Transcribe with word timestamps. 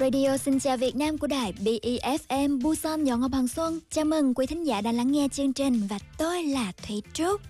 Radio 0.00 0.36
xin 0.36 0.60
chào 0.60 0.76
Việt 0.76 0.96
Nam 0.96 1.18
của 1.18 1.26
đài 1.26 1.52
BEFM 1.64 2.62
Busan 2.62 3.04
Nhỏ 3.04 3.16
Ngọc 3.16 3.32
Hoàng 3.32 3.48
Xuân. 3.48 3.80
Chào 3.90 4.04
mừng 4.04 4.34
quý 4.34 4.46
thính 4.46 4.66
giả 4.66 4.80
đang 4.80 4.96
lắng 4.96 5.12
nghe 5.12 5.28
chương 5.32 5.52
trình 5.52 5.86
và 5.86 5.98
tôi 6.18 6.42
là 6.42 6.72
Thủy 6.86 7.02
Trúc. 7.12 7.40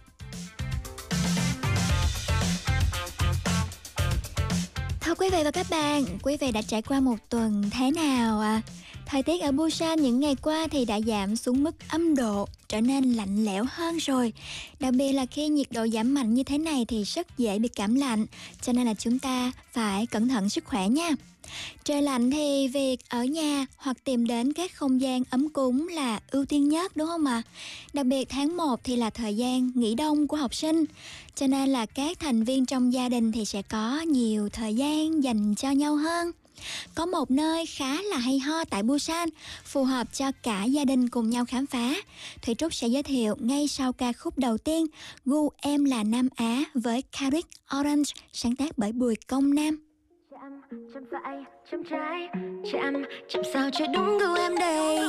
Thưa 5.00 5.14
quý 5.14 5.31
vị 5.31 5.39
và 5.45 5.50
các 5.50 5.67
bạn, 5.71 6.05
quý 6.23 6.37
vị 6.37 6.53
đã 6.53 6.63
trải 6.63 6.82
qua 6.82 7.00
một 7.00 7.17
tuần 7.29 7.71
thế 7.71 7.91
nào 7.91 8.41
à? 8.41 8.62
Thời 9.07 9.23
tiết 9.23 9.43
ở 9.43 9.53
Busan 9.53 10.03
những 10.03 10.21
ngày 10.21 10.37
qua 10.43 10.67
thì 10.71 10.85
đã 10.85 11.01
giảm 11.01 11.37
xuống 11.37 11.65
mức 11.65 11.75
âm 11.89 12.15
độ, 12.17 12.49
trở 12.69 12.80
nên 12.80 13.12
lạnh 13.12 13.45
lẽo 13.45 13.65
hơn 13.71 13.96
rồi. 13.96 14.33
Đặc 14.80 14.94
biệt 14.94 15.13
là 15.13 15.27
khi 15.27 15.49
nhiệt 15.49 15.72
độ 15.72 15.86
giảm 15.93 16.14
mạnh 16.14 16.35
như 16.35 16.43
thế 16.43 16.58
này 16.58 16.85
thì 16.89 17.05
rất 17.05 17.39
dễ 17.39 17.58
bị 17.58 17.69
cảm 17.69 17.94
lạnh, 17.94 18.27
cho 18.63 18.72
nên 18.72 18.86
là 18.86 18.94
chúng 18.94 19.19
ta 19.19 19.53
phải 19.72 20.07
cẩn 20.07 20.29
thận 20.29 20.49
sức 20.49 20.64
khỏe 20.64 20.89
nha. 20.89 21.11
Trời 21.84 22.02
lạnh 22.02 22.30
thì 22.30 22.68
việc 22.68 22.96
ở 23.08 23.25
nhà 23.25 23.66
hoặc 23.76 23.96
tìm 24.04 24.26
đến 24.26 24.52
các 24.52 24.75
không 24.75 25.00
gian 25.00 25.22
ấm 25.30 25.48
cúng 25.48 25.88
là 25.88 26.21
ưu 26.30 26.44
tiên 26.44 26.68
nhất 26.68 26.96
đúng 26.96 27.07
không 27.07 27.24
ạ? 27.24 27.43
À? 27.46 27.48
Đặc 27.93 28.07
biệt 28.07 28.29
tháng 28.29 28.57
1 28.57 28.84
thì 28.84 28.96
là 28.96 29.11
thời 29.11 29.36
gian 29.36 29.71
nghỉ 29.74 29.94
đông 29.94 30.26
của 30.26 30.36
học 30.36 30.54
sinh, 30.54 30.84
cho 31.34 31.46
nên 31.46 31.68
là 31.68 31.86
các 31.86 32.20
thành 32.20 32.44
viên 32.44 32.66
trong 32.66 32.92
gia 32.92 33.08
đình 33.08 33.33
thì 33.33 33.44
sẽ 33.44 33.62
có 33.62 34.00
nhiều 34.00 34.48
thời 34.48 34.74
gian 34.74 35.24
dành 35.24 35.55
cho 35.55 35.70
nhau 35.70 35.97
hơn. 35.97 36.33
Có 36.94 37.06
một 37.06 37.30
nơi 37.30 37.66
khá 37.66 38.02
là 38.02 38.19
hay 38.19 38.38
ho 38.38 38.64
tại 38.64 38.83
Busan, 38.83 39.28
phù 39.64 39.84
hợp 39.84 40.14
cho 40.14 40.33
cả 40.42 40.64
gia 40.64 40.84
đình 40.84 41.08
cùng 41.08 41.30
nhau 41.30 41.44
khám 41.44 41.66
phá. 41.66 41.94
Thủy 42.42 42.55
Trúc 42.55 42.74
sẽ 42.74 42.88
giới 42.88 43.02
thiệu 43.02 43.36
ngay 43.41 43.69
sau 43.69 43.92
ca 43.92 44.12
khúc 44.12 44.38
đầu 44.38 44.58
tiên, 44.58 44.86
Gu 45.24 45.50
Em 45.56 45.84
là 45.84 46.05
Nam 46.05 46.28
Á 46.36 46.64
với 46.74 47.02
Karik 47.02 47.46
Orange, 47.78 48.12
sáng 48.33 48.56
tác 48.56 48.78
bởi 48.78 48.92
Bùi 48.92 49.14
Công 49.27 49.55
Nam 49.55 49.88
chạm 50.48 50.80
chạm 50.94 51.04
phải 51.10 51.36
chạm 51.70 51.82
trái. 51.91 52.28
Chạm 52.72 53.04
chạm 53.28 53.42
sao 53.52 53.70
cho 53.72 53.86
đúng 53.94 54.18
gu 54.18 54.34
em 54.34 54.58
đây? 54.58 55.00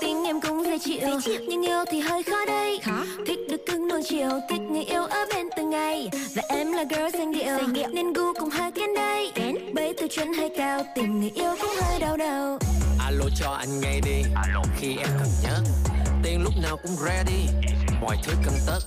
Tình 0.00 0.24
em 0.24 0.40
cũng 0.40 0.64
dễ 0.64 0.78
chịu 0.78 1.08
nhưng 1.48 1.62
yêu 1.62 1.84
thì 1.90 2.00
hơi 2.00 2.22
khó 2.22 2.44
đây. 2.46 2.80
Thích 3.26 3.38
được 3.50 3.66
cưng 3.66 3.88
nuông 3.88 4.00
chiều 4.04 4.28
thích 4.50 4.60
người 4.60 4.84
yêu 4.84 5.04
ở 5.04 5.26
bên 5.34 5.46
từng 5.56 5.70
ngày. 5.70 6.08
Và 6.36 6.42
em 6.48 6.72
là 6.72 6.84
girl 6.84 7.08
xanh 7.12 7.32
điệu 7.32 7.88
nên 7.92 8.12
gu 8.12 8.32
cũng 8.34 8.50
hơi 8.50 8.72
kén 8.72 8.94
đây. 8.96 9.32
Bấy 9.74 9.94
tiêu 9.94 10.08
chuẩn 10.08 10.34
hơi 10.34 10.50
cao 10.56 10.82
tìm 10.94 11.20
người 11.20 11.30
yêu 11.34 11.54
cũng 11.60 11.70
hơi 11.82 12.00
đau 12.00 12.16
đầu. 12.16 12.58
Alo 13.04 13.24
cho 13.40 13.50
anh 13.50 13.80
ngay 13.80 14.00
đi 14.04 14.22
khi 14.76 14.96
em 14.98 15.08
cần 15.18 15.28
nhớ. 15.42 15.58
Tiền 16.22 16.42
lúc 16.42 16.52
nào 16.62 16.76
cũng 16.82 16.92
ready 16.96 17.46
mọi 18.00 18.16
thứ 18.24 18.32
cần 18.44 18.54
tất 18.66 18.78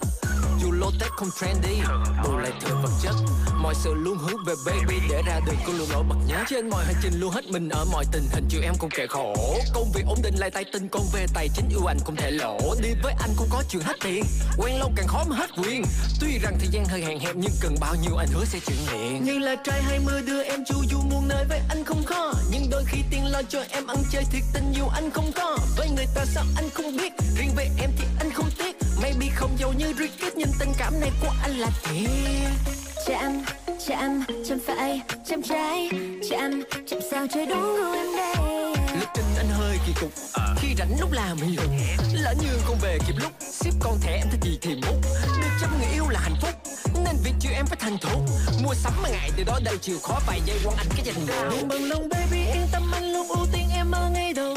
dù 0.61 0.71
lô 0.71 0.91
tết 0.99 1.11
không 1.11 1.29
trendy, 1.39 1.81
bù 2.23 2.37
lại 2.37 2.51
thừa 2.61 2.75
vật 2.83 2.91
chất. 3.03 3.15
Mọi 3.61 3.75
sự 3.75 3.93
luôn 3.93 4.17
hướng 4.17 4.45
về 4.45 4.53
baby 4.65 4.95
để 5.09 5.21
ra 5.27 5.39
đường 5.45 5.55
cô 5.67 5.73
luôn 5.73 5.89
nổi 5.91 6.03
bật 6.09 6.15
nhất 6.27 6.37
trên. 6.49 6.69
Mọi 6.69 6.85
hành 6.85 6.95
trình 7.01 7.19
luôn 7.19 7.31
hết 7.31 7.45
mình 7.45 7.69
ở 7.69 7.85
mọi 7.85 8.05
tình 8.11 8.27
hình, 8.31 8.47
chịu 8.49 8.61
em 8.63 8.73
không 8.79 8.89
kể 8.89 9.07
khổ. 9.07 9.35
Công 9.73 9.91
việc 9.91 10.03
ổn 10.07 10.17
định 10.23 10.35
lại 10.37 10.51
tay 10.51 10.65
tinh 10.73 10.89
con 10.89 11.01
về 11.13 11.25
tài 11.33 11.49
chính 11.55 11.69
yêu 11.69 11.85
anh 11.85 11.97
không 12.05 12.15
thể 12.15 12.31
lỗ 12.31 12.59
đi 12.81 12.89
với 13.03 13.13
anh 13.19 13.29
cũng 13.37 13.47
có 13.51 13.63
chuyện 13.69 13.81
hết 13.83 13.95
tiền, 14.03 14.23
quen 14.57 14.79
lâu 14.79 14.91
càng 14.95 15.07
khó 15.07 15.23
mà 15.27 15.35
hết 15.35 15.49
quyền. 15.57 15.83
Tuy 16.19 16.39
rằng 16.39 16.57
thời 16.59 16.67
gian 16.71 16.85
hơi 16.85 17.01
hạn 17.01 17.19
hẹp 17.19 17.35
nhưng 17.35 17.51
cần 17.61 17.75
bao 17.79 17.95
nhiêu 17.95 18.15
anh 18.15 18.27
hứa 18.33 18.45
sẽ 18.45 18.59
chuyển 18.59 18.77
hiện 18.87 19.23
như 19.23 19.39
là 19.39 19.55
trai 19.55 19.81
hai 19.81 19.99
mươi 19.99 20.21
đưa 20.21 20.43
em 20.43 20.65
chu 20.65 20.75
du 20.91 20.97
muôn 21.11 21.27
nơi 21.27 21.45
với 21.49 21.61
anh 21.69 21.83
không 21.83 22.03
khó. 22.05 22.33
Nhưng 22.51 22.69
đôi 22.69 22.83
khi 22.87 22.97
tiền 23.11 23.25
lo 23.25 23.41
cho 23.49 23.63
em 23.69 23.87
ăn 23.87 23.97
chơi 24.11 24.23
thiệt 24.31 24.43
tình 24.53 24.73
yêu 24.75 24.87
anh 24.87 25.11
không 25.11 25.31
có. 25.35 25.57
Với 25.77 25.89
người 25.95 26.05
ta 26.15 26.25
sao 26.25 26.43
anh 26.55 26.69
không 26.69 26.97
biết, 26.97 27.13
riêng 27.37 27.51
về 27.55 27.69
em 27.79 27.91
thì 27.97 28.05
anh 28.19 28.31
không 28.31 28.49
tiếc 28.57 28.76
maybe 29.01 29.27
không 29.35 29.51
giàu 29.59 29.73
như 29.77 29.93
Ricky 29.99 30.27
nhưng 30.35 30.49
tình 30.59 30.73
cảm 30.77 30.99
này 30.99 31.11
của 31.21 31.33
anh 31.41 31.57
là 31.57 31.67
thiệt 31.83 32.09
chạm 33.07 33.43
chạm 33.87 34.23
chạm 34.49 34.59
phải 34.67 35.01
chạm 35.29 35.41
trái. 35.41 35.89
Chạm 36.29 36.63
chạm 36.89 36.99
sao 37.11 37.27
chơi 37.33 37.45
đúng 37.45 37.61
gu 37.61 37.93
em 37.93 38.05
đây. 38.17 38.35
Lịch 38.99 39.09
trình 39.13 39.25
anh 39.37 39.49
hơi 39.49 39.77
kỳ 39.87 39.93
cục 40.01 40.11
khi 40.57 40.67
rảnh 40.77 40.99
lúc 40.99 41.11
làm 41.11 41.37
mình 41.41 41.55
lùng 41.55 41.77
lỡ 42.13 42.33
như 42.41 42.49
không 42.65 42.77
về 42.81 42.97
kịp 43.07 43.15
lúc 43.17 43.31
ship 43.51 43.73
con 43.79 43.99
thẻ 44.01 44.17
em 44.17 44.27
thích 44.31 44.39
gì 44.43 44.57
thì 44.61 44.75
múc. 44.75 45.01
Được 45.41 45.49
chăm 45.61 45.79
người 45.79 45.89
yêu 45.93 46.09
là 46.09 46.19
hạnh 46.19 46.35
phúc 46.41 46.51
nên 47.05 47.15
việc 47.23 47.33
chiều 47.39 47.51
em 47.55 47.65
phải 47.65 47.77
thành 47.81 47.97
thục. 47.97 48.21
Mua 48.63 48.73
sắm 48.73 48.93
mà 49.03 49.09
ngày 49.09 49.31
từ 49.37 49.43
đó 49.43 49.59
đây 49.63 49.77
chịu 49.77 49.97
khó 50.03 50.19
vài 50.27 50.41
giây 50.45 50.59
quan 50.63 50.77
anh 50.77 50.87
cái 50.95 51.05
dành 51.05 51.27
đồ 51.27 51.49
đừng 51.49 51.67
bằng 51.67 51.83
lòng 51.83 52.09
baby 52.09 52.37
yên 52.37 52.67
tâm 52.71 52.91
anh 52.93 53.13
luôn 53.13 53.27
ưu 53.27 53.47
tiên 53.53 53.69
em 53.75 53.91
ở 53.91 54.09
ngay 54.09 54.33
đầu 54.33 54.55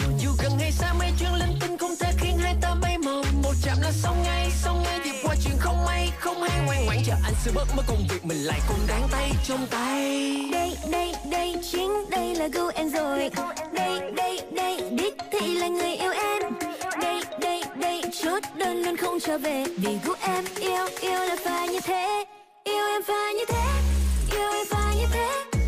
xong 3.92 4.22
ngay 4.22 4.50
xong 4.50 4.82
ngay 4.82 5.00
thì 5.04 5.10
qua 5.22 5.34
chuyện 5.44 5.54
không 5.58 5.84
may, 5.84 6.10
không 6.18 6.42
hay. 6.42 6.60
Ngoan 6.66 6.86
ngoãn 6.86 6.98
chờ 7.06 7.14
anh 7.24 7.34
sẽ 7.44 7.50
bớt 7.54 7.64
mất 7.76 7.82
công 7.86 8.06
việc, 8.08 8.24
mình 8.24 8.38
lại 8.44 8.60
cùng 8.68 8.78
đáng 8.86 9.08
tay 9.12 9.32
trong 9.44 9.66
tay. 9.70 10.48
Đây 10.52 10.76
đây 10.90 11.14
đây 11.30 11.56
chính 11.72 12.04
đây 12.10 12.34
là 12.34 12.48
gu 12.48 12.68
em 12.74 12.90
rồi. 12.90 13.30
Đây 13.72 14.00
đây 14.16 14.40
đây, 14.52 14.90
đích 14.90 15.14
thị 15.32 15.54
là 15.54 15.68
người 15.68 15.94
yêu 15.94 16.12
em. 16.12 16.42
Đây 17.00 17.22
đây 17.40 17.62
đây, 17.76 18.02
chốt 18.22 18.42
đơn 18.56 18.82
luôn 18.82 18.96
không 18.96 19.20
trở 19.20 19.38
về. 19.38 19.64
Vì 19.76 19.98
gu 20.04 20.12
em 20.20 20.44
yêu 20.60 20.86
yêu 21.00 21.18
là 21.18 21.36
phải 21.44 21.68
như 21.68 21.80
thế. 21.80 22.24
Yêu 22.64 22.86
em 22.86 23.02
phải 23.06 23.34
như 23.34 23.44
thế, 23.48 23.66
yêu 24.32 24.50
em 24.50 24.66
phải 24.70 24.96
như 24.96 25.06
thế. 25.12 25.59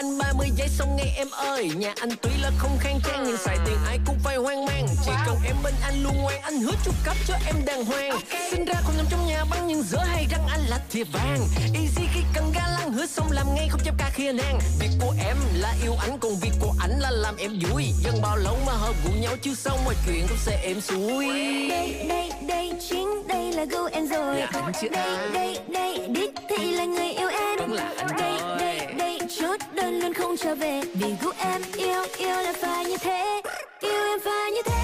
Anh 0.00 0.18
30 0.18 0.50
giây 0.56 0.68
xong 0.68 0.96
ngay 0.96 1.12
em 1.16 1.30
ơi. 1.30 1.70
Nhà 1.76 1.94
anh 2.00 2.10
tuy 2.22 2.30
là 2.40 2.50
không 2.58 2.78
khang 2.80 3.00
trang 3.04 3.24
nhưng 3.26 3.36
xài 3.36 3.58
tiền 3.66 3.76
ai 3.86 3.98
cũng 4.06 4.18
phải 4.24 4.36
hoang 4.36 4.64
mang. 4.64 4.86
Chỉ 5.04 5.12
cần 5.26 5.36
em 5.44 5.56
bên 5.62 5.74
anh 5.82 6.02
luôn 6.02 6.16
ngoan 6.22 6.40
anh 6.42 6.60
hứa 6.60 6.72
chu 6.84 6.92
cấp 7.04 7.16
cho 7.26 7.34
em 7.46 7.54
đàng 7.64 7.84
hoàng. 7.84 8.20
Sinh 8.50 8.64
ra 8.64 8.74
không 8.84 8.96
nằm 8.96 9.06
trong 9.10 9.26
nhà 9.26 9.44
băng 9.50 9.66
nhưng 9.66 9.82
giữa 9.82 9.98
hai 9.98 10.26
răng 10.30 10.46
anh 10.50 10.60
là 10.68 10.80
thiệp 10.90 11.06
vàng. 11.12 11.38
Easy 11.74 12.02
khi 12.14 12.20
cần 12.34 12.52
ga 12.54 12.68
lăng 12.78 12.92
hứa 12.92 13.06
xong 13.06 13.30
làm 13.30 13.54
ngay 13.54 13.68
không 13.70 13.80
chấp 13.84 13.94
ca 13.98 14.10
khi 14.14 14.32
nàng 14.32 14.58
việc 14.78 14.90
của 15.00 15.14
em 15.26 15.36
là 15.54 15.74
yêu 15.82 15.96
anh 16.00 16.18
còn 16.18 16.36
việc 16.40 16.52
của 16.60 16.74
anh 16.80 17.00
là 17.00 17.10
làm 17.10 17.36
em 17.36 17.58
vui. 17.58 17.84
Dân 18.04 18.14
bao 18.22 18.36
lâu 18.36 18.56
mà 18.66 18.72
hợp 18.72 18.94
gu 19.04 19.10
nhau 19.20 19.36
chứ 19.42 19.54
xong 19.54 19.84
mọi 19.84 19.94
chuyện 20.06 20.26
cũng 20.28 20.38
sẽ 20.38 20.60
êm 20.62 20.80
xuôi. 20.80 21.26
Đây 21.68 22.06
đây 22.08 22.30
đây 22.48 22.72
chính 22.90 23.28
đây 23.28 23.52
là 23.52 23.64
gu 23.64 23.84
em 23.92 24.06
rồi. 24.06 24.36
Là 24.36 24.46
anh 24.52 24.72
chứ 24.80 24.88
đây 24.88 25.30
đây 25.32 25.58
đây 25.68 26.08
đích 26.08 26.30
thị 26.48 26.72
là 26.72 26.84
người 26.84 27.10
yêu 27.10 27.28
em. 27.28 27.58
Vẫn 27.58 27.72
là 27.72 27.92
anh 27.96 28.16
đây 28.18 28.58
đây 28.58 28.86
đây 28.98 29.19
chốt 29.38 29.60
đơn 29.74 30.00
luôn 30.00 30.14
không 30.14 30.36
trở 30.36 30.54
về. 30.54 30.82
Vì 30.94 31.14
gu 31.22 31.30
em 31.38 31.62
yêu 31.76 32.02
yêu 32.18 32.28
là 32.28 32.52
phải 32.62 32.84
như 32.84 32.96
thế. 32.96 33.42
Yêu 33.80 34.04
em 34.10 34.20
phải 34.24 34.50
như 34.52 34.62
thế. 34.64 34.80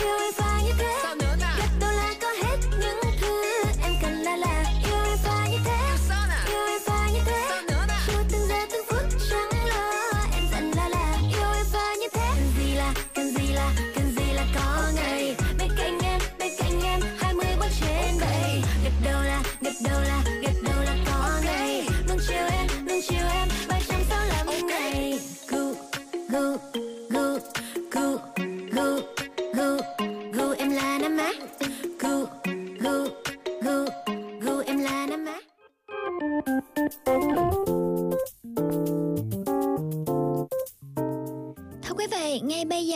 Yêu 0.00 0.16
em 0.18 0.32
phải 0.32 0.64
như 0.64 0.72
thế 0.78 1.19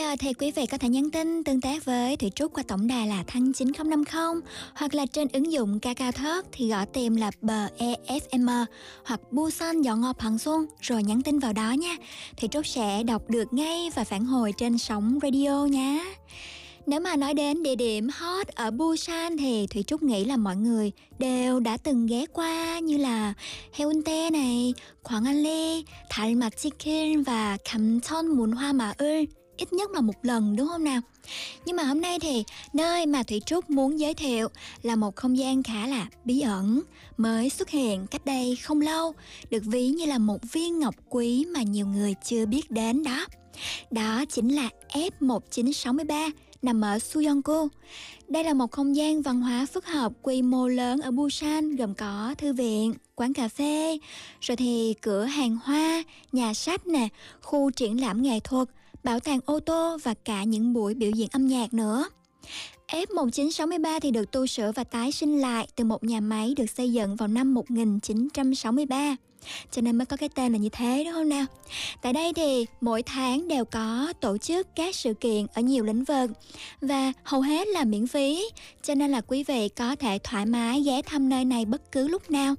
Ờ, 0.05 0.15
thì 0.19 0.33
quý 0.33 0.51
vị 0.51 0.65
có 0.65 0.77
thể 0.77 0.89
nhắn 0.89 1.11
tin 1.11 1.43
tương 1.43 1.61
tác 1.61 1.85
với 1.85 2.17
Thủy 2.17 2.31
Trúc 2.35 2.53
qua 2.53 2.63
tổng 2.67 2.87
đài 2.87 3.07
là 3.07 3.23
thăng 3.27 3.53
9050 3.53 4.41
hoặc 4.75 4.93
là 4.93 5.05
trên 5.05 5.27
ứng 5.33 5.51
dụng 5.51 5.79
Kakao 5.79 6.11
Talk 6.11 6.45
thì 6.51 6.69
gõ 6.69 6.85
tìm 6.85 7.15
là 7.15 7.31
BEFM 7.41 8.65
hoặc 9.05 9.19
Busan 9.31 9.81
dọn 9.81 10.01
ngọt 10.01 10.21
Hằng 10.21 10.37
Xuân 10.37 10.65
rồi 10.81 11.03
nhắn 11.03 11.21
tin 11.21 11.39
vào 11.39 11.53
đó 11.53 11.71
nha. 11.71 11.95
Thủy 12.37 12.49
Trúc 12.51 12.67
sẽ 12.67 13.03
đọc 13.03 13.29
được 13.29 13.53
ngay 13.53 13.89
và 13.95 14.03
phản 14.03 14.25
hồi 14.25 14.53
trên 14.57 14.77
sóng 14.77 15.19
radio 15.21 15.65
nha. 15.65 15.99
Nếu 16.85 16.99
mà 16.99 17.15
nói 17.15 17.33
đến 17.33 17.63
địa 17.63 17.75
điểm 17.75 18.07
hot 18.13 18.47
ở 18.47 18.71
Busan 18.71 19.37
thì 19.37 19.67
Thủy 19.67 19.83
Trúc 19.83 20.03
nghĩ 20.03 20.25
là 20.25 20.37
mọi 20.37 20.55
người 20.55 20.91
đều 21.19 21.59
đã 21.59 21.77
từng 21.77 22.05
ghé 22.05 22.25
qua 22.33 22.79
như 22.79 22.97
là 22.97 23.33
Haeundae 23.73 24.29
này, 24.29 24.73
Quảng 25.03 25.25
An 25.25 25.43
Lê, 25.43 25.81
Thal 26.09 26.33
Chicken 26.57 27.23
và 27.23 27.57
Kamcheon 27.71 28.27
Mun 28.27 28.51
Hoa 28.51 28.73
Mà 28.73 28.93
Ul 28.97 29.44
ít 29.57 29.73
nhất 29.73 29.91
là 29.91 30.01
một 30.01 30.25
lần 30.25 30.55
đúng 30.55 30.67
không 30.67 30.83
nào? 30.83 31.01
Nhưng 31.65 31.75
mà 31.75 31.83
hôm 31.83 32.01
nay 32.01 32.19
thì 32.19 32.43
nơi 32.73 33.05
mà 33.05 33.23
Thủy 33.23 33.41
Trúc 33.45 33.69
muốn 33.69 33.99
giới 33.99 34.13
thiệu 34.13 34.47
là 34.81 34.95
một 34.95 35.15
không 35.15 35.37
gian 35.37 35.63
khá 35.63 35.87
là 35.87 36.07
bí 36.25 36.41
ẩn, 36.41 36.81
mới 37.17 37.49
xuất 37.49 37.69
hiện 37.69 38.07
cách 38.07 38.25
đây 38.25 38.55
không 38.55 38.81
lâu, 38.81 39.13
được 39.49 39.63
ví 39.65 39.87
như 39.89 40.05
là 40.05 40.17
một 40.17 40.39
viên 40.51 40.79
ngọc 40.79 40.95
quý 41.09 41.45
mà 41.53 41.61
nhiều 41.61 41.87
người 41.87 42.15
chưa 42.23 42.45
biết 42.45 42.71
đến 42.71 43.03
đó. 43.03 43.25
Đó 43.91 44.25
chính 44.25 44.55
là 44.55 44.69
F1963 44.89 46.31
nằm 46.61 46.81
ở 46.81 46.99
Suyonku. 46.99 47.67
Đây 48.27 48.43
là 48.43 48.53
một 48.53 48.71
không 48.71 48.95
gian 48.95 49.21
văn 49.21 49.41
hóa 49.41 49.65
phức 49.73 49.85
hợp 49.85 50.11
quy 50.21 50.41
mô 50.41 50.67
lớn 50.67 51.01
ở 51.01 51.11
Busan 51.11 51.75
gồm 51.75 51.93
có 51.93 52.35
thư 52.37 52.53
viện, 52.53 52.93
quán 53.15 53.33
cà 53.33 53.47
phê, 53.47 53.97
rồi 54.41 54.55
thì 54.55 54.93
cửa 55.01 55.23
hàng 55.23 55.57
hoa, 55.63 56.03
nhà 56.31 56.53
sách 56.53 56.87
nè, 56.87 57.07
khu 57.41 57.71
triển 57.71 58.01
lãm 58.01 58.21
nghệ 58.21 58.39
thuật, 58.39 58.67
bảo 59.05 59.19
tàng 59.19 59.39
ô 59.45 59.59
tô 59.59 59.97
và 60.03 60.13
cả 60.13 60.43
những 60.43 60.73
buổi 60.73 60.93
biểu 60.93 61.11
diễn 61.11 61.27
âm 61.31 61.47
nhạc 61.47 61.73
nữa. 61.73 62.05
F1963 62.87 63.99
thì 63.99 64.11
được 64.11 64.31
tu 64.31 64.47
sửa 64.47 64.71
và 64.75 64.83
tái 64.83 65.11
sinh 65.11 65.41
lại 65.41 65.67
từ 65.75 65.83
một 65.83 66.03
nhà 66.03 66.19
máy 66.19 66.53
được 66.57 66.69
xây 66.69 66.93
dựng 66.93 67.15
vào 67.15 67.27
năm 67.27 67.53
1963 67.53 69.15
cho 69.71 69.81
nên 69.81 69.97
mới 69.97 70.05
có 70.05 70.17
cái 70.17 70.29
tên 70.29 70.51
là 70.51 70.57
như 70.57 70.69
thế, 70.69 71.03
đúng 71.03 71.13
không 71.13 71.29
nào? 71.29 71.45
Tại 72.01 72.13
đây 72.13 72.33
thì 72.33 72.65
mỗi 72.81 73.03
tháng 73.03 73.47
đều 73.47 73.65
có 73.65 74.13
tổ 74.21 74.37
chức 74.37 74.67
các 74.75 74.95
sự 74.95 75.13
kiện 75.13 75.45
ở 75.53 75.61
nhiều 75.61 75.83
lĩnh 75.83 76.03
vực 76.03 76.31
và 76.81 77.13
hầu 77.23 77.41
hết 77.41 77.67
là 77.67 77.83
miễn 77.83 78.07
phí. 78.07 78.45
Cho 78.83 78.95
nên 78.95 79.11
là 79.11 79.21
quý 79.21 79.43
vị 79.43 79.69
có 79.69 79.95
thể 79.95 80.19
thoải 80.23 80.45
mái 80.45 80.81
ghé 80.81 81.01
thăm 81.01 81.29
nơi 81.29 81.45
này 81.45 81.65
bất 81.65 81.91
cứ 81.91 82.07
lúc 82.07 82.31
nào 82.31 82.55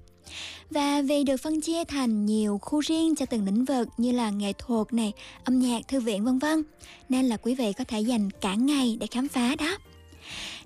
và 0.70 1.02
vì 1.02 1.25
được 1.25 1.37
phân 1.37 1.61
chia 1.61 1.84
thành 1.84 2.26
nhiều 2.26 2.58
khu 2.62 2.81
riêng 2.81 3.14
cho 3.14 3.26
từng 3.26 3.44
lĩnh 3.44 3.64
vực 3.64 3.88
như 3.96 4.12
là 4.12 4.31
nghệ 4.31 4.52
thuật 4.52 4.93
này, 4.93 5.12
âm 5.44 5.58
nhạc, 5.58 5.88
thư 5.88 6.00
viện 6.00 6.25
vân 6.25 6.38
vân, 6.38 6.62
nên 7.08 7.25
là 7.25 7.37
quý 7.37 7.55
vị 7.55 7.73
có 7.73 7.84
thể 7.84 8.00
dành 8.00 8.31
cả 8.31 8.55
ngày 8.55 8.96
để 9.00 9.06
khám 9.06 9.28
phá 9.28 9.55
đó. 9.55 9.76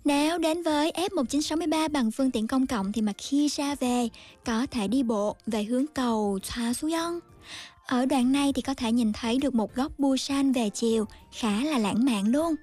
Nếu 0.04 0.38
đến 0.38 0.62
với 0.62 0.92
F1963 0.92 1.88
bằng 1.88 2.10
phương 2.10 2.30
tiện 2.30 2.46
công 2.46 2.66
cộng 2.66 2.92
thì 2.92 3.02
mà 3.02 3.12
khi 3.18 3.48
ra 3.48 3.74
về 3.74 4.08
có 4.44 4.66
thể 4.70 4.88
đi 4.88 5.02
bộ 5.02 5.36
về 5.46 5.64
hướng 5.64 5.86
cầu 5.86 6.38
Cha 6.42 6.72
Suyong. 6.74 7.18
Ở 7.86 8.06
đoạn 8.06 8.32
này 8.32 8.52
thì 8.52 8.62
có 8.62 8.74
thể 8.74 8.92
nhìn 8.92 9.12
thấy 9.12 9.38
được 9.38 9.54
một 9.54 9.74
góc 9.74 9.98
Busan 9.98 10.52
về 10.52 10.70
chiều 10.70 11.04
khá 11.32 11.64
là 11.64 11.78
lãng 11.78 12.04
mạn 12.04 12.28
luôn. 12.28 12.54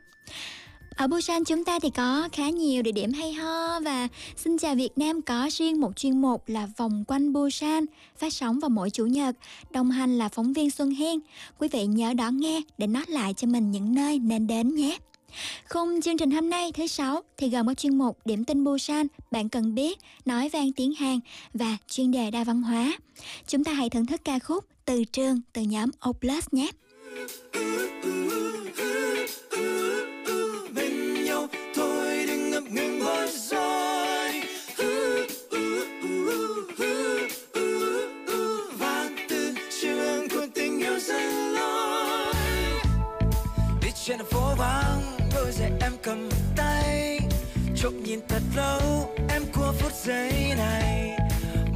Ở 0.98 1.08
Busan 1.08 1.44
chúng 1.44 1.64
ta 1.64 1.80
thì 1.80 1.90
có 1.90 2.30
khá 2.32 2.50
nhiều 2.50 2.82
địa 2.82 2.92
điểm 2.92 3.14
hay 3.14 3.34
ho 3.34 3.80
và 3.80 4.08
Xin 4.36 4.58
chào 4.58 4.76
Việt 4.76 4.98
Nam 4.98 5.22
có 5.22 5.50
riêng 5.52 5.82
một 5.82 5.96
chuyên 5.96 6.22
mục 6.22 6.44
là 6.48 6.68
Vòng 6.78 7.04
quanh 7.08 7.34
Busan 7.34 7.86
phát 8.18 8.34
sóng 8.34 8.60
vào 8.60 8.70
mỗi 8.70 8.90
chủ 8.90 9.06
nhật, 9.06 9.36
đồng 9.72 9.92
hành 9.92 10.18
là 10.18 10.30
phóng 10.30 10.54
viên 10.54 10.72
Xuân 10.72 10.92
Hen. 10.92 11.20
Quý 11.60 11.68
vị 11.72 11.86
nhớ 11.86 12.14
đón 12.14 12.38
nghe 12.38 12.62
để 12.78 12.88
nói 12.88 13.04
lại 13.08 13.34
cho 13.34 13.48
mình 13.48 13.72
những 13.72 13.96
nơi 13.96 14.20
nên 14.20 14.48
đến 14.48 14.76
nhé. 14.76 14.98
Khung 15.70 16.02
chương 16.02 16.18
trình 16.18 16.32
hôm 16.32 16.50
nay 16.50 16.72
thứ 16.72 16.88
sáu 16.88 17.22
thì 17.38 17.50
gồm 17.50 17.68
có 17.68 17.74
chuyên 17.74 17.98
mục 17.98 18.20
Điểm 18.26 18.46
tin 18.46 18.64
Busan, 18.64 19.08
bạn 19.32 19.50
cần 19.50 19.76
biết, 19.76 20.00
nói 20.26 20.50
vang 20.50 20.72
tiếng 20.74 20.94
Hàn 20.94 21.20
và 21.54 21.78
chuyên 21.88 22.12
đề 22.12 22.32
đa 22.32 22.44
văn 22.44 22.62
hóa. 22.62 22.98
Chúng 23.48 23.64
ta 23.64 23.74
hãy 23.74 23.90
thưởng 23.90 24.06
thức 24.06 24.22
ca 24.24 24.40
khúc 24.40 24.66
Từ 24.86 25.04
trường 25.04 25.42
từ 25.54 25.62
nhóm 25.62 25.90
Oplus 26.10 26.48
nhé. 26.52 26.72
Giây 50.08 50.54
này. 50.58 51.18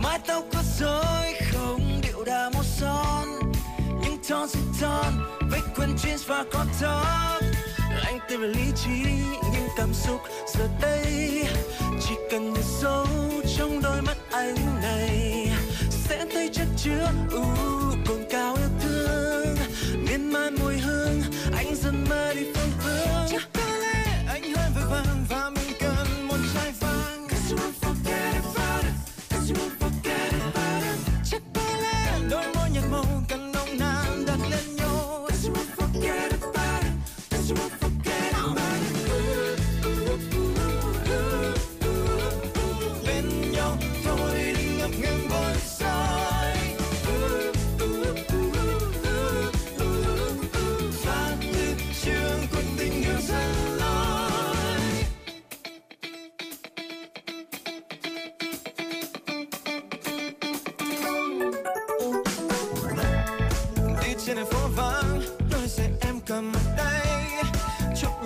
Mái 0.04 0.20
tóc 0.28 0.44
có 0.54 0.64
rối 0.80 1.34
không 1.52 2.02
điệu 2.02 2.24
đà 2.24 2.50
màu 2.54 2.64
son. 2.64 3.28
Những 4.02 4.18
thon 4.30 4.48
xin 4.50 4.62
thon 4.82 5.14
với 5.52 5.60
quần 5.76 5.96
jeans 5.96 6.28
và 6.28 6.44
con 6.54 6.68
top 6.82 7.44
anh 8.06 8.20
tìm 8.30 8.42
về 8.42 8.48
lý 8.48 8.72
trí 8.76 9.04
nhưng 9.54 9.68
cảm 9.78 9.94
xúc 9.94 10.20
giờ 10.48 10.68
đây. 10.82 11.44
Chỉ 12.02 12.16
cần 12.32 12.54
nhìn 12.54 12.64
sâu 12.64 13.06
trong 13.58 13.82
đôi 13.82 14.02
mắt 14.02 14.18
anh 14.32 14.56
này 14.82 15.48
sẽ 15.90 16.26
thấy 16.34 16.50
chất 16.54 16.68
chứa 16.78 17.08
uh, 17.38 17.71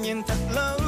nhìn 0.05 0.23
thật 0.27 0.37
lâu, 0.55 0.79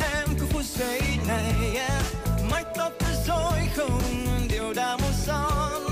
em 0.00 0.28
cứ 0.40 0.46
phút 0.46 0.64
giây 0.64 1.00
này, 1.28 1.54
yeah. 1.74 2.02
mái 2.50 2.64
tóc 2.78 2.92
đã 3.00 3.06
rối 3.26 3.60
không 3.76 4.00
điều 4.48 4.72
đã 4.74 4.96
muốn 4.96 5.12
son. 5.26 5.82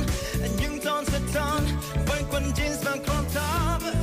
Nhưng 0.61 0.83
son 0.85 1.05
sẽ 1.05 1.19
son 1.35 1.63
quanh 2.09 2.23
quần 2.31 2.43
jeans 2.57 2.77
và 2.85 2.97
crop 2.97 3.35
top. 3.35 3.95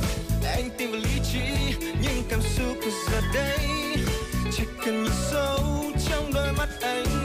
Anh 0.44 0.70
tìm 0.78 0.90
vào 0.90 1.00
lý 1.00 1.20
trí 1.32 1.74
nhưng 2.02 2.22
cảm 2.28 2.40
xúc 2.42 2.76
của 2.84 2.90
giờ 3.10 3.20
đây. 3.34 3.58
Chỉ 4.52 4.64
cần 4.84 5.04
nhìn 5.04 5.12
sâu 5.30 5.58
trong 6.08 6.32
đôi 6.34 6.52
mắt 6.52 6.68
anh. 6.80 7.21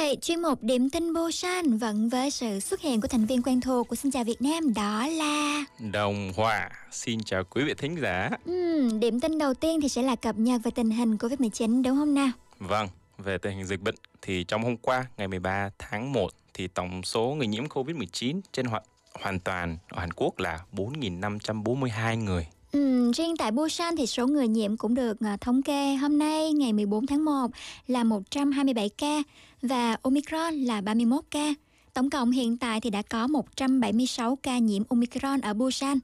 Vị, 0.00 0.16
chuyên 0.22 0.42
mục 0.42 0.62
Điểm 0.62 0.90
tin 0.90 1.12
Busan 1.12 1.78
vẫn 1.78 2.08
với 2.08 2.30
sự 2.30 2.60
xuất 2.60 2.80
hiện 2.80 3.00
của 3.00 3.08
thành 3.08 3.26
viên 3.26 3.42
quen 3.42 3.60
thuộc 3.60 3.88
của 3.88 3.96
Xin 3.96 4.12
chào 4.12 4.24
Việt 4.24 4.42
Nam 4.42 4.74
đó 4.74 5.06
là 5.06 5.64
Đồng 5.92 6.32
Hòa. 6.36 6.70
Xin 6.90 7.20
chào 7.22 7.44
quý 7.44 7.64
vị 7.64 7.74
thính 7.74 7.96
giả. 8.02 8.30
Ừm, 8.46 9.00
điểm 9.00 9.20
tin 9.20 9.38
đầu 9.38 9.54
tiên 9.54 9.80
thì 9.80 9.88
sẽ 9.88 10.02
là 10.02 10.16
cập 10.16 10.38
nhật 10.38 10.60
về 10.64 10.70
tình 10.70 10.90
hình 10.90 11.16
Covid-19 11.16 11.82
đúng 11.82 11.96
không 11.96 12.14
nào? 12.14 12.30
Vâng, 12.58 12.88
về 13.18 13.38
tình 13.38 13.56
hình 13.56 13.66
dịch 13.66 13.80
bệnh 13.80 13.94
thì 14.22 14.44
trong 14.44 14.62
hôm 14.62 14.76
qua 14.76 15.06
ngày 15.16 15.28
13 15.28 15.70
tháng 15.78 16.12
1 16.12 16.30
thì 16.54 16.68
tổng 16.68 17.02
số 17.02 17.34
người 17.38 17.46
nhiễm 17.46 17.64
Covid-19 17.64 18.40
trên 18.52 18.66
hoàn, 18.66 18.82
hoàn 19.14 19.40
toàn 19.40 19.78
ở 19.88 20.00
Hàn 20.00 20.12
Quốc 20.12 20.38
là 20.38 20.58
4.542 20.72 22.24
người. 22.24 22.46
Ừm, 22.72 23.12
riêng 23.12 23.36
tại 23.36 23.50
Busan 23.50 23.96
thì 23.96 24.06
số 24.06 24.26
người 24.26 24.48
nhiễm 24.48 24.76
cũng 24.76 24.94
được 24.94 25.20
à, 25.20 25.36
thống 25.40 25.62
kê 25.62 25.94
hôm 25.94 26.18
nay 26.18 26.52
ngày 26.52 26.72
14 26.72 27.06
tháng 27.06 27.24
1 27.24 27.50
là 27.86 28.04
127 28.04 28.88
ca 28.88 29.22
và 29.62 29.96
Omicron 30.02 30.54
là 30.54 30.80
31 30.80 31.24
ca. 31.30 31.54
Tổng 31.94 32.10
cộng 32.10 32.30
hiện 32.30 32.58
tại 32.58 32.80
thì 32.80 32.90
đã 32.90 33.02
có 33.02 33.26
176 33.26 34.36
ca 34.42 34.58
nhiễm 34.58 34.82
Omicron 34.88 35.40
ở 35.40 35.54
Busan. 35.54 35.98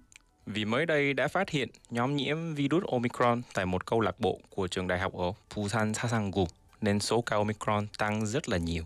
Vì 0.46 0.64
mới 0.64 0.86
đây 0.86 1.14
đã 1.14 1.28
phát 1.28 1.50
hiện 1.50 1.68
nhóm 1.90 2.16
nhiễm 2.16 2.54
virus 2.54 2.84
Omicron 2.84 3.42
tại 3.54 3.66
một 3.66 3.86
câu 3.86 4.00
lạc 4.00 4.20
bộ 4.20 4.40
của 4.50 4.66
trường 4.68 4.88
đại 4.88 4.98
học 4.98 5.12
ở 5.14 5.32
Busan 5.56 5.94
Sasangu 5.94 6.46
nên 6.80 7.00
số 7.00 7.20
ca 7.20 7.36
Omicron 7.36 7.86
tăng 7.98 8.26
rất 8.26 8.48
là 8.48 8.56
nhiều. 8.56 8.82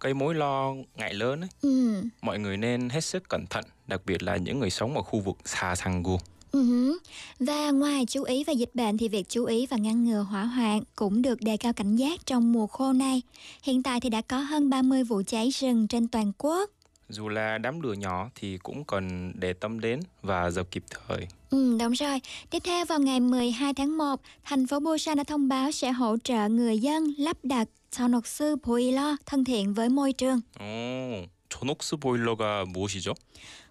Gây 0.00 0.14
mối 0.14 0.34
lo 0.34 0.74
ngại 0.96 1.14
lớn 1.14 1.40
ấy, 1.40 1.48
Ừm, 1.62 2.08
mọi 2.22 2.38
người 2.38 2.56
nên 2.56 2.88
hết 2.88 3.04
sức 3.04 3.28
cẩn 3.28 3.46
thận, 3.50 3.64
đặc 3.86 4.00
biệt 4.06 4.22
là 4.22 4.36
những 4.36 4.60
người 4.60 4.70
sống 4.70 4.94
ở 4.96 5.02
khu 5.02 5.20
vực 5.20 5.36
Sasangu. 5.44 6.18
ừ 6.51 6.63
hứ. 6.63 6.97
Và 7.39 7.71
ngoài 7.71 8.05
chú 8.05 8.23
ý 8.23 8.43
về 8.43 8.53
dịch 8.53 8.69
bệnh 8.73 8.97
thì 8.97 9.07
việc 9.07 9.29
chú 9.29 9.45
ý 9.45 9.65
và 9.65 9.77
ngăn 9.77 10.05
ngừa 10.05 10.21
hỏa 10.21 10.43
hoạn 10.43 10.83
cũng 10.95 11.21
được 11.21 11.41
đề 11.41 11.57
cao 11.57 11.73
cảnh 11.73 11.95
giác 11.95 12.25
trong 12.25 12.53
mùa 12.53 12.67
khô 12.67 12.93
này. 12.93 13.21
Hiện 13.63 13.83
tại 13.83 13.99
thì 13.99 14.09
đã 14.09 14.21
có 14.21 14.39
hơn 14.39 14.69
30 14.69 15.03
vụ 15.03 15.21
cháy 15.27 15.49
rừng 15.49 15.87
trên 15.87 16.07
toàn 16.07 16.31
quốc. 16.37 16.69
Dù 17.09 17.29
là 17.29 17.57
đám 17.57 17.81
lửa 17.81 17.93
nhỏ 17.93 18.29
thì 18.35 18.57
cũng 18.57 18.83
cần 18.83 19.33
để 19.35 19.53
tâm 19.53 19.79
đến 19.79 19.99
và 20.21 20.51
dập 20.51 20.71
kịp 20.71 20.83
thời. 20.89 21.27
Ừ, 21.49 21.77
đúng 21.79 21.91
rồi. 21.91 22.19
Tiếp 22.49 22.59
theo 22.63 22.85
vào 22.85 22.99
ngày 22.99 23.19
12 23.19 23.73
tháng 23.73 23.97
1, 23.97 24.21
thành 24.43 24.67
phố 24.67 24.79
Busan 24.79 25.17
đã 25.17 25.23
thông 25.23 25.47
báo 25.47 25.71
sẽ 25.71 25.91
hỗ 25.91 26.17
trợ 26.23 26.49
người 26.49 26.79
dân 26.79 27.13
lắp 27.17 27.37
đặt 27.43 27.67
전옥 27.91 28.27
sư 28.27 28.55
boiler 28.65 29.15
thân 29.25 29.43
thiện 29.45 29.73
với 29.73 29.89
môi 29.89 30.13
trường. 30.13 30.41
오, 30.59 31.27
전옥스 31.51 31.97
보일러가 31.97 32.65
무엇이죠? 32.65 33.13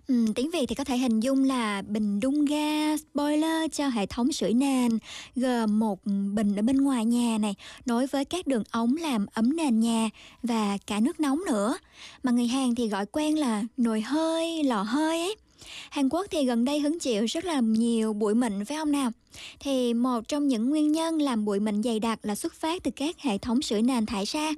Ừ, 0.07 0.25
tiếng 0.35 0.51
Việt 0.51 0.65
thì 0.69 0.75
có 0.75 0.83
thể 0.83 0.97
hình 0.97 1.19
dung 1.19 1.43
là 1.43 1.81
bình 1.81 2.19
đun 2.19 2.45
ga, 2.45 2.95
boiler 3.13 3.71
cho 3.71 3.88
hệ 3.88 4.05
thống 4.05 4.31
sưởi 4.31 4.53
nền 4.53 4.91
gồm 5.35 5.79
một 5.79 6.00
bình 6.05 6.55
ở 6.55 6.62
bên 6.62 6.77
ngoài 6.77 7.05
nhà 7.05 7.38
này 7.38 7.55
nối 7.85 8.07
với 8.07 8.25
các 8.25 8.47
đường 8.47 8.63
ống 8.71 8.95
làm 8.95 9.25
ấm 9.33 9.55
nền 9.55 9.79
nhà 9.79 10.09
và 10.43 10.77
cả 10.88 11.00
nước 11.00 11.19
nóng 11.19 11.39
nữa 11.45 11.77
mà 12.24 12.31
người 12.31 12.47
Hàn 12.47 12.75
thì 12.75 12.88
gọi 12.88 13.05
quen 13.05 13.39
là 13.39 13.63
nồi 13.77 14.01
hơi 14.01 14.63
lò 14.63 14.81
hơi 14.81 15.21
ấy 15.21 15.35
Hàn 15.89 16.09
Quốc 16.09 16.25
thì 16.31 16.45
gần 16.45 16.65
đây 16.65 16.79
hứng 16.79 17.00
chịu 17.00 17.25
rất 17.25 17.45
là 17.45 17.59
nhiều 17.59 18.13
bụi 18.13 18.35
mịn 18.35 18.65
phải 18.65 18.77
không 18.77 18.91
nào? 18.91 19.12
Thì 19.59 19.93
một 19.93 20.27
trong 20.27 20.47
những 20.47 20.69
nguyên 20.69 20.91
nhân 20.91 21.21
làm 21.21 21.45
bụi 21.45 21.59
mịn 21.59 21.83
dày 21.83 22.00
đặc 22.00 22.19
là 22.24 22.35
xuất 22.35 22.53
phát 22.53 22.83
từ 22.83 22.91
các 22.91 23.19
hệ 23.19 23.38
thống 23.38 23.62
sưởi 23.62 23.81
nền 23.81 24.05
thải 24.05 24.25
ra. 24.25 24.51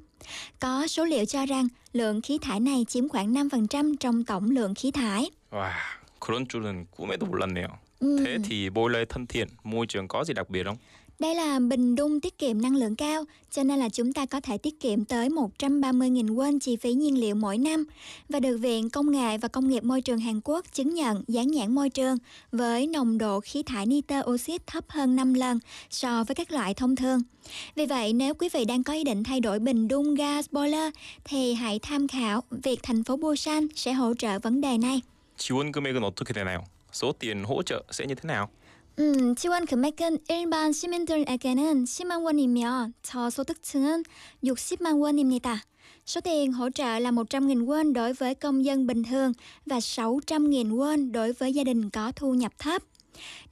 Có 0.61 0.87
số 0.87 1.05
liệu 1.05 1.25
cho 1.25 1.47
rằng 1.47 1.69
lượng 1.93 2.21
khí 2.21 2.39
thải 2.43 2.61
này 2.61 2.85
chiếm 2.89 3.09
khoảng 3.09 3.35
5% 3.35 3.97
trong 4.01 4.25
tổng 4.25 4.51
lượng 4.51 4.75
khí 4.75 4.91
thải. 4.91 5.31
와, 5.51 5.73
그런 6.21 6.47
줄은 6.49 6.87
꿈에도 6.91 7.27
몰랐네요. 7.27 7.69
Ừ. 8.01 8.25
Thế 8.25 8.39
thì 8.45 8.71
boiler 8.71 9.09
thân 9.09 9.27
thiện, 9.27 9.49
môi 9.65 9.87
trường 9.87 10.09
có 10.09 10.25
gì 10.25 10.35
đặc 10.35 10.51
biệt 10.51 10.65
không? 10.65 10.77
Đây 11.19 11.35
là 11.35 11.59
bình 11.59 11.95
đun 11.95 12.21
tiết 12.21 12.39
kiệm 12.39 12.63
năng 12.63 12.77
lượng 12.77 12.97
cao, 12.97 13.25
cho 13.51 13.63
nên 13.63 13.79
là 13.79 13.89
chúng 13.89 14.13
ta 14.13 14.27
có 14.27 14.41
thể 14.41 14.59
tiết 14.59 14.81
kiệm 14.81 15.05
tới 15.05 15.29
130.000 15.29 16.35
won 16.35 16.59
chi 16.59 16.77
phí 16.77 16.93
nhiên 16.93 17.21
liệu 17.21 17.35
mỗi 17.35 17.59
năm 17.59 17.85
và 18.29 18.41
được 18.41 18.57
Viện 18.57 18.91
Công 18.91 19.11
nghệ 19.11 19.39
và 19.39 19.49
Công 19.49 19.69
nghiệp 19.69 19.85
Môi 19.85 20.01
trường 20.01 20.19
Hàn 20.19 20.41
Quốc 20.45 20.67
chứng 20.73 20.95
nhận 20.95 21.25
dán 21.29 21.51
nhãn 21.51 21.75
môi 21.75 21.91
trường 21.91 22.19
với 22.53 22.87
nồng 22.87 23.19
độ 23.19 23.41
khí 23.41 23.63
thải 23.63 23.87
nitơ 23.87 24.23
oxit 24.31 24.67
thấp 24.67 24.85
hơn 24.89 25.17
5 25.17 25.35
lần 25.35 25.59
so 25.91 26.25
với 26.25 26.35
các 26.35 26.53
loại 26.53 26.75
thông 26.75 26.97
thường. 26.97 27.23
Vì 27.75 27.87
vậy, 27.87 28.13
nếu 28.13 28.35
quý 28.35 28.49
vị 28.53 28.65
đang 28.65 28.85
có 28.85 28.93
ý 28.93 29.05
định 29.05 29.25
thay 29.25 29.41
đổi 29.41 29.59
bình 29.59 29.89
đun 29.89 30.15
gas 30.15 30.47
boiler 30.51 30.95
thì 31.25 31.55
hãy 31.55 31.79
tham 31.79 32.09
khảo 32.09 32.43
việc 32.51 32.83
thành 32.83 33.05
phố 33.05 33.17
Busan 33.17 33.69
sẽ 33.75 33.93
hỗ 33.93 34.15
trợ 34.15 34.39
vấn 34.39 34.61
đề 34.61 34.79
này. 34.79 35.01
지원 35.39 35.73
금액은 35.73 36.05
어떻게 36.05 36.33
되나요? 36.35 36.65
số 36.93 37.13
tiền 37.13 37.45
hỗ 37.45 37.63
trợ 37.63 37.83
sẽ 37.91 38.07
như 38.07 38.15
thế 38.15 38.27
nào? 38.29 38.49
음, 38.99 39.35
지원 39.35 39.67
금액은 39.67 40.19
일반 40.29 40.73
시민들에게는 40.73 41.85
10만 41.85 42.25
원이며 42.25 42.91
저소득층은 43.03 44.05
60만 44.45 45.01
원입니다. 45.01 45.63
Số 46.07 46.21
tiền 46.21 46.53
hỗ 46.53 46.71
trợ 46.71 46.99
là 46.99 47.11
100.000 47.11 47.67
won 47.67 47.93
đối 47.93 48.13
với 48.13 48.35
công 48.35 48.65
dân 48.65 48.87
bình 48.87 49.03
thường 49.03 49.33
và 49.67 49.79
600.000 49.79 50.77
won 50.77 51.13
đối 51.13 51.33
với 51.33 51.53
gia 51.53 51.65
đình 51.65 51.91
có 51.91 52.13
thu 52.17 52.35
nhập 52.35 52.53
thấp. 52.59 52.83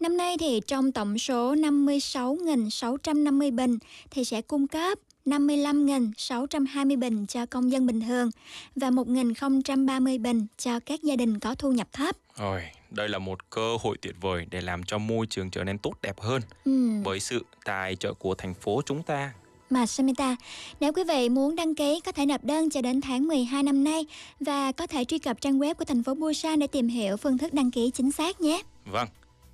Năm 0.00 0.16
nay 0.16 0.36
thì 0.38 0.60
trong 0.66 0.92
tổng 0.92 1.18
số 1.18 1.54
56.650 1.54 3.54
bình 3.54 3.78
thì 4.10 4.24
sẽ 4.24 4.42
cung 4.42 4.66
cấp 4.66 4.98
55.620 5.26 6.98
bình 6.98 7.26
cho 7.26 7.46
công 7.46 7.72
dân 7.72 7.86
bình 7.86 8.00
thường 8.00 8.30
và 8.76 8.90
1.030 8.90 10.22
bình 10.22 10.46
cho 10.58 10.80
các 10.80 11.02
gia 11.02 11.16
đình 11.16 11.38
có 11.38 11.54
thu 11.54 11.72
nhập 11.72 11.88
thấp. 11.92 12.16
Ôi, 12.36 12.62
đây 12.95 13.09
là 13.09 13.19
một 13.19 13.49
cơ 13.49 13.77
hội 13.81 13.97
tuyệt 14.01 14.15
vời 14.21 14.45
để 14.49 14.61
làm 14.61 14.83
cho 14.83 14.97
môi 14.97 15.27
trường 15.27 15.49
trở 15.51 15.63
nên 15.63 15.77
tốt 15.77 15.93
đẹp 16.01 16.19
hơn 16.19 16.41
Ừm. 16.65 17.03
bởi 17.03 17.19
sự 17.19 17.45
tài 17.65 17.95
trợ 17.95 18.13
của 18.13 18.35
thành 18.35 18.53
phố 18.53 18.81
chúng 18.85 19.03
ta. 19.03 19.33
Mà 19.69 19.85
Samita, 19.85 20.35
nếu 20.79 20.93
quý 20.93 21.03
vị 21.07 21.29
muốn 21.29 21.55
đăng 21.55 21.75
ký 21.75 21.99
có 22.05 22.11
thể 22.11 22.25
nộp 22.25 22.43
đơn 22.43 22.69
cho 22.69 22.81
đến 22.81 23.01
tháng 23.01 23.27
12 23.27 23.63
năm 23.63 23.83
nay 23.83 24.05
và 24.39 24.71
có 24.71 24.87
thể 24.87 25.05
truy 25.05 25.19
cập 25.19 25.41
trang 25.41 25.59
web 25.59 25.73
của 25.73 25.85
thành 25.85 26.03
phố 26.03 26.13
Busan 26.13 26.59
để 26.59 26.67
tìm 26.67 26.87
hiểu 26.87 27.17
phương 27.17 27.37
thức 27.37 27.53
đăng 27.53 27.71
ký 27.71 27.91
chính 27.93 28.11
xác 28.11 28.41
nhé. 28.41 28.61
Vâng, 28.85 29.07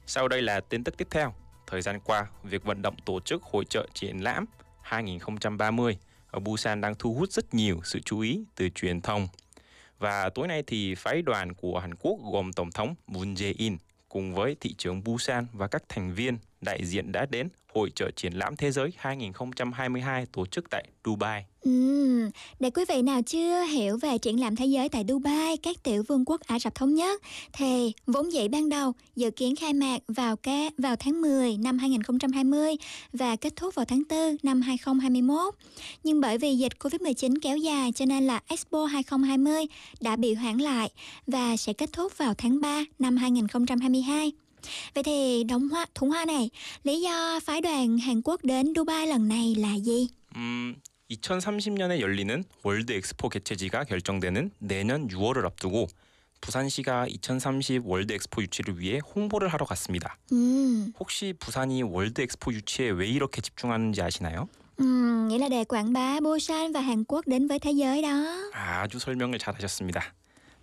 sau 0.05 0.27
đây 0.27 0.41
là 0.41 0.60
tin 0.60 0.83
tức 0.83 0.98
tiếp 0.98 1.07
theo. 1.12 1.33
Thời 1.67 1.81
gian 1.81 2.00
qua, 2.00 2.27
việc 2.43 2.63
vận 2.63 2.81
động 2.81 2.95
tổ 3.05 3.19
chức 3.19 3.43
hội 3.43 3.65
trợ 3.65 3.88
triển 3.93 4.24
lãm 4.24 4.45
2030 4.81 5.98
ở 6.31 6.39
Busan 6.39 6.81
đang 6.81 6.95
thu 7.00 7.13
hút 7.13 7.31
rất 7.31 7.53
nhiều 7.53 7.79
sự 7.83 8.00
chú 8.00 8.19
ý 8.19 8.43
từ 8.55 8.69
truyền 8.75 9.01
thông. 9.01 9.27
Và 10.01 10.29
tối 10.29 10.48
nay 10.48 10.63
thì 10.67 10.96
phái 10.96 11.22
đoàn 11.22 11.53
của 11.53 11.79
Hàn 11.79 11.96
Quốc 11.96 12.20
gồm 12.31 12.53
Tổng 12.53 12.72
thống 12.72 12.96
Moon 13.08 13.34
Jae-in 13.34 13.77
cùng 14.10 14.34
với 14.34 14.55
thị 14.60 14.74
trưởng 14.77 15.03
Busan 15.03 15.46
và 15.53 15.67
các 15.67 15.84
thành 15.89 16.13
viên 16.13 16.38
đại 16.62 16.86
diện 16.86 17.12
đã 17.12 17.25
đến 17.25 17.50
Hội 17.74 17.91
trợ 17.96 18.12
triển 18.12 18.34
lãm 18.34 18.56
thế 18.56 18.72
giới 18.72 18.91
2022 18.98 20.25
tổ 20.25 20.46
chức 20.46 20.70
tại 20.70 20.88
Dubai. 21.06 21.46
Ừ, 21.62 22.30
để 22.60 22.70
quý 22.70 22.86
vị 22.89 23.01
nào 23.01 23.22
chưa 23.22 23.62
hiểu 23.62 23.98
về 23.98 24.18
triển 24.18 24.39
lãm 24.39 24.56
thế 24.56 24.65
giới 24.65 24.89
tại 24.89 25.06
Dubai, 25.08 25.58
các 25.58 25.84
tiểu 25.84 26.03
vương 26.08 26.25
quốc 26.25 26.41
Ả 26.41 26.60
Rập 26.60 26.75
Thống 26.75 26.96
Nhất, 26.96 27.22
thì 27.53 27.94
vốn 28.08 28.34
dĩ 28.34 28.48
ban 28.48 28.70
đầu 28.70 28.94
dự 29.15 29.32
kiến 29.32 29.56
khai 29.56 29.74
mạc 29.74 30.01
vào 30.08 30.36
ca, 30.36 30.70
vào 30.77 30.96
tháng 30.96 31.22
10 31.22 31.58
năm 31.58 31.77
2020 31.77 32.75
và 33.13 33.36
kết 33.36 33.53
thúc 33.56 33.75
vào 33.75 33.86
tháng 33.86 34.03
4 34.10 34.36
năm 34.44 34.62
2021. 34.62 35.56
Nhưng 36.03 36.22
bởi 36.22 36.38
vì 36.38 36.58
dịch 36.58 36.74
Covid-19 36.80 37.34
kéo 37.41 37.58
dài 37.58 37.91
cho 37.91 38.06
nên 38.06 38.27
là 38.27 38.41
Expo 38.48 38.86
2020 38.86 39.65
đã 40.01 40.15
bị 40.15 40.34
hoãn 40.34 40.58
lại 40.58 40.91
và 41.27 41.58
sẽ 41.58 41.74
kết 41.74 41.94
thúc 41.94 42.18
vào 42.18 42.34
tháng 42.34 42.62
3 42.62 42.84
năm 43.00 43.18
2022. 43.18 44.32
Vậy 44.94 45.03
thì 45.03 45.44
đóng 45.44 45.70
hoa, 45.70 45.86
thủ 45.96 46.08
hoa 46.08 46.25
này, 46.25 46.50
lý 46.84 47.01
do 47.01 47.39
phái 47.46 47.62
đoàn 47.62 47.98
Hàn 47.98 48.22
Quốc 48.22 48.44
đến 48.44 48.74
Dubai 48.75 49.08
lần 49.08 49.27
này 49.27 49.56
là 49.58 49.75
gì? 49.75 50.08
음, 50.36 50.75
2030년에 51.10 52.00
열리는 52.00 52.44
월드 52.63 52.91
엑스포 52.94 53.30
개최지가 53.30 53.84
결정되는 53.84 54.51
내년 54.60 55.08
6월을 55.08 55.46
앞두고 55.46 55.88
부산시가 56.41 57.06
2030 57.08 57.82
월드 57.86 58.13
엑스포 58.13 58.41
유치를 58.41 58.80
위해 58.80 59.00
홍보를 59.15 59.48
하러 59.50 59.65
갔습니다. 59.65 60.18
Ừm, 60.32 60.94
혹시 61.00 61.34
부산이 61.39 61.84
월드 61.84 62.22
엑스포 62.22 62.51
유치에 62.53 62.89
왜 62.91 63.08
이렇게 63.08 63.41
집중하는지 63.41 64.01
아시나요? 64.01 64.48
ừm, 64.80 65.27
nghĩa 65.27 65.38
là 65.38 65.50
để 65.50 65.63
quảng 65.65 65.94
bá 65.94 66.20
Busan 66.20 66.72
và 66.72 66.80
Hàn 66.82 67.03
Quốc 67.03 67.27
đến 67.27 67.48
với 67.48 67.60
thế 67.60 67.72
giới 67.72 68.01
đó. 68.01 68.10
아주 68.53 68.98
설명을 69.00 69.38
잘하셨습니다. 69.38 70.01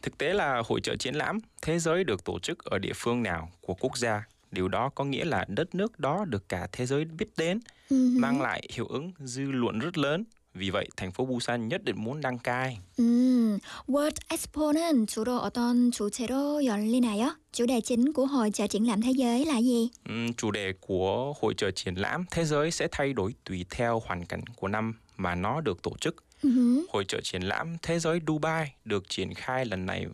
Thực 0.01 0.17
tế 0.17 0.33
là 0.33 0.61
hội 0.65 0.81
trợ 0.81 0.95
triển 0.95 1.15
lãm 1.15 1.39
thế 1.61 1.79
giới 1.79 2.03
được 2.03 2.23
tổ 2.23 2.39
chức 2.39 2.63
ở 2.65 2.79
địa 2.79 2.93
phương 2.95 3.23
nào 3.23 3.49
của 3.61 3.73
quốc 3.73 3.97
gia. 3.97 4.23
Điều 4.51 4.67
đó 4.67 4.89
có 4.95 5.03
nghĩa 5.03 5.25
là 5.25 5.45
đất 5.47 5.75
nước 5.75 5.99
đó 5.99 6.25
được 6.25 6.49
cả 6.49 6.67
thế 6.71 6.85
giới 6.85 7.05
biết 7.05 7.27
đến, 7.37 7.59
Ừm, 7.89 8.21
mang 8.21 8.41
lại 8.41 8.67
hiệu 8.73 8.87
ứng 8.87 9.11
dư 9.19 9.51
luận 9.51 9.79
rất 9.79 9.97
lớn. 9.97 10.23
Vì 10.53 10.69
vậy, 10.69 10.89
thành 10.97 11.11
phố 11.11 11.25
Busan 11.25 11.67
nhất 11.67 11.83
định 11.83 11.95
muốn 12.03 12.21
đăng 12.21 12.39
cai. 12.39 12.77
ừm, 12.97 13.57
World 13.87 14.15
Expo는 14.29 15.05
주로 15.07 15.37
어떤 15.49 15.91
주제로 15.91 16.61
열리나요? 16.63 17.29
Chủ 17.53 17.65
đề 17.65 17.81
chính 17.81 18.13
của 18.13 18.25
hội 18.25 18.51
trợ 18.51 18.67
triển 18.67 18.83
lãm 18.87 19.01
thế 19.01 19.11
giới 19.11 19.45
là 19.45 19.57
gì? 19.61 19.89
Ừm, 20.09 20.33
chủ 20.33 20.51
đề 20.51 20.73
của 20.81 21.33
hội 21.41 21.53
trợ 21.57 21.71
triển 21.71 21.95
lãm 21.95 22.25
thế 22.31 22.45
giới 22.45 22.71
sẽ 22.71 22.87
thay 22.91 23.13
đổi 23.13 23.33
tùy 23.43 23.65
theo 23.69 24.01
hoàn 24.05 24.25
cảnh 24.25 24.41
của 24.55 24.67
năm 24.67 24.93
mà 25.17 25.35
nó 25.35 25.61
được 25.61 25.81
tổ 25.81 25.91
chức. 26.01 26.15
Ừm, 26.43 26.85
Hội 26.89 27.05
trợ 27.07 27.21
triển 27.21 27.41
lãm 27.41 27.77
thế 27.81 27.99
giới 27.99 28.19
Dubai 28.27 28.73
được 28.85 29.09
triển 29.09 29.33
khai 29.33 29.65
lần 29.65 29.85
này 29.85 30.05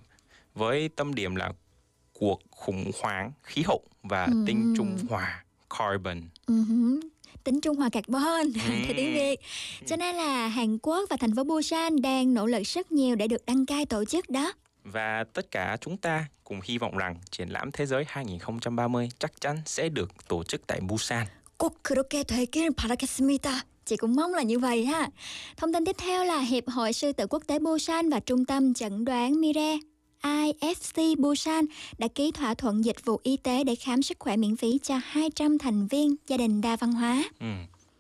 với 0.56 0.90
tâm 0.96 1.16
điểm 1.16 1.36
là 1.36 1.52
cuộc 2.14 2.42
khủng 2.52 2.92
hoảng 3.02 3.32
khí 3.44 3.62
hậu 3.62 3.82
và 4.04 4.28
tinh 4.48 4.74
trung 4.78 4.98
hòa 5.10 5.44
carbon. 5.80 6.22
ừm. 6.46 7.00
tính 7.44 7.62
trung 7.62 7.76
hòa 7.78 7.90
carbon 7.90 8.54
theo 8.54 8.94
tiếng 8.98 9.14
Việt. 9.14 9.40
Cho 9.86 9.96
nên 9.96 10.16
là 10.16 10.48
Hàn 10.48 10.78
Quốc 10.78 11.10
và 11.10 11.18
thành 11.18 11.36
phố 11.36 11.44
Busan 11.44 12.02
đang 12.02 12.34
nỗ 12.34 12.46
lực 12.46 12.64
rất 12.64 12.92
nhiều 12.92 13.16
để 13.16 13.28
được 13.28 13.46
đăng 13.46 13.66
cai 13.66 13.86
tổ 13.86 14.06
chức 14.06 14.30
đó. 14.30 14.54
Và 14.84 15.24
tất 15.34 15.52
cả 15.52 15.78
chúng 15.82 15.98
ta 15.98 16.26
cùng 16.44 16.60
hy 16.64 16.78
vọng 16.78 16.98
rằng 16.98 17.16
triển 17.32 17.50
lãm 17.50 17.72
thế 17.72 17.86
giới 17.86 18.04
2030 18.08 19.10
chắc 19.20 19.42
chắn 19.42 19.58
sẽ 19.66 19.90
được 19.90 20.28
tổ 20.28 20.44
chức 20.44 20.68
tại 20.68 20.80
Busan. 20.82 21.26
꼭 21.58 21.84
그렇게 21.84 22.24
되길 22.24 22.72
바라겠습니다. 22.72 23.66
Chị 23.85 23.97
cũng 23.97 24.17
mong 24.17 24.35
là 24.35 24.43
như 24.43 24.59
vậy 24.59 24.85
ha. 24.85 25.09
Thông 25.57 25.73
tin 25.73 25.85
tiếp 25.85 25.97
theo 25.99 26.25
là 26.25 26.41
Hiệp 26.41 26.69
hội 26.69 26.93
Sư 26.93 27.13
tử 27.13 27.27
Quốc 27.27 27.43
tế 27.47 27.59
Busan 27.59 28.11
và 28.11 28.21
Trung 28.21 28.45
tâm 28.45 28.75
Chẩn 28.75 29.05
đoán 29.05 29.41
Mire 29.41 29.79
IFC 30.23 31.17
Busan 31.21 31.65
đã 31.99 32.09
ký 32.15 32.33
thỏa 32.33 32.55
thuận 32.55 32.85
dịch 32.85 33.05
vụ 33.05 33.21
y 33.23 33.37
tế 33.37 33.65
để 33.65 33.75
khám 33.75 34.03
sức 34.03 34.19
khỏe 34.19 34.37
miễn 34.37 34.57
phí 34.57 34.79
cho 34.83 35.01
200 35.05 35.59
thành 35.59 35.87
viên 35.87 36.17
gia 36.27 36.37
đình 36.37 36.61
đa 36.61 36.77
văn 36.77 36.93
hóa. 36.93 37.25
Ừ. 37.41 37.47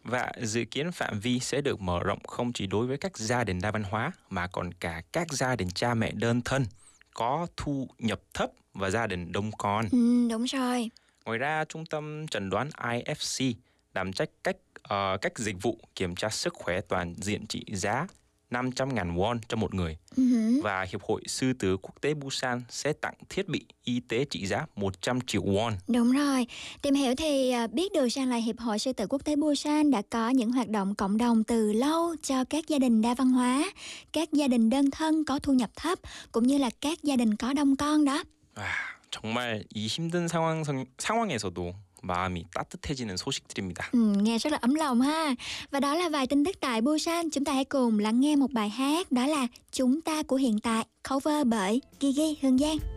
Và 0.04 0.32
dự 0.42 0.64
kiến 0.64 0.92
phạm 0.92 1.20
vi 1.20 1.40
sẽ 1.40 1.60
được 1.60 1.80
mở 1.80 2.00
rộng 2.04 2.18
không 2.28 2.52
chỉ 2.52 2.66
đối 2.66 2.86
với 2.86 2.96
các 2.96 3.18
gia 3.18 3.44
đình 3.44 3.60
đa 3.60 3.70
văn 3.70 3.82
hóa 3.82 4.12
mà 4.30 4.46
còn 4.46 4.72
cả 4.72 5.02
các 5.12 5.32
gia 5.32 5.56
đình 5.56 5.68
cha 5.74 5.94
mẹ 5.94 6.12
đơn 6.12 6.40
thân 6.44 6.66
có 7.14 7.46
thu 7.56 7.88
nhập 7.98 8.20
thấp 8.34 8.50
và 8.74 8.90
gia 8.90 9.06
đình 9.06 9.32
đông 9.32 9.50
con. 9.58 9.88
Ừ, 9.92 10.28
đúng 10.30 10.44
rồi. 10.44 10.90
Ngoài 11.24 11.38
ra, 11.38 11.64
trung 11.64 11.86
tâm 11.86 12.26
chẩn 12.28 12.50
đoán 12.50 12.68
IFC 12.68 13.52
đảm 13.92 14.12
trách 14.12 14.30
cách 14.44 14.56
uh, 14.93 15.21
cách 15.21 15.37
dịch 15.37 15.55
vụ 15.61 15.77
kiểm 15.95 16.15
tra 16.15 16.29
sức 16.29 16.53
khỏe 16.53 16.81
toàn 16.81 17.15
diện 17.17 17.47
trị 17.47 17.65
giá 17.67 18.07
500.000 18.51 19.15
won 19.15 19.37
cho 19.47 19.57
một 19.57 19.73
người 19.73 19.97
Uh-huh. 20.15 20.61
và 20.61 20.85
Hiệp 20.91 21.01
hội 21.03 21.21
Sư 21.27 21.53
tử 21.53 21.77
Quốc 21.77 22.01
tế 22.01 22.13
Busan 22.13 22.61
sẽ 22.69 22.93
tặng 22.93 23.13
thiết 23.29 23.49
bị 23.49 23.65
y 23.83 23.99
tế 23.99 24.25
trị 24.25 24.45
giá 24.45 24.65
100 24.75 25.21
triệu 25.21 25.41
won. 25.41 25.71
Đúng 25.87 26.11
rồi, 26.11 26.47
tìm 26.81 26.93
hiểu 26.93 27.15
thì 27.17 27.51
à, 27.51 27.67
biết 27.67 27.93
được 27.93 28.07
rằng 28.07 28.29
là 28.29 28.35
Hiệp 28.35 28.59
hội 28.59 28.79
Sư 28.79 28.93
tử 28.93 29.07
Quốc 29.09 29.25
tế 29.25 29.35
Busan 29.35 29.91
đã 29.91 30.01
có 30.09 30.29
những 30.29 30.51
hoạt 30.51 30.69
động 30.69 30.95
cộng 30.95 31.17
đồng 31.17 31.43
từ 31.43 31.73
lâu 31.73 32.15
cho 32.23 32.43
các 32.43 32.67
gia 32.67 32.79
đình 32.79 33.01
đa 33.01 33.13
văn 33.13 33.29
hóa, 33.29 33.71
các 34.13 34.33
gia 34.33 34.47
đình 34.47 34.69
đơn 34.69 34.91
thân 34.91 35.25
có 35.25 35.39
thu 35.39 35.53
nhập 35.53 35.69
thấp, 35.75 35.99
cũng 36.31 36.47
như 36.47 36.57
là 36.57 36.69
các 36.81 37.03
gia 37.03 37.15
đình 37.15 37.35
có 37.35 37.53
đông 37.53 37.75
con 37.75 38.05
đó. 38.05 38.23
와, 38.55 38.65
정말 39.11 39.63
이 39.73 39.87
힘든 39.87 40.27
상황 40.27 40.63
상황에서도 40.97 41.73
마음이 42.03 42.45
따뜻해지는 42.53 43.17
소식들입니다. 43.17 43.89
Ừ, 43.93 44.13
nghe 44.21 44.37
rất 44.37 44.51
là 44.51 44.59
ấm 44.61 44.75
lòng 44.75 45.01
ha. 45.01 45.35
Và 45.71 45.79
đó 45.79 45.95
là 45.95 46.09
vài 46.09 46.27
tin 46.27 46.45
tức 46.45 46.55
tại 46.59 46.81
Busan. 46.81 47.29
Chúng 47.29 47.45
ta 47.45 47.53
hãy 47.53 47.65
cùng 47.65 47.99
lắng 47.99 48.19
nghe 48.19 48.35
một 48.35 48.51
bài 48.51 48.69
hát 48.69 49.11
đó 49.11 49.27
là 49.27 49.47
Chúng 49.71 50.01
ta 50.01 50.23
của 50.23 50.35
hiện 50.35 50.59
tại, 50.59 50.85
cover 51.09 51.47
bởi 51.47 51.81
Gigi 51.99 52.37
Hương 52.41 52.57
Giang. 52.57 52.92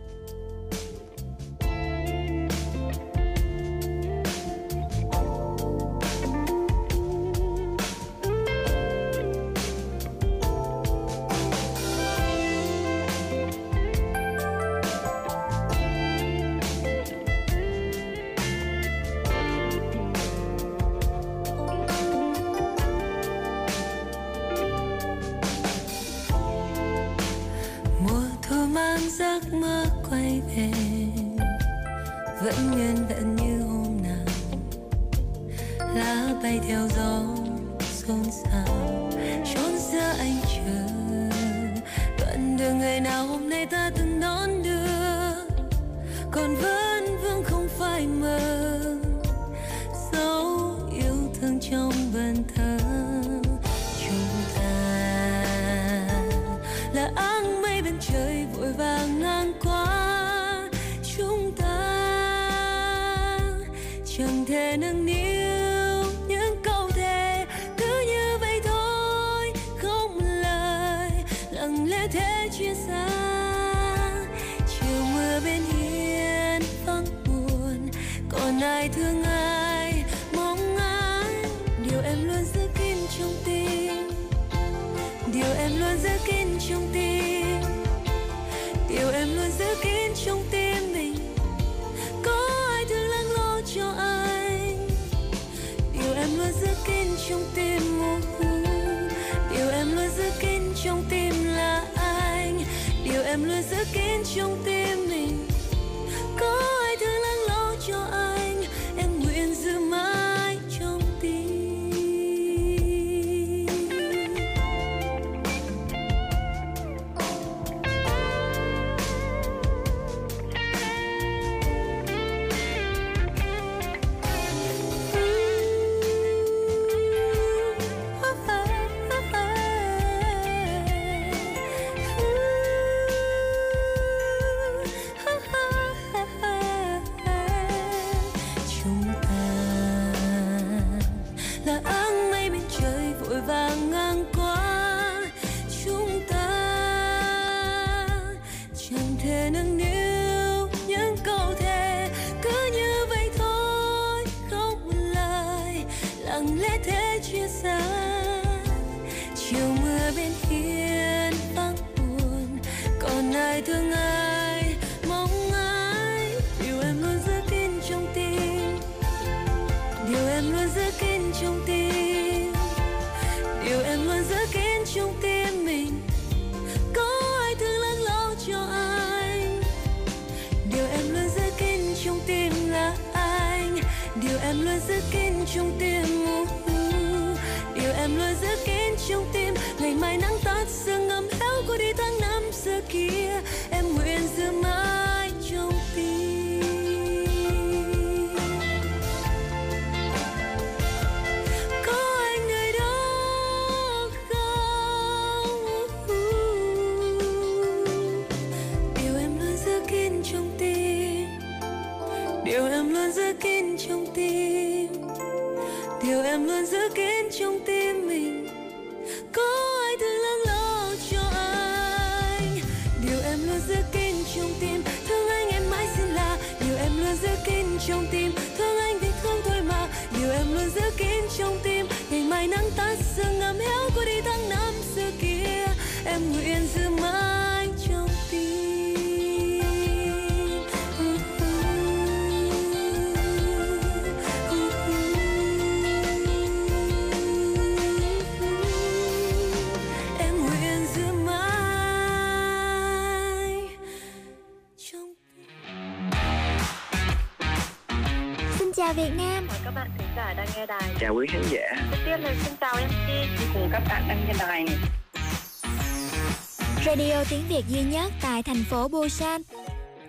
tiếng 267.37 267.47
Việt 267.49 267.63
duy 267.69 267.81
nhất 267.81 268.11
tại 268.21 268.43
thành 268.43 268.63
phố 268.69 268.87
Busan 268.87 269.41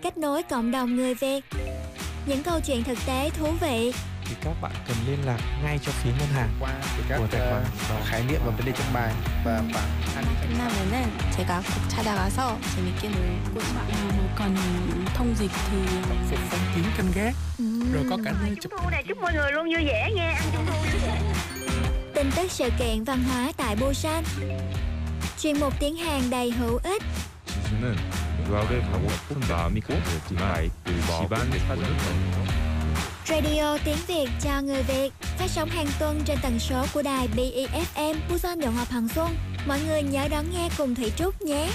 Kết 0.03 0.16
nối 0.16 0.42
cộng 0.42 0.70
đồng 0.70 0.97
người 0.97 1.14
Việt 1.14 1.44
Những 2.27 2.42
câu 2.42 2.61
chuyện 2.61 2.85
thực 2.85 2.99
tế 3.07 3.31
thú 3.31 3.47
vị 3.61 3.92
thì 4.29 4.35
các 4.44 4.53
bạn 4.62 4.73
cần 4.88 4.97
liên 5.07 5.18
lạc 5.27 5.38
ngay 5.64 5.79
cho 5.87 5.92
phía 5.92 6.11
ngân 6.18 6.29
hàng 6.29 6.49
qua 6.61 6.70
từ 6.97 7.05
các 7.09 7.18
của 7.18 7.27
tài 7.31 7.40
khoản 7.40 7.64
ờ, 7.88 7.97
khái 8.05 8.23
niệm 8.29 8.40
và 8.44 8.51
vấn 8.51 8.66
đề 8.66 8.73
trong 8.79 8.92
bài 8.94 9.12
và 9.44 9.62
bạn 9.75 9.85
끝나면은 10.42 11.11
제가 11.37 11.61
꼭 11.61 11.88
찾아가서 11.88 12.59
재밌게 12.75 13.09
놀고 13.09 13.61
싶어요. 13.61 13.94
뭐 14.16 14.29
cần 14.37 14.57
thông 15.14 15.35
dịch 15.38 15.51
thì 15.70 15.79
phục 16.29 16.38
phong 16.51 16.61
kiến 16.75 16.85
canh 16.97 17.07
gác 17.14 17.35
rồi 17.92 18.05
có 18.11 18.18
cả 18.25 18.33
nơi 18.40 18.57
chụp 18.61 18.73
Trung 18.73 18.81
thu 18.83 18.90
này 18.90 19.05
chúc 19.09 19.18
mọi 19.18 19.33
người 19.35 19.53
luôn 19.53 19.64
vui 19.64 19.85
vẻ 19.85 20.11
nha, 20.14 20.35
ăn 20.37 20.44
trung 20.53 20.66
thu 20.66 20.79
vui 20.79 21.01
vẻ. 21.07 21.20
Tin 22.14 22.31
tức 22.37 22.51
sự 22.51 22.70
kiện 22.79 23.05
văn 23.05 23.25
hóa 23.25 23.53
tại 23.57 23.77
Busan 23.77 24.25
Chuyên 25.40 25.61
mục 25.61 25.73
tiếng 25.81 25.97
Hàn 25.97 26.31
đầy 26.31 26.51
hữu 26.51 26.78
ích 27.79 27.79
지수는 27.79 27.97
유학을 28.49 28.83
가고 28.83 29.09
싶은 29.09 29.40
마음이 29.49 29.81
강했지만 29.81 30.70
그 30.85 30.92
집안 31.01 31.51
사정이 31.51 31.97
Radio 33.27 33.79
tiếng 33.85 33.97
Việt 34.07 34.29
cho 34.40 34.61
người 34.61 34.83
Việt 34.83 35.11
phát 35.38 35.51
sóng 35.51 35.68
hàng 35.68 35.87
tuần 35.99 36.20
trên 36.25 36.38
tần 36.42 36.59
số 36.59 36.87
của 36.94 37.03
đài 37.03 37.29
BEFM 37.37 38.16
Busan 38.29 38.61
Động 38.61 38.75
Hợp 38.75 38.88
Hằng 38.90 39.09
Xuân. 39.09 39.37
Mọi 39.66 39.81
người 39.88 40.03
nhớ 40.03 40.29
đón 40.29 40.44
nghe 40.53 40.68
cùng 40.79 40.94
Thủy 40.94 41.12
Trúc 41.16 41.42
nhé. 41.42 41.68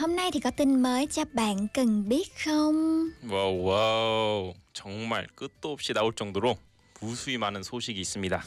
hôm 0.00 0.16
nay 0.16 0.30
thì 0.32 0.40
có 0.40 0.50
tin 0.50 0.82
mới 0.82 1.06
cho 1.06 1.24
bạn 1.32 1.66
cần 1.74 2.08
biết 2.08 2.28
không? 2.44 3.10
와우 3.30 3.64
와우 3.64 4.54
정말 4.72 5.26
끝도 5.36 5.72
없이 5.72 5.92
나올 5.92 6.12
정도로 6.14 6.56
무수히 7.00 7.38
많은 7.38 7.62
소식이 7.62 8.00
있습니다. 8.00 8.44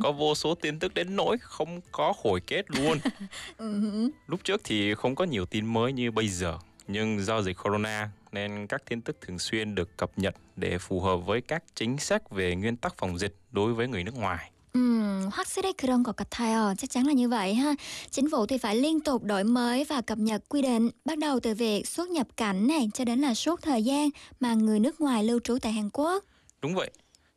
có 0.00 0.12
vô 0.12 0.34
số 0.34 0.54
tin 0.54 0.78
tức 0.78 0.94
đến 0.94 1.16
nỗi 1.16 1.36
không 1.40 1.80
có 1.92 2.12
hồi 2.22 2.40
kết 2.40 2.64
luôn. 2.70 2.98
Lúc 4.26 4.40
trước 4.44 4.60
thì 4.64 4.94
không 4.94 5.14
có 5.14 5.24
nhiều 5.24 5.46
tin 5.46 5.66
mới 5.66 5.92
như 5.92 6.10
bây 6.10 6.28
giờ, 6.28 6.58
nhưng 6.88 7.24
do 7.24 7.42
dịch 7.42 7.56
corona 7.62 8.10
nên 8.32 8.66
các 8.66 8.82
tin 8.88 9.00
tức 9.00 9.16
thường 9.20 9.38
xuyên 9.38 9.74
được 9.74 9.96
cập 9.96 10.10
nhật 10.16 10.34
để 10.56 10.78
phù 10.78 11.00
hợp 11.00 11.16
với 11.16 11.40
các 11.40 11.62
chính 11.74 11.98
sách 11.98 12.30
về 12.30 12.54
nguyên 12.54 12.76
tắc 12.76 12.94
phòng 12.98 13.18
dịch 13.18 13.34
đối 13.50 13.74
với 13.74 13.88
người 13.88 14.04
nước 14.04 14.14
ngoài. 14.16 14.50
Ừm, 14.72 15.30
확실히 15.30 15.72
그런 15.72 16.02
것 16.02 16.16
같아요. 16.16 16.74
Chắc 16.78 16.90
chắn 16.90 17.06
là 17.06 17.12
như 17.12 17.28
vậy 17.28 17.54
ha. 17.54 17.74
Chính 18.10 18.30
phủ 18.30 18.46
thì 18.46 18.58
phải 18.58 18.76
liên 18.76 19.00
tục 19.00 19.24
đổi 19.24 19.44
mới 19.44 19.84
và 19.84 20.00
cập 20.00 20.18
nhật 20.18 20.42
quy 20.48 20.62
định, 20.62 20.90
bắt 21.04 21.18
đầu 21.18 21.40
từ 21.40 21.54
việc 21.54 21.88
xuất 21.88 22.08
nhập 22.08 22.26
cảnh 22.36 22.66
này 22.66 22.90
cho 22.94 23.04
đến 23.04 23.18
là 23.20 23.34
suốt 23.34 23.62
thời 23.62 23.82
gian 23.82 24.08
mà 24.40 24.54
người 24.54 24.80
nước 24.80 25.00
ngoài 25.00 25.24
lưu 25.24 25.40
trú 25.44 25.58
tại 25.62 25.72
Hàn 25.72 25.90
Quốc. 25.92 26.24
Đúng 26.62 26.74
vậy. 26.74 26.90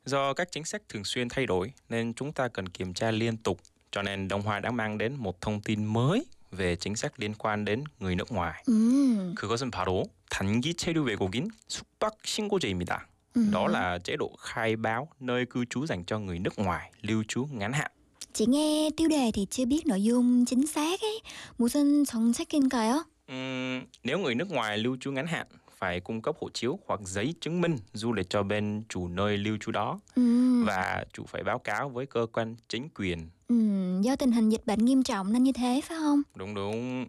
Do 0.05 0.33
các 0.33 0.51
chính 0.51 0.63
sách 0.63 0.81
thường 0.89 1.03
xuyên 1.03 1.29
thay 1.29 1.45
đổi 1.45 1.73
nên 1.89 2.13
chúng 2.13 2.33
ta 2.33 2.47
cần 2.47 2.69
kiểm 2.69 2.93
tra 2.93 3.11
liên 3.11 3.37
tục. 3.37 3.59
Cho 3.91 4.01
nên 4.01 4.27
Đông 4.27 4.41
Hoa 4.41 4.59
đã 4.59 4.71
mang 4.71 4.97
đến 4.97 5.15
một 5.15 5.41
thông 5.41 5.61
tin 5.61 5.85
mới 5.85 6.25
về 6.51 6.75
chính 6.75 6.95
sách 6.95 7.19
liên 7.19 7.33
quan 7.33 7.65
đến 7.65 7.83
người 7.99 8.15
nước 8.15 8.31
ngoài. 8.31 8.63
Ừm, 8.67 9.35
그것은 9.35 9.71
바로 9.71 10.03
단기 10.29 10.73
체류 10.73 11.03
외국인 11.03 11.49
숙박 11.67 12.17
신고제입니다. 12.23 13.07
ừm. 13.35 13.51
Đó 13.51 13.67
là 13.67 13.99
chế 14.03 14.15
độ 14.17 14.35
khai 14.39 14.75
báo 14.75 15.07
nơi 15.19 15.45
cư 15.45 15.65
trú 15.65 15.85
dành 15.85 16.03
cho 16.05 16.19
người 16.19 16.39
nước 16.39 16.59
ngoài 16.59 16.91
lưu 17.01 17.23
trú 17.27 17.47
ngắn 17.51 17.73
hạn. 17.73 17.91
Chỉ 18.33 18.45
nghe 18.45 18.89
tiêu 18.97 19.07
đề 19.07 19.31
thì 19.33 19.45
chưa 19.49 19.65
biết 19.65 19.87
nội 19.87 20.03
dung 20.03 20.45
chính 20.45 20.67
xác 20.67 21.01
ấy. 21.01 21.19
무슨 21.59 22.05
정책인가요? 22.05 23.03
Ừm, 23.27 23.81
nếu 24.03 24.19
người 24.19 24.35
nước 24.35 24.51
ngoài 24.51 24.77
lưu 24.77 24.97
trú 24.99 25.11
ngắn 25.11 25.27
hạn 25.27 25.47
phải 25.77 25.99
cung 25.99 26.21
cấp 26.21 26.35
hộ 26.41 26.49
chiếu 26.53 26.79
hoặc 26.87 26.99
giấy 27.03 27.33
chứng 27.41 27.61
minh 27.61 27.77
du 27.93 28.13
lịch 28.13 28.29
cho 28.29 28.43
bên 28.43 28.83
chủ 28.89 29.07
nơi 29.07 29.37
lưu 29.37 29.57
trú 29.61 29.71
đó 29.71 29.99
Ừm, 30.15 30.65
và 30.65 31.05
chủ 31.13 31.23
phải 31.27 31.43
báo 31.43 31.59
cáo 31.59 31.89
với 31.89 32.05
cơ 32.05 32.25
quan 32.33 32.55
chính 32.67 32.87
quyền. 32.95 33.29
ừm, 33.47 34.01
do 34.01 34.15
tình 34.15 34.31
hình 34.31 34.49
dịch 34.49 34.65
bệnh 34.65 34.85
nghiêm 34.85 35.03
trọng 35.03 35.33
nên 35.33 35.43
như 35.43 35.51
thế 35.51 35.81
phải 35.83 35.97
không? 35.97 36.21
Đúng 36.35 36.53
đúng. 36.55 37.05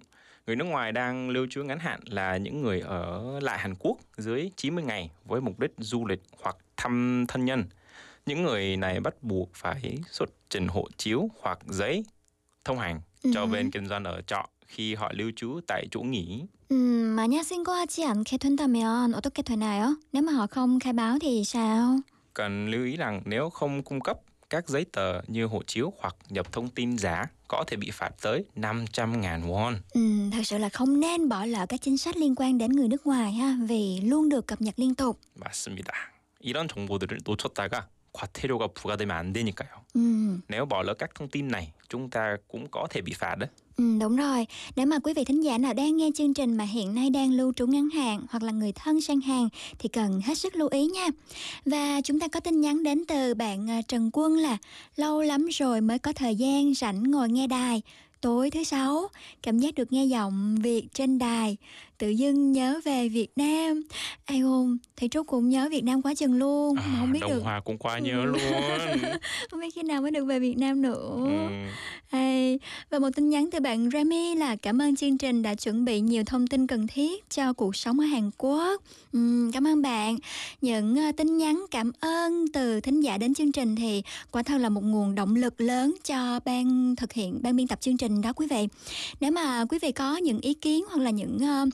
Người 0.46 0.56
nước 0.56 0.64
ngoài 0.64 0.92
đang 0.92 1.30
lưu 1.30 1.46
trú 1.50 1.64
ngắn 1.64 1.78
hạn 1.78 2.00
là 2.06 2.36
những 2.36 2.62
người 2.62 2.80
ở 2.80 3.22
lại 3.40 3.58
Hàn 3.58 3.74
Quốc 3.78 3.96
dưới 4.16 4.50
90 4.56 4.84
ngày 4.84 5.10
với 5.24 5.40
mục 5.40 5.58
đích 5.58 5.72
du 5.78 6.06
lịch 6.06 6.22
hoặc 6.42 6.56
thăm 6.76 7.24
thân 7.28 7.44
nhân. 7.44 7.64
Những 8.26 8.42
người 8.42 8.76
này 8.76 9.00
bắt 9.00 9.14
buộc 9.22 9.50
phải 9.54 9.98
xuất 10.10 10.30
trình 10.48 10.68
hộ 10.68 10.88
chiếu 10.96 11.28
hoặc 11.40 11.58
giấy 11.66 12.04
thông 12.64 12.78
hành 12.78 13.00
cho 13.34 13.42
음. 13.42 13.52
bên 13.52 13.70
kinh 13.70 13.86
doanh 13.86 14.04
ở 14.04 14.22
trọ 14.26 14.48
khi 14.66 14.94
họ 14.94 15.12
lưu 15.14 15.30
trú 15.36 15.60
tại 15.66 15.86
chỗ 15.90 16.00
nghỉ. 16.00 16.42
음, 16.70 17.16
만약 17.16 17.44
신고하지 17.44 18.04
않게 18.04 18.38
된다면 18.38 19.14
어떻게 19.14 19.42
되나요? 19.42 19.96
Nếu 20.12 20.22
mà 20.22 20.32
họ 20.32 20.46
không 20.46 20.80
khai 20.80 20.92
báo 20.92 21.18
thì 21.20 21.44
sao? 21.44 21.98
Cần 22.34 22.66
lưu 22.68 22.84
ý 22.84 22.96
rằng 22.96 23.22
nếu 23.24 23.50
không 23.50 23.82
cung 23.82 24.00
cấp 24.00 24.18
các 24.50 24.68
giấy 24.68 24.86
tờ 24.92 25.22
như 25.26 25.46
hộ 25.46 25.62
chiếu 25.66 25.92
hoặc 25.98 26.16
nhập 26.28 26.52
thông 26.52 26.68
tin 26.68 26.98
giả 26.98 27.24
có 27.48 27.64
thể 27.66 27.76
bị 27.76 27.90
phạt 27.90 28.10
tới 28.22 28.44
500.000 28.56 29.42
won. 29.46 29.74
Ừm, 29.92 30.30
thật 30.30 30.42
sự 30.44 30.58
là 30.58 30.68
không 30.68 31.00
nên 31.00 31.28
bỏ 31.28 31.44
lỡ 31.44 31.66
các 31.68 31.82
chính 31.82 31.98
sách 31.98 32.16
liên 32.16 32.34
quan 32.34 32.58
đến 32.58 32.72
người 32.72 32.88
nước 32.88 33.06
ngoài 33.06 33.32
ha, 33.32 33.56
vì 33.68 34.00
luôn 34.04 34.28
được 34.28 34.46
cập 34.46 34.60
nhật 34.60 34.74
liên 34.76 34.94
tục. 34.94 35.20
맞습니다. 35.40 35.92
이런 36.40 36.66
정보들을 36.68 37.18
놓쳤다가 37.24 37.88
과태료가 38.12 38.68
부과되면 38.74 39.16
안 39.16 39.32
되니까요. 39.32 39.68
Ừm, 39.94 40.40
Nếu 40.48 40.66
bỏ 40.66 40.82
lỡ 40.82 40.94
các 40.94 41.10
thông 41.14 41.28
tin 41.28 41.48
này, 41.48 41.72
chúng 41.88 42.10
ta 42.10 42.36
cũng 42.48 42.66
có 42.70 42.86
thể 42.90 43.00
bị 43.00 43.12
phạt 43.12 43.34
đấy. 43.38 43.48
ừm, 43.76 43.98
đúng 43.98 44.16
rồi. 44.16 44.46
Nếu 44.76 44.86
mà 44.86 44.98
quý 44.98 45.14
vị 45.14 45.24
thính 45.24 45.40
giả 45.44 45.58
nào 45.58 45.74
đang 45.74 45.96
nghe 45.96 46.08
chương 46.14 46.34
trình 46.34 46.56
mà 46.56 46.64
hiện 46.64 46.94
nay 46.94 47.10
đang 47.10 47.32
lưu 47.32 47.52
trú 47.52 47.66
ngắn 47.66 47.88
hạn 47.90 48.20
hoặc 48.30 48.42
là 48.42 48.52
người 48.52 48.72
thân 48.72 49.00
sang 49.00 49.20
hàng 49.20 49.48
thì 49.78 49.88
cần 49.88 50.20
hết 50.24 50.38
sức 50.38 50.56
lưu 50.56 50.68
ý 50.68 50.86
nha. 50.86 51.06
Và 51.66 52.00
chúng 52.00 52.20
ta 52.20 52.28
có 52.28 52.40
tin 52.40 52.60
nhắn 52.60 52.82
đến 52.82 53.04
từ 53.08 53.34
bạn 53.34 53.70
à, 53.70 53.82
Trần 53.88 54.10
Quân 54.12 54.36
là 54.36 54.58
lâu 54.96 55.22
lắm 55.22 55.46
rồi 55.52 55.80
mới 55.80 55.98
có 55.98 56.12
thời 56.12 56.36
gian 56.36 56.74
rảnh 56.74 57.10
ngồi 57.10 57.28
nghe 57.28 57.46
đài. 57.46 57.82
Tối 58.20 58.50
thứ 58.50 58.64
sáu, 58.64 59.08
cảm 59.42 59.58
giác 59.58 59.74
được 59.74 59.92
nghe 59.92 60.04
giọng 60.04 60.56
Việt 60.62 60.86
trên 60.94 61.18
đài, 61.18 61.56
tự 61.97 62.09
dưng 62.09 62.51
nhớ 62.51 62.79
về 62.85 63.09
Việt 63.09 63.27
Nam. 63.35 63.81
Ai 64.25 64.39
ôm, 64.39 64.77
thầy 64.97 65.09
Trúc 65.09 65.27
cũng 65.27 65.49
nhớ 65.49 65.67
Việt 65.71 65.83
Nam 65.83 66.01
quá 66.01 66.13
chừng 66.13 66.33
luôn, 66.33 66.75
mà 66.75 66.83
không 66.99 67.11
biết 67.11 67.19
Đồng 67.21 67.31
được, 67.31 67.39
Hòa 67.43 67.61
cũng 67.65 67.77
quá 67.77 67.99
nhớ 67.99 68.25
luôn. 68.25 68.41
không 69.51 69.59
biết 69.59 69.69
khi 69.75 69.83
nào 69.83 70.01
mới 70.01 70.11
được 70.11 70.25
về 70.25 70.39
Việt 70.39 70.57
Nam 70.57 70.81
nữa. 70.81 71.11
Ừ. 71.15 71.31
Hay. 72.07 72.59
Và 72.89 72.99
một 72.99 73.09
tin 73.15 73.29
nhắn 73.29 73.49
từ 73.51 73.59
bạn 73.59 73.89
Remy 73.93 74.35
là 74.35 74.55
cảm 74.55 74.81
ơn 74.81 74.95
chương 74.95 75.17
trình 75.17 75.41
đã 75.41 75.55
chuẩn 75.55 75.85
bị 75.85 75.99
nhiều 75.99 76.23
thông 76.23 76.47
tin 76.47 76.67
cần 76.67 76.87
thiết 76.87 77.29
cho 77.29 77.53
cuộc 77.53 77.75
sống 77.75 77.99
ở 77.99 78.05
Hàn 78.05 78.31
Quốc. 78.37 78.81
Ừm, 79.13 79.51
cảm 79.51 79.67
ơn 79.67 79.81
bạn. 79.81 80.17
Những 80.61 80.95
ờ, 80.95 81.11
tin 81.17 81.37
nhắn 81.37 81.65
cảm 81.71 81.91
ơn 81.99 82.45
từ 82.53 82.79
thính 82.81 83.01
giả 83.01 83.17
đến 83.17 83.33
chương 83.33 83.51
trình 83.51 83.75
thì 83.75 84.01
quả 84.31 84.43
thật 84.43 84.57
là 84.57 84.69
một 84.69 84.83
nguồn 84.83 85.15
động 85.15 85.35
lực 85.35 85.61
lớn 85.61 85.95
cho 86.05 86.39
ban 86.45 86.95
thực 86.95 87.13
hiện, 87.13 87.39
ban 87.41 87.55
biên 87.55 87.67
tập 87.67 87.81
chương 87.81 87.97
trình 87.97 88.21
đó 88.21 88.33
quý 88.33 88.47
vị. 88.49 88.67
Nếu 89.19 89.31
mà 89.31 89.65
quý 89.69 89.79
vị 89.81 89.91
có 89.91 90.17
những 90.17 90.39
ý 90.41 90.53
kiến 90.53 90.83
hoặc 90.89 91.01
là 91.03 91.09
những 91.09 91.37
ờ, 91.39 91.65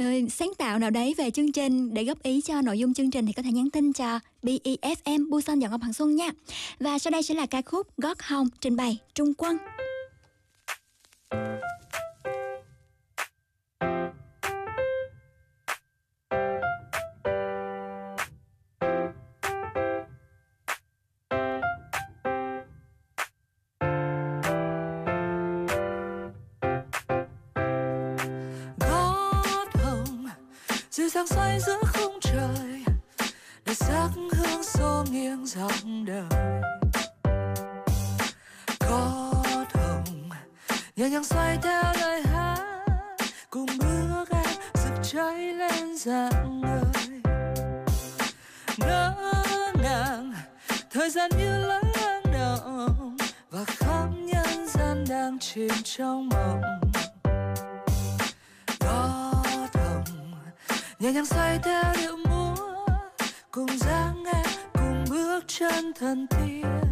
uh, 0.00 0.32
sáng 0.32 0.52
tạo 0.58 0.78
nào 0.78 0.90
đấy 0.90 1.14
về 1.18 1.30
chương 1.30 1.52
trình 1.52 1.94
để 1.94 2.04
góp 2.04 2.22
ý 2.22 2.40
cho 2.40 2.60
nội 2.60 2.78
dung 2.78 2.94
chương 2.94 3.10
trình 3.10 3.26
thì 3.26 3.32
có 3.32 3.42
thể 3.42 3.50
nhắn 3.52 3.70
tin 3.70 3.92
cho 3.92 4.20
BEFM 4.42 5.30
Busan 5.30 5.58
Dọn 5.58 5.70
Ngọc 5.70 5.80
Hoàng 5.80 5.92
Xuân 5.92 6.16
nha. 6.16 6.30
Và 6.80 6.98
sau 6.98 7.10
đây 7.10 7.22
sẽ 7.22 7.34
là 7.34 7.46
ca 7.46 7.62
khúc 7.62 7.86
Gót 7.96 8.22
Hồng 8.22 8.48
trình 8.60 8.76
bày 8.76 8.98
Trung 9.14 9.34
Quân. 9.34 9.56
dịu 11.30 12.07
dòng 35.48 36.04
đời. 36.04 36.22
Có 38.80 39.32
hồng 39.74 40.30
nhẹ 40.96 41.08
nhàng 41.08 41.24
xoay 41.24 41.58
theo 41.62 41.82
lời 42.00 42.22
hát, 42.22 42.58
cùng 43.50 43.66
bước 43.78 44.24
em 44.30 44.54
rực 44.74 44.92
cháy 45.02 45.36
lên 45.52 45.98
dạng 45.98 46.60
người. 46.60 47.20
Ngỡ 48.78 49.14
ngàng, 49.82 50.32
thời 50.90 51.10
gian 51.10 51.30
như 51.38 51.66
lắng 51.66 51.92
động 52.32 53.16
và 53.50 53.64
khắp 53.66 54.06
nhân 54.16 54.68
gian 54.68 55.04
đang 55.08 55.38
chìm 55.38 55.72
trong 55.84 56.28
mộng. 56.28 56.62
Có 58.80 59.32
hồng 59.74 60.04
nhẹ 60.98 61.12
nhàng 61.12 61.26
xoay 61.26 61.58
theo 61.58 61.82
điệu 61.96 62.16
chân 65.58 65.92
thần 65.92 66.26
tiên 66.26 66.82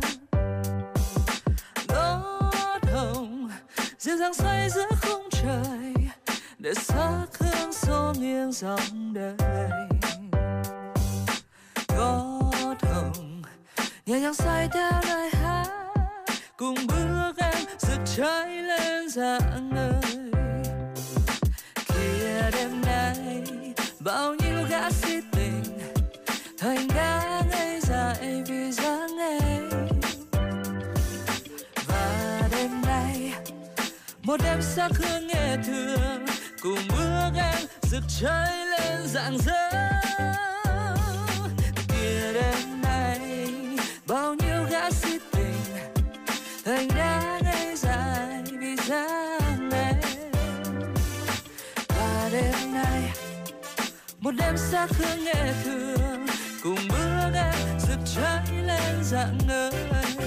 gót 1.89 2.81
hồng 2.93 3.51
dịu 3.99 4.17
dàng 4.17 4.35
xoay 4.35 4.71
giữa 4.71 4.89
khung 5.03 5.29
trời, 5.31 5.95
để 6.59 6.75
xác 6.75 7.27
hương 7.41 7.73
xô 7.73 8.13
nghiêng 8.19 8.53
dòng 8.53 9.15
đời. 9.15 9.37
Gót 11.89 12.77
hồng 12.83 13.43
nhẹ 14.07 14.21
nhàng 14.21 14.35
xoay 14.35 14.69
theo 14.75 14.93
lời 15.09 15.31
hát, 15.33 15.69
cùng 16.57 16.87
bước 16.87 17.33
em 17.37 17.65
rực 17.79 18.01
cháy 18.17 18.63
một 34.37 34.45
đêm 34.45 34.63
sắc 34.63 34.91
hương 34.95 35.27
nghe 35.27 35.57
thường 35.67 36.27
cùng 36.63 36.79
bước 36.89 37.31
em 37.37 37.69
rực 37.83 38.03
cháy 38.21 38.67
lên 38.67 39.07
dạng 39.07 39.39
dỡ 39.39 39.71
kia 41.89 42.33
đêm 42.33 42.83
nay, 42.83 43.21
bao 44.07 44.35
nhiêu 44.35 44.65
gã 44.71 44.91
si 44.91 45.19
tình 45.33 45.55
thành 46.65 46.89
đã 46.97 47.41
ngây 47.45 47.77
dài 47.77 48.43
vì 48.61 48.77
dáng 48.77 49.71
em. 49.73 49.95
Và 51.89 52.29
đêm 52.33 52.75
nay, 52.75 53.13
một 54.19 54.31
đêm 54.39 54.57
sắc 54.57 54.91
hương 54.99 55.25
nghe 55.25 55.53
thường 55.65 56.27
cùng 56.63 56.89
bước 56.89 57.31
em 57.35 57.79
rực 57.89 57.99
cháy 58.15 58.45
lên 58.67 59.05
dạng 59.05 59.39
ngời. 59.49 60.26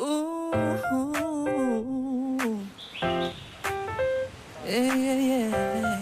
Ooh, 0.00 0.52
yeah, 4.64 4.94
yeah, 4.94 5.18
yeah. 5.18 5.98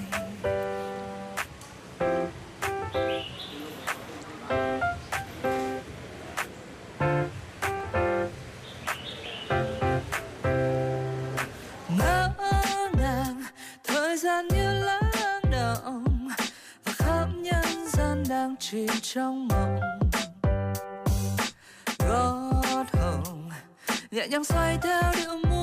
ngỡ 11.99 12.31
ngàng 12.99 13.43
thời 13.85 14.17
gian 14.17 14.49
như 14.49 14.85
lắng 14.85 15.11
động 15.53 16.29
và 16.85 16.93
khắp 16.93 17.27
nhân 17.37 17.65
gian 17.93 18.25
đang 18.29 18.57
chìm 18.61 18.91
trong 19.03 19.49
mộng 19.49 19.66
nhẹ 24.27 24.31
nhàng 24.31 24.45
xoay 24.45 24.79
theo 24.83 25.13
điệu 25.17 25.39
múa 25.43 25.56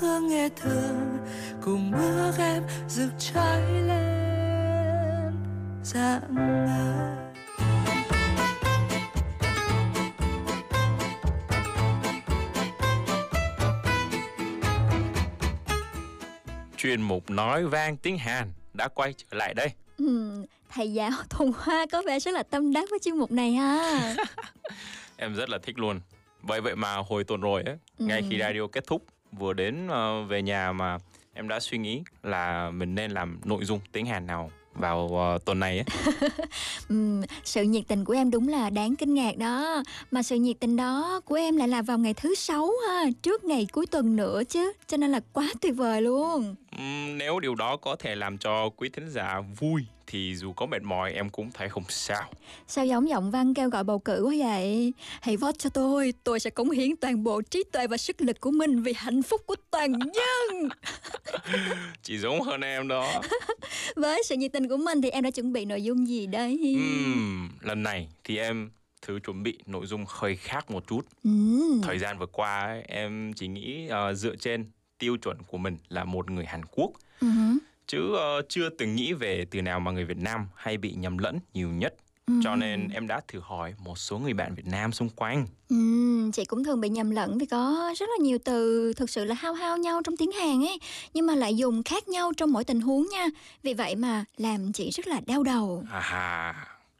hương 0.00 0.28
nghệ 0.28 0.48
thường 0.56 1.18
cùng 1.64 1.90
bước 1.90 2.32
em 2.38 2.62
rực 2.88 3.10
cháy 3.18 3.62
lên 3.62 5.32
dạng 5.84 6.34
ngời 6.34 7.16
chuyên 16.76 17.02
mục 17.02 17.30
nói 17.30 17.64
vang 17.66 17.96
tiếng 17.96 18.18
Hàn 18.18 18.52
đã 18.74 18.88
quay 18.88 19.12
trở 19.16 19.26
lại 19.38 19.54
đây. 19.54 19.68
Ừ, 19.98 20.32
thầy 20.70 20.92
giáo 20.92 21.10
Thuần 21.30 21.52
Hoa 21.56 21.86
có 21.92 22.02
vẻ 22.06 22.18
rất 22.20 22.34
là 22.34 22.42
tâm 22.42 22.72
đắc 22.72 22.84
với 22.90 22.98
chuyên 22.98 23.16
mục 23.16 23.32
này 23.32 23.52
ha. 23.52 24.14
Em 25.16 25.34
rất 25.34 25.48
là 25.48 25.58
thích 25.62 25.78
luôn. 25.78 26.00
Bởi 26.42 26.60
vậy 26.60 26.76
mà 26.76 26.96
hồi 26.96 27.24
tuần 27.24 27.40
rồi 27.40 27.62
ấy, 27.62 27.76
Ừ. 27.98 28.04
ngay 28.06 28.22
khi 28.30 28.38
radio 28.38 28.60
kết 28.72 28.86
thúc, 28.86 29.04
vừa 29.32 29.52
đến 29.52 29.88
ờ, 29.88 30.22
về 30.22 30.42
nhà 30.42 30.72
mà 30.72 30.98
em 31.34 31.48
đã 31.48 31.60
suy 31.60 31.78
nghĩ 31.78 32.02
là 32.22 32.70
mình 32.70 32.94
nên 32.94 33.10
làm 33.10 33.40
nội 33.44 33.64
dung 33.64 33.80
tiếng 33.92 34.06
Hàn 34.06 34.26
nào 34.26 34.50
vào 34.74 35.08
ờ, 35.12 35.38
tuần 35.44 35.60
này 35.60 35.78
ấy. 35.78 35.86
Sự 37.44 37.62
nhiệt 37.62 37.84
tình 37.88 38.04
của 38.04 38.12
em 38.12 38.30
đúng 38.30 38.48
là 38.48 38.70
đáng 38.70 38.96
kinh 38.96 39.14
ngạc 39.14 39.36
đó 39.36 39.82
Mà 40.10 40.22
sự 40.22 40.36
nhiệt 40.36 40.56
tình 40.60 40.76
đó 40.76 41.20
của 41.24 41.34
em 41.34 41.56
lại 41.56 41.68
là 41.68 41.82
vào 41.82 41.98
ngày 41.98 42.14
thứ 42.14 42.34
sáu 42.34 42.70
ha 42.88 43.04
Trước 43.22 43.44
ngày 43.44 43.66
cuối 43.72 43.86
tuần 43.86 44.16
nữa 44.16 44.42
chứ 44.48 44.72
Cho 44.86 44.96
nên 44.96 45.10
là 45.10 45.20
quá 45.32 45.48
tuyệt 45.60 45.74
vời 45.76 46.02
luôn 46.02 46.54
nếu 47.16 47.40
điều 47.40 47.54
đó 47.54 47.76
có 47.76 47.96
thể 47.96 48.14
làm 48.16 48.38
cho 48.38 48.68
quý 48.68 48.88
thính 48.88 49.08
giả 49.10 49.40
vui 49.58 49.82
thì 50.10 50.36
dù 50.36 50.52
có 50.52 50.66
mệt 50.66 50.82
mỏi 50.82 51.12
em 51.12 51.30
cũng 51.30 51.50
thấy 51.54 51.68
không 51.68 51.84
sao. 51.88 52.30
Sao 52.66 52.86
giống 52.86 53.08
giọng 53.08 53.30
văn 53.30 53.54
kêu 53.54 53.68
gọi 53.70 53.84
bầu 53.84 53.98
cử 53.98 54.22
quá 54.26 54.34
vậy 54.38 54.92
Hãy 55.20 55.36
vote 55.36 55.56
cho 55.58 55.70
tôi 55.70 56.14
Tôi 56.24 56.40
sẽ 56.40 56.50
cống 56.50 56.70
hiến 56.70 56.96
toàn 56.96 57.24
bộ 57.24 57.42
trí 57.42 57.64
tuệ 57.72 57.86
và 57.86 57.96
sức 57.96 58.20
lực 58.20 58.40
của 58.40 58.50
mình 58.50 58.82
Vì 58.82 58.92
hạnh 58.96 59.22
phúc 59.22 59.40
của 59.46 59.54
toàn 59.70 59.92
dân 59.92 60.68
Chỉ 62.02 62.18
giống 62.18 62.42
hơn 62.42 62.60
em 62.60 62.88
đó. 62.88 63.22
Với 63.96 64.22
sự 64.24 64.36
nhiệt 64.36 64.52
tình 64.52 64.68
của 64.68 64.76
mình 64.76 65.02
thì 65.02 65.10
em 65.10 65.24
đã 65.24 65.30
chuẩn 65.30 65.52
bị 65.52 65.64
nội 65.64 65.82
dung 65.82 66.08
gì 66.08 66.26
đây 66.26 66.58
Ừm, 66.74 67.48
lần 67.60 67.82
này 67.82 68.08
thì 68.24 68.38
em 68.38 68.70
thử 69.02 69.18
chuẩn 69.18 69.42
bị 69.42 69.58
nội 69.66 69.86
dung 69.86 70.04
hơi 70.08 70.36
khác 70.36 70.70
một 70.70 70.86
chút. 70.86 71.00
Ừm. 71.24 71.80
Thời 71.82 71.98
gian 71.98 72.18
vừa 72.18 72.26
qua 72.26 72.64
ấy, 72.66 72.82
em 72.88 73.32
chỉ 73.32 73.48
nghĩ 73.48 73.88
ờ, 73.88 74.14
dựa 74.14 74.36
trên 74.36 74.64
tiêu 74.98 75.16
chuẩn 75.16 75.36
của 75.42 75.58
mình 75.58 75.76
là 75.88 76.04
một 76.04 76.30
người 76.30 76.44
Hàn 76.44 76.60
Quốc 76.64 76.90
Ừ 77.20 77.28
hứ. 77.28 77.58
Chứ 77.90 78.14
ờ, 78.16 78.42
chưa 78.48 78.68
từng 78.68 78.96
nghĩ 78.96 79.12
về 79.12 79.44
từ 79.50 79.62
nào 79.62 79.80
mà 79.80 79.90
người 79.90 80.04
Việt 80.04 80.16
Nam 80.16 80.46
hay 80.54 80.76
bị 80.78 80.92
nhầm 80.92 81.18
lẫn 81.18 81.38
nhiều 81.54 81.68
nhất. 81.68 81.94
Cho 82.42 82.56
nên 82.56 82.88
em 82.88 83.06
đã 83.06 83.20
thử 83.28 83.40
hỏi 83.42 83.74
một 83.78 83.98
số 83.98 84.18
người 84.18 84.32
bạn 84.32 84.54
Việt 84.54 84.66
Nam 84.66 84.92
xung 84.92 85.08
quanh. 85.08 85.46
Ừm, 85.68 86.32
chị 86.32 86.44
cũng 86.44 86.64
thường 86.64 86.80
bị 86.80 86.88
nhầm 86.88 87.10
lẫn 87.10 87.38
vì 87.38 87.46
có 87.46 87.92
rất 87.98 88.06
là 88.08 88.24
nhiều 88.24 88.38
từ 88.44 88.92
thực 88.96 89.10
sự 89.10 89.24
là 89.24 89.34
hao 89.34 89.52
hao 89.54 89.76
nhau 89.76 90.00
trong 90.04 90.16
tiếng 90.16 90.32
Hàn 90.32 90.64
ấy 90.66 90.78
nhưng 91.14 91.26
mà 91.26 91.34
lại 91.34 91.56
dùng 91.56 91.82
khác 91.82 92.08
nhau 92.08 92.32
trong 92.36 92.52
mỗi 92.52 92.64
tình 92.64 92.80
huống 92.80 93.06
nha 93.12 93.26
vì 93.62 93.74
vậy 93.74 93.96
mà 93.96 94.24
làm 94.36 94.72
chị 94.72 94.90
rất 94.90 95.06
là 95.06 95.20
đau 95.26 95.42
đầu 95.42 95.84
À 95.90 96.00
ha, 96.00 96.54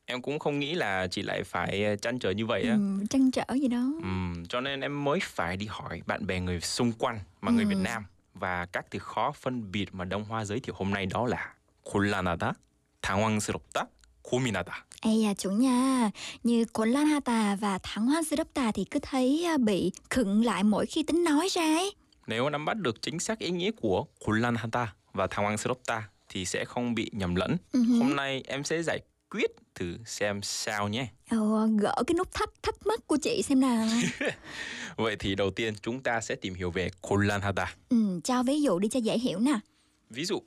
em 0.07 0.23
cũng 0.23 0.39
không 0.39 0.59
nghĩ 0.59 0.75
là 0.75 1.07
chị 1.07 1.23
lại 1.23 1.43
phải 1.45 1.85
ờ, 1.85 1.97
trăn 1.97 2.19
trở 2.19 2.31
như 2.31 2.47
vậy 2.47 2.63
á. 2.69 2.75
Ừ, 2.75 3.05
trăn 3.11 3.31
trở 3.31 3.45
gì 3.55 3.69
đó. 3.69 3.93
Ừm, 4.03 4.47
cho 4.49 4.61
nên 4.61 4.81
em 4.81 5.05
mới 5.05 5.19
phải 5.23 5.57
đi 5.57 5.67
hỏi 5.67 6.03
bạn 6.07 6.27
bè 6.27 6.41
người 6.41 6.61
xung 6.61 6.93
quanh 6.93 7.19
mà 7.41 7.53
người 7.53 7.65
Ừ. 7.65 7.69
Việt 7.69 7.79
Nam 7.79 8.05
và 8.34 8.66
các 8.66 8.86
từ 8.90 9.00
khó 9.00 9.32
phân 9.32 9.72
biệt 9.72 9.94
mà 9.94 10.06
Đông 10.06 10.24
Hoa 10.24 10.46
giới 10.46 10.60
thiệu 10.60 10.76
hôm 10.78 10.92
nay 10.92 11.06
đó 11.06 11.28
là 11.28 11.56
곤란하다, 11.86 12.54
당황스럽다, 13.02 13.86
고민하다. 14.22 14.86
Ây 15.02 15.26
à 15.26 15.34
chủ 15.34 15.52
nha, 15.52 16.12
như 16.44 16.66
곤란하다 16.74 17.56
và 17.56 17.78
당황스럽다 17.78 18.72
thì 18.72 18.84
cứ 18.84 19.00
thấy 19.02 19.46
à, 19.46 19.58
bị 19.58 19.92
khựng 20.10 20.46
lại 20.46 20.64
mỗi 20.64 20.86
khi 20.86 21.04
tính 21.04 21.24
nói 21.24 21.48
ra 21.52 21.62
ấy. 21.62 21.94
Nếu 22.28 22.50
nắm 22.50 22.66
bắt 22.66 22.78
được 22.78 23.02
chính 23.02 23.20
xác 23.20 23.40
ý 23.40 23.52
nghĩa 23.52 23.72
của 23.72 24.06
곤란하다 24.20 24.86
và 25.14 25.28
당황스럽다 25.28 26.02
thì 26.30 26.46
sẽ 26.46 26.66
không 26.66 26.96
bị 26.96 27.10
nhầm 27.14 27.36
lẫn. 27.36 27.58
Ừ 27.72 27.84
hứ. 27.84 28.00
Hôm 28.00 28.16
nay 28.16 28.44
em 28.48 28.64
sẽ 28.64 28.84
giải 28.84 29.00
quyết 29.30 29.52
thử 29.76 29.98
xem 30.06 30.42
sao 30.44 30.88
nhé. 30.88 31.08
Ờ, 31.30 31.68
gỡ 31.80 31.96
cái 32.08 32.16
nút 32.18 32.34
thắt 32.34 32.50
thắc 32.64 32.76
mắc 32.86 33.00
của 33.08 33.18
chị 33.22 33.42
xem 33.42 33.60
nào. 33.60 33.88
Vậy 34.98 35.16
thì 35.20 35.36
đầu 35.36 35.52
tiên 35.52 35.74
chúng 35.82 36.04
ta 36.04 36.22
sẽ 36.22 36.36
tìm 36.36 36.54
hiểu 36.54 36.72
về 36.72 36.90
곤란하다. 37.02 37.66
ừ, 37.90 38.20
cho 38.24 38.44
ví 38.44 38.62
dụ 38.62 38.80
đi 38.80 38.88
cho 38.90 39.00
dễ 39.00 39.18
hiểu 39.18 39.40
nè. 39.40 39.60
Ví 40.10 40.26
dụ, 40.26 40.42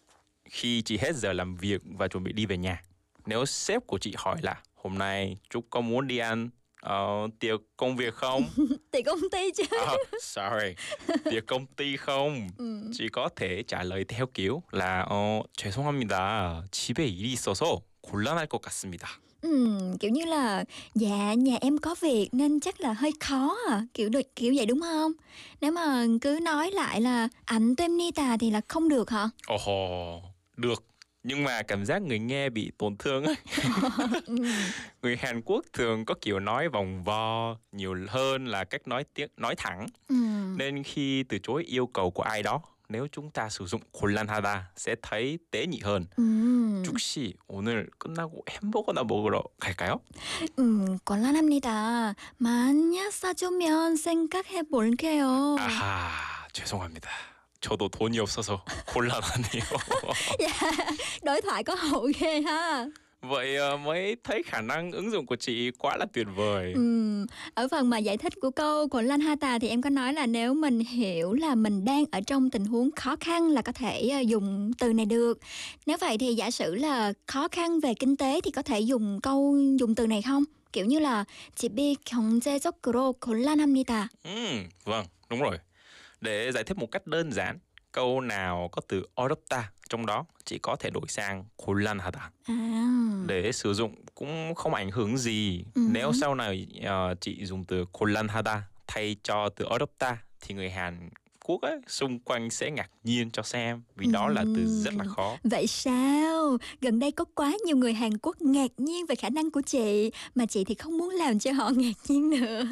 khi 0.44 0.82
chị 0.82 0.98
hết 1.00 1.16
giờ 1.16 1.32
làm 1.32 1.56
việc 1.56 1.80
và 1.84 2.08
chuẩn 2.08 2.24
bị 2.24 2.32
đi 2.32 2.46
về 2.46 2.56
nhà, 2.56 2.82
nếu 3.26 3.46
sếp 3.46 3.86
của 3.86 3.98
chị 3.98 4.14
hỏi 4.16 4.36
là 4.42 4.62
hôm 4.74 4.98
nay 4.98 5.36
Trúc 5.50 5.64
có 5.70 5.80
muốn 5.80 6.06
đi 6.06 6.18
ăn 6.18 6.48
ờ, 6.80 7.28
tiệc 7.40 7.60
công 7.76 7.96
việc 7.96 8.14
không? 8.14 8.42
Thì 8.92 9.02
công 9.02 9.20
ty 9.32 9.50
chứ. 9.56 9.64
À, 9.70 9.94
sorry, 10.22 10.74
tiệc 11.30 11.46
công 11.46 11.66
ty 11.66 11.96
không? 11.96 12.48
Ừ. 12.58 12.90
Chị 12.92 13.08
có 13.08 13.28
thể 13.36 13.62
trả 13.68 13.82
lời 13.82 14.04
theo 14.04 14.26
kiểu 14.34 14.62
là 14.70 15.06
어, 15.08 15.42
죄송합니다. 15.56 16.62
집에 16.70 17.06
일이 17.06 17.32
있어서 17.32 17.82
곤란할 18.02 18.46
것 18.46 18.60
같습니다. 18.62 19.06
Ừ, 19.42 19.78
kiểu 20.00 20.10
như 20.10 20.24
là 20.24 20.64
dạ 20.94 21.34
nhà 21.34 21.56
em 21.60 21.78
có 21.78 21.94
việc 22.00 22.28
nên 22.32 22.60
chắc 22.60 22.80
là 22.80 22.92
hơi 22.92 23.12
khó 23.20 23.56
à 23.70 23.82
kiểu 23.94 24.08
được 24.08 24.36
kiểu 24.36 24.52
vậy 24.56 24.66
đúng 24.66 24.80
không 24.80 25.12
nếu 25.60 25.72
mà 25.72 26.06
cứ 26.20 26.38
nói 26.42 26.70
lại 26.70 27.00
là 27.00 27.28
ảnh 27.44 27.76
tên 27.76 27.96
Nita 27.96 28.36
thì 28.36 28.50
là 28.50 28.60
không 28.68 28.88
được 28.88 29.10
hả 29.10 29.28
Ồ, 29.46 30.22
được. 30.56 30.84
Nhưng 31.22 31.44
mà 31.44 31.62
cảm 31.62 31.84
giác 31.84 32.02
người 32.02 32.18
nghe 32.18 32.50
bị 32.50 32.70
tổn 32.78 32.96
thương 32.96 33.24
ấy. 33.24 33.34
ừ. 34.26 34.36
Người 35.02 35.16
Hàn 35.16 35.42
Quốc 35.42 35.64
thường 35.72 36.04
có 36.04 36.14
kiểu 36.20 36.40
nói 36.40 36.68
vòng 36.68 37.04
vo 37.04 37.56
nhiều 37.72 37.94
hơn 38.08 38.46
là 38.46 38.64
cách 38.64 38.88
nói 38.88 39.04
tiếng 39.14 39.28
nói 39.36 39.54
thẳng. 39.56 39.86
Ừ. 40.08 40.14
Nên 40.56 40.82
khi 40.82 41.22
từ 41.22 41.38
chối 41.42 41.64
yêu 41.64 41.86
cầu 41.86 42.10
của 42.10 42.22
ai 42.22 42.42
đó, 42.42 42.60
nếu 42.89 43.07
chúng 43.11 43.29
ta 43.31 43.49
sử 43.49 43.65
dụng 43.65 43.81
곤란하다 43.91 44.61
sẽ 44.75 44.95
thấy 45.01 45.39
tế 45.51 45.65
nhị 45.67 45.79
hơn. 45.83 46.05
Ừ. 46.15 46.83
쭉 46.85 46.99
씨, 46.99 47.33
오늘 47.47 47.89
끝나고 47.97 48.43
햄버거나 48.49 49.03
먹으러 49.03 49.43
갈까요? 49.59 50.01
음, 50.59 50.97
곤란합니다. 51.05 52.15
만약 52.37 53.11
사주면 53.11 53.95
생각해 53.95 54.63
볼게요. 54.63 55.55
아하, 55.59 56.47
죄송합니다. 56.53 57.09
저도 57.61 57.87
돈이 57.89 58.19
없어서 58.19 58.63
곤란하네요. 58.87 59.63
Thoại 61.43 61.63
có 61.63 61.75
hậu 61.75 62.11
ghê 62.19 62.41
ha. 62.41 62.87
Vậy 63.22 63.56
ờ, 63.56 63.76
mới 63.76 64.16
thấy 64.24 64.42
khả 64.42 64.60
năng 64.60 64.92
ứng 64.92 65.10
dụng 65.10 65.26
của 65.26 65.36
chị 65.36 65.70
quá 65.78 65.96
là 65.96 66.06
tuyệt 66.12 66.26
vời. 66.36 66.72
Ừm, 66.74 67.26
ở 67.54 67.68
phần 67.68 67.90
mà 67.90 67.98
giải 67.98 68.16
thích 68.16 68.32
của 68.40 68.50
câu 68.50 68.88
của 68.88 69.02
Lan 69.02 69.20
Hata 69.20 69.58
thì 69.58 69.68
em 69.68 69.82
có 69.82 69.90
nói 69.90 70.12
là 70.12 70.26
nếu 70.26 70.54
mình 70.54 70.80
hiểu 70.80 71.32
là 71.32 71.54
mình 71.54 71.84
đang 71.84 72.04
ở 72.12 72.20
trong 72.20 72.50
tình 72.50 72.64
huống 72.64 72.90
khó 72.90 73.16
khăn 73.20 73.48
là 73.48 73.62
có 73.62 73.72
thể 73.72 74.08
ờ, 74.08 74.20
dùng 74.20 74.72
từ 74.78 74.92
này 74.92 75.06
được. 75.06 75.38
Nếu 75.86 75.96
vậy 76.00 76.18
thì 76.18 76.34
giả 76.34 76.50
sử 76.50 76.74
là 76.74 77.12
khó 77.26 77.48
khăn 77.48 77.80
về 77.80 77.94
kinh 77.94 78.16
tế 78.16 78.40
thì 78.40 78.50
có 78.50 78.62
thể 78.62 78.80
dùng 78.80 79.20
câu 79.22 79.58
dùng 79.78 79.94
từ 79.94 80.06
này 80.06 80.22
không? 80.22 80.44
Kiểu 80.72 80.84
như 80.84 80.98
là 80.98 81.24
집이 81.56 81.96
경제적으로 82.04 83.12
곤란합니다. 83.20 84.08
Ừm, 84.24 84.68
vâng, 84.84 85.06
đúng 85.30 85.40
rồi. 85.40 85.58
Để 86.20 86.52
giải 86.52 86.64
thích 86.64 86.76
một 86.76 86.90
cách 86.90 87.06
đơn 87.06 87.32
giản, 87.32 87.58
câu 87.92 88.20
nào 88.20 88.68
có 88.72 88.82
từ 88.88 89.06
어렵다 89.14 89.62
trong 89.93 90.05
đó 90.05 90.25
chỉ 90.45 90.59
có 90.59 90.75
thể 90.75 90.89
đổi 90.89 91.07
sang 91.07 91.45
kullanhata 91.55 92.31
à. 92.47 92.55
để 93.27 93.51
sử 93.51 93.73
dụng 93.73 93.95
cũng 94.15 94.55
không 94.55 94.73
ảnh 94.73 94.91
hưởng 94.91 95.17
gì 95.17 95.65
ừ. 95.75 95.81
nếu 95.91 96.11
sau 96.21 96.35
này 96.35 96.67
uh, 96.79 97.21
chị 97.21 97.45
dùng 97.45 97.63
từ 97.63 97.85
kullanhata 97.85 98.63
thay 98.87 99.15
cho 99.23 99.49
từ 99.49 99.65
adopta 99.69 100.17
thì 100.41 100.55
người 100.55 100.69
Hàn 100.69 101.09
Quốc 101.43 101.61
ấy, 101.61 101.79
xung 101.87 102.19
quanh 102.19 102.49
sẽ 102.49 102.71
ngạc 102.71 102.89
nhiên 103.03 103.31
cho 103.31 103.43
xem 103.43 103.81
vì 103.95 104.07
đó 104.11 104.27
ừ. 104.27 104.33
là 104.33 104.43
từ 104.55 104.65
rất 104.65 104.93
là 104.93 105.05
khó. 105.05 105.37
Vậy 105.43 105.67
sao? 105.67 106.57
Gần 106.81 106.99
đây 106.99 107.11
có 107.11 107.25
quá 107.35 107.53
nhiều 107.65 107.77
người 107.77 107.93
Hàn 107.93 108.17
Quốc 108.17 108.41
ngạc 108.41 108.71
nhiên 108.77 109.05
về 109.05 109.15
khả 109.15 109.29
năng 109.29 109.51
của 109.51 109.61
chị 109.61 110.11
mà 110.35 110.45
chị 110.45 110.63
thì 110.63 110.75
không 110.75 110.97
muốn 110.97 111.09
làm 111.09 111.39
cho 111.39 111.51
họ 111.51 111.69
ngạc 111.75 111.93
nhiên 112.07 112.29
nữa. 112.29 112.63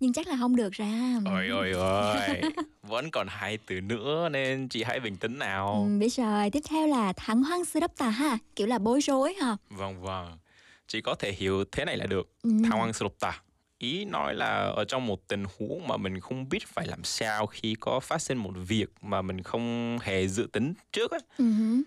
Nhưng 0.00 0.12
chắc 0.12 0.26
là 0.26 0.36
không 0.40 0.56
được 0.56 0.72
ra. 0.72 1.20
Ôi 1.24 1.48
ôi 1.48 1.72
ôi. 1.72 2.40
Vẫn 2.82 3.10
còn 3.10 3.26
hai 3.30 3.58
từ 3.66 3.80
nữa 3.80 4.28
nên 4.28 4.68
chị 4.68 4.82
hãy 4.82 5.00
bình 5.00 5.16
tĩnh 5.16 5.38
nào. 5.38 5.86
Ừ, 5.88 5.98
biết 5.98 6.12
rồi, 6.12 6.50
tiếp 6.50 6.60
theo 6.68 6.86
là 6.86 7.12
thắng 7.12 7.42
hoang 7.42 7.64
sư 7.64 7.80
đắp 7.80 7.96
tà 7.96 8.10
ha, 8.10 8.38
kiểu 8.56 8.66
là 8.66 8.78
bối 8.78 9.00
rối 9.00 9.34
hả? 9.34 9.56
Vâng 9.70 10.02
vâng. 10.02 10.38
Chị 10.86 11.00
có 11.00 11.14
thể 11.14 11.32
hiểu 11.32 11.64
thế 11.72 11.84
này 11.84 11.96
là 11.96 12.06
được. 12.06 12.28
Ừ. 12.42 12.50
Thẳng 12.64 12.78
hoang 12.78 12.92
sư 12.92 13.04
đắp 13.04 13.12
tà 13.20 13.42
ý 13.79 14.05
nói 14.05 14.35
là 14.35 14.71
ở 14.75 14.85
trong 14.85 15.05
một 15.05 15.27
tình 15.27 15.43
huống 15.57 15.87
mà 15.87 15.97
mình 15.97 16.19
không 16.19 16.49
biết 16.49 16.67
phải 16.67 16.87
làm 16.87 17.03
sao 17.03 17.45
khi 17.47 17.75
có 17.79 17.99
phát 17.99 18.21
sinh 18.21 18.37
một 18.37 18.51
việc 18.67 18.89
mà 19.01 19.21
mình 19.21 19.43
không 19.43 19.97
hề 20.01 20.27
dự 20.27 20.47
tính 20.51 20.73
trước 20.91 21.11
ấy. 21.11 21.19
Ừ 21.37 21.51
hứ. 21.51 21.81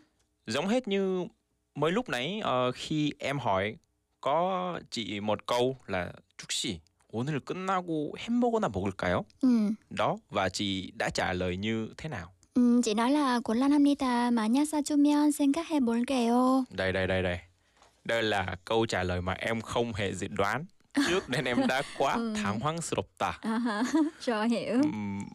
giống 0.46 0.68
hết 0.68 0.88
như 0.88 1.26
mới 1.74 1.92
lúc 1.92 2.08
nãy 2.08 2.40
ờ, 2.42 2.72
khi 2.72 3.12
em 3.18 3.38
hỏi 3.38 3.76
có 4.20 4.80
chị 4.90 5.20
một 5.20 5.46
câu 5.46 5.76
là 5.86 6.12
혹시 6.42 6.78
오늘 7.12 7.40
끝나고 7.40 8.14
햄버거나 8.18 8.68
먹을까요? 8.68 9.24
ừ. 9.40 9.48
đó 9.90 10.18
và 10.30 10.48
chị 10.48 10.92
đã 10.94 11.10
trả 11.10 11.32
lời 11.32 11.56
như 11.56 11.88
thế 11.96 12.08
nào? 12.08 12.32
ừ, 12.54 12.80
Chị 12.84 12.94
nói 12.94 13.10
là 13.12 13.40
곤란합니다 13.40 14.30
만약 14.30 14.64
사주면 14.66 15.30
생각해 15.32 15.80
볼게요 15.80 16.64
Đây 16.70 16.92
đây 16.92 17.06
đây 17.06 17.22
đây. 17.22 17.38
Đây 18.04 18.22
là 18.22 18.56
câu 18.64 18.86
trả 18.86 19.02
lời 19.02 19.20
mà 19.20 19.32
em 19.32 19.60
không 19.60 19.92
hề 19.94 20.12
dự 20.14 20.28
đoán 20.28 20.64
trước 21.07 21.29
nên 21.29 21.45
em 21.45 21.67
đã 21.67 21.81
quá 21.97 22.13
ừ. 22.13 22.33
thẳng 22.43 22.59
hoang 22.59 22.81
sropta. 22.81 23.37
À 23.41 23.59
uh-huh. 23.59 24.09
Cho 24.25 24.43
hiểu. 24.43 24.81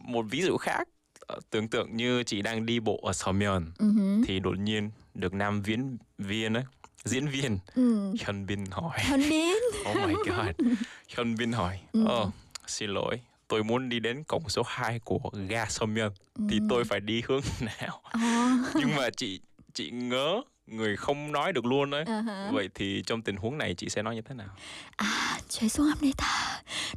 Một 0.03 0.25
ví 0.29 0.41
dụ 0.41 0.57
khác 0.57 0.87
ờ, 1.27 1.39
tưởng 1.49 1.67
tượng 1.67 1.97
như 1.97 2.23
chị 2.23 2.41
đang 2.41 2.65
đi 2.65 2.79
bộ 2.79 2.99
ở 3.03 3.13
Sò 3.13 3.31
Miền 3.31 3.71
uh-huh. 3.77 4.19
Ừ 4.19 4.23
thì 4.27 4.39
đột 4.39 4.59
nhiên 4.59 4.91
được 5.13 5.33
nam 5.33 5.61
diễn 5.65 5.97
viên 6.17 6.53
ấy 6.53 6.63
diễn 7.03 7.27
viên 7.27 7.57
ừ. 7.75 8.13
Hyun 8.25 8.45
Bin 8.45 8.65
hỏi 8.71 8.99
Hyun 9.09 9.29
Bin 9.29 9.55
Oh 9.91 9.97
my 10.07 10.13
god 10.13 10.75
Hyun 11.07 11.35
Bin 11.35 11.51
hỏi 11.51 11.79
ừ. 11.93 12.05
oh, 12.21 12.33
Xin 12.67 12.89
lỗi 12.89 13.19
tôi 13.47 13.63
muốn 13.63 13.89
đi 13.89 13.99
đến 13.99 14.23
cổng 14.23 14.49
số 14.49 14.63
2 14.65 14.99
của 14.99 15.19
ga 15.49 15.65
Seo 15.65 15.87
Myung 15.87 16.13
ừ. 16.35 16.43
thì 16.49 16.59
tôi 16.69 16.83
phải 16.83 16.99
đi 16.99 17.21
hướng 17.27 17.41
nào 17.61 18.01
à. 18.03 18.57
nhưng 18.75 18.95
mà 18.95 19.09
chị 19.17 19.41
chị 19.73 19.91
ngớ 19.91 20.41
người 20.68 20.96
không 20.96 21.32
nói 21.32 21.52
được 21.52 21.64
luôn 21.64 21.90
đấy 21.90 22.04
À 22.06 22.20
hả. 22.20 22.50
vậy 22.52 22.68
thì 22.74 23.02
trong 23.06 23.22
tình 23.22 23.36
huống 23.36 23.58
này 23.58 23.74
chị 23.74 23.88
sẽ 23.88 24.02
nói 24.02 24.14
như 24.14 24.22
thế 24.22 24.34
nào 24.34 24.48
아, 24.96 25.04
죄송합니다. 25.48 26.24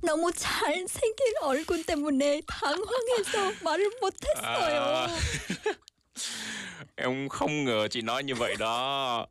너무 0.01 0.31
잘생긴 0.31 1.21
얼굴 1.41 1.83
때문에 1.83 2.41
당황해서 2.47 3.51
말을 3.63 3.91
못했어요. 4.01 4.81
À. 4.81 5.07
em 6.95 7.29
không 7.29 7.65
ngờ 7.65 7.87
chị 7.87 8.01
nói 8.01 8.23
như 8.23 8.35
vậy 8.35 8.55
đó 8.59 9.25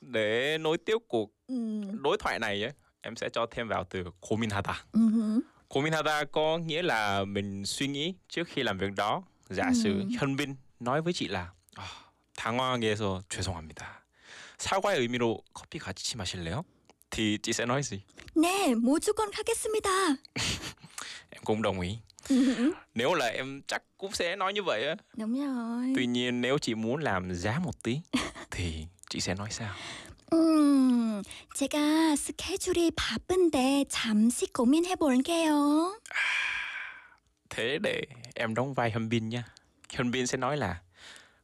để 0.00 0.58
nối 0.58 0.78
tiếp 0.78 0.96
cuộc 1.08 1.30
음, 1.48 2.02
đối 2.02 2.16
thoại 2.18 2.38
này 2.38 2.62
ấy, 2.62 2.72
em 3.00 3.16
sẽ 3.16 3.28
cho 3.32 3.46
thêm 3.50 3.68
vào 3.68 3.84
từ 3.90 4.04
고민하다. 4.20 4.72
음, 4.94 5.40
고민하다 5.68 6.24
có 6.32 6.58
nghĩa 6.58 6.82
là 6.82 7.24
mình 7.24 7.64
suy 7.66 7.86
nghĩ 7.88 8.14
trước 8.28 8.48
khi 8.48 8.62
làm 8.62 8.78
việc 8.78 8.90
đó. 8.96 9.22
Giả 9.50 9.70
sử 9.84 9.92
음. 9.92 10.08
현빈 10.20 10.54
nói 10.80 11.02
với 11.02 11.12
chị 11.12 11.28
là 11.28 11.40
아, 11.40 11.50
당황하게 12.36 12.90
해서 12.90 13.22
죄송합니다. 13.28 14.04
사과의 14.58 15.00
의미로 15.00 15.42
커피 15.54 15.78
같이 15.78 16.16
마실래요? 16.16 16.64
Thì 17.10 17.38
chị 17.42 17.52
sẽ 17.52 17.64
nói 17.64 17.82
gì? 17.82 18.02
네, 18.34 18.74
무조건 18.74 19.30
하겠습니다. 19.32 19.88
Em 21.30 21.42
cũng 21.44 21.62
đồng 21.62 21.80
ý. 21.80 21.98
Nếu 22.94 23.14
là 23.14 23.26
em 23.26 23.62
chắc 23.66 23.82
cũng 23.98 24.12
sẽ 24.12 24.36
nói 24.36 24.52
như 24.52 24.62
vậy 24.62 24.86
á. 24.88 24.96
Đúng 25.16 25.34
rồi. 25.40 25.92
Tuy 25.96 26.06
nhiên 26.06 26.40
nếu 26.40 26.58
chị 26.58 26.74
muốn 26.74 27.00
làm 27.02 27.34
giá 27.34 27.58
một 27.58 27.82
tí 27.82 28.00
thì 28.50 28.86
chị 29.10 29.20
sẽ 29.20 29.34
nói 29.34 29.48
sao? 29.50 29.74
음, 30.32 31.22
제가 31.54 32.14
스케줄이 32.16 32.90
바쁜데 32.90 33.84
잠시 33.88 34.46
고민해 34.52 34.96
볼게요. 34.96 35.98
Thế 37.50 37.78
để 37.82 38.02
em 38.34 38.54
đóng 38.54 38.74
vai 38.74 38.90
현빈 38.90 39.28
nha. 39.28 39.42
현빈 39.90 40.26
sẽ 40.26 40.36
nói 40.38 40.56
là 40.56 40.80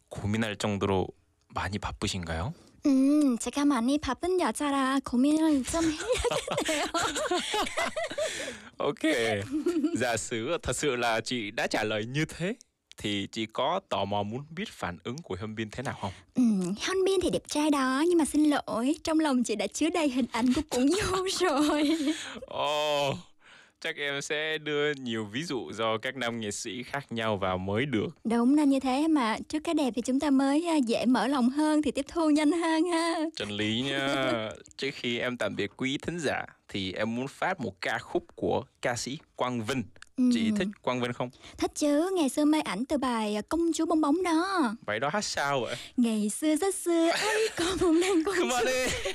고민할 0.09 0.57
정도로 0.57 1.09
많이 1.49 1.79
바쁘신가요? 1.79 2.55
음, 2.87 3.39
제가 3.39 3.65
많이 3.65 3.99
바쁜 3.99 4.39
여자라 4.41 5.01
고민을 5.05 5.65
좀 5.65 5.85
해야겠네요. 5.85 6.87
Ok. 8.79 9.03
Giả 9.95 10.17
sử 10.17 10.59
thật 10.62 10.77
sự 10.77 10.97
là 10.97 11.21
chị 11.21 11.51
đã 11.51 11.67
trả 11.67 11.85
lời 11.85 12.05
như 12.07 12.25
thế 12.25 12.55
thì 12.97 13.29
chị 13.33 13.47
có 13.47 13.81
tò 13.89 14.05
mò 14.05 14.23
muốn 14.23 14.45
biết 14.51 14.69
phản 14.69 14.99
ứng 15.05 15.17
của 15.19 15.37
Hyun 15.41 15.55
Bin 15.55 15.71
thế 15.71 15.83
nào 15.83 15.99
không? 16.01 16.12
Ừ, 16.35 16.43
Hyun 16.62 17.05
Bin 17.05 17.21
thì 17.23 17.31
đẹp 17.31 17.43
trai 17.49 17.71
đó 17.71 18.05
nhưng 18.09 18.19
mà 18.19 18.25
xin 18.25 18.51
lỗi, 18.51 18.95
trong 19.05 19.21
lòng 19.21 19.45
chị 19.45 19.57
đã 19.57 19.67
chứa 19.67 19.91
đầy 19.91 20.09
hình 20.09 20.27
ảnh 20.33 20.53
của 20.55 20.62
Cũng 20.71 20.89
Du 20.89 21.47
rồi. 21.47 21.91
Ồ, 22.47 23.09
oh, 23.11 23.17
chắc 23.82 23.96
em 23.96 24.22
sẽ 24.22 24.58
đưa 24.58 24.94
nhiều 24.94 25.26
ví 25.26 25.44
dụ 25.44 25.72
do 25.72 25.98
các 25.98 26.16
nam 26.16 26.40
nghệ 26.40 26.52
sĩ 26.52 26.84
khác 26.84 27.12
nhau 27.12 27.38
vào 27.38 27.58
mới 27.58 27.86
được. 27.86 28.08
Đúng 28.24 28.56
nên 28.56 28.70
như 28.70 28.80
thế 28.80 29.08
mà 29.08 29.38
trước 29.50 29.60
cái 29.60 29.74
đẹp 29.74 29.94
thì 29.96 30.02
chúng 30.02 30.20
ta 30.20 30.30
mới 30.30 30.68
à, 30.68 30.76
dễ 30.76 31.06
mở 31.06 31.28
lòng 31.28 31.50
hơn 31.50 31.82
thì 31.82 31.92
tiếp 31.92 32.06
thu 32.08 32.30
nhanh 32.30 32.52
hơn 32.52 32.84
ha. 32.92 33.16
Chân 33.36 33.52
lý 33.52 33.82
nha. 33.82 34.50
trước 34.78 34.90
khi 34.94 35.20
em 35.20 35.38
tạm 35.38 35.56
biệt 35.56 35.72
quý 35.78 35.98
thính 36.02 36.20
giả 36.20 36.46
thì 36.70 36.94
em 36.94 37.16
muốn 37.16 37.28
phát 37.28 37.60
một 37.60 37.82
ca 37.82 37.98
khúc 37.98 38.24
của 38.36 38.64
ca 38.82 38.96
sĩ 38.96 39.18
Quang 39.36 39.64
Vinh 39.64 39.84
Ừ. 40.20 40.26
Chị 40.34 40.52
thích 40.58 40.68
Quang 40.82 41.02
Vinh 41.02 41.14
không? 41.14 41.30
Thích 41.58 41.72
chứ, 41.76 42.12
ngày 42.16 42.30
xưa 42.30 42.46
mê 42.46 42.62
ảnh 42.62 42.86
từ 42.86 42.98
bài 42.98 43.36
à, 43.36 43.42
Công 43.50 43.72
chúa 43.74 43.86
bong 43.86 44.02
bóng 44.02 44.24
đó 44.24 44.76
Vậy 44.86 45.00
đó 45.00 45.10
hát 45.14 45.26
sao 45.26 45.62
vậy? 45.62 45.76
Ngày 45.98 46.30
xưa 46.30 46.56
rất 46.56 46.76
xưa 46.76 47.10
ấy 47.22 47.50
có 47.56 47.66
một 47.82 47.92
nàng 47.92 48.24
công 48.26 48.36
chúa 48.36 48.66
đi 48.66 48.74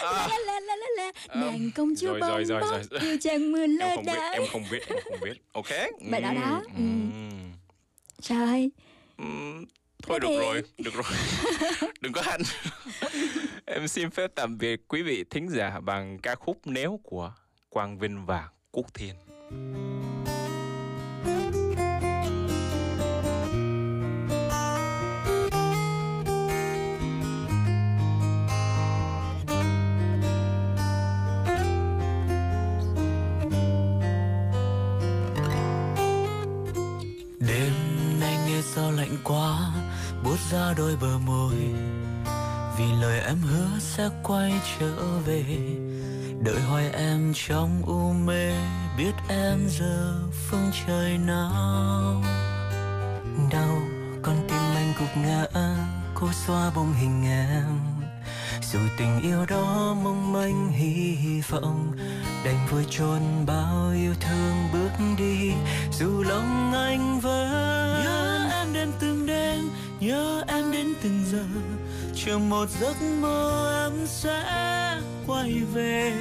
à. 0.00 0.28
La 0.28 0.38
la 0.46 0.60
la 0.60 0.76
la 0.76 0.86
la 0.96 1.12
Nàng 1.34 1.70
công 1.74 1.94
chúa 1.96 2.06
rồi, 2.06 2.20
bong 2.20 2.30
rồi, 2.30 2.44
rồi, 2.44 2.60
bóng. 2.60 3.00
Yêu 3.02 3.16
chàng 3.20 3.52
mưa 3.52 3.66
lơ 3.66 3.96
đá 4.06 4.30
Em 4.30 4.42
không 4.52 4.64
biết, 4.70 4.88
em 4.88 4.98
không 5.04 5.20
biết 5.24 5.42
Ok 5.52 5.70
Bài 6.10 6.20
đó 6.20 6.32
đó 6.34 6.62
ừ. 6.76 6.82
Trời 8.20 8.70
ừ. 9.18 9.24
Thôi 10.02 10.20
được 10.20 10.28
rồi, 10.38 10.62
được 10.78 10.94
rồi 10.94 11.12
Đừng 12.00 12.12
có 12.12 12.22
hạnh 12.22 12.42
Em 13.66 13.88
xin 13.88 14.10
phép 14.10 14.30
tạm 14.34 14.58
biệt 14.58 14.80
quý 14.88 15.02
vị 15.02 15.24
thính 15.30 15.48
giả 15.48 15.80
bằng 15.80 16.18
ca 16.18 16.34
khúc 16.34 16.60
Nếu 16.64 17.00
của 17.02 17.32
Quang 17.68 17.98
Vinh 17.98 18.26
và 18.26 18.48
Quốc 18.70 18.94
Thiên 18.94 19.14
sao 38.74 38.90
lạnh 38.92 39.16
quá, 39.24 39.72
buốt 40.24 40.36
ra 40.50 40.74
đôi 40.76 40.96
bờ 41.00 41.18
môi. 41.18 41.54
Vì 42.78 42.84
lời 43.00 43.20
em 43.20 43.36
hứa 43.36 43.78
sẽ 43.78 44.08
quay 44.22 44.52
trở 44.78 45.18
về 45.26 45.44
đợi 46.44 46.60
hoài 46.60 46.90
em 46.90 47.32
trong 47.34 47.82
u 47.86 48.12
mê, 48.12 48.52
biết 48.98 49.12
em 49.28 49.68
giờ 49.68 50.14
phương 50.32 50.70
trời 50.86 51.18
nào. 51.18 52.22
Đau, 53.52 53.82
con 54.22 54.36
tim 54.48 54.58
anh 54.74 54.92
gục 55.00 55.16
ngã, 55.16 55.46
cô 56.14 56.28
xoa 56.46 56.70
bông 56.74 56.92
hình 56.92 57.24
em. 57.24 57.80
Dù 58.72 58.78
tình 58.98 59.20
yêu 59.22 59.46
đó 59.46 59.96
mong 60.02 60.32
manh, 60.32 60.72
hy 60.72 61.40
vọng, 61.48 61.92
đành 62.44 62.66
vội 62.70 62.86
chôn 62.90 63.20
bao 63.46 63.90
yêu 63.90 64.14
thương 64.20 64.68
bước 64.72 64.90
đi. 65.18 65.52
Dù 65.98 66.22
lòng 66.22 66.72
anh 66.72 67.20
vẫn 67.20 67.48
nhớ 68.04 68.48
em 68.52 68.72
đến 68.72 68.92
từng 69.00 69.26
đêm, 69.26 69.70
nhớ 70.00 70.44
em 70.48 70.72
đến 70.72 70.86
từng 71.02 71.24
giờ 71.32 71.44
chờ 72.26 72.38
một 72.38 72.66
giấc 72.80 73.02
mơ 73.20 73.86
em 73.86 74.06
sẽ 74.06 74.42
quay 75.26 75.62
về. 75.74 76.12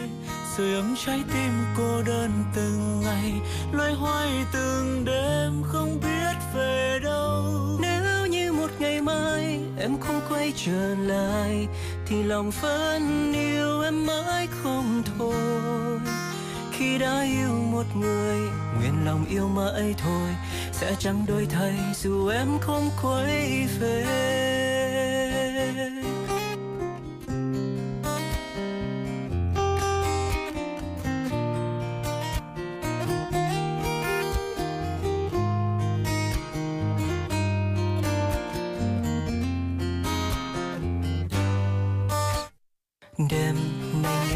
Sưởi 0.57 0.75
ấm 0.75 0.95
trái 1.05 1.23
tim 1.33 1.51
cô 1.77 2.01
đơn 2.01 2.31
từng 2.55 3.01
ngày, 3.01 3.33
loay 3.71 3.93
hoay 3.93 4.29
từng 4.53 5.05
đêm 5.05 5.63
không 5.63 5.99
biết 6.01 6.37
về 6.55 6.99
đâu. 7.03 7.43
Nếu 7.81 8.27
như 8.27 8.53
một 8.53 8.67
ngày 8.79 9.01
mai 9.01 9.59
em 9.79 9.97
không 9.99 10.21
quay 10.29 10.53
trở 10.55 10.95
lại, 10.95 11.67
thì 12.07 12.23
lòng 12.23 12.51
vẫn 12.61 13.33
yêu 13.33 13.81
em 13.81 14.05
mãi 14.05 14.47
không 14.63 15.03
thôi. 15.17 15.99
Khi 16.71 16.97
đã 16.97 17.21
yêu 17.21 17.53
một 17.71 17.85
người, 17.95 18.37
nguyện 18.77 19.05
lòng 19.05 19.25
yêu 19.29 19.47
mãi 19.47 19.95
thôi. 19.97 20.29
Sẽ 20.71 20.95
chẳng 20.99 21.25
đổi 21.27 21.47
thay 21.49 21.73
dù 21.95 22.27
em 22.27 22.47
không 22.61 22.89
quay 23.01 23.67
về. 23.79 24.68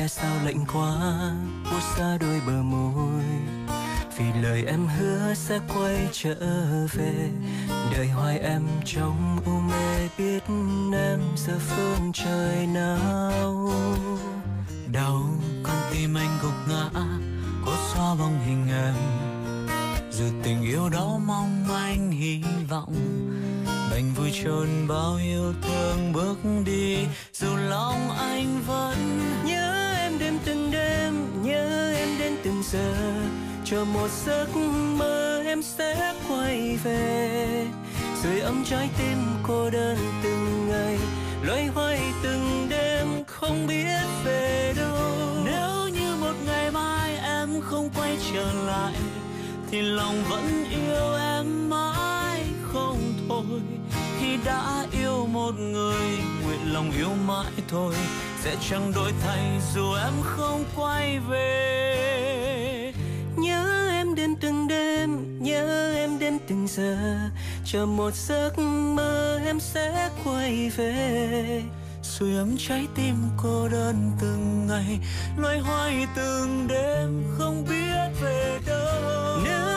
Nghe 0.04 0.10
sao 0.10 0.36
lạnh 0.46 0.66
quá, 0.74 1.32
buốt 1.72 1.80
xa 1.98 2.18
đôi 2.18 2.42
bờ 2.48 2.62
môi. 2.62 3.24
Vì 4.18 4.42
lời 4.42 4.64
em 4.68 4.88
hứa 4.88 5.34
sẽ 5.34 5.60
quay 5.76 6.08
trở 6.12 6.36
về 6.94 7.30
đợi 7.92 8.08
hoài 8.08 8.40
em 8.40 8.68
trong 8.86 9.38
u 9.46 9.60
mê 9.60 10.10
biết 10.18 10.44
em 10.94 11.20
giờ 11.36 11.60
phương 11.60 12.12
trời 12.14 12.68
nào. 12.68 13.72
Đau 14.92 15.24
con 15.64 15.76
tim 15.92 16.18
anh 16.18 16.40
gục 16.42 16.54
ngã 16.70 16.90
cố 17.66 17.72
xóa 17.94 18.16
bóng 18.16 18.40
hình 18.46 18.68
em. 18.70 18.96
Dù 20.12 20.26
tình 20.44 20.62
yêu 20.62 20.90
đó 20.90 21.20
mong 21.26 21.66
anh 21.74 22.12
hy 22.12 22.44
vọng, 22.70 22.96
đành 23.92 24.14
vui 24.14 24.32
chôn 24.44 24.88
bao 24.88 25.16
yêu 25.16 25.54
thương 25.62 26.14
bước 26.14 26.38
đi. 26.66 26.98
Dù 27.34 27.56
lòng 27.56 28.10
anh 28.10 28.62
vẫn 28.68 29.20
nhớ 29.46 29.83
từng 30.46 30.72
đêm 30.72 31.44
nhớ 31.44 31.94
em 31.98 32.10
đến 32.20 32.34
từng 32.44 32.64
giờ. 32.72 32.94
Chờ 33.66 33.86
một 33.86 34.10
giấc 34.26 34.56
mơ 34.98 35.42
em 35.46 35.64
sẽ 35.64 36.14
quay 36.30 36.78
về. 36.84 37.68
Sưởi 38.24 38.40
ấm 38.40 38.64
trái 38.66 38.90
tim 38.98 39.18
cô 39.44 39.70
đơn 39.70 39.98
từng 40.24 40.68
ngày, 40.70 40.98
loay 41.44 41.66
hoay 41.66 42.02
từng 42.24 42.68
đêm 42.70 43.08
không 43.28 43.68
biết 43.68 44.04
về 44.26 44.74
đâu. 44.78 44.98
Nếu 45.46 45.88
như 45.88 46.16
một 46.16 46.34
ngày 46.46 46.72
mai 46.72 47.18
em 47.18 47.62
không 47.62 47.90
quay 47.96 48.18
trở 48.34 48.54
lại, 48.54 48.94
thì 49.72 49.82
lòng 49.82 50.24
vẫn 50.30 50.66
yêu 50.70 51.14
em 51.14 51.70
mãi 51.70 52.44
không 52.74 53.14
thôi. 53.30 53.62
Khi 54.20 54.38
đã 54.46 54.86
yêu 54.92 55.28
một 55.32 55.56
người, 55.56 56.18
nguyện 56.46 56.74
lòng 56.74 56.92
yêu 56.92 57.10
mãi 57.28 57.52
thôi 57.68 57.94
sẽ 58.44 58.56
chẳng 58.70 58.92
đổi 58.96 59.12
thay, 59.24 59.62
dù 59.74 59.94
em 59.94 60.14
không 60.24 60.64
quay 60.76 61.20
về. 61.20 62.94
Nhớ 63.38 63.90
em 63.92 64.16
đến 64.16 64.36
từng 64.42 64.68
đêm, 64.68 65.40
nhớ 65.44 65.94
em 65.96 66.20
đến 66.20 66.38
từng 66.48 66.68
giờ. 66.68 66.98
Chờ 67.66 67.86
một 67.86 68.14
giấc 68.14 68.60
mơ 68.96 69.40
em 69.46 69.60
sẽ 69.60 70.10
quay 70.26 70.70
về. 70.70 71.62
Sưởi 72.02 72.36
ấm 72.36 72.56
trái 72.58 72.88
tim 72.96 73.16
cô 73.38 73.68
đơn 73.68 74.12
từng 74.22 74.68
ngày, 74.68 75.00
loay 75.38 75.60
hoay 75.60 76.08
từng 76.16 76.68
đêm 76.68 77.24
không 77.38 77.66
biết 77.70 78.22
về 78.22 78.60
đâu. 78.68 79.40
Nếu 79.44 79.73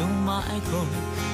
yêu 0.00 0.08
mãi 0.26 0.60
thôi 0.72 0.86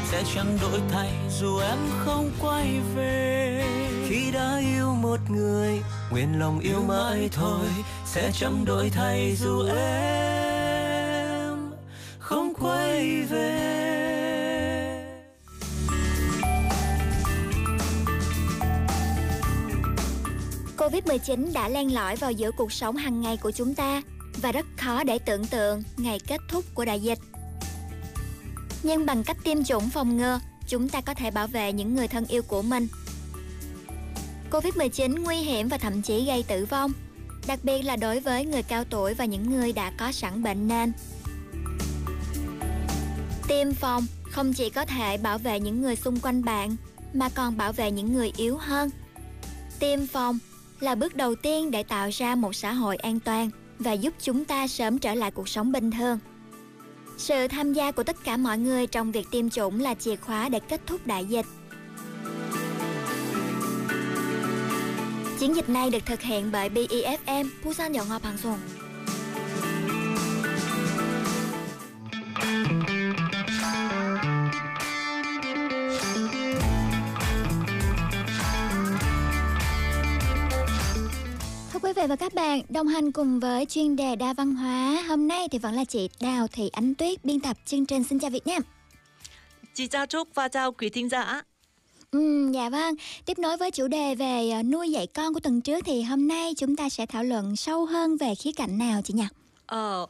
sẽ 0.05 0.23
chẳng 0.35 0.59
đổi 0.63 0.81
thay 0.89 1.13
dù 1.41 1.59
em 1.59 1.79
không 2.05 2.31
quay 2.43 2.81
về 2.95 3.65
khi 4.09 4.31
đã 4.31 4.59
yêu 4.59 4.95
một 4.95 5.19
người 5.29 5.83
nguyện 6.11 6.39
lòng 6.39 6.59
yêu 6.59 6.83
mãi 6.83 7.29
thôi 7.33 7.67
sẽ 8.05 8.31
chẳng 8.35 8.65
đổi 8.65 8.91
thay 8.91 9.37
dù 9.37 9.63
em 9.67 11.57
không 12.19 12.53
quay 12.61 13.23
về 13.23 13.73
Covid-19 20.79 21.53
đã 21.53 21.69
len 21.69 21.95
lỏi 21.95 22.17
vào 22.17 22.33
giữa 22.33 22.51
cuộc 22.57 22.73
sống 22.73 22.97
hàng 22.97 23.21
ngày 23.21 23.37
của 23.37 23.51
chúng 23.51 23.75
ta 23.75 24.03
và 24.43 24.53
rất 24.53 24.67
khó 24.77 25.05
để 25.05 25.19
tưởng 25.19 25.47
tượng 25.47 25.83
ngày 25.97 26.19
kết 26.27 26.41
thúc 26.49 26.65
của 26.75 26.85
đại 26.85 27.01
dịch. 27.01 27.19
Nhưng 28.87 29.07
bằng 29.07 29.25
cách 29.25 29.37
tiêm 29.45 29.65
chủng 29.65 29.91
phòng 29.91 30.17
ngừa, 30.17 30.41
chúng 30.69 30.89
ta 30.89 31.01
có 31.01 31.15
thể 31.15 31.31
bảo 31.31 31.47
vệ 31.47 31.73
những 31.73 31.95
người 31.95 32.09
thân 32.09 32.27
yêu 32.27 32.43
của 32.43 32.63
mình. 32.63 32.89
Covid-19 34.51 35.23
nguy 35.23 35.37
hiểm 35.37 35.69
và 35.69 35.79
thậm 35.79 36.03
chí 36.03 36.25
gây 36.27 36.43
tử 36.43 36.65
vong, 36.71 36.93
đặc 37.47 37.59
biệt 37.63 37.83
là 37.83 37.97
đối 37.97 38.21
với 38.21 38.47
người 38.47 38.63
cao 38.63 38.85
tuổi 38.85 39.15
và 39.15 39.25
những 39.25 39.51
người 39.51 39.73
đã 39.73 39.93
có 39.99 40.13
sẵn 40.13 40.43
bệnh 40.43 40.69
nền. 40.69 40.93
Tiêm 43.49 43.75
phòng 43.75 44.07
không 44.31 44.53
chỉ 44.53 44.71
có 44.71 44.85
thể 44.85 45.17
bảo 45.17 45.39
vệ 45.39 45.61
những 45.61 45.83
người 45.83 45.97
xung 45.97 46.21
quanh 46.21 46.45
bạn 46.45 46.77
mà 47.15 47.29
còn 47.29 47.57
bảo 47.57 47.73
vệ 47.73 47.91
những 47.91 48.15
người 48.15 48.33
yếu 48.37 48.57
hơn. 48.57 48.91
Tiêm 49.79 50.07
phòng 50.07 50.39
là 50.81 50.95
bước 50.95 51.15
đầu 51.15 51.35
tiên 51.35 51.71
để 51.71 51.83
tạo 51.83 52.09
ra 52.13 52.35
một 52.35 52.55
xã 52.55 52.73
hội 52.73 52.97
an 52.97 53.21
toàn 53.21 53.51
và 53.79 53.93
giúp 53.93 54.15
chúng 54.23 54.45
ta 54.45 54.69
sớm 54.69 54.99
trở 54.99 55.15
lại 55.15 55.31
cuộc 55.31 55.49
sống 55.49 55.73
bình 55.73 55.91
thường. 55.91 56.19
Sự 57.17 57.49
tham 57.49 57.73
gia 57.73 57.91
của 57.91 58.03
tất 58.03 58.17
cả 58.25 58.37
mọi 58.37 58.59
người 58.59 58.87
trong 58.87 59.13
việc 59.13 59.27
tiêm 59.31 59.51
chủng 59.51 59.81
là 59.81 59.95
chìa 59.95 60.17
khóa 60.17 60.49
để 60.49 60.61
kết 60.69 60.81
thúc 60.87 61.07
đại 61.07 61.25
dịch. 61.25 61.47
Chiến 65.39 65.57
dịch 65.57 65.69
này 65.69 65.91
được 65.91 66.07
thực 66.07 66.21
hiện 66.21 66.53
bởi 66.53 66.69
BEFM, 66.69 67.49
Busan 67.65 67.93
Yonghua 67.93 68.19
Bang 68.23 68.39
Song. 68.39 68.59
Quý 81.87 81.93
vị 81.93 82.03
và 82.09 82.17
các 82.17 82.35
bạn, 82.35 82.61
đồng 82.69 82.87
hành 82.87 83.13
cùng 83.13 83.41
với 83.41 83.67
chuyên 83.67 83.97
đề 83.97 84.17
đa 84.17 84.33
văn 84.33 84.55
hóa 84.55 85.05
hôm 85.09 85.29
nay 85.29 85.49
thì 85.51 85.59
vẫn 85.59 85.75
là 85.75 85.85
chị 85.85 86.09
Đào 86.21 86.49
Thị 86.49 86.69
Ánh 86.73 86.95
Tuyết 86.95 87.25
biên 87.25 87.41
tập 87.41 87.57
chương 87.67 87.87
trình 87.87 88.05
Xin 88.05 88.19
chào 88.19 88.31
Việt 88.31 88.47
Nam. 88.47 88.63
Chị 89.75 89.87
chào 89.87 90.07
Trúc 90.07 90.29
và 90.35 90.49
chào 90.49 90.73
quý 90.73 90.89
thính 90.89 91.09
giả. 91.09 91.43
Ừ, 92.11 92.51
dạ 92.55 92.69
vâng. 92.69 92.95
Tiếp 93.27 93.39
nối 93.39 93.57
với 93.57 93.71
chủ 93.71 93.89
đề 93.89 94.15
về 94.15 94.51
ờ, 94.51 94.63
nuôi 94.63 94.91
dạy 94.91 95.07
con 95.07 95.35
của 95.35 95.41
tuần 95.41 95.61
trước 95.61 95.85
thì 95.85 96.03
hôm 96.03 96.29
nay 96.29 96.55
chúng 96.57 96.77
ta 96.77 96.89
sẽ 96.89 97.07
thảo 97.07 97.25
luận 97.25 97.57
sâu 97.57 97.85
hơn 97.85 98.17
về 98.17 98.35
khía 98.35 98.53
cạnh 98.53 98.79
nào 98.79 99.01
chị 99.05 99.15
nhỉ? 99.15 99.27
Ờ, 99.67 100.07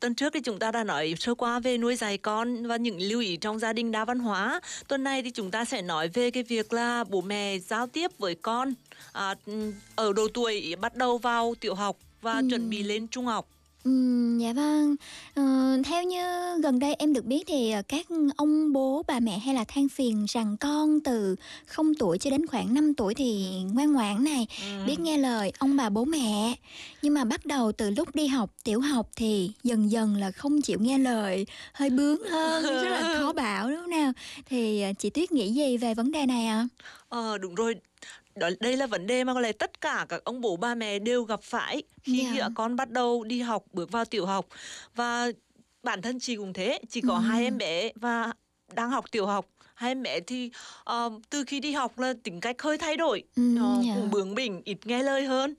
tuần 0.00 0.14
trước 0.14 0.32
thì 0.32 0.40
chúng 0.40 0.58
ta 0.58 0.70
đã 0.70 0.84
nói 0.84 1.14
sơ 1.18 1.34
qua 1.34 1.58
về 1.60 1.78
nuôi 1.78 1.96
dạy 1.96 2.18
con 2.18 2.66
và 2.66 2.76
những 2.76 3.00
lưu 3.00 3.20
ý 3.20 3.36
trong 3.36 3.58
gia 3.58 3.72
đình 3.72 3.92
đa 3.92 4.04
văn 4.04 4.18
hóa. 4.18 4.60
Tuần 4.88 5.04
này 5.04 5.22
thì 5.22 5.30
chúng 5.30 5.50
ta 5.50 5.64
sẽ 5.64 5.82
nói 5.82 6.08
về 6.08 6.30
cái 6.30 6.42
việc 6.42 6.72
là 6.72 7.04
bố 7.04 7.20
mẹ 7.20 7.58
giao 7.58 7.86
tiếp 7.86 8.10
với 8.18 8.34
con 8.34 8.74
à, 9.12 9.34
ở 9.96 10.12
độ 10.12 10.28
tuổi 10.34 10.76
bắt 10.80 10.96
đầu 10.96 11.18
vào 11.18 11.54
tiểu 11.60 11.74
học 11.74 11.96
và 12.22 12.32
Ừ. 12.34 12.46
chuẩn 12.50 12.70
bị 12.70 12.82
lên 12.82 13.08
trung 13.08 13.26
học. 13.26 13.48
Ừ, 13.86 13.92
dạ 14.38 14.52
vâng. 14.52 14.96
Ờ, 15.34 15.42
theo 15.84 16.02
như 16.02 16.20
gần 16.62 16.78
đây 16.78 16.94
em 16.98 17.12
được 17.12 17.24
biết 17.24 17.44
thì 17.46 17.70
ờ, 17.70 17.82
các 17.88 18.06
ông 18.36 18.72
bố 18.72 19.02
bà 19.08 19.20
mẹ 19.20 19.38
hay 19.38 19.54
là 19.54 19.64
than 19.64 19.88
phiền 19.88 20.24
rằng 20.28 20.56
con 20.60 21.00
từ 21.00 21.36
0 21.66 21.94
tuổi 21.94 22.18
cho 22.18 22.30
đến 22.30 22.46
khoảng 22.46 22.74
5 22.74 22.94
tuổi 22.94 23.14
thì 23.14 23.46
ngoan 23.72 23.92
ngoãn 23.92 24.24
này, 24.24 24.46
biết 24.86 25.00
nghe 25.00 25.18
lời 25.18 25.52
ông 25.58 25.76
bà 25.76 25.88
bố 25.88 26.04
mẹ. 26.04 26.54
Nhưng 27.02 27.14
mà 27.14 27.24
bắt 27.24 27.46
đầu 27.46 27.72
từ 27.72 27.90
lúc 27.90 28.14
đi 28.14 28.26
học 28.26 28.50
tiểu 28.64 28.80
học 28.80 29.10
thì 29.16 29.50
dần 29.62 29.90
dần 29.90 30.16
là 30.16 30.30
không 30.30 30.62
chịu 30.62 30.78
nghe 30.80 30.98
lời, 30.98 31.46
hơi 31.72 31.90
bướng 31.90 32.22
hơn, 32.30 32.62
rất 32.82 32.88
là 32.88 33.18
khó 33.18 33.32
bảo 33.32 33.70
đúng 33.70 33.80
không 33.80 33.90
nào? 33.90 34.12
Thì 34.46 34.82
ờ, 34.82 34.92
chị 34.98 35.10
Tuyết 35.10 35.32
nghĩ 35.32 35.52
gì 35.52 35.76
về 35.76 35.94
vấn 35.94 36.10
đề 36.10 36.26
này 36.26 36.46
ạ? 36.46 36.68
Ờ 37.08 37.38
đúng 37.38 37.54
rồi. 37.54 37.74
Đó, 38.36 38.50
đây 38.60 38.76
là 38.76 38.86
vấn 38.86 39.06
đề 39.06 39.24
mà 39.24 39.34
có 39.34 39.40
lẽ 39.40 39.52
tất 39.52 39.80
cả 39.80 40.06
các 40.08 40.24
ông 40.24 40.40
bố 40.40 40.56
ba 40.56 40.74
mẹ 40.74 40.98
đều 40.98 41.24
gặp 41.24 41.42
phải 41.42 41.82
khi 42.02 42.24
Dạ. 42.24 42.38
yeah. 42.40 42.52
con 42.54 42.76
bắt 42.76 42.90
đầu 42.90 43.24
đi 43.24 43.40
học 43.40 43.64
bước 43.72 43.90
vào 43.92 44.04
tiểu 44.04 44.26
học 44.26 44.46
và 44.94 45.26
bản 45.82 46.02
thân 46.02 46.20
chị 46.20 46.36
cũng 46.36 46.52
thế 46.52 46.78
chị 46.88 47.00
có 47.08 47.14
Ừ. 47.14 47.20
hai 47.20 47.44
em 47.44 47.58
bé 47.58 47.90
và 47.94 48.32
đang 48.74 48.90
học 48.90 49.04
tiểu 49.10 49.26
học 49.26 49.46
hai 49.74 49.90
em 49.90 50.02
bé 50.02 50.20
thì 50.20 50.50
ờ, 50.84 51.10
từ 51.30 51.44
khi 51.46 51.60
đi 51.60 51.72
học 51.72 51.98
là 51.98 52.14
tính 52.24 52.40
cách 52.40 52.62
hơi 52.62 52.78
thay 52.78 52.96
đổi 52.96 53.22
Ừ, 53.36 53.56
Ờ, 53.60 53.82
dạ. 53.84 53.92
cũng 53.94 54.10
bướng 54.10 54.34
bỉnh 54.34 54.62
ít 54.64 54.78
nghe 54.86 55.02
lời 55.02 55.24
hơn 55.24 55.54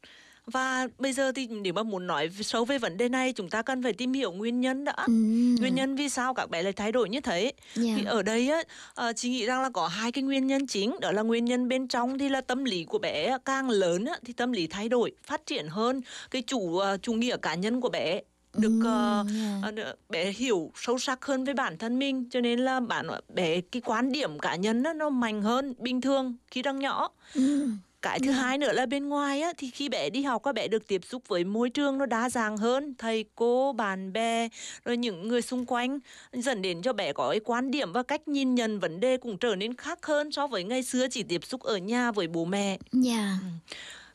và 0.51 0.87
bây 0.99 1.13
giờ 1.13 1.31
thì 1.31 1.47
nếu 1.47 1.73
mà 1.73 1.83
muốn 1.83 2.07
nói 2.07 2.29
sâu 2.41 2.65
về 2.65 2.77
vấn 2.77 2.97
đề 2.97 3.09
này 3.09 3.33
chúng 3.33 3.49
ta 3.49 3.61
cần 3.61 3.83
phải 3.83 3.93
tìm 3.93 4.13
hiểu 4.13 4.31
nguyên 4.31 4.61
nhân 4.61 4.83
đã 4.85 4.93
Ừ. 5.07 5.13
nguyên 5.59 5.75
nhân 5.75 5.95
vì 5.95 6.09
sao 6.09 6.33
các 6.33 6.49
bé 6.49 6.63
lại 6.63 6.73
thay 6.73 6.91
đổi 6.91 7.09
như 7.09 7.19
thế 7.19 7.51
Dạ. 7.75 7.93
thì 7.97 8.03
ở 8.05 8.21
đây 8.23 8.49
á 8.49 8.63
ờ, 8.93 9.13
chị 9.15 9.29
nghĩ 9.29 9.45
rằng 9.45 9.61
là 9.61 9.69
có 9.69 9.87
hai 9.87 10.11
cái 10.11 10.23
nguyên 10.23 10.47
nhân 10.47 10.67
chính 10.67 10.95
đó 11.01 11.11
là 11.11 11.21
nguyên 11.21 11.45
nhân 11.45 11.67
bên 11.67 11.87
trong 11.87 12.17
thì 12.17 12.29
là 12.29 12.41
tâm 12.41 12.63
lý 12.65 12.83
của 12.83 12.99
bé 12.99 13.37
càng 13.45 13.69
lớn 13.69 14.05
á, 14.05 14.15
thì 14.25 14.33
tâm 14.33 14.51
lý 14.51 14.67
thay 14.67 14.89
đổi 14.89 15.11
phát 15.23 15.45
triển 15.45 15.67
hơn 15.67 16.01
cái 16.31 16.41
chủ 16.47 16.77
ờ, 16.77 16.97
chủ 16.97 17.13
nghĩa 17.13 17.37
cá 17.37 17.55
nhân 17.55 17.81
của 17.81 17.89
bé 17.89 18.21
được 18.57 18.81
dạ. 18.83 19.23
ờ, 19.63 19.71
được- 19.71 19.93
bé 20.09 20.31
hiểu 20.31 20.71
sâu 20.75 20.97
sắc 20.99 21.25
hơn 21.25 21.43
với 21.43 21.53
bản 21.53 21.77
thân 21.77 21.99
mình 21.99 22.25
cho 22.31 22.41
nên 22.41 22.59
là 22.59 22.79
bản 22.79 23.07
bé 23.33 23.61
cái 23.61 23.81
quan 23.85 24.11
điểm 24.11 24.39
cá 24.39 24.55
nhân 24.55 24.83
á, 24.83 24.93
nó 24.93 25.09
mạnh 25.09 25.41
hơn 25.41 25.73
bình 25.79 26.01
thường 26.01 26.35
khi 26.51 26.61
đang 26.61 26.79
nhỏ 26.79 27.09
Ừ. 27.33 27.67
cái 28.09 28.19
thứ 28.19 28.31
hai 28.31 28.57
nữa 28.57 28.71
là 28.71 28.85
bên 28.85 29.09
ngoài 29.09 29.41
á 29.41 29.53
thì 29.57 29.69
khi 29.69 29.89
bé 29.89 30.09
đi 30.09 30.23
học 30.23 30.41
các 30.43 30.55
bé 30.55 30.67
được 30.67 30.87
tiếp 30.87 31.01
xúc 31.05 31.23
với 31.27 31.43
môi 31.43 31.69
trường 31.69 31.97
nó 31.97 32.05
đa 32.05 32.29
dạng 32.29 32.57
hơn. 32.57 32.95
Thầy 32.97 33.25
cô 33.35 33.73
bạn 33.73 34.13
bè 34.13 34.49
rồi 34.85 34.97
những 34.97 35.27
người 35.27 35.41
xung 35.41 35.65
quanh 35.65 35.99
dẫn 36.33 36.61
đến 36.61 36.81
cho 36.81 36.93
bé 36.93 37.13
có 37.13 37.29
cái 37.29 37.39
quan 37.39 37.71
điểm 37.71 37.93
và 37.93 38.03
cách 38.03 38.27
nhìn 38.27 38.55
nhận 38.55 38.79
vấn 38.79 38.99
đề 38.99 39.17
cũng 39.17 39.37
trở 39.37 39.55
nên 39.55 39.73
khác 39.75 40.05
hơn 40.05 40.31
so 40.31 40.47
với 40.47 40.63
ngày 40.63 40.83
xưa 40.83 41.07
chỉ 41.11 41.23
tiếp 41.23 41.45
xúc 41.45 41.61
ở 41.61 41.77
nhà 41.77 42.11
với 42.11 42.27
bố 42.27 42.45
mẹ. 42.45 42.77
Dạ. 42.91 43.37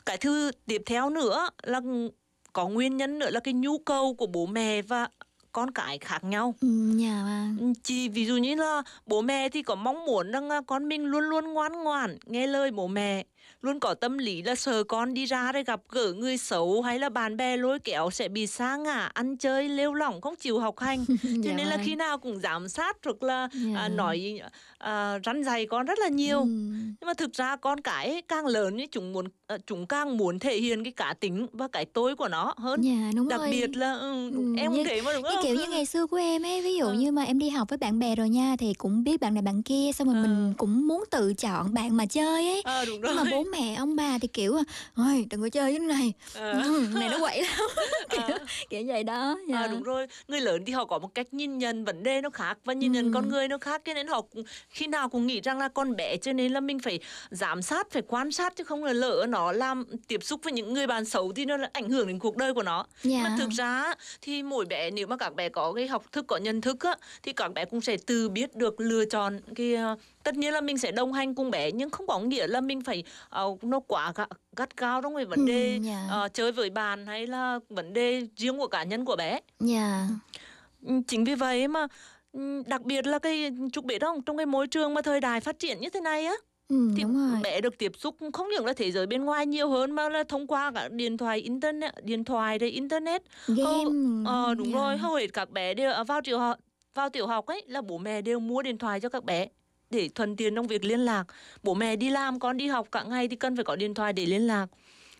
cái 0.05 0.17
thứ 0.17 0.51
tiếp 0.65 0.81
theo 0.85 1.09
nữa 1.09 1.49
là 1.63 1.81
có 2.53 2.67
nguyên 2.67 2.97
nhân 2.97 3.19
nữa 3.19 3.29
là 3.29 3.39
cái 3.39 3.53
nhu 3.53 3.77
cầu 3.77 4.13
của 4.13 4.27
bố 4.27 4.45
mẹ 4.45 4.81
và 4.81 5.07
con 5.51 5.71
cái 5.71 5.97
khác 5.97 6.23
nhau. 6.23 6.55
Ừ, 6.61 6.67
dạ 6.97 7.23
vâng. 7.23 7.73
Chị 7.83 8.09
ví 8.09 8.25
dụ 8.25 8.37
như 8.37 8.55
là 8.55 8.81
bố 9.05 9.21
mẹ 9.21 9.49
thì 9.49 9.63
có 9.63 9.75
mong 9.75 10.05
muốn 10.05 10.31
rằng 10.31 10.47
là 10.49 10.61
con 10.67 10.87
mình 10.87 11.05
luôn 11.05 11.23
luôn 11.23 11.53
ngoan 11.53 11.83
ngoãn, 11.83 12.17
nghe 12.25 12.47
lời 12.47 12.71
bố 12.71 12.87
mẹ, 12.87 13.23
luôn 13.63 13.79
có 13.79 13.93
tâm 13.93 14.17
lý 14.17 14.41
là 14.41 14.55
sợ 14.55 14.83
con 14.83 15.13
đi 15.13 15.25
ra 15.25 15.51
để 15.51 15.63
gặp 15.63 15.81
gỡ 15.89 16.13
người 16.13 16.37
xấu 16.37 16.81
hay 16.81 16.99
là 16.99 17.09
bạn 17.09 17.37
bè 17.37 17.57
lôi 17.57 17.79
kéo 17.79 18.09
sẽ 18.11 18.27
bị 18.27 18.47
sa 18.47 18.75
ngã, 18.77 19.09
ăn 19.13 19.37
chơi, 19.37 19.69
lêu 19.69 19.93
lỏng, 19.93 20.21
không 20.21 20.35
chịu 20.35 20.59
học 20.59 20.79
hành. 20.79 21.05
Cho 21.23 21.27
Dạ 21.43 21.53
nên 21.53 21.67
là 21.67 21.75
vâng. 21.77 21.85
khi 21.85 21.95
nào 21.95 22.17
cũng 22.17 22.39
giám 22.39 22.69
sát 22.69 22.97
hoặc 23.05 23.23
là 23.23 23.47
Dạ. 23.53 23.79
à, 23.79 23.87
nói 23.89 24.39
à, 24.77 25.19
răn 25.25 25.43
dạy 25.43 25.65
con 25.65 25.85
rất 25.85 25.99
là 25.99 26.07
nhiều. 26.07 26.39
Ừ. 26.39 26.45
Nhưng 26.47 26.95
mà 27.07 27.13
thực 27.13 27.33
ra 27.33 27.55
con 27.55 27.81
cái 27.81 28.21
càng 28.27 28.45
lớn 28.45 28.81
ấy, 28.81 28.87
chúng 28.91 29.13
muốn 29.13 29.27
chúng 29.67 29.85
càng 29.87 30.17
muốn 30.17 30.39
thể 30.39 30.57
hiện 30.57 30.83
cái 30.83 30.91
cá 30.91 31.13
tính 31.19 31.47
và 31.53 31.67
cái 31.67 31.85
tôi 31.85 32.15
của 32.15 32.27
nó 32.27 32.53
hơn. 32.57 32.81
Dạ 32.81 33.11
đúng 33.15 33.27
Đặc 33.27 33.39
rồi. 33.39 33.51
biệt 33.51 33.77
là 33.77 33.93
ừ, 33.93 34.13
Ừ, 34.31 34.55
em 34.57 34.71
như- 34.71 34.77
cũng 34.77 34.85
thế 34.85 35.01
mà 35.01 35.13
đúng 35.13 35.23
Như 35.23 35.29
không? 35.33 35.43
kiểu 35.43 35.55
như 35.55 35.65
ngày 35.69 35.85
xưa 35.85 36.07
của 36.07 36.17
em 36.17 36.45
ấy 36.45 36.61
ví 36.61 36.75
dụ 36.75 36.85
Ờ. 36.85 36.93
như 36.93 37.11
mà 37.11 37.23
em 37.23 37.39
đi 37.39 37.49
học 37.49 37.69
với 37.69 37.77
bạn 37.77 37.99
bè 37.99 38.15
rồi 38.15 38.29
nha 38.29 38.55
thì 38.59 38.73
cũng 38.73 39.03
biết 39.03 39.21
bạn 39.21 39.33
này 39.33 39.41
bạn 39.43 39.63
kia 39.63 39.91
xong 39.95 40.07
rồi 40.13 40.15
Ờ. 40.15 40.21
mình 40.27 40.53
cũng 40.57 40.87
muốn 40.87 41.03
tự 41.11 41.33
chọn 41.33 41.73
bạn 41.73 41.97
mà 41.97 42.05
chơi 42.05 42.47
ấy 42.49 42.61
Ờ, 42.65 42.85
đúng 42.85 43.01
rồi. 43.01 43.13
nhưng 43.15 43.23
mà 43.23 43.31
bố 43.31 43.43
mẹ 43.43 43.75
ông 43.75 43.95
bà 43.95 44.17
thì 44.21 44.27
kiểu 44.27 44.57
ôi 44.95 45.25
đừng 45.29 45.41
có 45.41 45.49
chơi 45.49 45.63
với 45.71 45.79
cái 45.79 45.87
này 45.87 46.13
Ờ. 46.33 46.51
ừ, 46.63 46.87
này 46.95 47.09
nó 47.09 47.17
quậy 47.19 47.41
lắm 47.41 47.59
kiểu, 48.27 48.37
kiểu 48.69 48.83
vậy 48.87 49.03
đó 49.03 49.37
dạ. 49.47 49.57
À, 49.57 49.67
đúng 49.67 49.83
rồi 49.83 50.07
người 50.27 50.41
lớn 50.41 50.63
thì 50.65 50.73
họ 50.73 50.85
có 50.85 50.99
một 50.99 51.15
cách 51.15 51.33
nhìn 51.33 51.57
nhận 51.57 51.85
vấn 51.85 52.03
đề 52.03 52.21
nó 52.21 52.29
khác 52.29 52.57
và 52.65 52.73
nhìn 52.73 52.91
nhận 52.91 53.05
Ừ. 53.05 53.11
con 53.13 53.29
người 53.29 53.47
nó 53.47 53.57
khác 53.57 53.81
cho 53.85 53.93
nên 53.93 54.07
họ 54.07 54.21
cũng, 54.21 54.43
khi 54.69 54.87
nào 54.87 55.09
cũng 55.09 55.27
nghĩ 55.27 55.41
rằng 55.41 55.59
là 55.59 55.67
con 55.67 55.95
bé 55.95 56.17
cho 56.17 56.33
nên 56.33 56.53
là 56.53 56.59
mình 56.59 56.79
phải 56.79 56.99
giám 57.31 57.61
sát 57.61 57.91
phải 57.91 58.01
quan 58.07 58.31
sát 58.31 58.55
chứ 58.55 58.63
không 58.63 58.83
là 58.83 58.93
lỡ 58.93 59.25
nó 59.29 59.42
làm 59.51 59.83
tiếp 60.07 60.23
xúc 60.23 60.39
với 60.43 60.53
những 60.53 60.73
người 60.73 60.87
bạn 60.87 61.05
xấu 61.05 61.33
thì 61.33 61.45
nó 61.45 61.57
là 61.57 61.69
ảnh 61.73 61.89
hưởng 61.89 62.07
đến 62.07 62.19
cuộc 62.19 62.37
đời 62.37 62.53
của 62.53 62.63
nó 62.63 62.85
Dạ. 63.03 63.19
mà 63.23 63.35
thực 63.37 63.49
ra 63.49 63.93
thì 64.21 64.43
mỗi 64.43 64.65
bé 64.65 64.91
nếu 64.91 65.07
mà 65.07 65.17
các 65.17 65.35
bé 65.35 65.49
có 65.49 65.73
cái 65.73 65.87
học 65.87 66.05
thức 66.11 66.25
có 66.27 66.37
nhận 66.37 66.61
thức 66.61 66.79
á 66.83 66.95
thì 67.23 67.33
các 67.33 67.53
bé 67.53 67.65
cũng 67.65 67.81
sẽ 67.81 67.97
tự 68.05 68.29
biết 68.29 68.55
được 68.55 68.79
lựa 68.79 69.05
chọn 69.05 69.39
cái 69.55 69.73
ờ, 69.75 69.95
tất 70.23 70.35
nhiên 70.35 70.53
là 70.53 70.61
mình 70.61 70.77
sẽ 70.77 70.91
đồng 70.91 71.13
hành 71.13 71.35
cùng 71.35 71.51
bé 71.51 71.71
nhưng 71.71 71.89
không 71.89 72.07
có 72.07 72.19
nghĩa 72.19 72.47
là 72.47 72.61
mình 72.61 72.81
phải 72.81 73.03
ờ, 73.29 73.45
nó 73.61 73.79
quá 73.79 74.13
gắt, 74.55 74.77
gao 74.77 75.01
trong 75.01 75.15
cái 75.15 75.25
vấn 75.25 75.39
Ừ, 75.39 75.45
đề 75.47 75.79
dạ. 75.81 76.07
ờ, 76.09 76.27
chơi 76.33 76.51
với 76.51 76.69
bạn 76.69 77.07
hay 77.07 77.27
là 77.27 77.59
vấn 77.69 77.93
đề 77.93 78.21
riêng 78.37 78.57
của 78.57 78.67
cá 78.67 78.83
nhân 78.83 79.05
của 79.05 79.15
bé 79.15 79.39
dạ 79.59 80.07
Ừ, 80.85 80.93
chính 81.07 81.23
vì 81.23 81.35
vậy 81.35 81.67
mà 81.67 81.87
ừ, 82.33 82.63
đặc 82.67 82.81
biệt 82.81 83.07
là 83.07 83.19
cái 83.19 83.51
trục 83.71 83.85
biết 83.85 84.01
không 84.01 84.21
trong 84.21 84.37
cái 84.37 84.45
môi 84.45 84.67
trường 84.67 84.93
mà 84.93 85.01
thời 85.01 85.19
đại 85.19 85.39
phát 85.41 85.59
triển 85.59 85.79
như 85.79 85.89
thế 85.89 86.01
này 86.01 86.25
á 86.25 86.33
ừ, 86.69 86.91
thì 86.95 87.03
đúng 87.03 87.17
rồi. 87.31 87.39
bé 87.43 87.61
được 87.61 87.77
tiếp 87.77 87.91
xúc 87.97 88.15
không 88.33 88.47
những 88.49 88.65
là 88.65 88.73
thế 88.73 88.91
giới 88.91 89.07
bên 89.07 89.23
ngoài 89.25 89.45
nhiều 89.45 89.69
hơn 89.69 89.91
mà 89.91 90.09
là 90.09 90.23
thông 90.23 90.47
qua 90.47 90.71
cả 90.75 90.87
điện 90.91 91.17
thoại 91.17 91.39
internet 91.39 91.93
điện 92.03 92.23
thoại 92.23 92.59
đây 92.59 92.69
internet. 92.69 93.21
Game 93.47 93.63
Hầu- 93.63 93.91
ờ 94.25 94.53
đúng 94.55 94.71
dạ. 94.71 94.79
rồi 94.79 94.97
hầu 94.97 95.15
hết 95.15 95.33
các 95.33 95.49
bé 95.49 95.73
đều 95.73 95.91
à, 95.91 96.03
vào 96.03 96.21
tiểu 96.21 96.39
học 96.39 96.57
vào 96.95 97.09
tiểu 97.09 97.27
học 97.27 97.45
ấy 97.45 97.63
là 97.67 97.81
bố 97.81 97.97
mẹ 97.97 98.21
đều 98.21 98.39
mua 98.39 98.61
điện 98.61 98.77
thoại 98.77 98.99
cho 98.99 99.09
các 99.09 99.23
bé 99.23 99.47
để 99.89 100.09
thuận 100.15 100.35
tiện 100.35 100.55
trong 100.55 100.67
việc 100.67 100.85
liên 100.85 100.99
lạc. 100.99 101.23
Bố 101.63 101.73
mẹ 101.73 101.95
đi 101.95 102.09
làm 102.09 102.39
con 102.39 102.57
đi 102.57 102.67
học 102.67 102.87
cả 102.91 103.03
ngày 103.03 103.27
thì 103.27 103.35
cần 103.35 103.55
phải 103.55 103.65
có 103.65 103.75
điện 103.75 103.93
thoại 103.93 104.13
để 104.13 104.25
liên 104.25 104.41
lạc. 104.47 104.67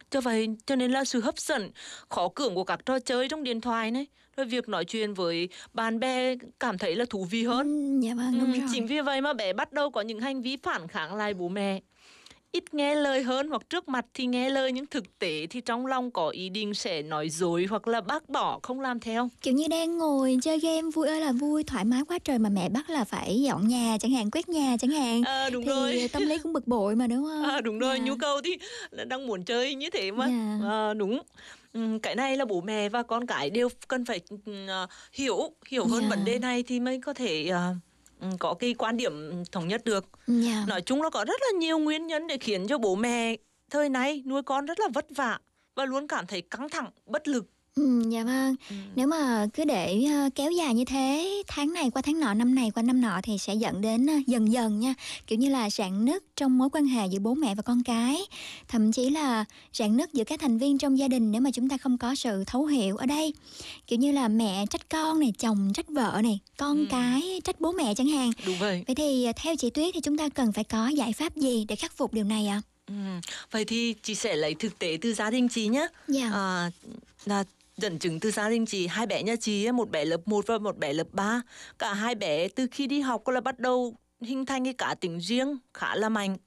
Cho 0.09 0.21
vậy 0.21 0.47
cho 0.65 0.75
nên 0.75 0.91
là 0.91 1.05
sự 1.05 1.21
hấp 1.21 1.37
dẫn 1.39 1.71
khó 2.09 2.27
cưỡng 2.35 2.55
của 2.55 2.63
các 2.63 2.85
trò 2.85 2.99
chơi 2.99 3.27
trong 3.29 3.43
điện 3.43 3.61
thoại 3.61 3.91
này 3.91 4.05
rồi 4.38 4.45
việc 4.45 4.69
nói 4.69 4.86
chuyện 4.86 5.13
với 5.13 5.49
bạn 5.73 5.99
bè 5.99 6.36
cảm 6.59 6.77
thấy 6.77 6.95
là 6.95 7.05
thú 7.09 7.25
vị 7.31 7.43
hơn. 7.43 7.67
Ừ, 8.01 8.07
dạ 8.07 8.13
vâng 8.15 8.39
đúng 8.39 8.53
Ừ, 8.53 8.59
rồi. 8.59 8.67
chính 8.73 8.86
vì 8.88 9.01
vậy 9.01 9.21
mà 9.21 9.34
bé 9.34 9.53
bắt 9.53 9.71
đầu 9.73 9.89
có 9.91 10.01
những 10.01 10.19
hành 10.19 10.41
vi 10.41 10.57
phản 10.63 10.88
kháng 10.88 11.15
lại 11.15 11.34
bố 11.34 11.47
mẹ. 11.47 11.81
Ít 12.51 12.73
nghe 12.73 12.95
lời 12.95 13.23
hơn 13.23 13.49
hoặc 13.49 13.61
trước 13.69 13.88
mặt 13.89 14.05
thì 14.13 14.25
nghe 14.25 14.49
lời 14.49 14.71
nhưng 14.71 14.86
thực 14.86 15.19
tế 15.19 15.47
thì 15.49 15.61
trong 15.61 15.86
lòng 15.86 16.11
có 16.11 16.29
ý 16.29 16.49
định 16.49 16.73
sẽ 16.73 17.01
nói 17.01 17.29
dối 17.29 17.65
hoặc 17.69 17.88
là 17.88 18.01
bác 18.01 18.29
bỏ 18.29 18.59
không 18.63 18.81
làm 18.81 18.99
theo. 18.99 19.29
Kiểu 19.41 19.53
như 19.53 19.67
đang 19.69 19.97
ngồi 19.97 20.38
chơi 20.41 20.59
game 20.59 20.81
vui 20.93 21.07
ơi 21.07 21.21
là 21.21 21.31
vui 21.31 21.63
thoải 21.63 21.86
mái 21.86 22.01
quá 22.07 22.19
trời 22.23 22.39
mà 22.39 22.49
mẹ 22.49 22.69
bắt 22.69 22.89
là 22.89 23.03
phải 23.03 23.41
dọn 23.41 23.67
nhà 23.67 23.97
chẳng 23.99 24.11
hạn 24.11 24.31
quét 24.31 24.49
nhà 24.49 24.77
chẳng 24.79 24.91
hạn. 24.91 25.23
À, 25.23 25.49
đúng 25.49 25.63
thì 25.65 25.69
rồi. 25.71 26.09
tâm 26.13 26.23
lý 26.23 26.38
cũng 26.38 26.53
bực 26.53 26.67
bội 26.67 26.95
mà 26.95 27.07
đúng 27.07 27.23
không? 27.23 27.43
À, 27.43 27.61
đúng 27.61 27.79
rồi 27.79 27.99
Dạ. 27.99 28.05
nhu 28.05 28.15
cầu 28.15 28.41
thì 28.43 28.57
đang 29.05 29.27
muốn 29.27 29.43
chơi 29.43 29.75
như 29.75 29.89
thế 29.89 30.11
mà. 30.11 30.27
Dạ. 30.27 30.67
à, 30.69 30.93
đúng 30.93 31.19
cái 32.03 32.15
này 32.15 32.38
là 32.38 32.45
bố 32.45 32.61
mẹ 32.61 32.89
và 32.89 33.03
con 33.03 33.28
cái 33.28 33.49
đều 33.49 33.69
cần 33.88 34.05
phải 34.05 34.21
ừm, 34.30 34.67
à, 34.69 34.88
hiểu 35.13 35.38
hiểu 35.67 35.86
hơn 35.88 36.01
Dạ. 36.03 36.09
vấn 36.09 36.26
đề 36.26 36.39
này 36.39 36.63
thì 36.63 36.80
mới 36.80 37.01
có 37.01 37.13
thể 37.13 37.47
à, 37.49 37.76
ừm, 38.19 38.38
có 38.38 38.53
cái 38.53 38.74
quan 38.74 38.97
điểm 38.97 39.43
thống 39.51 39.67
nhất 39.67 39.82
được 39.86 40.05
Dạ. 40.28 40.63
nói 40.67 40.82
chung 40.82 41.01
là 41.01 41.09
có 41.09 41.26
rất 41.26 41.41
là 41.41 41.59
nhiều 41.59 41.78
nguyên 41.80 42.07
nhân 42.07 42.28
để 42.28 42.38
khiến 42.38 42.67
cho 42.67 42.78
bố 42.78 42.95
mẹ 42.95 43.36
thời 43.71 43.89
này 43.89 44.24
nuôi 44.26 44.43
con 44.43 44.65
rất 44.65 44.80
là 44.80 44.88
vất 44.93 45.05
vả 45.15 45.39
và 45.76 45.86
luôn 45.86 46.07
cảm 46.07 46.28
thấy 46.28 46.41
căng 46.41 46.69
thẳng, 46.69 46.89
bất 47.05 47.28
lực. 47.28 47.45
Ừ, 47.76 48.01
dạ 48.09 48.24
vâng. 48.24 48.55
Ừ. 48.69 48.76
Nếu 48.95 49.07
mà 49.07 49.47
cứ 49.53 49.65
để 49.65 50.03
ờ, 50.03 50.30
kéo 50.36 50.51
dài 50.51 50.74
như 50.74 50.86
thế, 50.86 51.30
tháng 51.47 51.74
này 51.74 51.89
qua 51.89 52.01
tháng 52.01 52.19
nọ, 52.19 52.34
năm 52.34 52.55
này 52.55 52.71
qua 52.76 52.84
năm 52.84 53.01
nọ 53.01 53.19
thì 53.24 53.38
sẽ 53.38 53.55
dẫn 53.55 53.82
đến 53.82 54.05
ờ, 54.07 54.13
dần 54.28 54.51
dần 54.51 54.80
nha, 54.80 54.93
kiểu 55.28 55.39
như 55.39 55.49
là 55.49 55.69
rạn 55.69 56.05
nứt 56.05 56.24
trong 56.36 56.57
mối 56.57 56.69
quan 56.71 56.86
hệ 56.86 57.07
giữa 57.07 57.19
bố 57.19 57.34
mẹ 57.34 57.55
và 57.55 57.61
con 57.61 57.84
cái, 57.84 58.17
thậm 58.67 58.91
chí 58.91 59.09
là 59.09 59.45
rạn 59.74 59.97
nứt 59.97 60.13
giữa 60.13 60.24
các 60.24 60.39
thành 60.39 60.57
viên 60.57 60.78
trong 60.78 60.99
gia 60.99 61.07
đình 61.07 61.32
nếu 61.32 61.41
mà 61.41 61.51
chúng 61.51 61.69
ta 61.69 61.78
không 61.78 61.97
có 61.97 62.15
sự 62.15 62.43
thấu 62.47 62.65
hiểu 62.65 62.97
ở 62.97 63.05
đây. 63.05 63.34
Kiểu 63.88 63.99
như 63.99 64.11
là 64.11 64.28
mẹ 64.28 64.65
trách 64.69 64.89
con 64.89 65.19
này, 65.19 65.34
chồng 65.39 65.71
trách 65.74 65.89
vợ 65.89 66.19
này, 66.24 66.39
con 66.57 66.78
Ừ. 66.78 66.86
cái 66.89 67.41
trách 67.43 67.61
bố 67.61 67.71
mẹ 67.71 67.95
chẳng 67.95 68.07
hạn. 68.07 68.32
Đúng 68.45 68.57
vậy. 68.59 68.84
Vậy 68.88 68.95
thì 68.95 69.26
ờ, 69.26 69.32
theo 69.36 69.55
chị 69.55 69.69
Tuyết 69.69 69.93
thì 69.93 69.99
chúng 70.01 70.17
ta 70.17 70.30
cần 70.30 70.51
phải 70.53 70.63
có 70.63 70.88
giải 70.88 71.13
pháp 71.13 71.36
gì 71.36 71.65
để 71.67 71.76
khắc 71.76 71.97
phục 71.97 72.13
điều 72.13 72.24
này 72.26 72.47
ạ? 72.47 72.61
Ừ. 72.88 72.93
Vậy 73.51 73.65
thì 73.65 73.93
chị 74.03 74.15
sẽ 74.15 74.36
lấy 74.36 74.53
thực 74.55 74.80
tế 74.80 74.97
từ 75.01 75.13
gia 75.13 75.30
đình 75.32 75.47
chị 75.49 75.67
nhé. 75.67 75.88
Dạ. 76.07 76.30
À, 76.34 76.71
là 77.26 77.43
dẫn 77.78 77.99
chứng 77.99 78.19
từ 78.19 78.32
gia 78.32 78.49
đình 78.49 78.65
chị 78.65 78.88
hai 78.88 79.07
bé 79.07 79.24
nhà 79.24 79.36
chị 79.36 79.65
á, 79.65 79.71
một 79.71 79.89
bé 79.89 80.05
lớp 80.05 80.28
1 80.28 80.47
và 80.47 80.57
một 80.57 80.78
bé 80.78 80.93
lớp 80.93 81.07
3 81.11 81.41
cả 81.80 81.93
hai 81.93 82.15
bé 82.15 82.47
từ 82.47 82.67
khi 82.71 82.88
đi 82.88 83.01
học 83.01 83.28
là 83.28 83.41
bắt 83.41 83.59
đầu 83.59 83.95
hình 84.21 84.45
thành 84.45 84.63
cái 84.63 84.74
cá 84.74 84.95
tính 84.95 85.19
riêng 85.19 85.57
khá 85.74 85.95
là 85.95 86.09
mạnh. 86.09 86.38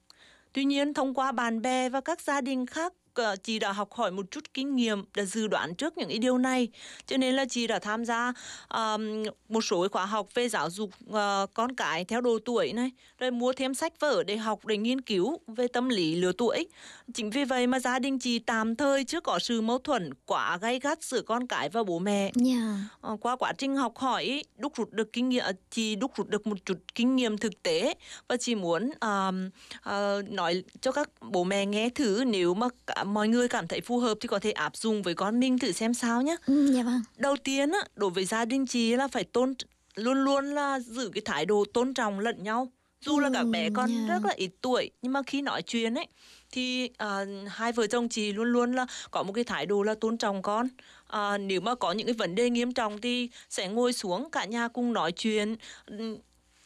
Tuy 0.53 0.65
nhiên 0.65 0.93
thông 0.93 1.13
qua 1.13 1.31
bạn 1.31 1.61
bè 1.61 1.89
và 1.89 2.01
các 2.01 2.21
gia 2.21 2.41
đình 2.41 2.65
khác 2.65 2.93
ờ, 3.17 3.35
chị 3.35 3.59
đã 3.59 3.71
học 3.71 3.93
hỏi 3.93 4.11
một 4.11 4.25
chút 4.31 4.43
kinh 4.53 4.75
nghiệm 4.75 5.03
đã 5.15 5.23
dự 5.23 5.47
đoán 5.47 5.75
trước 5.75 5.97
những 5.97 6.09
cái 6.09 6.17
điều 6.17 6.37
này. 6.37 6.67
Cho 7.05 7.17
nên 7.17 7.35
là 7.35 7.45
chị 7.49 7.67
đã 7.67 7.79
tham 7.79 8.05
gia 8.05 8.33
um, 8.73 9.23
một 9.49 9.61
số 9.61 9.81
cái 9.81 9.89
khóa 9.89 10.05
học 10.05 10.27
về 10.33 10.49
giáo 10.49 10.69
dục 10.69 10.89
ờ, 11.11 11.47
con 11.53 11.75
cái 11.75 12.05
theo 12.05 12.21
độ 12.21 12.39
tuổi 12.45 12.73
này 12.73 12.91
rồi 13.19 13.31
mua 13.31 13.53
thêm 13.53 13.73
sách 13.73 13.93
vở 13.99 14.23
để 14.23 14.37
học 14.37 14.65
để 14.65 14.77
nghiên 14.77 15.01
cứu 15.01 15.39
về 15.47 15.67
tâm 15.67 15.89
lý 15.89 16.15
lứa 16.15 16.31
tuổi. 16.37 16.67
Chính 17.13 17.29
vì 17.29 17.43
vậy 17.45 17.67
mà 17.67 17.79
gia 17.79 17.99
đình 17.99 18.19
chị 18.19 18.39
tạm 18.39 18.75
thời 18.75 19.03
chưa 19.03 19.21
có 19.21 19.39
sự 19.39 19.61
mâu 19.61 19.77
thuẫn 19.77 20.13
quá 20.25 20.57
gay 20.61 20.79
gắt 20.79 21.03
giữa 21.03 21.21
con 21.21 21.47
cái 21.47 21.69
và 21.69 21.83
bố 21.83 21.99
mẹ. 21.99 22.31
Dạ. 22.35 22.77
Ờ, 23.01 23.17
qua 23.21 23.35
quá 23.35 23.53
trình 23.57 23.75
học 23.75 23.97
hỏi 23.97 24.43
đúc 24.57 24.73
rút 24.75 24.91
được 24.91 25.13
kinh 25.13 25.29
nghiệm 25.29 25.43
chị 25.69 25.95
đúc 25.95 26.11
rút 26.15 26.27
được 26.29 26.47
một 26.47 26.57
chút 26.65 26.77
kinh 26.95 27.15
nghiệm 27.15 27.37
thực 27.37 27.63
tế 27.63 27.93
và 28.27 28.37
chị 28.37 28.55
muốn 28.55 28.89
um, 29.01 29.49
ờ, 29.81 30.21
nói 30.29 30.63
cho 30.81 30.91
các 30.91 31.09
bố 31.21 31.43
mẹ 31.43 31.65
nghe 31.65 31.89
thử 31.89 32.23
nếu 32.27 32.53
mà 32.53 32.67
cả, 32.87 33.03
mọi 33.07 33.27
người 33.27 33.47
cảm 33.47 33.67
thấy 33.67 33.81
phù 33.81 33.99
hợp 33.99 34.17
thì 34.21 34.27
có 34.27 34.39
thể 34.39 34.51
áp 34.51 34.77
dụng 34.77 35.01
với 35.03 35.13
con 35.13 35.39
mình 35.39 35.59
thử 35.59 35.71
xem 35.71 35.93
sao 35.93 36.21
nhé 36.21 36.35
Ừ, 36.45 36.71
dạ 36.73 36.83
vâng. 36.83 37.01
đầu 37.17 37.35
tiên 37.43 37.71
á 37.71 37.79
đối 37.95 38.09
với 38.09 38.25
gia 38.25 38.45
đình 38.45 38.65
chị 38.67 38.95
là 38.95 39.07
phải 39.07 39.23
tôn 39.23 39.53
luôn 39.95 40.17
luôn 40.17 40.45
là 40.55 40.79
giữ 40.79 41.09
cái 41.13 41.21
thái 41.25 41.45
độ 41.45 41.65
tôn 41.73 41.93
trọng 41.93 42.19
lẫn 42.19 42.43
nhau 42.43 42.71
dù 43.01 43.19
là 43.19 43.29
các 43.33 43.43
bé 43.43 43.63
Ừ, 43.65 43.71
con 43.73 43.89
dạ. 43.89 44.13
rất 44.13 44.25
là 44.25 44.33
ít 44.37 44.49
tuổi 44.61 44.91
nhưng 45.01 45.13
mà 45.13 45.21
khi 45.27 45.41
nói 45.41 45.61
chuyện 45.61 45.93
ấy 45.95 46.07
thì 46.51 46.89
à, 46.97 47.25
hai 47.47 47.71
vợ 47.71 47.87
chồng 47.87 48.09
chị 48.09 48.33
luôn 48.33 48.47
luôn 48.47 48.73
là 48.73 48.85
có 49.11 49.23
một 49.23 49.33
cái 49.33 49.43
thái 49.43 49.65
độ 49.65 49.83
là 49.83 49.95
tôn 50.01 50.17
trọng 50.17 50.41
con 50.41 50.67
à, 51.07 51.37
nếu 51.37 51.61
mà 51.61 51.75
có 51.75 51.91
những 51.91 52.07
cái 52.07 52.13
vấn 52.13 52.35
đề 52.35 52.49
nghiêm 52.49 52.73
trọng 52.73 53.01
thì 53.01 53.29
sẽ 53.49 53.67
ngồi 53.67 53.93
xuống 53.93 54.29
cả 54.31 54.45
nhà 54.45 54.67
cùng 54.67 54.93
nói 54.93 55.11
chuyện 55.11 55.55
ừm, 55.85 56.17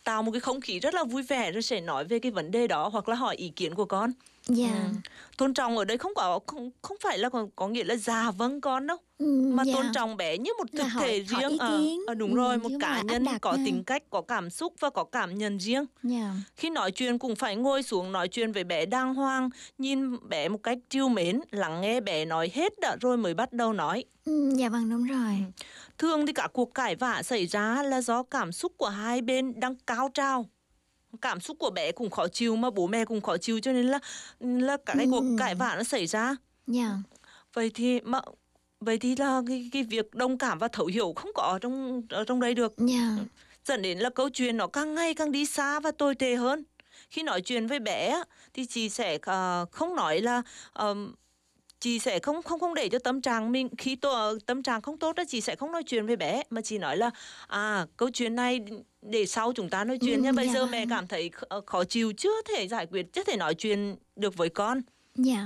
tạo 0.04 0.24
một 0.24 0.32
cái 0.32 0.40
không 0.42 0.62
khí 0.62 0.80
rất 0.80 0.94
là 0.94 1.04
vui 1.04 1.24
vẻ 1.24 1.52
rồi 1.52 1.62
sẽ 1.62 1.82
nói 1.82 2.06
về 2.06 2.20
cái 2.20 2.32
vấn 2.32 2.52
đề 2.52 2.68
đó 2.68 2.88
hoặc 2.94 3.10
là 3.10 3.16
hỏi 3.16 3.36
ý 3.36 3.50
kiến 3.50 3.76
của 3.76 3.86
con 3.86 4.12
Dạ. 4.48 4.68
Ừ. 4.74 4.98
tôn 5.38 5.54
trọng 5.54 5.78
ở 5.78 5.86
đây 5.86 5.98
không 5.98 6.12
có 6.16 6.40
không 6.48 6.72
không 6.82 6.98
phải 7.04 7.18
là 7.18 7.30
có, 7.30 7.48
có 7.56 7.68
nghĩa 7.68 7.84
là 7.84 7.96
già 7.96 8.32
vâng 8.32 8.62
con 8.62 8.88
đâu 8.88 8.98
Ừ, 9.18 9.26
mà 9.54 9.64
dạ. 9.66 9.74
tôn 9.74 9.86
trọng 9.94 10.18
bé 10.18 10.38
như 10.38 10.52
một 10.58 10.68
thực 10.72 10.84
hỏi- 10.84 11.04
thể 11.08 11.24
hỏi 11.32 11.42
riêng 11.42 11.58
kiến. 11.60 12.00
ờ, 12.08 12.14
đúng 12.14 12.30
Ừ, 12.32 12.36
rồi 12.36 12.58
một 12.58 12.70
cá 12.80 13.02
nhân 13.02 13.26
có 13.42 13.52
ha. 13.52 13.58
tính 13.66 13.84
cách 13.84 14.04
có 14.10 14.22
cảm 14.22 14.50
xúc 14.50 14.74
và 14.80 14.90
có 14.90 15.04
cảm 15.04 15.38
nhận 15.38 15.58
riêng 15.60 15.86
Dạ. 16.04 16.34
khi 16.56 16.70
nói 16.70 16.92
chuyện 16.92 17.18
cũng 17.20 17.36
phải 17.36 17.56
ngồi 17.56 17.84
xuống 17.84 18.12
nói 18.12 18.28
chuyện 18.28 18.52
với 18.52 18.64
bé 18.64 18.86
đàng 18.86 19.16
hoàng 19.16 19.50
nhìn 19.78 20.30
bé 20.30 20.50
một 20.50 20.64
cách 20.64 20.78
trìu 20.90 21.10
mến 21.10 21.40
lắng 21.52 21.82
nghe 21.82 22.02
bé 22.02 22.26
nói 22.26 22.52
hết 22.54 22.74
đã 22.80 22.96
rồi 23.02 23.18
mới 23.18 23.34
bắt 23.34 23.54
đầu 23.54 23.74
nói 23.74 24.04
Ừ, 24.26 24.54
dạ 24.58 24.70
vâng 24.70 24.90
đúng 24.90 25.04
rồi. 25.04 25.38
Thường 26.02 26.26
thì 26.26 26.34
cả 26.34 26.48
cuộc 26.54 26.74
cãi 26.76 26.96
vã 26.96 27.24
xảy 27.24 27.46
ra 27.48 27.84
là 27.84 28.02
do 28.02 28.24
cảm 28.24 28.52
xúc 28.52 28.74
của 28.78 28.90
hai 28.90 29.22
bên 29.22 29.60
đang 29.60 29.76
cao 29.88 30.10
trào 30.14 30.46
cảm 31.22 31.40
xúc 31.40 31.58
của 31.60 31.70
bé 31.70 31.92
cũng 31.92 32.10
khó 32.10 32.28
chịu 32.28 32.56
mà 32.56 32.70
bố 32.70 32.88
mẹ 32.88 33.06
cũng 33.06 33.22
khó 33.22 33.38
chịu 33.38 33.60
cho 33.60 33.72
nên 33.72 33.88
là 33.88 34.00
là 34.40 34.78
cả 34.86 34.94
cái 34.98 35.08
cuộc 35.12 35.20
Ừ. 35.22 35.36
cãi 35.40 35.56
vã 35.56 35.74
nó 35.78 35.84
xảy 35.84 36.08
ra 36.08 36.36
Dạ. 36.68 36.94
vậy 37.54 37.72
thì 37.74 38.00
mà 38.02 38.22
vậy 38.80 38.98
thì 38.98 39.16
là 39.16 39.42
cái 39.48 39.70
cái 39.72 39.84
việc 39.84 40.16
đồng 40.16 40.38
cảm 40.38 40.60
và 40.60 40.68
thấu 40.68 40.86
hiểu 40.86 41.14
không 41.16 41.32
có 41.36 41.44
ở 41.44 41.60
trong 41.60 42.02
ở 42.10 42.24
trong 42.24 42.40
đây 42.40 42.54
được 42.54 42.74
Dạ. 42.78 43.18
dẫn 43.66 43.82
đến 43.82 44.00
là 44.00 44.10
câu 44.10 44.30
chuyện 44.30 44.58
nó 44.58 44.68
càng 44.68 44.96
ngày 44.96 45.14
càng 45.14 45.32
đi 45.32 45.46
xa 45.46 45.80
và 45.80 45.92
tồi 45.92 46.16
tệ 46.16 46.36
hơn 46.36 46.64
khi 47.10 47.24
nói 47.24 47.42
chuyện 47.42 47.68
với 47.68 47.80
bé 47.80 48.24
thì 48.54 48.66
chị 48.66 48.90
sẽ 48.90 49.18
ờ, 49.22 49.66
không 49.72 49.96
nói 49.96 50.22
là 50.22 50.42
chị 51.82 52.00
sẽ 52.00 52.20
không 52.20 52.42
không 52.44 52.60
không 52.60 52.74
để 52.74 52.90
cho 52.90 53.00
tâm 53.00 53.22
trạng 53.22 53.52
mình 53.52 53.70
khi 53.78 53.96
tôi 53.96 54.40
tâm 54.46 54.64
trạng 54.64 54.82
không 54.82 54.98
tốt 54.98 55.16
đó 55.16 55.24
chị 55.28 55.42
sẽ 55.42 55.56
không 55.56 55.72
nói 55.72 55.84
chuyện 55.84 56.06
với 56.08 56.16
bé. 56.16 56.44
Mà 56.50 56.62
chị 56.62 56.78
nói 56.78 56.98
là 56.98 57.10
à 57.48 57.86
câu 57.98 58.10
chuyện 58.14 58.36
này 58.36 58.60
để 59.02 59.26
sau 59.26 59.54
chúng 59.56 59.70
ta 59.70 59.84
nói 59.84 59.98
chuyện 60.02 60.18
Ừ, 60.20 60.24
nha. 60.24 60.32
Bây 60.32 60.48
dạ. 60.48 60.54
giờ 60.54 60.66
mẹ 60.66 60.86
cảm 60.90 61.08
thấy 61.08 61.30
kh- 61.30 61.62
khó 61.66 61.84
chịu 61.84 62.14
chưa 62.18 62.42
thể 62.42 62.68
giải 62.68 62.86
quyết 62.86 63.14
chưa 63.14 63.24
thể 63.24 63.38
nói 63.38 63.54
chuyện 63.56 63.96
được 64.16 64.38
với 64.38 64.50
con. 64.50 64.82
Dạ. 65.16 65.46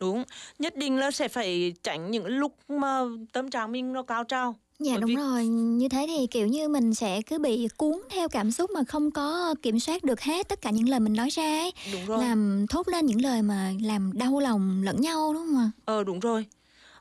đúng. 0.00 0.24
Nhất 0.58 0.76
định 0.76 0.96
là 0.96 1.10
sẽ 1.10 1.28
phải 1.28 1.74
tránh 1.82 2.10
những 2.10 2.26
lúc 2.26 2.56
mà 2.68 3.00
tâm 3.32 3.50
trạng 3.50 3.72
mình 3.72 3.92
nó 3.92 4.02
cao 4.02 4.24
trào 4.24 4.56
Dạ 4.78 4.92
Bởi 4.92 5.00
đúng 5.00 5.08
vì- 5.10 5.16
rồi, 5.16 5.46
như 5.46 5.88
thế 5.88 6.04
thì 6.08 6.26
kiểu 6.26 6.46
như 6.46 6.68
mình 6.68 6.94
sẽ 6.94 7.22
cứ 7.22 7.38
bị 7.38 7.68
cuốn 7.76 8.00
theo 8.10 8.28
cảm 8.28 8.50
xúc 8.50 8.70
mà 8.74 8.80
không 8.88 9.10
có 9.10 9.54
kiểm 9.62 9.80
soát 9.80 10.04
được 10.04 10.20
hết 10.20 10.48
tất 10.48 10.60
cả 10.60 10.70
những 10.70 10.88
lời 10.88 11.00
mình 11.00 11.12
nói 11.12 11.28
ra 11.30 11.42
ấy. 11.42 11.72
đúng 11.92 12.06
rồi 12.06 12.20
Làm 12.20 12.66
thốt 12.70 12.88
lên 12.88 13.06
những 13.06 13.20
lời 13.22 13.42
mà 13.42 13.72
làm 13.82 14.10
đau 14.14 14.40
lòng 14.40 14.82
lẫn 14.84 15.00
nhau 15.00 15.32
đúng 15.34 15.46
không 15.46 15.56
ạ? 15.58 15.70
Ờ 15.84 16.04
đúng 16.04 16.20
rồi. 16.20 16.46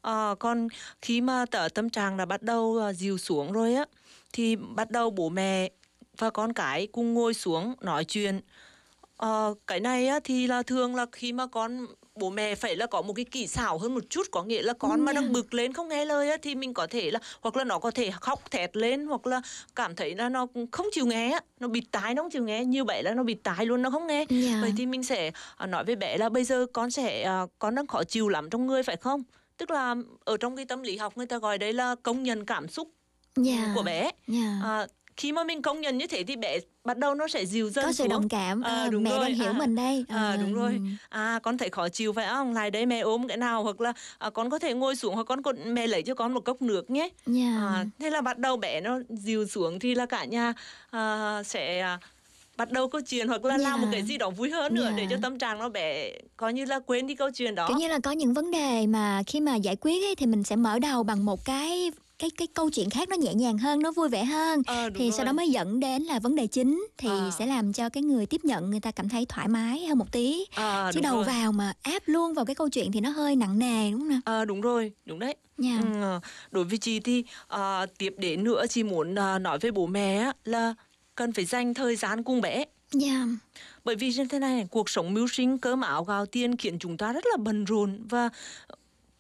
Ờ, 0.02 0.36
còn 0.40 0.68
khi 1.02 1.22
mà 1.22 1.46
tờ 1.52 1.70
tâm 1.70 1.90
trạng 1.90 2.18
đã 2.18 2.26
bắt 2.26 2.42
đầu 2.42 2.78
à, 2.82 2.94
dịu 2.94 3.18
xuống 3.18 3.52
rồi 3.52 3.76
á 3.76 3.86
thì 4.34 4.56
bắt 4.56 4.92
đầu 4.92 5.10
bố 5.10 5.30
mẹ 5.30 5.70
và 6.18 6.30
con 6.30 6.54
cái 6.54 6.88
cùng 6.88 7.14
ngồi 7.14 7.34
xuống 7.34 7.74
nói 7.82 8.06
chuyện. 8.06 8.42
Ờ, 9.18 9.54
cái 9.68 9.80
này 9.80 10.08
á 10.08 10.20
thì 10.24 10.48
là 10.48 10.64
thường 10.64 10.96
là 10.96 11.06
khi 11.12 11.34
mà 11.34 11.48
con 11.48 11.86
bố 12.16 12.30
mẹ 12.30 12.56
phải 12.56 12.76
là 12.76 12.86
có 12.88 13.02
một 13.02 13.14
cái 13.14 13.26
kỹ 13.26 13.48
xảo 13.48 13.78
hơn 13.78 13.94
một 13.94 14.04
chút 14.10 14.28
có 14.32 14.44
nghĩa 14.44 14.62
là 14.62 14.74
con 14.74 15.02
mà 15.02 15.14
Dạ. 15.14 15.22
đang 15.22 15.34
bực 15.34 15.54
lên 15.54 15.74
không 15.74 15.88
nghe 15.90 16.06
lời 16.06 16.30
á 16.30 16.38
thì 16.42 16.56
mình 16.56 16.74
có 16.74 16.88
thể 16.88 17.12
là 17.12 17.20
hoặc 17.42 17.56
là 17.58 17.64
nó 17.64 17.80
có 17.80 17.92
thể 17.92 18.12
khóc 18.22 18.52
thét 18.52 18.78
lên 18.78 19.06
hoặc 19.06 19.28
là 19.28 19.42
cảm 19.76 19.96
thấy 19.96 20.16
là 20.16 20.30
nó 20.30 20.48
không 20.72 20.88
chịu 20.92 21.06
nghe 21.06 21.32
á 21.32 21.40
nó 21.60 21.68
bị 21.68 21.82
tái 21.92 22.14
nó 22.14 22.22
không 22.22 22.32
chịu 22.32 22.44
nghe 22.44 22.66
như 22.66 22.84
vậy 22.84 23.04
là 23.04 23.14
nó 23.14 23.24
bị 23.24 23.34
tái 23.34 23.66
luôn 23.66 23.82
nó 23.82 23.90
không 23.90 24.08
nghe 24.08 24.26
Dạ. 24.30 24.58
vậy 24.62 24.74
thì 24.78 24.86
mình 24.86 25.04
sẽ 25.04 25.32
à, 25.58 25.66
nói 25.68 25.84
với 25.84 25.96
bé 25.96 26.18
là 26.18 26.30
bây 26.30 26.44
giờ 26.44 26.66
con 26.74 26.92
sẽ 26.92 27.22
à, 27.24 27.42
con 27.60 27.76
đang 27.76 27.88
khó 27.88 28.04
chịu 28.04 28.30
lắm 28.30 28.50
trong 28.50 28.68
người 28.68 28.84
phải 28.84 28.98
không 28.98 29.24
tức 29.58 29.72
là 29.72 29.96
ở 30.26 30.38
trong 30.38 30.56
cái 30.56 30.66
tâm 30.66 30.82
lý 30.84 30.98
học 30.98 31.18
người 31.18 31.26
ta 31.26 31.38
gọi 31.38 31.58
đấy 31.58 31.74
là 31.74 31.96
công 32.04 32.24
nhận 32.24 32.46
cảm 32.46 32.68
xúc 32.68 32.90
Dạ. 33.38 33.72
của 33.76 33.84
bé 33.84 34.12
Dạ. 34.28 34.60
à, 34.64 34.88
khi 35.18 35.32
mà 35.32 35.44
mình 35.44 35.62
công 35.62 35.82
nhận 35.82 35.98
như 35.98 36.08
thế 36.08 36.24
thì 36.24 36.36
bé 36.36 36.60
bắt 36.84 36.98
đầu 36.98 37.16
nó 37.16 37.28
sẽ 37.28 37.46
dịu 37.46 37.70
dần 37.70 37.86
có 37.86 37.92
sự 37.92 37.98
xuống. 38.04 38.10
đồng 38.10 38.30
cảm, 38.30 38.62
À, 38.62 38.70
ờ, 38.76 38.90
đúng 38.90 39.04
mẹ 39.04 39.10
rồi, 39.10 39.20
đang 39.20 39.34
hiểu 39.36 39.50
à. 39.52 39.54
mình 39.54 39.76
đây. 39.76 40.06
À 40.10 40.16
Ờ, 40.18 40.38
đúng 40.38 40.54
rồi. 40.54 40.82
À 41.10 41.40
con 41.44 41.58
thấy 41.58 41.70
khó 41.70 41.90
chịu 41.90 42.14
phải 42.14 42.28
không? 42.28 42.54
Lại 42.54 42.72
đây 42.72 42.86
mẹ 42.86 43.00
ôm 43.00 43.28
cái 43.28 43.38
nào 43.38 43.64
hoặc 43.64 43.82
là 43.82 43.94
à, 44.18 44.30
con 44.30 44.50
có 44.50 44.60
thể 44.60 44.74
ngồi 44.74 44.96
xuống 44.96 45.16
hoặc 45.16 45.24
con 45.24 45.42
có 45.42 45.54
mẹ 45.66 45.88
lấy 45.88 46.04
cho 46.04 46.16
con 46.16 46.34
một 46.34 46.40
cốc 46.46 46.62
nước 46.62 46.90
nhé. 46.90 47.10
Dạ. 47.26 47.58
À, 47.74 47.86
thế 48.00 48.10
là 48.10 48.22
bắt 48.22 48.38
đầu 48.38 48.58
bé 48.58 48.82
nó 48.82 49.00
dịu 49.10 49.48
xuống 49.48 49.80
thì 49.80 49.96
là 49.96 50.06
cả 50.06 50.26
nhà 50.26 50.54
à, 50.92 51.44
sẽ 51.44 51.80
à, 51.80 52.00
bắt 52.58 52.72
đầu 52.72 52.88
câu 52.88 53.02
chuyện 53.02 53.28
hoặc 53.28 53.46
là 53.46 53.58
làm 53.58 53.82
một 53.82 53.88
Dạ. 53.88 53.92
cái 53.92 54.02
gì 54.04 54.18
đó 54.18 54.30
vui 54.30 54.50
hơn 54.52 54.76
nữa 54.76 54.92
để 54.98 55.04
Dạ. 55.04 55.08
cho 55.10 55.18
tâm 55.22 55.38
trạng 55.40 55.60
nó 55.60 55.70
bé 55.70 56.12
coi 56.38 56.54
như 56.54 56.66
là 56.66 56.80
quên 56.80 57.08
đi 57.08 57.16
câu 57.16 57.30
chuyện 57.32 57.56
đó. 57.56 57.68
Kiểu 57.68 57.78
như 57.78 57.88
là 57.88 58.00
có 58.04 58.12
những 58.12 58.34
vấn 58.34 58.52
đề 58.52 58.88
mà 58.88 59.24
khi 59.28 59.40
mà 59.40 59.56
giải 59.56 59.76
quyết 59.76 60.04
ấy, 60.04 60.16
thì 60.16 60.26
mình 60.26 60.44
sẽ 60.44 60.56
mở 60.56 60.80
đầu 60.80 61.04
bằng 61.04 61.26
một 61.26 61.46
cái 61.46 61.92
cái 62.20 62.30
cái 62.38 62.48
câu 62.54 62.70
chuyện 62.70 62.90
khác 62.90 63.10
nó 63.10 63.16
nhẹ 63.16 63.34
nhàng 63.34 63.58
hơn, 63.58 63.82
nó 63.82 63.92
vui 63.92 64.10
vẻ 64.10 64.26
hơn. 64.26 64.62
Ờ, 64.68 64.90
đúng 64.90 64.98
thì 65.00 65.12
sau 65.12 65.18
rồi. 65.18 65.26
đó 65.26 65.34
mới 65.34 65.50
dẫn 65.50 65.80
đến 65.80 66.04
là 66.04 66.20
vấn 66.20 66.36
đề 66.36 66.48
chính 66.48 66.88
thì 66.98 67.10
À. 67.10 67.30
sẽ 67.40 67.46
làm 67.46 67.74
cho 67.74 67.90
cái 67.90 68.04
người 68.04 68.26
tiếp 68.26 68.42
nhận 68.46 68.70
người 68.72 68.80
ta 68.80 68.92
cảm 68.92 69.10
thấy 69.10 69.26
thoải 69.26 69.48
mái 69.48 69.86
hơn 69.88 69.98
một 69.98 70.12
tí. 70.12 70.46
À, 70.56 70.92
Chứ 70.94 71.00
đầu 71.04 71.16
rồi. 71.16 71.24
vào 71.24 71.52
mà 71.52 71.74
áp 71.82 72.04
luôn 72.06 72.34
vào 72.34 72.46
cái 72.46 72.56
câu 72.56 72.70
chuyện 72.70 72.92
thì 72.92 73.00
nó 73.02 73.10
hơi 73.10 73.36
nặng 73.36 73.60
nề 73.60 73.92
đúng 73.92 74.00
không 74.00 74.10
nào? 74.10 74.20
À, 74.26 74.46
đúng 74.46 74.62
rồi, 74.62 74.92
đúng 75.06 75.20
đấy. 75.20 75.36
Dạ. 75.58 75.80
Ừ, 76.02 76.20
đối 76.52 76.64
với 76.64 76.78
chị 76.78 77.00
thì 77.00 77.24
à, 77.48 77.86
tiếp 77.98 78.14
đến 78.18 78.44
nữa 78.44 78.66
chị 78.70 78.84
muốn 78.84 79.16
à, 79.20 79.40
nói 79.40 79.60
với 79.60 79.72
bố 79.72 79.88
mẹ 79.88 80.18
á, 80.18 80.34
là 80.46 80.74
cần 81.16 81.34
phải 81.34 81.46
dành 81.46 81.74
thời 81.74 81.96
gian 81.96 82.24
cùng 82.24 82.42
bé. 82.42 82.66
Dạ. 82.92 83.26
Bởi 83.86 83.96
vì 83.96 84.12
như 84.14 84.26
thế 84.30 84.40
này, 84.40 84.68
cuộc 84.72 84.90
sống 84.90 85.14
mưu 85.14 85.28
sinh, 85.28 85.58
cơm 85.58 85.82
áo 85.82 86.04
gạo 86.04 86.26
tiền 86.26 86.58
khiến 86.58 86.80
chúng 86.80 86.98
ta 86.98 87.14
rất 87.14 87.26
là 87.26 87.38
bận 87.38 87.66
rộn 87.66 88.00
và 88.10 88.30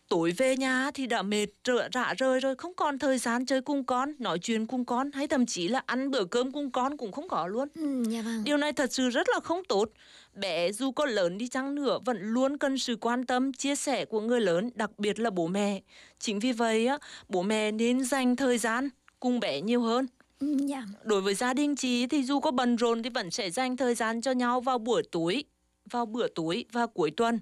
tối 0.09 0.31
về 0.37 0.57
nhà 0.57 0.91
thì 0.93 1.07
đã 1.07 1.21
mệt 1.21 1.47
rỡ 1.63 1.89
rã 1.91 2.13
rời 2.17 2.39
rồi 2.39 2.55
không 2.55 2.73
còn 2.73 2.99
thời 2.99 3.17
gian 3.17 3.45
chơi 3.45 3.61
cùng 3.61 3.83
con 3.83 4.13
nói 4.19 4.39
chuyện 4.39 4.65
cùng 4.65 4.85
con 4.85 5.11
hay 5.11 5.27
thậm 5.27 5.45
chí 5.45 5.67
là 5.67 5.81
ăn 5.85 6.11
bữa 6.11 6.25
cơm 6.25 6.51
cùng 6.51 6.71
con 6.71 6.97
cũng 6.97 7.11
không 7.11 7.27
có 7.27 7.47
luôn. 7.47 7.67
Ừ, 7.75 8.03
dạ 8.09 8.21
vâng. 8.21 8.43
điều 8.43 8.57
này 8.57 8.73
thật 8.73 8.93
sự 8.93 9.09
rất 9.09 9.27
là 9.29 9.39
không 9.39 9.63
tốt. 9.67 9.89
Bé 10.33 10.71
dù 10.71 10.91
có 10.91 11.05
lớn 11.05 11.37
đi 11.37 11.47
chăng 11.47 11.75
nữa 11.75 11.99
vẫn 12.05 12.17
luôn 12.21 12.57
cần 12.57 12.77
sự 12.77 12.95
quan 13.01 13.25
tâm 13.25 13.53
chia 13.53 13.75
sẻ 13.75 14.05
của 14.05 14.21
người 14.21 14.41
lớn 14.41 14.69
đặc 14.75 14.91
biệt 14.97 15.19
là 15.19 15.29
bố 15.29 15.47
mẹ. 15.47 15.81
Chính 16.19 16.39
vì 16.39 16.51
vậy 16.51 16.87
á 16.87 16.97
bố 17.29 17.41
mẹ 17.41 17.71
nên 17.71 18.03
dành 18.03 18.35
thời 18.35 18.57
gian 18.57 18.89
cùng 19.19 19.39
bé 19.39 19.61
nhiều 19.61 19.81
hơn. 19.81 20.07
Ừ, 20.39 20.57
dạ. 20.65 20.83
đối 21.03 21.21
với 21.21 21.35
gia 21.35 21.53
đình 21.53 21.75
chị 21.75 22.07
thì 22.07 22.23
dù 22.23 22.39
có 22.39 22.51
bận 22.51 22.75
rộn 22.75 23.03
thì 23.03 23.09
vẫn 23.09 23.31
sẽ 23.31 23.49
dành 23.49 23.77
thời 23.77 23.95
gian 23.95 24.21
cho 24.21 24.31
nhau 24.31 24.61
vào 24.61 24.77
buổi 24.77 25.03
tối 25.11 25.43
vào 25.91 26.05
bữa 26.05 26.27
tối 26.27 26.65
và 26.71 26.87
cuối 26.87 27.11
tuần 27.11 27.39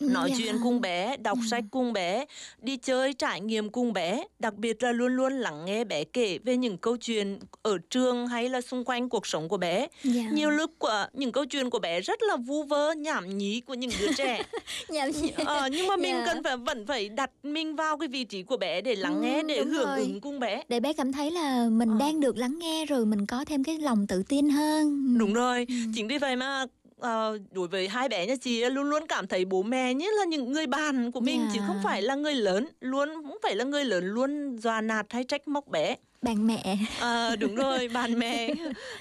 nói 0.00 0.30
Dạ. 0.30 0.36
chuyện 0.38 0.56
cùng 0.62 0.80
bé, 0.80 1.16
đọc 1.16 1.38
sách 1.50 1.64
cùng 1.70 1.92
bé, 1.92 2.24
đi 2.62 2.76
chơi 2.76 3.12
trải 3.12 3.40
nghiệm 3.40 3.68
cùng 3.70 3.92
bé, 3.92 4.24
đặc 4.38 4.54
biệt 4.54 4.82
là 4.82 4.92
luôn 4.92 5.16
luôn 5.16 5.32
lắng 5.32 5.64
nghe 5.64 5.84
bé 5.84 6.04
kể 6.04 6.38
về 6.44 6.56
những 6.56 6.78
câu 6.78 6.96
chuyện 6.96 7.38
ở 7.62 7.78
trường 7.90 8.26
hay 8.26 8.48
là 8.48 8.60
xung 8.60 8.84
quanh 8.84 9.08
cuộc 9.08 9.26
sống 9.26 9.48
của 9.48 9.56
bé. 9.56 9.86
Dạ. 10.04 10.22
Nhiều 10.32 10.50
lúc 10.50 10.70
của 10.78 11.06
những 11.12 11.32
câu 11.32 11.44
chuyện 11.44 11.70
của 11.70 11.78
bé 11.78 12.00
rất 12.00 12.22
là 12.22 12.36
vu 12.36 12.62
vơ, 12.62 12.92
nhảm 12.92 13.38
nhí 13.38 13.60
của 13.60 13.74
những 13.74 13.90
đứa 14.00 14.12
trẻ. 14.16 14.42
Nhảm 14.88 15.10
nhí. 15.10 15.30
Ờ, 15.44 15.68
nhưng 15.72 15.86
mà 15.86 15.96
mình 15.96 16.14
Dạ. 16.14 16.22
cần 16.26 16.42
phải 16.42 16.56
vẫn 16.56 16.86
phải 16.86 17.08
đặt 17.08 17.30
mình 17.42 17.76
vào 17.76 17.98
cái 17.98 18.08
vị 18.08 18.24
trí 18.24 18.42
của 18.42 18.56
bé 18.56 18.80
để 18.80 18.94
lắng 18.96 19.20
nghe, 19.22 19.36
Ừ, 19.36 19.46
để 19.48 19.58
đúng 19.58 19.68
hưởng 19.72 19.86
rồi. 19.86 20.00
ứng 20.00 20.20
cùng 20.20 20.40
bé. 20.40 20.62
để 20.68 20.80
bé 20.80 20.92
cảm 20.92 21.12
thấy 21.12 21.30
là 21.30 21.68
mình 21.70 21.98
đang 21.98 22.20
được 22.20 22.36
lắng 22.36 22.58
nghe 22.58 22.86
rồi 22.86 23.06
mình 23.06 23.26
có 23.26 23.44
thêm 23.44 23.64
cái 23.64 23.78
lòng 23.78 24.06
tự 24.06 24.22
tin 24.28 24.48
hơn 24.48 25.18
Đúng 25.18 25.32
rồi, 25.34 25.66
chính 25.94 26.08
vì 26.08 26.18
vậy 26.18 26.36
mà 26.36 26.64
ờ, 27.00 27.38
đối 27.50 27.68
với 27.68 27.88
hai 27.88 28.08
bé 28.08 28.26
nhà 28.26 28.34
chị 28.36 28.64
luôn 28.64 28.84
luôn 28.90 29.06
cảm 29.06 29.26
thấy 29.26 29.44
bố 29.44 29.62
mẹ 29.62 29.94
như 29.94 30.06
là 30.18 30.24
những 30.24 30.52
người 30.52 30.66
bạn 30.66 31.12
của 31.12 31.20
mình 31.20 31.46
chứ 31.52 31.58
Dạ. 31.60 31.66
không 31.66 31.80
phải 31.84 32.02
là 32.02 32.14
người 32.14 32.34
lớn, 32.34 32.66
luôn 32.80 33.08
không 33.14 33.38
phải 33.42 33.54
là 33.56 33.64
người 33.64 33.84
lớn 33.84 34.04
luôn 34.06 34.56
dọa 34.60 34.80
nạt 34.80 35.06
hay 35.10 35.24
trách 35.24 35.48
móc 35.48 35.68
bé. 35.68 35.96
bạn 36.22 36.46
mẹ 36.46 36.76
Ờ, 37.00 37.36
đúng 37.36 37.54
rồi, 37.54 37.88
bạn 37.94 38.18
mẹ 38.18 38.50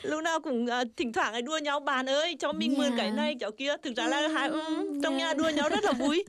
lúc 0.02 0.24
nào 0.24 0.40
cũng 0.40 0.68
ờ, 0.68 0.84
thỉnh 0.98 1.14
thoảng 1.14 1.32
lại 1.34 1.42
đua 1.42 1.58
nhau 1.58 1.80
bạn 1.80 2.10
ơi 2.10 2.36
cho 2.40 2.54
mình 2.54 2.74
mượn 2.78 2.90
Dạ. 2.92 2.98
cái 2.98 3.12
này 3.12 3.36
cháu 3.40 3.52
kia 3.52 3.76
thực 3.84 3.96
ra 3.96 4.08
là 4.08 4.28
hai 4.28 4.50
ừ, 4.50 4.62
trong 5.04 5.14
dạ. 5.14 5.20
nhà 5.20 5.34
đua 5.34 5.50
nhau 5.50 5.70
rất 5.70 5.84
là 5.84 5.92
vui 5.92 6.26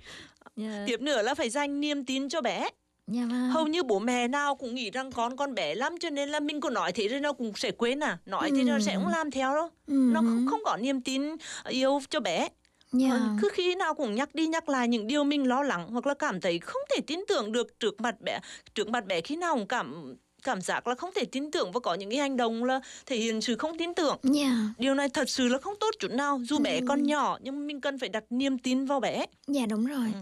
Dạ. 0.57 0.85
tiếp 0.87 1.01
nữa 1.01 1.23
là 1.23 1.35
phải 1.35 1.51
dành 1.51 1.81
niềm 1.81 2.05
tin 2.05 2.29
cho 2.29 2.41
bé 2.41 2.69
Dạ 3.07 3.23
vâng. 3.31 3.51
hầu 3.51 3.67
như 3.67 3.83
bố 3.83 3.99
mẹ 3.99 4.29
nào 4.29 4.55
cũng 4.55 4.75
nghĩ 4.75 4.91
rằng 4.91 5.13
con 5.13 5.37
con 5.37 5.55
bé 5.55 5.75
lắm 5.75 5.95
cho 6.01 6.11
nên 6.11 6.29
là 6.29 6.41
mình 6.41 6.61
có 6.61 6.71
nói 6.71 6.93
thế 6.93 7.09
rồi 7.09 7.21
nó 7.21 7.33
cũng 7.33 7.53
sẽ 7.57 7.71
quên 7.71 8.01
à 8.01 8.19
nói 8.27 8.51
thì 8.57 8.63
nó 8.63 8.75
Ừ. 8.75 8.81
sẽ 8.81 8.95
không 8.95 9.09
làm 9.09 9.31
theo 9.31 9.55
đâu 9.55 9.69
Ừ. 9.87 9.93
nó 10.13 10.21
không, 10.21 10.47
không 10.51 10.61
có 10.65 10.77
niềm 10.77 11.01
tin 11.01 11.23
yêu 11.69 12.01
cho 12.11 12.21
bé 12.21 12.49
Dạ. 12.93 13.11
Ờ, 13.11 13.21
cứ 13.43 13.49
khi 13.53 13.75
nào 13.75 13.95
cũng 13.95 14.15
nhắc 14.15 14.35
đi 14.35 14.47
nhắc 14.47 14.69
lại 14.69 14.89
những 14.89 15.07
điều 15.07 15.25
mình 15.25 15.49
lo 15.49 15.63
lắng 15.63 15.89
hoặc 15.93 16.07
là 16.07 16.15
cảm 16.15 16.41
thấy 16.41 16.59
không 16.59 16.83
thể 16.91 17.01
tin 17.07 17.21
tưởng 17.29 17.53
được 17.53 17.81
trước 17.81 18.01
mặt 18.01 18.21
bé 18.21 18.39
trước 18.75 18.89
mặt 18.89 19.07
bé 19.07 19.21
khi 19.21 19.37
nào 19.37 19.55
cũng 19.55 19.67
cảm 19.67 20.15
cảm 20.43 20.61
giác 20.61 20.87
là 20.87 20.95
không 20.95 21.11
thể 21.15 21.25
tin 21.25 21.51
tưởng 21.51 21.73
và 21.73 21.81
có 21.81 21.95
những 21.95 22.11
cái 22.11 22.19
hành 22.19 22.37
động 22.37 22.65
là 22.65 22.81
thể 23.07 23.17
hiện 23.17 23.41
sự 23.41 23.57
không 23.57 23.79
tin 23.79 23.95
tưởng 23.95 24.17
Dạ. 24.23 24.57
điều 24.79 24.95
này 24.95 25.09
thật 25.09 25.31
sự 25.31 25.49
là 25.49 25.59
không 25.59 25.75
tốt 25.81 25.91
chút 25.99 26.11
nào 26.11 26.41
dù 26.45 26.59
bé 26.59 26.81
còn 26.89 27.03
nhỏ 27.03 27.39
nhưng 27.43 27.67
mình 27.67 27.81
cần 27.81 27.99
phải 27.99 28.09
đặt 28.09 28.25
niềm 28.31 28.59
tin 28.59 28.85
vào 28.85 29.01
bé 29.01 29.27
Dạ 29.47 29.67
đúng 29.67 29.87
rồi. 29.87 30.07
Ừ. 30.15 30.21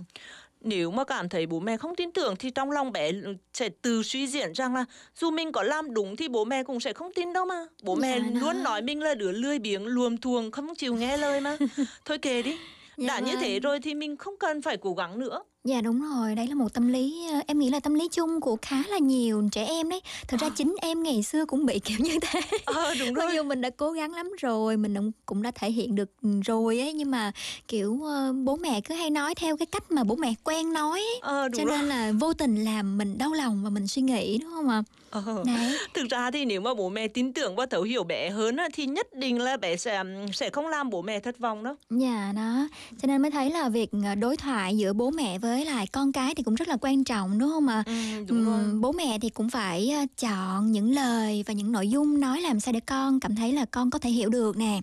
nếu 0.65 0.91
mà 0.91 1.05
cảm 1.05 1.29
thấy 1.29 1.47
bố 1.47 1.61
mẹ 1.61 1.77
không 1.77 1.97
tin 1.97 2.13
tưởng 2.13 2.37
thì 2.37 2.51
trong 2.51 2.71
lòng 2.71 2.93
bé 2.93 3.13
sẽ 3.55 3.69
tự 3.83 4.03
suy 4.03 4.27
diễn 4.27 4.53
rằng 4.53 4.75
là 4.75 4.85
dù 5.21 5.31
mình 5.31 5.53
có 5.53 5.63
làm 5.63 5.95
đúng 5.95 6.17
thì 6.17 6.29
bố 6.29 6.45
mẹ 6.45 6.63
cũng 6.63 6.81
sẽ 6.81 6.93
không 6.93 7.13
tin 7.15 7.33
đâu 7.33 7.45
mà. 7.45 7.67
Bố 7.83 7.95
mẹ 7.95 8.19
Dạ, 8.21 8.27
nó- 8.33 8.41
luôn 8.41 8.63
nói 8.63 8.83
mình 8.83 9.03
là 9.03 9.15
đứa 9.15 9.33
lười 9.33 9.59
biếng 9.59 9.87
luồm 9.87 10.17
thuồng 10.17 10.51
không 10.51 10.75
chịu 10.75 10.95
nghe 10.95 11.17
lời 11.17 11.41
mà. 11.41 11.57
Thôi 12.05 12.19
kệ 12.19 12.43
đi. 12.43 12.57
Dạ 12.97 13.07
đã 13.07 13.19
như 13.21 13.33
vâng. 13.33 13.41
thế 13.43 13.61
rồi 13.61 13.81
thì 13.81 13.95
mình 13.95 14.17
không 14.17 14.37
cần 14.37 14.63
phải 14.63 14.77
cố 14.77 14.95
gắng 14.95 15.19
nữa 15.19 15.43
Dạ 15.65 15.81
đúng 15.81 16.01
rồi, 16.01 16.35
đấy 16.35 16.47
là 16.47 16.55
một 16.55 16.75
tâm 16.75 16.89
lý 16.89 17.27
ờ, 17.33 17.41
em 17.47 17.59
nghĩ 17.59 17.71
là 17.71 17.81
tâm 17.81 17.95
lý 17.95 18.09
chung 18.09 18.41
của 18.41 18.57
khá 18.63 18.77
là 18.89 18.99
nhiều 18.99 19.49
trẻ 19.53 19.65
em 19.65 19.89
đấy. 19.89 20.01
Thật 20.29 20.37
ra 20.41 20.49
chính 20.57 20.75
em 20.81 21.03
ngày 21.03 21.23
xưa 21.23 21.45
cũng 21.47 21.67
bị 21.67 21.79
kiểu 21.79 21.99
như 22.01 22.19
thế. 22.23 22.41
ờ 22.65 22.95
đúng 22.95 23.15
Mặc 23.15 23.23
rồi 23.25 23.35
dù 23.35 23.43
mình 23.43 23.61
đã 23.61 23.71
cố 23.71 23.91
gắng 23.93 24.15
lắm 24.15 24.31
rồi, 24.41 24.77
mình 24.77 24.95
cũng- 25.27 25.43
đã 25.43 25.51
thể 25.55 25.71
hiện 25.71 25.95
được 25.95 26.11
rồi 26.47 26.81
ấy 26.81 26.93
nhưng 26.93 27.11
mà 27.11 27.33
kiểu 27.69 28.01
ờ, 28.05 28.33
bố 28.33 28.57
mẹ 28.57 28.81
cứ 28.81 28.95
hay 28.95 29.11
nói 29.11 29.35
theo 29.35 29.57
cái 29.57 29.67
cách 29.67 29.91
mà 29.93 30.05
bố 30.05 30.17
mẹ 30.17 30.35
quen 30.45 30.73
nói 30.73 31.01
ấy. 31.01 31.19
ờ 31.23 31.43
Cho 31.43 31.49
đúng 31.49 31.65
rồi 31.67 31.79
nên 31.79 31.89
là 31.89 32.13
vô 32.21 32.33
tình 32.33 32.65
làm 32.65 32.99
mình 32.99 33.19
đau 33.19 33.33
lòng 33.33 33.61
và 33.65 33.71
mình 33.71 33.87
suy 33.89 34.03
nghĩ 34.03 34.39
đúng 34.39 34.51
không 34.51 34.69
ạ? 34.69 34.83
Ờ. 35.15 35.45
Đấy. 35.47 35.79
thực 35.95 36.09
ra 36.11 36.31
thì 36.31 36.45
nếu 36.45 36.61
mà 36.61 36.75
bố 36.75 36.89
mẹ 36.89 37.09
tin 37.09 37.33
tưởng 37.33 37.57
và 37.57 37.67
thấu 37.67 37.83
hiểu 37.83 38.05
bé 38.05 38.31
hơn 38.31 38.57
thì 38.75 38.87
nhất 38.87 39.07
định 39.15 39.41
là 39.41 39.57
bé 39.57 39.77
sẽ 39.77 40.03
sẽ 40.33 40.51
không 40.51 40.67
làm 40.69 40.91
bố 40.91 41.03
mẹ 41.03 41.21
thất 41.21 41.39
vọng 41.39 41.65
đâu 41.65 41.75
Dạ 41.91 42.33
đó, 42.37 42.69
cho 43.03 43.07
nên 43.07 43.23
mới 43.23 43.31
thấy 43.31 43.51
là 43.51 43.69
việc 43.69 43.91
ờ, 44.05 44.15
đối 44.15 44.37
thoại 44.37 44.77
giữa 44.77 44.93
bố 44.93 45.11
mẹ 45.11 45.39
với 45.39 45.65
lại 45.65 45.87
con 45.87 46.13
cái 46.13 46.35
thì 46.35 46.43
cũng 46.43 46.55
rất 46.55 46.69
là 46.69 46.77
quan 46.81 47.05
trọng 47.05 47.39
đúng 47.39 47.49
không 47.51 47.69
ạ? 47.69 47.83
ừ, 47.87 47.93
đúng 48.29 48.45
rồi 48.45 48.59
Ừm, 48.63 48.81
bố 48.81 48.93
mẹ 48.93 49.19
thì 49.23 49.31
cũng 49.31 49.51
phải 49.51 49.91
ờ, 49.91 50.05
chọn 50.19 50.73
những 50.73 50.95
lời 50.95 51.45
và 51.47 51.55
những 51.55 51.73
nội 51.73 51.89
dung 51.89 52.21
nói 52.21 52.41
làm 52.41 52.61
sao 52.61 52.73
để 52.73 52.81
con 52.81 53.21
cảm 53.21 53.37
thấy 53.37 53.53
là 53.53 53.65
con 53.65 53.91
có 53.91 53.99
thể 53.99 54.11
hiểu 54.11 54.31
được 54.31 54.57
nè 54.57 54.81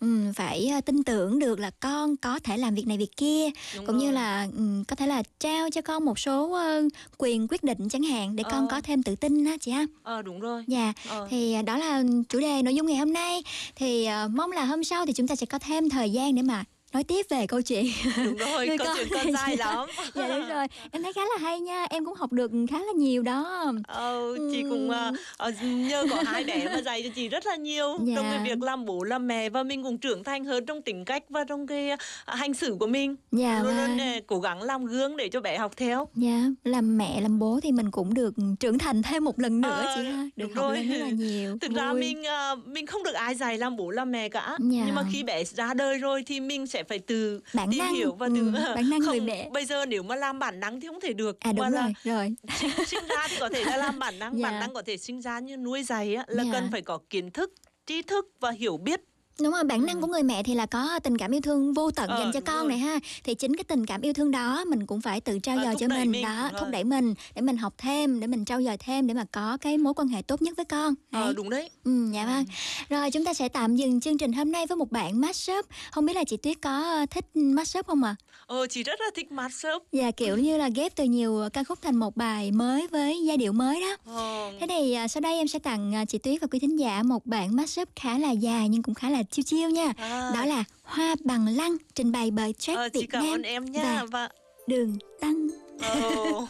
Ừm, 0.00 0.32
phải 0.32 0.66
ờ, 0.74 0.80
tin 0.80 1.02
tưởng 1.04 1.38
được 1.38 1.58
là 1.60 1.70
con 1.80 2.16
có 2.16 2.38
thể 2.38 2.56
làm 2.56 2.74
việc 2.74 2.86
này 2.86 2.98
việc 2.98 3.16
kia 3.16 3.44
Đúng 3.76 3.86
cũng 3.86 3.98
như 3.98 4.04
rồi. 4.04 4.12
là 4.12 4.48
ừm, 4.56 4.84
có 4.84 4.96
thể 4.96 5.06
là 5.06 5.22
trao 5.40 5.70
cho 5.70 5.80
con 5.82 6.04
một 6.04 6.18
số 6.18 6.52
ờ, 6.52 6.82
quyền 7.18 7.48
quyết 7.48 7.62
định 7.64 7.88
chẳng 7.88 8.02
hạn 8.02 8.36
để 8.36 8.44
con 8.50 8.60
Ờ. 8.60 8.66
có 8.70 8.80
thêm 8.80 9.02
tự 9.02 9.14
tin 9.14 9.44
á 9.44 9.56
chị 9.60 9.70
ha 9.70 9.86
ờ 10.02 10.22
đúng 10.22 10.40
rồi 10.40 10.64
Dạ, 10.66 10.92
Ờ. 11.08 11.26
thì 11.30 11.54
ờ, 11.54 11.62
đó 11.62 11.76
là 11.78 12.02
chủ 12.28 12.40
đề 12.40 12.62
nội 12.62 12.74
dung 12.74 12.86
ngày 12.86 12.96
hôm 12.96 13.12
nay 13.12 13.42
thì 13.76 14.08
mong 14.30 14.52
là 14.52 14.64
hôm 14.64 14.84
sau 14.84 15.06
thì 15.06 15.12
chúng 15.12 15.28
ta 15.28 15.34
sẽ 15.34 15.46
có 15.46 15.58
thêm 15.58 15.88
thời 15.88 16.10
gian 16.12 16.34
để 16.34 16.42
mà 16.42 16.64
nói 16.92 17.04
tiếp 17.04 17.26
về 17.28 17.46
câu 17.46 17.62
chuyện. 17.62 17.86
Đúng 18.16 18.36
rồi 18.36 18.66
Người 18.68 18.78
câu 18.78 18.86
con 18.86 18.96
chuyện 18.96 19.08
con 19.24 19.32
dài 19.32 19.56
dạ. 19.58 19.74
lắm. 19.74 19.88
Dạ 20.14 20.28
đúng 20.28 20.48
rồi. 20.48 20.66
Em 20.90 21.02
thấy 21.02 21.12
khá 21.12 21.20
là 21.20 21.36
hay 21.40 21.60
nha 21.60 21.86
em 21.90 22.04
cũng 22.04 22.14
học 22.14 22.32
được 22.32 22.50
khá 22.70 22.78
là 22.78 22.92
nhiều 22.96 23.22
đó. 23.22 23.64
Ờ, 23.86 24.36
chị 24.52 24.62
cũng 24.70 24.90
ờ, 24.90 25.12
ờ, 25.36 25.50
nhờ 25.62 26.06
có 26.10 26.22
hai 26.26 26.44
bé 26.44 26.64
mà 26.74 26.80
dạy 26.82 27.02
cho 27.02 27.08
chị 27.14 27.28
rất 27.28 27.46
là 27.46 27.56
nhiều. 27.56 27.98
Dạ. 28.04 28.12
trong 28.16 28.26
cái 28.30 28.44
việc 28.44 28.62
làm 28.62 28.84
bố 28.84 29.02
làm 29.04 29.26
mẹ 29.28 29.48
và 29.50 29.62
mình 29.62 29.82
cũng 29.82 29.98
trưởng 29.98 30.24
thành 30.24 30.44
hơn 30.44 30.66
trong 30.66 30.82
tính 30.82 31.04
cách 31.04 31.22
và 31.28 31.44
trong 31.44 31.66
cái 31.66 31.90
ờ, 32.24 32.34
hành 32.34 32.54
xử 32.54 32.76
của 32.80 32.86
mình. 32.86 33.16
Dạ, 33.32 33.60
luôn 33.62 33.76
luôn 33.76 33.98
ờ, 33.98 34.04
cố 34.26 34.40
gắng 34.40 34.62
làm 34.62 34.84
gương 34.86 35.16
để 35.16 35.28
cho 35.28 35.40
bé 35.40 35.58
học 35.58 35.72
theo. 35.76 36.08
Dạ, 36.14 36.40
làm 36.64 36.98
mẹ 36.98 37.20
làm 37.20 37.38
bố 37.38 37.60
thì 37.62 37.72
mình 37.72 37.90
cũng 37.90 38.14
được 38.14 38.34
trưởng 38.60 38.78
thành 38.78 39.02
thêm 39.02 39.24
một 39.24 39.38
lần 39.38 39.60
nữa 39.60 39.82
Ờ, 39.86 39.92
chị 39.96 40.02
ha. 40.04 40.24
Được 40.36 40.46
đúng 40.46 40.54
học 40.54 40.64
rồi. 40.64 40.76
lên 40.76 40.88
rất 40.90 40.98
là 41.00 41.08
nhiều. 41.26 41.58
Thực 41.60 41.72
ra 41.72 41.92
vui. 41.92 42.00
mình 42.00 42.24
ờ, 42.24 42.56
mình 42.66 42.86
không 42.86 43.02
được 43.02 43.12
ai 43.14 43.34
dạy 43.34 43.58
làm 43.58 43.76
bố 43.76 43.90
làm 43.90 44.12
mẹ 44.12 44.28
cả. 44.28 44.56
Dạ. 44.58 44.82
nhưng 44.86 44.94
mà 44.94 45.02
khi 45.12 45.22
bé 45.22 45.44
ra 45.44 45.74
đời 45.74 45.98
rồi 45.98 46.22
thì 46.26 46.40
mình 46.40 46.66
sẽ 46.66 46.79
phải 46.88 46.98
từ 46.98 47.40
Bản 47.54 47.68
tìm 47.70 47.78
năng, 47.78 47.94
hiểu 47.94 48.12
và 48.14 48.28
từ 48.34 48.52
ừ, 48.54 48.62
bản 48.74 48.90
năng 48.90 49.00
không, 49.00 49.08
người 49.10 49.20
mẹ. 49.20 49.50
bây 49.52 49.64
giờ 49.64 49.86
nếu 49.86 50.02
mà 50.02 50.16
làm 50.16 50.38
bản 50.38 50.60
năng 50.60 50.80
thì 50.80 50.88
không 50.88 51.00
thể 51.00 51.12
được 51.12 51.40
à 51.40 51.52
đúng 51.52 51.60
mà 51.64 51.68
là 51.70 51.82
rồi 51.82 51.92
rồi 52.14 52.34
sinh, 52.60 52.70
sinh 52.86 53.08
ra 53.08 53.26
thì 53.30 53.36
có 53.40 53.48
thể 53.48 53.64
là 53.64 53.76
làm 53.76 53.98
bản 53.98 54.18
năng 54.18 54.32
Dạ. 54.38 54.50
bản 54.50 54.60
năng 54.60 54.74
có 54.74 54.82
thể 54.82 54.96
sinh 54.96 55.20
ra 55.22 55.38
như 55.38 55.56
nuôi 55.56 55.82
dạy 55.82 56.14
á, 56.14 56.24
là 56.28 56.44
Dạ. 56.44 56.50
cần 56.52 56.68
phải 56.72 56.82
có 56.82 56.98
kiến 57.10 57.30
thức 57.30 57.52
trí 57.86 58.02
thức 58.02 58.26
và 58.40 58.50
hiểu 58.50 58.76
biết 58.76 59.00
đúng 59.42 59.52
rồi 59.52 59.64
bản 59.64 59.86
năng 59.86 60.00
của 60.00 60.06
người 60.06 60.22
mẹ 60.22 60.42
thì 60.42 60.54
là 60.54 60.66
có 60.66 60.98
tình 60.98 61.18
cảm 61.18 61.34
yêu 61.34 61.40
thương 61.40 61.74
vô 61.74 61.90
tận. 61.90 62.10
Ờ, 62.10 62.18
dành 62.18 62.32
cho 62.32 62.40
con 62.40 62.58
rồi. 62.58 62.68
này 62.68 62.78
ha 62.78 62.98
thì 63.24 63.34
chính 63.34 63.56
cái 63.56 63.64
tình 63.64 63.86
cảm 63.86 64.00
yêu 64.00 64.12
thương 64.12 64.30
đó 64.30 64.64
mình 64.64 64.86
cũng 64.86 65.00
phải 65.00 65.20
tự 65.20 65.38
trao 65.38 65.56
Ờ, 65.56 65.64
dồi 65.64 65.72
thúc 65.72 65.80
cho 65.80 65.88
mình 65.88 66.10
mình, 66.10 66.22
đó 66.22 66.50
thúc 66.60 66.68
đẩy 66.72 66.84
mình 66.84 67.14
để 67.34 67.42
mình 67.42 67.56
học 67.56 67.74
thêm 67.78 68.20
để 68.20 68.26
mình 68.26 68.44
trau 68.44 68.62
dồi 68.62 68.76
thêm 68.76 69.06
để 69.06 69.14
mà 69.14 69.24
có 69.32 69.58
cái 69.60 69.78
mối 69.78 69.94
quan 69.94 70.08
hệ 70.08 70.22
tốt 70.22 70.42
nhất 70.42 70.56
với 70.56 70.64
con 70.64 70.94
ờ 71.12 71.24
Đấy. 71.24 71.34
đúng 71.34 71.50
đấy 71.50 71.70
Ừ, 71.84 72.10
dạ 72.14 72.26
vâng. 72.26 72.44
Rồi 72.88 73.10
chúng 73.10 73.24
ta 73.24 73.34
sẽ 73.34 73.48
tạm 73.48 73.76
dừng 73.76 74.00
chương 74.00 74.18
trình 74.18 74.32
hôm 74.32 74.52
nay 74.52 74.66
với 74.66 74.76
một 74.76 74.90
bản 74.92 75.20
mashup. 75.20 75.66
Không 75.92 76.06
biết 76.06 76.16
là 76.16 76.24
chị 76.24 76.36
Tuyết 76.36 76.56
có 76.62 76.82
ờ, 76.82 77.06
thích 77.10 77.24
mashup 77.34 77.86
không 77.86 78.02
ạ? 78.04 78.16
ờ 78.46 78.66
chị 78.66 78.82
rất 78.82 79.00
là 79.00 79.06
thích 79.16 79.32
mashup 79.32 79.82
Dạ 79.92 80.10
kiểu 80.10 80.36
như 80.36 80.56
là 80.56 80.68
ghép 80.68 80.96
từ 80.96 81.04
nhiều 81.04 81.48
ca 81.52 81.64
khúc 81.64 81.82
thành 81.82 81.96
một 81.96 82.16
bài 82.16 82.50
mới 82.52 82.86
với 82.86 83.18
giai 83.26 83.36
điệu 83.36 83.52
mới 83.52 83.80
đó. 83.80 83.96
ờ, 84.14 84.50
Thế 84.60 84.66
thì 84.68 84.92
à, 84.92 85.08
sau 85.08 85.20
đây 85.20 85.36
em 85.36 85.48
sẽ 85.48 85.58
tặng 85.58 85.94
à, 85.94 86.04
chị 86.04 86.18
Tuyết 86.18 86.40
và 86.40 86.46
quý 86.50 86.58
thính 86.58 86.78
giả 86.78 87.02
một 87.02 87.26
bản 87.26 87.56
mashup 87.56 87.88
khá 87.96 88.18
là 88.18 88.30
dài 88.30 88.68
nhưng 88.68 88.82
cũng 88.82 88.94
khá 88.94 89.10
là 89.10 89.22
chiêu 89.30 89.42
chiêu 89.42 89.70
nha. 89.70 89.92
à, 89.96 90.30
Đó 90.34 90.44
là 90.44 90.64
Hoa 90.82 91.14
bằng 91.24 91.46
lăng 91.48 91.76
trình 91.94 92.12
bày 92.12 92.30
bởi 92.30 92.54
Jack 92.58 92.88
chị 92.92 93.00
Việt 93.00 93.06
cảm 93.10 93.22
Nam 93.22 93.32
ơn 93.34 93.42
em 93.42 93.64
nha 93.64 93.82
và 93.82 94.04
và 94.10 94.28
Đường 94.66 94.98
Tăng. 95.20 95.46
ờ, 95.82 96.46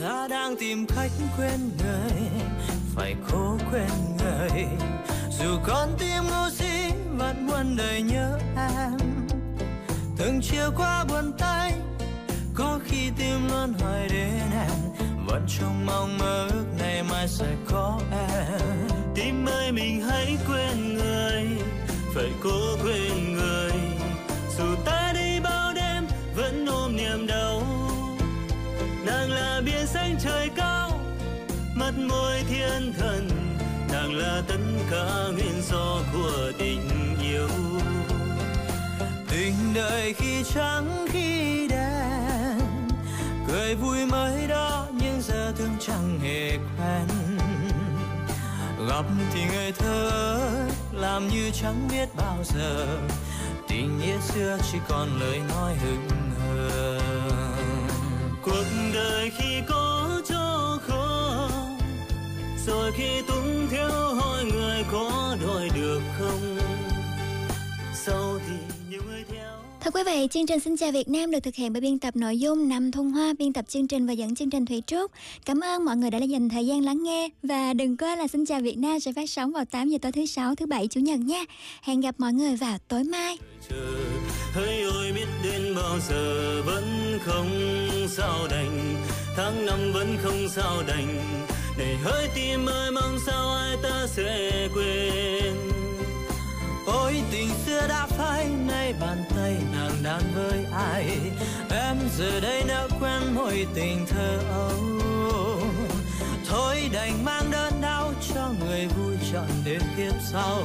ta 0.00 0.28
đang 0.28 0.56
tìm 0.56 0.86
cách 0.86 1.10
quên 1.36 1.70
người 1.78 2.12
phải 2.94 3.14
cố 3.32 3.56
quên 3.70 3.88
người. 4.18 4.64
Dù 5.38 5.56
con 5.66 5.88
tim 5.98 6.24
ngu 6.24 6.50
si 6.52 6.90
vẫn 7.18 7.46
buồn 7.46 7.76
đời 7.76 8.02
nhớ 8.02 8.38
em. 8.56 8.98
Từng 10.18 10.40
chiều 10.42 10.70
qua 10.76 11.04
buồn 11.04 11.32
tay 11.38 11.72
có 12.54 12.78
khi 12.84 13.10
tim 13.18 13.48
luôn 13.48 13.72
hỏi 13.80 14.08
đến 14.12 14.40
em. 14.52 14.70
Vẫn 15.26 15.46
trong 15.58 15.86
mong 15.86 16.18
mơ 16.18 16.48
ước 16.52 16.64
ngày 16.78 17.02
mai 17.02 17.28
sẽ 17.28 17.56
có 17.68 18.00
em. 18.12 18.88
Tim 19.14 19.46
ơi 19.48 19.72
mình 19.72 20.00
hãy 20.08 20.36
quên 20.48 20.94
người 20.94 21.46
phải 22.14 22.32
cố 22.42 22.76
quên 22.82 23.32
người. 23.32 23.72
Dù 24.58 24.64
ta 24.84 25.12
đi 25.14 25.40
bao 25.40 25.72
đêm, 25.74 26.06
vẫn 26.34 26.66
ôm 26.66 26.96
niềm 26.96 27.26
đau. 27.26 27.62
Nàng 29.06 29.30
là 29.30 29.60
biển 29.64 29.86
xanh 29.86 30.16
trời 30.24 30.50
cao, 30.56 31.00
mắt 31.74 31.92
môi 31.96 32.42
thiên 32.48 32.92
thần. 32.98 33.28
Nàng 33.92 34.14
là 34.14 34.42
tất 34.48 34.60
cả 34.90 35.06
nguyên 35.32 35.62
do 35.70 35.98
của 36.12 36.52
tình 36.58 36.88
yêu. 37.22 37.48
Tình 39.30 39.54
đời 39.74 40.14
khi 40.14 40.44
trắng, 40.54 41.06
khi 41.12 41.68
đen. 41.68 42.60
Cười 43.48 43.74
vui 43.74 44.06
mới 44.06 44.46
đó, 44.46 44.86
nhưng 44.92 45.22
giờ 45.22 45.52
thương 45.58 45.76
chẳng 45.80 46.20
hề 46.22 46.50
quen 46.56 47.19
gặp 48.90 49.04
thì 49.32 49.40
người 49.44 49.72
thơ 49.72 50.50
làm 50.92 51.28
như 51.28 51.50
chẳng 51.50 51.88
biết 51.90 52.08
bao 52.16 52.36
giờ. 52.44 52.86
Tình 53.68 53.98
nghĩa 53.98 54.18
xưa 54.20 54.58
chỉ 54.72 54.78
còn 54.88 55.20
lời 55.20 55.40
nói 55.48 55.74
hững 55.74 56.08
hờ. 56.40 57.00
Cuộc 58.42 58.64
đời 58.94 59.30
khi 59.38 59.60
có 59.68 60.20
cho 60.28 60.78
khó 60.86 61.48
rồi 62.66 62.92
khi 62.96 63.22
tung 63.28 63.68
theo 63.70 64.14
hỏi 64.14 64.44
người 64.44 64.84
có 64.92 65.36
đòi 65.46 65.68
được 65.74 66.02
không? 66.18 66.58
Sau 67.94 68.38
thì 68.46 68.69
Thưa 69.84 69.90
quý 69.90 70.02
vị, 70.06 70.28
chương 70.30 70.46
trình 70.46 70.60
Xin 70.60 70.76
chào 70.76 70.92
Việt 70.92 71.08
Nam 71.08 71.30
được 71.30 71.40
thực 71.40 71.54
hiện 71.54 71.72
bởi 71.72 71.80
biên 71.80 71.98
tập 71.98 72.16
nội 72.16 72.38
dung 72.38 72.68
Nam 72.68 72.90
Thông 72.90 73.12
Hoa, 73.12 73.32
biên 73.38 73.52
tập 73.52 73.64
chương 73.68 73.88
trình 73.88 74.06
và 74.06 74.12
dẫn 74.12 74.34
chương 74.34 74.50
trình 74.50 74.66
Thủy 74.66 74.82
Trúc. 74.86 75.10
Cảm 75.44 75.60
ơn 75.60 75.84
mọi 75.84 75.96
người 75.96 76.10
đã 76.10 76.18
dành 76.18 76.48
thời 76.48 76.66
gian 76.66 76.84
lắng 76.84 77.02
nghe 77.02 77.28
và 77.42 77.72
đừng 77.72 77.96
quên 77.96 78.18
là 78.18 78.26
Xin 78.26 78.46
chào 78.46 78.60
Việt 78.60 78.78
Nam 78.78 79.00
sẽ 79.00 79.12
phát 79.12 79.30
sóng 79.30 79.52
vào 79.52 79.64
8 79.64 79.88
giờ 79.88 79.98
tối 80.02 80.12
thứ 80.12 80.26
sáu, 80.26 80.54
thứ 80.54 80.66
bảy, 80.66 80.88
chủ 80.88 81.00
nhật 81.00 81.20
nha. 81.20 81.44
Hẹn 81.82 82.00
gặp 82.00 82.14
mọi 82.18 82.32
người 82.32 82.56
vào 82.56 82.78
tối 82.88 83.04
mai. 83.04 83.38
hỡi 84.52 84.82
ôi 84.82 85.12
biết 85.14 85.26
đến 85.44 85.74
bao 85.76 85.98
giờ 86.08 86.62
vẫn 86.66 87.18
không 87.24 87.50
sao 88.08 88.38
đành 88.50 88.94
tháng 89.36 89.66
năm 89.66 89.92
vẫn 89.92 90.16
không 90.22 90.48
sao 90.48 90.82
đành 90.88 91.16
này 91.78 91.96
hỡi 92.04 92.28
tim 92.34 92.66
ơi 92.66 92.90
mong 92.90 93.18
sao 93.26 93.54
ai 93.54 93.76
ta 93.82 94.06
sẽ 94.06 94.68
quên 94.74 95.79
ôi, 96.86 97.22
tình 97.32 97.48
xưa 97.66 97.86
đã 97.88 98.06
phai, 98.06 98.46
nay 98.66 98.94
bàn 99.00 99.24
tay 99.36 99.56
nàng 99.72 99.92
đang 100.02 100.22
với 100.34 100.64
ai? 100.72 101.18
Em 101.70 101.96
giờ 102.18 102.40
đây 102.40 102.62
đã 102.68 102.88
quen 103.00 103.34
mối 103.34 103.66
tình 103.74 104.06
thơ 104.06 104.38
ấu. 104.52 105.00
Thôi 106.48 106.90
đành 106.92 107.24
mang 107.24 107.50
đơn 107.50 107.72
đau 107.80 108.12
cho 108.34 108.48
người 108.60 108.86
vui 108.86 109.16
chọn 109.32 109.48
đến 109.64 109.80
kiếp 109.96 110.14
sau. 110.32 110.62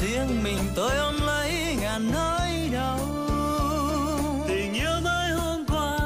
Riêng 0.00 0.42
mình 0.42 0.58
tôi 0.76 0.96
ôm 0.96 1.14
lấy 1.26 1.76
ngàn 1.80 2.10
nỗi 2.12 2.70
đau. 2.72 2.98
Tình 4.48 4.74
yêu 4.74 5.00
mới 5.04 5.30
hôm 5.30 5.66
qua, 5.66 5.98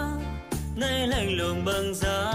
nay 0.76 1.06
lạnh 1.06 1.30
lùng 1.36 1.64
bằng 1.64 1.94
giá 1.94 2.32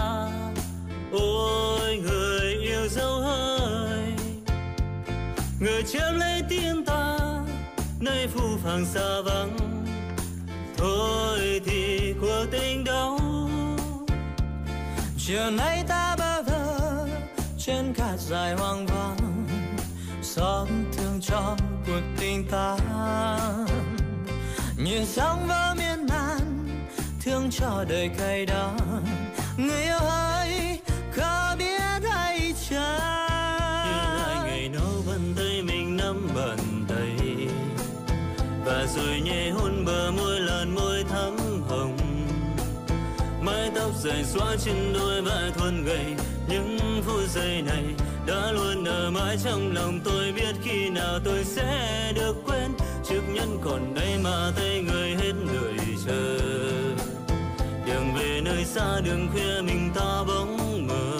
ôi, 1.12 1.96
người 1.96 2.54
yêu 2.62 2.88
dấu 2.88 3.20
hơi. 3.20 4.12
Người 5.60 5.82
chém 5.82 6.18
lấy 6.18 6.37
nơi 8.08 8.28
phù 8.28 8.56
phàng 8.64 8.84
xa 8.84 9.20
vắng. 9.24 9.56
Thôi 10.76 11.60
thì 11.66 12.14
cuộc 12.20 12.44
tình 12.50 12.84
đâu? 12.84 13.18
Chiều 15.18 15.50
nay 15.50 15.84
ta 15.88 16.16
bơ 16.18 16.42
vơ 16.42 17.08
trên 17.58 17.94
cát 17.94 18.20
dài 18.20 18.54
hoang 18.54 18.86
vắng 18.86 19.46
xót 20.22 20.68
thương 20.96 21.20
cho 21.20 21.56
cuộc 21.86 22.02
tình 22.20 22.46
ta. 22.50 22.76
Nhìn 24.76 25.06
sóng 25.06 25.46
vỡ 25.46 25.74
miên 25.78 26.06
man, 26.06 26.68
thương 27.24 27.50
cho 27.50 27.84
đời 27.88 28.10
cay 28.18 28.46
đắng. 28.46 29.04
Người 29.56 29.82
yêu 29.82 29.98
ơi 29.98 30.47
dài 44.08 44.24
xóa 44.24 44.56
trên 44.64 44.92
đôi 44.92 45.22
vai 45.22 45.50
thuần 45.50 45.84
gầy. 45.84 46.04
Những 46.48 46.78
phút 47.06 47.28
giây 47.28 47.62
này 47.62 47.84
đã 48.26 48.52
luôn 48.52 48.84
ở 48.84 49.10
mãi 49.10 49.36
trong 49.44 49.74
lòng 49.74 50.00
tôi. 50.04 50.32
Biết 50.32 50.54
khi 50.62 50.90
nào 50.90 51.18
tôi 51.24 51.44
sẽ 51.44 52.12
được 52.16 52.36
quên. 52.46 52.72
Chiếc 53.04 53.20
nhẫn 53.32 53.58
còn 53.64 53.94
đây 53.94 54.18
mà 54.24 54.52
tay 54.56 54.84
người 54.88 55.10
hết 55.10 55.32
người 55.52 55.76
chờ. 56.06 56.38
Đường 57.86 58.14
về 58.18 58.40
nơi 58.44 58.64
xa 58.64 59.00
đường 59.04 59.28
khuya 59.32 59.60
mình 59.62 59.90
ta 59.94 60.24
bóng 60.26 60.86
mờ 60.86 61.18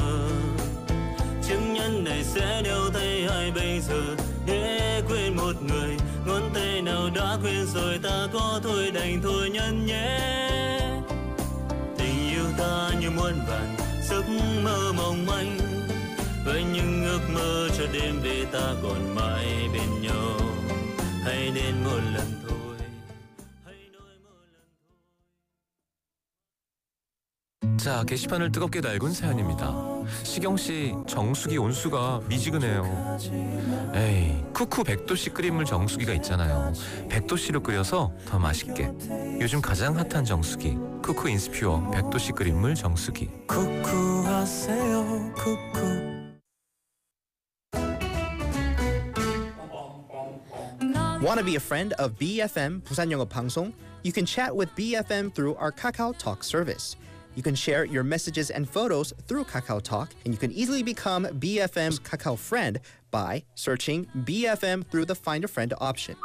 chiếc 1.48 1.60
nhẫn 1.72 2.04
này 2.04 2.24
sẽ 2.24 2.62
đeo 2.64 2.90
tay 2.94 3.26
ai 3.30 3.50
bây 3.50 3.80
giờ? 3.80 4.00
Để 4.46 5.02
quên 5.08 5.36
một 5.36 5.62
người, 5.62 5.96
ngón 6.26 6.42
tay 6.54 6.82
nào 6.82 7.10
đã 7.14 7.36
quên 7.42 7.66
rồi 7.74 7.98
ta 8.02 8.26
có 8.32 8.60
thôi 8.62 8.90
đành 8.94 9.20
thôi 9.22 9.50
nhân 9.50 9.86
nhé 9.86 10.67
muôn 13.18 13.34
vàn, 13.48 13.76
giấc 14.02 14.22
mơ 14.64 14.92
mong 14.96 15.26
manh. 15.26 15.58
Với 16.44 16.64
những 16.74 17.04
ước 17.04 17.20
mơ 17.34 17.68
cho 17.78 17.84
đêm 17.92 18.20
về 18.22 18.44
ta 18.52 18.74
còn 18.82 19.14
mãi 19.14 19.46
bên 19.72 20.02
nhau. 20.02 20.40
Hãy 21.24 21.50
đến 21.54 21.74
một 21.84 22.00
lần 22.14 22.37
자, 27.78 28.02
게시판을 28.02 28.50
뜨겁게 28.50 28.80
달군 28.80 29.12
사연입니다. 29.12 29.72
시경 30.24 30.56
씨, 30.56 30.94
정수기 31.06 31.58
온수가 31.58 32.22
미지근해요. 32.28 33.18
에이, 33.94 34.42
쿠쿠 34.52 34.82
100도씨 34.82 35.32
끓인 35.32 35.54
물 35.54 35.64
정수기가 35.64 36.12
있잖아요. 36.14 36.72
100도씨로 37.08 37.62
끓여서 37.62 38.12
더 38.26 38.38
맛있게. 38.38 38.90
요즘 39.40 39.60
가장 39.60 39.96
핫한 39.96 40.24
정수기. 40.24 40.76
쿠쿠 41.04 41.28
인스퓨어 41.28 41.90
100도씨 41.92 42.34
끓인 42.34 42.60
물 42.60 42.74
정수기. 42.74 43.30
쿠쿠 43.46 44.24
하세요 44.26 45.32
쿠쿠 45.34 46.08
Want 51.20 51.38
to 51.38 51.44
be 51.44 51.56
a 51.56 51.60
friend 51.60 51.94
of 51.98 52.16
BFM 52.18 52.80
Pangsong? 52.82 53.72
You 54.02 54.12
can 54.12 54.24
chat 54.24 54.54
with 54.54 54.70
BFM 54.76 55.34
through 55.34 55.56
our 55.56 55.72
Kakao 55.72 56.16
Talk 56.16 56.44
service. 56.44 56.96
You 57.38 57.44
can 57.44 57.54
share 57.54 57.84
your 57.84 58.02
messages 58.02 58.50
and 58.50 58.68
photos 58.68 59.14
through 59.28 59.44
Kakao 59.44 59.80
Talk, 59.80 60.10
and 60.24 60.34
you 60.34 60.38
can 60.38 60.50
easily 60.50 60.82
become 60.82 61.24
BFM's 61.24 62.00
Kakao 62.00 62.36
friend 62.36 62.80
by 63.12 63.44
searching 63.54 64.06
BFM 64.24 64.84
through 64.90 65.04
the 65.04 65.14
Find 65.14 65.44
a 65.44 65.46
Friend 65.46 65.72
option. 65.80 66.16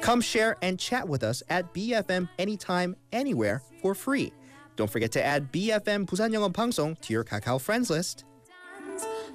Come 0.00 0.20
share 0.20 0.56
and 0.62 0.78
chat 0.78 1.08
with 1.08 1.24
us 1.24 1.42
at 1.48 1.74
BFM 1.74 2.28
anytime, 2.38 2.94
anywhere 3.10 3.62
for 3.82 3.96
free. 3.96 4.32
Don't 4.76 4.88
forget 4.88 5.10
to 5.10 5.26
add 5.26 5.50
BFM 5.50 6.06
Busan 6.06 6.32
Yongo 6.32 6.52
Pangsong 6.52 6.96
to 7.00 7.12
your 7.12 7.24
Kakao 7.24 7.60
friends 7.60 7.90
list. 7.90 8.22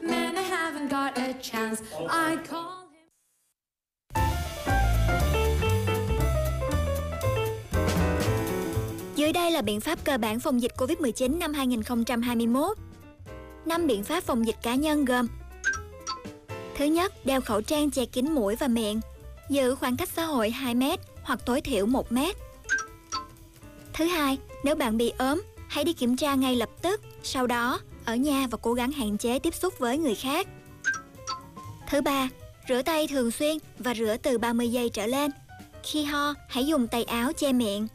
Man, 0.02 0.34
Dưới 9.24 9.34
đây 9.34 9.52
là 9.52 9.62
biện 9.62 9.82
pháp 9.82 10.04
cơ 10.04 10.18
bản 10.18 10.40
phòng 10.40 10.62
dịch 10.62 10.72
Covid-19 10.78 11.38
năm 11.38 11.54
2021. 11.54 12.78
5 13.66 13.88
biện 13.88 14.04
pháp 14.04 14.24
phòng 14.24 14.48
dịch 14.48 14.56
cá 14.64 14.76
nhân 14.76 15.06
gồm 15.06 15.28
Thứ 16.76 16.86
nhất, 16.86 17.26
đeo 17.26 17.42
khẩu 17.42 17.62
trang 17.62 17.92
che 17.92 18.06
kín 18.06 18.32
mũi 18.32 18.56
và 18.56 18.68
miệng. 18.68 19.02
Giữ 19.50 19.76
khoảng 19.76 19.98
cách 19.98 20.10
xã 20.16 20.26
hội 20.26 20.50
2 20.50 20.76
mét 20.76 21.00
hoặc 21.24 21.40
tối 21.46 21.62
thiểu 21.62 21.86
1 21.86 22.12
mét. 22.12 22.36
Thứ 23.94 24.06
hai, 24.06 24.38
nếu 24.64 24.76
bạn 24.76 24.98
bị 24.98 25.14
ốm, 25.18 25.42
hãy 25.68 25.84
đi 25.84 25.94
kiểm 25.94 26.18
tra 26.18 26.36
ngay 26.36 26.56
lập 26.56 26.70
tức. 26.82 27.02
Sau 27.24 27.48
đó, 27.48 27.80
ở 28.06 28.16
nhà 28.16 28.48
và 28.52 28.58
cố 28.62 28.74
gắng 28.74 28.92
hạn 28.92 29.18
chế 29.18 29.40
tiếp 29.40 29.56
xúc 29.56 29.80
với 29.80 29.98
người 29.98 30.16
khác. 30.16 30.48
Thứ 31.90 32.02
ba, 32.02 32.30
rửa 32.70 32.82
tay 32.82 33.08
thường 33.08 33.32
xuyên 33.32 33.58
và 33.80 33.94
rửa 33.94 34.18
từ 34.24 34.38
30 34.38 34.70
giây 34.70 34.90
trở 34.90 35.06
lên. 35.06 35.32
Khi 35.84 36.04
ho, 36.04 36.34
hãy 36.50 36.66
dùng 36.66 36.88
tay 36.88 37.04
áo 37.04 37.34
che 37.34 37.54
miệng. 37.54 37.88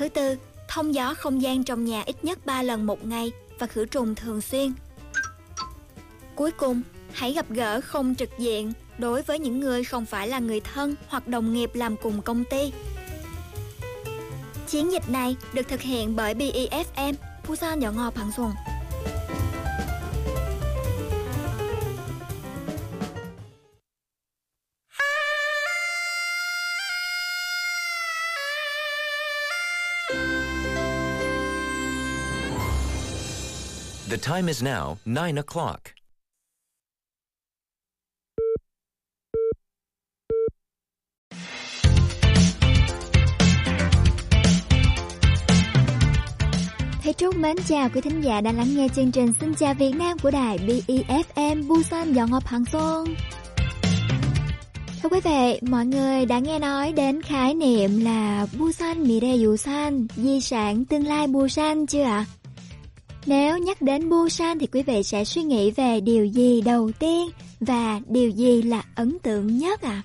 Thứ 0.00 0.08
tư, 0.08 0.36
thông 0.68 0.94
gió 0.94 1.14
không 1.14 1.42
gian 1.42 1.64
trong 1.64 1.84
nhà 1.84 2.02
ít 2.06 2.24
nhất 2.24 2.46
3 2.46 2.62
lần 2.62 2.86
một 2.86 3.06
ngày 3.06 3.32
và 3.58 3.66
khử 3.66 3.84
trùng 3.84 4.14
thường 4.14 4.40
xuyên. 4.40 4.72
Cuối 6.34 6.50
cùng, 6.50 6.82
hãy 7.12 7.32
gặp 7.32 7.46
gỡ 7.50 7.80
không 7.80 8.14
trực 8.14 8.38
diện 8.38 8.72
đối 8.98 9.22
với 9.22 9.38
những 9.38 9.60
người 9.60 9.84
không 9.84 10.06
phải 10.06 10.28
là 10.28 10.38
người 10.38 10.60
thân 10.60 10.94
hoặc 11.08 11.28
đồng 11.28 11.52
nghiệp 11.52 11.70
làm 11.74 11.96
cùng 11.96 12.22
công 12.22 12.44
ty. 12.50 12.72
Chiến 14.68 14.92
dịch 14.92 15.10
này 15.10 15.36
được 15.52 15.68
thực 15.68 15.80
hiện 15.80 16.16
bởi 16.16 16.34
BEFM, 16.34 17.14
Busan 17.48 17.78
Nhỏ 17.78 17.92
Ngọt 17.92 18.14
Bằng 18.16 18.32
Xuân. 18.36 18.50
The 34.10 34.18
time 34.18 34.48
is 34.48 34.62
now 34.62 34.96
9 35.04 35.36
o'clock. 35.36 35.78
Thầy 47.02 47.12
Trúc 47.12 47.36
mến 47.36 47.56
chào 47.68 47.88
quý 47.94 48.00
thính 48.00 48.20
giả 48.20 48.40
đang 48.40 48.56
lắng 48.56 48.76
nghe 48.76 48.88
chương 48.96 49.12
trình 49.12 49.32
Xin 49.40 49.54
chào 49.54 49.74
Việt 49.74 49.92
Nam 49.96 50.18
của 50.18 50.30
đài 50.30 50.58
BEFM 50.58 51.68
Busan 51.68 52.14
Yongop 52.14 52.46
Hằng 52.46 52.64
Xuân. 52.64 53.14
Thưa 55.02 55.08
quý 55.08 55.20
vị, 55.24 55.60
mọi 55.70 55.86
người 55.86 56.26
đã 56.26 56.38
nghe 56.38 56.58
nói 56.58 56.92
đến 56.92 57.22
khái 57.22 57.54
niệm 57.54 58.00
là 58.00 58.46
Busan 58.58 59.02
Mire 59.02 59.46
Busan, 59.46 60.06
di 60.16 60.40
sản 60.40 60.84
tương 60.84 61.06
lai 61.06 61.26
Busan 61.26 61.86
chưa 61.86 62.02
ạ? 62.02 62.26
Nếu 63.26 63.58
nhắc 63.58 63.82
đến 63.82 64.08
Busan 64.08 64.58
thì 64.58 64.66
quý 64.66 64.82
vị 64.82 65.02
sẽ 65.02 65.24
suy 65.24 65.42
nghĩ 65.42 65.70
về 65.70 66.00
điều 66.00 66.24
gì 66.24 66.60
đầu 66.60 66.90
tiên 66.98 67.30
và 67.60 68.00
điều 68.06 68.30
gì 68.30 68.62
là 68.62 68.84
ấn 68.94 69.18
tượng 69.18 69.58
nhất 69.58 69.82
ạ? 69.82 69.90
À? 69.90 70.02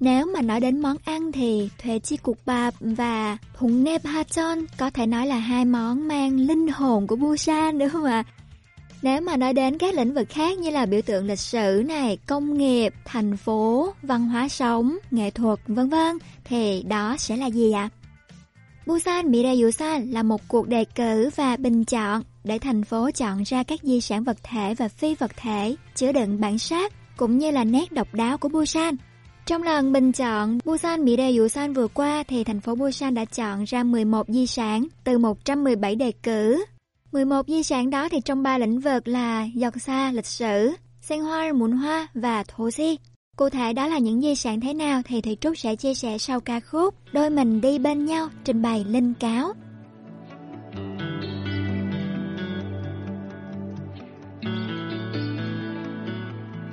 Nếu 0.00 0.26
mà 0.26 0.42
nói 0.42 0.60
đến 0.60 0.80
món 0.80 0.96
ăn 1.04 1.32
thì 1.32 1.68
thuê 1.82 1.98
chi 1.98 2.16
cục 2.16 2.38
bạp 2.46 2.74
và 2.80 3.38
hùng 3.54 3.84
nếp 3.84 4.04
hachon 4.04 4.66
có 4.78 4.90
thể 4.90 5.06
nói 5.06 5.26
là 5.26 5.38
hai 5.38 5.64
món 5.64 6.08
mang 6.08 6.36
linh 6.40 6.68
hồn 6.68 7.06
của 7.06 7.16
Busan 7.16 7.78
đúng 7.78 7.88
không 7.88 8.04
ạ? 8.04 8.24
Nếu 9.02 9.20
mà 9.20 9.36
nói 9.36 9.52
đến 9.52 9.78
các 9.78 9.94
lĩnh 9.94 10.14
vực 10.14 10.28
khác 10.30 10.58
như 10.58 10.70
là 10.70 10.86
biểu 10.86 11.02
tượng 11.02 11.26
lịch 11.26 11.38
sử 11.38 11.82
này, 11.88 12.18
công 12.26 12.58
nghiệp, 12.58 12.94
thành 13.04 13.36
phố, 13.36 13.94
văn 14.02 14.28
hóa 14.28 14.48
sống, 14.48 14.98
nghệ 15.10 15.30
thuật, 15.30 15.58
vân 15.66 15.88
vân 15.88 16.18
thì 16.44 16.82
đó 16.82 17.16
sẽ 17.18 17.36
là 17.36 17.46
gì 17.46 17.72
ạ? 17.72 17.88
Busan 18.88 19.30
Mirayusan 19.30 20.10
là 20.10 20.22
một 20.22 20.40
cuộc 20.48 20.68
đề 20.68 20.84
cử 20.84 21.30
và 21.36 21.56
bình 21.56 21.84
chọn 21.84 22.22
để 22.44 22.58
thành 22.58 22.84
phố 22.84 23.10
chọn 23.10 23.42
ra 23.42 23.62
các 23.62 23.80
di 23.82 24.00
sản 24.00 24.24
vật 24.24 24.36
thể 24.42 24.74
và 24.74 24.88
phi 24.88 25.14
vật 25.14 25.30
thể 25.36 25.76
chứa 25.94 26.12
đựng 26.12 26.40
bản 26.40 26.58
sắc 26.58 26.92
cũng 27.16 27.38
như 27.38 27.50
là 27.50 27.64
nét 27.64 27.92
độc 27.92 28.14
đáo 28.14 28.38
của 28.38 28.48
Busan. 28.48 28.96
Trong 29.46 29.62
lần 29.62 29.92
bình 29.92 30.12
chọn 30.12 30.58
Busan 30.64 31.04
Mirayusan 31.04 31.72
vừa 31.72 31.88
qua 31.88 32.22
thì 32.28 32.44
thành 32.44 32.60
phố 32.60 32.74
Busan 32.74 33.14
đã 33.14 33.24
chọn 33.24 33.64
ra 33.64 33.82
11 33.82 34.28
di 34.28 34.46
sản 34.46 34.86
từ 35.04 35.18
117 35.18 35.94
đề 35.94 36.12
cử 36.22 36.64
11 37.12 37.46
di 37.48 37.62
sản 37.62 37.90
đó 37.90 38.08
thì 38.08 38.20
trong 38.24 38.42
ba 38.42 38.58
lĩnh 38.58 38.80
vực 38.80 39.08
là 39.08 39.46
giọt 39.54 39.74
xa 39.80 40.12
lịch 40.12 40.26
sử, 40.26 40.72
sen 41.00 41.20
hoa 41.20 41.52
muộn 41.52 41.72
hoa 41.72 42.08
và 42.14 42.44
thổ 42.48 42.70
di. 42.70 42.96
Cụ 43.38 43.48
thể 43.48 43.72
đó 43.72 43.86
là 43.86 43.98
những 43.98 44.20
di 44.22 44.34
sản 44.34 44.60
thế 44.60 44.74
nào 44.74 45.02
thì 45.04 45.20
Thủy 45.20 45.36
Trúc 45.40 45.58
sẽ 45.58 45.76
chia 45.76 45.94
sẻ 45.94 46.18
sau 46.18 46.40
ca 46.40 46.60
khúc 46.60 46.94
Đôi 47.12 47.30
mình 47.30 47.60
đi 47.60 47.78
bên 47.78 48.04
nhau 48.04 48.28
trình 48.44 48.62
bày 48.62 48.84
linh 48.88 49.14
cáo. 49.14 49.52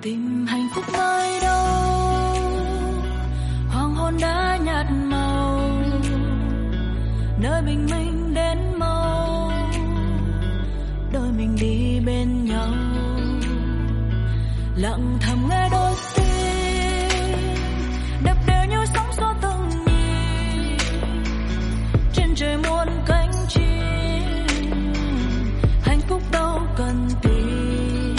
Tìm 0.01 0.45
hạnh 0.47 0.67
phúc 0.75 0.85
nơi 0.93 1.39
đâu? 1.41 1.65
Hoàng 3.69 3.95
hôn 3.95 4.13
đã 4.21 4.59
nhạt 4.65 4.85
màu. 4.91 5.59
Nơi 7.41 7.61
bình 7.61 7.87
minh 7.91 8.33
đến 8.33 8.57
mau. 8.77 9.51
Đôi 11.13 11.27
mình 11.37 11.55
đi 11.61 11.99
bên 12.05 12.45
nhau. 12.45 12.67
Lặng 14.77 15.17
thầm 15.21 15.37
nghe 15.49 15.69
đôi 15.71 15.93
tiếng 16.15 16.24
đập 18.25 18.37
đều 18.47 18.65
như 18.69 18.85
sóng 18.93 19.07
gió 19.17 19.33
từng 19.41 19.69
nhịp 19.85 20.77
trên 22.13 22.35
trời 22.35 22.57
muôn 22.57 22.87
cánh 23.05 23.31
chim. 23.47 24.93
Hạnh 25.81 25.99
phúc 26.07 26.21
đâu 26.31 26.59
cần 26.77 27.07
tìm. 27.21 28.15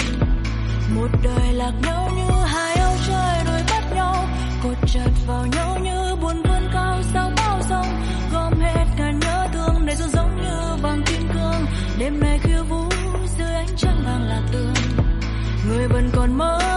Một 0.95 1.09
đời 1.23 1.53
lạc 1.53 1.73
nhau 1.83 2.11
như 2.17 2.45
hai 2.47 2.77
đôi 2.77 2.97
nhau. 3.95 4.15
Cột 4.63 4.77
chặt 4.87 5.11
vào 5.27 5.47
nhau 5.47 5.79
như 5.83 6.17
buồn 6.23 6.43
cao 6.73 7.03
bao 7.37 7.63
gom 8.33 8.61
hết 8.61 8.87
ngàn 8.99 9.21
nhớ 9.21 9.47
thương 9.53 9.87
để 9.87 9.95
rồi 9.95 10.09
giống 10.09 10.37
như 10.43 10.83
bằng 10.83 11.03
kim 11.07 11.29
cương. 11.35 11.67
Đêm 11.99 12.21
nay 12.21 12.39
khiêu 12.43 12.65
vũ 12.65 12.87
người 15.69 15.89
vẫn 15.89 16.11
còn 16.15 16.39
mơ 16.39 16.76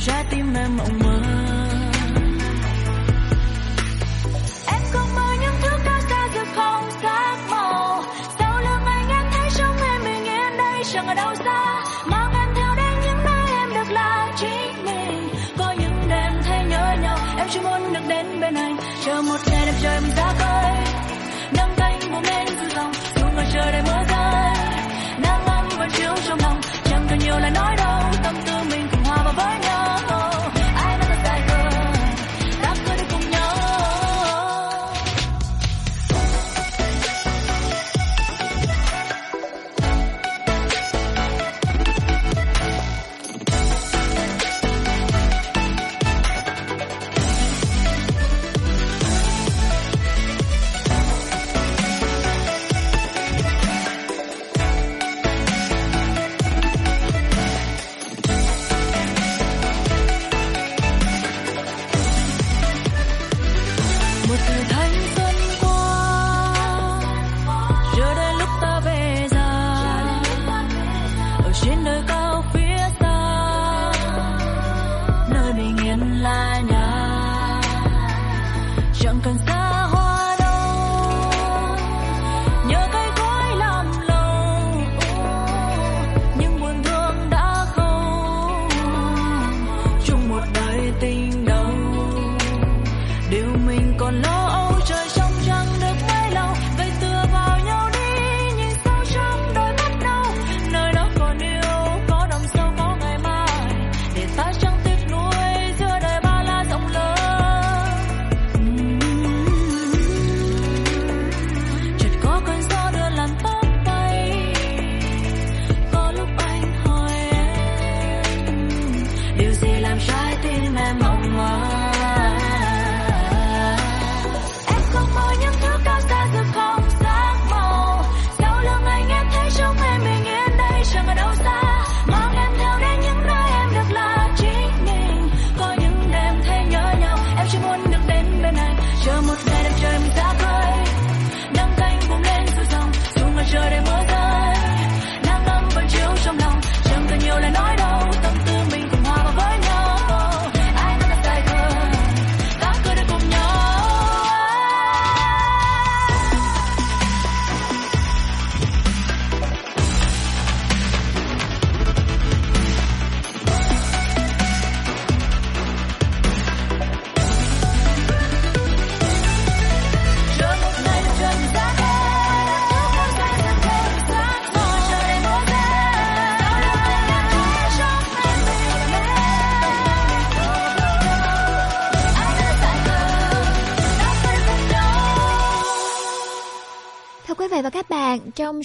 điều 0.00 0.06
gì 0.06 0.12
làm 0.12 0.24
trái 0.24 0.24
tim 0.30 0.54
em 0.54 0.76
mộng 0.76 0.99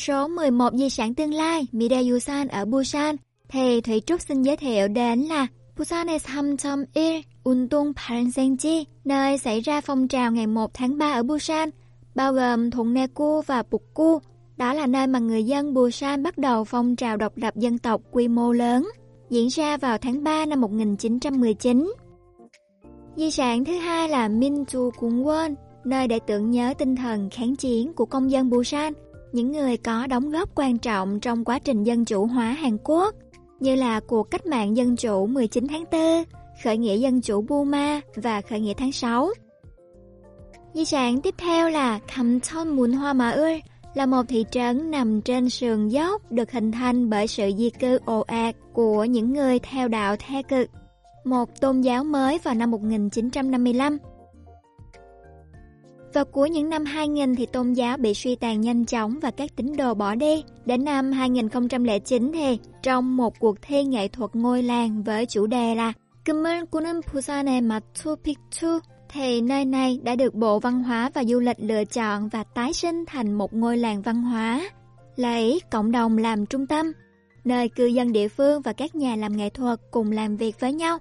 số 0.08 0.28
11 0.28 0.74
di 0.74 0.90
sản 0.90 1.14
tương 1.14 1.34
lai 1.34 1.68
Mide 1.72 2.02
Yusan 2.10 2.48
ở 2.48 2.66
Busan, 2.66 3.16
thì 3.50 3.82
Thủy 3.82 4.02
Trúc 4.06 4.22
xin 4.22 4.42
giới 4.42 4.58
thiệu 4.58 4.88
đến 4.88 5.22
là 5.22 5.48
Busan의 5.78 6.20
3.1 6.20 7.22
Untung 7.44 7.92
Parensenji, 7.94 8.84
nơi 9.06 9.38
xảy 9.38 9.60
ra 9.60 9.82
phong 9.82 10.08
trào 10.08 10.32
ngày 10.32 10.48
1 10.48 10.74
tháng 10.74 10.98
3 10.98 11.12
ở 11.12 11.24
Busan, 11.24 11.70
bao 12.16 12.34
gồm 12.34 12.72
Thuận 12.72 12.94
Neku 12.94 13.42
và 13.42 13.64
Bukku. 13.72 14.20
Đó 14.58 14.74
là 14.74 14.88
nơi 14.88 15.08
mà 15.08 15.20
người 15.20 15.44
dân 15.44 15.74
Busan 15.74 16.24
bắt 16.24 16.38
đầu 16.38 16.64
phong 16.64 16.96
trào 16.96 17.18
độc 17.18 17.38
lập 17.38 17.56
dân 17.56 17.78
tộc 17.78 18.02
quy 18.12 18.28
mô 18.28 18.52
lớn, 18.52 18.90
diễn 19.30 19.48
ra 19.48 19.78
vào 19.78 19.98
tháng 19.98 20.24
3 20.24 20.46
năm 20.46 20.62
1919. 20.62 21.94
Di 23.16 23.32
sản 23.32 23.66
thứ 23.66 23.74
hai 23.74 24.10
là 24.10 24.30
Minju 24.30 24.92
Kungwon, 24.92 25.56
nơi 25.86 26.08
để 26.08 26.20
tưởng 26.28 26.52
nhớ 26.52 26.74
tinh 26.78 26.96
thần 26.96 27.30
kháng 27.30 27.56
chiến 27.56 27.94
của 27.94 28.06
công 28.06 28.32
dân 28.32 28.50
Busan, 28.50 28.94
những 29.36 29.52
người 29.52 29.78
có 29.78 30.08
đóng 30.08 30.32
góp 30.32 30.50
quan 30.56 30.78
trọng 30.78 31.20
trong 31.20 31.46
quá 31.46 31.60
trình 31.60 31.84
dân 31.84 32.06
chủ 32.06 32.26
hóa 32.26 32.46
Hàn 32.46 32.78
Quốc, 32.84 33.16
như 33.60 33.76
là 33.76 34.00
cuộc 34.00 34.32
cách 34.32 34.46
mạng 34.46 34.78
dân 34.78 34.96
chủ 34.96 35.28
19 35.28 35.68
tháng 35.68 35.84
4, 35.92 36.02
khởi 36.64 36.78
nghĩa 36.78 36.98
dân 36.98 37.22
chủ 37.22 37.42
Burma 37.42 38.02
và 38.16 38.42
khởi 38.42 38.60
nghĩa 38.60 38.74
tháng 38.78 38.92
6. 38.92 39.30
Di 40.74 40.86
sản 40.86 41.22
tiếp 41.22 41.36
theo 41.38 41.70
là 41.70 42.00
Kamton 42.16 42.70
Mun 42.70 42.92
Hoa 42.92 43.14
Mã 43.14 43.32
Ươi, 43.32 43.62
là 43.94 44.06
một 44.06 44.24
thị 44.28 44.46
trấn 44.52 44.92
nằm 44.92 45.22
trên 45.22 45.50
sườn 45.50 45.88
dốc 45.88 46.32
được 46.32 46.52
hình 46.52 46.72
thành 46.72 47.10
bởi 47.10 47.28
sự 47.28 47.52
di 47.58 47.70
cư 47.70 48.00
ồ 48.06 48.20
ạt 48.20 48.56
của 48.74 49.04
những 49.04 49.34
người 49.34 49.60
theo 49.60 49.88
đạo 49.88 50.16
The 50.16 50.42
Cực, 50.42 50.70
một 51.24 51.62
tôn 51.62 51.82
giáo 51.82 52.04
mới 52.04 52.40
vào 52.44 52.56
năm 52.56 52.72
1955. 52.72 53.98
Vào 56.16 56.26
cuối 56.26 56.50
những 56.50 56.70
năm 56.70 56.86
2000 56.86 57.36
thì 57.36 57.46
tôn 57.46 57.74
giáo 57.74 57.98
bị 57.98 58.14
suy 58.14 58.36
tàn 58.36 58.62
nhanh 58.62 58.86
chóng 58.86 59.20
và 59.22 59.32
các 59.32 59.56
tín 59.56 59.78
đồ 59.78 59.94
bỏ 59.94 60.16
đi. 60.16 60.44
Đến 60.66 60.86
năm 60.86 61.12
2009 61.12 62.32
thì 62.34 62.60
trong 62.84 63.18
một 63.18 63.40
cuộc 63.40 63.62
thi 63.62 63.84
nghệ 63.84 64.08
thuật 64.08 64.36
ngôi 64.36 64.64
làng 64.64 65.04
với 65.04 65.26
chủ 65.26 65.48
đề 65.48 65.76
là 65.76 65.94
Kumul 66.26 66.66
Kunum 66.72 67.02
Pusane 67.02 67.62
Machu 67.62 68.16
Picchu 68.24 68.68
thì 69.10 69.42
nơi 69.42 69.66
này 69.66 70.00
đã 70.04 70.16
được 70.16 70.36
Bộ 70.36 70.60
Văn 70.60 70.84
hóa 70.84 71.12
và 71.14 71.24
Du 71.24 71.40
lịch 71.40 71.58
lựa 71.60 71.86
chọn 71.86 72.30
và 72.30 72.44
tái 72.44 72.74
sinh 72.74 73.06
thành 73.08 73.34
một 73.34 73.54
ngôi 73.54 73.78
làng 73.78 74.02
văn 74.02 74.22
hóa, 74.22 74.70
lấy 75.16 75.62
cộng 75.72 75.92
đồng 75.92 76.18
làm 76.18 76.46
trung 76.46 76.68
tâm, 76.68 76.92
nơi 77.44 77.70
cư 77.70 77.86
dân 77.86 78.12
địa 78.12 78.28
phương 78.28 78.62
và 78.62 78.74
các 78.74 78.96
nhà 78.96 79.16
làm 79.16 79.38
nghệ 79.38 79.50
thuật 79.50 79.80
cùng 79.92 80.12
làm 80.12 80.38
việc 80.38 80.60
với 80.60 80.74
nhau. 80.74 80.98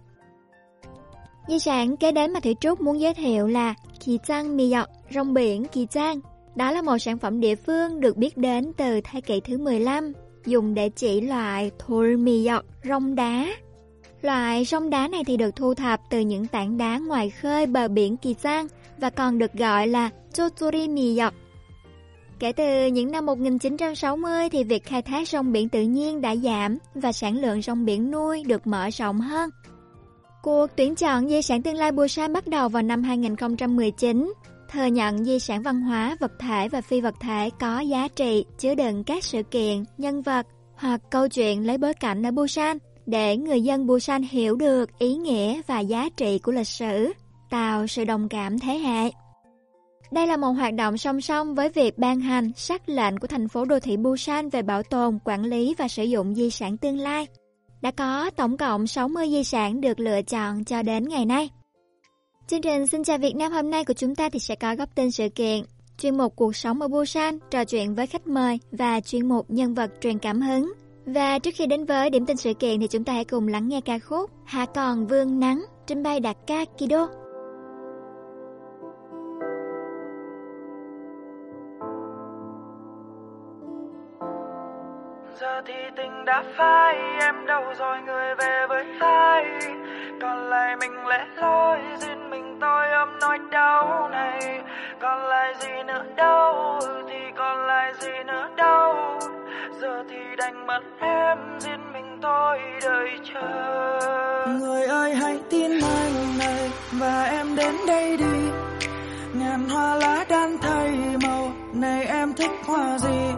Di 1.49 1.59
sản 1.59 1.97
kế 1.97 2.13
đến 2.13 2.33
mà 2.33 2.41
Thủy 2.41 2.57
Trúc 2.61 2.81
muốn 2.81 3.01
giới 3.01 3.15
thiệu 3.15 3.47
là 3.47 3.75
Kỳ 4.01 4.19
Trang 4.27 4.57
Mì 4.57 4.71
Dọc, 4.71 4.89
rong 5.15 5.35
biển 5.35 5.65
Kỳ 5.65 5.87
Trang. 5.91 6.21
Đó 6.55 6.71
là 6.71 6.83
một 6.83 6.99
sản 6.99 7.19
phẩm 7.19 7.41
địa 7.41 7.55
phương 7.55 8.01
được 8.01 8.17
biết 8.17 8.37
đến 8.37 8.73
từ 8.77 9.01
thế 9.05 9.21
kỷ 9.21 9.41
thứ 9.41 9.59
15, 9.59 10.13
dùng 10.47 10.75
để 10.75 10.89
chỉ 10.89 11.21
loại 11.21 11.71
thổi 11.79 12.17
mì 12.17 12.45
dọc, 12.45 12.65
rong 12.89 13.15
đá. 13.15 13.47
Loại 14.23 14.65
rong 14.65 14.91
đá 14.91 15.09
này 15.09 15.25
thì 15.27 15.37
được 15.37 15.57
thu 15.57 15.75
thập 15.75 16.01
từ 16.11 16.21
những 16.21 16.47
tảng 16.47 16.79
đá 16.79 16.99
ngoài 16.99 17.31
khơi 17.31 17.67
bờ 17.67 17.89
biển 17.89 18.17
Kỳ 18.17 18.35
Trang 18.43 18.67
và 18.99 19.11
còn 19.11 19.39
được 19.39 19.53
gọi 19.53 19.87
là 19.87 20.11
Chochori 20.33 20.89
mì 20.89 21.15
dọc. 21.15 21.35
Kể 22.39 22.53
từ 22.53 22.87
những 22.87 23.11
năm 23.11 23.27
1960 23.27 24.49
thì 24.49 24.65
việc 24.65 24.85
khai 24.85 25.03
thác 25.03 25.29
rong 25.29 25.53
biển 25.53 25.69
tự 25.69 25.83
nhiên 25.83 26.21
đã 26.21 26.37
giảm 26.37 26.79
và 26.95 27.13
sản 27.13 27.41
lượng 27.41 27.63
rong 27.63 27.85
biển 27.85 28.11
nuôi 28.11 28.43
được 28.47 28.67
mở 28.67 28.89
rộng 28.91 29.21
hơn. 29.21 29.51
Cuộc 30.45 30.67
tuyển 30.77 30.95
chọn 30.95 31.29
di 31.29 31.43
sản 31.43 31.63
tương 31.63 31.75
lai 31.75 31.93
Busan 31.93 32.33
bắt 32.33 32.47
đầu 32.47 32.69
vào 32.69 32.83
năm 32.83 33.03
2019, 33.03 34.33
thừa 34.71 34.85
nhận 34.85 35.25
di 35.25 35.39
sản 35.39 35.63
văn 35.63 35.81
hóa, 35.81 36.17
vật 36.21 36.33
thể 36.39 36.69
và 36.69 36.81
phi 36.81 37.01
vật 37.01 37.15
thể 37.21 37.51
có 37.61 37.81
giá 37.81 38.09
trị, 38.09 38.45
chứa 38.59 38.75
đựng 38.75 39.05
các 39.05 39.25
sự 39.25 39.43
kiện, 39.43 39.85
nhân 39.99 40.23
vật 40.23 40.47
hoặc 40.75 41.01
câu 41.11 41.29
chuyện 41.29 41.67
lấy 41.67 41.79
bối 41.79 41.95
cảnh 41.95 42.27
ở 42.27 42.31
Busan 42.31 42.79
để 43.07 43.37
người 43.37 43.63
dân 43.63 43.87
Busan 43.87 44.23
hiểu 44.23 44.57
được 44.57 44.99
ý 44.99 45.15
nghĩa 45.15 45.61
và 45.67 45.81
giá 45.81 46.09
trị 46.17 46.39
của 46.39 46.53
lịch 46.53 46.69
sử, 46.69 47.13
tạo 47.51 47.87
sự 47.87 48.05
đồng 48.05 48.29
cảm 48.29 48.59
thế 48.59 48.79
hệ. 48.79 49.11
Đây 50.13 50.27
là 50.27 50.37
một 50.37 50.53
hoạt 50.53 50.75
động 50.75 50.99
song 50.99 51.21
song 51.21 51.55
với 51.55 51.69
việc 51.69 51.99
ban 51.99 52.21
hành 52.21 52.53
sắc 52.57 52.89
lệnh 52.89 53.19
của 53.19 53.27
thành 53.27 53.49
phố 53.49 53.65
đô 53.65 53.81
thị 53.81 53.97
Busan 53.97 54.49
về 54.49 54.63
bảo 54.63 54.83
tồn, 54.83 55.19
quản 55.25 55.45
lý 55.45 55.75
và 55.79 55.89
sử 55.89 56.05
dụng 56.05 56.35
di 56.35 56.51
sản 56.51 56.77
tương 56.77 56.99
lai 56.99 57.27
đã 57.85 57.91
có 57.91 58.31
tổng 58.37 58.57
cộng 58.57 58.87
60 58.87 59.29
di 59.31 59.45
sản 59.45 59.81
được 59.81 60.01
lựa 60.01 60.23
chọn 60.23 60.65
cho 60.65 60.83
đến 60.83 61.09
ngày 61.09 61.25
nay. 61.25 61.51
Chương 62.47 62.61
trình 62.61 62.87
Xin 62.87 63.05
chào 63.05 63.19
Việt 63.19 63.37
Nam 63.37 63.53
hôm 63.53 63.71
nay 63.71 63.85
của 63.85 63.93
chúng 63.93 64.15
ta 64.15 64.29
thì 64.29 64.39
sẽ 64.39 64.55
có 64.55 64.75
góc 64.75 64.89
tin 64.95 65.11
sự 65.11 65.29
kiện, 65.29 65.65
chuyên 65.99 66.17
mục 66.17 66.37
Cuộc 66.37 66.57
sống 66.57 66.83
ở 66.83 66.89
Busan, 66.89 67.39
trò 67.51 67.65
chuyện 67.65 67.95
với 67.95 68.07
khách 68.07 68.27
mời 68.27 68.59
và 68.73 69.01
chuyên 69.01 69.29
mục 69.29 69.51
Nhân 69.51 69.75
vật 69.75 69.91
truyền 70.01 70.19
cảm 70.19 70.41
hứng. 70.41 70.73
Và 71.07 71.39
trước 71.39 71.51
khi 71.55 71.67
đến 71.67 71.85
với 71.85 72.11
điểm 72.11 72.27
tin 72.27 72.37
sự 72.37 72.55
kiện 72.55 72.81
thì 72.81 72.87
chúng 72.87 73.05
ta 73.05 73.13
hãy 73.13 73.25
cùng 73.25 73.49
lắng 73.49 73.69
nghe 73.69 73.81
ca 73.81 73.99
khúc 73.99 74.31
Hạ 74.45 74.67
còn 74.75 75.07
vương 75.07 75.41
nắng 75.41 75.65
trên 75.87 76.03
bay 76.03 76.21
đạt 76.21 76.37
ca 76.47 76.65
Kido. 76.65 77.09
Đã 86.25 86.43
phai, 86.57 86.95
em 87.21 87.47
đâu 87.47 87.65
rồi 87.79 88.01
người 88.07 88.35
về 88.35 88.67
với 88.69 88.85
ai 89.01 89.45
còn 90.21 90.51
lại 90.51 90.77
mình 90.77 91.07
lẻ 91.07 91.27
loi, 91.37 91.81
duyên 92.01 92.31
mình 92.31 92.59
tôi 92.61 92.91
ôm 92.91 93.09
nỗi 93.21 93.39
đau 93.51 94.09
này. 94.13 94.63
Còn 95.01 95.27
lại 95.29 95.55
gì 95.61 95.83
nữa 95.87 96.05
đâu, 96.17 96.81
thì 97.09 97.19
còn 97.37 97.67
lại 97.67 97.93
gì 98.01 98.11
nữa 98.27 98.49
đâu. 98.57 99.19
Giờ 99.81 100.05
thì 100.11 100.17
đành 100.39 100.67
mất 100.67 100.81
em 101.01 101.39
riêng 101.59 101.93
mình 101.93 102.19
tôi 102.23 102.59
đợi 102.83 103.11
chờ. 103.35 104.47
Người 104.61 104.87
ơi, 104.87 105.15
hãy 105.15 105.39
tin 105.51 105.71
anh 105.71 106.39
này, 106.39 106.71
và 106.93 107.25
em 107.25 107.57
đến 107.57 107.75
đây 107.87 108.17
đi. 108.17 108.51
Ngàn 109.35 109.69
hoa 109.69 109.95
lá 109.95 110.25
đan 110.29 110.59
thay 110.63 110.91
màu, 111.23 111.53
này 111.73 112.05
em 112.05 112.35
thích 112.35 112.51
hoa 112.67 112.99
gì? 112.99 113.33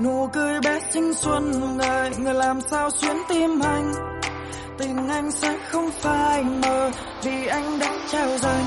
Nụ 0.00 0.28
cười 0.32 0.60
bé 0.60 0.80
xinh 0.90 1.14
xuân 1.14 1.50
người 1.76 2.10
người 2.18 2.34
làm 2.34 2.60
sao 2.60 2.90
xuyến 2.90 3.16
tim 3.28 3.60
anh? 3.60 3.92
Tình 4.78 5.08
anh 5.08 5.30
sẽ 5.30 5.56
không 5.68 5.90
phai 5.90 6.44
mờ 6.44 6.90
vì 7.22 7.46
anh 7.46 7.78
đã 7.78 7.92
trao 8.12 8.38
dành. 8.38 8.64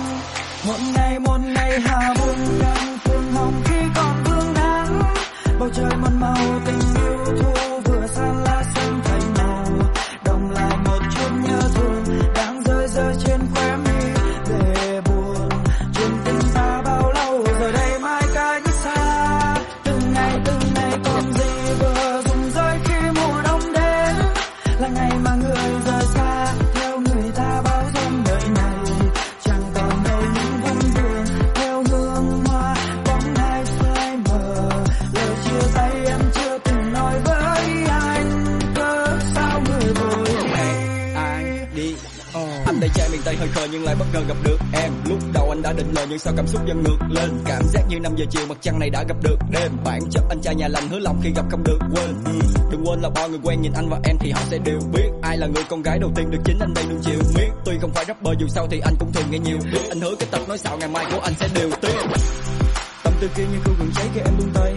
Một 0.67 0.77
ngày 0.95 1.19
một 1.19 1.37
ngày 1.55 1.79
hà 1.85 2.13
buồn 2.19 2.35
đang 2.61 2.97
phương 3.03 3.31
hồng 3.33 3.61
khi 3.65 3.79
còn 3.95 4.23
vương 4.25 4.53
nắng 4.53 5.01
bầu 5.59 5.69
trời 5.73 5.91
một 6.01 6.11
màu 6.19 6.59
tình 6.65 6.79
yêu 7.03 7.25
thu 7.41 7.68
đây 43.29 43.37
hơi 43.37 43.47
khờ 43.47 43.67
nhưng 43.71 43.83
lại 43.83 43.95
bất 43.99 44.05
ngờ 44.13 44.21
gặp 44.27 44.37
được 44.43 44.57
em. 44.73 44.91
Lúc 45.09 45.19
đầu 45.33 45.49
anh 45.49 45.61
đã 45.61 45.73
định 45.73 45.91
lời 45.95 46.05
nhưng 46.09 46.19
sao 46.19 46.33
cảm 46.37 46.47
xúc 46.47 46.61
dâng 46.67 46.83
ngược 46.83 46.97
lên. 47.09 47.29
Cảm 47.45 47.63
giác 47.73 47.81
như 47.89 47.99
5 47.99 48.15
giờ 48.15 48.25
chiều 48.29 48.45
mặt 48.49 48.57
trăng 48.61 48.79
này 48.79 48.89
đã 48.89 49.03
gặp 49.07 49.15
được 49.23 49.37
đêm. 49.51 49.71
Bản 49.83 50.01
chất 50.11 50.23
anh 50.29 50.41
trai 50.41 50.55
nhà 50.55 50.67
lành 50.67 50.89
hứa 50.89 50.99
lòng 50.99 51.19
khi 51.23 51.29
gặp 51.35 51.45
không 51.51 51.63
được 51.63 51.79
quên. 51.95 52.23
Ừ, 52.25 52.31
đừng 52.71 52.87
quên 52.87 53.01
là 53.01 53.09
bao 53.09 53.29
người 53.29 53.39
quen 53.43 53.61
nhìn 53.61 53.71
anh 53.73 53.89
và 53.89 53.99
em 54.03 54.17
thì 54.19 54.31
họ 54.31 54.41
sẽ 54.49 54.57
đều 54.57 54.79
biết. 54.93 55.09
Ai 55.21 55.37
là 55.37 55.47
người 55.47 55.63
con 55.69 55.81
gái 55.81 55.99
đầu 55.99 56.11
tiên 56.15 56.31
được 56.31 56.37
chính 56.45 56.59
anh 56.59 56.73
đây 56.73 56.83
luôn 56.89 56.99
chiều 57.03 57.19
miết 57.35 57.49
tuy 57.65 57.77
không 57.81 57.91
phải 57.93 58.05
rapper 58.05 58.39
dù 58.39 58.47
sao 58.47 58.67
thì 58.71 58.79
anh 58.79 58.93
cũng 58.99 59.11
thường 59.13 59.25
nghe 59.31 59.39
nhiều. 59.39 59.57
Biết 59.73 59.89
anh 59.89 60.01
hứa 60.01 60.15
cái 60.19 60.29
tập 60.31 60.41
nói 60.47 60.57
xạo 60.57 60.77
ngày 60.77 60.89
mai 60.89 61.05
của 61.11 61.19
anh 61.19 61.33
sẽ 61.39 61.47
đều 61.55 61.69
tiếc 61.81 61.97
tâm 63.03 63.13
tư 63.21 63.29
kia 63.35 63.43
như 63.43 63.59
khu 63.65 63.73
vườn 63.79 63.91
cháy 63.95 64.07
khi 64.13 64.21
em 64.25 64.33
buông 64.37 64.49
tay. 64.53 64.73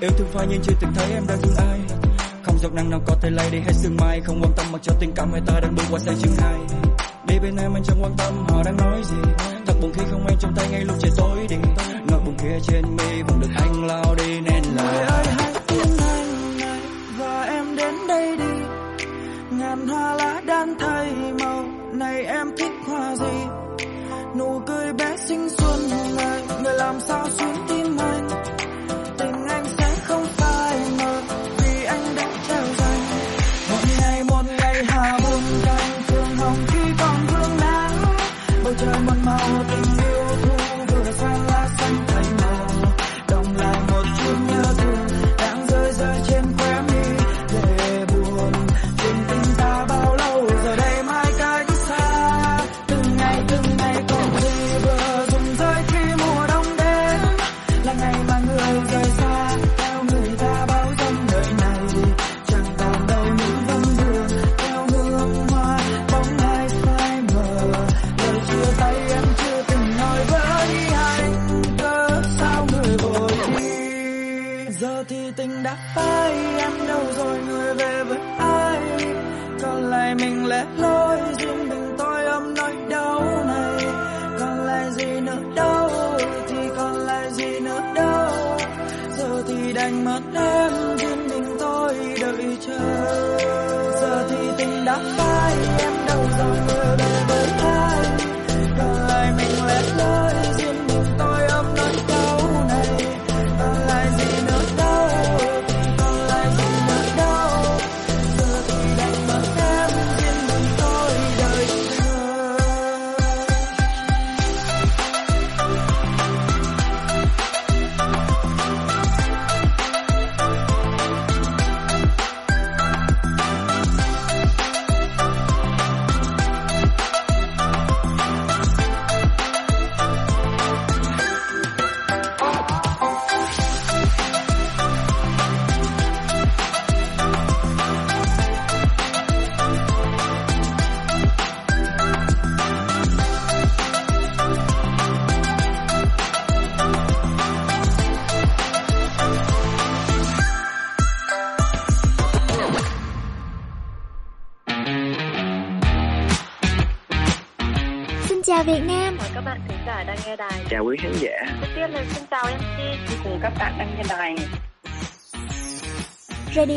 Yêu 0.00 0.10
thương 0.18 0.28
phai 0.32 0.46
nhưng 0.50 0.60
chưa 0.62 0.74
từng 0.80 0.92
thấy 0.94 1.12
em 1.12 1.22
đang 1.28 1.42
thương 1.42 1.54
ai. 1.56 1.78
Không 2.42 2.58
giọt 2.58 2.72
nắng 2.72 2.90
nào 2.90 3.00
có 3.06 3.14
thể 3.22 3.30
lay 3.30 3.50
đi 3.50 3.58
hết 3.58 3.72
sương 3.72 3.96
mai. 3.96 4.20
Không 4.20 4.40
quan 4.42 4.52
tâm 4.56 4.66
mặc 4.72 4.80
cho 4.82 4.92
tình 5.00 5.12
cảm 5.16 5.32
hai 5.32 5.40
ta 5.46 5.60
đang 5.60 5.74
bước 5.74 5.84
qua 5.90 5.98
sang 5.98 6.16
chương 6.22 6.32
hai 6.38 6.54
đi 7.32 7.38
bên 7.38 7.56
em, 7.56 7.74
anh 7.74 7.82
chẳng 7.84 8.02
quan 8.02 8.12
tâm 8.16 8.46
họ 8.48 8.62
đang 8.62 8.76
nói 8.76 9.02
gì. 9.04 9.16
Thật 9.66 9.74
buồn 9.80 9.92
khi 9.94 10.02
không 10.10 10.26
em 10.26 10.38
trong 10.40 10.52
tay 10.56 10.68
ngay 10.70 10.84
lúc 10.84 10.96
trời 11.00 11.10
tối 11.16 11.46
đi. 11.48 11.56
Nỗi 12.10 12.20
buồn 12.24 12.34
kia 12.42 12.58
trên 12.62 12.96
mi 12.96 13.22
vẫn 13.22 13.40
được 13.40 13.50
anh 13.56 13.84
lao 13.86 14.14
đi 14.14 14.40
nên 14.40 14.62
người 14.76 14.98
ơi, 14.98 15.24
hãy 15.38 15.52
tin 15.66 15.96
anh 15.98 16.58
này 16.58 16.80
và 17.18 17.42
em 17.42 17.76
đến 17.76 17.94
đây 18.08 18.36
đi. 18.36 18.52
Ngàn 19.50 19.88
hoa 19.88 20.14
lá 20.14 20.40
đang 20.46 20.74
thay 20.78 21.12
màu, 21.40 21.64
này 21.92 22.24
em 22.24 22.46
thích 22.58 22.72
hoa 22.86 23.16
gì? 23.16 23.46
Nụ 24.38 24.62
cười 24.66 24.92
bé 24.92 25.16
xinh 25.16 25.48
xuân 25.48 25.90
này, 26.16 26.42
người 26.62 26.74
làm 26.74 27.00
sao 27.00 27.28
xuyến 27.30 27.54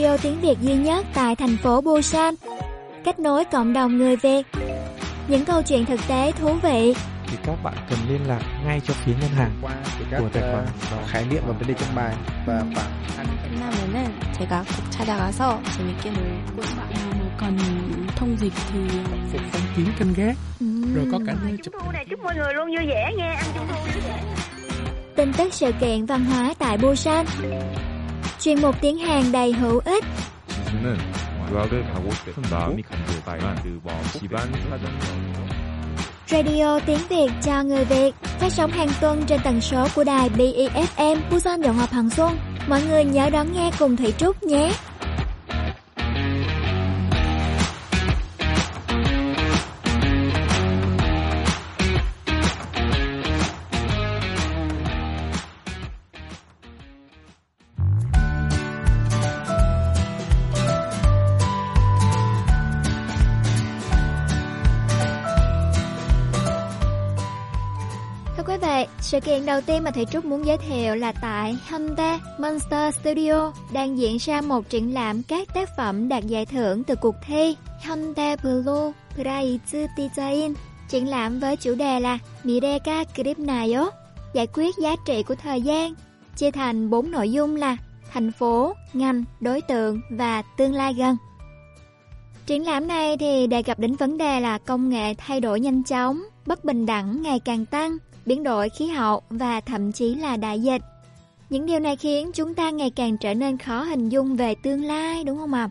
Radio 0.05 0.17
tiếng 0.23 0.41
Việt 0.41 0.61
duy 0.61 0.75
nhất 0.75 1.07
tại 1.15 1.37
thành 1.37 1.57
phố 1.57 1.81
Busan 1.81 2.35
Kết 3.05 3.19
nối 3.19 3.45
cộng 3.45 3.73
đồng 3.73 3.99
người 3.99 4.17
Việt 4.17 4.47
Những 5.29 5.45
câu 5.45 5.63
chuyện 5.63 5.87
thực 5.87 6.01
tế 6.09 6.33
thú 6.33 6.55
vị 6.63 6.95
thì 7.27 7.37
các 7.45 7.63
bạn 7.63 7.75
cần 7.91 7.99
liên 8.09 8.29
lạc 8.29 8.41
ngay 8.65 8.81
cho 8.85 8.95
phía 8.95 9.13
ngân 9.21 9.31
hàng 9.31 9.63
các 10.11 10.19
của 10.19 10.29
tài 10.33 10.43
khoản 10.43 10.65
uh, 11.03 11.09
khái 11.09 11.25
niệm 11.31 11.43
và 11.47 11.53
vấn 11.53 11.69
đề 11.69 11.75
trong 11.75 11.95
bài 11.95 12.15
và 12.47 12.63
phản 12.75 13.27
끝나면은 13.51 14.13
제가 14.39 14.63
꼭 14.63 14.91
찾아가서 14.91 15.61
재밌게 15.75 16.11
놀고 16.11 16.63
싶어요. 16.63 16.95
뭐 17.19 17.31
còn 17.39 17.57
thông 18.17 18.37
dịch 18.41 18.53
thì 18.73 18.81
phục 19.33 19.41
phong 19.53 19.63
kiến 19.77 19.87
canh 19.99 20.13
gác 20.17 20.37
rồi 20.95 21.07
có 21.13 21.19
cả 21.27 21.35
nơi 21.43 21.57
chụp 21.63 21.75
Thu 21.81 21.91
này 21.93 22.07
chúc 22.11 22.21
mọi 22.21 22.35
người 22.35 22.55
luôn 22.55 22.67
vui 22.67 22.87
vẻ 22.87 23.13
nha, 23.17 23.35
ăn 23.35 23.45
trung 23.55 23.67
thu 23.69 23.75
vui 23.85 24.03
vẻ. 24.09 24.23
Tin 25.17 25.33
tức 25.33 25.55
sự 25.55 25.73
kiện 25.81 26.07
văn 26.07 26.25
hóa 26.25 26.55
tại 26.59 26.79
Busan 26.79 27.27
chuyên 28.46 28.62
mục 28.62 28.76
tiếng 28.82 28.98
Hàn 28.98 29.32
đầy 29.32 29.54
hữu 29.54 29.82
ích. 29.86 30.04
Radio 36.28 36.80
tiếng 36.80 37.00
Việt 37.10 37.30
cho 37.44 37.64
người 37.64 37.86
Việt 37.86 38.12
phát 38.40 38.50
sóng 38.50 38.72
hàng 38.72 38.90
tuần 39.02 39.24
trên 39.28 39.40
tần 39.44 39.62
số 39.62 39.88
của 39.96 40.04
đài 40.04 40.30
BEFM 40.30 41.18
Busan 41.32 41.62
Đồng 41.62 41.76
Hòa 41.76 41.88
Hằng 41.92 42.10
Xuân. 42.10 42.38
Mọi 42.68 42.82
người 42.90 43.04
nhớ 43.06 43.30
đón 43.30 43.54
nghe 43.54 43.72
cùng 43.80 43.98
Thủy 43.98 44.14
Trúc 44.18 44.44
nhé. 44.44 44.72
Kiện 69.26 69.46
đầu 69.46 69.62
tiên 69.62 69.84
mà 69.84 69.92
thầy 69.92 70.06
Trúc 70.06 70.26
muốn 70.26 70.46
giới 70.46 70.58
thiệu 70.58 70.96
là 70.96 71.12
tại 71.12 71.58
Hunter 71.70 72.22
Monster 72.40 72.96
Studio 72.96 73.54
đang 73.74 73.98
diễn 73.98 74.18
ra 74.18 74.42
một 74.42 74.70
triển 74.70 74.94
lãm 74.94 75.24
các 75.24 75.54
tác 75.54 75.70
phẩm 75.78 76.08
đạt 76.08 76.24
giải 76.24 76.46
thưởng 76.46 76.84
từ 76.84 76.96
cuộc 76.96 77.16
thi 77.28 77.56
Hunter 77.88 78.40
Blue 78.42 78.92
Prize 79.18 79.88
Design. 79.98 80.54
Triển 80.90 81.08
lãm 81.08 81.40
với 81.40 81.56
chủ 81.56 81.76
đề 81.76 82.00
là 82.00 82.20
Mireka 82.44 83.04
Kripnayo, 83.04 83.90
giải 84.34 84.48
quyết 84.54 84.76
giá 84.78 84.96
trị 85.06 85.24
của 85.24 85.36
thời 85.36 85.62
gian, 85.62 85.94
chia 86.36 86.52
thành 86.52 86.90
4 86.90 87.12
nội 87.12 87.32
dung 87.32 87.56
là 87.56 87.78
thành 88.14 88.32
phố, 88.32 88.74
ngành, 88.94 89.24
đối 89.40 89.62
tượng 89.62 90.02
và 90.10 90.42
tương 90.42 90.74
lai 90.74 90.94
gần. 90.94 91.18
Triển 92.46 92.66
lãm 92.66 92.88
này 92.88 93.18
thì 93.18 93.48
đề 93.48 93.64
cập 93.64 93.80
đến 93.80 93.96
vấn 93.96 94.18
đề 94.18 94.40
là 94.40 94.58
công 94.58 94.90
nghệ 94.90 95.14
thay 95.18 95.40
đổi 95.40 95.60
nhanh 95.60 95.84
chóng, 95.84 96.24
bất 96.46 96.66
bình 96.66 96.86
đẳng 96.86 97.22
ngày 97.22 97.40
càng 97.40 97.66
tăng, 97.66 97.98
biến 98.26 98.44
đổi 98.44 98.70
khí 98.70 98.88
hậu 98.88 99.22
và 99.30 99.62
thậm 99.62 99.92
chí 99.92 100.16
là 100.16 100.38
đại 100.38 100.60
dịch. 100.60 100.82
Những 101.50 101.66
điều 101.66 101.80
này 101.80 101.96
khiến 101.96 102.32
chúng 102.34 102.54
ta 102.54 102.70
ngày 102.70 102.90
càng 102.90 103.18
trở 103.18 103.34
nên 103.34 103.58
khó 103.58 103.84
hình 103.84 104.10
dung 104.10 104.36
về 104.36 104.56
tương 104.56 104.84
lai 104.84 105.24
đúng 105.24 105.38
không 105.38 105.54
ạ? 105.54 105.70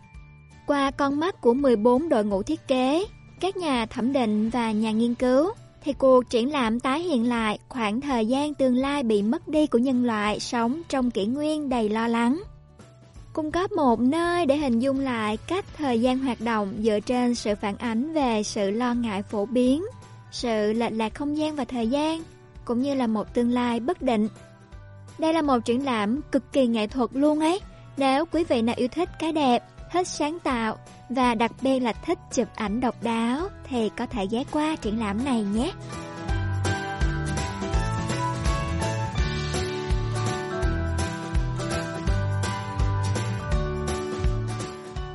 Qua 0.66 0.90
con 0.90 1.20
mắt 1.20 1.40
của 1.40 1.54
14 1.54 2.08
đội 2.08 2.24
ngũ 2.24 2.42
thiết 2.42 2.68
kế, 2.68 3.06
các 3.40 3.56
nhà 3.56 3.86
thẩm 3.86 4.12
định 4.12 4.50
và 4.50 4.72
nhà 4.72 4.90
nghiên 4.90 5.14
cứu, 5.14 5.50
thì 5.84 5.92
cuộc 5.92 6.30
triển 6.30 6.52
lãm 6.52 6.80
tái 6.80 7.00
hiện 7.00 7.28
lại 7.28 7.58
khoảng 7.68 8.00
thời 8.00 8.26
gian 8.26 8.54
tương 8.54 8.76
lai 8.76 9.02
bị 9.02 9.22
mất 9.22 9.48
đi 9.48 9.66
của 9.66 9.78
nhân 9.78 10.04
loại 10.04 10.40
sống 10.40 10.82
trong 10.88 11.10
kỷ 11.10 11.26
nguyên 11.26 11.68
đầy 11.68 11.88
lo 11.88 12.08
lắng. 12.08 12.42
Cung 13.32 13.50
cấp 13.50 13.72
một 13.72 14.00
nơi 14.00 14.46
để 14.46 14.56
hình 14.56 14.80
dung 14.80 15.00
lại 15.00 15.36
cách 15.36 15.64
thời 15.76 16.00
gian 16.00 16.18
hoạt 16.18 16.40
động 16.40 16.74
dựa 16.78 17.00
trên 17.00 17.34
sự 17.34 17.54
phản 17.54 17.76
ánh 17.76 18.12
về 18.12 18.42
sự 18.42 18.70
lo 18.70 18.94
ngại 18.94 19.22
phổ 19.22 19.46
biến, 19.46 19.84
sự 20.30 20.72
lệch 20.72 20.92
lạc 20.92 21.14
không 21.14 21.38
gian 21.38 21.56
và 21.56 21.64
thời 21.64 21.88
gian, 21.88 22.22
cũng 22.64 22.82
như 22.82 22.94
là 22.94 23.06
một 23.06 23.34
tương 23.34 23.50
lai 23.50 23.80
bất 23.80 24.02
định. 24.02 24.28
Đây 25.18 25.32
là 25.32 25.42
một 25.42 25.58
triển 25.64 25.84
lãm 25.84 26.20
cực 26.32 26.52
kỳ 26.52 26.66
nghệ 26.66 26.86
thuật 26.86 27.10
luôn 27.12 27.40
ấy. 27.40 27.60
Nếu 27.96 28.24
quý 28.26 28.44
vị 28.44 28.62
nào 28.62 28.74
yêu 28.78 28.88
thích 28.88 29.08
cái 29.18 29.32
đẹp, 29.32 29.64
thích 29.92 30.08
sáng 30.08 30.38
tạo 30.38 30.76
và 31.08 31.34
đặc 31.34 31.52
biệt 31.60 31.80
là 31.80 31.92
thích 31.92 32.18
chụp 32.32 32.48
ảnh 32.54 32.80
độc 32.80 33.02
đáo 33.02 33.48
thì 33.68 33.90
có 33.96 34.06
thể 34.06 34.26
ghé 34.30 34.44
qua 34.52 34.76
triển 34.76 35.00
lãm 35.00 35.24
này 35.24 35.42
nhé. 35.42 35.72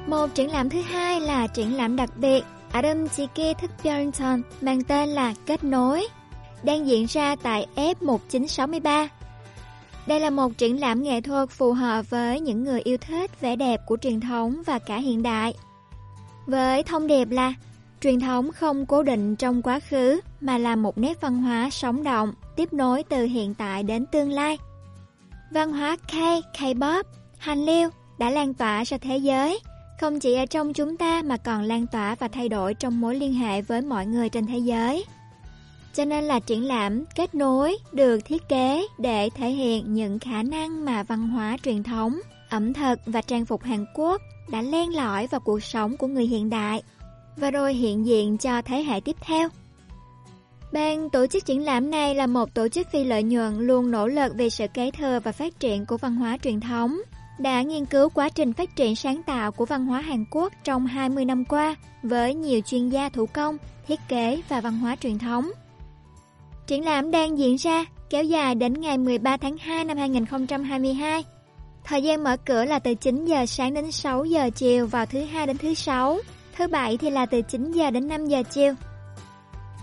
Một 0.08 0.28
triển 0.36 0.52
lãm 0.52 0.70
thứ 0.70 0.82
hai 0.82 1.22
là 1.22 1.48
triển 1.48 1.78
lãm 1.78 1.96
đặc 1.96 2.10
biệt 2.18 2.44
Adam 2.72 3.06
G. 3.06 3.22
Thất 3.36 3.72
Bjornsson 3.84 4.42
mang 4.62 4.84
tên 4.84 5.10
là 5.10 5.34
Kết 5.46 5.64
nối 5.64 6.08
đang 6.64 6.88
diễn 6.88 7.06
ra 7.06 7.36
tại 7.44 7.68
F1963. 7.76 9.08
Đây 10.08 10.20
là 10.20 10.30
một 10.30 10.58
triển 10.58 10.80
lãm 10.80 11.04
nghệ 11.04 11.22
thuật 11.22 11.50
phù 11.50 11.74
hợp 11.74 12.10
với 12.10 12.40
những 12.40 12.64
người 12.64 12.82
yêu 12.82 12.98
thích 12.98 13.42
vẻ 13.42 13.56
đẹp 13.56 13.82
của 13.86 13.98
truyền 14.02 14.20
thống 14.20 14.62
và 14.66 14.80
cả 14.80 14.98
hiện 14.98 15.24
đại. 15.24 15.54
Với 16.46 16.84
thông 16.84 17.08
điệp 17.08 17.30
là 17.32 17.54
truyền 18.02 18.20
thống 18.20 18.52
không 18.52 18.86
cố 18.86 19.04
định 19.04 19.36
trong 19.36 19.62
quá 19.62 19.80
khứ 19.80 20.20
mà 20.42 20.58
là 20.58 20.76
một 20.76 20.98
nét 20.98 21.22
văn 21.22 21.42
hóa 21.42 21.70
sống 21.70 22.04
động, 22.04 22.34
tiếp 22.56 22.74
nối 22.74 23.04
từ 23.04 23.26
hiện 23.26 23.54
tại 23.54 23.84
đến 23.84 24.06
tương 24.06 24.32
lai. 24.32 24.58
Văn 25.52 25.74
hóa 25.74 25.96
K, 25.96 26.14
K-pop, 26.58 27.04
hành 27.38 27.66
liêu 27.66 27.90
đã 28.20 28.30
lan 28.30 28.54
tỏa 28.54 28.84
ra 28.84 28.98
thế 28.98 29.18
giới, 29.18 29.60
không 30.00 30.20
chỉ 30.20 30.36
ở 30.36 30.46
trong 30.46 30.74
chúng 30.74 30.98
ta 30.98 31.22
mà 31.22 31.38
còn 31.38 31.64
lan 31.64 31.88
tỏa 31.88 32.16
và 32.16 32.28
thay 32.28 32.50
đổi 32.50 32.74
trong 32.74 33.02
mối 33.02 33.16
liên 33.16 33.34
hệ 33.34 33.62
với 33.62 33.82
mọi 33.82 34.06
người 34.06 34.30
trên 34.30 34.48
thế 34.48 34.58
giới. 34.58 35.06
Cho 35.94 36.06
nên 36.06 36.24
là 36.24 36.40
triển 36.40 36.68
lãm 36.68 37.06
kết 37.16 37.36
nối 37.36 37.78
được 37.92 38.20
thiết 38.26 38.50
kế 38.50 38.88
để 38.98 39.30
thể 39.36 39.50
hiện 39.50 39.94
những 39.94 40.20
khả 40.20 40.44
năng 40.44 40.86
mà 40.86 41.04
văn 41.04 41.30
hóa 41.30 41.58
truyền 41.64 41.84
thống, 41.84 42.20
ẩm 42.50 42.74
thực 42.74 43.00
và 43.06 43.22
trang 43.22 43.46
phục 43.46 43.64
Hàn 43.64 43.86
Quốc 43.96 44.22
đã 44.52 44.62
len 44.62 44.96
lỏi 44.96 45.28
vào 45.28 45.42
cuộc 45.42 45.64
sống 45.64 45.98
của 45.98 46.08
người 46.08 46.26
hiện 46.26 46.50
đại 46.50 46.84
và 47.38 47.52
rồi 47.52 47.74
hiện 47.74 48.06
diện 48.06 48.38
cho 48.38 48.62
thế 48.62 48.84
hệ 48.84 49.00
tiếp 49.00 49.16
theo. 49.22 49.50
Ban 50.72 51.10
tổ 51.10 51.28
chức 51.28 51.46
triển 51.46 51.66
lãm 51.66 51.92
này 51.92 52.16
là 52.16 52.28
một 52.28 52.54
tổ 52.54 52.68
chức 52.68 52.88
phi 52.92 53.04
lợi 53.04 53.24
nhuận 53.24 53.60
luôn 53.60 53.92
nỗ 53.92 54.08
lực 54.08 54.34
vì 54.36 54.50
sự 54.50 54.66
kế 54.74 54.92
thừa 54.92 55.20
và 55.24 55.32
phát 55.32 55.60
triển 55.60 55.86
của 55.86 55.98
văn 55.98 56.16
hóa 56.16 56.38
truyền 56.44 56.60
thống, 56.60 57.00
đã 57.40 57.62
nghiên 57.62 57.86
cứu 57.86 58.10
quá 58.10 58.30
trình 58.30 58.54
phát 58.54 58.76
triển 58.76 58.96
sáng 58.96 59.24
tạo 59.24 59.52
của 59.52 59.66
văn 59.66 59.86
hóa 59.86 60.02
Hàn 60.02 60.26
Quốc 60.32 60.54
trong 60.64 60.88
20 60.88 61.26
năm 61.26 61.46
qua 61.46 61.76
với 62.04 62.36
nhiều 62.36 62.62
chuyên 62.66 62.90
gia 62.90 63.10
thủ 63.10 63.26
công, 63.26 63.58
thiết 63.88 64.00
kế 64.08 64.42
và 64.50 64.62
văn 64.62 64.78
hóa 64.80 64.96
truyền 64.96 65.20
thống. 65.20 65.52
Triển 66.70 66.86
lãm 66.86 67.12
đang 67.12 67.38
diễn 67.38 67.56
ra 67.56 67.86
kéo 68.10 68.24
dài 68.24 68.56
đến 68.56 68.74
ngày 68.74 68.98
13 68.98 69.38
tháng 69.38 69.58
2 69.58 69.86
năm 69.86 69.98
2022. 69.98 71.24
Thời 71.84 72.04
gian 72.04 72.24
mở 72.24 72.38
cửa 72.38 72.66
là 72.66 72.80
từ 72.80 72.96
9 72.96 73.26
giờ 73.26 73.46
sáng 73.46 73.74
đến 73.74 73.92
6 73.92 74.26
giờ 74.26 74.50
chiều 74.56 74.88
vào 74.88 75.06
thứ 75.06 75.22
hai 75.22 75.48
đến 75.48 75.58
thứ 75.58 75.74
sáu, 75.74 76.20
thứ 76.58 76.68
bảy 76.68 76.98
thì 76.98 77.10
là 77.10 77.26
từ 77.26 77.42
9 77.42 77.72
giờ 77.72 77.92
đến 77.92 78.08
5 78.08 78.28
giờ 78.28 78.44
chiều. 78.52 78.74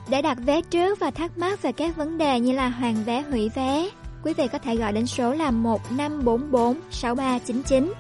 Để 0.09 0.23
đặt 0.23 0.39
vé 0.47 0.63
trước 0.63 1.01
và 1.01 1.11
thắc 1.11 1.39
mắc 1.39 1.63
về 1.63 1.73
các 1.73 1.97
vấn 1.97 2.19
đề 2.19 2.41
như 2.41 2.53
là 2.53 2.69
hoàn 2.69 3.05
vé 3.05 3.23
hủy 3.23 3.49
vé, 3.49 3.89
quý 4.25 4.33
vị 4.35 4.49
có 4.53 4.59
thể 4.59 4.77
gọi 4.77 4.93
đến 4.93 5.07
số 5.07 5.33
là 5.33 5.51
1544 5.51 6.81
6399. 6.91 7.93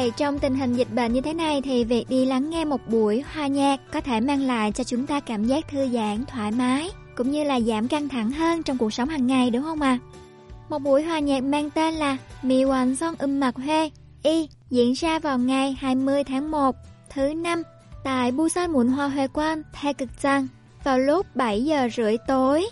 Vậy 0.00 0.12
trong 0.16 0.38
tình 0.38 0.54
hình 0.54 0.74
dịch 0.74 0.94
bệnh 0.94 1.12
như 1.12 1.20
thế 1.20 1.34
này 1.34 1.62
thì 1.62 1.84
việc 1.84 2.08
đi 2.08 2.26
lắng 2.26 2.50
nghe 2.50 2.64
một 2.64 2.80
buổi 2.88 3.24
hòa 3.34 3.46
nhạc 3.46 3.80
có 3.92 4.00
thể 4.00 4.20
mang 4.20 4.42
lại 4.42 4.72
cho 4.72 4.84
chúng 4.84 5.06
ta 5.06 5.20
cảm 5.20 5.44
giác 5.44 5.68
thư 5.68 5.88
giãn, 5.88 6.24
thoải 6.26 6.50
mái 6.50 6.90
cũng 7.14 7.30
như 7.30 7.44
là 7.44 7.60
giảm 7.60 7.88
căng 7.88 8.08
thẳng 8.08 8.30
hơn 8.30 8.62
trong 8.62 8.78
cuộc 8.78 8.92
sống 8.92 9.08
hàng 9.08 9.26
ngày 9.26 9.50
đúng 9.50 9.62
không 9.62 9.80
ạ? 9.80 9.98
À? 10.02 10.04
Một 10.68 10.78
buổi 10.78 11.02
hòa 11.02 11.18
nhạc 11.18 11.42
mang 11.42 11.70
tên 11.70 11.94
là 11.94 12.16
Mi 12.42 12.62
Hoàng 12.62 12.96
Song 12.96 13.14
Um 13.18 13.40
Mạc 13.40 13.56
Huê 13.56 13.90
Y 14.22 14.48
diễn 14.70 14.92
ra 14.92 15.18
vào 15.18 15.38
ngày 15.38 15.76
20 15.80 16.24
tháng 16.24 16.50
1 16.50 16.76
thứ 17.10 17.34
năm 17.34 17.62
tại 18.04 18.32
Busan 18.32 18.72
Muộn 18.72 18.88
Hoa 18.88 19.08
Huê 19.08 19.26
Quan, 19.32 19.62
Thê 19.80 19.92
Cực 19.92 20.08
Trăng 20.22 20.48
vào 20.84 20.98
lúc 20.98 21.26
7 21.36 21.64
giờ 21.64 21.88
rưỡi 21.96 22.16
tối. 22.26 22.66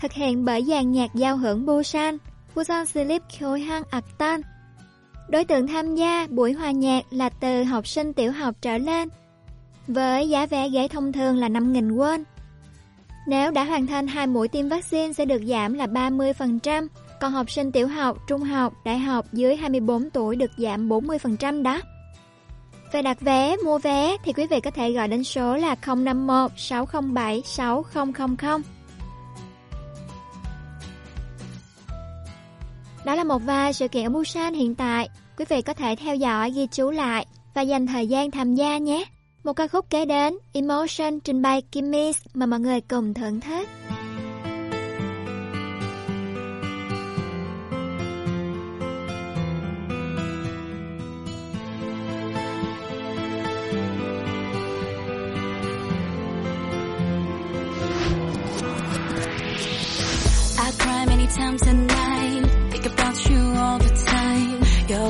Thực 0.00 0.12
hiện 0.12 0.44
bởi 0.44 0.64
dàn 0.64 0.92
nhạc 0.92 1.14
giao 1.14 1.36
hưởng 1.36 1.66
Busan, 1.66 2.18
Busan 2.54 2.86
Sleep 2.86 3.22
khối 3.40 3.60
Hang 3.60 3.82
Aktan. 3.90 4.40
Đối 5.28 5.44
tượng 5.44 5.66
tham 5.66 5.94
gia 5.94 6.26
buổi 6.30 6.52
hòa 6.52 6.70
nhạc 6.70 7.04
là 7.10 7.28
từ 7.28 7.64
học 7.64 7.86
sinh 7.86 8.12
tiểu 8.12 8.32
học 8.32 8.54
trở 8.60 8.78
lên, 8.78 9.08
với 9.88 10.28
giá 10.28 10.46
vé 10.46 10.68
ghế 10.68 10.88
thông 10.88 11.12
thường 11.12 11.36
là 11.36 11.48
5.000 11.48 11.96
won 11.96 12.24
nếu 13.28 13.50
đã 13.50 13.64
hoàn 13.64 13.86
thành 13.86 14.06
hai 14.06 14.26
mũi 14.26 14.48
tiêm 14.48 14.68
vaccine 14.68 15.12
sẽ 15.12 15.24
được 15.24 15.42
giảm 15.46 15.74
là 15.74 15.86
30%, 15.86 16.86
còn 17.20 17.32
học 17.32 17.50
sinh 17.50 17.72
tiểu 17.72 17.88
học, 17.88 18.18
trung 18.28 18.42
học, 18.42 18.74
đại 18.84 18.98
học 18.98 19.26
dưới 19.32 19.56
24 19.56 20.10
tuổi 20.10 20.36
được 20.36 20.50
giảm 20.56 20.88
40% 20.88 21.62
đó. 21.62 21.80
Về 22.92 23.02
đặt 23.02 23.20
vé, 23.20 23.56
mua 23.56 23.78
vé 23.78 24.16
thì 24.24 24.32
quý 24.32 24.46
vị 24.46 24.60
có 24.60 24.70
thể 24.70 24.92
gọi 24.92 25.08
đến 25.08 25.24
số 25.24 25.56
là 25.56 25.76
051 25.86 26.50
607 26.56 27.42
6000. 27.44 28.77
Đó 33.08 33.14
là 33.14 33.24
một 33.24 33.42
vài 33.44 33.72
sự 33.72 33.88
kiện 33.88 34.06
ở 34.06 34.10
Busan 34.10 34.54
hiện 34.54 34.74
tại. 34.74 35.08
Quý 35.38 35.44
vị 35.48 35.62
có 35.62 35.72
thể 35.74 35.96
theo 35.96 36.16
dõi, 36.16 36.50
ghi 36.50 36.66
chú 36.66 36.90
lại 36.90 37.26
và 37.54 37.62
dành 37.62 37.86
thời 37.86 38.06
gian 38.06 38.30
tham 38.30 38.54
gia 38.54 38.78
nhé. 38.78 39.04
Một 39.44 39.52
ca 39.52 39.68
khúc 39.68 39.90
kế 39.90 40.04
đến 40.04 40.38
Emotion 40.52 41.20
trình 41.20 41.42
bày 41.42 41.62
Kimmy 41.72 42.12
mà 42.34 42.46
mọi 42.46 42.60
người 42.60 42.80
cùng 42.80 43.14
thưởng 43.14 43.40
thức. 43.40 43.68
I 60.58 60.72
cry 60.78 61.06
many 61.06 61.26
times 61.36 61.62
a 61.68 61.72
night, 61.72 62.27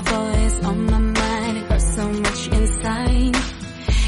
Voice 0.00 0.64
on 0.64 0.86
my 0.86 0.98
mind, 0.98 1.58
it 1.58 1.64
hurts 1.64 1.94
so 1.96 2.08
much 2.08 2.48
inside. 2.48 3.36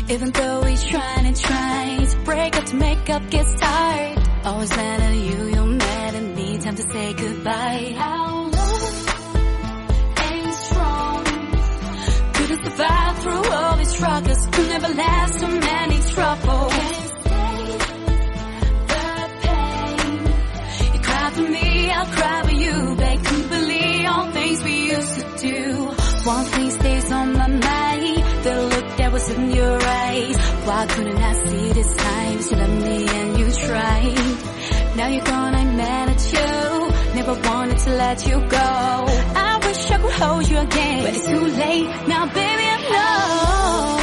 Even 0.09 0.31
though 0.31 0.61
we 0.63 0.77
try 0.77 1.15
and 1.19 1.37
try 1.37 2.05
to 2.05 2.17
break 2.25 2.57
up 2.57 2.65
to 2.67 2.77
make 2.77 3.11
up 3.11 3.31
gets 3.31 3.61
tired. 3.61 4.19
Always 4.45 4.71
mad 4.71 5.01
at 5.01 5.17
you, 5.17 5.47
you're 5.55 5.67
mad 5.67 6.15
at 6.15 6.37
me. 6.37 6.59
Time 6.59 6.77
to 6.77 6.83
say 6.83 7.13
goodbye. 7.15 7.95
Our 7.99 8.51
love 8.51 9.09
ain't 10.31 10.55
strong. 10.55 11.25
Couldn't 12.35 12.65
survive 12.65 13.19
through 13.23 13.51
all 13.51 13.77
these 13.77 13.91
struggles. 13.91 14.47
Could 14.53 14.69
never 14.69 14.89
last 14.95 15.20
in 29.39 29.51
your 29.53 29.79
eyes. 29.83 30.37
Why 30.67 30.87
couldn't 30.87 31.17
I 31.17 31.33
see 31.45 31.73
this 31.73 31.97
time? 31.97 32.39
You 32.41 32.57
loved 32.57 32.83
me 32.85 33.09
and 33.09 33.39
you 33.39 33.53
tried. 33.53 34.97
Now 34.97 35.09
you're 35.09 35.25
gone, 35.25 35.55
I'm 35.55 35.77
mad 35.77 36.09
at 36.15 36.23
you. 36.33 37.15
Never 37.15 37.35
wanted 37.49 37.79
to 37.79 37.91
let 37.91 38.27
you 38.27 38.37
go. 38.49 38.69
I 39.49 39.61
wish 39.65 39.91
I 39.91 39.99
could 39.99 40.13
hold 40.13 40.49
you 40.49 40.59
again, 40.59 41.05
but 41.05 41.15
it's 41.15 41.27
too 41.27 41.47
late. 41.63 41.89
Now, 42.09 42.27
baby, 42.27 42.65
I 42.75 42.79
know 42.93 44.00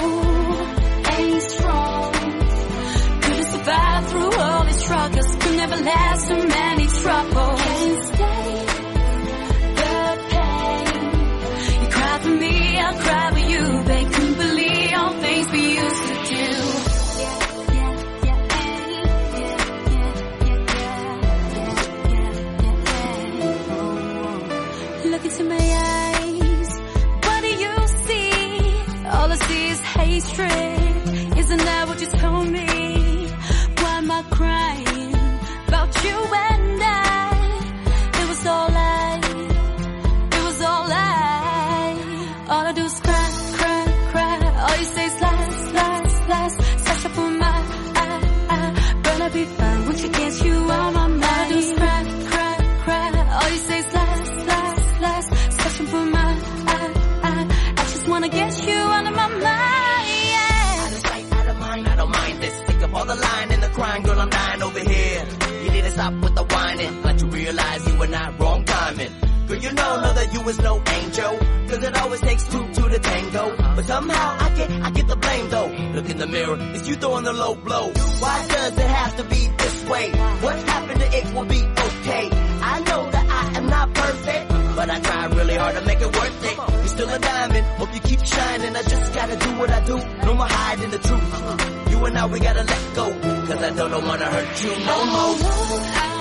you 69.67 69.73
know, 69.73 70.01
know 70.01 70.13
that 70.13 70.33
you 70.33 70.41
was 70.41 70.59
no 70.59 70.81
angel. 70.99 71.31
Cause 71.69 71.83
it 71.83 71.97
always 71.97 72.21
takes 72.21 72.43
two 72.47 72.65
to 72.73 72.81
the 72.93 72.99
tango. 72.99 73.55
But 73.75 73.85
somehow 73.85 74.37
I 74.39 74.49
get, 74.55 74.71
I 74.71 74.89
get 74.91 75.07
the 75.07 75.15
blame 75.15 75.49
though. 75.49 75.69
Look 75.95 76.09
in 76.09 76.17
the 76.17 76.27
mirror, 76.27 76.57
it's 76.75 76.87
you 76.87 76.95
throwing 76.95 77.25
the 77.25 77.33
low 77.33 77.55
blow. 77.55 77.91
Why 78.23 78.47
does 78.47 78.77
it 78.77 78.89
have 78.99 79.15
to 79.17 79.23
be 79.23 79.47
this 79.57 79.89
way? 79.89 80.11
What 80.45 80.55
happened 80.73 80.99
to 81.01 81.07
it 81.17 81.33
will 81.33 81.45
be 81.45 81.61
okay. 81.87 82.29
I 82.73 82.79
know 82.87 83.11
that 83.11 83.25
I 83.41 83.57
am 83.57 83.67
not 83.67 83.93
perfect. 83.93 84.53
But 84.77 84.89
I 84.91 84.99
try 84.99 85.25
really 85.25 85.55
hard 85.55 85.75
to 85.75 85.85
make 85.85 85.99
it 85.99 86.15
worth 86.15 86.43
it. 86.45 86.57
You're 86.57 86.87
still 86.87 87.09
a 87.09 87.19
diamond, 87.19 87.65
hope 87.79 87.93
you 87.95 87.99
keep 87.99 88.23
shining. 88.23 88.75
I 88.75 88.83
just 88.83 89.13
gotta 89.13 89.35
do 89.35 89.59
what 89.59 89.71
I 89.71 89.83
do. 89.85 89.97
No 90.25 90.33
more 90.35 90.47
hiding 90.47 90.91
the 90.91 90.99
truth. 90.99 91.91
You 91.91 92.05
and 92.05 92.17
I, 92.17 92.25
we 92.27 92.39
gotta 92.39 92.63
let 92.63 92.95
go. 92.95 93.05
Cause 93.47 93.63
I 93.63 93.69
don't 93.71 94.07
wanna 94.07 94.25
hurt 94.25 94.63
you 94.63 94.85
no 94.85 95.05
more. 95.05 96.16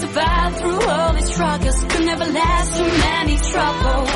Survive 0.00 0.56
through 0.58 0.80
all 0.82 1.12
these 1.14 1.32
struggles. 1.32 1.84
Could 1.84 2.04
never 2.04 2.24
last 2.24 2.74
so 2.76 2.84
many 2.84 3.36
troubles. 3.36 4.10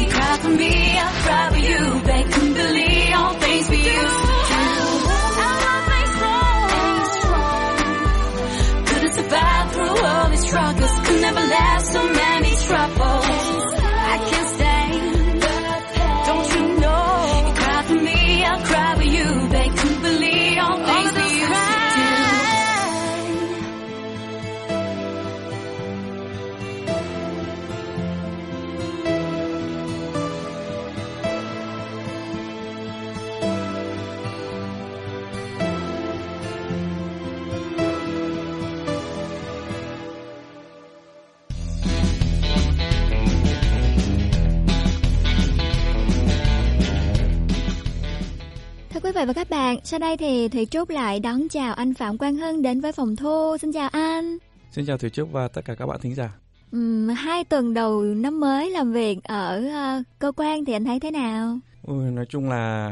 You 0.00 0.06
cry 0.14 0.36
for 0.42 0.48
me, 0.48 0.98
I'll 0.98 1.16
cry 1.24 1.50
for 1.50 1.58
you. 1.58 2.00
They 2.10 2.22
couldn't 2.32 2.54
believe 2.54 3.12
all 3.16 3.34
things 3.34 3.68
we 3.70 3.90
struggles 3.90 4.25
vị 49.16 49.24
và 49.26 49.32
các 49.32 49.50
bạn, 49.50 49.78
sau 49.84 50.00
đây 50.00 50.16
thì 50.16 50.48
Thủy 50.48 50.66
Trúc 50.66 50.90
lại 50.90 51.20
đón 51.20 51.48
chào 51.50 51.74
anh 51.74 51.94
Phạm 51.94 52.18
Quang 52.18 52.36
Hưng 52.36 52.62
đến 52.62 52.80
với 52.80 52.92
phòng 52.92 53.16
thu. 53.16 53.56
Xin 53.60 53.72
chào 53.72 53.88
anh. 53.88 54.38
Xin 54.70 54.86
chào 54.86 54.98
Thủy 54.98 55.10
Trúc 55.10 55.32
và 55.32 55.48
tất 55.48 55.64
cả 55.64 55.74
các 55.74 55.86
bạn 55.86 56.00
thính 56.00 56.14
giả. 56.14 56.30
Ừm, 56.72 57.08
hai 57.08 57.44
tuần 57.44 57.74
đầu 57.74 58.02
năm 58.02 58.40
mới 58.40 58.70
làm 58.70 58.92
việc 58.92 59.24
ở 59.24 59.68
ờ, 59.68 60.02
cơ 60.18 60.32
quan 60.36 60.64
thì 60.64 60.72
anh 60.72 60.84
thấy 60.84 61.00
thế 61.00 61.10
nào? 61.10 61.58
Ôi, 61.82 62.10
nói 62.10 62.26
chung 62.28 62.48
là 62.48 62.90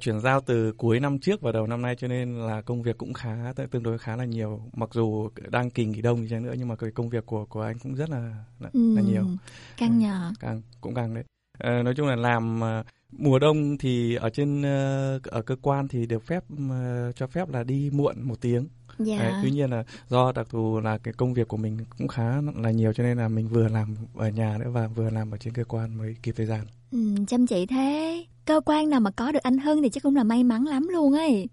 chuyển 0.00 0.20
giao 0.20 0.40
từ 0.40 0.72
cuối 0.72 1.00
năm 1.00 1.18
trước 1.18 1.40
và 1.40 1.52
đầu 1.52 1.66
năm 1.66 1.82
nay 1.82 1.94
cho 1.98 2.08
nên 2.08 2.38
là 2.38 2.60
công 2.60 2.82
việc 2.82 2.98
cũng 2.98 3.12
khá 3.12 3.36
tương 3.70 3.82
đối 3.82 3.98
khá 3.98 4.16
là 4.16 4.24
nhiều. 4.24 4.60
Mặc 4.72 4.88
dù 4.92 5.28
đang 5.50 5.70
kỳ 5.70 5.84
nghỉ 5.84 6.02
đông 6.02 6.22
thì 6.22 6.28
chăng 6.30 6.42
nữa 6.42 6.54
nhưng 6.58 6.68
mà 6.68 6.76
cái 6.76 6.90
công 6.90 7.08
việc 7.08 7.26
của 7.26 7.44
của 7.44 7.62
anh 7.62 7.78
cũng 7.78 7.94
rất 7.94 8.10
là 8.10 8.18
là, 8.18 8.34
là 8.60 8.70
Ừm, 8.72 9.12
nhiều. 9.12 9.24
Căng 9.76 9.98
nhờ. 9.98 10.32
càng 10.40 10.62
cũng 10.80 10.94
càng 10.94 11.14
đấy 11.14 11.24
Ờ, 11.58 11.82
nói 11.82 11.94
chung 11.94 12.06
là 12.06 12.16
làm 12.16 12.60
ờ, 12.60 12.82
mùa 13.12 13.38
đông 13.38 13.78
thì 13.78 14.14
ở 14.14 14.30
trên 14.30 14.62
ờ, 14.62 15.20
ở 15.24 15.42
cơ 15.42 15.56
quan 15.62 15.88
thì 15.88 16.06
được 16.06 16.26
phép 16.26 16.44
ờ, 16.70 17.12
cho 17.12 17.26
phép 17.26 17.48
là 17.50 17.62
đi 17.64 17.90
muộn 17.92 18.16
một 18.22 18.40
tiếng 18.40 18.68
Dạ. 18.98 19.18
Đấy, 19.18 19.32
tuy 19.42 19.50
nhiên 19.50 19.70
là 19.70 19.84
do 20.08 20.32
đặc 20.32 20.46
thù 20.50 20.80
là 20.80 20.98
cái 20.98 21.14
công 21.14 21.34
việc 21.34 21.48
của 21.48 21.56
mình 21.56 21.78
cũng 21.98 22.08
khá 22.08 22.40
là 22.56 22.70
nhiều 22.70 22.92
cho 22.92 23.02
nên 23.04 23.18
là 23.18 23.28
mình 23.28 23.48
vừa 23.48 23.68
làm 23.68 23.94
ở 24.14 24.28
nhà 24.28 24.58
nữa 24.58 24.70
và 24.70 24.86
vừa 24.86 25.10
làm 25.10 25.30
ở 25.30 25.36
trên 25.36 25.52
cơ 25.54 25.64
quan 25.64 25.98
mới 25.98 26.16
kịp 26.22 26.34
thời 26.36 26.46
gian 26.46 26.60
Ừm, 26.92 27.26
chăm 27.26 27.46
chỉ 27.46 27.66
thế. 27.66 28.24
Cơ 28.44 28.60
quan 28.64 28.90
nào 28.90 29.00
mà 29.00 29.10
có 29.10 29.32
được 29.32 29.42
anh 29.42 29.58
Hưng 29.58 29.82
thì 29.82 29.88
chắc 29.90 30.02
cũng 30.02 30.16
là 30.16 30.24
may 30.24 30.44
mắn 30.44 30.64
lắm 30.66 30.88
luôn 30.92 31.12
ấy. 31.12 31.48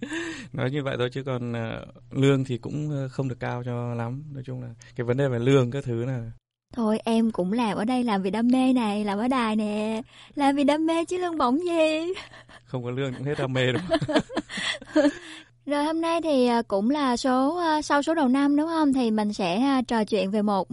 nói 0.52 0.70
như 0.70 0.82
vậy 0.82 0.96
thôi 0.98 1.08
chứ 1.12 1.22
còn 1.22 1.52
ờ, 1.52 1.86
lương 2.10 2.44
thì 2.44 2.58
cũng 2.58 3.08
không 3.10 3.28
được 3.28 3.40
cao 3.40 3.62
cho 3.64 3.94
lắm 3.94 4.24
nói 4.32 4.42
chung 4.46 4.62
là 4.62 4.68
cái 4.96 5.04
vấn 5.04 5.16
đề 5.16 5.28
về 5.28 5.38
lương 5.38 5.70
các 5.70 5.84
thứ 5.84 6.04
là 6.04 6.30
Thôi 6.76 7.00
em 7.04 7.30
cũng 7.30 7.52
làm 7.52 7.76
ở 7.76 7.84
đây 7.84 8.04
làm 8.04 8.22
vì 8.22 8.30
đam 8.30 8.48
mê 8.48 8.72
này, 8.72 9.04
làm 9.04 9.18
ở 9.18 9.28
đài 9.28 9.56
nè. 9.56 10.02
Làm 10.34 10.56
vì 10.56 10.64
đam 10.64 10.86
mê 10.86 11.04
chứ 11.04 11.18
lương 11.18 11.38
bổng 11.38 11.58
gì. 11.64 12.12
không 12.64 12.84
có 12.84 12.90
lương 12.90 13.14
cũng 13.14 13.24
hết 13.26 13.34
đam 13.38 13.52
mê 13.52 13.72
đâu 13.72 13.82
Rồi 15.66 15.84
hôm 15.84 16.00
nay 16.00 16.20
thì 16.22 16.46
à, 16.46 16.62
cũng 16.62 16.90
là 16.90 17.16
số 17.16 17.56
à, 17.56 17.82
sau 17.82 18.02
số 18.02 18.14
đầu 18.14 18.28
năm 18.28 18.56
đúng 18.56 18.66
không? 18.68 18.92
Thì 18.92 19.10
mình 19.10 19.32
sẽ 19.32 19.56
à, 19.56 19.82
trò 19.88 20.04
chuyện 20.04 20.30
về 20.30 20.42
một 20.42 20.68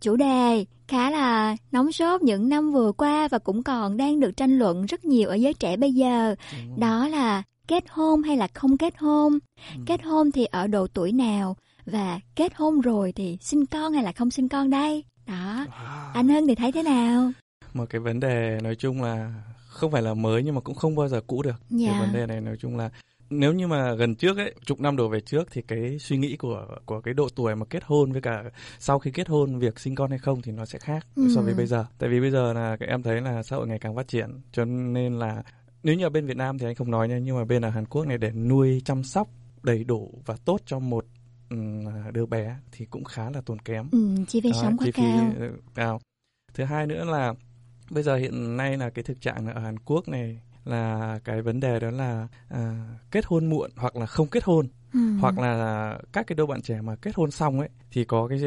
chủ 0.00 0.16
đề 0.16 0.64
khá 0.88 1.10
là 1.10 1.56
nóng 1.72 1.92
sốt 1.92 2.22
những 2.22 2.48
năm 2.48 2.72
vừa 2.72 2.92
qua 2.92 3.28
và 3.28 3.38
cũng 3.38 3.62
còn 3.62 3.96
đang 3.96 4.20
được 4.20 4.36
tranh 4.36 4.58
luận 4.58 4.86
rất 4.86 5.04
nhiều 5.04 5.28
ở 5.28 5.34
giới 5.34 5.54
trẻ 5.54 5.76
bây 5.76 5.92
giờ. 5.92 6.34
Đó 6.78 7.08
là 7.08 7.42
kết 7.68 7.84
hôn 7.88 8.22
hay 8.22 8.36
là 8.36 8.48
không 8.54 8.78
kết 8.78 8.94
hôn? 8.98 9.38
Kết 9.86 10.02
hôn 10.02 10.32
thì 10.32 10.44
ở 10.44 10.66
độ 10.66 10.86
tuổi 10.86 11.12
nào? 11.12 11.56
Và 11.86 12.20
kết 12.36 12.52
hôn 12.54 12.80
rồi 12.80 13.12
thì 13.16 13.38
sinh 13.40 13.66
con 13.66 13.92
hay 13.92 14.04
là 14.04 14.12
không 14.12 14.30
sinh 14.30 14.48
con 14.48 14.70
đây? 14.70 15.04
Đó. 15.30 15.66
Anh 16.14 16.28
Hân 16.28 16.46
thì 16.46 16.54
thấy 16.54 16.72
thế 16.72 16.82
nào? 16.82 17.32
một 17.74 17.84
cái 17.90 18.00
vấn 18.00 18.20
đề 18.20 18.58
nói 18.62 18.74
chung 18.74 19.02
là 19.02 19.32
không 19.68 19.90
phải 19.92 20.02
là 20.02 20.14
mới 20.14 20.42
nhưng 20.42 20.54
mà 20.54 20.60
cũng 20.60 20.74
không 20.74 20.94
bao 20.96 21.08
giờ 21.08 21.20
cũ 21.26 21.42
được 21.42 21.54
Dạ. 21.70 21.90
cái 21.90 22.00
vấn 22.00 22.12
đề 22.12 22.26
này 22.26 22.40
nói 22.40 22.56
chung 22.60 22.76
là 22.76 22.90
nếu 23.30 23.52
như 23.52 23.66
mà 23.66 23.94
gần 23.94 24.14
trước 24.14 24.36
ấy 24.36 24.54
chục 24.66 24.80
năm 24.80 24.96
đổ 24.96 25.08
về 25.08 25.20
trước 25.20 25.48
thì 25.50 25.62
cái 25.62 25.98
suy 25.98 26.16
nghĩ 26.16 26.36
của 26.36 26.66
của 26.86 27.00
cái 27.00 27.14
độ 27.14 27.28
tuổi 27.36 27.54
mà 27.54 27.64
kết 27.70 27.82
hôn 27.86 28.12
với 28.12 28.22
cả 28.22 28.42
sau 28.78 28.98
khi 28.98 29.10
kết 29.10 29.28
hôn 29.28 29.58
việc 29.58 29.78
sinh 29.80 29.94
con 29.94 30.10
hay 30.10 30.18
không 30.18 30.42
thì 30.42 30.52
nó 30.52 30.64
sẽ 30.64 30.78
khác 30.78 31.06
so 31.34 31.40
với 31.40 31.52
Ừ. 31.52 31.56
bây 31.56 31.66
giờ 31.66 31.84
tại 31.98 32.08
vì 32.08 32.20
bây 32.20 32.30
giờ 32.30 32.52
là 32.52 32.76
em 32.80 33.02
thấy 33.02 33.20
là 33.20 33.42
xã 33.42 33.56
hội 33.56 33.66
ngày 33.66 33.78
càng 33.78 33.96
phát 33.96 34.08
triển 34.08 34.40
cho 34.52 34.64
nên 34.64 35.18
là 35.18 35.42
nếu 35.82 35.94
như 35.94 36.06
ở 36.06 36.10
bên 36.10 36.26
Việt 36.26 36.36
Nam 36.36 36.58
thì 36.58 36.66
anh 36.66 36.74
không 36.74 36.90
nói 36.90 37.08
nha 37.08 37.18
nhưng 37.18 37.36
mà 37.36 37.44
bên 37.44 37.64
ở 37.64 37.70
Hàn 37.70 37.86
Quốc 37.86 38.06
này 38.06 38.18
để 38.18 38.30
nuôi 38.30 38.82
chăm 38.84 39.02
sóc 39.04 39.28
đầy 39.62 39.84
đủ 39.84 40.22
và 40.26 40.36
tốt 40.44 40.60
cho 40.66 40.78
một 40.78 41.04
đứa 42.12 42.26
bé 42.26 42.56
thì 42.72 42.84
cũng 42.84 43.04
khá 43.04 43.30
là 43.30 43.40
tốn 43.46 43.58
kém 43.58 43.88
Ừ, 43.92 44.24
chi 44.28 44.40
phí 44.40 44.50
sống 44.52 44.76
quá 44.76 44.86
chi 44.86 44.92
cao. 44.92 45.50
cao 45.74 46.00
thứ 46.54 46.64
hai 46.64 46.86
nữa 46.86 47.04
là 47.04 47.34
bây 47.90 48.02
giờ 48.02 48.16
hiện 48.16 48.56
nay 48.56 48.76
là 48.76 48.90
cái 48.90 49.02
thực 49.02 49.20
trạng 49.20 49.46
ở 49.46 49.60
Hàn 49.60 49.78
Quốc 49.78 50.08
này 50.08 50.40
là 50.64 51.18
cái 51.24 51.42
vấn 51.42 51.60
đề 51.60 51.80
đó 51.80 51.90
là 51.90 52.28
à, 52.48 52.84
kết 53.10 53.24
hôn 53.26 53.46
muộn 53.50 53.70
hoặc 53.76 53.96
là 53.96 54.06
không 54.06 54.26
kết 54.28 54.44
hôn 54.44 54.68
Ừ. 54.92 55.00
hoặc 55.20 55.38
là 55.38 55.98
các 56.12 56.26
cái 56.26 56.36
đôi 56.36 56.46
bạn 56.46 56.62
trẻ 56.62 56.80
mà 56.80 56.96
kết 56.96 57.14
hôn 57.14 57.30
xong 57.30 57.60
ấy 57.60 57.68
thì 57.90 58.04
có 58.04 58.28
cái 58.28 58.38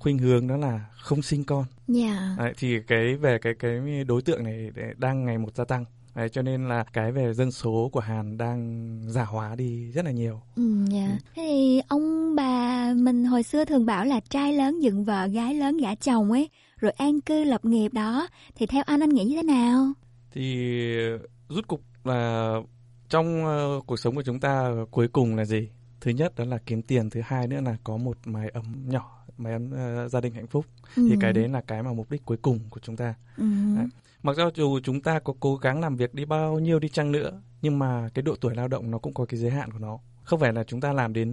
khuynh 0.00 0.18
hướng 0.18 0.46
đó 0.48 0.56
là 0.56 0.84
không 0.96 1.22
sinh 1.22 1.44
con 1.44 1.64
Dạ. 1.88 2.34
Đấy, 2.38 2.52
thì 2.56 2.76
cái 2.86 3.16
về 3.16 3.38
cái 3.38 3.54
cái 3.58 4.04
đối 4.04 4.22
tượng 4.22 4.44
này 4.44 4.70
đang 4.96 5.24
ngày 5.24 5.38
một 5.38 5.54
gia 5.56 5.64
tăng 5.64 5.84
Đấy, 6.14 6.28
cho 6.28 6.42
nên 6.42 6.68
là 6.68 6.84
cái 6.92 7.12
về 7.12 7.34
dân 7.34 7.50
số 7.52 7.88
của 7.92 8.00
Hàn 8.00 8.36
đang 8.38 8.98
già 9.08 9.24
hóa 9.24 9.54
đi 9.56 9.90
rất 9.92 10.04
là 10.04 10.10
nhiều 10.10 10.40
Ừ, 10.56 10.84
dạ. 10.90 11.06
Thế 11.16 11.18
thì 11.34 11.80
ông 11.88 12.34
bà 12.36 12.92
mình 12.96 13.24
hồi 13.24 13.42
xưa 13.42 13.64
thường 13.64 13.86
bảo 13.86 14.04
là 14.04 14.20
trai 14.30 14.52
lớn 14.52 14.82
dựng 14.82 15.04
vợ, 15.04 15.26
gái 15.26 15.54
lớn 15.54 15.76
gả 15.76 15.94
chồng 15.94 16.32
ấy, 16.32 16.48
rồi 16.76 16.90
an 16.92 17.20
cư 17.20 17.44
lập 17.44 17.64
nghiệp 17.64 17.92
đó. 17.92 18.28
Thì 18.54 18.66
theo 18.66 18.82
anh 18.86 19.00
anh 19.00 19.08
nghĩ 19.08 19.24
như 19.24 19.36
thế 19.36 19.42
nào? 19.42 19.92
thì 20.32 20.66
rút 21.48 21.66
cục 21.68 21.80
là 22.04 22.54
trong 23.08 23.44
ờ, 23.44 23.80
cuộc 23.86 23.96
sống 23.96 24.14
của 24.14 24.22
chúng 24.22 24.40
ta 24.40 24.70
cuối 24.90 25.08
cùng 25.08 25.36
là 25.36 25.44
gì 25.44 25.68
thứ 26.00 26.10
nhất 26.10 26.32
đó 26.36 26.44
là 26.44 26.58
kiếm 26.66 26.82
tiền 26.82 27.10
thứ 27.10 27.20
hai 27.24 27.46
nữa 27.46 27.60
là 27.60 27.76
có 27.84 27.96
một 27.96 28.16
mái 28.24 28.48
ấm 28.48 28.64
nhỏ 28.86 29.24
mái 29.38 29.52
ấm 29.52 29.70
ờ, 29.70 30.08
gia 30.08 30.20
đình 30.20 30.34
hạnh 30.34 30.46
phúc 30.46 30.64
thì 30.96 31.02
Ừ. 31.10 31.16
cái 31.20 31.32
đấy 31.32 31.48
là 31.48 31.60
cái 31.60 31.82
mà 31.82 31.92
mục 31.92 32.10
đích 32.10 32.24
cuối 32.24 32.36
cùng 32.42 32.58
của 32.70 32.80
chúng 32.82 32.96
ta 32.96 33.14
Ừ. 33.36 33.44
Đấy. 33.76 33.86
Mặc 34.24 34.36
dù 34.54 34.80
chúng 34.80 35.00
ta 35.02 35.18
có 35.18 35.34
cố 35.40 35.56
gắng 35.56 35.80
làm 35.80 35.96
việc 35.96 36.14
đi 36.14 36.24
bao 36.24 36.58
nhiêu 36.58 36.78
đi 36.78 36.88
chăng 36.88 37.12
nữa 37.12 37.40
nhưng 37.62 37.78
mà 37.78 38.08
cái 38.14 38.22
độ 38.22 38.36
tuổi 38.40 38.54
lao 38.54 38.68
động 38.68 38.90
nó 38.90 38.98
cũng 38.98 39.14
có 39.14 39.24
cái 39.24 39.40
giới 39.40 39.50
hạn 39.50 39.70
của 39.72 39.78
nó 39.78 39.98
không 40.24 40.40
phải 40.40 40.52
là 40.52 40.64
chúng 40.64 40.80
ta 40.80 40.92
làm 40.92 41.12
đến 41.12 41.30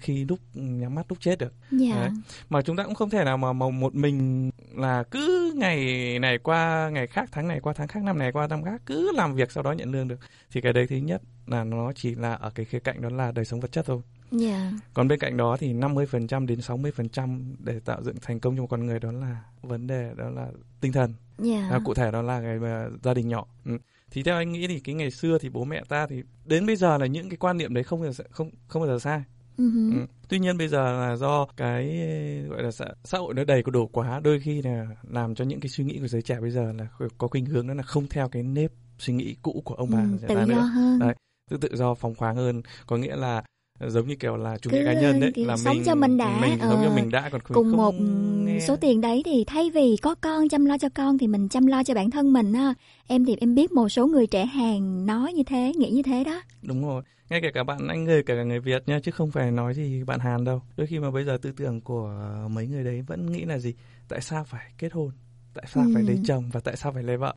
khi 0.00 0.24
lúc 0.24 0.38
nhắm 0.54 0.94
mắt 0.94 1.06
lúc 1.08 1.18
chết 1.20 1.38
được 1.38 1.52
Dạ. 1.70 2.10
mà 2.48 2.62
chúng 2.62 2.76
ta 2.76 2.84
cũng 2.84 2.94
không 2.94 3.10
thể 3.10 3.24
nào 3.24 3.36
mà, 3.36 3.52
mà 3.52 3.70
một 3.70 3.94
mình 3.94 4.50
là 4.74 5.02
cứ 5.10 5.52
ngày 5.56 5.78
này 6.18 6.38
qua 6.38 6.90
ngày 6.92 7.06
khác 7.06 7.28
tháng 7.32 7.48
này 7.48 7.60
qua 7.60 7.72
tháng 7.72 7.88
khác 7.88 8.02
năm 8.02 8.18
này 8.18 8.32
qua 8.32 8.46
năm 8.46 8.62
khác 8.64 8.82
cứ 8.86 9.12
làm 9.14 9.34
việc 9.34 9.52
sau 9.52 9.62
đó 9.62 9.72
nhận 9.72 9.92
lương 9.92 10.08
được 10.08 10.18
thì 10.52 10.60
cái 10.60 10.72
đấy 10.72 10.86
thứ 10.86 10.96
nhất 10.96 11.22
là 11.46 11.64
nó 11.64 11.92
chỉ 11.92 12.14
là 12.14 12.34
ở 12.34 12.50
cái 12.50 12.66
khía 12.66 12.78
cạnh 12.80 13.02
đó 13.02 13.08
là 13.08 13.32
đời 13.32 13.44
sống 13.44 13.60
vật 13.60 13.72
chất 13.72 13.86
thôi 13.86 14.00
Dạ. 14.30 14.72
còn 14.94 15.08
bên 15.08 15.18
cạnh 15.18 15.36
đó 15.36 15.56
thì 15.60 15.72
50% 15.72 16.46
đến 16.46 16.58
60% 16.60 17.54
để 17.58 17.80
tạo 17.84 18.02
dựng 18.02 18.16
thành 18.22 18.40
công 18.40 18.56
cho 18.56 18.62
một 18.62 18.66
con 18.70 18.86
người 18.86 18.98
đó 19.00 19.12
là 19.12 19.42
vấn 19.62 19.86
đề 19.86 20.10
đó 20.16 20.30
là 20.30 20.48
tinh 20.80 20.92
thần. 20.92 21.14
Dạ. 21.38 21.68
À, 21.70 21.80
cụ 21.84 21.94
thể 21.94 22.10
đó 22.10 22.22
là 22.22 22.40
cái 22.40 22.58
gia 23.02 23.14
đình 23.14 23.28
nhỏ. 23.28 23.46
Ừ. 23.64 23.78
Thì 24.10 24.22
theo 24.22 24.36
anh 24.36 24.52
nghĩ 24.52 24.66
thì 24.66 24.80
cái 24.80 24.94
ngày 24.94 25.10
xưa 25.10 25.38
thì 25.38 25.48
bố 25.48 25.64
mẹ 25.64 25.82
ta 25.88 26.06
thì 26.06 26.22
đến 26.44 26.66
bây 26.66 26.76
giờ 26.76 26.98
là 26.98 27.06
những 27.06 27.30
cái 27.30 27.36
quan 27.36 27.56
niệm 27.56 27.74
đấy 27.74 27.84
không 27.84 28.00
bao 28.00 28.12
giờ 28.12 28.24
không 28.30 28.50
không 28.68 28.82
bao 28.82 28.92
giờ 28.92 28.98
sai. 28.98 29.22
Ừ. 29.56 29.64
Tuy 30.28 30.38
nhiên 30.38 30.58
bây 30.58 30.68
giờ 30.68 30.92
là 31.08 31.16
do 31.16 31.46
cái 31.56 31.84
gọi 32.50 32.62
là 32.62 32.70
xã, 32.70 32.84
xã 33.04 33.18
hội 33.18 33.34
nó 33.34 33.44
đầy 33.44 33.62
có 33.62 33.70
đổ 33.70 33.86
quá, 33.86 34.20
đôi 34.24 34.40
khi 34.40 34.62
là 34.62 34.86
làm 35.02 35.34
cho 35.34 35.44
những 35.44 35.60
cái 35.60 35.68
suy 35.68 35.84
nghĩ 35.84 35.98
của 36.00 36.08
giới 36.08 36.22
trẻ 36.22 36.40
bây 36.40 36.50
giờ 36.50 36.72
là 36.72 36.86
có 37.18 37.28
khuynh 37.28 37.46
hướng 37.46 37.66
đó 37.66 37.74
là 37.74 37.82
không 37.82 38.06
theo 38.10 38.28
cái 38.28 38.42
nếp 38.42 38.72
suy 38.98 39.14
nghĩ 39.14 39.36
cũ 39.42 39.62
của 39.64 39.74
ông 39.74 39.90
bà 39.90 40.00
Ừ, 40.00 40.18
ta 40.22 40.28
tự 40.28 40.34
do 40.34 40.46
nữa. 40.46 40.60
hơn. 40.74 40.98
Đấy, 40.98 41.14
tự 41.50 41.56
tự 41.56 41.76
do 41.76 41.94
phóng 41.94 42.14
khoáng 42.14 42.36
hơn, 42.36 42.62
có 42.86 42.96
nghĩa 42.96 43.16
là 43.16 43.42
giống 43.80 44.08
như 44.08 44.14
kiểu 44.16 44.36
là 44.36 44.58
chủ 44.58 44.70
nghĩa 44.70 44.84
cá 44.84 44.92
nhân 44.92 45.20
đấy 45.20 45.32
là 45.36 45.56
sống 45.56 45.74
mình 45.76 45.82
cho 45.86 45.94
mình 45.94 46.16
đã. 46.16 46.38
mình 46.40 46.58
sống 46.60 46.80
cho 46.82 46.88
ờ, 46.88 46.94
mình 46.96 47.10
đã 47.10 47.28
còn 47.32 47.40
cùng 47.40 47.54
không 47.70 47.76
một 47.76 47.94
số 48.66 48.76
tiền 48.76 49.00
đấy 49.00 49.22
thì 49.24 49.44
thay 49.46 49.70
vì 49.70 49.96
có 50.02 50.14
con 50.14 50.48
chăm 50.48 50.64
lo 50.64 50.78
cho 50.78 50.88
con 50.94 51.18
thì 51.18 51.26
mình 51.26 51.48
chăm 51.48 51.66
lo 51.66 51.84
cho 51.84 51.94
bản 51.94 52.10
thân 52.10 52.32
mình 52.32 52.54
ha. 52.54 52.74
Em 53.06 53.24
thì 53.24 53.36
em 53.40 53.54
biết 53.54 53.72
một 53.72 53.88
số 53.88 54.06
người 54.06 54.26
trẻ 54.26 54.44
Hàn 54.46 55.06
nói 55.06 55.32
như 55.32 55.42
thế, 55.42 55.72
nghĩ 55.76 55.90
như 55.90 56.02
thế 56.02 56.24
đó. 56.24 56.42
đúng 56.62 56.86
rồi 56.86 57.02
ngay 57.30 57.40
cả 57.42 57.48
cả 57.54 57.64
bạn 57.64 57.88
anh 57.88 58.04
người 58.04 58.22
cả 58.22 58.42
người 58.44 58.60
Việt 58.60 58.82
nha 58.88 59.00
chứ 59.02 59.10
không 59.10 59.30
phải 59.30 59.50
nói 59.50 59.74
gì 59.74 60.04
bạn 60.04 60.20
Hàn 60.20 60.44
đâu 60.44 60.62
đôi 60.76 60.86
khi 60.86 60.98
mà 60.98 61.10
bây 61.10 61.24
giờ 61.24 61.38
tư 61.42 61.52
tưởng 61.56 61.80
của 61.80 62.10
mấy 62.50 62.66
người 62.66 62.84
đấy 62.84 63.02
vẫn 63.06 63.32
nghĩ 63.32 63.44
là 63.44 63.58
gì 63.58 63.74
tại 64.08 64.20
sao 64.20 64.44
phải 64.44 64.72
kết 64.78 64.92
hôn 64.92 65.10
tại 65.54 65.64
sao 65.68 65.84
phải 65.94 66.02
Ừ. 66.02 66.06
lấy 66.08 66.18
chồng 66.24 66.50
và 66.52 66.60
tại 66.60 66.76
sao 66.76 66.92
phải 66.92 67.02
lấy 67.02 67.16
vợ 67.16 67.34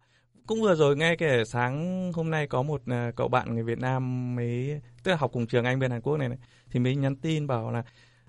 cũng 0.47 0.61
vừa 0.61 0.75
rồi 0.75 0.95
ngay 0.95 1.15
kể 1.17 1.45
sáng 1.45 2.11
hôm 2.15 2.31
nay 2.31 2.47
có 2.47 2.63
một 2.63 2.81
à, 2.85 3.11
cậu 3.15 3.27
bạn 3.27 3.53
người 3.53 3.63
Việt 3.63 3.79
Nam 3.79 4.35
mới 4.35 4.81
tức 5.03 5.11
là 5.11 5.17
học 5.17 5.31
cùng 5.33 5.47
trường 5.47 5.65
anh 5.65 5.79
bên 5.79 5.91
Hàn 5.91 6.01
Quốc 6.01 6.17
này, 6.17 6.29
này 6.29 6.37
thì 6.71 6.79
mới 6.79 6.95
nhắn 6.95 7.15
tin 7.15 7.47
bảo 7.47 7.71
là 7.71 7.83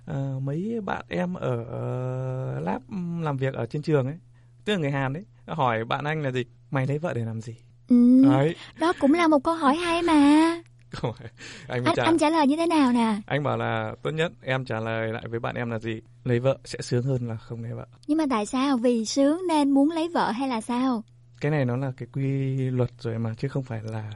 à, 0.06 0.32
mấy 0.42 0.80
bạn 0.84 1.04
em 1.08 1.34
ở 1.34 1.64
ờ, 1.64 2.60
lab 2.60 2.82
làm 3.22 3.36
việc 3.36 3.54
ở 3.54 3.66
trên 3.66 3.82
trường 3.82 4.06
ấy 4.06 4.18
tức 4.64 4.72
là 4.72 4.78
người 4.78 4.90
Hàn 4.90 5.12
đấy 5.12 5.24
hỏi 5.46 5.84
bạn 5.84 6.04
anh 6.04 6.22
là 6.22 6.30
gì? 6.30 6.44
Mày 6.70 6.86
lấy 6.86 6.98
vợ 6.98 7.14
để 7.14 7.24
làm 7.24 7.40
gì? 7.40 7.54
Ừ. 7.88 8.22
đấy. 8.22 8.54
Đó 8.78 8.92
cũng 9.00 9.12
là 9.12 9.28
một 9.28 9.38
câu 9.44 9.54
hỏi 9.54 9.76
hay 9.76 10.02
mà. 10.02 10.14
Anh, 11.68 11.84
anh, 11.84 11.94
trả, 11.96 12.04
anh 12.04 12.18
trả 12.18 12.30
lời 12.30 12.46
như 12.46 12.56
thế 12.56 12.66
nào 12.66 12.92
nè? 12.92 13.20
Anh 13.26 13.42
bảo 13.42 13.56
là 13.56 13.94
tốt 14.02 14.10
nhất 14.10 14.32
em 14.42 14.64
trả 14.64 14.80
lời 14.80 15.12
lại 15.12 15.22
với 15.28 15.40
bạn 15.40 15.54
em 15.54 15.70
là 15.70 15.78
gì? 15.78 16.00
Lấy 16.24 16.40
vợ 16.40 16.58
sẽ 16.64 16.78
sướng 16.82 17.02
hơn 17.02 17.28
là 17.28 17.36
không 17.36 17.62
lấy 17.62 17.72
vợ. 17.72 17.86
Nhưng 18.06 18.18
mà 18.18 18.24
tại 18.30 18.46
sao? 18.46 18.76
Vì 18.76 19.04
sướng 19.04 19.40
nên 19.48 19.70
muốn 19.70 19.90
lấy 19.90 20.08
vợ 20.08 20.30
hay 20.30 20.48
là 20.48 20.60
sao 20.60 21.02
cái 21.40 21.50
này 21.50 21.64
nó 21.64 21.76
là 21.76 21.92
cái 21.96 22.08
quy 22.12 22.56
luật 22.70 22.90
rồi 23.00 23.18
mà 23.18 23.34
chứ 23.38 23.48
không 23.48 23.62
phải 23.62 23.80
là 23.84 24.10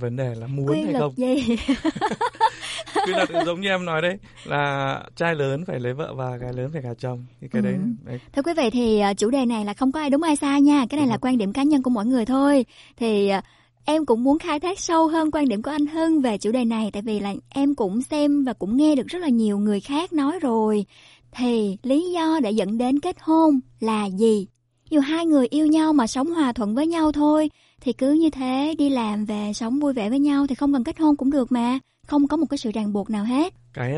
vấn 0.00 0.16
đề 0.16 0.34
là 0.34 0.46
muốn 0.46 0.66
quy 0.66 0.82
hay 0.82 0.92
luật 0.92 1.00
không 1.02 1.14
gì 1.16 1.56
quy 3.06 3.12
luật 3.14 3.28
giống 3.46 3.60
như 3.60 3.68
em 3.68 3.84
nói 3.84 4.02
đấy 4.02 4.18
là 4.44 5.02
trai 5.16 5.34
lớn 5.34 5.64
phải 5.64 5.80
lấy 5.80 5.94
vợ 5.94 6.14
và 6.14 6.36
gái 6.36 6.52
lớn 6.52 6.70
phải 6.72 6.82
gả 6.82 6.94
chồng 6.94 7.26
thì 7.40 7.48
cái 7.48 7.62
Ừ. 7.62 7.66
đấy, 7.68 7.78
đấy 8.04 8.18
Thưa 8.32 8.42
quý 8.42 8.52
vị 8.56 8.70
thì 8.70 9.00
ờ, 9.00 9.14
chủ 9.14 9.30
đề 9.30 9.46
này 9.46 9.64
là 9.64 9.74
không 9.74 9.92
có 9.92 10.00
ai 10.00 10.10
đúng 10.10 10.22
ai 10.22 10.36
sai 10.36 10.60
nha, 10.60 10.86
cái 10.90 10.98
này 11.00 11.06
là 11.06 11.16
quan 11.16 11.38
điểm 11.38 11.52
cá 11.52 11.62
nhân 11.62 11.82
của 11.82 11.90
mỗi 11.90 12.06
người 12.06 12.24
thôi. 12.24 12.66
Thì 12.96 13.28
ờ, 13.28 13.40
em 13.84 14.06
cũng 14.06 14.24
muốn 14.24 14.38
khai 14.38 14.60
thác 14.60 14.80
sâu 14.80 15.08
hơn 15.08 15.30
quan 15.30 15.48
điểm 15.48 15.62
của 15.62 15.70
anh 15.70 15.86
Hưng 15.86 16.20
về 16.20 16.38
chủ 16.38 16.52
đề 16.52 16.64
này 16.64 16.90
tại 16.92 17.02
vì 17.02 17.20
là 17.20 17.34
em 17.48 17.74
cũng 17.74 18.02
xem 18.02 18.44
và 18.44 18.52
cũng 18.52 18.76
nghe 18.76 18.94
được 18.94 19.06
rất 19.06 19.18
là 19.18 19.28
nhiều 19.28 19.58
người 19.58 19.80
khác 19.80 20.12
nói 20.12 20.38
rồi. 20.42 20.86
Thì 21.32 21.78
lý 21.82 22.12
do 22.14 22.40
để 22.42 22.50
dẫn 22.50 22.78
đến 22.78 23.00
kết 23.00 23.16
hôn 23.20 23.60
là 23.80 24.06
gì? 24.06 24.46
Dù 24.92 25.00
hai 25.00 25.26
người 25.26 25.46
yêu 25.50 25.66
nhau 25.66 25.92
mà 25.92 26.06
sống 26.06 26.30
hòa 26.30 26.52
thuận 26.52 26.74
với 26.74 26.86
nhau 26.86 27.12
thôi 27.12 27.50
thì 27.80 27.92
cứ 27.92 28.12
như 28.12 28.30
thế 28.30 28.74
đi 28.78 28.88
làm 28.90 29.24
về 29.24 29.52
sống 29.54 29.80
vui 29.80 29.92
vẻ 29.92 30.10
với 30.10 30.18
nhau 30.18 30.46
thì 30.46 30.54
không 30.54 30.72
cần 30.72 30.84
kết 30.84 30.98
hôn 30.98 31.16
cũng 31.16 31.30
được 31.30 31.52
mà, 31.52 31.78
không 32.06 32.28
có 32.28 32.36
một 32.36 32.46
cái 32.50 32.58
sự 32.58 32.70
ràng 32.74 32.92
buộc 32.92 33.10
nào 33.10 33.24
hết. 33.24 33.54
cái 33.74 33.92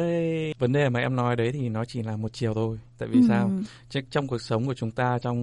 vấn 0.59 0.73
đề 0.73 0.89
mà 0.89 1.01
em 1.01 1.17
nói 1.17 1.37
đấy 1.37 1.53
thì 1.53 1.69
nó 1.69 1.85
chỉ 1.85 2.03
là 2.03 2.17
một 2.17 2.33
chiều 2.33 2.55
thôi 2.55 2.79
tại 2.99 3.09
vì 3.09 3.19
Ừ. 3.19 3.25
sao 3.29 3.51
Chứ 3.91 4.01
trong 4.11 4.27
cuộc 4.27 4.39
sống 4.39 4.67
của 4.67 4.75
chúng 4.75 4.91
ta 4.91 5.19
trong 5.23 5.37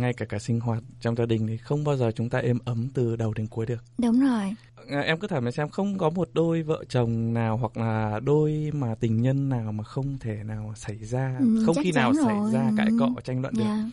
ngay 0.00 0.12
cả 0.12 0.24
cả 0.26 0.38
sinh 0.38 0.60
hoạt 0.60 0.82
trong 1.00 1.16
gia 1.16 1.26
đình 1.26 1.46
thì 1.46 1.56
không 1.56 1.84
bao 1.84 1.96
giờ 1.96 2.10
chúng 2.14 2.30
ta 2.30 2.38
êm 2.38 2.58
ấm 2.64 2.88
từ 2.94 3.16
đầu 3.16 3.34
đến 3.34 3.46
cuối 3.46 3.66
được 3.66 3.84
Đúng 3.98 4.20
rồi. 4.20 4.54
À, 4.90 5.00
em 5.00 5.18
cứ 5.20 5.28
thử 5.28 5.40
mà 5.40 5.50
xem 5.50 5.68
không 5.68 5.98
có 5.98 6.10
một 6.10 6.28
đôi 6.32 6.62
vợ 6.62 6.84
chồng 6.88 7.34
nào 7.34 7.56
hoặc 7.56 7.76
là 7.76 8.20
đôi 8.24 8.70
mà 8.74 8.94
tình 9.00 9.22
nhân 9.22 9.48
nào 9.48 9.72
mà 9.72 9.84
không 9.84 10.18
thể 10.18 10.34
nào 10.44 10.72
xảy 10.76 10.96
ra 10.96 11.36
Ừ, 11.40 11.62
không 11.66 11.76
khi 11.82 11.92
nào 11.92 12.12
chắn 12.14 12.24
xảy 12.24 12.34
rồi. 12.42 12.52
ra 12.52 12.72
cãi 12.76 12.90
cọ 12.98 13.10
tranh 13.24 13.40
luận 13.42 13.54
được 13.56 13.64
Dạ. 13.64 13.84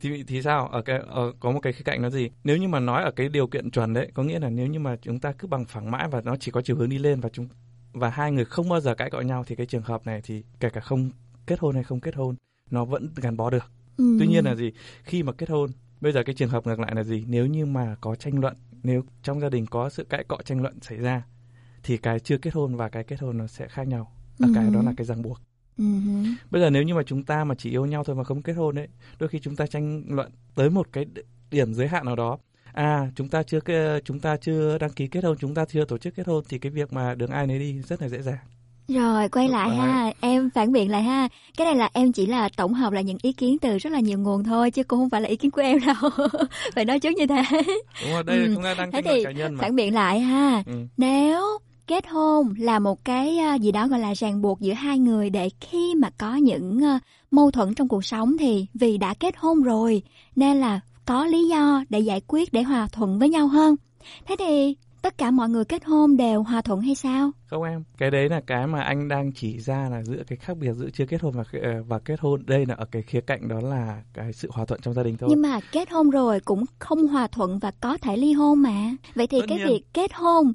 Thì 0.00 0.22
thì 0.22 0.42
sao? 0.42 0.66
Ở 0.68 0.82
cái 0.82 0.98
ở, 1.06 1.32
có 1.40 1.50
một 1.50 1.60
cái 1.60 1.72
khía 1.72 1.82
cạnh 1.84 2.02
nó 2.02 2.10
gì? 2.10 2.30
Nếu 2.44 2.56
như 2.56 2.68
mà 2.68 2.80
nói 2.80 3.02
ở 3.04 3.10
cái 3.10 3.28
điều 3.28 3.46
kiện 3.46 3.70
chuẩn 3.70 3.94
đấy 3.94 4.10
có 4.14 4.22
nghĩa 4.22 4.38
là 4.38 4.50
nếu 4.50 4.66
như 4.66 4.78
mà 4.78 4.96
chúng 5.02 5.18
ta 5.20 5.32
cứ 5.32 5.48
bằng 5.48 5.64
phẳng 5.64 5.90
mãi 5.90 6.08
và 6.08 6.20
nó 6.20 6.36
chỉ 6.36 6.50
có 6.50 6.62
chiều 6.62 6.76
hướng 6.76 6.88
đi 6.88 6.98
lên 6.98 7.20
và 7.20 7.28
chúng 7.32 7.48
và 7.92 8.10
hai 8.10 8.32
người 8.32 8.44
không 8.44 8.68
bao 8.68 8.80
giờ 8.80 8.94
cãi 8.94 9.10
cọ 9.10 9.20
nhau 9.20 9.44
thì 9.46 9.56
cái 9.56 9.66
trường 9.66 9.82
hợp 9.82 10.06
này 10.06 10.20
thì 10.24 10.42
kể 10.60 10.70
cả 10.70 10.80
không 10.80 11.10
kết 11.46 11.58
hôn 11.60 11.74
hay 11.74 11.84
không 11.84 12.00
kết 12.00 12.14
hôn 12.14 12.34
nó 12.70 12.84
vẫn 12.84 13.08
gắn 13.16 13.36
bó 13.36 13.50
được. 13.50 13.64
Ừ. 13.96 14.16
tuy 14.18 14.26
nhiên 14.26 14.44
là 14.44 14.54
gì? 14.54 14.72
Khi 15.02 15.22
mà 15.22 15.32
kết 15.32 15.50
hôn 15.50 15.70
bây 16.00 16.12
giờ 16.12 16.22
cái 16.22 16.34
trường 16.34 16.48
hợp 16.50 16.66
ngược 16.66 16.80
lại 16.80 16.94
là 16.94 17.02
gì? 17.02 17.24
Nếu 17.28 17.46
như 17.46 17.66
mà 17.66 17.96
có 18.00 18.14
tranh 18.14 18.40
luận 18.40 18.54
nếu 18.82 19.04
trong 19.22 19.40
gia 19.40 19.48
đình 19.48 19.66
có 19.66 19.90
sự 19.90 20.04
cãi 20.04 20.24
cọ 20.28 20.36
tranh 20.44 20.62
luận 20.62 20.80
xảy 20.80 20.98
ra 20.98 21.22
thì 21.82 21.96
cái 21.96 22.20
chưa 22.20 22.38
kết 22.38 22.54
hôn 22.54 22.76
và 22.76 22.88
cái 22.88 23.04
kết 23.04 23.20
hôn 23.20 23.38
nó 23.38 23.46
sẽ 23.46 23.68
khác 23.68 23.88
nhau. 23.88 24.12
Ở 24.40 24.48
cái 24.54 24.64
Ừ. 24.64 24.70
đó 24.70 24.82
là 24.82 24.92
cái 24.96 25.04
ràng 25.06 25.22
buộc 25.22 25.40
Ừ. 25.80 25.84
Bây 26.50 26.62
giờ 26.62 26.70
nếu 26.70 26.82
như 26.82 26.94
mà 26.94 27.02
chúng 27.06 27.22
ta 27.24 27.44
mà 27.44 27.54
chỉ 27.58 27.70
yêu 27.70 27.86
nhau 27.86 28.04
thôi 28.04 28.16
mà 28.16 28.24
không 28.24 28.42
kết 28.42 28.52
hôn 28.52 28.78
ấy, 28.78 28.88
đôi 29.18 29.28
khi 29.28 29.38
chúng 29.38 29.56
ta 29.56 29.66
tranh 29.66 30.02
luận 30.08 30.30
tới 30.54 30.70
một 30.70 30.86
cái 30.92 31.04
điểm 31.50 31.74
giới 31.74 31.88
hạn 31.88 32.06
nào 32.06 32.16
đó. 32.16 32.38
À, 32.72 33.10
chúng 33.16 33.28
ta 33.28 33.42
chưa 33.42 33.60
chúng 34.04 34.20
ta 34.20 34.36
chưa 34.36 34.78
đăng 34.78 34.90
ký 34.92 35.06
kết 35.06 35.24
hôn, 35.24 35.36
chúng 35.40 35.54
ta 35.54 35.64
chưa 35.64 35.84
tổ 35.84 35.98
chức 35.98 36.14
kết 36.16 36.26
hôn 36.26 36.44
thì 36.48 36.58
cái 36.58 36.70
việc 36.72 36.92
mà 36.92 37.14
đường 37.14 37.30
ai 37.30 37.46
nấy 37.46 37.58
đi 37.58 37.80
rất 37.88 38.02
là 38.02 38.08
dễ 38.08 38.22
dàng. 38.22 38.38
Rồi 38.88 39.28
quay 39.28 39.48
lại 39.48 39.68
Đấy. 39.68 39.78
ha, 39.78 40.12
em 40.20 40.50
phản 40.54 40.72
biện 40.72 40.90
lại 40.90 41.02
ha. 41.02 41.28
Cái 41.56 41.64
này 41.64 41.74
là 41.76 41.90
em 41.92 42.12
chỉ 42.12 42.26
là 42.26 42.48
tổng 42.56 42.74
hợp 42.74 42.92
là 42.92 43.00
những 43.00 43.18
ý 43.22 43.32
kiến 43.32 43.58
từ 43.58 43.78
rất 43.78 43.92
là 43.92 44.00
nhiều 44.00 44.18
nguồn 44.18 44.44
thôi 44.44 44.70
chứ 44.70 44.84
cũng 44.84 44.98
không 44.98 45.10
phải 45.10 45.20
là 45.20 45.28
ý 45.28 45.36
kiến 45.36 45.50
của 45.50 45.62
em 45.62 45.78
đâu. 45.86 46.10
Phải 46.74 46.84
nói 46.84 47.00
trước 47.00 47.10
như 47.16 47.26
thế. 47.26 47.42
Đúng 48.02 48.12
rồi, 48.12 48.22
đây 48.22 48.38
Ừ. 48.38 48.56
ta 48.64 48.74
đang 48.74 48.90
tranh 48.92 49.04
luận 49.04 49.24
cá 49.24 49.30
nhân 49.30 49.54
mà. 49.54 49.62
phản 49.62 49.76
biện 49.76 49.94
lại 49.94 50.20
ha. 50.20 50.62
Ừ. 50.66 50.72
Nếu 50.96 51.58
kết 51.90 52.08
hôn 52.08 52.54
là 52.58 52.78
một 52.78 53.04
cái 53.04 53.38
à, 53.38 53.54
gì 53.54 53.72
đó 53.72 53.88
gọi 53.88 54.00
là 54.00 54.12
ràng 54.12 54.42
buộc 54.42 54.60
giữa 54.60 54.72
hai 54.72 54.98
người 54.98 55.30
để 55.30 55.50
khi 55.60 55.94
mà 55.94 56.10
có 56.18 56.34
những 56.34 56.84
à, 56.84 56.98
mâu 57.30 57.50
thuẫn 57.50 57.74
trong 57.74 57.88
cuộc 57.88 58.04
sống 58.04 58.38
thì 58.38 58.66
vì 58.74 58.98
đã 58.98 59.14
kết 59.14 59.34
hôn 59.38 59.62
rồi 59.62 60.02
nên 60.36 60.56
là 60.56 60.80
có 61.06 61.26
lý 61.26 61.48
do 61.48 61.84
để 61.88 62.00
giải 62.00 62.20
quyết 62.26 62.52
để 62.52 62.62
hòa 62.62 62.88
thuận 62.92 63.18
với 63.18 63.28
nhau 63.28 63.48
hơn. 63.48 63.76
Thế 64.26 64.36
thì 64.38 64.76
tất 65.02 65.18
cả 65.18 65.30
mọi 65.30 65.48
người 65.48 65.64
kết 65.64 65.84
hôn 65.84 66.16
đều 66.16 66.42
hòa 66.42 66.62
thuận 66.62 66.80
hay 66.80 66.94
sao? 66.94 67.30
Không 67.46 67.62
em, 67.62 67.84
cái 67.98 68.10
đấy 68.10 68.28
là 68.28 68.40
cái 68.46 68.66
mà 68.66 68.82
anh 68.82 69.08
đang 69.08 69.32
chỉ 69.32 69.58
ra 69.58 69.88
là 69.90 70.02
giữa 70.02 70.22
cái 70.28 70.36
khác 70.36 70.56
biệt 70.56 70.72
giữa 70.72 70.90
chưa 70.90 71.06
kết 71.06 71.20
hôn 71.22 71.32
và 71.32 71.44
ờ, 71.62 71.82
và 71.86 71.98
kết 71.98 72.20
hôn. 72.20 72.42
Đây 72.46 72.66
là 72.66 72.74
ở 72.74 72.84
cái 72.84 73.02
khía 73.02 73.20
cạnh 73.20 73.48
đó 73.48 73.60
là 73.60 74.02
cái 74.14 74.32
sự 74.32 74.48
hòa 74.52 74.64
thuận 74.64 74.80
trong 74.80 74.94
gia 74.94 75.02
đình 75.02 75.16
thôi. 75.16 75.28
Nhưng 75.32 75.42
mà 75.42 75.60
kết 75.72 75.90
hôn 75.90 76.10
rồi 76.10 76.40
cũng 76.40 76.64
không 76.78 77.06
hòa 77.06 77.26
thuận 77.26 77.58
và 77.58 77.70
có 77.70 77.98
thể 78.02 78.16
ly 78.16 78.32
hôn 78.32 78.62
mà. 78.62 78.90
Vậy 79.14 79.26
thì 79.26 79.40
Tất 79.40 79.46
cái 79.48 79.58
nhiên. 79.58 79.66
việc 79.66 79.82
kết 79.92 80.14
hôn 80.14 80.52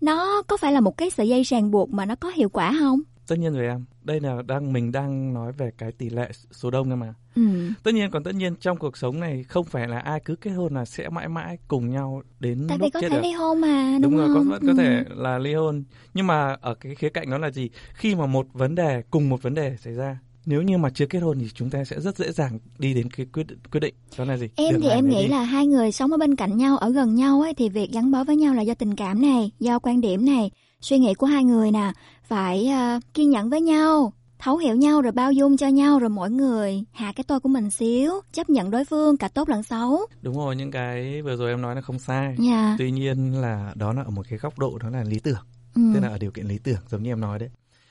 nó 0.00 0.42
có 0.46 0.56
phải 0.56 0.72
là 0.72 0.80
một 0.80 0.96
cái 0.96 1.10
sợi 1.10 1.28
dây 1.28 1.42
ràng 1.42 1.70
buộc 1.70 1.90
mà 1.90 2.04
nó 2.06 2.14
có 2.14 2.28
hiệu 2.28 2.48
quả 2.48 2.76
không? 2.80 3.00
Tất 3.26 3.36
nhiên 3.38 3.52
rồi 3.52 3.66
em. 3.66 3.84
Đây 4.02 4.20
là 4.20 4.42
đang 4.46 4.72
mình 4.72 4.92
đang 4.92 5.34
nói 5.34 5.52
về 5.52 5.70
cái 5.78 5.92
tỷ 5.92 6.10
lệ 6.10 6.30
số 6.50 6.70
đông 6.70 6.88
thôi 6.88 6.96
mà. 6.96 7.14
Ừ. 7.36 7.42
Tất 7.82 7.94
nhiên 7.94 8.10
còn 8.10 8.24
tất 8.24 8.34
nhiên 8.34 8.54
trong 8.60 8.76
cuộc 8.78 8.96
sống 8.96 9.20
này 9.20 9.42
không 9.48 9.64
phải 9.64 9.88
là 9.88 9.98
ai 9.98 10.20
cứ 10.24 10.36
kết 10.36 10.50
hôn 10.50 10.74
là 10.74 10.84
sẽ 10.84 11.08
mãi 11.08 11.28
mãi 11.28 11.58
cùng 11.68 11.90
nhau 11.90 12.22
đến 12.40 12.66
Tại 12.68 12.78
lúc 12.78 12.84
vì 12.86 12.90
có 12.90 13.00
chết 13.00 13.08
thể 13.08 13.16
được. 13.16 13.22
ly 13.22 13.32
hôn 13.32 13.60
mà, 13.60 13.92
đúng, 13.92 14.02
đúng 14.02 14.16
rồi, 14.20 14.28
có 14.28 14.34
không? 14.34 14.48
vẫn 14.48 14.62
có 14.66 14.72
Ừ. 14.72 14.74
thể 14.78 15.04
là 15.08 15.38
ly 15.38 15.54
hôn. 15.54 15.84
Nhưng 16.14 16.26
mà 16.26 16.56
ở 16.60 16.74
cái 16.74 16.94
khía 16.94 17.08
cạnh 17.08 17.30
đó 17.30 17.38
là 17.38 17.50
gì? 17.50 17.70
Khi 17.94 18.14
mà 18.14 18.26
một 18.26 18.46
vấn 18.52 18.74
đề 18.74 19.02
cùng 19.10 19.28
một 19.28 19.42
vấn 19.42 19.54
đề 19.54 19.76
xảy 19.80 19.94
ra, 19.94 20.18
nếu 20.50 20.62
như 20.62 20.78
mà 20.78 20.90
chưa 20.90 21.06
kết 21.06 21.18
hôn 21.18 21.38
thì 21.38 21.46
chúng 21.54 21.70
ta 21.70 21.84
sẽ 21.84 22.00
rất 22.00 22.18
dễ 22.18 22.32
dàng 22.32 22.58
đi 22.78 22.94
đến 22.94 23.10
cái 23.10 23.26
quyết 23.32 23.46
quyết 23.72 23.80
định 23.80 23.94
đó 24.18 24.24
là 24.24 24.36
gì? 24.36 24.48
Em 24.56 24.72
Đường 24.72 24.82
thì 24.82 24.88
em 24.88 25.08
nghĩ 25.08 25.22
đi. 25.22 25.28
là 25.28 25.42
hai 25.42 25.66
người 25.66 25.92
sống 25.92 26.12
ở 26.12 26.18
bên 26.18 26.36
cạnh 26.36 26.56
nhau, 26.56 26.78
ở 26.78 26.90
gần 26.90 27.14
nhau 27.14 27.40
ấy 27.40 27.54
thì 27.54 27.68
việc 27.68 27.92
gắn 27.92 28.10
bó 28.10 28.24
với 28.24 28.36
nhau 28.36 28.54
là 28.54 28.62
do 28.62 28.74
tình 28.74 28.96
cảm 28.96 29.22
này, 29.22 29.50
do 29.60 29.78
quan 29.78 30.00
điểm 30.00 30.26
này, 30.26 30.50
suy 30.80 30.98
nghĩ 30.98 31.14
của 31.14 31.26
hai 31.26 31.44
người 31.44 31.70
nè, 31.70 31.92
phải 32.24 32.66
à, 32.66 33.00
kiên 33.14 33.30
nhẫn 33.30 33.50
với 33.50 33.60
nhau, 33.60 34.12
thấu 34.38 34.56
hiểu 34.56 34.76
nhau 34.76 35.02
rồi 35.02 35.12
bao 35.12 35.32
dung 35.32 35.56
cho 35.56 35.68
nhau 35.68 35.98
rồi 35.98 36.10
mỗi 36.10 36.30
người 36.30 36.84
hạ 36.92 37.12
cái 37.16 37.24
tôi 37.24 37.40
của 37.40 37.48
mình 37.48 37.70
xíu, 37.70 38.12
chấp 38.32 38.50
nhận 38.50 38.70
đối 38.70 38.84
phương 38.84 39.16
cả 39.16 39.28
tốt 39.28 39.48
lẫn 39.48 39.62
xấu. 39.62 40.06
Đúng 40.22 40.36
rồi, 40.36 40.56
những 40.56 40.70
cái 40.70 41.22
vừa 41.22 41.36
rồi 41.36 41.50
em 41.50 41.62
nói 41.62 41.74
là 41.74 41.80
không 41.80 41.98
sai. 41.98 42.36
Dạ. 42.38 42.74
Tuy 42.78 42.90
nhiên 42.90 43.40
là 43.40 43.72
đó 43.74 43.92
là 43.92 44.02
ở 44.02 44.10
một 44.10 44.26
cái 44.30 44.38
góc 44.38 44.58
độ 44.58 44.78
đó 44.78 44.90
là 44.90 45.04
lý 45.04 45.18
tưởng. 45.18 45.44
Ừ. 45.74 45.82
Tức 45.94 46.00
là 46.00 46.08
ở 46.08 46.18
điều 46.18 46.30
kiện 46.30 46.46
lý 46.46 46.58
tưởng 46.58 46.80
giống 46.88 47.02
như 47.02 47.12
em 47.12 47.20
nói 47.20 47.38
đấy. 47.38 47.48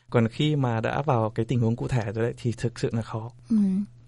Còn 0.10 0.28
khi 0.28 0.56
mà 0.56 0.82
đã 0.82 1.02
vào 1.02 1.30
cái 1.30 1.46
tình 1.46 1.60
huống 1.60 1.76
cụ 1.76 1.88
thể 1.88 2.04
rồi 2.04 2.24
đấy 2.24 2.34
thì 2.38 2.52
thực 2.58 2.80
sự 2.80 2.90
là 2.94 3.02
khó. 3.02 3.32
Ừ. 3.50 3.56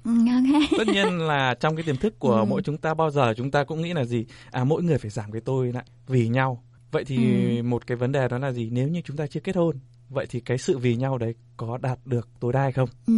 Ngon 0.06 0.44
ha. 0.44 0.60
tất 0.78 0.88
nhiên 0.88 1.08
là 1.20 1.54
trong 1.60 1.76
cái 1.76 1.84
tiềm 1.84 1.98
thức 1.98 2.20
của 2.20 2.34
Ừ. 2.36 2.46
mỗi 2.50 2.62
chúng 2.62 2.78
ta 2.78 2.94
bao 2.94 3.12
giờ 3.12 3.34
chúng 3.38 3.52
ta 3.52 3.64
cũng 3.64 3.82
nghĩ 3.82 3.94
là 3.94 4.06
gì 4.06 4.26
à 4.52 4.64
mỗi 4.64 4.84
người 4.84 4.98
phải 4.98 5.10
giảm 5.12 5.32
cái 5.32 5.42
tôi 5.42 5.72
lại 5.72 5.84
vì 6.08 6.28
nhau 6.28 6.64
vậy 6.92 7.04
thì 7.06 7.18
Ừ. 7.58 7.64
một 7.64 7.88
cái 7.88 7.98
vấn 7.98 8.12
đề 8.12 8.28
đó 8.28 8.38
là 8.38 8.52
gì 8.52 8.70
nếu 8.72 8.88
như 8.88 9.02
chúng 9.06 9.18
ta 9.18 9.28
chưa 9.28 9.40
kết 9.40 9.56
hôn 9.56 9.76
vậy 10.10 10.26
thì 10.30 10.40
cái 10.40 10.58
sự 10.58 10.78
vì 10.78 10.96
nhau 10.96 11.18
đấy 11.18 11.36
có 11.58 11.78
đạt 11.78 12.00
được 12.06 12.30
tối 12.40 12.54
đa 12.54 12.62
hay 12.62 12.72
không 12.72 12.90
Ừ, 13.08 13.14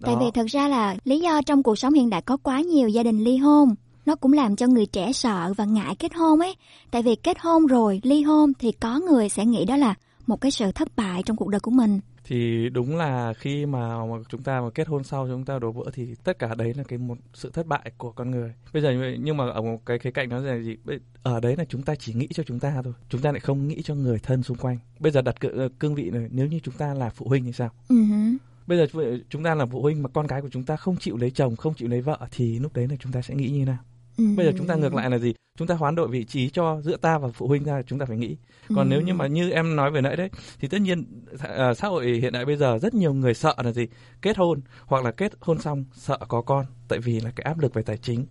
tại 0.00 0.14
Đó. 0.14 0.20
vì 0.20 0.26
thật 0.34 0.46
ra 0.46 0.68
là 0.68 0.96
lý 1.04 1.20
do 1.20 1.42
trong 1.42 1.62
cuộc 1.62 1.78
sống 1.78 1.92
hiện 1.92 2.10
đại 2.10 2.22
có 2.22 2.36
quá 2.36 2.60
nhiều 2.60 2.88
gia 2.88 3.02
đình 3.02 3.18
ly 3.24 3.36
hôn 3.36 3.68
nó 4.06 4.14
cũng 4.16 4.32
làm 4.32 4.56
cho 4.56 4.66
người 4.66 4.86
trẻ 4.86 5.12
sợ 5.12 5.54
và 5.56 5.64
ngại 5.64 5.94
kết 5.98 6.14
hôn 6.14 6.40
ấy 6.40 6.54
tại 6.90 7.02
vì 7.02 7.14
kết 7.16 7.38
hôn 7.40 7.66
rồi 7.66 8.00
ly 8.02 8.22
hôn 8.22 8.52
thì 8.58 8.72
có 8.72 8.98
người 8.98 9.28
sẽ 9.28 9.46
nghĩ 9.46 9.64
đó 9.64 9.76
là 9.76 9.94
một 10.26 10.40
cái 10.40 10.50
sự 10.50 10.72
thất 10.72 10.88
bại 10.96 11.22
trong 11.22 11.36
cuộc 11.36 11.48
đời 11.48 11.60
của 11.60 11.70
mình 11.70 12.00
thì 12.28 12.68
đúng 12.68 12.96
là 12.96 13.34
khi 13.34 13.66
mà 13.66 13.96
chúng 14.28 14.42
ta 14.42 14.60
mà 14.60 14.70
kết 14.70 14.88
hôn 14.88 15.04
sau 15.04 15.28
chúng 15.28 15.44
ta 15.44 15.58
đổ 15.58 15.72
vỡ 15.72 15.84
thì 15.92 16.14
tất 16.24 16.38
cả 16.38 16.54
đấy 16.54 16.74
là 16.76 16.82
cái 16.88 16.98
một 16.98 17.18
sự 17.34 17.50
thất 17.50 17.66
bại 17.66 17.92
của 17.98 18.12
con 18.12 18.30
người. 18.30 18.54
Bây 18.72 18.82
giờ 18.82 19.14
nhưng 19.20 19.36
mà 19.36 19.50
ở 19.50 19.62
một 19.62 19.86
cái 19.86 19.98
khía 19.98 20.10
cạnh 20.10 20.28
nó 20.28 20.38
là 20.38 20.58
gì? 20.58 20.76
Ở 21.22 21.40
đấy 21.40 21.56
là 21.56 21.64
chúng 21.68 21.82
ta 21.82 21.94
chỉ 21.94 22.14
nghĩ 22.14 22.28
cho 22.34 22.42
chúng 22.42 22.60
ta 22.60 22.80
thôi. 22.84 22.92
Chúng 23.08 23.20
ta 23.20 23.32
lại 23.32 23.40
không 23.40 23.68
nghĩ 23.68 23.82
cho 23.82 23.94
người 23.94 24.18
thân 24.18 24.42
xung 24.42 24.56
quanh. 24.56 24.78
Bây 24.98 25.12
giờ 25.12 25.22
đặt 25.22 25.36
cự- 25.40 25.68
cương 25.78 25.94
vị 25.94 26.10
này 26.10 26.28
nếu 26.30 26.46
như 26.46 26.60
chúng 26.62 26.74
ta 26.74 26.94
là 26.94 27.10
phụ 27.10 27.28
huynh 27.28 27.44
thì 27.44 27.52
sao? 27.52 27.70
Ừ 27.88 27.96
bây 28.66 28.78
giờ 28.78 28.86
chúng- 29.30 29.44
ta 29.44 29.54
là 29.54 29.66
phụ 29.66 29.82
huynh 29.82 30.02
mà 30.02 30.08
con 30.08 30.26
cái 30.26 30.42
của 30.42 30.48
chúng 30.48 30.64
ta 30.64 30.76
không 30.76 30.96
chịu 30.96 31.16
lấy 31.16 31.30
chồng 31.30 31.56
không 31.56 31.74
chịu 31.74 31.88
lấy 31.88 32.00
vợ 32.00 32.18
thì 32.30 32.58
lúc 32.58 32.72
đấy 32.74 32.88
là 32.88 32.96
chúng 33.00 33.12
ta 33.12 33.22
sẽ 33.22 33.34
nghĩ 33.34 33.48
như 33.50 33.64
nào. 33.64 33.78
Bây 34.18 34.46
giờ 34.46 34.52
chúng 34.58 34.66
ta 34.66 34.74
ngược 34.74 34.94
lại 34.94 35.10
là 35.10 35.18
gì? 35.18 35.34
Chúng 35.58 35.68
ta 35.68 35.74
hoán 35.74 35.94
đổi 35.94 36.08
vị 36.08 36.24
trí 36.24 36.50
cho 36.50 36.80
giữa 36.82 36.96
ta 36.96 37.18
và 37.18 37.28
phụ 37.28 37.48
huynh 37.48 37.64
ra 37.64 37.82
chúng 37.82 37.98
ta 37.98 38.06
phải 38.06 38.16
nghĩ. 38.16 38.36
Còn 38.74 38.88
nếu 38.88 39.00
như 39.00 39.14
mà 39.14 39.26
như 39.26 39.50
em 39.50 39.76
nói 39.76 39.90
vừa 39.90 40.00
nãy 40.00 40.16
đấy 40.16 40.30
thì 40.60 40.68
tất 40.68 40.80
nhiên 40.80 41.04
à, 41.38 41.74
xã 41.74 41.88
hội 41.88 42.06
hiện 42.06 42.32
đại 42.32 42.44
bây 42.44 42.56
giờ 42.56 42.78
rất 42.78 42.94
nhiều 42.94 43.14
người 43.14 43.34
sợ 43.34 43.54
là 43.64 43.72
gì? 43.72 43.86
Kết 44.22 44.36
hôn 44.36 44.60
hoặc 44.86 45.04
là 45.04 45.10
kết 45.10 45.32
hôn 45.40 45.58
xong 45.58 45.84
sợ 45.92 46.18
có 46.28 46.42
con 46.42 46.66
tại 46.88 46.98
vì 46.98 47.20
là 47.20 47.30
cái 47.36 47.44
áp 47.44 47.58
lực 47.58 47.74
về 47.74 47.82
tài 47.82 47.98
chính 47.98 48.26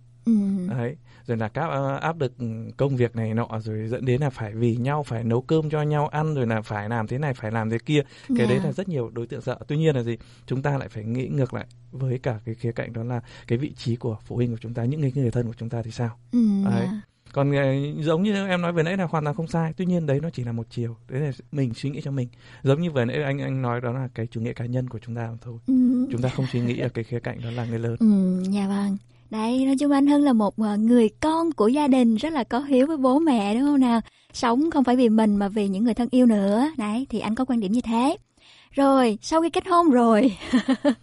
Ừ. 0.68 0.74
đấy 0.74 0.96
rồi 1.26 1.36
là 1.36 1.48
các 1.48 1.66
ờ, 1.70 1.96
áp 1.96 2.20
lực 2.20 2.32
công 2.76 2.96
việc 2.96 3.16
này 3.16 3.34
nọ 3.34 3.48
rồi 3.60 3.88
dẫn 3.88 4.04
đến 4.04 4.20
là 4.20 4.30
phải 4.30 4.54
vì 4.54 4.76
nhau 4.76 5.02
phải 5.02 5.24
nấu 5.24 5.40
cơm 5.42 5.70
cho 5.70 5.82
nhau 5.82 6.08
ăn 6.08 6.34
rồi 6.34 6.46
là 6.46 6.62
phải 6.62 6.88
làm 6.88 7.06
thế 7.06 7.18
này 7.18 7.34
phải 7.34 7.50
làm 7.50 7.70
thế 7.70 7.78
kia 7.86 8.02
cái 8.36 8.46
đấy 8.46 8.58
Dạ. 8.62 8.66
là 8.66 8.72
rất 8.72 8.88
nhiều 8.88 9.10
đối 9.14 9.26
tượng 9.26 9.40
sợ 9.42 9.58
tuy 9.68 9.76
nhiên 9.76 9.96
là 9.96 10.02
gì 10.02 10.16
chúng 10.46 10.62
ta 10.62 10.78
lại 10.78 10.88
phải 10.88 11.04
nghĩ 11.04 11.28
ngược 11.28 11.54
lại 11.54 11.66
với 11.92 12.18
cả 12.18 12.38
cái 12.44 12.54
khía 12.54 12.72
cạnh 12.72 12.92
đó 12.92 13.04
là 13.04 13.20
cái 13.46 13.58
vị 13.58 13.72
trí 13.76 13.96
của 13.96 14.16
phụ 14.24 14.36
huynh 14.36 14.50
của 14.50 14.58
chúng 14.60 14.74
ta 14.74 14.84
những 14.84 15.00
người, 15.00 15.12
người 15.14 15.30
thân 15.30 15.46
của 15.46 15.54
chúng 15.58 15.68
ta 15.68 15.82
thì 15.82 15.90
sao 15.90 16.10
Ừ, 16.32 16.38
đấy 16.64 16.86
dạ. 16.90 17.00
còn 17.32 17.52
ờ, 17.52 17.62
giống 18.02 18.22
như 18.22 18.46
em 18.48 18.62
nói 18.62 18.72
vừa 18.72 18.82
nãy 18.82 18.96
là 18.96 19.04
hoàn 19.04 19.24
toàn 19.24 19.36
không 19.36 19.46
sai 19.46 19.72
tuy 19.76 19.86
nhiên 19.86 20.06
đấy 20.06 20.20
nó 20.22 20.30
chỉ 20.30 20.44
là 20.44 20.52
một 20.52 20.66
chiều 20.70 20.96
đấy 21.08 21.20
là 21.20 21.30
mình 21.52 21.74
suy 21.74 21.90
nghĩ 21.90 22.00
cho 22.04 22.10
mình 22.10 22.28
giống 22.62 22.80
như 22.82 22.90
vừa 22.90 23.04
nãy 23.04 23.22
anh 23.22 23.38
anh 23.38 23.62
nói 23.62 23.80
đó 23.80 23.92
là 23.92 24.08
cái 24.14 24.26
chủ 24.26 24.40
nghĩa 24.40 24.52
cá 24.52 24.66
nhân 24.66 24.88
của 24.88 24.98
chúng 24.98 25.14
ta 25.14 25.28
thôi 25.40 25.58
Ừ. 25.66 26.06
chúng 26.10 26.22
ta 26.22 26.28
không 26.28 26.46
suy 26.52 26.60
nghĩ 26.60 26.78
ở 26.78 26.88
cái 26.88 27.04
khía 27.04 27.20
cạnh 27.20 27.40
đó 27.42 27.50
là 27.50 27.64
người 27.64 27.78
lớn 27.78 27.96
Ừ, 28.00 28.42
dạ 28.52 28.68
vâng. 28.68 28.96
Đấy, 29.30 29.64
nói 29.66 29.76
chung 29.78 29.92
anh 29.92 30.06
Hưng 30.06 30.22
là 30.22 30.32
một 30.32 30.56
ờ, 30.56 30.76
người 30.76 31.08
con 31.20 31.52
của 31.52 31.68
gia 31.68 31.88
đình 31.88 32.16
rất 32.16 32.32
là 32.32 32.44
có 32.44 32.60
hiếu 32.60 32.86
với 32.86 32.96
bố 32.96 33.18
mẹ 33.18 33.54
đúng 33.54 33.62
không 33.62 33.80
nào? 33.80 34.00
Sống 34.32 34.70
không 34.70 34.84
phải 34.84 34.96
vì 34.96 35.08
mình 35.08 35.36
mà 35.36 35.48
vì 35.48 35.68
những 35.68 35.84
người 35.84 35.94
thân 35.94 36.08
yêu 36.10 36.26
nữa. 36.26 36.70
Đấy, 36.76 37.06
thì 37.10 37.20
anh 37.20 37.34
có 37.34 37.44
quan 37.44 37.60
điểm 37.60 37.72
như 37.72 37.80
thế. 37.80 38.16
Rồi, 38.70 39.18
sau 39.22 39.42
khi 39.42 39.50
kết 39.50 39.66
hôn 39.66 39.90
rồi, 39.90 40.36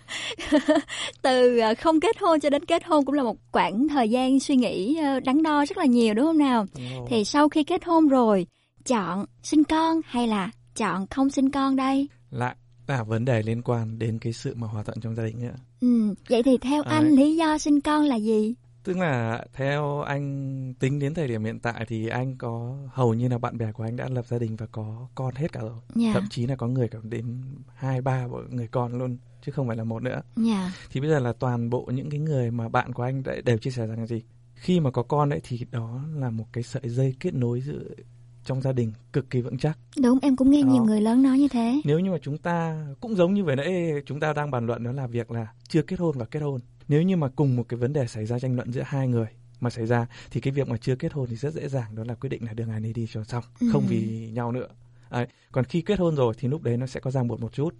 từ 1.21 1.59
ờ, 1.59 1.73
không 1.81 1.99
kết 1.99 2.19
hôn 2.19 2.39
cho 2.39 2.49
đến 2.49 2.65
kết 2.65 2.85
hôn 2.85 3.05
cũng 3.05 3.15
là 3.15 3.23
một 3.23 3.37
quãng 3.51 3.87
thời 3.87 4.09
gian 4.09 4.39
suy 4.39 4.55
nghĩ 4.55 4.97
ờ, 5.03 5.19
đắn 5.19 5.43
đo 5.43 5.65
rất 5.65 5.77
là 5.77 5.85
nhiều 5.85 6.13
đúng 6.13 6.25
không 6.25 6.37
nào? 6.37 6.65
Thì 7.07 7.25
sau 7.25 7.49
khi 7.49 7.63
kết 7.63 7.85
hôn 7.85 8.07
rồi, 8.07 8.47
chọn 8.85 9.25
sinh 9.43 9.63
con 9.63 10.01
hay 10.05 10.27
là 10.27 10.51
chọn 10.75 11.07
không 11.07 11.29
sinh 11.29 11.51
con 11.51 11.75
đây? 11.75 12.07
Lại 12.31 12.55
là 12.87 13.03
vấn 13.03 13.25
đề 13.25 13.41
liên 13.41 13.61
quan 13.61 13.99
đến 13.99 14.19
cái 14.19 14.33
sự 14.33 14.55
mà 14.55 14.67
hòa 14.67 14.83
thuận 14.83 15.01
trong 15.01 15.15
gia 15.15 15.23
đình 15.23 15.39
nữa. 15.39 15.55
Ừ, 15.85 16.13
vậy 16.29 16.43
thì 16.43 16.57
theo 16.57 16.83
Đấy. 16.83 16.93
anh 16.93 17.11
lý 17.15 17.35
do 17.35 17.57
sinh 17.57 17.81
con 17.81 18.03
là 18.03 18.15
gì? 18.15 18.55
Tức 18.83 18.97
là 18.97 19.45
theo 19.53 20.01
anh 20.01 20.73
tính 20.79 20.99
đến 20.99 21.13
thời 21.13 21.27
điểm 21.27 21.43
hiện 21.43 21.59
tại 21.59 21.85
thì 21.87 22.07
anh 22.07 22.37
có 22.37 22.77
hầu 22.93 23.13
như 23.13 23.27
là 23.27 23.37
bạn 23.37 23.57
bè 23.57 23.71
của 23.71 23.83
anh 23.83 23.95
đã 23.95 24.07
lập 24.09 24.25
gia 24.27 24.39
đình 24.39 24.55
và 24.55 24.65
có 24.65 25.07
con 25.15 25.35
hết 25.35 25.51
cả 25.51 25.61
rồi. 25.61 25.79
Dạ. 25.95 26.11
Thậm 26.13 26.23
chí 26.29 26.47
là 26.47 26.55
có 26.55 26.67
người 26.67 26.87
còn 26.87 27.09
đến 27.09 27.41
hai 27.75 28.01
ba 28.01 28.27
người 28.49 28.67
con 28.67 28.97
luôn 28.97 29.17
chứ 29.45 29.51
không 29.51 29.67
phải 29.67 29.77
là 29.77 29.83
một 29.83 30.03
nữa. 30.03 30.21
Dạ. 30.35 30.73
Thì 30.91 30.99
bây 30.99 31.09
giờ 31.09 31.19
là 31.19 31.33
toàn 31.33 31.69
bộ 31.69 31.89
những 31.93 32.09
cái 32.09 32.19
người 32.19 32.51
mà 32.51 32.69
bạn 32.69 32.93
của 32.93 33.03
anh 33.03 33.23
đã- 33.23 33.41
đều 33.45 33.57
chia 33.57 33.71
sẻ 33.71 33.87
rằng 33.87 33.99
là 33.99 34.05
gì? 34.05 34.23
Khi 34.55 34.79
mà 34.79 34.91
có 34.91 35.03
con 35.03 35.29
đấy 35.29 35.41
thì 35.43 35.59
đó 35.71 36.01
là 36.15 36.29
một 36.29 36.45
cái 36.53 36.63
sợi 36.63 36.89
dây 36.89 37.15
kết 37.19 37.33
nối 37.33 37.61
giữa 37.61 37.83
trong 38.45 38.61
gia 38.61 38.71
đình 38.71 38.91
cực 39.13 39.29
kỳ 39.29 39.41
vững 39.41 39.57
chắc. 39.57 39.77
Đúng, 40.03 40.19
em 40.21 40.35
cũng 40.35 40.51
nghe 40.51 40.61
Đó. 40.63 40.67
nhiều 40.73 40.83
người 40.83 41.01
lớn 41.01 41.23
nói 41.23 41.39
như 41.39 41.47
thế. 41.47 41.81
Nếu 41.85 41.99
như 41.99 42.11
mà 42.11 42.17
chúng 42.21 42.37
ta 42.37 42.85
cũng 42.99 43.15
giống 43.15 43.33
như 43.33 43.43
vừa 43.43 43.55
nãy 43.55 43.91
chúng 44.05 44.19
ta 44.19 44.33
đang 44.33 44.51
bàn 44.51 44.65
luận 44.65 44.83
đó 44.83 44.91
là 44.91 45.07
việc 45.07 45.31
là 45.31 45.47
chưa 45.67 45.81
kết 45.81 45.99
hôn 45.99 46.17
và 46.17 46.25
kết 46.25 46.39
hôn. 46.39 46.61
Nếu 46.87 47.01
như 47.01 47.17
mà 47.17 47.27
cùng 47.35 47.55
một 47.55 47.63
cái 47.69 47.77
vấn 47.77 47.93
đề 47.93 48.07
xảy 48.07 48.25
ra 48.25 48.39
tranh 48.39 48.55
luận 48.55 48.71
giữa 48.71 48.83
hai 48.85 49.07
người 49.07 49.27
mà 49.59 49.69
xảy 49.69 49.85
ra 49.85 50.07
thì 50.31 50.41
cái 50.41 50.53
việc 50.53 50.67
mà 50.67 50.77
chưa 50.77 50.95
kết 50.95 51.13
hôn 51.13 51.27
thì 51.29 51.35
rất 51.35 51.53
dễ 51.53 51.67
dàng 51.69 51.95
đó 51.95 52.03
là 52.07 52.15
quyết 52.15 52.29
định 52.29 52.45
là 52.45 52.53
đưa 52.53 52.65
ngày 52.65 52.79
này 52.79 52.93
đi 52.93 53.07
cho 53.13 53.23
xong, 53.23 53.43
Ừ. 53.59 53.67
không 53.71 53.83
vì 53.87 54.29
nhau 54.33 54.51
nữa. 54.51 54.67
Đấy. 55.11 55.27
Còn 55.51 55.65
khi 55.65 55.81
kết 55.81 55.99
hôn 55.99 56.15
rồi 56.15 56.33
thì 56.37 56.47
lúc 56.47 56.61
đấy 56.61 56.77
nó 56.77 56.87
sẽ 56.87 56.99
có 56.99 57.11
ràng 57.11 57.27
buộc 57.27 57.41
một 57.41 57.53
chút. 57.53 57.75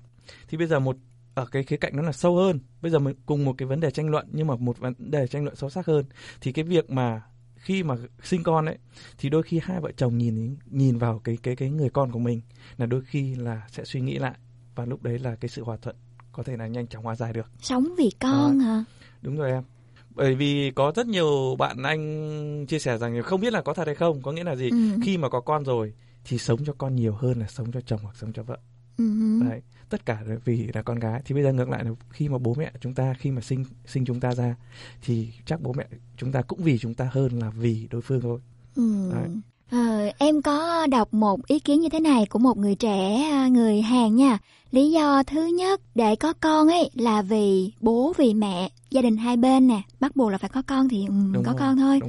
Thì 0.48 0.58
bây 0.58 0.68
giờ 0.68 0.80
một 0.80 0.98
ở 1.36 1.46
cái 1.46 1.64
khía 1.64 1.78
cạnh 1.78 1.96
nó 1.96 2.02
là 2.04 2.12
sâu 2.12 2.36
hơn. 2.36 2.60
Bây 2.82 2.92
giờ 2.92 3.00
mình 3.00 3.16
cùng 3.26 3.46
một 3.46 3.56
cái 3.58 3.68
vấn 3.68 3.80
đề 3.80 3.92
tranh 3.92 4.10
luận 4.10 4.28
nhưng 4.32 4.48
mà 4.48 4.56
một 4.56 4.80
vấn 4.80 4.94
đề 4.98 5.28
tranh 5.28 5.44
luận 5.44 5.56
sâu 5.56 5.70
sắc 5.70 5.86
hơn 5.86 6.06
thì 6.42 6.52
cái 6.52 6.66
việc 6.66 6.90
mà 6.90 7.22
khi 7.66 7.84
mà 7.84 7.96
sinh 8.24 8.44
con 8.44 8.66
ấy 8.66 8.78
thì 9.18 9.30
đôi 9.30 9.44
khi 9.44 9.60
hai 9.64 9.82
vợ 9.82 9.92
chồng 9.98 10.18
nhìn 10.18 10.56
nhìn 10.66 10.98
vào 10.98 11.20
cái 11.24 11.38
cái 11.44 11.56
cái 11.56 11.70
người 11.70 11.90
con 11.90 12.12
của 12.12 12.20
mình 12.20 12.42
là 12.78 12.86
đôi 12.86 13.02
khi 13.06 13.36
là 13.36 13.62
sẽ 13.72 13.86
suy 13.86 14.02
nghĩ 14.02 14.18
lại 14.18 14.36
và 14.76 14.86
lúc 14.86 15.04
đấy 15.04 15.20
là 15.20 15.36
cái 15.36 15.50
sự 15.50 15.64
hòa 15.64 15.78
thuận 15.82 15.96
có 16.32 16.44
thể 16.44 16.58
là 16.58 16.68
nhanh 16.68 16.88
chóng 16.88 17.04
hóa 17.04 17.16
giải 17.16 17.34
được. 17.34 17.52
Sống 17.62 17.88
vì 17.98 18.10
con 18.20 18.60
Đó. 18.60 18.66
hả? 18.66 18.84
Đúng 19.22 19.38
rồi 19.38 19.52
em. 19.52 19.64
Bởi 20.10 20.36
vì 20.36 20.72
có 20.76 20.92
rất 20.96 21.08
nhiều 21.08 21.56
bạn 21.60 21.84
anh 21.84 22.66
chia 22.68 22.80
sẻ 22.80 22.98
rằng 22.98 23.24
không 23.24 23.42
biết 23.42 23.54
là 23.54 23.62
có 23.62 23.74
thật 23.74 23.86
hay 23.86 23.96
không, 23.96 24.22
có 24.22 24.32
nghĩa 24.32 24.44
là 24.44 24.56
gì? 24.56 24.70
Ừ. 24.70 24.78
Khi 25.04 25.18
mà 25.18 25.30
có 25.30 25.42
con 25.42 25.64
rồi 25.64 25.94
thì 26.26 26.38
sống 26.38 26.66
cho 26.66 26.74
con 26.78 26.96
nhiều 26.96 27.14
hơn 27.14 27.40
là 27.40 27.48
sống 27.48 27.72
cho 27.72 27.82
chồng 27.82 28.00
hoặc 28.04 28.16
sống 28.16 28.34
cho 28.34 28.44
vợ. 28.44 28.58
Ừ. 28.98 29.40
Đấy, 29.50 29.62
tất 29.90 30.06
cả 30.06 30.20
vì 30.45 30.68
là 30.74 30.82
con 30.82 30.99
gái. 30.99 31.22
Thì 31.26 31.36
bây 31.36 31.44
giờ 31.44 31.53
ngược 31.53 31.70
lại 31.70 31.84
là 31.84 31.91
khi 32.10 32.30
mà 32.30 32.38
bố 32.38 32.53
mẹ 32.57 32.72
chúng 32.82 32.94
ta 32.94 33.14
khi 33.20 33.32
mà 33.32 33.41
sinh 33.41 33.66
sinh 33.86 34.06
chúng 34.06 34.20
ta 34.20 34.32
ra 34.32 34.56
thì 35.02 35.30
chắc 35.45 35.62
bố 35.62 35.74
mẹ 35.74 35.86
chúng 36.18 36.32
ta 36.32 36.41
cũng 36.41 36.64
vì 36.64 36.78
chúng 36.78 36.94
ta 36.94 37.10
hơn 37.12 37.40
là 37.40 37.49
vì 37.49 37.88
đối 37.91 38.02
phương 38.02 38.22
thôi. 38.22 38.40
Ừ. 38.76 39.12
Đấy. 39.14 39.30
Ờ, 39.72 40.12
em 40.18 40.41
có 40.41 40.88
đọc 40.88 41.14
một 41.14 41.48
ý 41.48 41.60
kiến 41.60 41.80
như 41.80 41.90
thế 41.90 41.99
này 41.99 42.26
của 42.26 42.40
một 42.40 42.57
người 42.57 42.76
trẻ 42.76 43.16
à, 43.32 43.48
người 43.48 43.82
Hàn 43.82 44.16
nha. 44.16 44.38
Lý 44.72 44.91
do 44.91 45.24
thứ 45.24 45.45
nhất 45.45 45.82
để 45.95 46.16
có 46.16 46.34
con 46.34 46.68
ấy 46.68 46.90
là 46.94 47.22
vì 47.22 47.72
bố 47.80 48.14
vì 48.18 48.34
mẹ, 48.34 48.70
gia 48.91 49.02
đình 49.02 49.18
hai 49.18 49.38
bên 49.38 49.68
nè, 49.68 49.82
bắt 49.99 50.16
buộc 50.16 50.32
là 50.32 50.38
phải 50.38 50.49
có 50.49 50.62
con 50.68 50.90
thì 50.90 51.06
Đúng 51.07 51.44
có 51.45 51.52
rồi, 51.52 51.60
con 51.60 51.78
thôi. 51.78 51.99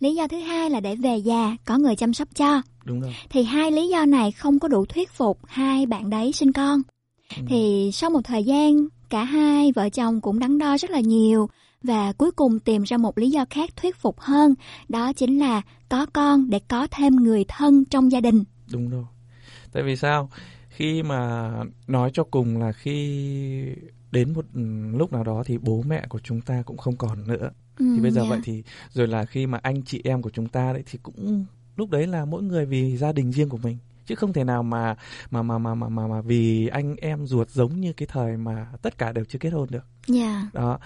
Lý 0.00 0.14
do 0.14 0.26
thứ 0.28 0.40
hai 0.40 0.70
là 0.70 0.80
để 0.80 0.96
về 0.96 1.16
già 1.16 1.56
có 1.64 1.78
người 1.78 1.96
chăm 1.96 2.14
sóc 2.14 2.28
cho. 2.34 2.62
Đúng 2.84 3.00
rồi. 3.00 3.14
Thì 3.30 3.42
hai 3.42 3.70
lý 3.70 3.88
do 3.88 4.04
này 4.04 4.32
không 4.32 4.58
có 4.58 4.68
đủ 4.68 4.84
thuyết 4.86 5.10
phục 5.10 5.38
hai 5.46 5.86
bạn 5.86 6.10
đấy 6.10 6.32
sinh 6.32 6.52
con. 6.52 6.82
Ừ. 7.36 7.42
Thì 7.48 7.90
sau 7.92 8.10
một 8.10 8.20
thời 8.24 8.44
gian 8.44 8.86
cả 9.08 9.24
hai 9.24 9.72
vợ 9.72 9.88
chồng 9.88 10.20
cũng 10.20 10.38
đắn 10.38 10.58
đo 10.58 10.76
rất 10.78 10.90
là 10.90 11.00
nhiều 11.00 11.48
và 11.82 12.12
cuối 12.12 12.30
cùng 12.30 12.58
tìm 12.58 12.82
ra 12.82 12.96
một 12.96 13.18
lý 13.18 13.30
do 13.30 13.44
khác 13.50 13.70
thuyết 13.76 13.96
phục 13.96 14.20
hơn, 14.20 14.54
đó 14.88 15.12
chính 15.12 15.38
là 15.38 15.62
có 15.88 16.06
con 16.12 16.50
để 16.50 16.60
có 16.68 16.86
thêm 16.90 17.16
người 17.16 17.44
thân 17.48 17.84
trong 17.84 18.12
gia 18.12 18.20
đình. 18.20 18.44
Đúng 18.72 18.88
rồi. 18.88 19.04
Tại 19.72 19.82
vì 19.82 19.96
sao? 19.96 20.30
Khi 20.68 21.02
mà 21.02 21.52
nói 21.86 22.10
cho 22.14 22.24
cùng 22.24 22.58
là 22.58 22.72
khi 22.72 23.24
đến 24.12 24.32
một 24.32 24.44
ừ, 24.54 24.60
lúc 24.92 25.12
nào 25.12 25.24
đó 25.24 25.42
thì 25.46 25.58
bố 25.58 25.82
mẹ 25.86 26.06
của 26.08 26.20
chúng 26.24 26.40
ta 26.40 26.62
cũng 26.66 26.76
không 26.76 26.96
còn 26.96 27.26
nữa. 27.28 27.50
Ừ, 27.78 27.84
thì 27.96 28.02
bây 28.02 28.10
giờ 28.10 28.22
dạ. 28.22 28.28
vậy 28.30 28.40
thì 28.44 28.62
rồi 28.92 29.06
là 29.06 29.24
khi 29.24 29.46
mà 29.46 29.58
anh 29.62 29.82
chị 29.82 30.00
em 30.04 30.22
của 30.22 30.30
chúng 30.30 30.48
ta 30.48 30.72
đấy 30.72 30.82
thì 30.90 30.98
cũng 31.02 31.44
lúc 31.76 31.90
đấy 31.90 32.06
là 32.06 32.24
mỗi 32.24 32.42
người 32.42 32.66
vì 32.66 32.96
gia 32.96 33.12
đình 33.12 33.32
riêng 33.32 33.48
của 33.48 33.58
mình 33.62 33.78
chứ 34.10 34.16
không 34.16 34.32
thể 34.32 34.44
nào 34.44 34.62
mà 34.62 34.94
mà 35.30 35.42
mà 35.42 35.58
mà 35.58 35.74
mà 35.74 35.88
mà, 35.88 36.06
mà 36.06 36.20
vì 36.20 36.66
anh 36.68 36.96
em 36.96 37.26
ruột 37.26 37.50
giống 37.50 37.80
như 37.80 37.92
cái 37.92 38.06
thời 38.12 38.36
mà 38.36 38.66
tất 38.82 38.98
cả 38.98 39.12
đều 39.12 39.24
chưa 39.24 39.38
kết 39.38 39.50
hôn 39.50 39.68
được. 39.70 39.84
Dạ. 40.06 40.50
đó 40.52 40.78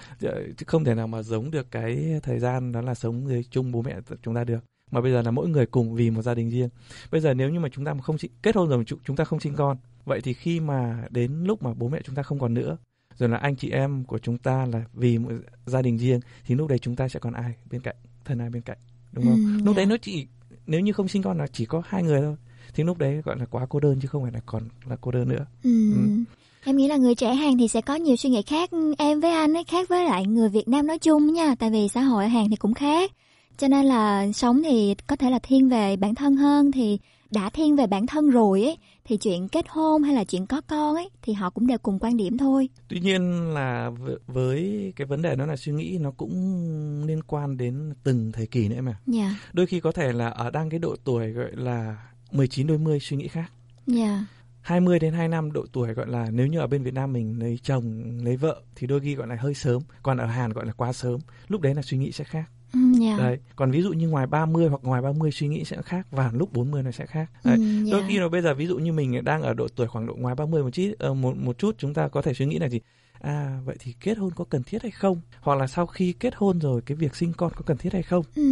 chứ 0.56 0.64
không 0.66 0.84
thể 0.84 0.94
nào 0.94 1.06
mà 1.06 1.22
giống 1.22 1.50
được 1.50 1.70
cái 1.70 2.20
thời 2.22 2.38
gian 2.38 2.72
đó 2.72 2.80
là 2.80 2.94
sống 2.94 3.28
dưới 3.28 3.44
chung 3.50 3.72
bố 3.72 3.82
mẹ 3.82 3.96
chúng 4.22 4.34
ta 4.34 4.44
được. 4.44 4.64
Mà 4.90 5.00
bây 5.00 5.12
giờ 5.12 5.22
là 5.22 5.30
mỗi 5.30 5.48
người 5.48 5.66
cùng 5.66 5.94
vì 5.94 6.10
một 6.10 6.22
gia 6.22 6.34
đình 6.34 6.50
riêng. 6.50 6.68
Bây 7.10 7.20
giờ 7.20 7.34
nếu 7.34 7.50
như 7.50 7.60
mà 7.60 7.68
chúng 7.72 7.84
ta 7.84 7.94
mà 7.94 8.02
không 8.02 8.18
sinh- 8.18 8.30
kết 8.42 8.56
hôn 8.56 8.68
rồi 8.68 8.78
mà 8.78 8.84
chúng- 9.04 9.16
ta 9.16 9.24
không 9.24 9.40
sinh 9.40 9.54
con 9.54 9.76
vậy 10.04 10.20
thì 10.20 10.32
khi 10.32 10.60
mà 10.60 11.04
đến 11.10 11.44
lúc 11.44 11.62
mà 11.62 11.74
bố 11.74 11.88
mẹ 11.88 12.00
chúng 12.04 12.14
ta 12.14 12.22
không 12.22 12.38
còn 12.38 12.54
nữa 12.54 12.76
rồi 13.16 13.28
là 13.28 13.36
anh 13.36 13.56
chị 13.56 13.70
em 13.70 14.04
của 14.04 14.18
chúng 14.18 14.38
ta 14.38 14.66
là 14.66 14.84
vì 14.92 15.18
một 15.18 15.30
gia 15.66 15.82
đình 15.82 15.98
riêng 15.98 16.20
thì 16.46 16.54
lúc 16.54 16.68
đấy 16.68 16.78
chúng 16.78 16.96
ta 16.96 17.08
sẽ 17.08 17.20
còn 17.20 17.32
ai 17.32 17.54
bên 17.70 17.80
cạnh 17.80 17.96
thân 18.24 18.38
ai 18.38 18.50
bên 18.50 18.62
cạnh 18.62 18.78
đúng 19.12 19.24
không? 19.24 19.34
Ừ, 19.34 19.64
lúc 19.64 19.76
dạ. 19.76 19.80
đấy 19.80 19.86
nó 19.86 19.96
chỉ 20.02 20.26
nếu 20.66 20.80
như 20.80 20.92
không 20.92 21.08
sinh 21.08 21.22
con 21.22 21.38
là 21.38 21.46
chỉ 21.46 21.66
có 21.66 21.82
hai 21.86 22.02
người 22.02 22.20
thôi 22.20 22.36
thì 22.74 22.84
lúc 22.84 22.98
đấy 22.98 23.22
gọi 23.24 23.38
là 23.38 23.44
quá 23.50 23.66
cô 23.68 23.80
đơn 23.80 23.98
chứ 24.02 24.08
không 24.08 24.22
phải 24.22 24.32
là 24.32 24.40
còn 24.46 24.62
là 24.88 24.96
cô 25.00 25.10
đơn 25.10 25.28
nữa 25.28 25.46
Ừ. 25.62 25.92
Ừ. 25.94 26.24
Em 26.66 26.76
nghĩ 26.76 26.88
là 26.88 26.96
người 26.96 27.14
trẻ 27.14 27.34
Hàn 27.34 27.58
thì 27.58 27.68
sẽ 27.68 27.80
có 27.80 27.94
nhiều 27.94 28.16
suy 28.16 28.30
nghĩ 28.30 28.42
khác 28.42 28.70
em 28.98 29.20
với 29.20 29.30
anh 29.30 29.54
ấy 29.54 29.64
khác 29.64 29.88
với 29.88 30.04
lại 30.04 30.26
người 30.26 30.48
Việt 30.48 30.68
Nam 30.68 30.86
nói 30.86 30.98
chung 30.98 31.32
nha 31.32 31.54
tại 31.58 31.70
vì 31.70 31.88
xã 31.88 32.00
hội 32.02 32.24
ở 32.24 32.28
Hàn 32.28 32.50
thì 32.50 32.56
cũng 32.56 32.74
khác 32.74 33.12
cho 33.58 33.68
nên 33.68 33.84
là 33.84 34.32
sống 34.32 34.62
thì 34.62 34.94
có 35.06 35.16
thể 35.16 35.30
là 35.30 35.38
thiên 35.38 35.68
về 35.68 35.96
bản 35.96 36.14
thân 36.14 36.36
hơn 36.36 36.72
thì 36.72 36.98
đã 37.30 37.50
thiên 37.50 37.76
về 37.76 37.86
bản 37.86 38.06
thân 38.06 38.30
rồi 38.30 38.62
ấy 38.62 38.76
thì 39.04 39.16
chuyện 39.16 39.48
kết 39.48 39.66
hôn 39.68 40.02
hay 40.02 40.14
là 40.14 40.24
chuyện 40.24 40.46
có 40.46 40.60
con 40.60 40.94
ấy 40.94 41.08
thì 41.22 41.32
họ 41.32 41.50
cũng 41.50 41.66
đều 41.66 41.78
cùng 41.78 41.98
quan 41.98 42.16
điểm 42.16 42.38
thôi 42.38 42.68
Tuy 42.88 43.00
nhiên 43.00 43.50
là 43.54 43.90
với 44.26 44.92
cái 44.96 45.06
vấn 45.06 45.22
đề 45.22 45.36
đó 45.36 45.46
là 45.46 45.56
suy 45.56 45.72
nghĩ 45.72 45.98
nó 46.00 46.10
cũng 46.10 46.32
liên 47.06 47.22
quan 47.26 47.56
đến 47.56 47.92
từng 48.04 48.32
thời 48.32 48.46
kỳ 48.46 48.68
nữa 48.68 48.80
mà. 48.80 48.96
Dạ. 49.06 49.36
Đôi 49.52 49.66
khi 49.66 49.80
có 49.80 49.92
thể 49.92 50.12
là 50.12 50.28
ở 50.28 50.50
đang 50.50 50.70
cái 50.70 50.78
độ 50.78 50.96
tuổi 51.04 51.30
gọi 51.30 51.50
là 51.52 51.96
19 52.34 52.66
đôi 52.66 52.78
mươi 52.78 53.00
suy 53.00 53.16
nghĩ 53.16 53.28
khác. 53.28 53.52
Dạ. 53.86 54.24
20 54.60 54.98
đến 54.98 55.12
2 55.14 55.28
năm 55.28 55.52
độ 55.52 55.66
tuổi 55.72 55.94
gọi 55.94 56.06
là 56.06 56.26
nếu 56.30 56.46
như 56.46 56.58
ở 56.58 56.66
bên 56.66 56.82
Việt 56.82 56.94
Nam 56.94 57.12
mình 57.12 57.38
lấy 57.38 57.58
chồng, 57.62 58.18
lấy 58.24 58.36
vợ 58.36 58.62
thì 58.74 58.86
đôi 58.86 59.00
khi 59.00 59.14
gọi 59.14 59.26
là 59.26 59.36
hơi 59.40 59.54
sớm, 59.54 59.82
còn 60.02 60.18
ở 60.18 60.26
Hàn 60.26 60.52
gọi 60.52 60.66
là 60.66 60.72
quá 60.72 60.92
sớm. 60.92 61.20
Lúc 61.48 61.60
đấy 61.60 61.74
là 61.74 61.82
suy 61.82 61.98
nghĩ 61.98 62.12
sẽ 62.12 62.24
khác. 62.24 62.44
Ừ, 62.72 62.80
dạ. 63.00 63.16
Đấy, 63.18 63.38
còn 63.56 63.70
ví 63.70 63.82
dụ 63.82 63.92
như 63.92 64.08
ngoài 64.08 64.26
30 64.26 64.68
hoặc 64.68 64.80
ngoài 64.84 65.02
30 65.02 65.30
suy 65.30 65.48
nghĩ 65.48 65.64
sẽ 65.64 65.82
khác 65.82 66.06
và 66.10 66.30
lúc 66.34 66.52
40 66.52 66.82
nó 66.82 66.90
sẽ 66.90 67.06
khác. 67.06 67.30
Đấy. 67.44 67.56
Ừ, 67.56 67.90
Đôi 67.92 68.00
dạ. 68.00 68.06
khi 68.08 68.18
là 68.18 68.28
bây 68.28 68.42
giờ 68.42 68.54
ví 68.54 68.66
dụ 68.66 68.78
như 68.78 68.92
mình 68.92 69.24
đang 69.24 69.42
ở 69.42 69.54
độ 69.54 69.68
tuổi 69.76 69.86
khoảng 69.86 70.06
độ 70.06 70.14
ngoài 70.14 70.34
30 70.34 70.62
một 70.62 70.70
chút 70.70 70.82
ờ, 70.98 71.14
một 71.14 71.36
một 71.36 71.58
chút 71.58 71.74
chúng 71.78 71.94
ta 71.94 72.08
có 72.08 72.22
thể 72.22 72.34
suy 72.34 72.46
nghĩ 72.46 72.58
là 72.58 72.68
gì? 72.68 72.80
À 73.24 73.58
vậy 73.64 73.76
thì 73.80 73.94
kết 74.00 74.18
hôn 74.18 74.30
có 74.36 74.44
cần 74.50 74.62
thiết 74.62 74.82
hay 74.82 74.90
không? 74.90 75.20
Hoặc 75.40 75.58
là 75.58 75.66
sau 75.66 75.86
khi 75.86 76.12
kết 76.12 76.34
hôn 76.36 76.58
rồi 76.60 76.82
cái 76.86 76.96
việc 76.96 77.16
sinh 77.16 77.32
con 77.36 77.52
có 77.56 77.62
cần 77.66 77.76
thiết 77.76 77.92
hay 77.92 78.02
không? 78.02 78.24
Ừ. 78.36 78.42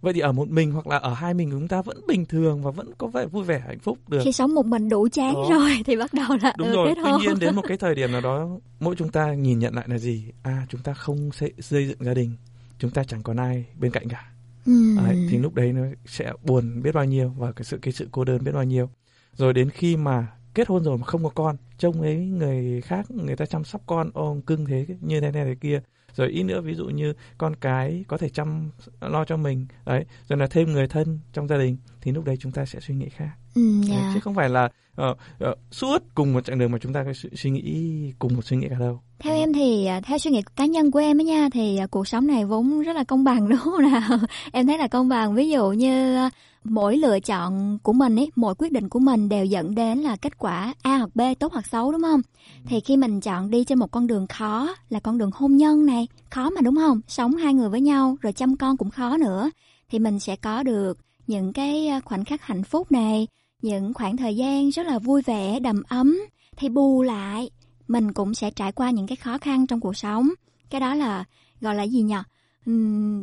Vậy 0.00 0.12
thì 0.12 0.20
ở 0.20 0.32
một 0.32 0.48
mình 0.48 0.72
hoặc 0.72 0.86
là 0.86 0.96
ở 0.96 1.14
hai 1.14 1.34
mình 1.34 1.50
chúng 1.50 1.68
ta 1.68 1.82
vẫn 1.82 2.00
bình 2.06 2.26
thường 2.26 2.62
và 2.62 2.70
vẫn 2.70 2.90
có 2.98 3.06
vẻ 3.06 3.26
vui 3.26 3.44
vẻ 3.44 3.62
hạnh 3.66 3.78
phúc 3.78 3.98
được. 4.08 4.20
Khi 4.24 4.32
sống 4.32 4.54
một 4.54 4.66
mình 4.66 4.88
đủ 4.88 5.08
chán 5.12 5.34
Đó. 5.34 5.46
rồi 5.50 5.82
thì 5.86 5.96
bắt 5.96 6.12
đầu 6.14 6.36
là 6.42 6.52
Đúng 6.58 6.68
ừ, 6.68 6.74
rồi, 6.74 6.88
kết 6.88 7.00
tuy 7.04 7.10
hôn. 7.10 7.20
nhiên 7.20 7.38
đến 7.38 7.54
một 7.56 7.62
cái 7.68 7.76
thời 7.76 7.94
điểm 7.94 8.12
nào 8.12 8.20
đó 8.20 8.48
mỗi 8.80 8.94
chúng 8.98 9.08
ta 9.08 9.34
nhìn 9.34 9.58
nhận 9.58 9.74
lại 9.74 9.84
là 9.88 9.98
gì? 9.98 10.24
À 10.42 10.66
chúng 10.68 10.80
ta 10.82 10.94
không 10.94 11.32
xây, 11.32 11.52
xây 11.58 11.88
dựng 11.88 12.04
gia 12.04 12.14
đình, 12.14 12.30
chúng 12.78 12.90
ta 12.90 13.04
chẳng 13.04 13.22
còn 13.22 13.36
ai 13.36 13.64
bên 13.78 13.90
cạnh 13.92 14.08
cả. 14.08 14.30
Ừ. 14.66 14.96
Đấy, 14.96 15.26
thì 15.30 15.38
lúc 15.38 15.54
đấy 15.54 15.72
nó 15.72 15.82
sẽ 16.06 16.32
buồn 16.44 16.82
biết 16.82 16.94
bao 16.94 17.04
nhiêu 17.04 17.34
và 17.38 17.52
cái 17.52 17.64
sự 17.64 17.78
cái 17.82 17.92
sự 17.92 18.08
cô 18.12 18.24
đơn 18.24 18.44
biết 18.44 18.52
bao 18.52 18.64
nhiêu. 18.64 18.90
Rồi 19.36 19.52
đến 19.52 19.70
khi 19.70 19.96
mà 19.96 20.26
kết 20.54 20.68
hôn 20.68 20.84
rồi 20.84 20.98
mà 20.98 21.06
không 21.06 21.24
có 21.24 21.30
con, 21.34 21.56
trông 21.78 22.02
ấy 22.02 22.16
người 22.16 22.80
khác 22.80 23.10
người 23.10 23.36
ta 23.36 23.46
chăm 23.46 23.64
sóc 23.64 23.82
con 23.86 24.10
ôm 24.14 24.40
cưng 24.42 24.66
thế 24.66 24.86
như 25.00 25.20
thế 25.20 25.30
này 25.30 25.44
thế 25.44 25.54
kia. 25.60 25.80
Rồi 26.14 26.28
ít 26.28 26.42
nữa 26.42 26.60
ví 26.60 26.74
dụ 26.74 26.84
như 26.84 27.12
con 27.38 27.56
cái 27.56 28.04
có 28.08 28.18
thể 28.18 28.28
chăm 28.28 28.70
lo 29.00 29.24
cho 29.24 29.36
mình 29.36 29.66
đấy, 29.86 30.04
rồi 30.28 30.38
là 30.38 30.46
thêm 30.50 30.72
người 30.72 30.88
thân 30.88 31.18
trong 31.32 31.48
gia 31.48 31.56
đình 31.56 31.76
thì 32.00 32.12
lúc 32.12 32.24
đấy 32.24 32.36
chúng 32.40 32.52
ta 32.52 32.64
sẽ 32.64 32.80
suy 32.80 32.94
nghĩ 32.94 33.08
khác. 33.08 33.30
Ừ, 33.54 33.80
Đấy, 33.88 33.90
dạ. 33.90 34.10
chứ 34.14 34.20
không 34.20 34.34
phải 34.34 34.48
là 34.48 34.68
ờ, 34.94 35.14
ờ, 35.38 35.54
suốt 35.70 36.02
cùng 36.14 36.32
một 36.32 36.44
chặng 36.44 36.58
đường 36.58 36.72
mà 36.72 36.78
chúng 36.78 36.92
ta 36.92 37.04
suy, 37.14 37.30
suy 37.34 37.50
nghĩ 37.50 38.12
cùng 38.18 38.36
một 38.36 38.44
suy 38.44 38.56
nghĩ 38.56 38.66
cả 38.70 38.76
đâu. 38.78 39.00
Theo 39.18 39.34
em 39.34 39.52
thì 39.52 39.86
à, 39.86 40.00
theo 40.00 40.18
suy 40.18 40.30
nghĩ 40.30 40.42
cá 40.56 40.66
nhân 40.66 40.90
của 40.90 40.98
em 40.98 41.20
ấy 41.20 41.24
nha 41.24 41.48
thì 41.52 41.78
cuộc 41.90 42.08
sống 42.08 42.26
này 42.26 42.44
vốn 42.44 42.82
rất 42.82 42.96
là 42.96 43.04
công 43.04 43.24
bằng 43.24 43.48
đúng 43.48 43.58
không 43.58 43.90
nào? 43.90 44.18
Em 44.52 44.66
thấy 44.66 44.78
là 44.78 44.88
công 44.88 45.08
bằng 45.08 45.34
ví 45.34 45.50
dụ 45.50 45.70
như 45.70 46.18
mỗi 46.64 46.96
lựa 46.96 47.20
chọn 47.20 47.78
của 47.82 47.92
mình 47.92 48.16
ấy, 48.16 48.30
mỗi 48.36 48.54
quyết 48.54 48.72
định 48.72 48.88
của 48.88 48.98
mình 48.98 49.28
đều 49.28 49.44
dẫn 49.44 49.74
đến 49.74 49.98
là 49.98 50.16
kết 50.16 50.38
quả 50.38 50.74
A 50.82 50.96
hoặc 50.96 51.10
B 51.14 51.20
tốt 51.38 51.52
hoặc 51.52 51.66
xấu 51.66 51.92
đúng 51.92 52.02
không? 52.02 52.20
Thì 52.64 52.80
khi 52.80 52.96
mình 52.96 53.20
chọn 53.20 53.50
đi 53.50 53.64
trên 53.64 53.78
một 53.78 53.90
con 53.90 54.06
đường 54.06 54.26
khó 54.26 54.74
là 54.88 55.00
con 55.00 55.18
đường 55.18 55.30
hôn 55.34 55.56
nhân 55.56 55.86
này, 55.86 56.08
khó 56.30 56.50
mà 56.50 56.60
đúng 56.60 56.76
không? 56.76 57.00
Sống 57.08 57.36
hai 57.36 57.54
người 57.54 57.68
với 57.68 57.80
nhau 57.80 58.16
rồi 58.20 58.32
chăm 58.32 58.56
con 58.56 58.76
cũng 58.76 58.90
khó 58.90 59.16
nữa 59.16 59.50
thì 59.90 59.98
mình 59.98 60.20
sẽ 60.20 60.36
có 60.36 60.62
được 60.62 60.98
những 61.26 61.52
cái 61.52 61.86
à, 61.86 62.00
khoảnh 62.00 62.24
khắc 62.24 62.42
hạnh 62.42 62.64
phúc 62.64 62.92
này, 62.92 63.26
những 63.62 63.94
khoảng 63.94 64.16
thời 64.16 64.36
gian 64.36 64.70
rất 64.70 64.86
là 64.86 64.98
vui 64.98 65.22
vẻ, 65.22 65.60
đầm 65.60 65.82
ấm 65.88 66.18
thì 66.56 66.68
bù 66.68 67.02
lại 67.02 67.50
mình 67.88 68.12
cũng 68.12 68.34
sẽ 68.34 68.50
trải 68.50 68.72
qua 68.72 68.90
những 68.90 69.06
cái 69.06 69.16
khó 69.16 69.38
khăn 69.38 69.66
trong 69.66 69.80
cuộc 69.80 69.96
sống. 69.96 70.28
Cái 70.70 70.80
đó 70.80 70.94
là 70.94 71.24
gọi 71.60 71.74
là 71.74 71.82
gì 71.82 72.02
nhỉ? 72.02 72.14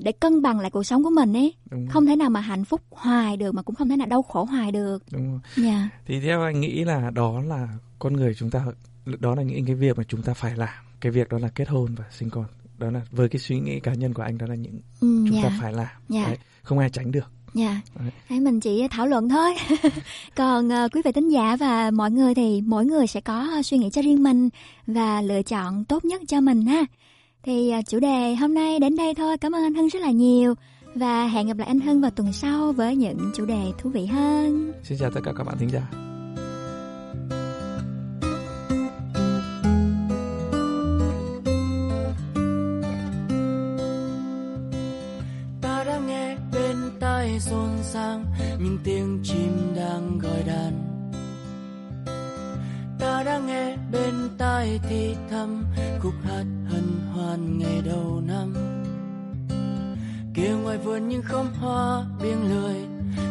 Để 0.03 0.11
cân 0.11 0.41
bằng 0.41 0.59
lại 0.59 0.71
cuộc 0.71 0.83
sống 0.83 1.03
của 1.03 1.09
mình 1.09 1.33
ấy 1.33 1.53
Đúng. 1.71 1.87
không 1.87 2.05
thể 2.05 2.15
nào 2.15 2.29
mà 2.29 2.39
hạnh 2.39 2.65
phúc 2.65 2.81
hoài 2.91 3.37
được 3.37 3.55
mà 3.55 3.61
cũng 3.61 3.75
không 3.75 3.89
thể 3.89 3.95
nào 3.97 4.07
đau 4.07 4.21
khổ 4.21 4.43
hoài 4.43 4.71
được 4.71 5.03
đúng 5.11 5.39
không? 5.55 5.65
Dạ. 5.65 5.89
thì 6.05 6.19
theo 6.19 6.41
anh 6.41 6.59
nghĩ 6.61 6.83
là 6.83 7.09
đó 7.09 7.41
là 7.41 7.67
con 7.99 8.13
người 8.13 8.33
chúng 8.35 8.49
ta 8.49 8.65
đó 9.19 9.35
là 9.35 9.43
những 9.43 9.65
cái 9.65 9.75
việc 9.75 9.97
mà 9.97 10.03
chúng 10.07 10.21
ta 10.21 10.33
phải 10.33 10.55
làm 10.55 10.69
cái 11.01 11.11
việc 11.11 11.29
đó 11.29 11.37
là 11.39 11.47
kết 11.55 11.69
hôn 11.69 11.95
và 11.95 12.03
sinh 12.11 12.29
con 12.29 12.45
đó 12.77 12.91
là 12.91 13.01
với 13.11 13.29
cái 13.29 13.39
suy 13.39 13.59
nghĩ 13.59 13.79
cá 13.79 13.93
nhân 13.93 14.13
của 14.13 14.23
anh 14.23 14.37
đó 14.37 14.45
là 14.49 14.55
những 14.55 14.79
Ừ, 15.01 15.25
chúng 15.29 15.41
ta 15.43 15.49
dạ. 15.49 15.57
phải 15.61 15.73
làm 15.73 15.87
Dạ. 16.09 16.25
Đấy, 16.27 16.37
không 16.63 16.79
ai 16.79 16.89
tránh 16.89 17.11
được 17.11 17.31
Dạ. 17.53 17.81
Đấy, 18.29 18.39
mình 18.39 18.59
chỉ 18.59 18.87
thảo 18.91 19.07
luận 19.07 19.29
thôi. 19.29 19.55
Còn 20.35 20.69
ờ, 20.69 20.89
quý 20.91 21.01
vị 21.05 21.11
thính 21.11 21.29
giả 21.29 21.55
và 21.55 21.91
mọi 21.91 22.11
người 22.11 22.35
thì 22.35 22.61
mỗi 22.65 22.85
người 22.85 23.07
sẽ 23.07 23.21
có 23.21 23.61
suy 23.63 23.77
nghĩ 23.77 23.89
cho 23.89 24.01
riêng 24.01 24.23
mình 24.23 24.49
và 24.87 25.21
lựa 25.21 25.41
chọn 25.41 25.85
tốt 25.85 26.05
nhất 26.05 26.21
cho 26.27 26.41
mình 26.41 26.61
ha. 26.65 26.85
Thì 27.43 27.69
ờ, 27.69 27.81
chủ 27.87 27.99
đề 27.99 28.35
hôm 28.35 28.53
nay 28.53 28.79
đến 28.79 28.95
đây 28.95 29.13
thôi. 29.15 29.37
Cảm 29.37 29.55
ơn 29.55 29.63
anh 29.63 29.73
Hưng 29.73 29.87
rất 29.87 30.01
là 30.01 30.11
nhiều 30.11 30.55
và 30.95 31.27
hẹn 31.27 31.47
gặp 31.47 31.57
lại 31.57 31.67
anh 31.67 31.79
Hưng 31.79 32.01
vào 32.01 32.11
tuần 32.11 32.33
sau 32.33 32.71
với 32.71 32.95
những 32.95 33.31
chủ 33.35 33.45
đề 33.45 33.71
thú 33.77 33.89
vị 33.89 34.05
hơn. 34.05 34.71
xin 34.83 34.97
chào 34.97 35.11
tất 35.11 35.21
cả 35.23 35.31
các 35.37 35.43
bạn 35.43 35.57
thính 35.59 35.69
giả 35.69 35.81
ta 45.61 45.83
đã 45.83 45.99
nghe 46.07 46.37
bên 46.53 46.75
tai 46.99 47.39
rộn 47.39 47.69
ràng 47.93 48.25
những 48.59 48.77
tiếng 48.83 49.19
chim 49.23 49.73
đang 49.75 50.19
gọi 50.19 50.43
đàn 50.47 50.86
ta 52.99 53.23
đã 53.23 53.37
nghe 53.37 53.77
bên 53.91 54.13
tai 54.37 54.79
thì 54.89 55.15
thầm, 55.29 55.65
khúc 55.99 56.13
hát 56.23 56.45
hân 56.69 56.99
hoan 57.13 57.57
ngày 57.57 57.81
đầu 57.85 58.21
năm. 58.27 58.53
Kia 60.33 60.55
ngoài 60.63 60.77
vườn 60.77 61.07
những 61.07 61.21
khóm 61.21 61.45
hoa 61.59 62.05
biếng 62.21 62.49
lười, 62.49 62.75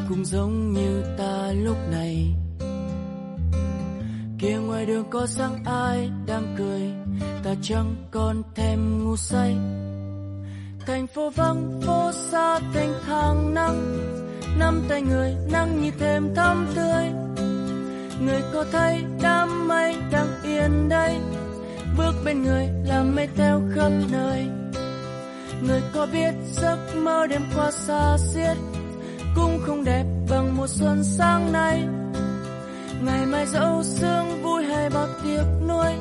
cũng 0.09 0.24
giống 0.24 0.72
như 0.72 1.05
ta 1.18 1.52
lúc 1.52 1.76
này. 1.90 2.34
Kia 4.38 4.59
ngoài 4.59 4.86
đường 4.86 5.10
có 5.10 5.26
sáng 5.26 5.64
ai 5.64 6.10
đang 6.26 6.55
cười, 6.59 6.82
ta 7.44 7.55
chẳng 7.62 7.94
còn 8.10 8.43
thèm 8.55 9.05
ngủ 9.05 9.16
say. 9.16 9.56
Thành 10.86 11.06
phố 11.06 11.30
vắng, 11.30 11.80
phố 11.86 12.12
xa, 12.12 12.60
thành 12.74 12.94
thang 13.06 13.55
nắng 13.55 13.97
nắm 14.59 14.82
tay 14.88 15.02
người 15.02 15.34
nắng 15.52 15.82
như 15.82 15.90
thêm 15.98 16.34
thắm 16.34 16.66
tươi 16.74 17.26
người 18.20 18.43
có 18.52 18.64
thấy 18.72 19.05
đám 19.22 19.68
mây 19.68 19.97
đang 20.10 20.28
yên 20.43 20.88
đây? 20.88 21.16
Bước 21.98 22.12
bên 22.24 22.43
người 22.43 22.68
làm 22.84 23.16
mây 23.16 23.28
theo 23.36 23.62
khắp 23.74 23.90
nơi. 24.12 24.47
Người 25.62 25.82
có 25.94 26.06
biết 26.12 26.34
giấc 26.52 26.78
mơ 26.94 27.26
đêm 27.26 27.43
qua 27.56 27.70
xa 27.70 28.16
xiết 28.18 28.56
cũng 29.36 29.59
không 29.62 29.84
đẹp 29.84 30.05
bằng 30.30 30.56
mùa 30.56 30.66
xuân 30.66 31.05
sáng 31.05 31.52
nay? 31.52 31.82
Ngày 33.05 33.26
mai 33.26 33.47
dẫu 33.47 33.82
sương 33.82 34.43
vui 34.43 34.64
hay 34.64 34.90
bao 34.90 35.09
tiếc 35.24 35.44
nuối, 35.68 35.93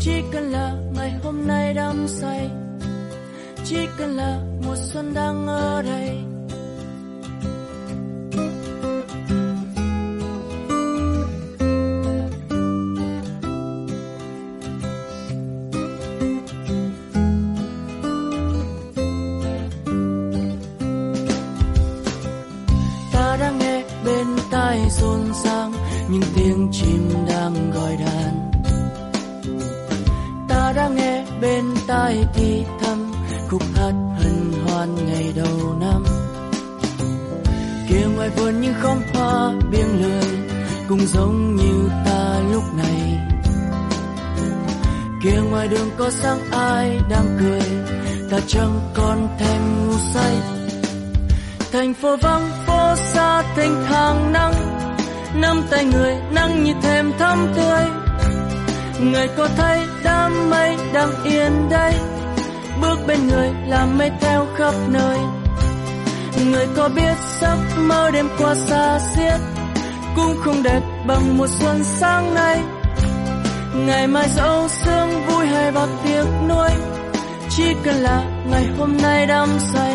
chỉ 0.00 0.22
cần 0.32 0.52
là 0.52 0.74
ngày 0.96 1.12
hôm 1.22 1.46
nay 1.46 1.74
đắm 1.74 2.08
say. 2.08 2.50
Chỉ 3.64 3.86
cần 3.98 4.16
là 4.16 4.40
mùa 4.66 4.76
xuân 4.76 5.14
đang 5.14 5.46
ở 5.46 5.82
đây. 5.82 6.33
Khúc 33.54 33.62
hát 33.74 33.92
hân 34.18 34.52
hoan 34.66 34.94
ngày 35.06 35.32
đầu 35.36 35.76
năm. 35.80 36.04
Kia 37.88 38.06
ngoài 38.16 38.28
vườn 38.36 38.60
những 38.60 38.74
khóm 38.82 38.98
hoa 39.14 39.52
biếng 39.70 40.02
lười 40.02 40.38
cũng 40.88 41.06
giống 41.06 41.56
như 41.56 41.88
ta 42.04 42.40
lúc 42.52 42.62
này. 42.76 43.18
Kia 45.22 45.40
ngoài 45.50 45.68
đường 45.68 45.90
có 45.96 46.10
sáng 46.10 46.38
ai 46.50 47.00
đang 47.10 47.36
cười, 47.40 47.60
ta 48.30 48.38
chẳng 48.46 48.80
còn 48.94 49.28
thèm 49.38 49.86
ngủ 49.86 49.94
say. 50.14 50.34
Thành 51.72 51.94
phố 51.94 52.16
vắng, 52.16 52.50
phố 52.66 52.94
xa 52.96 53.42
thành 53.56 53.84
hàng 53.84 54.32
nắng. 54.32 54.54
Nắm 55.34 55.62
tay 55.70 55.84
người 55.84 56.14
nắng 56.30 56.64
như 56.64 56.72
thêm 56.82 57.12
thắm 57.18 57.52
tươi. 57.56 57.86
Người 59.00 59.28
có 59.36 59.48
thấy 59.56 59.80
đám 60.04 60.50
mây 60.50 60.76
đang 60.92 61.24
yên 61.24 61.68
đây 61.70 61.94
bước 62.80 62.98
bên 63.06 63.26
người 63.28 63.50
làm 63.66 63.98
mây 63.98 64.10
theo 64.20 64.46
khắp 64.56 64.74
nơi. 64.88 65.18
Người 66.46 66.66
có 66.76 66.88
biết 66.88 67.14
giấc 67.40 67.56
mơ 67.76 68.10
đêm 68.10 68.28
qua 68.38 68.54
xa 68.54 68.98
xiết 68.98 69.40
cũng 70.16 70.36
không 70.44 70.62
đẹp 70.62 70.80
bằng 71.06 71.38
mùa 71.38 71.46
xuân 71.48 71.84
sáng 71.84 72.34
nay. 72.34 72.60
Ngày 73.74 74.06
mai 74.06 74.28
dẫu 74.36 74.68
sương 74.68 75.26
vui 75.26 75.46
hay 75.46 75.72
bao 75.72 75.88
tiếc 76.04 76.24
nuối, 76.48 76.70
chỉ 77.50 77.64
cần 77.84 77.94
là 77.94 78.22
ngày 78.50 78.66
hôm 78.78 78.96
nay 79.02 79.26
đắm 79.26 79.48
say. 79.58 79.94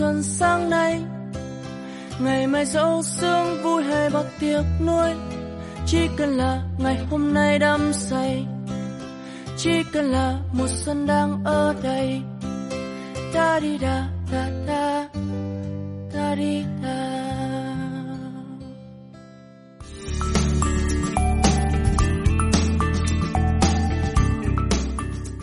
Xuân 0.00 0.22
sáng 0.22 0.70
nay. 0.70 1.02
Ngày 2.20 2.46
mai 2.46 2.64
dẫu 2.64 3.02
sương 3.02 3.62
vui 3.62 3.82
hay 3.82 4.10
bạc 4.10 4.24
tiếc 4.40 4.62
nuối, 4.86 5.10
chỉ 5.86 6.08
cần 6.16 6.36
là 6.36 6.62
ngày 6.78 6.98
hôm 7.10 7.34
nay 7.34 7.58
đắm 7.58 7.92
say. 7.92 8.46
Chỉ 9.56 9.82
cần 9.92 10.04
là 10.04 10.38
mùa 10.52 10.66
xuân 10.68 11.06
đang 11.06 11.44
ở 11.44 11.74
đây. 11.82 12.22
Ta 13.32 13.60
đi 13.60 13.78
da 13.78 14.08
da 14.32 14.48
da 14.66 15.08
ta 16.12 16.34
đi 16.34 16.64
da 16.82 17.20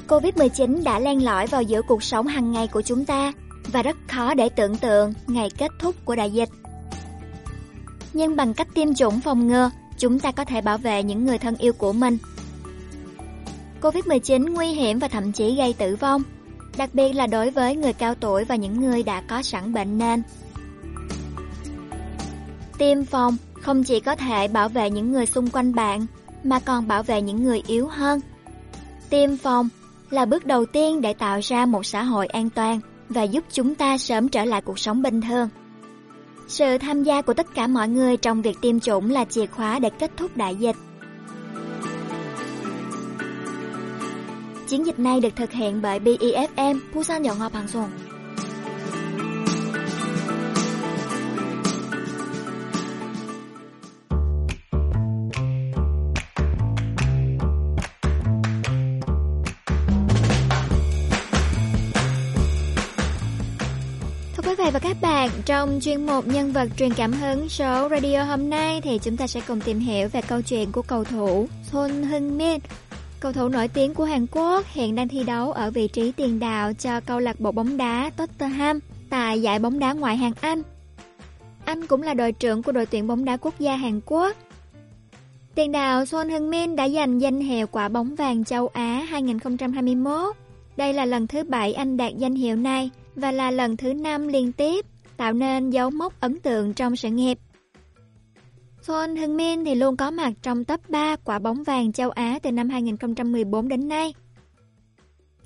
Covid-19 0.08 0.84
đã 0.84 1.00
len 1.00 1.26
lỏi 1.26 1.48
vào 1.48 1.62
giữa 1.62 1.82
cuộc 1.88 2.04
sống 2.04 2.28
hàng 2.28 2.52
ngày 2.52 2.68
của 2.68 2.82
chúng 2.82 3.06
ta 3.06 3.34
và 3.72 3.84
rất 3.84 3.98
khó 4.08 4.34
để 4.34 4.50
tưởng 4.50 4.78
tượng 4.78 5.14
ngày 5.28 5.50
kết 5.58 5.72
thúc 5.80 5.96
của 6.06 6.16
đại 6.16 6.32
dịch. 6.32 6.50
Nhưng 8.14 8.36
bằng 8.36 8.54
cách 8.54 8.68
tiêm 8.74 8.94
chủng 8.94 9.22
phòng 9.22 9.48
ngừa, 9.48 9.72
chúng 9.98 10.20
ta 10.20 10.32
có 10.32 10.46
thể 10.46 10.62
bảo 10.62 10.78
vệ 10.78 11.04
những 11.04 11.26
người 11.26 11.38
thân 11.38 11.56
yêu 11.56 11.74
của 11.74 11.94
mình. 11.94 12.18
Covid-19 13.82 14.54
nguy 14.54 14.68
hiểm 14.68 15.00
và 15.00 15.08
thậm 15.08 15.32
chí 15.32 15.56
gây 15.56 15.74
tử 15.74 15.96
vong, 15.96 16.22
đặc 16.78 16.90
biệt 16.94 17.14
là 17.14 17.28
đối 17.28 17.50
với 17.50 17.76
người 17.76 17.94
cao 17.94 18.16
tuổi 18.16 18.46
và 18.46 18.56
những 18.56 18.80
người 18.80 19.04
đã 19.04 19.22
có 19.22 19.42
sẵn 19.42 19.74
bệnh 19.74 19.98
nền. 19.98 20.24
Tiêm 22.78 23.06
phòng 23.06 23.38
không 23.54 23.84
chỉ 23.84 24.00
có 24.00 24.16
thể 24.16 24.48
bảo 24.48 24.70
vệ 24.70 24.90
những 24.90 25.12
người 25.12 25.26
xung 25.26 25.50
quanh 25.50 25.76
bạn, 25.76 26.06
mà 26.44 26.60
còn 26.60 26.88
bảo 26.88 27.04
vệ 27.04 27.22
những 27.22 27.44
người 27.44 27.64
yếu 27.68 27.88
hơn. 27.88 28.20
Tiêm 29.10 29.38
phòng 29.38 29.70
là 30.10 30.26
bước 30.26 30.46
đầu 30.46 30.66
tiên 30.66 31.02
để 31.02 31.14
tạo 31.14 31.40
ra 31.44 31.66
một 31.66 31.86
xã 31.86 32.04
hội 32.04 32.28
an 32.28 32.50
toàn 32.50 32.80
và 33.10 33.24
giúp 33.24 33.44
chúng 33.52 33.76
ta 33.76 33.98
sớm 33.98 34.30
trở 34.30 34.46
lại 34.46 34.62
cuộc 34.62 34.80
sống 34.80 35.02
bình 35.02 35.22
thường. 35.22 35.50
Sự 36.48 36.78
tham 36.78 37.04
gia 37.04 37.22
của 37.22 37.34
tất 37.34 37.48
cả 37.56 37.68
mọi 37.68 37.90
người 37.90 38.18
trong 38.18 38.42
việc 38.42 38.58
tiêm 38.62 38.80
chủng 38.80 39.12
là 39.12 39.26
chìa 39.26 39.46
khóa 39.46 39.80
để 39.80 39.90
kết 40.00 40.12
thúc 40.18 40.38
đại 40.38 40.56
dịch. 40.56 40.76
Chiến 44.68 44.86
dịch 44.86 45.00
này 45.00 45.20
được 45.20 45.36
thực 45.36 45.52
hiện 45.52 45.82
bởi 45.82 46.00
BEFM, 46.00 46.80
Busan 46.94 47.24
Yonghwa 47.24 47.50
방송. 47.50 47.68
sùng. 47.68 48.07
Thầy 64.68 64.72
và 64.72 64.80
các 64.80 64.98
bạn, 65.02 65.30
trong 65.46 65.80
chuyên 65.82 66.06
mục 66.06 66.28
nhân 66.28 66.52
vật 66.52 66.70
truyền 66.78 66.94
cảm 66.94 67.14
hứng 67.14 67.50
số 67.50 67.90
radio 67.90 68.24
hôm 68.24 68.50
nay 68.50 68.82
thì 68.82 69.00
chúng 69.04 69.18
ta 69.18 69.28
sẽ 69.28 69.42
cùng 69.48 69.62
tìm 69.62 69.80
hiểu 69.80 70.10
về 70.10 70.22
câu 70.22 70.42
chuyện 70.42 70.72
của 70.72 70.82
cầu 70.82 71.04
thủ 71.04 71.48
Son 71.64 72.04
Heung-min. 72.04 72.60
Cầu 73.20 73.34
thủ 73.34 73.50
nổi 73.50 73.68
tiếng 73.68 73.94
của 73.94 74.04
Hàn 74.04 74.26
Quốc 74.32 74.66
hiện 74.68 74.96
đang 74.96 75.08
thi 75.08 75.24
đấu 75.24 75.52
ở 75.52 75.72
vị 75.72 75.88
trí 75.88 76.12
tiền 76.12 76.40
đạo 76.40 76.74
cho 76.74 77.00
câu 77.00 77.20
lạc 77.20 77.40
bộ 77.40 77.52
bóng 77.52 77.78
đá 77.78 78.12
Tottenham 78.18 78.80
tại 79.10 79.42
giải 79.42 79.60
bóng 79.60 79.80
đá 79.80 79.94
ngoại 79.94 80.18
hạng 80.18 80.34
Anh. 80.42 80.62
Anh 81.66 81.88
cũng 81.88 82.02
là 82.02 82.14
đội 82.14 82.32
trưởng 82.32 82.64
của 82.64 82.72
đội 82.72 82.86
tuyển 82.86 83.08
bóng 83.08 83.26
đá 83.26 83.38
quốc 83.38 83.54
gia 83.60 83.76
Hàn 83.76 84.02
Quốc. 84.06 84.36
Tiền 85.56 85.72
đạo 85.72 86.06
Son 86.06 86.30
Heung-min 86.30 86.76
đã 86.76 86.90
giành 86.90 87.22
danh 87.22 87.40
hiệu 87.40 87.68
quả 87.68 87.90
bóng 87.90 88.16
vàng 88.16 88.46
châu 88.46 88.68
Á 88.68 89.06
2021. 89.10 90.36
Đây 90.78 90.94
là 90.94 91.06
lần 91.06 91.28
thứ 91.28 91.44
bảy 91.44 91.74
anh 91.74 91.98
đạt 91.98 92.14
danh 92.18 92.36
hiệu 92.36 92.56
này 92.56 92.90
và 93.18 93.32
là 93.32 93.52
lần 93.52 93.78
thứ 93.78 93.94
năm 93.94 94.28
liên 94.28 94.52
tiếp, 94.52 94.86
tạo 95.18 95.34
nên 95.34 95.70
dấu 95.70 95.90
mốc 95.90 96.20
ấn 96.20 96.40
tượng 96.40 96.74
trong 96.74 96.96
sự 96.96 97.10
nghiệp. 97.10 97.40
Son 98.82 99.16
Heung-min 99.16 99.66
thì 99.66 99.76
luôn 99.76 99.98
có 99.98 100.12
mặt 100.12 100.34
trong 100.42 100.64
top 100.64 100.90
3 100.90 101.16
quả 101.16 101.40
bóng 101.40 101.64
vàng 101.64 101.92
châu 101.92 102.10
Á 102.10 102.40
từ 102.44 102.52
năm 102.52 102.70
2014 102.70 103.68
đến 103.68 103.88
nay. 103.88 104.14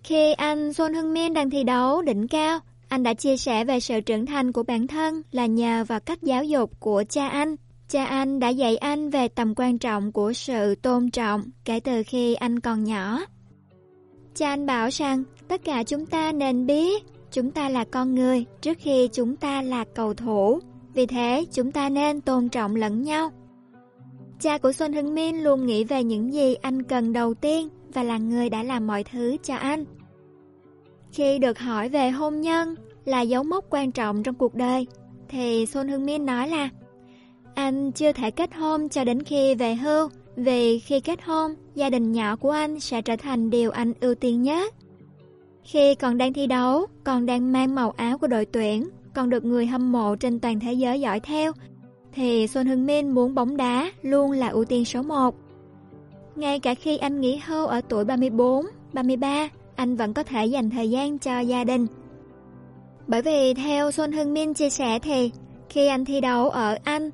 Khi 0.03 0.33
anh 0.33 0.73
Son 0.73 0.93
Heung-min 0.93 1.33
đang 1.33 1.49
thi 1.49 1.63
đấu 1.63 2.01
đỉnh 2.01 2.27
cao, 2.27 2.59
anh 2.89 3.03
đã 3.03 3.13
chia 3.13 3.37
sẻ 3.37 3.65
về 3.65 3.79
sự 3.79 4.01
trưởng 4.01 4.25
thành 4.25 4.51
của 4.51 4.63
bản 4.63 4.87
thân 4.87 5.21
là 5.31 5.45
nhờ 5.45 5.85
vào 5.87 5.99
cách 5.99 6.21
giáo 6.21 6.43
dục 6.43 6.71
của 6.79 7.03
cha 7.09 7.27
anh. 7.27 7.55
Cha 7.89 8.05
anh 8.05 8.39
đã 8.39 8.49
dạy 8.49 8.77
anh 8.77 9.09
về 9.09 9.27
tầm 9.27 9.53
quan 9.55 9.77
trọng 9.77 10.11
của 10.11 10.33
sự 10.33 10.75
tôn 10.75 11.11
trọng 11.11 11.43
kể 11.65 11.79
từ 11.79 12.03
khi 12.03 12.33
anh 12.33 12.59
còn 12.59 12.83
nhỏ. 12.83 13.19
Cha 14.35 14.49
anh 14.49 14.65
bảo 14.65 14.89
rằng 14.91 15.23
tất 15.47 15.61
cả 15.63 15.83
chúng 15.83 16.05
ta 16.05 16.31
nên 16.31 16.65
biết 16.65 17.03
chúng 17.31 17.51
ta 17.51 17.69
là 17.69 17.83
con 17.83 18.15
người 18.15 18.45
trước 18.61 18.77
khi 18.81 19.09
chúng 19.13 19.35
ta 19.35 19.61
là 19.61 19.85
cầu 19.95 20.13
thủ. 20.13 20.59
Vì 20.93 21.05
thế, 21.05 21.45
chúng 21.51 21.71
ta 21.71 21.89
nên 21.89 22.21
tôn 22.21 22.49
trọng 22.49 22.75
lẫn 22.75 23.01
nhau. 23.01 23.31
Cha 24.39 24.57
của 24.57 24.71
Xuân 24.71 24.93
Hưng 24.93 25.15
Min 25.15 25.37
luôn 25.37 25.65
nghĩ 25.65 25.83
về 25.83 26.03
những 26.03 26.33
gì 26.33 26.55
anh 26.55 26.83
cần 26.83 27.13
đầu 27.13 27.33
tiên 27.33 27.69
và 27.93 28.03
là 28.03 28.17
người 28.17 28.49
đã 28.49 28.63
làm 28.63 28.87
mọi 28.87 29.03
thứ 29.03 29.37
cho 29.43 29.55
anh. 29.55 29.85
Khi 31.11 31.39
được 31.39 31.59
hỏi 31.59 31.89
về 31.89 32.09
hôn 32.09 32.41
nhân 32.41 32.75
là 33.05 33.21
dấu 33.21 33.43
mốc 33.43 33.65
quan 33.69 33.91
trọng 33.91 34.23
trong 34.23 34.35
cuộc 34.35 34.55
đời, 34.55 34.87
thì 35.29 35.65
Xuân 35.65 35.87
Hưng 35.87 36.05
Min 36.05 36.25
nói 36.25 36.49
là 36.49 36.69
anh 37.53 37.91
chưa 37.91 38.11
thể 38.11 38.31
kết 38.31 38.55
hôn 38.55 38.89
cho 38.89 39.03
đến 39.03 39.23
khi 39.23 39.55
về 39.55 39.75
hưu, 39.75 40.09
vì 40.35 40.79
khi 40.79 40.99
kết 40.99 41.23
hôn, 41.23 41.51
gia 41.75 41.89
đình 41.89 42.11
nhỏ 42.11 42.35
của 42.35 42.51
anh 42.51 42.79
sẽ 42.79 43.01
trở 43.01 43.15
thành 43.15 43.49
điều 43.49 43.71
anh 43.71 43.93
ưu 44.01 44.15
tiên 44.15 44.41
nhất. 44.41 44.73
Khi 45.63 45.95
còn 45.95 46.17
đang 46.17 46.33
thi 46.33 46.47
đấu, 46.47 46.85
còn 47.03 47.25
đang 47.25 47.51
mang 47.51 47.75
màu 47.75 47.91
áo 47.91 48.17
của 48.17 48.27
đội 48.27 48.45
tuyển, 48.45 48.89
còn 49.13 49.29
được 49.29 49.45
người 49.45 49.65
hâm 49.65 49.91
mộ 49.91 50.15
trên 50.15 50.39
toàn 50.39 50.59
thế 50.59 50.73
giới 50.73 50.99
dõi 50.99 51.19
theo, 51.19 51.51
thì 52.13 52.47
Son 52.47 52.65
Hưng 52.65 52.85
Min 52.85 53.11
muốn 53.11 53.35
bóng 53.35 53.57
đá 53.57 53.91
luôn 54.01 54.31
là 54.31 54.47
ưu 54.47 54.65
tiên 54.65 54.85
số 54.85 55.01
1. 55.01 55.35
Ngay 56.35 56.59
cả 56.59 56.73
khi 56.73 56.97
anh 56.97 57.21
nghỉ 57.21 57.41
hưu 57.45 57.65
ở 57.65 57.81
tuổi 57.81 58.05
34, 58.05 58.65
33, 58.93 59.49
anh 59.75 59.95
vẫn 59.95 60.13
có 60.13 60.23
thể 60.23 60.45
dành 60.45 60.69
thời 60.69 60.89
gian 60.89 61.19
cho 61.19 61.39
gia 61.39 61.63
đình. 61.63 61.87
Bởi 63.07 63.21
vì 63.21 63.53
theo 63.53 63.91
Son 63.91 64.11
Hưng 64.11 64.33
Min 64.33 64.53
chia 64.53 64.69
sẻ 64.69 64.99
thì 64.99 65.31
khi 65.69 65.87
anh 65.87 66.05
thi 66.05 66.21
đấu 66.21 66.49
ở 66.49 66.77
Anh, 66.83 67.09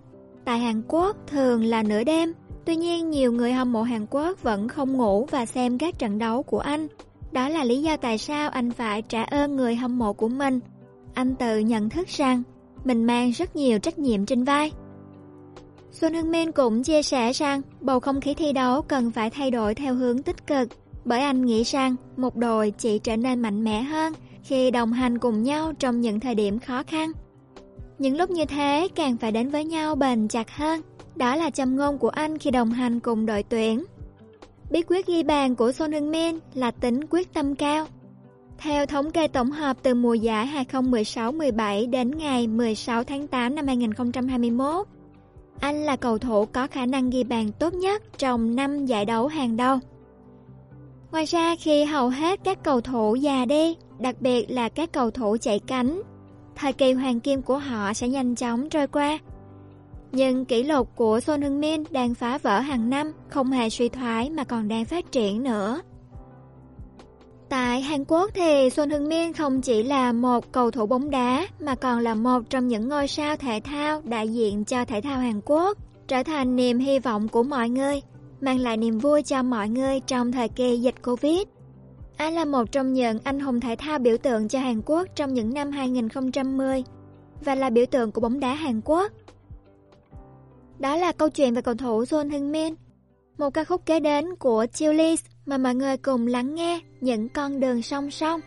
tại 0.46 0.60
Hàn 0.60 0.82
Quốc 0.88 1.18
thường 1.28 1.64
là 1.64 1.84
nửa 1.84 2.04
đêm. 2.04 2.34
Tuy 2.66 2.76
nhiên 2.76 3.10
nhiều 3.10 3.32
người 3.32 3.52
hâm 3.52 3.74
mộ 3.74 3.82
Hàn 3.82 4.06
Quốc 4.10 4.44
vẫn 4.44 4.68
không 4.68 4.94
ngủ 4.94 5.26
và 5.32 5.46
xem 5.46 5.78
các 5.78 6.00
trận 6.00 6.20
đấu 6.20 6.44
của 6.44 6.60
anh. 6.60 6.88
Đó 7.32 7.50
là 7.50 7.64
lý 7.64 7.82
do 7.82 7.98
tại 7.98 8.18
sao 8.18 8.50
anh 8.50 8.72
phải 8.72 9.02
trả 9.02 9.24
ơn 9.24 9.56
người 9.56 9.76
hâm 9.76 9.98
mộ 9.98 10.14
của 10.14 10.28
mình. 10.28 10.60
Anh 11.14 11.36
tự 11.36 11.60
nhận 11.60 11.90
thức 11.90 12.08
rằng 12.08 12.44
mình 12.84 13.06
mang 13.06 13.32
rất 13.32 13.56
nhiều 13.56 13.80
trách 13.80 14.00
nhiệm 14.00 14.26
trên 14.26 14.44
vai. 14.44 14.72
Xuân 15.92 16.14
Hưng 16.14 16.32
Min 16.32 16.52
cũng 16.52 16.84
chia 16.84 17.02
sẻ 17.02 17.32
rằng 17.32 17.62
bầu 17.82 18.00
không 18.00 18.22
khí 18.22 18.34
thi 18.34 18.54
đấu 18.54 18.82
cần 18.82 19.12
phải 19.12 19.30
thay 19.30 19.52
đổi 19.52 19.76
theo 19.76 19.96
hướng 19.96 20.24
tích 20.24 20.48
cực, 20.48 20.70
bởi 21.06 21.20
anh 21.20 21.46
nghĩ 21.46 21.64
rằng 21.64 21.96
một 22.18 22.36
đội 22.36 22.74
chỉ 22.78 23.00
trở 23.00 23.18
nên 23.18 23.42
mạnh 23.42 23.64
mẽ 23.64 23.82
hơn 23.82 24.14
khi 24.44 24.72
đồng 24.72 24.94
hành 24.94 25.18
cùng 25.18 25.44
nhau 25.44 25.74
trong 25.80 26.02
những 26.02 26.20
thời 26.20 26.36
điểm 26.36 26.60
khó 26.60 26.84
khăn. 26.84 27.12
Những 28.00 28.18
lúc 28.18 28.30
như 28.30 28.46
thế 28.46 28.88
càng 28.96 29.18
phải 29.18 29.32
đến 29.32 29.50
với 29.50 29.66
nhau 29.66 29.96
bền 29.96 30.28
chặt 30.28 30.52
hơn, 30.52 30.82
đó 31.16 31.36
là 31.36 31.50
châm 31.50 31.76
ngôn 31.76 31.98
của 31.98 32.10
anh 32.10 32.38
khi 32.38 32.52
đồng 32.52 32.72
hành 32.72 33.00
cùng 33.00 33.26
đội 33.26 33.44
tuyển. 33.44 33.84
Bí 34.70 34.82
quyết 34.88 35.08
ghi 35.08 35.24
bàn 35.24 35.56
của 35.56 35.72
Son 35.72 35.92
Heung-min 35.92 36.40
là 36.54 36.72
tính 36.72 37.00
quyết 37.10 37.34
tâm 37.34 37.56
cao. 37.56 37.86
Theo 38.58 38.86
thống 38.86 39.12
kê 39.12 39.28
tổng 39.28 39.52
hợp 39.52 39.78
từ 39.84 39.94
mùa 39.94 40.14
giải 40.14 40.66
2016-17 40.72 41.90
đến 41.90 42.18
ngày 42.18 42.48
16 42.48 43.04
tháng 43.04 43.28
8 43.28 43.56
năm 43.56 43.68
2021, 43.68 44.88
anh 45.60 45.84
là 45.84 45.96
cầu 45.96 46.18
thủ 46.18 46.46
có 46.46 46.68
khả 46.68 46.86
năng 46.86 47.10
ghi 47.10 47.24
bàn 47.24 47.52
tốt 47.60 47.74
nhất 47.74 48.04
trong 48.18 48.56
5 48.56 48.86
giải 48.86 49.06
đấu 49.06 49.28
hàng 49.28 49.58
đầu. 49.58 49.80
Ngoài 51.12 51.26
ra 51.26 51.56
khi 51.60 51.84
hầu 51.84 52.10
hết 52.10 52.40
các 52.44 52.64
cầu 52.64 52.82
thủ 52.82 53.16
già 53.16 53.46
đi, 53.46 53.76
đặc 54.00 54.16
biệt 54.22 54.46
là 54.50 54.70
các 54.70 54.92
cầu 54.92 55.12
thủ 55.12 55.38
chạy 55.42 55.60
cánh, 55.60 56.02
thời 56.56 56.74
kỳ 56.74 56.94
hoàng 56.94 57.20
kim 57.20 57.42
của 57.42 57.58
họ 57.58 57.94
sẽ 57.94 58.08
nhanh 58.08 58.36
chóng 58.36 58.70
trôi 58.70 58.88
qua. 58.88 59.20
Nhưng 60.12 60.46
kỷ 60.46 60.64
lục 60.64 60.96
của 60.96 61.20
Son 61.20 61.42
Heung-min 61.42 61.84
đang 61.92 62.14
phá 62.14 62.38
vỡ 62.38 62.60
hàng 62.60 62.90
năm, 62.90 63.12
không 63.30 63.52
hề 63.52 63.70
suy 63.70 63.90
thoái 63.90 64.30
mà 64.30 64.44
còn 64.44 64.68
đang 64.68 64.86
phát 64.86 65.12
triển 65.12 65.44
nữa. 65.44 65.82
Tại 67.50 67.82
Hàn 67.82 68.06
Quốc 68.08 68.32
thì 68.34 68.70
Son 68.70 68.90
Heung-min 68.90 69.34
không 69.34 69.62
chỉ 69.62 69.84
là 69.84 70.12
một 70.12 70.52
cầu 70.52 70.72
thủ 70.72 70.86
bóng 70.86 71.10
đá 71.10 71.48
mà 71.60 71.76
còn 71.76 72.00
là 72.00 72.16
một 72.16 72.40
trong 72.50 72.68
những 72.68 72.90
ngôi 72.90 73.08
sao 73.08 73.38
thể 73.38 73.60
thao 73.64 74.02
đại 74.04 74.30
diện 74.30 74.66
cho 74.66 74.86
thể 74.86 75.02
thao 75.02 75.20
Hàn 75.20 75.42
Quốc, 75.46 75.78
trở 76.08 76.24
thành 76.24 76.56
niềm 76.56 76.80
hy 76.80 77.00
vọng 77.00 77.28
của 77.28 77.44
mọi 77.44 77.70
người, 77.70 78.02
mang 78.42 78.60
lại 78.60 78.78
niềm 78.78 79.00
vui 79.00 79.24
cho 79.24 79.44
mọi 79.44 79.70
người 79.70 80.00
trong 80.00 80.32
thời 80.32 80.50
kỳ 80.50 80.78
dịch 80.78 80.96
Covid. 81.04 81.42
Anh 82.18 82.34
là 82.34 82.46
một 82.46 82.72
trong 82.72 82.94
những 82.94 83.20
anh 83.24 83.40
hùng 83.40 83.60
thể 83.60 83.76
thao 83.76 84.00
biểu 84.00 84.18
tượng 84.18 84.48
cho 84.48 84.60
Hàn 84.60 84.82
Quốc 84.86 85.08
trong 85.16 85.34
những 85.34 85.54
năm 85.54 85.72
2010 85.72 86.84
và 87.46 87.56
là 87.56 87.70
biểu 87.70 87.86
tượng 87.86 88.12
của 88.12 88.22
bóng 88.22 88.40
đá 88.40 88.54
Hàn 88.54 88.82
Quốc. 88.86 89.12
Đó 90.80 90.96
là 90.96 91.12
câu 91.12 91.30
chuyện 91.30 91.54
về 91.54 91.62
cầu 91.62 91.76
thủ 91.76 92.06
Son 92.06 92.30
Heung-min. 92.30 92.76
Một 93.38 93.50
ca 93.50 93.64
khúc 93.64 93.86
kế 93.86 94.00
đến 94.00 94.36
của 94.36 94.66
Chillies 94.74 95.26
mà 95.46 95.58
mọi 95.58 95.76
người 95.76 95.98
cùng 95.98 96.28
lắng 96.28 96.56
nghe 96.56 96.80
những 97.02 97.30
con 97.30 97.60
đường 97.60 97.82
song 97.82 98.12
song. 98.12 98.42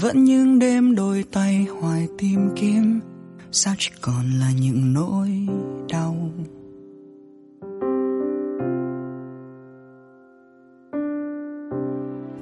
Vẫn 0.00 0.24
những 0.24 0.58
đêm 0.58 0.94
đôi 0.94 1.24
tay 1.32 1.66
hoài 1.80 2.08
tìm 2.18 2.48
kiếm. 2.56 3.00
Sao 3.52 3.74
chỉ 3.78 3.90
còn 4.00 4.30
là 4.40 4.50
những 4.60 4.92
nỗi 4.92 5.28
đau? 5.88 6.30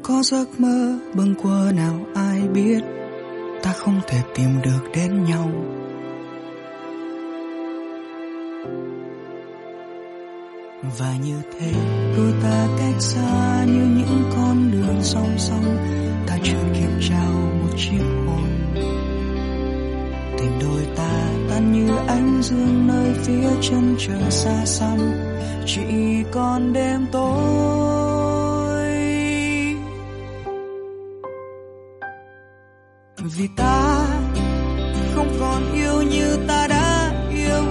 Có 0.03 0.23
giấc 0.23 0.61
mơ 0.61 0.99
bâng 1.17 1.35
quơ 1.43 1.73
nào 1.73 2.07
ai 2.15 2.49
biết, 2.49 2.83
ta 3.63 3.73
không 3.73 4.01
thể 4.09 4.23
tìm 4.35 4.49
được 4.63 4.81
đến 4.95 5.25
nhau. 5.25 5.51
Và 10.99 11.17
như 11.25 11.43
thế, 11.59 11.73
đôi 12.17 12.33
ta 12.43 12.69
cách 12.79 13.01
xa 13.03 13.65
như 13.65 13.83
những 13.97 14.23
con 14.37 14.71
đường 14.73 15.03
song 15.03 15.35
song 15.39 16.04
chưa 16.45 16.65
kịp 16.75 17.09
trao 17.09 17.33
một 17.33 17.77
chiếc 17.77 18.05
hôn 18.27 18.49
tình 20.39 20.59
đôi 20.61 20.87
ta 20.97 21.29
tan 21.51 21.73
như 21.73 21.97
ánh 22.07 22.43
dương 22.43 22.87
nơi 22.87 23.15
phía 23.23 23.49
chân 23.61 23.97
trời 23.99 24.31
xa 24.31 24.65
xăm. 24.65 24.99
Chỉ 25.67 25.83
còn 26.33 26.73
đêm 26.73 27.07
tối. 27.13 27.35
Vì 33.37 33.49
ta 33.57 34.07
không 35.15 35.37
còn 35.41 35.73
yêu 35.73 36.03
như 36.03 36.39
ta 36.49 36.67
đã 36.67 37.13
yêu. 37.31 37.65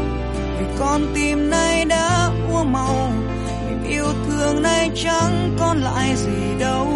Vì 0.59 0.65
con 0.79 1.01
tim 1.15 1.49
nay 1.49 1.85
đã 1.85 2.31
úa 2.51 2.63
màu. 2.63 3.11
Niềm 3.69 3.83
yêu 3.89 4.05
thương 4.27 4.61
nay 4.61 4.91
chẳng 4.95 5.55
còn 5.59 5.77
lại 5.77 6.15
gì 6.15 6.59
đâu. 6.59 6.87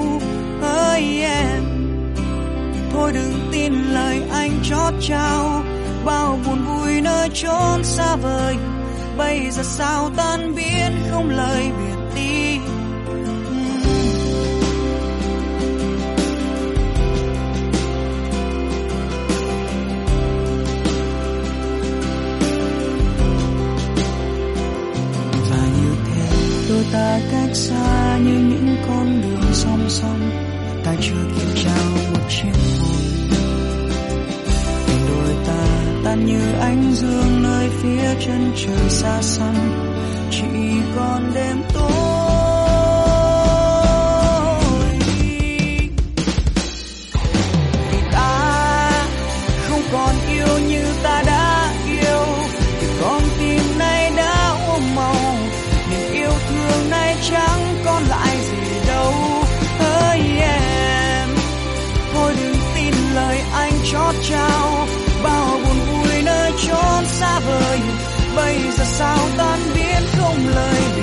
Ơi 0.61 1.21
em 1.21 1.66
thôi 2.97 3.11
đừng 3.13 3.49
tin 3.51 3.73
lời 3.73 4.21
anh 4.31 4.59
chót 4.63 4.93
trao 5.01 5.63
bao 6.05 6.39
buồn 6.45 6.65
vui 6.65 7.01
nơi 7.01 7.29
chốn 7.33 7.83
xa 7.83 8.15
vời. 8.15 8.55
Bây 9.17 9.51
giờ 9.51 9.63
sao 9.63 10.11
tan 10.17 10.55
biến 10.55 10.91
không 11.11 11.29
lời 11.29 11.63
biệt 11.63 12.15
đi 12.15 12.57
và 25.49 25.63
như 25.77 25.95
thế, 26.05 26.29
đôi 26.69 26.85
ta 26.93 27.19
cách 27.31 27.55
xa 27.55 28.17
như 28.17 28.33
những 28.33 28.75
con 28.87 29.21
đường 29.21 29.53
song 29.53 29.85
song. 29.89 30.31
Ta 30.83 30.95
chưa 31.01 31.25
kịp 31.35 31.63
trao 31.63 31.85
một 32.13 32.19
chiếc 32.29 32.66
tan 36.07 36.25
như 36.25 36.53
ánh 36.59 36.93
dương 36.93 37.43
nơi 37.43 37.69
phía 37.81 38.15
chân 38.25 38.51
trời 38.55 38.89
xa 38.89 39.21
xăm, 39.21 39.55
chỉ 40.31 40.43
còn 40.95 41.31
đêm 41.35 41.57
tối. 41.73 41.91
Vì 47.91 47.97
ta 48.11 48.91
không 49.69 49.81
còn 49.91 50.15
yêu 50.29 50.59
như 50.69 50.83
ta 51.03 51.23
đã 51.25 51.73
yêu, 51.87 52.25
vì 52.81 52.87
con 53.01 53.21
tim 53.39 53.79
này 53.79 54.11
đã 54.17 54.55
ôm 54.67 54.81
màu, 54.95 55.35
niềm 55.91 56.11
yêu 56.13 56.31
thương 56.49 56.89
này 56.89 57.15
chẳng 57.29 57.77
còn 57.85 58.03
lại 58.03 58.37
gì 58.49 58.87
đâu. 58.87 59.13
Hỡi 59.79 60.19
em, 60.41 61.29
thôi 62.13 62.33
đừng 62.41 62.57
tin 62.75 62.93
lời 63.15 63.39
anh 63.53 63.73
chót 63.91 64.15
trao 64.29 64.76
bây 68.37 68.55
giờ 68.77 68.83
sao 68.83 69.17
tan 69.37 69.59
biến 69.75 70.01
không 70.17 70.47
lời 70.55 70.96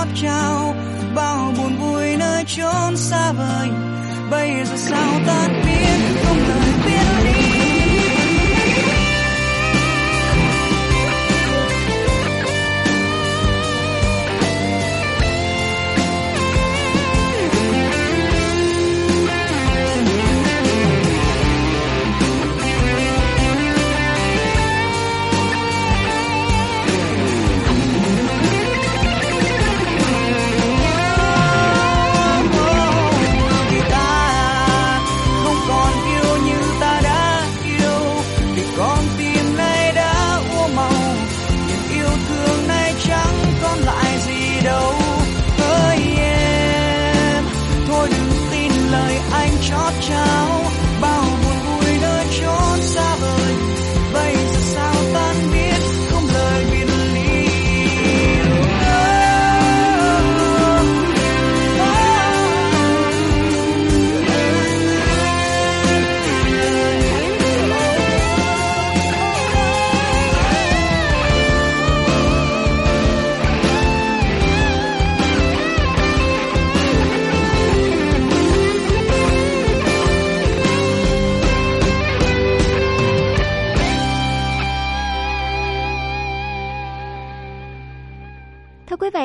anh 0.00 0.14
trao 0.14 0.74
bao 1.14 1.52
buồn 1.58 1.76
vui 1.76 2.16
nơi 2.16 2.44
chốn 2.46 2.96
xa 2.96 3.32
vời. 3.32 3.68
Bây 4.30 4.64
giờ 4.64 4.76
sao 4.76 5.20
tan 5.26 5.62
biến 5.64 5.69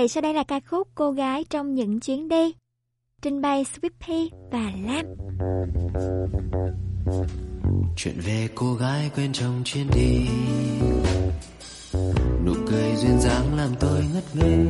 Vậy 0.05 0.09
sau 0.09 0.21
đây 0.21 0.33
là 0.33 0.43
ca 0.43 0.59
khúc 0.59 0.87
Cô 0.95 1.11
gái 1.11 1.45
trong 1.49 1.73
những 1.73 1.99
chuyến 1.99 2.27
đi. 2.27 2.53
Trình 3.21 3.41
bày 3.41 3.63
Sweet 3.63 4.29
và 4.51 4.71
Lam. 4.85 5.05
Chuyện 7.95 8.15
về 8.25 8.47
cô 8.55 8.73
gái 8.73 9.11
quen 9.15 9.33
trong 9.33 9.61
chuyến 9.65 9.87
đi 9.95 10.27
Nụ 12.45 12.53
cười 12.67 12.95
duyên 12.95 13.19
dáng 13.19 13.57
làm 13.57 13.69
tôi 13.79 14.03
ngất 14.13 14.23
ngây 14.35 14.67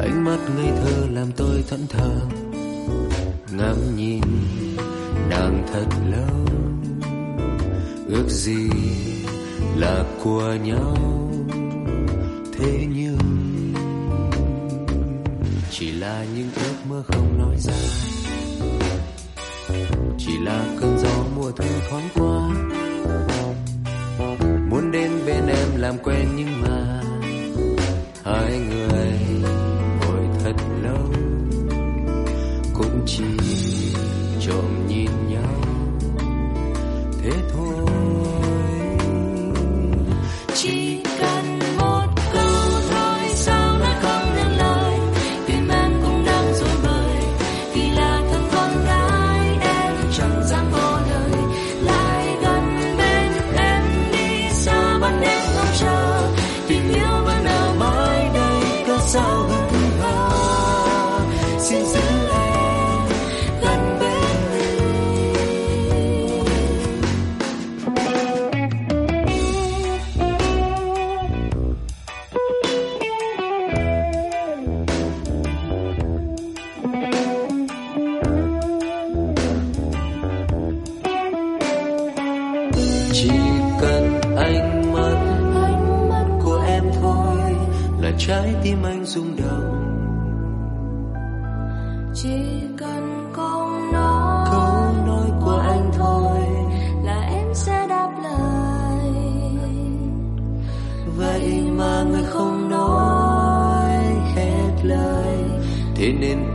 Ánh 0.00 0.24
mắt 0.24 0.38
ngây 0.56 0.72
thơ 0.76 1.06
làm 1.12 1.32
tôi 1.36 1.64
thẫn 1.68 1.86
thờ 1.88 2.20
Ngắm 3.52 3.96
nhìn 3.96 4.22
nàng 5.30 5.66
thật 5.72 5.86
lâu 6.10 6.46
Ước 8.08 8.28
gì 8.28 8.68
là 9.76 10.04
của 10.24 10.56
nhau 10.64 10.96
Thế 12.58 12.86
nhưng 12.94 13.18
Chỉ 15.70 15.92
là 15.92 16.24
những 16.36 16.50
ước 16.56 16.74
mơ 16.88 17.02
không 17.06 17.38
nói 17.38 17.56
ra. 17.58 17.74
Chỉ 20.18 20.32
là 20.44 20.76
cơn 20.80 20.98
gió 20.98 21.24
mùa 21.36 21.50
thu 21.50 21.64
thoáng 21.90 22.08
qua. 22.14 22.50
Muốn 24.70 24.90
đến 24.92 25.10
bên 25.26 25.46
em 25.46 25.68
làm 25.76 25.98
quen 25.98 26.28
nhưng 26.36 26.53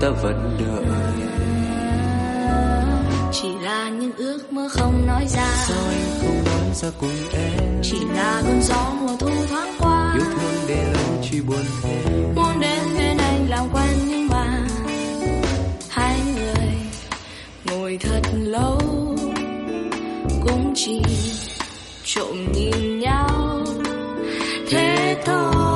ta 0.01 0.09
vẫn 0.09 0.57
đợi. 0.59 0.85
Chỉ 3.31 3.47
là 3.61 3.89
những 3.89 4.11
ước 4.17 4.53
mơ 4.53 4.67
không 4.71 5.07
nói 5.07 5.25
ra. 5.27 5.47
Sao 5.67 5.77
anh 5.89 6.19
không 6.21 6.43
nói 6.45 6.73
ra 6.73 6.89
cùng 6.99 7.09
em? 7.33 7.81
Chỉ 7.83 7.97
là 8.15 8.41
cơn 8.45 8.61
gió 8.61 8.93
mùa 9.01 9.17
thu 9.19 9.29
thoáng 9.49 9.73
qua. 9.79 10.13
Yêu 10.15 10.25
thương 10.25 10.61
để 10.67 10.93
lâu 10.93 11.23
chỉ 11.29 11.41
buồn 11.41 11.65
thêm 11.81 12.35
muốn 12.35 12.59
đến 12.59 12.79
bên 12.97 13.17
anh 13.17 13.49
làm 13.49 13.69
quen 13.73 13.97
nhưng 14.07 14.27
mà 14.27 14.67
hai 15.89 16.19
người 16.35 16.71
ngồi 17.65 17.97
thật 18.01 18.21
lâu 18.33 18.79
cũng 20.41 20.73
chỉ 20.75 21.01
trộm 22.03 22.51
nhìn 22.53 22.99
nhau. 22.99 23.65
Thế 24.69 25.15
thôi 25.25 25.68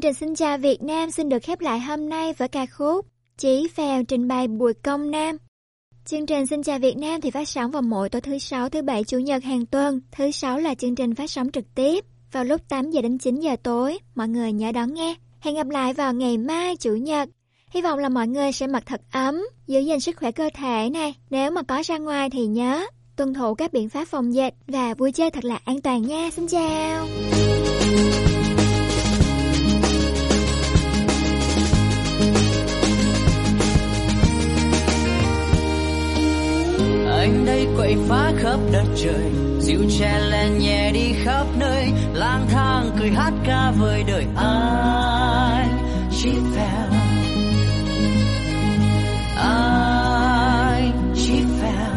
chương 0.00 0.02
trình 0.02 0.14
Xin 0.14 0.34
chào 0.34 0.58
Việt 0.58 0.82
Nam 0.82 1.10
xin 1.10 1.28
được 1.28 1.42
khép 1.42 1.60
lại 1.60 1.80
hôm 1.80 2.08
nay 2.08 2.32
với 2.32 2.48
ca 2.48 2.66
khúc 2.66 3.06
Chí 3.36 3.68
Phèo 3.68 4.02
trình 4.04 4.28
bày 4.28 4.48
Bùi 4.48 4.74
Công 4.74 5.10
Nam. 5.10 5.36
Chương 6.04 6.26
trình 6.26 6.46
Xin 6.46 6.62
chào 6.62 6.78
Việt 6.78 6.96
Nam 6.96 7.20
thì 7.20 7.30
phát 7.30 7.48
sóng 7.48 7.70
vào 7.70 7.82
mỗi 7.82 8.08
tối 8.08 8.20
thứ 8.20 8.38
sáu, 8.38 8.68
thứ 8.68 8.82
bảy, 8.82 9.04
chủ 9.04 9.18
nhật 9.18 9.44
hàng 9.44 9.66
tuần. 9.66 10.00
Thứ 10.12 10.30
sáu 10.30 10.58
là 10.58 10.74
chương 10.74 10.94
trình 10.94 11.14
phát 11.14 11.30
sóng 11.30 11.50
trực 11.50 11.64
tiếp 11.74 12.04
vào 12.32 12.44
lúc 12.44 12.60
8 12.68 12.90
giờ 12.90 13.02
đến 13.02 13.18
9 13.18 13.40
giờ 13.40 13.56
tối. 13.62 13.98
Mọi 14.14 14.28
người 14.28 14.52
nhớ 14.52 14.72
đón 14.72 14.94
nghe. 14.94 15.14
Hẹn 15.40 15.54
gặp 15.54 15.68
lại 15.68 15.94
vào 15.94 16.14
ngày 16.14 16.38
mai 16.38 16.76
chủ 16.76 16.94
nhật. 16.94 17.28
Hy 17.70 17.82
vọng 17.82 17.98
là 17.98 18.08
mọi 18.08 18.28
người 18.28 18.52
sẽ 18.52 18.66
mặc 18.66 18.82
thật 18.86 19.00
ấm, 19.12 19.42
giữ 19.66 19.80
gìn 19.80 20.00
sức 20.00 20.16
khỏe 20.16 20.32
cơ 20.32 20.50
thể 20.54 20.90
này. 20.90 21.14
Nếu 21.30 21.50
mà 21.50 21.62
có 21.62 21.82
ra 21.84 21.98
ngoài 21.98 22.30
thì 22.30 22.46
nhớ 22.46 22.86
tuân 23.16 23.34
thủ 23.34 23.54
các 23.54 23.72
biện 23.72 23.88
pháp 23.88 24.08
phòng 24.08 24.34
dịch 24.34 24.54
và 24.66 24.94
vui 24.94 25.12
chơi 25.12 25.30
thật 25.30 25.44
là 25.44 25.60
an 25.64 25.80
toàn 25.80 26.02
nha. 26.02 26.30
Xin 26.32 26.46
chào. 26.46 27.06
Anh 37.28 37.46
đây 37.46 37.66
quậy 37.76 37.96
phá 38.08 38.32
khắp 38.38 38.58
đất 38.72 38.84
trời. 38.96 39.30
Dịu 39.60 39.80
che 39.98 40.18
len 40.18 40.58
nhẹ 40.58 40.90
đi 40.92 41.12
khắp 41.24 41.46
nơi. 41.58 41.92
Lang 42.14 42.46
thang 42.50 42.90
cười 42.98 43.10
hát 43.10 43.32
ca 43.46 43.70
với 43.70 44.04
đời 44.06 44.26
anh 44.36 45.78
chỉ 46.18 46.30
phèo. 46.54 46.90
Anh 49.36 51.12
chỉ 51.16 51.32
phèo. 51.60 51.94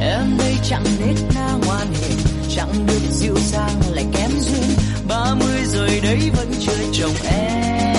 Em 0.00 0.38
đây 0.38 0.54
chẳng 0.62 0.84
nết 1.00 1.16
na 1.34 1.48
ngoan 1.66 1.86
hiền, 1.92 2.18
chẳng 2.56 2.86
được 2.86 3.10
dịu 3.10 3.34
dàng 3.38 3.80
lại 3.94 4.06
kém 4.12 4.30
duyên. 4.40 4.70
Ba 5.08 5.34
mươi 5.34 5.64
rồi 5.64 6.00
đấy 6.02 6.30
vẫn 6.36 6.48
chưa 6.60 6.82
chồng 6.92 7.14
em. 7.24 7.93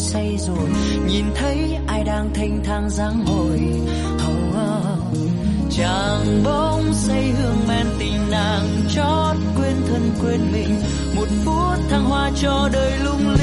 Say 0.00 0.36
rồi 0.38 0.68
nhìn 1.06 1.24
thấy 1.34 1.76
ai 1.86 2.04
đang 2.04 2.34
thênh 2.34 2.64
thang 2.64 2.90
dáng 2.90 3.24
ngồi 3.26 3.60
oh, 4.14 4.56
oh. 4.56 4.98
chàng 5.70 6.42
bóng 6.44 6.92
say 6.92 7.24
hương 7.30 7.68
men 7.68 7.86
tình 7.98 8.30
nàng 8.30 8.66
chót 8.94 9.36
quên 9.56 9.76
thân 9.88 10.10
quên 10.22 10.40
mình 10.52 10.80
một 11.16 11.28
phút 11.44 11.90
thăng 11.90 12.04
hoa 12.04 12.30
cho 12.42 12.68
đời 12.72 12.92
lung 13.04 13.28
linh 13.28 13.39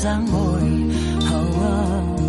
dáng 0.00 0.26
ngồi 0.32 0.60
hầu 1.24 1.42
oh. 1.42 2.20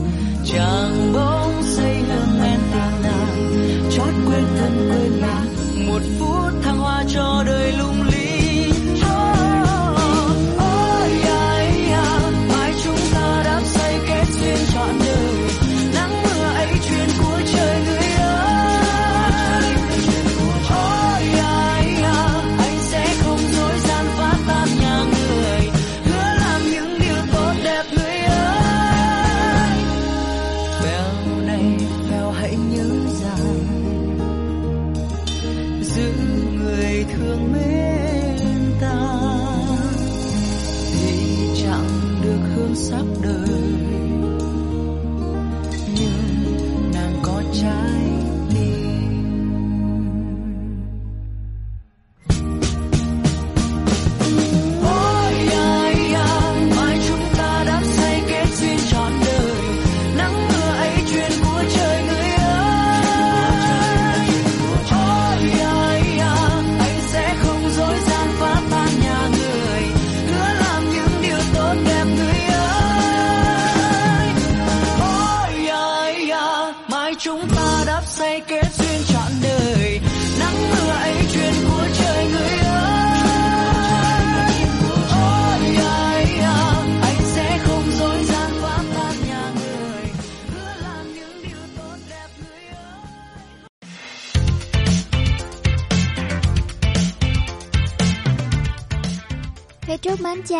chàng 0.45 1.13
bóng 1.13 1.63
xây 1.63 1.95
hương 1.95 2.43
em 2.43 2.59
tình 2.71 3.03
nàng 3.03 3.51
chót 3.91 4.13
quên 4.27 4.43
thân 4.57 4.89
quên 4.89 5.21
mình 5.21 5.87
một 5.87 6.01
phút 6.19 6.63
thăng 6.63 6.77
hoa 6.77 7.03
cho 7.07 7.43
đời 7.45 7.60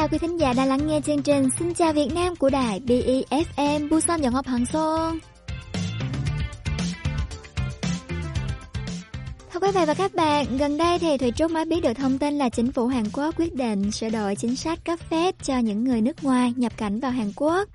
chào 0.01 0.07
quý 0.07 0.17
thính 0.17 0.39
giả 0.39 0.53
đang 0.53 0.67
lắng 0.67 0.87
nghe 0.87 1.01
chương 1.01 1.21
trình 1.21 1.49
Xin 1.59 1.73
chào 1.73 1.93
Việt 1.93 2.07
Nam 2.15 2.35
của 2.35 2.49
đài 2.49 2.79
BEFM 2.79 3.89
Busan 3.89 4.21
Dòng 4.21 4.33
Học 4.33 4.47
Hằng 4.47 4.65
Xuân. 4.65 5.19
Thưa 9.51 9.59
quý 9.59 9.67
vị 9.75 9.81
và 9.87 9.93
các 9.93 10.15
bạn, 10.15 10.57
gần 10.57 10.77
đây 10.77 10.99
thì 10.99 11.17
Thủy 11.17 11.31
Trúc 11.35 11.51
mới 11.51 11.65
biết 11.65 11.81
được 11.83 11.93
thông 11.93 12.17
tin 12.17 12.37
là 12.37 12.49
chính 12.49 12.71
phủ 12.71 12.87
Hàn 12.87 13.03
Quốc 13.13 13.39
quyết 13.39 13.55
định 13.55 13.91
sửa 13.91 14.09
đổi 14.09 14.35
chính 14.35 14.55
sách 14.55 14.79
cấp 14.85 14.99
phép 14.99 15.35
cho 15.43 15.57
những 15.57 15.83
người 15.83 16.01
nước 16.01 16.23
ngoài 16.23 16.53
nhập 16.55 16.77
cảnh 16.77 16.99
vào 16.99 17.11
Hàn 17.11 17.31
Quốc. 17.35 17.69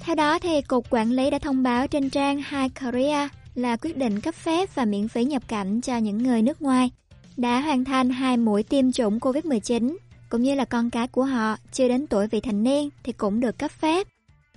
Theo 0.00 0.14
đó 0.14 0.38
thì 0.38 0.62
Cục 0.62 0.90
Quản 0.90 1.10
lý 1.10 1.30
đã 1.30 1.38
thông 1.38 1.62
báo 1.62 1.86
trên 1.86 2.10
trang 2.10 2.36
Hi 2.36 2.68
Korea 2.80 3.28
là 3.54 3.76
quyết 3.76 3.96
định 3.96 4.20
cấp 4.20 4.34
phép 4.34 4.74
và 4.74 4.84
miễn 4.84 5.08
phí 5.08 5.24
nhập 5.24 5.42
cảnh 5.48 5.80
cho 5.80 5.96
những 5.96 6.18
người 6.18 6.42
nước 6.42 6.62
ngoài 6.62 6.90
đã 7.36 7.60
hoàn 7.60 7.84
thành 7.84 8.10
hai 8.10 8.36
mũi 8.36 8.62
tiêm 8.62 8.92
chủng 8.92 9.18
COVID-19 9.18 9.96
cũng 10.28 10.42
như 10.42 10.54
là 10.54 10.64
con 10.64 10.90
cái 10.90 11.08
của 11.08 11.24
họ 11.24 11.56
chưa 11.72 11.88
đến 11.88 12.06
tuổi 12.06 12.26
vị 12.26 12.40
thành 12.40 12.62
niên 12.62 12.88
thì 13.02 13.12
cũng 13.12 13.40
được 13.40 13.58
cấp 13.58 13.70
phép. 13.70 14.06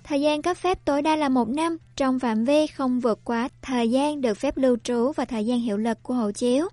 Thời 0.04 0.20
gian 0.20 0.42
cấp 0.42 0.56
phép 0.56 0.84
tối 0.84 1.02
đa 1.02 1.16
là 1.16 1.28
một 1.28 1.48
năm, 1.48 1.76
trong 1.96 2.18
phạm 2.18 2.44
vi 2.44 2.66
không 2.66 3.00
vượt 3.00 3.20
quá 3.24 3.48
thời 3.62 3.90
gian 3.90 4.20
được 4.20 4.34
phép 4.34 4.56
lưu 4.56 4.76
trú 4.84 5.12
và 5.16 5.24
thời 5.24 5.46
gian 5.46 5.60
hiệu 5.60 5.76
lực 5.76 5.98
của 6.02 6.14
hộ 6.14 6.30
chiếu. 6.30 6.68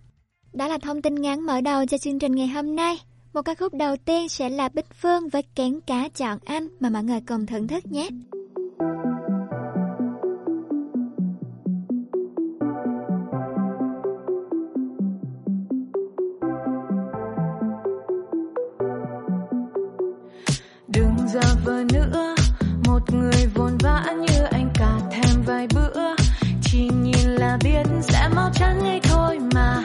Đó 0.53 0.67
là 0.67 0.77
thông 0.77 1.01
tin 1.01 1.15
ngắn 1.15 1.45
mở 1.45 1.61
đầu 1.61 1.85
cho 1.85 1.97
chương 1.97 2.19
trình 2.19 2.35
ngày 2.35 2.47
hôm 2.47 2.75
nay. 2.75 2.99
Một 3.33 3.41
ca 3.41 3.55
khúc 3.55 3.73
đầu 3.73 3.95
tiên 3.97 4.29
sẽ 4.29 4.49
là 4.49 4.69
Bích 4.69 4.93
Phương 5.01 5.29
với 5.29 5.41
Kén 5.55 5.79
Cá 5.81 6.09
Chọn 6.09 6.39
Anh 6.45 6.67
mà 6.79 6.89
mọi 6.89 7.03
người 7.03 7.21
cùng 7.27 7.45
thưởng 7.45 7.67
thức 7.67 7.85
nhé. 7.85 8.09
đừng 8.09 9.08
giả 21.33 21.55
vờ 21.63 21.83
nữa. 21.93 22.35
Một 22.85 23.13
người 23.13 23.47
vồn 23.55 23.77
vã 23.77 24.05
như 24.19 24.43
anh 24.51 24.69
cả 24.73 24.99
thèm 25.11 25.41
vài 25.45 25.67
bữa. 25.75 26.15
Chỉ 26.61 26.89
nhìn 26.93 27.29
là 27.29 27.57
biết 27.63 27.83
sẽ 28.01 28.29
mau 28.35 28.51
chán 28.53 28.83
ngay 28.83 28.99
thôi 29.03 29.39
mà. 29.53 29.83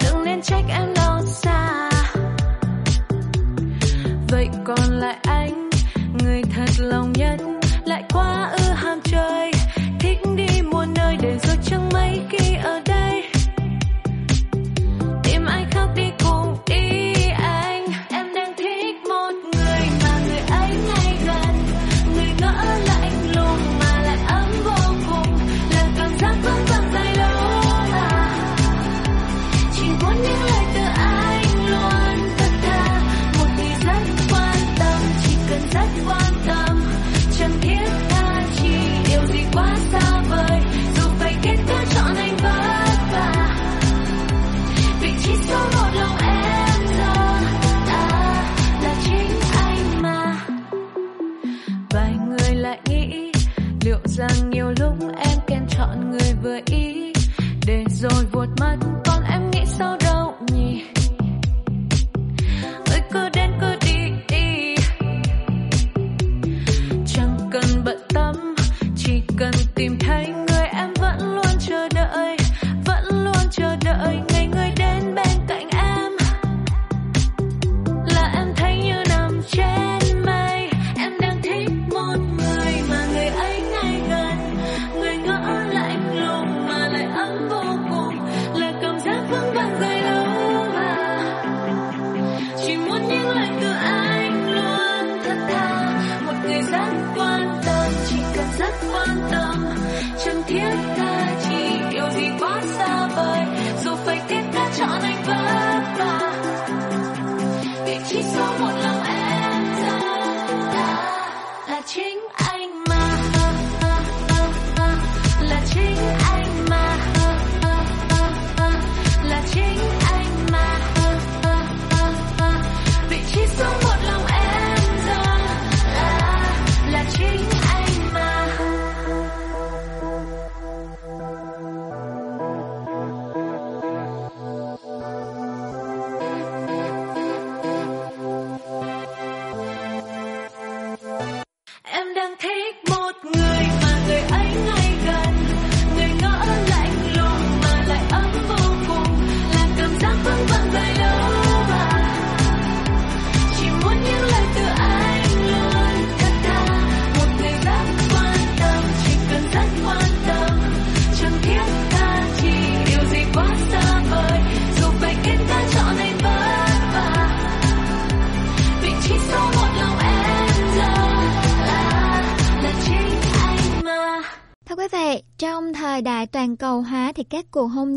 Đừng 0.00 0.24
nên 0.24 0.42
trách 0.42 0.64
em 0.68 0.94
đâu 0.94 1.20
xa. 1.26 1.90
Vậy 4.28 4.48
còn 4.64 4.90
lại 4.90 5.16
anh 5.22 5.39
rằng 54.20 54.50
nhiều 54.50 54.72
lúc 54.80 54.94
em 55.16 55.38
kén 55.46 55.66
chọn 55.68 56.10
người 56.10 56.34
vừa 56.42 56.58
ý. 56.66 57.12
Để 57.66 57.84
rồi 57.88 58.24
vụt 58.32 58.48
mất 58.60 58.89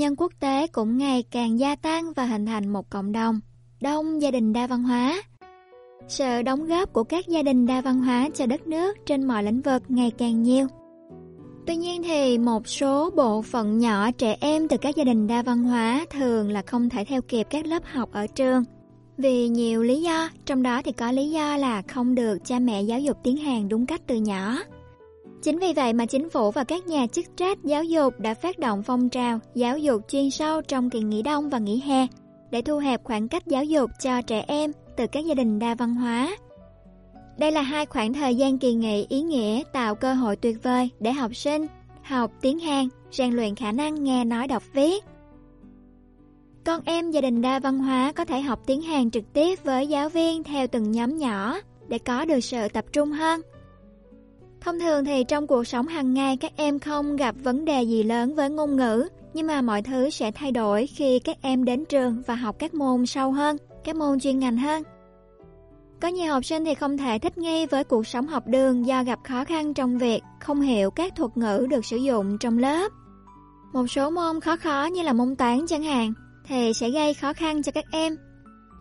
nhân 0.04 0.16
quốc 0.18 0.34
tế 0.40 0.68
cũng 0.68 0.98
ngày 0.98 1.24
càng 1.32 1.60
gia 1.60 1.76
tăng 1.76 2.14
và 2.14 2.26
hình 2.26 2.46
thành 2.46 2.74
một 2.74 2.90
cộng 2.90 3.12
đồng 3.12 3.40
đông 3.82 4.22
gia 4.22 4.32
đình 4.32 4.54
đa 4.54 4.68
văn 4.68 4.84
hóa. 4.84 5.24
Sự 6.08 6.42
đóng 6.42 6.66
góp 6.66 6.94
của 6.94 7.04
các 7.04 7.28
gia 7.28 7.44
đình 7.44 7.66
đa 7.66 7.82
văn 7.82 8.00
hóa 8.00 8.30
cho 8.34 8.46
đất 8.46 8.68
nước 8.68 8.98
trên 9.06 9.24
mọi 9.24 9.44
lĩnh 9.44 9.62
vực 9.62 9.84
ngày 9.88 10.12
càng 10.18 10.44
nhiều. 10.44 10.68
Tuy 11.68 11.76
nhiên 11.76 12.04
thì 12.04 12.38
một 12.38 12.68
số 12.68 13.10
bộ 13.16 13.42
phận 13.42 13.80
nhỏ 13.80 14.12
trẻ 14.12 14.38
em 14.40 14.68
từ 14.68 14.78
các 14.78 14.96
gia 14.96 15.04
đình 15.04 15.28
đa 15.28 15.42
văn 15.42 15.64
hóa 15.64 16.06
thường 16.10 16.52
là 16.52 16.62
không 16.62 16.90
thể 16.90 17.06
theo 17.06 17.22
kịp 17.22 17.48
các 17.50 17.66
lớp 17.66 17.84
học 17.86 18.10
ở 18.12 18.28
trường. 18.28 18.64
Vì 19.18 19.48
nhiều 19.48 19.84
lý 19.84 20.02
do, 20.02 20.30
trong 20.46 20.64
đó 20.64 20.82
thì 20.82 20.92
có 20.92 21.12
lý 21.12 21.30
do 21.30 21.58
là 21.58 21.82
không 21.82 22.16
được 22.16 22.38
cha 22.46 22.60
mẹ 22.60 22.82
giáo 22.82 23.00
dục 23.00 23.18
tiếng 23.24 23.38
Hàn 23.38 23.70
đúng 23.70 23.86
cách 23.86 24.02
từ 24.08 24.16
nhỏ. 24.16 24.60
Chính 25.44 25.60
vì 25.60 25.74
vậy 25.74 25.94
mà 25.94 26.06
chính 26.06 26.30
phủ 26.30 26.52
và 26.52 26.64
các 26.64 26.88
nhà 26.88 27.07
chức 27.07 27.26
trách 27.38 27.64
giáo 27.64 27.84
dục 27.84 28.20
đã 28.20 28.34
phát 28.34 28.60
động 28.60 28.84
phong 28.84 29.10
trào 29.10 29.40
giáo 29.56 29.78
dục 29.78 30.02
chuyên 30.07 30.32
sâu 30.32 30.61
trong 30.61 30.90
kỳ 30.90 30.99
nghỉ 30.99 31.22
đông 31.22 31.49
và 31.49 31.60
nghỉ 31.60 31.80
hè 31.86 32.07
để 32.52 32.61
thu 32.61 32.78
hẹp 32.78 33.03
khoảng 33.03 33.28
cách 33.28 33.48
giáo 33.48 33.64
dục 33.64 33.91
cho 33.99 34.22
trẻ 34.22 34.45
em 34.48 34.72
từ 34.98 35.07
các 35.07 35.26
gia 35.26 35.34
đình 35.34 35.60
đa 35.60 35.76
văn 35.76 35.95
hóa. 35.95 36.38
Đây 37.38 37.52
là 37.52 37.61
hai 37.61 37.86
khoảng 37.86 38.14
thời 38.14 38.36
gian 38.36 38.57
kỳ 38.57 38.74
nghỉ 38.74 39.06
ý 39.10 39.22
nghĩa 39.22 39.64
tạo 39.74 39.95
cơ 39.95 40.14
hội 40.14 40.36
tuyệt 40.36 40.64
vời 40.64 40.90
để 40.99 41.11
học 41.11 41.36
sinh 41.36 41.68
học 42.03 42.32
tiếng 42.41 42.60
Hàn, 42.60 42.88
rèn 43.11 43.34
luyện 43.34 43.56
khả 43.56 43.72
năng 43.72 44.03
nghe 44.03 44.26
nói 44.26 44.48
đọc 44.48 44.64
viết. 44.74 45.03
Con 46.65 46.82
em 46.86 47.11
gia 47.11 47.22
đình 47.22 47.41
đa 47.41 47.60
văn 47.60 47.80
hóa 47.80 48.11
có 48.11 48.26
thể 48.26 48.41
học 48.41 48.60
tiếng 48.65 48.82
Hàn 48.82 49.11
trực 49.11 49.34
tiếp 49.34 49.60
với 49.64 49.88
giáo 49.88 50.10
viên 50.10 50.44
theo 50.44 50.68
từng 50.68 50.91
nhóm 50.91 51.18
nhỏ 51.18 51.57
để 51.88 51.98
có 51.98 52.26
được 52.26 52.40
sự 52.40 52.68
tập 52.74 52.86
trung 52.94 53.11
hơn. 53.11 53.41
Thông 54.64 54.80
thường 54.80 55.06
thì 55.06 55.23
trong 55.23 55.48
cuộc 55.48 55.68
sống 55.68 55.88
hàng 55.88 56.14
ngày 56.14 56.38
các 56.38 56.52
em 56.56 56.80
không 56.80 57.15
gặp 57.15 57.35
vấn 57.44 57.65
đề 57.65 57.84
gì 57.84 58.03
lớn 58.03 58.35
với 58.35 58.49
ngôn 58.49 58.76
ngữ, 58.76 59.07
nhưng 59.34 59.48
mà 59.48 59.61
mọi 59.61 59.81
thứ 59.81 60.10
sẽ 60.10 60.31
thay 60.31 60.52
đổi 60.52 60.88
khi 60.88 61.19
các 61.19 61.38
em 61.41 61.65
đến 61.65 61.85
trường 61.85 62.22
và 62.27 62.35
học 62.35 62.56
các 62.60 62.73
môn 62.73 63.06
sâu 63.06 63.31
hơn, 63.31 63.57
các 63.84 63.95
môn 63.95 64.19
chuyên 64.19 64.40
ngành 64.40 64.57
hơn. 64.57 64.84
Có 66.02 66.07
nhiều 66.07 66.34
học 66.34 66.45
sinh 66.45 66.65
thì 66.65 66.76
không 66.76 66.98
thể 66.98 67.19
thích 67.19 67.38
nghi 67.38 67.65
với 67.65 67.84
cuộc 67.84 68.07
sống 68.07 68.27
học 68.27 68.48
đường 68.48 68.85
do 68.85 69.03
gặp 69.03 69.19
khó 69.23 69.45
khăn 69.45 69.73
trong 69.73 69.98
việc 69.98 70.22
không 70.40 70.61
hiểu 70.61 70.91
các 70.91 71.15
thuật 71.15 71.38
ngữ 71.38 71.68
được 71.69 71.85
sử 71.85 71.98
dụng 71.98 72.38
trong 72.38 72.57
lớp. 72.57 72.91
Một 73.73 73.88
số 73.88 74.10
môn 74.10 74.40
khó 74.40 74.56
khó 74.56 74.85
như 74.85 75.02
là 75.02 75.14
môn 75.14 75.35
toán 75.35 75.68
chẳng 75.68 75.84
hạn 75.84 76.14
thì 76.48 76.73
sẽ 76.73 76.90
gây 76.90 77.14
khó 77.14 77.34
khăn 77.34 77.64
cho 77.64 77.72
các 77.72 77.85
em. 77.91 78.15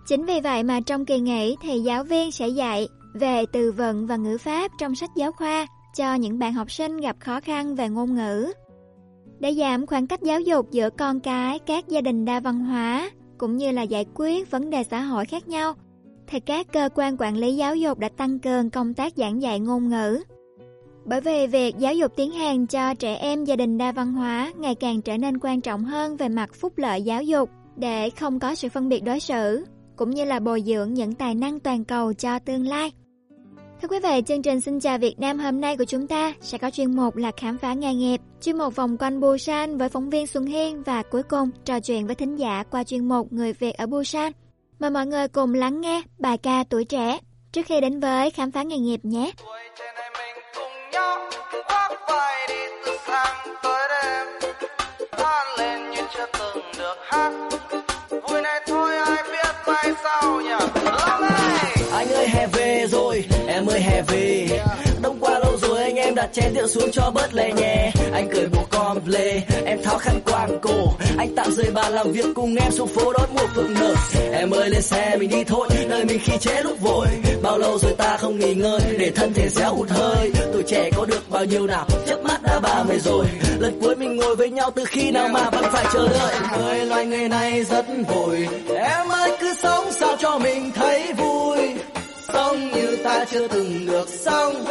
Chính 0.06 0.26
vì 0.26 0.40
vậy 0.40 0.62
mà 0.62 0.80
trong 0.80 1.04
kỳ 1.04 1.20
nghỉ 1.20 1.56
thì 1.62 1.80
giáo 1.80 2.04
viên 2.04 2.32
sẽ 2.32 2.48
dạy 2.48 2.88
về 3.14 3.44
từ 3.52 3.72
vựng 3.72 4.06
và 4.06 4.16
ngữ 4.16 4.39
pháp 4.39 4.70
trong 4.78 4.94
sách 4.94 5.10
giáo 5.16 5.32
khoa 5.32 5.66
cho 5.97 6.14
những 6.14 6.39
bạn 6.39 6.52
học 6.52 6.70
sinh 6.70 6.97
gặp 6.97 7.16
khó 7.20 7.40
khăn 7.40 7.74
về 7.74 7.89
ngôn 7.89 8.14
ngữ. 8.14 8.52
Để 9.40 9.55
giảm 9.55 9.86
khoảng 9.86 10.06
cách 10.06 10.22
giáo 10.22 10.40
dục 10.40 10.70
giữa 10.70 10.90
con 10.90 11.20
cái 11.20 11.59
các 11.59 11.89
gia 11.89 12.01
đình 12.01 12.24
đa 12.24 12.40
văn 12.40 12.59
hóa 12.64 13.10
cũng 13.39 13.56
như 13.56 13.70
là 13.70 13.82
giải 13.82 14.06
quyết 14.14 14.51
vấn 14.51 14.70
đề 14.70 14.84
xã 14.84 15.01
hội 15.01 15.24
khác 15.24 15.48
nhau, 15.48 15.74
thì 16.26 16.40
các 16.40 16.72
cơ 16.72 16.89
quan 16.94 17.16
quản 17.18 17.36
lý 17.36 17.56
giáo 17.56 17.76
dục 17.76 17.98
đã 17.98 18.09
tăng 18.09 18.39
cường 18.39 18.70
công 18.70 18.94
tác 18.94 19.12
giảng 19.16 19.43
dạy 19.43 19.60
ngôn 19.60 19.89
ngữ. 19.89 20.22
Bởi 21.05 21.20
vì 21.20 21.47
việc 21.47 21.78
giáo 21.78 21.94
dục 21.94 22.12
tiếng 22.16 22.30
Hàn 22.30 22.66
cho 22.66 22.94
trẻ 22.94 23.14
em 23.14 23.44
gia 23.44 23.56
đình 23.56 23.78
đa 23.78 23.93
văn 23.93 24.12
hóa 24.12 24.52
ngày 24.56 24.74
càng 24.74 25.02
trở 25.02 25.16
nên 25.16 25.39
quan 25.39 25.60
trọng 25.60 25.84
hơn 25.84 26.16
về 26.16 26.28
mặt 26.28 26.55
phúc 26.55 26.72
lợi 26.78 27.02
giáo 27.02 27.22
dục 27.22 27.51
để 27.76 28.10
không 28.10 28.40
có 28.40 28.55
sự 28.55 28.68
phân 28.68 28.89
biệt 28.89 29.05
đối 29.05 29.20
xử, 29.20 29.64
cũng 29.97 30.10
như 30.10 30.24
là 30.24 30.40
bồi 30.40 30.62
dưỡng 30.66 30.94
những 30.94 31.14
tài 31.14 31.34
năng 31.34 31.60
toàn 31.60 31.84
cầu 31.84 32.12
cho 32.12 32.39
tương 32.39 32.66
lai. 32.66 32.93
Thưa 33.82 33.88
quý 33.88 33.98
vị, 34.02 34.22
chương 34.26 34.42
trình 34.42 34.60
Xin 34.60 34.80
chào 34.80 34.98
Việt 34.98 35.20
Nam 35.20 35.38
hôm 35.38 35.60
nay 35.60 35.76
của 35.76 35.84
chúng 35.84 36.06
ta 36.06 36.32
sẽ 36.40 36.59
có 36.59 36.70
chuyên 36.70 36.96
mục 36.96 37.16
là 37.16 37.32
khám 37.36 37.59
phá 37.59 37.74
nghề 37.74 37.94
nghiệp, 37.94 38.20
chuyên 38.42 38.59
mục 38.59 38.76
vòng 38.76 38.96
quanh 38.98 39.20
Busan 39.20 39.78
với 39.78 39.88
phóng 39.88 40.10
viên 40.10 40.26
Xuân 40.26 40.46
Hiên 40.46 40.82
và 40.82 41.02
cuối 41.02 41.22
cùng 41.22 41.50
trò 41.64 41.80
chuyện 41.80 42.06
với 42.06 42.14
thính 42.14 42.36
giả 42.36 42.64
qua 42.70 42.84
chuyên 42.84 43.09
mục 43.09 43.32
Người 43.32 43.52
Việt 43.52 43.72
ở 43.72 43.86
Busan. 43.86 44.32
Mời 44.78 44.90
mọi 44.90 45.06
người 45.06 45.28
cùng 45.28 45.54
lắng 45.54 45.80
nghe 45.80 46.02
bài 46.18 46.38
ca 46.38 46.64
tuổi 46.68 46.84
trẻ. 46.84 47.18
Trước 47.52 47.66
khi 47.66 47.80
đến 47.80 48.00
với 48.00 48.30
khám 48.30 48.50
phá 48.50 48.62
nghề 48.62 48.78
nghiệp 48.78 49.00
nhé. 49.02 49.32
Anh 61.92 62.09
ơi 62.09 62.28
hè 62.28 62.41
về 62.41 62.41
rồi 62.41 62.41
chén 66.32 66.54
rượu 66.54 66.66
xuống 66.66 66.90
cho 66.92 67.10
bớt 67.14 67.34
lè 67.34 67.52
nhẹ. 67.52 67.92
Anh 68.12 68.28
cười 68.34 68.48
một 68.48 68.64
con 68.70 68.98
lê, 69.06 69.40
em 69.66 69.82
tháo 69.82 69.98
khăn 69.98 70.20
quàng 70.26 70.59
cổ. 70.62 70.92
Anh 71.18 71.34
tạm 71.36 71.52
rời 71.52 71.70
bà 71.74 71.88
làm 71.88 72.12
việc 72.12 72.26
cùng 72.34 72.56
em 72.56 72.72
xuống 72.72 72.88
phố 72.88 73.12
đón 73.12 73.30
mùa 73.34 73.46
phượng 73.54 73.74
nở 73.74 73.94
em 74.32 74.50
ơi, 74.50 74.70
lên 74.70 74.82
xe 74.82 75.16
mình 75.18 75.30
đi 75.30 75.44
thôi, 75.44 75.68
nơi 75.88 76.04
mình 76.04 76.18
khi 76.22 76.32
chế 76.40 76.62
lúc 76.62 76.80
vội. 76.80 77.06
Bao 77.42 77.59
lâu 77.59 77.78
rồi 77.78 77.94
ta 77.98 78.16
không 78.16 78.38
nghỉ 78.38 78.54
ngơi, 78.54 78.80
để 78.98 79.10
thân 79.10 79.32
thể 79.34 79.48
réo 79.48 79.74
hụt 79.74 79.90
hơi. 79.90 80.32
Tuổi 80.52 80.62
trẻ 80.62 80.90
có 80.96 81.04
được 81.04 81.30
bao 81.30 81.44
nhiêu 81.44 81.66
nào 81.66 81.86
chớp 82.06 82.18
mắt 82.24 82.42
đã 82.42 82.60
ba 82.60 82.82
mươi 82.82 82.98
rồi. 83.04 83.26
Lần 83.59 83.80
cuối 83.80 83.96
mình 83.96 84.16
ngồi 84.16 84.36
với 84.36 84.50
nhau 84.50 84.70
từ 84.74 84.84
khi 84.84 85.10
nào 85.10 85.28
mà 85.28 85.50
vẫn 85.50 85.64
phải 85.72 85.84
chờ 85.92 86.09
đợi. 86.09 86.34
Ơi, 86.52 86.86
loài 86.86 87.06
người 87.06 87.28
này 87.28 87.64
rất 87.64 87.86
vội. 88.09 88.48
Em 88.76 89.09
ơi, 89.09 89.36
cứ 89.40 89.54
sống 89.62 89.92
sao 89.92 90.16
cho 90.18 90.38
mình 90.38 90.70
thấy 90.74 91.12
vui. 91.12 91.59
Sống 92.32 92.70
như 92.70 92.96
ta 93.04 93.24
chưa 93.32 93.48
từng 93.48 93.86
được 93.86 94.09
sống 94.09 94.64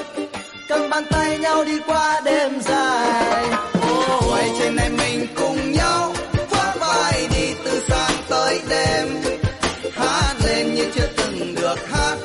cầm 0.71 0.89
bàn 0.89 1.03
tay 1.09 1.37
nhau 1.37 1.63
đi 1.63 1.79
qua 1.87 2.21
đêm 2.25 2.61
dài. 2.61 3.45
Quay 4.29 4.51
trên 4.59 4.75
này 4.75 4.89
mình 4.89 5.27
cùng 5.35 5.71
nhau 5.71 6.13
khoác 6.49 6.73
vai 6.79 7.27
đi 7.35 7.53
từ 7.65 7.83
sáng 7.89 8.15
tới 8.29 8.61
đêm. 8.69 9.07
Hát 9.95 10.33
lên 10.43 10.75
như 10.75 10.85
chưa 10.95 11.07
từng 11.17 11.55
được 11.55 11.89
hát. 11.91 12.15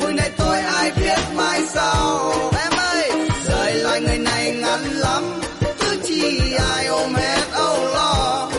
Vui 0.00 0.12
này 0.12 0.30
tôi 0.36 0.60
ai 0.60 0.92
biết 1.00 1.18
mai 1.34 1.60
sau? 1.74 2.32
Em 2.64 2.72
ơi! 2.78 3.10
Rời 3.44 3.74
loài 3.74 4.00
người 4.00 4.18
này 4.18 4.50
ngắn 4.50 4.84
lắm. 4.84 5.40
Chứ 5.80 6.00
chi 6.04 6.40
ai 6.74 6.86
ôm 6.86 7.14
hết 7.14 7.42
âu 7.52 7.86
lo? 7.94 8.50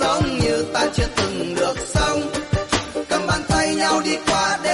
Sống 0.00 0.38
như 0.40 0.64
ta 0.74 0.86
chưa 0.94 1.08
từng 1.16 1.54
được 1.54 1.76
sống. 1.94 2.30
Cầm 3.08 3.26
bàn 3.26 3.40
tay 3.48 3.74
nhau 3.74 4.00
đi 4.04 4.16
qua 4.26 4.58
đêm 4.62 4.71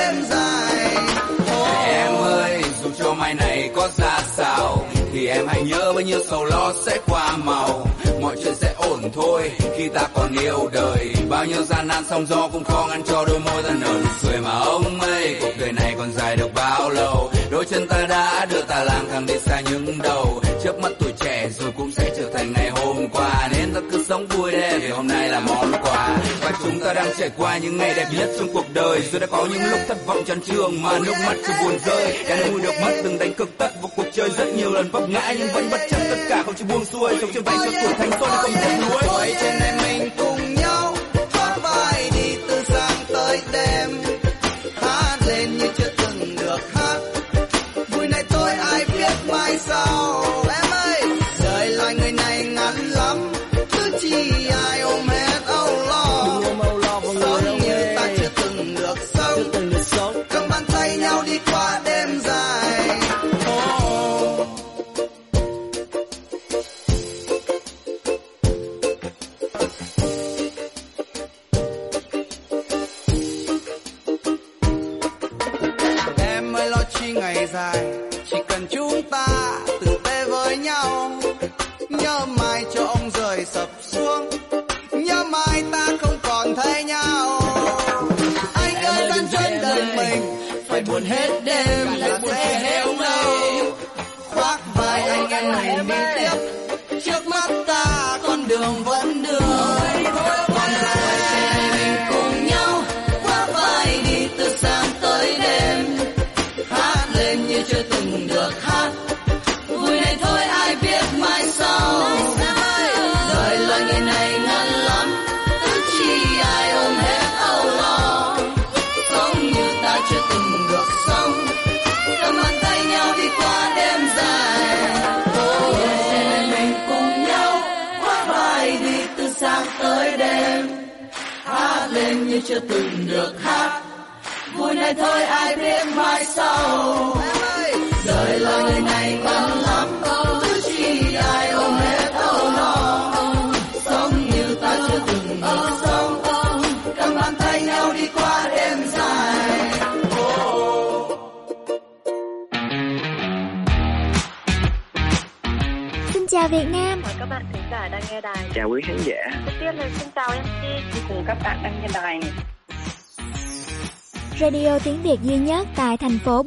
em 5.28 5.46
hãy 5.46 5.62
nhớ 5.62 5.92
bao 5.92 6.00
nhiêu 6.00 6.20
sầu 6.30 6.44
lo 6.44 6.72
sẽ 6.86 6.98
qua 7.06 7.36
màu. 7.36 7.86
Mọi 8.20 8.36
chuyện 8.44 8.54
sẽ 8.54 8.74
ổn 8.76 9.10
thôi, 9.14 9.50
khi 9.76 9.88
ta 9.88 10.08
còn 10.14 10.32
yêu 10.42 10.68
đời. 10.72 11.14
Bao 11.28 11.44
nhiêu 11.44 11.62
gian 11.62 11.88
nan 11.88 12.04
sóng 12.10 12.26
gió 12.26 12.48
cũng 12.52 12.64
khó 12.64 12.86
ngăn 12.90 13.02
cho 13.02 13.24
đôi 13.24 13.38
môi 13.38 13.62
ta 13.62 13.70
nở 13.80 13.92
nụ 14.04 14.10
cười 14.22 14.40
mà 14.40 14.50
ông 14.50 15.00
ơi, 15.00 15.36
cuộc 15.40 15.52
đời 15.60 15.72
này 15.72 15.94
còn 15.98 16.12
dài 16.12 16.36
được 16.36 16.54
bao 16.54 16.90
lâu? 16.90 17.30
Đôi 17.50 17.64
chân 17.64 17.88
ta 17.88 18.06
đã 18.08 18.46
đưa 18.50 18.62
ta 18.62 18.84
lang 18.84 19.08
thang 19.10 19.26
đi 19.26 19.34
xa 19.38 19.60
những 19.60 19.98
đầu. 20.02 20.40
Chớp 20.64 20.78
mắt 20.82 20.92
tuổi 20.98 21.12
trẻ 21.20 21.48
rồi 21.58 21.72
cũng 21.76 21.90
sẽ 21.90 22.10
trở 22.16 22.30
thành 22.34 22.52
ngày 22.52 22.70
hôm 22.70 23.08
qua, 23.08 23.48
nên 23.52 23.74
ta 23.74 23.80
cứ 23.92 24.04
sống 24.08 24.26
vui 24.26 24.52
đê 24.52 24.78
vì 24.78 24.88
hôm 24.88 25.08
nay 25.08 25.28
là 25.28 25.40
món 25.40 25.72
quà 25.82 26.18
và 26.52 26.58
chúng 26.62 26.80
ta 26.80 26.92
đang 26.92 27.08
trải 27.18 27.30
qua 27.36 27.58
những 27.58 27.76
ngày 27.76 27.94
đẹp 27.96 28.06
nhất 28.18 28.28
trong 28.38 28.48
cuộc 28.52 28.64
đời. 28.74 29.02
Rồi 29.12 29.20
đã 29.20 29.26
có 29.26 29.46
những 29.52 29.70
lúc 29.70 29.80
thất 29.88 30.06
vọng 30.06 30.24
chán 30.26 30.40
trường 30.40 30.82
mà 30.82 30.98
nước 30.98 31.14
mắt 31.26 31.36
cứ 31.46 31.52
buồn 31.62 31.78
rơi, 31.86 32.24
đã 32.28 32.36
nuôi 32.50 32.60
được 32.60 32.72
mất 32.84 33.00
từng 33.04 33.18
đánh 33.18 33.34
cực 33.34 33.58
tất 33.58 33.70
vào 33.82 33.90
cuộc 33.96 34.06
chơi. 34.12 34.30
Rất 34.30 34.46
nhiều 34.56 34.72
lần 34.72 34.90
vấp 34.90 35.08
ngã 35.08 35.34
nhưng 35.38 35.48
vẫn 35.54 35.68
bất 35.70 35.80
chấp 35.90 35.98
tất 36.10 36.16
cả. 36.28 36.42
Không 36.42 36.54
chịu 36.54 36.66
buông 36.70 36.84
xuôi 36.84 37.16
Trong 37.20 37.30
trên 37.34 37.44
bay 37.44 37.56
cho 37.58 37.70
tuổi 37.82 37.92
thanh 37.98 38.10
xuân 38.10 38.30
không 38.30 38.52
tiếc 38.52 38.76
nuối. 38.80 39.02
Quay 39.08 39.34
trên 39.40 39.58
này 39.58 39.72
mình 39.82 40.10
cũng 40.18 40.27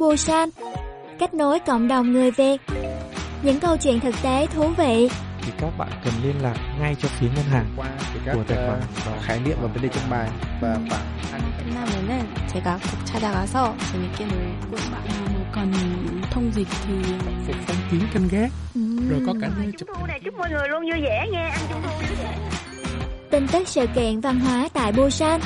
Busan. 0.00 0.48
Kết 1.18 1.34
nối 1.34 1.58
cộng 1.58 1.88
đồng 1.88 2.12
người 2.12 2.30
Việt. 2.30 2.60
Những 3.42 3.60
câu 3.60 3.76
chuyện 3.76 4.00
thực 4.00 4.14
tế 4.22 4.46
thú 4.46 4.68
vị. 4.68 5.08
Thì 5.42 5.52
các 5.60 5.70
bạn 5.78 5.88
cần 6.04 6.14
liên 6.22 6.42
lạc 6.42 6.56
ngay 6.80 6.96
cho 7.02 7.08
phía 7.08 7.26
ngân 7.36 7.44
hàng 7.44 7.66
qua 7.76 7.88
các 8.24 8.34
của 8.34 8.42
tài 8.48 8.56
khoản 8.66 8.80
uh, 9.16 9.22
khái 9.22 9.40
niệm 9.40 9.56
và 9.60 9.68
vấn 9.68 9.82
đề 9.82 9.88
trong 9.88 10.10
bài 10.10 10.28
và 10.60 10.78
bạn 10.90 11.16
끝나면은 11.66 12.26
제가 12.46 12.78
꼭 12.78 13.04
찾아가서 13.04 13.74
재밌게 13.92 14.24
놀고 14.26 14.76
뭐 14.90 15.44
còn 15.52 15.72
thông 16.30 16.50
dịch 16.54 16.68
thì 16.86 16.94
phục 17.46 17.56
phong 17.66 17.76
tiếng 17.90 18.02
canh 18.12 18.28
gác 18.30 18.50
rồi 19.10 19.20
có 19.26 19.34
cả 19.40 19.48
nơi 19.58 19.72
chụp 19.78 19.88
Thu 19.94 20.06
này 20.06 20.20
chúc 20.24 20.34
mọi 20.34 20.50
người 20.50 20.68
luôn 20.68 20.82
vui 20.82 21.00
vẻ 21.02 21.26
nha, 21.32 21.48
ăn 21.48 21.60
trung 21.70 21.82
thu 21.82 21.90
vui 21.90 22.16
vẻ. 22.22 22.38
Tin 23.30 23.48
tức 23.48 23.68
sự 23.68 23.86
kiện 23.94 24.20
văn 24.20 24.40
hóa 24.40 24.68
tại 24.72 24.92
Busan. 24.92 25.40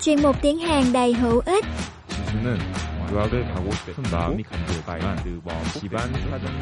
Chuyên 0.00 0.22
mục 0.22 0.36
tiếng 0.42 0.58
Hàn 0.58 0.92
đầy 0.92 1.14
hữu 1.14 1.40
ích. 1.46 1.64
지수는 3.06 3.12
유학을 3.12 3.54
가고 3.54 3.70
싶은 3.72 4.04
마음이 4.10 4.42
간절하지만 4.42 5.16
그뭐 5.22 5.62
집안 5.80 6.12
사정이 6.12 6.60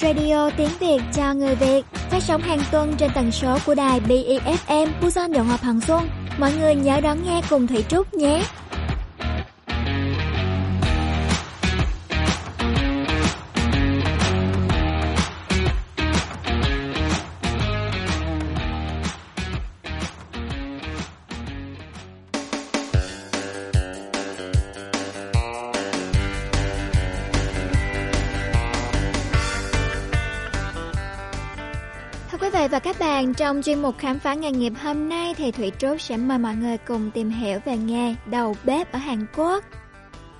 Radio 0.00 0.50
tiếng 0.56 0.78
Việt 0.80 1.00
cho 1.12 1.34
người 1.34 1.54
Việt 1.54 1.82
phát 2.10 2.22
sóng 2.22 2.42
hàng 2.42 2.58
tuần 2.70 2.94
trên 2.98 3.10
tần 3.14 3.32
số 3.32 3.58
của 3.66 3.74
đài 3.74 4.00
BEFM 4.00 4.88
Busan 5.02 5.32
Động 5.32 5.46
Hợp 5.46 5.60
Hằng 5.60 5.80
Xuân. 5.80 6.08
Mọi 6.38 6.52
người 6.52 6.74
nhớ 6.74 7.00
đón 7.00 7.22
nghe 7.24 7.42
cùng 7.50 7.66
Thủy 7.66 7.84
Trúc 7.88 8.14
nhé. 8.14 8.44
Bạn, 33.27 33.33
trong 33.33 33.61
chuyên 33.61 33.81
mục 33.81 33.97
khám 33.97 34.19
phá 34.19 34.33
nghề 34.33 34.51
nghiệp 34.51 34.73
hôm 34.83 35.09
nay 35.09 35.33
thì 35.37 35.51
Thủy 35.51 35.71
Trúc 35.79 36.01
sẽ 36.01 36.17
mời 36.17 36.37
mọi 36.37 36.55
người 36.55 36.77
cùng 36.77 37.11
tìm 37.11 37.29
hiểu 37.29 37.59
về 37.65 37.77
nghề 37.77 38.15
đầu 38.25 38.55
bếp 38.63 38.91
ở 38.91 38.99
Hàn 38.99 39.25
Quốc. 39.37 39.63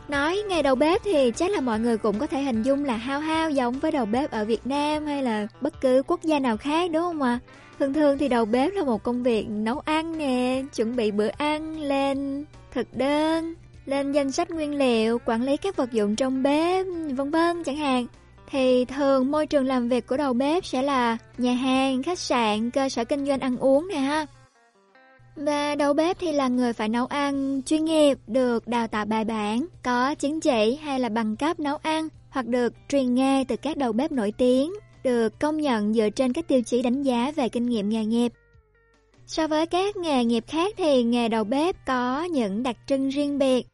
Nói 0.07 0.43
nghề 0.49 0.61
đầu 0.61 0.75
bếp 0.75 1.01
thì 1.03 1.31
chắc 1.35 1.51
là 1.51 1.61
mọi 1.61 1.79
người 1.79 1.97
cũng 1.97 2.19
có 2.19 2.27
thể 2.27 2.41
hình 2.41 2.63
dung 2.63 2.85
là 2.85 2.95
hao 2.95 3.19
hao 3.19 3.49
giống 3.49 3.79
với 3.79 3.91
đầu 3.91 4.05
bếp 4.05 4.31
ở 4.31 4.45
Việt 4.45 4.67
Nam 4.67 5.05
hay 5.05 5.23
là 5.23 5.47
bất 5.61 5.81
cứ 5.81 6.03
quốc 6.07 6.23
gia 6.23 6.39
nào 6.39 6.57
khác 6.57 6.91
đúng 6.91 7.01
không 7.01 7.21
ạ? 7.21 7.39
Thường 7.79 7.93
thường 7.93 8.17
thì 8.17 8.27
đầu 8.27 8.45
bếp 8.45 8.73
là 8.73 8.83
một 8.83 9.03
công 9.03 9.23
việc 9.23 9.45
nấu 9.49 9.79
ăn 9.79 10.17
nè, 10.17 10.63
chuẩn 10.75 10.95
bị 10.95 11.11
bữa 11.11 11.29
ăn, 11.37 11.79
lên 11.79 12.45
thực 12.71 12.97
đơn, 12.97 13.53
lên 13.85 14.11
danh 14.11 14.31
sách 14.31 14.51
nguyên 14.51 14.77
liệu, 14.77 15.19
quản 15.25 15.43
lý 15.43 15.57
các 15.57 15.75
vật 15.75 15.91
dụng 15.91 16.15
trong 16.15 16.43
bếp, 16.43 16.85
vân 17.15 17.31
vân 17.31 17.63
chẳng 17.63 17.77
hạn 17.77 18.07
thì 18.47 18.85
thường 18.85 19.31
môi 19.31 19.47
trường 19.47 19.65
làm 19.65 19.89
việc 19.89 20.07
của 20.07 20.17
đầu 20.17 20.33
bếp 20.33 20.65
sẽ 20.65 20.81
là 20.81 21.17
nhà 21.37 21.53
hàng, 21.53 22.03
khách 22.03 22.19
sạn, 22.19 22.71
cơ 22.71 22.89
sở 22.89 23.03
kinh 23.05 23.25
doanh 23.25 23.39
ăn 23.39 23.57
uống 23.57 23.87
nè 23.87 23.97
ha. 23.97 24.25
Và 25.35 25.75
đầu 25.75 25.93
bếp 25.93 26.19
thì 26.19 26.31
là 26.31 26.47
người 26.47 26.73
phải 26.73 26.89
nấu 26.89 27.05
ăn 27.05 27.61
chuyên 27.65 27.85
nghiệp, 27.85 28.17
được 28.27 28.67
đào 28.67 28.87
tạo 28.87 29.05
bài 29.05 29.25
bản, 29.25 29.65
có 29.83 30.15
chứng 30.15 30.39
chỉ 30.39 30.75
hay 30.75 30.99
là 30.99 31.09
bằng 31.09 31.35
cấp 31.35 31.59
nấu 31.59 31.77
ăn 31.77 32.07
hoặc 32.29 32.45
được 32.45 32.73
truyền 32.89 33.15
nghề 33.15 33.43
từ 33.47 33.55
các 33.55 33.77
đầu 33.77 33.93
bếp 33.93 34.11
nổi 34.11 34.33
tiếng, 34.37 34.73
được 35.03 35.39
công 35.39 35.57
nhận 35.57 35.93
dựa 35.93 36.09
trên 36.09 36.33
các 36.33 36.47
tiêu 36.47 36.61
chí 36.65 36.81
đánh 36.81 37.03
giá 37.03 37.31
về 37.35 37.49
kinh 37.49 37.65
nghiệm 37.65 37.89
nghề 37.89 38.05
nghiệp. 38.05 38.33
So 39.27 39.47
với 39.47 39.65
các 39.65 39.97
nghề 39.97 40.25
nghiệp 40.25 40.43
khác 40.47 40.73
thì 40.77 41.03
nghề 41.03 41.29
đầu 41.29 41.43
bếp 41.43 41.75
có 41.85 42.23
những 42.23 42.63
đặc 42.63 42.75
trưng 42.87 43.09
riêng 43.09 43.39
biệt 43.39 43.67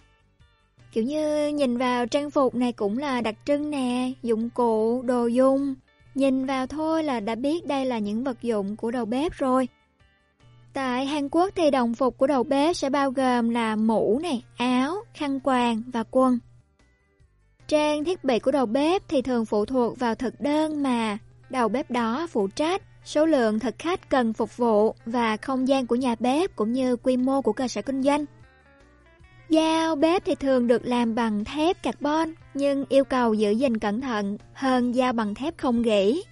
Kiểu 0.93 1.03
như 1.03 1.47
nhìn 1.47 1.77
vào 1.77 2.05
trang 2.05 2.31
phục 2.31 2.55
này 2.55 2.71
cũng 2.71 2.97
là 2.97 3.21
đặc 3.21 3.35
trưng 3.45 3.69
nè, 3.69 4.11
dụng 4.23 4.49
cụ, 4.49 5.01
đồ 5.01 5.27
dùng. 5.27 5.75
Nhìn 6.15 6.45
vào 6.45 6.67
thôi 6.67 7.03
là 7.03 7.19
đã 7.19 7.35
biết 7.35 7.67
đây 7.67 7.85
là 7.85 7.99
những 7.99 8.23
vật 8.23 8.41
dụng 8.41 8.75
của 8.75 8.91
đầu 8.91 9.05
bếp 9.05 9.31
rồi. 9.33 9.67
Tại 10.73 11.05
Hàn 11.05 11.29
Quốc 11.29 11.49
thì 11.55 11.71
đồng 11.71 11.93
phục 11.93 12.17
của 12.17 12.27
đầu 12.27 12.43
bếp 12.43 12.75
sẽ 12.75 12.89
bao 12.89 13.11
gồm 13.11 13.49
là 13.49 13.75
mũ 13.75 14.19
này, 14.23 14.43
áo, 14.57 14.95
khăn 15.13 15.39
quàng 15.39 15.81
và 15.93 16.03
quần. 16.11 16.39
Trang 17.67 18.03
thiết 18.03 18.23
bị 18.23 18.39
của 18.39 18.51
đầu 18.51 18.65
bếp 18.65 19.01
thì 19.07 19.21
thường 19.21 19.45
phụ 19.45 19.65
thuộc 19.65 19.99
vào 19.99 20.15
thực 20.15 20.41
đơn 20.41 20.83
mà 20.83 21.17
đầu 21.49 21.69
bếp 21.69 21.91
đó 21.91 22.27
phụ 22.31 22.47
trách, 22.47 22.81
số 23.05 23.25
lượng 23.25 23.59
thực 23.59 23.75
khách 23.79 24.09
cần 24.09 24.33
phục 24.33 24.57
vụ 24.57 24.95
và 25.05 25.37
không 25.37 25.67
gian 25.67 25.87
của 25.87 25.95
nhà 25.95 26.15
bếp 26.19 26.55
cũng 26.55 26.73
như 26.73 26.95
quy 26.95 27.17
mô 27.17 27.41
của 27.41 27.53
cơ 27.53 27.67
sở 27.67 27.81
kinh 27.81 28.03
doanh. 28.03 28.25
Dao 29.49 29.95
bếp 29.95 30.25
thì 30.25 30.35
thường 30.35 30.67
được 30.67 30.85
làm 30.85 31.15
bằng 31.15 31.45
thép 31.45 31.83
carbon 31.83 32.33
nhưng 32.53 32.85
yêu 32.89 33.03
cầu 33.03 33.33
giữ 33.33 33.51
gìn 33.51 33.77
cẩn 33.77 34.01
thận 34.01 34.37
hơn 34.53 34.93
dao 34.93 35.13
bằng 35.13 35.35
thép 35.35 35.57
không 35.57 35.81
gỉ. 35.81 36.23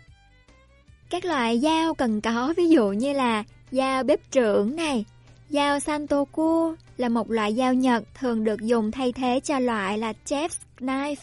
Các 1.10 1.26
loại 1.26 1.60
dao 1.60 1.94
cần 1.94 2.22
có 2.22 2.54
ví 2.58 2.70
dụ 2.70 2.92
như 2.92 3.14
là 3.14 3.44
dao 3.72 4.04
bếp 4.04 4.32
trưởng 4.32 4.76
này, 4.76 5.06
dao 5.50 5.80
santoku 5.80 6.74
là 6.98 7.10
một 7.10 7.32
loại 7.32 7.56
dao 7.56 7.74
Nhật 7.74 8.04
thường 8.20 8.44
được 8.44 8.62
dùng 8.62 8.92
thay 8.92 9.12
thế 9.12 9.40
cho 9.44 9.60
loại 9.60 9.98
là 9.98 10.14
chef's 10.26 10.60
knife. 10.80 11.16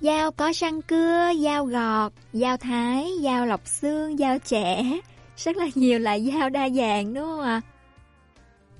Dao 0.00 0.30
có 0.30 0.52
răng 0.54 0.82
cưa, 0.82 1.32
dao 1.44 1.64
gọt, 1.64 2.12
dao 2.32 2.56
thái, 2.56 3.10
dao 3.22 3.46
lọc 3.46 3.68
xương, 3.68 4.16
dao 4.16 4.38
trẻ. 4.38 5.00
Rất 5.36 5.56
là 5.56 5.66
nhiều 5.74 5.98
loại 5.98 6.30
dao 6.32 6.50
đa 6.50 6.68
dạng 6.68 7.14
đúng 7.14 7.24
không 7.24 7.40
ạ? 7.40 7.60
À? 7.64 7.79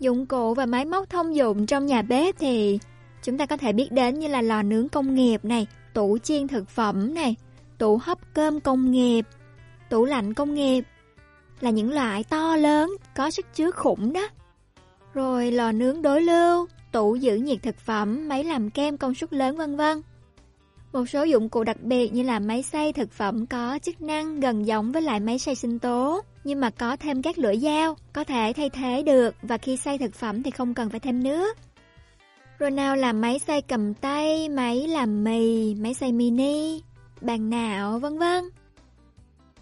Dụng 0.01 0.27
cụ 0.27 0.55
và 0.55 0.67
máy 0.67 0.85
móc 0.85 1.11
thông 1.11 1.37
dụng 1.37 1.67
trong 1.67 1.87
nhà 1.87 2.03
bếp 2.03 2.39
thì 2.39 2.79
chúng 3.23 3.39
ta 3.39 3.47
có 3.47 3.57
thể 3.57 3.73
biết 3.73 3.93
đến 3.93 4.19
như 4.19 4.29
là 4.29 4.43
lò 4.43 4.63
nướng 4.63 4.89
công 4.89 5.15
nghiệp 5.15 5.45
này, 5.45 5.67
tủ 5.95 6.19
chiên 6.19 6.49
thực 6.49 6.69
phẩm 6.69 7.15
này, 7.15 7.37
tủ 7.79 7.99
hấp 8.03 8.19
cơm 8.35 8.61
công 8.61 8.91
nghiệp, 8.91 9.27
tủ 9.91 10.05
lạnh 10.05 10.35
công 10.35 10.55
nghiệp 10.55 10.85
là 11.61 11.71
những 11.71 11.93
loại 11.93 12.25
to 12.25 12.57
lớn 12.57 12.91
có 13.17 13.31
sức 13.31 13.47
chứa 13.55 13.71
khủng 13.71 14.13
đó. 14.13 14.29
Rồi 15.15 15.51
lò 15.51 15.73
nướng 15.73 16.03
đối 16.03 16.23
lưu, 16.23 16.67
tủ 16.93 17.15
giữ 17.15 17.37
nhiệt 17.37 17.59
thực 17.63 17.79
phẩm, 17.79 18.29
máy 18.29 18.45
làm 18.45 18.71
kem 18.71 18.97
công 18.97 19.15
suất 19.15 19.33
lớn 19.33 19.57
vân 19.57 19.77
vân. 19.77 20.03
Một 20.93 21.09
số 21.09 21.25
dụng 21.25 21.49
cụ 21.49 21.65
đặc 21.65 21.81
biệt 21.83 22.13
như 22.13 22.23
là 22.23 22.39
máy 22.39 22.63
xay 22.63 22.93
thực 22.93 23.13
phẩm 23.13 23.47
có 23.47 23.79
chức 23.83 24.03
năng 24.03 24.41
gần 24.41 24.67
giống 24.67 24.93
với 24.93 25.03
lại 25.03 25.21
máy 25.21 25.39
xay 25.39 25.55
sinh 25.55 25.79
tố, 25.79 26.21
nhưng 26.45 26.61
mà 26.61 26.71
có 26.71 26.97
thêm 26.97 27.23
các 27.23 27.39
lưỡi 27.39 27.57
dao, 27.57 27.97
có 28.13 28.25
thể 28.25 28.53
thay 28.57 28.71
thế 28.71 29.03
được 29.03 29.35
và 29.43 29.59
khi 29.59 29.77
xay 29.77 29.99
thực 29.99 30.15
phẩm 30.15 30.43
thì 30.43 30.51
không 30.51 30.75
cần 30.75 30.91
phải 30.91 31.01
thêm 31.01 31.23
nước. 31.23 31.59
Rồi 32.59 32.71
nào 32.71 32.97
là 32.97 33.13
máy 33.13 33.39
xay 33.39 33.63
cầm 33.63 33.95
tay, 33.95 34.49
máy 34.49 34.89
làm 34.89 35.25
mì, 35.25 35.75
máy 35.75 35.95
xay 35.95 36.13
mini, 36.13 36.83
bàn 37.21 37.51
nạo 37.51 37.99
vân 37.99 38.19
vân. 38.19 38.45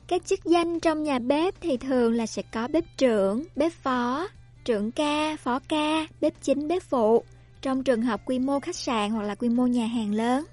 Các 0.07 0.27
chức 0.27 0.45
danh 0.45 0.81
trong 0.81 1.03
nhà 1.03 1.19
bếp 1.19 1.55
thì 1.61 1.77
thường 1.77 2.13
là 2.13 2.27
sẽ 2.27 2.43
có 2.53 2.69
bếp 2.69 2.85
trưởng, 2.97 3.45
bếp 3.57 3.73
phó, 3.73 4.29
trưởng 4.65 4.91
ca, 4.91 5.37
phó 5.37 5.59
ca, 5.69 6.07
bếp 6.21 6.43
chính, 6.43 6.69
bếp 6.69 6.83
phụ 6.83 7.23
trong 7.63 7.85
trường 7.85 8.03
hợp 8.03 8.21
quy 8.27 8.39
mô 8.39 8.61
khách 8.61 8.77
sạn 8.77 9.11
hoặc 9.11 9.23
là 9.23 9.35
quy 9.35 9.49
mô 9.49 9.67
nhà 9.67 9.87
hàng 9.87 10.15
lớn. 10.15 10.45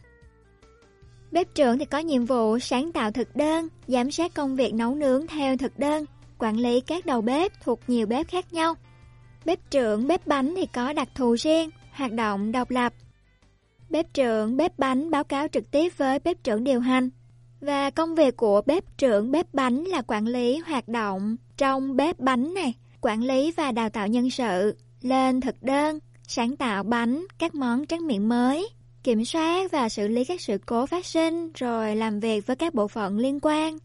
Bếp 1.31 1.55
trưởng 1.55 1.79
thì 1.79 1.85
có 1.85 1.97
nhiệm 1.97 2.25
vụ 2.25 2.59
sáng 2.59 2.91
tạo 2.91 3.11
thực 3.11 3.35
đơn, 3.35 3.67
giám 3.87 4.11
sát 4.11 4.33
công 4.33 4.55
việc 4.55 4.73
nấu 4.73 4.95
nướng 4.95 5.27
theo 5.27 5.57
thực 5.57 5.79
đơn, 5.79 6.05
quản 6.37 6.57
lý 6.57 6.79
các 6.81 7.05
đầu 7.05 7.21
bếp 7.21 7.51
thuộc 7.63 7.79
nhiều 7.87 8.07
bếp 8.07 8.27
khác 8.27 8.53
nhau. 8.53 8.73
Bếp 9.45 9.71
trưởng, 9.71 10.07
bếp 10.07 10.27
bánh 10.27 10.53
thì 10.55 10.65
có 10.65 10.93
đặc 10.93 11.07
thù 11.15 11.33
riêng, 11.33 11.69
hoạt 11.91 12.11
động 12.11 12.51
độc 12.51 12.71
lập. 12.71 12.93
Bếp 13.89 14.13
trưởng, 14.13 14.57
bếp 14.57 14.79
bánh 14.79 15.11
báo 15.11 15.23
cáo 15.23 15.47
trực 15.47 15.71
tiếp 15.71 15.93
với 15.97 16.19
bếp 16.19 16.43
trưởng 16.43 16.63
điều 16.63 16.79
hành. 16.79 17.09
Và 17.61 17.89
công 17.89 18.15
việc 18.15 18.37
của 18.37 18.61
bếp 18.65 18.97
trưởng, 18.97 19.31
bếp 19.31 19.53
bánh 19.53 19.83
là 19.83 20.01
quản 20.01 20.27
lý 20.27 20.57
hoạt 20.57 20.87
động 20.87 21.35
trong 21.57 21.95
bếp 21.95 22.19
bánh 22.19 22.53
này, 22.53 22.73
quản 23.01 23.23
lý 23.23 23.51
và 23.51 23.71
đào 23.71 23.89
tạo 23.89 24.07
nhân 24.07 24.29
sự, 24.29 24.75
lên 25.01 25.41
thực 25.41 25.63
đơn, 25.63 25.99
sáng 26.27 26.57
tạo 26.57 26.83
bánh, 26.83 27.25
các 27.39 27.55
món 27.55 27.85
tráng 27.85 28.07
miệng 28.07 28.29
mới, 28.29 28.69
kiểm 29.05 29.25
soát 29.25 29.71
và 29.71 29.89
xử 29.89 30.07
lý 30.07 30.23
các 30.23 30.41
sự 30.41 30.57
cố 30.65 30.85
phát 30.85 31.05
sinh, 31.05 31.51
rồi 31.53 31.95
làm 31.95 32.19
việc 32.19 32.47
với 32.47 32.55
các 32.55 32.73
bộ 32.73 32.87
phận 32.87 33.17
liên 33.17 33.39
quan. 33.41 33.77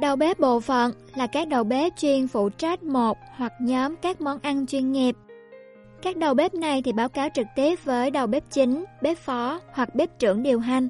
Đầu 0.00 0.16
bếp 0.16 0.40
bộ 0.40 0.60
phận 0.60 0.92
là 1.14 1.26
các 1.26 1.48
đầu 1.48 1.64
bếp 1.64 1.92
chuyên 1.96 2.28
phụ 2.28 2.48
trách 2.48 2.82
một 2.82 3.18
hoặc 3.36 3.52
nhóm 3.60 3.96
các 3.96 4.20
món 4.20 4.38
ăn 4.42 4.66
chuyên 4.66 4.92
nghiệp. 4.92 5.16
Các 6.02 6.16
đầu 6.16 6.34
bếp 6.34 6.54
này 6.54 6.82
thì 6.82 6.92
báo 6.92 7.08
cáo 7.08 7.28
trực 7.34 7.46
tiếp 7.56 7.78
với 7.84 8.10
đầu 8.10 8.26
bếp 8.26 8.44
chính, 8.50 8.84
bếp 9.02 9.18
phó 9.18 9.60
hoặc 9.72 9.94
bếp 9.94 10.18
trưởng 10.18 10.42
điều 10.42 10.60
hành. 10.60 10.88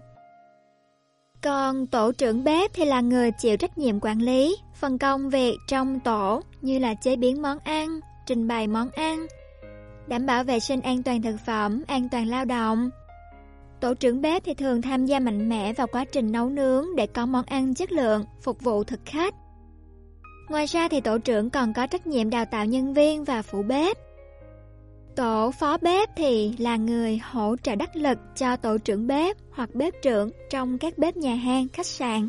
Còn 1.42 1.86
tổ 1.86 2.12
trưởng 2.12 2.44
bếp 2.44 2.70
thì 2.74 2.84
là 2.84 3.00
người 3.00 3.30
chịu 3.38 3.56
trách 3.56 3.78
nhiệm 3.78 4.00
quản 4.00 4.18
lý, 4.22 4.56
phân 4.80 4.98
công 4.98 5.30
việc 5.30 5.56
trong 5.68 6.00
tổ 6.00 6.40
như 6.60 6.78
là 6.78 6.94
chế 6.94 7.16
biến 7.16 7.42
món 7.42 7.59
ăn, 7.59 8.00
trình 8.26 8.48
bày 8.48 8.66
món 8.66 8.90
ăn, 8.90 9.26
đảm 10.09 10.26
bảo 10.26 10.44
vệ 10.44 10.60
sinh 10.60 10.80
an 10.80 11.02
toàn 11.02 11.22
thực 11.22 11.36
phẩm, 11.47 11.82
an 11.86 12.09
toàn 12.09 12.26
lao 12.26 12.44
động. 12.44 12.90
Tổ 13.80 13.94
trưởng 13.94 14.20
bếp 14.20 14.44
thì 14.44 14.55
thường 14.55 14.82
tham 14.82 15.06
gia 15.06 15.20
mạnh 15.20 15.48
mẽ 15.48 15.72
vào 15.72 15.86
quá 15.86 16.05
trình 16.05 16.32
nấu 16.32 16.48
nướng 16.48 16.97
để 16.97 17.06
có 17.06 17.26
món 17.26 17.44
ăn 17.44 17.74
chất 17.74 17.93
lượng, 17.93 18.24
phục 18.43 18.62
vụ 18.62 18.85
thực 18.85 19.01
khách. 19.05 19.35
Ngoài 20.48 20.66
ra 20.66 20.89
thì 20.89 21.01
tổ 21.01 21.18
trưởng 21.18 21.51
còn 21.51 21.72
có 21.72 21.86
trách 21.86 22.06
nhiệm 22.06 22.30
đào 22.30 22.44
tạo 22.44 22.64
nhân 22.64 22.94
viên 22.94 23.24
và 23.24 23.43
phụ 23.43 23.62
bếp. 23.62 23.97
Tổ 25.16 25.51
phó 25.59 25.78
bếp 25.78 26.09
thì 26.16 26.55
là 26.59 26.76
người 26.76 27.20
hỗ 27.22 27.56
trợ 27.62 27.74
đắc 27.74 27.97
lực 27.97 28.18
cho 28.36 28.56
tổ 28.56 28.78
trưởng 28.78 29.06
bếp 29.06 29.36
hoặc 29.51 29.74
bếp 29.74 29.94
trưởng 30.02 30.30
trong 30.51 30.78
các 30.78 30.98
bếp 30.98 31.16
nhà 31.16 31.35
hàng, 31.35 31.68
khách 31.72 31.86
sạn. 31.86 32.28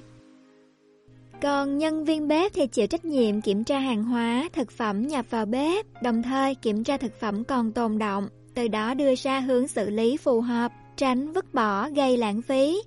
Còn 1.41 1.77
nhân 1.77 2.05
viên 2.05 2.27
bếp 2.27 2.53
thì 2.53 2.67
chịu 2.67 2.87
trách 2.87 3.05
nhiệm 3.05 3.41
kiểm 3.41 3.63
tra 3.63 3.79
hàng 3.79 4.03
hóa, 4.03 4.49
thực 4.53 4.71
phẩm 4.71 5.07
nhập 5.07 5.25
vào 5.29 5.45
bếp, 5.45 6.03
đồng 6.03 6.23
thời 6.23 6.55
kiểm 6.55 6.83
tra 6.83 6.97
thực 6.97 7.19
phẩm 7.19 7.43
còn 7.43 7.71
tồn 7.71 7.97
động, 7.97 8.29
từ 8.55 8.67
đó 8.67 8.93
đưa 8.93 9.15
ra 9.15 9.39
hướng 9.39 9.67
xử 9.67 9.89
lý 9.89 10.17
phù 10.17 10.41
hợp, 10.41 10.71
tránh 10.97 11.31
vứt 11.31 11.53
bỏ 11.53 11.89
gây 11.89 12.17
lãng 12.17 12.41
phí, 12.41 12.81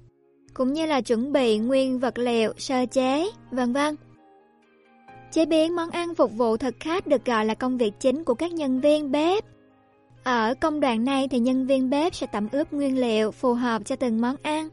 cũng 0.55 0.73
như 0.73 0.87
là 0.87 1.01
chuẩn 1.01 1.33
bị 1.33 1.59
nguyên 1.59 1.99
vật 1.99 2.19
liệu, 2.19 2.53
sơ 2.59 2.87
chế, 2.87 3.31
vân 3.51 3.73
vân. 3.73 3.97
Chế 5.33 5.47
biến 5.47 5.77
món 5.77 5.91
ăn 5.91 6.15
phục 6.15 6.33
vụ 6.33 6.57
thực 6.57 6.75
khách 6.81 7.07
được 7.07 7.25
gọi 7.25 7.45
là 7.45 7.55
công 7.55 7.79
việc 7.79 7.93
chính 8.01 8.25
của 8.25 8.35
các 8.35 8.53
nhân 8.53 8.81
viên 8.81 9.13
bếp. 9.13 9.45
Ở 10.25 10.55
công 10.61 10.81
đoạn 10.81 11.05
này 11.05 11.29
thì 11.29 11.39
nhân 11.39 11.67
viên 11.67 11.91
bếp 11.91 12.15
sẽ 12.15 12.27
tẩm 12.27 12.49
ướp 12.53 12.73
nguyên 12.73 13.01
liệu 13.01 13.31
phù 13.31 13.55
hợp 13.55 13.83
cho 13.85 13.97
từng 13.97 14.21
món 14.21 14.37
ăn. 14.43 14.69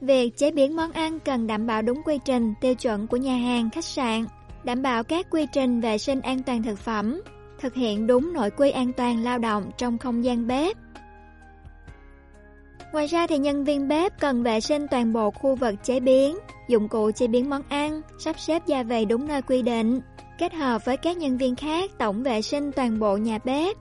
Việc 0.00 0.36
chế 0.36 0.50
biến 0.50 0.76
món 0.76 0.92
ăn 0.92 1.20
cần 1.20 1.46
đảm 1.46 1.66
bảo 1.66 1.82
đúng 1.82 2.02
quy 2.04 2.18
trình, 2.24 2.54
tiêu 2.60 2.74
chuẩn 2.74 3.06
của 3.06 3.16
nhà 3.16 3.36
hàng, 3.36 3.70
khách 3.70 3.84
sạn, 3.84 4.24
đảm 4.64 4.82
bảo 4.82 5.04
các 5.04 5.26
quy 5.30 5.46
trình 5.52 5.80
vệ 5.80 5.98
sinh 5.98 6.20
an 6.20 6.42
toàn 6.42 6.62
thực 6.62 6.78
phẩm, 6.78 7.22
thực 7.60 7.74
hiện 7.74 8.06
đúng 8.06 8.32
nội 8.32 8.50
quy 8.50 8.70
an 8.70 8.92
toàn 8.92 9.24
lao 9.24 9.38
động 9.38 9.70
trong 9.76 9.98
không 9.98 10.24
gian 10.24 10.46
bếp. 10.46 10.76
Ngoài 12.92 13.06
ra 13.06 13.26
thì 13.26 13.38
nhân 13.38 13.64
viên 13.64 13.88
bếp 13.88 14.20
cần 14.20 14.42
vệ 14.42 14.60
sinh 14.60 14.86
toàn 14.88 15.12
bộ 15.12 15.30
khu 15.30 15.54
vực 15.54 15.74
chế 15.84 16.00
biến, 16.00 16.38
dụng 16.68 16.88
cụ 16.88 17.10
chế 17.10 17.26
biến 17.26 17.50
món 17.50 17.62
ăn, 17.68 18.00
sắp 18.18 18.38
xếp 18.38 18.66
gia 18.66 18.82
vị 18.82 19.04
đúng 19.04 19.28
nơi 19.28 19.42
quy 19.42 19.62
định, 19.62 20.00
kết 20.38 20.54
hợp 20.54 20.84
với 20.84 20.96
các 20.96 21.16
nhân 21.16 21.38
viên 21.38 21.56
khác 21.56 21.90
tổng 21.98 22.22
vệ 22.22 22.42
sinh 22.42 22.72
toàn 22.72 22.98
bộ 22.98 23.16
nhà 23.16 23.38
bếp. 23.44 23.76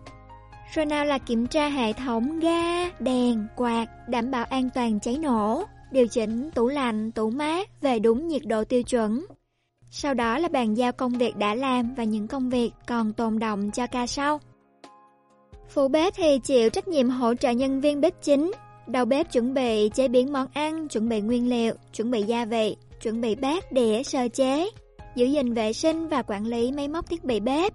Rồi 0.74 0.86
nào 0.86 1.06
là 1.06 1.18
kiểm 1.18 1.48
tra 1.48 1.68
hệ 1.68 1.94
thống 1.94 2.40
ga, 2.40 2.90
đèn, 3.00 3.48
quạt, 3.56 3.86
đảm 4.08 4.32
bảo 4.32 4.46
an 4.50 4.70
toàn 4.76 5.00
cháy 5.00 5.18
nổ, 5.18 5.64
điều 5.96 6.08
chỉnh 6.08 6.50
tủ 6.52 6.68
lạnh, 6.68 7.12
tủ 7.12 7.30
mát 7.30 7.82
về 7.82 8.00
đúng 8.00 8.28
nhiệt 8.28 8.42
độ 8.46 8.64
tiêu 8.64 8.84
chuẩn. 8.84 9.26
Sau 9.92 10.14
đó 10.14 10.38
là 10.38 10.48
bàn 10.48 10.74
giao 10.78 10.92
công 10.92 11.12
việc 11.12 11.36
đã 11.38 11.56
làm 11.56 11.96
và 11.96 12.04
những 12.04 12.28
công 12.28 12.50
việc 12.50 12.72
còn 12.88 13.14
tồn 13.14 13.40
động 13.40 13.72
cho 13.72 13.88
ca 13.88 14.08
sau. 14.08 14.40
Phụ 15.70 15.88
bếp 15.88 16.14
thì 16.16 16.40
chịu 16.40 16.70
trách 16.70 16.88
nhiệm 16.88 17.10
hỗ 17.10 17.36
trợ 17.36 17.50
nhân 17.50 17.82
viên 17.82 18.02
bếp 18.02 18.22
chính 18.22 18.52
Đầu 18.88 19.06
bếp 19.06 19.32
chuẩn 19.32 19.54
bị 19.54 19.90
chế 19.90 20.08
biến 20.08 20.34
món 20.34 20.48
ăn, 20.54 20.88
chuẩn 20.88 21.10
bị 21.10 21.22
nguyên 21.22 21.50
liệu, 21.50 21.74
chuẩn 21.94 22.12
bị 22.12 22.24
gia 22.24 22.46
vị, 22.46 22.76
chuẩn 23.02 23.22
bị 23.22 23.36
bát 23.36 23.72
đĩa 23.72 24.04
sơ 24.04 24.28
chế, 24.28 24.70
giữ 25.16 25.26
gìn 25.26 25.54
vệ 25.54 25.74
sinh 25.74 26.08
và 26.08 26.22
quản 26.22 26.48
lý 26.48 26.72
máy 26.72 26.88
móc 26.88 27.10
thiết 27.10 27.24
bị 27.24 27.40
bếp. 27.40 27.74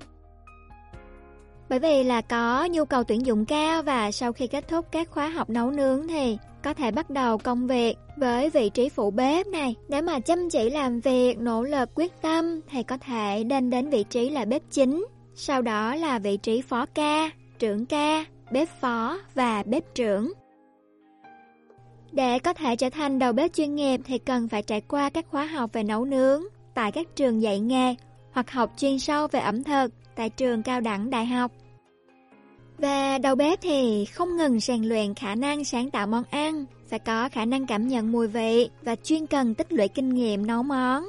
Bởi 1.70 1.78
vì 1.78 2.04
là 2.04 2.20
có 2.20 2.68
nhu 2.70 2.84
cầu 2.84 3.04
tuyển 3.04 3.26
dụng 3.26 3.44
cao 3.44 3.82
và 3.82 4.10
sau 4.10 4.32
khi 4.32 4.46
kết 4.46 4.68
thúc 4.68 4.86
các 4.92 5.10
khóa 5.10 5.28
học 5.28 5.50
nấu 5.50 5.70
nướng 5.70 6.08
thì 6.08 6.38
có 6.62 6.74
thể 6.74 6.90
bắt 6.90 7.10
đầu 7.10 7.38
công 7.38 7.66
việc 7.66 7.98
với 8.16 8.50
vị 8.50 8.70
trí 8.70 8.88
phụ 8.88 9.10
bếp 9.10 9.46
này. 9.46 9.74
Nếu 9.88 10.02
mà 10.02 10.20
chăm 10.20 10.50
chỉ 10.50 10.70
làm 10.70 11.00
việc, 11.00 11.38
nỗ 11.38 11.62
lực 11.62 11.90
quyết 11.94 12.22
tâm 12.22 12.60
thì 12.70 12.82
có 12.82 12.96
thể 12.96 13.44
lên 13.44 13.70
đến 13.70 13.90
vị 13.90 14.04
trí 14.10 14.30
là 14.30 14.44
bếp 14.44 14.62
chính, 14.70 15.06
sau 15.34 15.62
đó 15.62 15.94
là 15.94 16.18
vị 16.18 16.36
trí 16.36 16.62
phó 16.62 16.86
ca, 16.86 17.30
trưởng 17.58 17.86
ca, 17.86 18.24
bếp 18.50 18.68
phó 18.80 19.18
và 19.34 19.62
bếp 19.62 19.94
trưởng. 19.94 20.32
Để 22.12 22.38
có 22.38 22.52
thể 22.52 22.76
trở 22.76 22.90
thành 22.90 23.18
đầu 23.18 23.32
bếp 23.32 23.52
chuyên 23.52 23.74
nghiệp 23.74 24.00
thì 24.04 24.18
cần 24.18 24.48
phải 24.48 24.62
trải 24.62 24.80
qua 24.80 25.10
các 25.10 25.26
khóa 25.28 25.44
học 25.44 25.70
về 25.72 25.82
nấu 25.82 26.04
nướng 26.04 26.42
tại 26.74 26.92
các 26.92 27.16
trường 27.16 27.42
dạy 27.42 27.60
nghề 27.60 27.94
hoặc 28.32 28.50
học 28.50 28.72
chuyên 28.76 28.98
sâu 28.98 29.26
về 29.26 29.40
ẩm 29.40 29.64
thực 29.64 29.92
tại 30.20 30.30
trường 30.30 30.62
cao 30.62 30.80
đẳng 30.80 31.10
đại 31.10 31.26
học. 31.26 31.52
Và 32.78 33.18
đầu 33.18 33.34
bếp 33.34 33.60
thì 33.60 34.04
không 34.04 34.36
ngừng 34.36 34.60
rèn 34.60 34.82
luyện 34.82 35.14
khả 35.14 35.34
năng 35.34 35.64
sáng 35.64 35.90
tạo 35.90 36.06
món 36.06 36.22
ăn, 36.30 36.64
phải 36.88 36.98
có 36.98 37.28
khả 37.28 37.44
năng 37.44 37.66
cảm 37.66 37.88
nhận 37.88 38.12
mùi 38.12 38.28
vị 38.28 38.70
và 38.82 38.96
chuyên 38.96 39.26
cần 39.26 39.54
tích 39.54 39.72
lũy 39.72 39.88
kinh 39.88 40.14
nghiệm 40.14 40.46
nấu 40.46 40.62
món. 40.62 41.08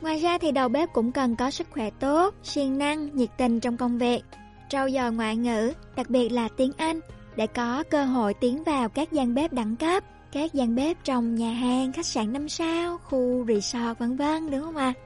Ngoài 0.00 0.18
ra 0.18 0.38
thì 0.38 0.52
đầu 0.52 0.68
bếp 0.68 0.92
cũng 0.92 1.12
cần 1.12 1.36
có 1.36 1.50
sức 1.50 1.66
khỏe 1.70 1.90
tốt, 1.90 2.34
siêng 2.42 2.78
năng, 2.78 3.16
nhiệt 3.16 3.28
tình 3.36 3.60
trong 3.60 3.76
công 3.76 3.98
việc, 3.98 4.22
trau 4.68 4.90
dồi 4.90 5.12
ngoại 5.12 5.36
ngữ, 5.36 5.72
đặc 5.96 6.10
biệt 6.10 6.28
là 6.28 6.48
tiếng 6.56 6.72
Anh, 6.76 7.00
để 7.36 7.46
có 7.46 7.84
cơ 7.90 8.04
hội 8.04 8.34
tiến 8.34 8.64
vào 8.64 8.88
các 8.88 9.12
gian 9.12 9.34
bếp 9.34 9.52
đẳng 9.52 9.76
cấp 9.76 10.04
các 10.32 10.54
gian 10.54 10.74
bếp 10.74 10.96
trong 11.04 11.34
nhà 11.34 11.52
hàng, 11.52 11.92
khách 11.92 12.06
sạn 12.06 12.32
5 12.32 12.48
sao, 12.48 12.98
khu 12.98 13.44
resort 13.48 13.98
vân 13.98 14.16
vân 14.16 14.50
đúng 14.50 14.60
không 14.60 14.76
ạ? 14.76 14.94
À? 14.96 15.00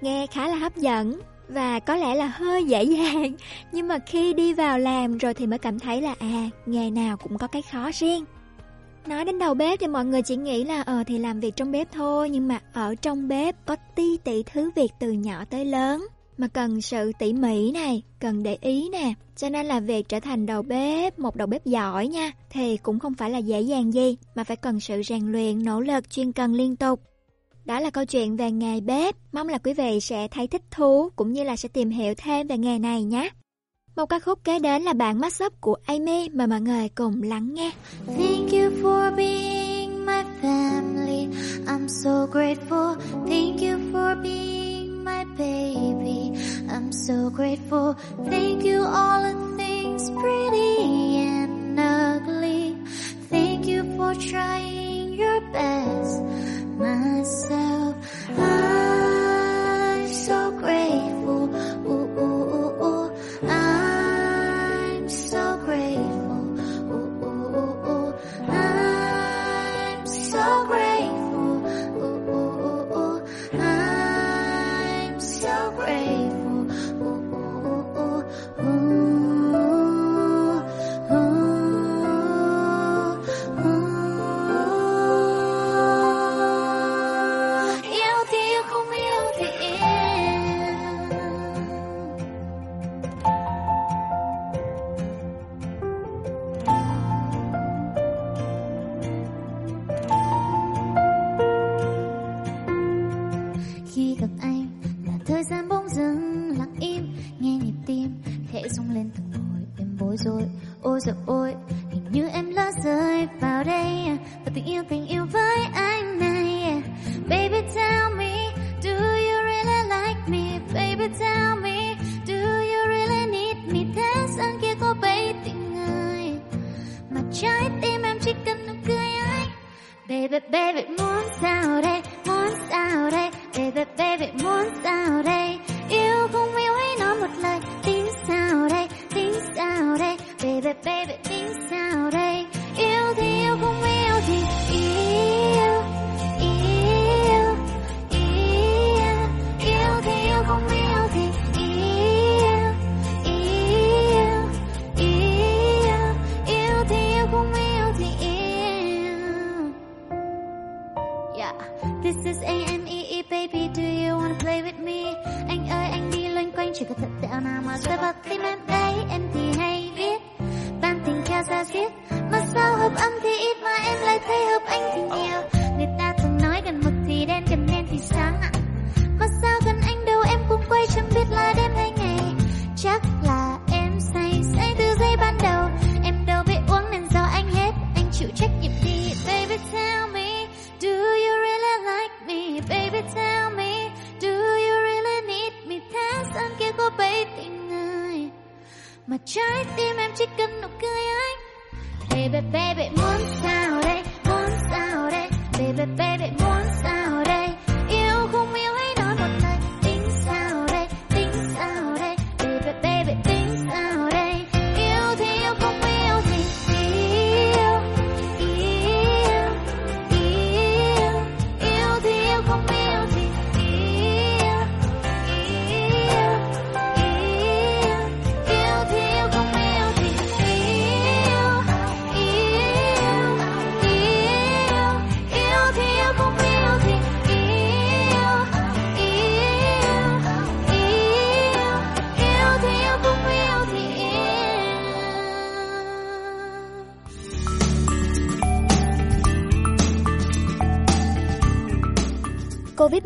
Nghe 0.00 0.26
khá 0.26 0.48
là 0.48 0.54
hấp 0.54 0.76
dẫn 0.76 1.20
và 1.48 1.80
có 1.80 1.96
lẽ 1.96 2.14
là 2.14 2.26
hơi 2.26 2.64
dễ 2.64 2.84
dàng, 2.84 3.32
nhưng 3.72 3.88
mà 3.88 3.98
khi 4.06 4.34
đi 4.34 4.54
vào 4.54 4.78
làm 4.78 5.18
rồi 5.18 5.34
thì 5.34 5.46
mới 5.46 5.58
cảm 5.58 5.78
thấy 5.78 6.00
là 6.00 6.14
à, 6.18 6.50
nghề 6.66 6.90
nào 6.90 7.16
cũng 7.16 7.38
có 7.38 7.46
cái 7.46 7.62
khó 7.72 7.90
riêng. 7.94 8.24
Nói 9.06 9.24
đến 9.24 9.38
đầu 9.38 9.54
bếp 9.54 9.80
thì 9.80 9.86
mọi 9.86 10.04
người 10.04 10.22
chỉ 10.22 10.36
nghĩ 10.36 10.64
là 10.64 10.82
ờ 10.82 11.04
thì 11.06 11.18
làm 11.18 11.40
việc 11.40 11.56
trong 11.56 11.72
bếp 11.72 11.92
thôi, 11.92 12.30
nhưng 12.30 12.48
mà 12.48 12.60
ở 12.72 12.94
trong 12.94 13.28
bếp 13.28 13.66
có 13.66 13.76
ti 13.94 14.16
tỷ 14.24 14.42
thứ 14.42 14.70
việc 14.76 14.90
từ 15.00 15.12
nhỏ 15.12 15.44
tới 15.50 15.64
lớn 15.64 16.06
mà 16.38 16.48
cần 16.48 16.80
sự 16.80 17.12
tỉ 17.18 17.32
mỉ 17.32 17.70
này, 17.70 18.02
cần 18.20 18.42
để 18.42 18.58
ý 18.60 18.88
nè. 18.88 19.14
Cho 19.36 19.48
nên 19.48 19.66
là 19.66 19.80
việc 19.80 20.08
trở 20.08 20.20
thành 20.20 20.46
đầu 20.46 20.62
bếp, 20.62 21.18
một 21.18 21.36
đầu 21.36 21.46
bếp 21.46 21.64
giỏi 21.64 22.08
nha, 22.08 22.32
thì 22.50 22.76
cũng 22.76 22.98
không 22.98 23.14
phải 23.14 23.30
là 23.30 23.38
dễ 23.38 23.60
dàng 23.60 23.94
gì, 23.94 24.16
mà 24.34 24.44
phải 24.44 24.56
cần 24.56 24.80
sự 24.80 25.02
rèn 25.02 25.32
luyện, 25.32 25.64
nỗ 25.64 25.80
lực, 25.80 26.10
chuyên 26.10 26.32
cần 26.32 26.52
liên 26.52 26.76
tục. 26.76 27.00
Đó 27.68 27.80
là 27.80 27.90
câu 27.90 28.04
chuyện 28.04 28.36
về 28.36 28.50
nghề 28.50 28.80
bếp, 28.80 29.16
mong 29.32 29.48
là 29.48 29.58
quý 29.58 29.74
vị 29.74 30.00
sẽ 30.00 30.28
thấy 30.28 30.46
thích 30.46 30.62
thú 30.70 31.10
cũng 31.16 31.32
như 31.32 31.44
là 31.44 31.56
sẽ 31.56 31.68
tìm 31.68 31.90
hiểu 31.90 32.14
thêm 32.16 32.46
về 32.48 32.58
nghề 32.58 32.78
này 32.78 33.04
nhé. 33.04 33.30
Một 33.96 34.06
ca 34.06 34.18
khúc 34.18 34.44
kế 34.44 34.58
đến 34.58 34.82
là 34.82 34.92
bản 34.92 35.20
mashup 35.20 35.60
của 35.60 35.76
Amy 35.86 36.28
mà 36.28 36.46
mọi 36.46 36.60
người 36.60 36.88
cùng 36.88 37.22
lắng 37.22 37.54
nghe. 37.54 37.70
Thank 38.06 38.52
you 38.52 38.70
for 38.82 39.16
being 39.16 40.06
my 40.06 40.22
family. 40.42 41.28
I'm 41.66 41.88
so 41.88 42.26
grateful. 42.32 42.94
Thank 43.26 43.60
you 43.60 43.78
for 43.92 44.22
being 44.22 45.04
my 45.04 45.24
baby. 45.38 46.30
I'm 46.68 46.92
so 46.92 47.14
grateful. 47.36 47.92
Thank 48.30 48.64
you, 48.64 48.84
all 48.84 49.22
the 49.22 49.34
things 49.58 50.10
pretty 50.10 51.16
and 51.16 51.78
ugly. 51.78 52.74
Thank 53.30 53.66
you 53.66 53.82
for 53.96 54.14
trying 54.30 55.12
your 55.20 55.40
best, 55.52 56.22
myself. 56.78 57.96
I'm 58.38 60.08
so 60.08 60.52
grateful. 60.52 61.17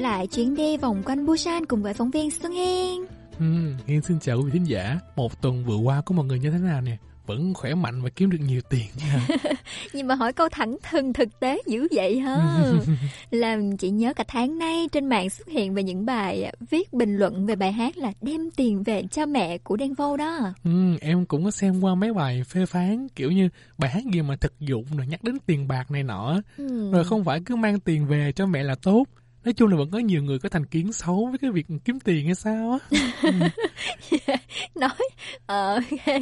Trở 0.00 0.08
lại 0.08 0.26
chuyến 0.26 0.54
đi 0.54 0.76
vòng 0.76 1.02
quanh 1.06 1.26
Busan 1.26 1.66
cùng 1.66 1.82
với 1.82 1.94
phóng 1.94 2.10
viên 2.10 2.30
Xuân 2.30 2.52
Hiên. 2.52 3.06
Ừ, 3.38 3.44
Hiên 3.86 4.02
xin 4.02 4.20
chào 4.20 4.36
quý 4.36 4.42
vị 4.44 4.50
thính 4.52 4.64
giả. 4.64 4.98
Một 5.16 5.42
tuần 5.42 5.64
vừa 5.64 5.76
qua 5.76 6.00
của 6.06 6.14
mọi 6.14 6.26
người 6.26 6.38
như 6.38 6.50
thế 6.50 6.58
nào 6.58 6.80
nè? 6.80 6.96
Vẫn 7.26 7.54
khỏe 7.54 7.74
mạnh 7.74 8.02
và 8.02 8.10
kiếm 8.10 8.30
được 8.30 8.38
nhiều 8.40 8.60
tiền 8.70 8.86
nha. 8.98 9.26
Nhưng 9.92 10.06
mà 10.06 10.14
hỏi 10.14 10.32
câu 10.32 10.48
thẳng 10.48 10.76
thừng 10.90 11.12
thực 11.12 11.40
tế 11.40 11.62
dữ 11.66 11.88
vậy 11.90 12.18
hả? 12.18 12.62
Làm 13.30 13.76
chị 13.76 13.90
nhớ 13.90 14.14
cả 14.14 14.24
tháng 14.28 14.58
nay 14.58 14.88
trên 14.92 15.06
mạng 15.06 15.30
xuất 15.30 15.48
hiện 15.48 15.74
về 15.74 15.82
những 15.82 16.06
bài 16.06 16.52
viết 16.70 16.92
bình 16.92 17.16
luận 17.16 17.46
về 17.46 17.56
bài 17.56 17.72
hát 17.72 17.96
là 17.96 18.12
đem 18.20 18.50
tiền 18.56 18.82
về 18.82 19.02
cho 19.10 19.26
mẹ 19.26 19.58
của 19.58 19.76
Đen 19.76 19.94
Vâu 19.94 20.16
đó. 20.16 20.38
Ừ, 20.64 20.96
em 21.00 21.26
cũng 21.26 21.44
có 21.44 21.50
xem 21.50 21.80
qua 21.80 21.94
mấy 21.94 22.12
bài 22.12 22.42
phê 22.44 22.66
phán 22.66 23.08
kiểu 23.16 23.30
như 23.30 23.48
bài 23.78 23.90
hát 23.90 24.02
gì 24.12 24.22
mà 24.22 24.36
thực 24.36 24.60
dụng 24.60 24.84
rồi 24.96 25.06
nhắc 25.06 25.24
đến 25.24 25.36
tiền 25.46 25.68
bạc 25.68 25.90
này 25.90 26.02
nọ. 26.02 26.40
Ừ. 26.56 26.90
Rồi 26.92 27.04
không 27.04 27.24
phải 27.24 27.40
cứ 27.46 27.56
mang 27.56 27.80
tiền 27.80 28.06
về 28.06 28.32
cho 28.32 28.46
mẹ 28.46 28.62
là 28.62 28.74
tốt. 28.74 29.04
Nói 29.44 29.52
chung 29.52 29.68
là 29.68 29.76
vẫn 29.76 29.90
có 29.90 29.98
nhiều 29.98 30.22
người 30.22 30.38
có 30.38 30.48
thành 30.48 30.66
kiến 30.66 30.92
xấu 30.92 31.26
với 31.26 31.38
cái 31.38 31.50
việc 31.50 31.66
kiếm 31.84 32.00
tiền 32.00 32.26
hay 32.26 32.34
sao 32.34 32.78
á. 32.90 32.98
Nói 34.74 34.90
ờ 35.46 35.74
ok. 35.74 36.20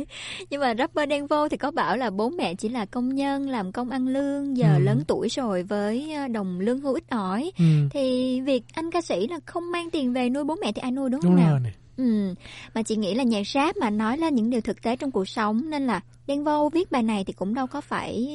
Nhưng 0.51 0.61
mà 0.61 0.75
rapper 0.79 1.09
Đen 1.09 1.27
Vâu 1.27 1.49
thì 1.49 1.57
có 1.57 1.71
bảo 1.71 1.97
là 1.97 2.11
bố 2.11 2.29
mẹ 2.31 2.55
chỉ 2.55 2.69
là 2.69 2.85
công 2.85 3.15
nhân 3.15 3.49
làm 3.49 3.73
công 3.73 3.91
ăn 3.91 4.09
lương 4.09 4.57
giờ 4.57 4.75
Ừ. 4.75 4.79
lớn 4.79 5.03
tuổi 5.09 5.29
rồi 5.29 5.63
với 5.63 6.13
ờ, 6.13 6.29
đồng 6.29 6.61
lương 6.61 6.81
hưu 6.81 6.95
ít 6.95 7.05
ỏi 7.11 7.53
Ừ. 7.59 7.65
thì 7.91 8.41
việc 8.41 8.65
anh 8.73 8.91
ca 8.91 9.01
sĩ 9.01 9.27
là 9.29 9.39
không 9.47 9.71
mang 9.73 9.91
tiền 9.91 10.13
về 10.13 10.29
nuôi 10.31 10.45
bố 10.45 10.57
mẹ 10.63 10.73
thì 10.73 10.81
ai 10.81 10.91
nuôi 10.91 11.11
đúng 11.11 11.21
không 11.21 11.37
Đúng 11.37 11.45
nào? 11.45 11.59
nè. 11.59 11.71
Ừ, 11.97 12.35
mà 12.75 12.83
chị 12.83 12.97
nghĩ 12.97 13.15
là 13.15 13.23
nhạc 13.23 13.43
rap 13.47 13.77
mà 13.77 13.91
nói 13.91 14.19
lên 14.19 14.35
những 14.35 14.51
điều 14.51 14.61
thực 14.61 14.83
tế 14.83 14.97
trong 14.97 15.11
cuộc 15.11 15.29
sống 15.29 15.71
nên 15.71 15.87
là 15.87 16.01
Đen 16.27 16.45
Vâu 16.45 16.69
viết 16.69 16.91
bài 16.93 17.03
này 17.03 17.25
thì 17.25 17.33
cũng 17.33 17.55
đâu 17.55 17.67
có 17.67 17.81
phải 17.81 18.29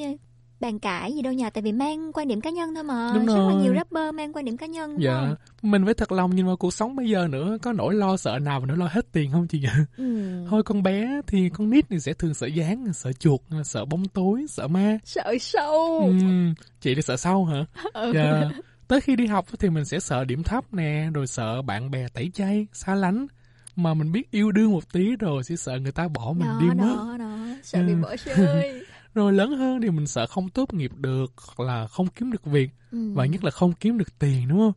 bàn 0.64 0.80
cãi 0.80 1.14
gì 1.16 1.22
đâu 1.22 1.33
nhờ 1.33 1.50
tại 1.53 1.61
vì 1.61 1.72
mang 1.72 2.11
quan 2.14 2.27
điểm 2.27 2.42
cá 2.42 2.50
nhân 2.50 2.75
thôi 2.75 2.83
mà 2.83 3.11
Đúng 3.16 3.25
rất 3.25 3.33
là 3.35 3.42
rồi. 3.53 3.56
nhiều 3.56 3.74
rapper 3.75 4.14
mang 4.16 4.33
quan 4.33 4.45
điểm 4.45 4.58
cá 4.58 4.66
nhân 4.66 4.95
Dạ, 5.01 5.14
không? 5.61 5.72
mình 5.72 5.85
phải 5.85 5.93
thật 5.93 6.11
lòng 6.11 6.35
nhìn 6.35 6.45
vào 6.45 6.58
cuộc 6.58 6.74
sống 6.74 6.95
bây 6.95 7.09
giờ 7.09 7.27
nữa, 7.27 7.58
có 7.61 7.74
nỗi 7.74 7.93
lo 7.93 8.17
sợ 8.17 8.40
nào 8.40 8.59
mà 8.59 8.66
nỗi 8.66 8.77
lo 8.77 8.88
hết 8.92 9.11
tiền 9.11 9.32
không 9.32 9.48
chị 9.48 9.59
nhỉ? 9.59 9.67
Ừ. 9.98 10.45
Thôi 10.50 10.64
con 10.64 10.83
bé 10.83 11.22
thì 11.27 11.50
con 11.50 11.69
nít 11.69 11.85
thì 11.90 12.00
sẽ 12.00 12.14
thường 12.14 12.33
sợ 12.33 12.48
dáng, 12.48 12.93
sợ 12.93 13.14
chuột, 13.14 13.40
sợ 13.66 13.85
bóng 13.85 14.06
tối, 14.08 14.45
sợ 14.50 14.67
ma. 14.67 14.98
sợ 15.03 15.33
sâu 15.42 15.98
Ừm, 16.00 16.53
chị 16.82 16.95
thì 16.95 17.01
sợ 17.01 17.17
sâu 17.17 17.45
hả? 17.45 17.66
Ừ. 17.93 18.11
Dạ. 18.16 18.42
Tới 18.88 19.01
khi 19.01 19.16
đi 19.16 19.27
học 19.27 19.45
thì 19.59 19.69
mình 19.69 19.85
sẽ 19.85 20.00
sợ 20.00 20.24
điểm 20.25 20.43
thấp 20.43 20.74
nè, 20.74 21.09
rồi 21.14 21.27
sợ 21.27 21.61
bạn 21.61 21.92
bè 21.92 22.08
tẩy 22.14 22.32
chay, 22.33 22.67
xa 22.74 22.95
lánh. 22.95 23.27
Mà 23.75 23.93
mình 23.93 24.11
biết 24.11 24.32
yêu 24.32 24.51
đương 24.51 24.72
một 24.72 24.93
tí 24.93 25.16
rồi 25.19 25.43
sẽ 25.43 25.56
sợ 25.56 25.80
người 25.80 25.92
ta 25.92 26.08
bỏ 26.08 26.33
mình 26.38 26.48
đó 26.48 26.58
đi 26.59 26.66
mất. 26.67 26.74
đó 26.77 27.16
đó 27.19 27.38
sợ 27.64 27.80
bị 27.88 27.93
Ừ. 27.93 28.00
bỏ 28.01 28.16
rơi 28.25 28.85
Rồi 29.14 29.33
lớn 29.33 29.51
hơn 29.58 29.82
thì 29.82 29.90
mình 29.90 30.08
sợ 30.08 30.25
không 30.27 30.50
tốt 30.50 30.74
nghiệp 30.74 30.92
được, 30.98 31.33
hoặc 31.38 31.66
là 31.66 31.88
không 31.88 32.08
kiếm 32.08 32.32
được 32.32 32.45
việc, 32.45 32.69
Ừ. 32.92 33.14
và 33.14 33.25
nhất 33.25 33.43
là 33.43 33.51
không 33.51 33.74
kiếm 33.74 33.98
được 33.98 34.19
tiền 34.19 34.48
đúng 34.48 34.59
không? 34.59 34.74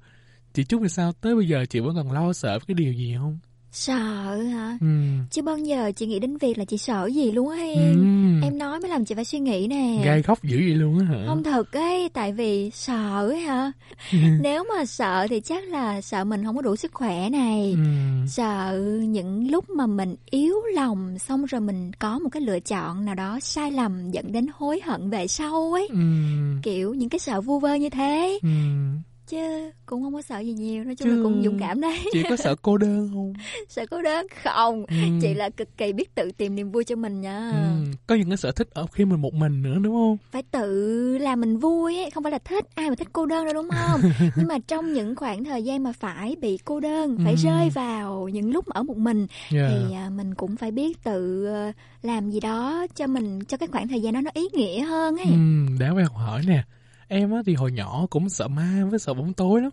Chị 0.55 0.65
Trúc 0.65 0.83
thì 0.83 0.89
sao? 0.89 1.13
Tới 1.13 1.35
bây 1.37 1.49
giờ 1.49 1.65
chị 1.71 1.81
vẫn 1.81 1.95
còn 1.97 2.13
lo 2.13 2.33
sợ 2.33 2.51
với 2.59 2.67
cái 2.67 2.75
điều 2.75 2.93
gì 2.93 3.15
không? 3.19 3.39
Sợ 3.77 4.37
hả 4.43 4.79
Ừ. 4.81 4.87
chứ 5.31 5.43
bao 5.43 5.59
giờ 5.59 5.93
chị 5.97 6.07
nghĩ 6.07 6.19
đến 6.19 6.37
việc 6.37 6.59
là 6.59 6.65
chị 6.65 6.79
sợ 6.79 7.07
gì 7.15 7.33
luôn 7.33 7.49
á 7.51 7.57
Hiên 7.57 7.95
Ừm. 7.95 8.41
em 8.43 8.59
nói 8.59 8.81
mới 8.81 8.91
làm 8.91 9.05
chị 9.05 9.15
phải 9.15 9.25
suy 9.25 9.39
nghĩ 9.39 9.67
nè 9.71 10.03
Gai 10.05 10.23
góc 10.23 10.43
dữ 10.45 10.57
vậy 10.57 10.75
luôn 10.75 10.99
á 10.99 11.05
hả? 11.05 11.25
không 11.27 11.43
thật 11.45 11.73
ấy 11.73 12.09
tại 12.15 12.33
vì 12.33 12.71
sợ 12.75 13.29
hả 13.47 13.73
nếu 14.43 14.65
mà 14.77 14.85
sợ 14.85 15.27
thì 15.31 15.41
chắc 15.41 15.65
là 15.69 16.01
sợ 16.01 16.25
mình 16.25 16.45
không 16.45 16.57
có 16.57 16.63
đủ 16.63 16.77
sức 16.77 16.93
khỏe 16.95 17.31
này 17.31 17.73
Ừm. 17.77 18.27
sợ 18.29 18.81
những 19.03 19.51
lúc 19.51 19.71
mà 19.71 19.87
mình 19.87 20.15
yếu 20.31 20.55
lòng 20.75 21.19
xong 21.19 21.45
rồi 21.45 21.61
mình 21.61 21.93
có 21.99 22.19
một 22.19 22.29
cái 22.33 22.43
lựa 22.43 22.61
chọn 22.61 23.05
nào 23.05 23.15
đó 23.15 23.39
sai 23.43 23.71
lầm 23.71 24.11
dẫn 24.11 24.33
đến 24.33 24.47
hối 24.55 24.81
hận 24.85 25.11
về 25.11 25.27
sau 25.27 25.73
ấy 25.73 25.87
Ừm. 25.91 26.61
kiểu 26.63 26.95
những 26.95 27.09
cái 27.09 27.19
sợ 27.19 27.41
vu 27.41 27.59
vơ 27.59 27.75
như 27.75 27.91
thế 27.91 28.39
Ừm. 28.43 28.99
Chứ 29.27 29.71
cũng 29.87 30.03
không 30.03 30.15
có 30.15 30.23
sợ 30.23 30.39
gì 30.39 30.53
nhiều 30.53 30.85
nói 30.85 30.95
chung 30.97 31.09
là 31.09 31.15
Chứ 31.17 31.21
cũng 31.23 31.43
dũng 31.45 31.59
cảm 31.59 31.81
đấy 31.81 31.99
Chị 32.13 32.23
có 32.31 32.37
sợ 32.37 32.55
cô 32.63 32.77
đơn 32.79 33.11
không? 33.15 33.33
sợ 33.69 33.87
cô 33.91 34.03
đơn 34.03 34.27
không 34.45 34.85
Ừ. 34.89 34.95
chị 35.21 35.35
là 35.35 35.51
cực 35.51 35.77
kỳ 35.77 35.93
biết 35.93 36.15
tự 36.15 36.31
tìm 36.37 36.55
niềm 36.55 36.71
vui 36.73 36.85
cho 36.85 36.97
mình 36.97 37.21
nha 37.21 37.51
Ừ, 37.53 37.85
có 38.07 38.15
những 38.15 38.29
cái 38.29 38.37
sở 38.37 38.53
thích 38.53 38.69
ở 38.75 38.87
khi 38.93 39.05
mình 39.05 39.21
một 39.21 39.35
mình 39.35 39.63
nữa 39.63 39.77
đúng 39.83 39.95
không? 39.95 40.17
phải 40.33 40.43
tự 40.43 41.19
làm 41.19 41.41
mình 41.41 41.59
vui 41.59 41.97
ấy 41.97 42.11
không 42.11 42.23
phải 42.23 42.33
là 42.33 42.39
thích 42.39 42.65
ai 42.75 42.91
mà 42.91 42.97
thích 42.97 43.09
cô 43.13 43.27
đơn 43.27 43.45
đâu 43.45 43.55
đúng 43.55 43.71
không 43.71 44.01
nhưng 44.37 44.49
mà 44.49 44.59
trong 44.69 44.93
những 44.93 45.17
khoảng 45.17 45.45
thời 45.45 45.63
gian 45.65 45.83
mà 45.83 45.93
phải 45.93 46.37
bị 46.41 46.59
cô 46.65 46.81
đơn 46.81 47.19
phải 47.25 47.33
Ừ. 47.33 47.37
rơi 47.37 47.71
vào 47.71 48.29
những 48.29 48.51
lúc 48.53 48.67
ở 48.67 48.83
một 48.83 48.97
mình 48.97 49.27
Dạ. 49.51 49.69
thì 49.69 49.95
à, 49.95 50.11
mình 50.11 50.35
cũng 50.35 50.57
phải 50.57 50.71
biết 50.71 51.05
tự 51.05 51.47
ờ, 51.47 51.73
làm 52.03 52.31
gì 52.31 52.41
đó 52.41 52.87
cho 52.95 53.07
mình 53.07 53.45
cho 53.45 53.57
cái 53.57 53.67
khoảng 53.73 53.89
thời 53.89 54.01
gian 54.03 54.15
đó 54.15 54.21
nó 54.21 54.31
ý 54.35 54.43
nghĩa 54.53 54.81
hơn 54.85 55.17
ấy 55.17 55.27
Ừ, 55.27 55.77
đáng 55.81 55.95
phải 55.95 56.05
học 56.05 56.15
hỏi 56.17 56.43
nè. 56.47 56.63
Em 57.09 57.33
á 57.33 57.43
thì 57.47 57.55
hồi 57.55 57.73
nhỏ 57.73 58.07
cũng 58.11 58.29
sợ 58.29 58.49
ma 58.49 58.85
với 58.91 58.99
sợ 58.99 59.15
bóng 59.15 59.33
tối 59.33 59.61
lắm. 59.63 59.71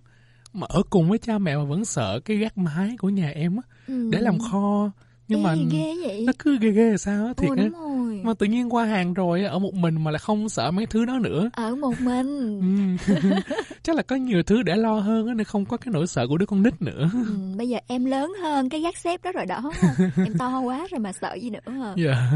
Mà 0.54 0.68
ở 0.70 0.82
cùng 0.90 1.10
với 1.10 1.18
cha 1.18 1.38
mẹ 1.38 1.56
mà 1.58 1.64
vẫn 1.64 1.86
sợ 1.86 2.20
cái 2.26 2.38
gác 2.38 2.58
mái 2.58 2.96
của 3.00 3.10
nhà 3.10 3.30
em 3.30 3.56
á 3.56 3.62
Ừ. 3.88 4.10
để 4.12 4.22
làm 4.22 4.40
kho. 4.40 4.92
Nhưng 5.28 5.40
Ê, 5.40 5.44
mà 5.44 5.56
ghê 5.72 5.94
vậy 6.06 6.24
nó 6.28 6.34
cứ 6.40 6.58
ghê 6.62 6.72
ghê 6.72 6.92
là 6.92 6.98
sao 6.98 7.26
á 7.26 7.34
thiệt 7.38 7.50
á. 7.58 7.70
Mà 8.24 8.34
tự 8.34 8.46
nhiên 8.46 8.70
qua 8.74 8.86
hàng 8.86 9.14
rồi 9.14 9.44
ở 9.44 9.60
một 9.60 9.74
mình 9.74 10.04
mà 10.04 10.12
lại 10.12 10.20
không 10.20 10.50
sợ 10.50 10.72
mấy 10.72 10.86
thứ 10.86 11.06
đó 11.06 11.20
nữa. 11.20 11.50
ở 11.54 11.76
một 11.76 11.94
mình 12.02 12.60
Ừ. 13.08 13.14
Chắc 13.84 13.96
là 13.96 14.02
có 14.02 14.16
nhiều 14.16 14.44
thứ 14.44 14.64
để 14.64 14.76
lo 14.76 15.00
hơn 15.00 15.28
á 15.28 15.34
nên 15.34 15.44
không 15.44 15.66
có 15.66 15.78
cái 15.78 15.92
nỗi 15.94 16.08
sợ 16.08 16.28
của 16.28 16.38
đứa 16.38 16.46
con 16.46 16.64
nít 16.64 16.82
nữa. 16.82 17.10
Ừ, 17.14 17.36
bây 17.58 17.70
giờ 17.70 17.78
em 17.88 18.06
lớn 18.06 18.34
hơn 18.42 18.70
cái 18.70 18.82
gác 18.82 18.98
xếp 18.98 19.24
đó 19.24 19.32
rồi 19.32 19.46
đó 19.46 19.72
em 20.16 20.34
to 20.40 20.60
quá 20.60 20.88
rồi 20.92 21.00
mà 21.00 21.12
sợ 21.14 21.34
gì 21.42 21.50
nữa 21.50 21.60
hả 21.72 21.94
Dạ. 21.98 22.32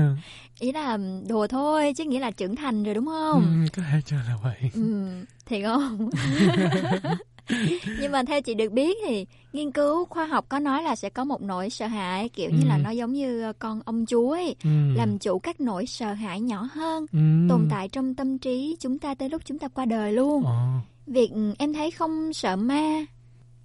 Ý 0.59 0.71
là 0.71 0.97
đùa 1.29 1.47
thôi 1.47 1.93
chứ 1.97 2.03
nghĩa 2.03 2.19
là 2.19 2.31
trưởng 2.31 2.55
thành 2.55 2.83
rồi 2.83 2.93
đúng 2.95 3.05
không 3.05 3.41
Ừ, 3.63 3.67
có 3.75 3.81
thể 3.91 4.01
cho 4.05 4.15
là 4.17 4.37
vậy. 4.43 4.71
ừ, 4.73 5.05
thiệt 5.45 5.61
không 5.65 6.09
nhưng 7.97 8.11
mà 8.11 8.23
theo 8.23 8.41
chị 8.41 8.53
được 8.53 8.71
biết 8.71 8.97
thì 9.07 9.25
nghiên 9.53 9.71
cứu 9.71 10.05
khoa 10.05 10.25
học 10.25 10.45
có 10.49 10.59
nói 10.59 10.83
là 10.83 10.95
sẽ 10.95 11.09
có 11.09 11.23
một 11.23 11.41
nỗi 11.41 11.69
sợ 11.69 11.87
hãi 11.87 12.29
kiểu 12.29 12.49
như 12.49 12.63
Ừ. 12.63 12.67
là 12.67 12.77
nó 12.77 12.89
giống 12.89 13.13
như 13.13 13.53
con 13.59 13.81
ông 13.85 14.05
chúa 14.05 14.31
ấy 14.31 14.55
Ừ. 14.63 14.69
làm 14.95 15.19
chủ 15.19 15.39
các 15.39 15.61
nỗi 15.61 15.85
sợ 15.85 16.13
hãi 16.13 16.39
nhỏ 16.41 16.69
hơn 16.73 17.05
Ừ. 17.13 17.19
tồn 17.49 17.67
tại 17.69 17.89
trong 17.89 18.15
tâm 18.15 18.37
trí 18.37 18.77
chúng 18.79 18.99
ta 18.99 19.15
tới 19.15 19.29
lúc 19.29 19.41
chúng 19.45 19.59
ta 19.59 19.67
qua 19.67 19.85
đời 19.85 20.11
luôn 20.13 20.43
Ờ. 20.45 20.67
việc 21.07 21.31
em 21.59 21.73
thấy 21.73 21.91
không 21.91 22.33
sợ 22.33 22.55
ma 22.55 23.05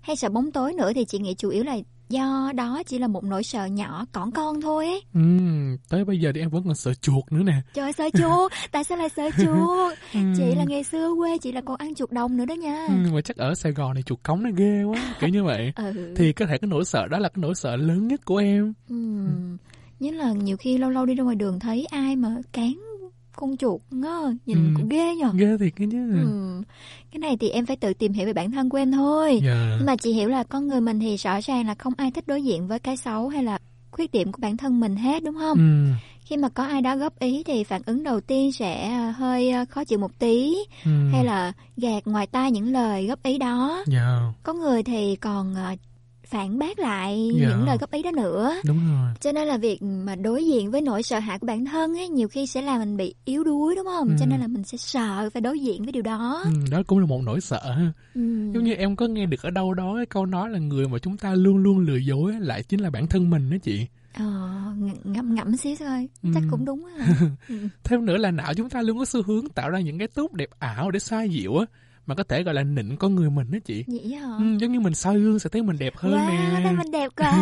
hay 0.01 0.17
sợ 0.17 0.29
bóng 0.29 0.53
tối 0.53 0.73
nữa 0.73 0.93
thì 0.95 1.05
chị 1.05 1.19
nghĩ 1.19 1.35
chủ 1.35 1.49
yếu 1.49 1.65
là 1.65 1.77
do 2.09 2.53
đó 2.55 2.83
chỉ 2.87 2.99
là 2.99 3.07
một 3.09 3.25
nỗi 3.25 3.43
sợ 3.43 3.67
nhỏ 3.67 4.05
cỏn 4.13 4.31
con 4.31 4.61
thôi 4.61 4.87
ấy 4.87 5.03
Ừ, 5.15 5.21
tới 5.89 6.05
bây 6.05 6.21
giờ 6.21 6.33
thì 6.35 6.41
em 6.41 6.51
vẫn 6.51 6.63
còn 6.67 6.75
sợ 6.75 6.95
chuột 6.95 7.25
nữa 7.33 7.43
nè. 7.43 7.55
trời 7.75 7.85
ơi, 7.85 7.93
sợ 7.93 8.09
chuột 8.19 8.53
tại 8.73 8.85
sao 8.85 8.99
lại 8.99 9.09
sợ 9.17 9.23
chuột 9.43 9.99
Ừ. 10.15 10.21
chị 10.37 10.55
là 10.55 10.65
ngày 10.65 10.85
xưa 10.85 11.15
quê 11.19 11.39
chị 11.39 11.53
là 11.53 11.61
còn 11.61 11.77
ăn 11.77 11.95
chuột 11.95 12.13
đồng 12.13 12.37
nữa 12.37 12.45
đó 12.45 12.55
nha 12.55 12.87
Ừ, 12.89 13.13
mà 13.13 13.21
chắc 13.21 13.37
ở 13.37 13.55
Sài 13.55 13.73
Gòn 13.73 13.95
này 13.95 14.03
chuột 14.03 14.19
cống 14.23 14.43
nó 14.43 14.51
ghê 14.57 14.83
quá, 14.85 15.15
kiểu 15.21 15.29
như 15.31 15.45
vậy. 15.45 15.73
Ừ. 15.77 16.15
Thì 16.17 16.33
có 16.33 16.47
thể 16.47 16.59
cái 16.59 16.69
nỗi 16.69 16.85
sợ 16.85 17.07
đó 17.09 17.19
là 17.19 17.29
cái 17.29 17.41
nỗi 17.43 17.55
sợ 17.55 17.77
lớn 17.77 18.09
nhất 18.09 18.25
của 18.25 18.37
em. 18.37 18.73
Ừ. 18.89 18.97
Nhất 20.01 20.15
là 20.15 20.33
nhiều 20.33 20.57
khi 20.57 20.79
lâu 20.79 20.91
lâu 20.91 21.07
đi 21.07 21.15
ra 21.15 21.25
ngoài 21.25 21.37
đường 21.37 21.59
thấy 21.61 21.87
ai 21.91 22.17
mà 22.17 22.37
cán 22.53 22.73
con 23.37 23.57
chuột 23.57 23.81
ngơ 23.91 24.35
nhìn 24.47 24.59
Ừ. 24.59 24.71
cũng 24.77 24.89
ghê 24.89 25.15
nhờ 25.15 25.31
Ghê 25.37 25.57
thiệt 25.61 25.73
cái 25.77 25.89
chứ. 25.93 26.13
ừ. 26.23 26.63
cái 27.13 27.19
này 27.19 27.37
thì 27.41 27.49
em 27.51 27.67
phải 27.67 27.77
tự 27.77 27.95
tìm 27.95 28.13
hiểu 28.13 28.27
về 28.27 28.33
bản 28.33 28.51
thân 28.51 28.69
của 28.69 28.79
em 28.79 28.93
thôi 28.93 29.41
Dạ. 29.45 29.75
nhưng 29.79 29.87
mà 29.87 29.97
chị 29.97 30.13
hiểu 30.13 30.29
là 30.29 30.43
con 30.45 30.69
người 30.69 30.81
mình 30.81 31.01
thì 31.01 31.17
rõ 31.17 31.41
ràng 31.41 31.67
là 31.67 31.75
không 31.75 31.93
ai 31.97 32.11
thích 32.11 32.27
đối 32.27 32.43
diện 32.45 32.69
với 32.69 32.79
cái 32.79 32.97
xấu 32.97 33.29
hay 33.29 33.45
là 33.45 33.59
khuyết 33.91 34.13
điểm 34.13 34.33
của 34.33 34.39
bản 34.43 34.57
thân 34.57 34.81
mình 34.81 34.97
hết 34.97 35.23
đúng 35.25 35.35
không 35.35 35.59
Ừ. 35.59 35.93
khi 36.25 36.37
mà 36.37 36.49
có 36.49 36.65
ai 36.65 36.81
đó 36.83 36.97
góp 36.97 37.19
ý 37.19 37.43
thì 37.47 37.65
phản 37.65 37.83
ứng 37.87 38.03
đầu 38.05 38.21
tiên 38.21 38.53
sẽ 38.53 38.89
hơi 39.17 39.51
ờ, 39.51 39.65
khó 39.69 39.85
chịu 39.85 39.99
một 39.99 40.19
tí 40.19 40.55
Ừ. 40.85 40.91
hay 41.13 41.25
là 41.25 41.53
gạt 41.77 42.07
ngoài 42.07 42.27
tai 42.27 42.51
những 42.51 42.73
lời 42.73 43.07
góp 43.07 43.23
ý 43.23 43.39
đó 43.39 43.83
Dạ. 43.87 44.19
có 44.43 44.53
người 44.53 44.83
thì 44.83 45.17
còn 45.17 45.55
ờ, 45.55 45.75
phản 46.33 46.59
bác 46.59 46.79
lại 46.79 47.31
Dạ. 47.41 47.49
những 47.49 47.67
lời 47.67 47.77
góp 47.81 47.91
ý 47.91 48.03
đó 48.03 48.11
nữa 48.11 48.55
Đúng 48.65 48.79
rồi. 48.89 49.15
cho 49.21 49.33
nên 49.33 49.49
là 49.49 49.57
việc 49.57 49.83
mà 49.83 50.15
đối 50.17 50.47
diện 50.47 50.71
với 50.71 50.81
nỗi 50.81 51.03
sợ 51.03 51.19
hãi 51.19 51.39
của 51.39 51.47
bản 51.47 51.65
thân 51.65 51.99
ấy 51.99 52.09
nhiều 52.09 52.29
khi 52.29 52.47
sẽ 52.47 52.63
làm 52.63 52.79
mình 52.81 52.97
bị 52.97 53.15
yếu 53.25 53.45
đuối 53.45 53.75
đúng 53.77 53.87
không 53.87 54.09
Ừ. 54.09 54.15
cho 54.21 54.27
nên 54.27 54.41
là 54.41 54.47
mình 54.47 54.65
sẽ 54.65 54.79
sợ 54.79 55.31
phải 55.31 55.41
đối 55.41 55.61
diện 55.61 55.83
với 55.85 55.93
điều 55.93 56.03
đó 56.03 56.43
Ừ, 56.45 56.51
đó 56.71 56.83
cũng 56.87 56.99
là 56.99 57.07
một 57.07 57.21
nỗi 57.25 57.41
sợ. 57.41 57.73
ha. 57.73 57.93
ừ. 58.15 58.21
Giống 58.55 58.65
như 58.65 58.75
em 58.75 58.97
có 58.97 59.07
nghe 59.07 59.27
được 59.27 59.43
ở 59.43 59.51
đâu 59.51 59.75
đó 59.75 59.93
cái 59.97 60.07
câu 60.07 60.27
nói 60.27 60.51
là 60.51 60.59
người 60.59 60.89
mà 60.89 60.99
chúng 60.99 61.17
ta 61.17 61.35
luôn 61.35 61.57
luôn 61.57 61.79
lừa 61.79 61.97
dối 61.97 62.33
lại 62.41 62.63
chính 62.63 62.81
là 62.81 62.91
bản 62.91 63.07
thân 63.07 63.31
mình 63.31 63.51
đó 63.51 63.57
chị. 63.63 63.87
ờ, 64.15 64.25
ng- 64.79 64.95
ngậm 65.05 65.35
ngậm 65.35 65.57
xíu 65.57 65.77
thôi 65.79 66.09
chắc 66.35 66.43
Ừ. 66.43 66.49
cũng 66.51 66.65
đúng 66.65 66.85
á 66.99 67.07
ừ. 67.49 67.55
Thêm 67.85 68.05
nữa 68.05 68.17
là 68.17 68.31
não 68.31 68.55
chúng 68.55 68.71
ta 68.71 68.83
luôn 68.83 68.99
có 68.99 69.05
xu 69.05 69.23
hướng 69.23 69.49
tạo 69.49 69.71
ra 69.71 69.81
những 69.81 69.99
cái 69.99 70.09
tốt 70.09 70.33
đẹp 70.33 70.49
ảo 70.59 70.91
để 70.91 70.99
xoa 70.99 71.23
dịu 71.23 71.57
á. 71.59 71.67
Mà 72.07 72.15
có 72.15 72.23
thể 72.25 72.43
gọi 72.43 72.55
là 72.55 72.63
nịnh 72.63 72.97
con 72.97 73.15
người 73.15 73.31
mình 73.31 73.51
đó 73.51 73.59
chị. 73.65 73.85
vậy 73.87 74.15
hả 74.15 74.27
Ừ, 74.39 74.45
giống 74.61 74.73
như 74.73 74.81
mình 74.81 74.95
soi 74.95 75.19
gương 75.21 75.39
sẽ 75.39 75.51
thấy 75.51 75.63
mình 75.63 75.77
đẹp 75.79 75.93
hơn 75.97 76.13
wow 76.13 76.63
nè. 76.63 76.73
mình 76.79 76.91
đẹp 76.93 77.09
quá 77.17 77.33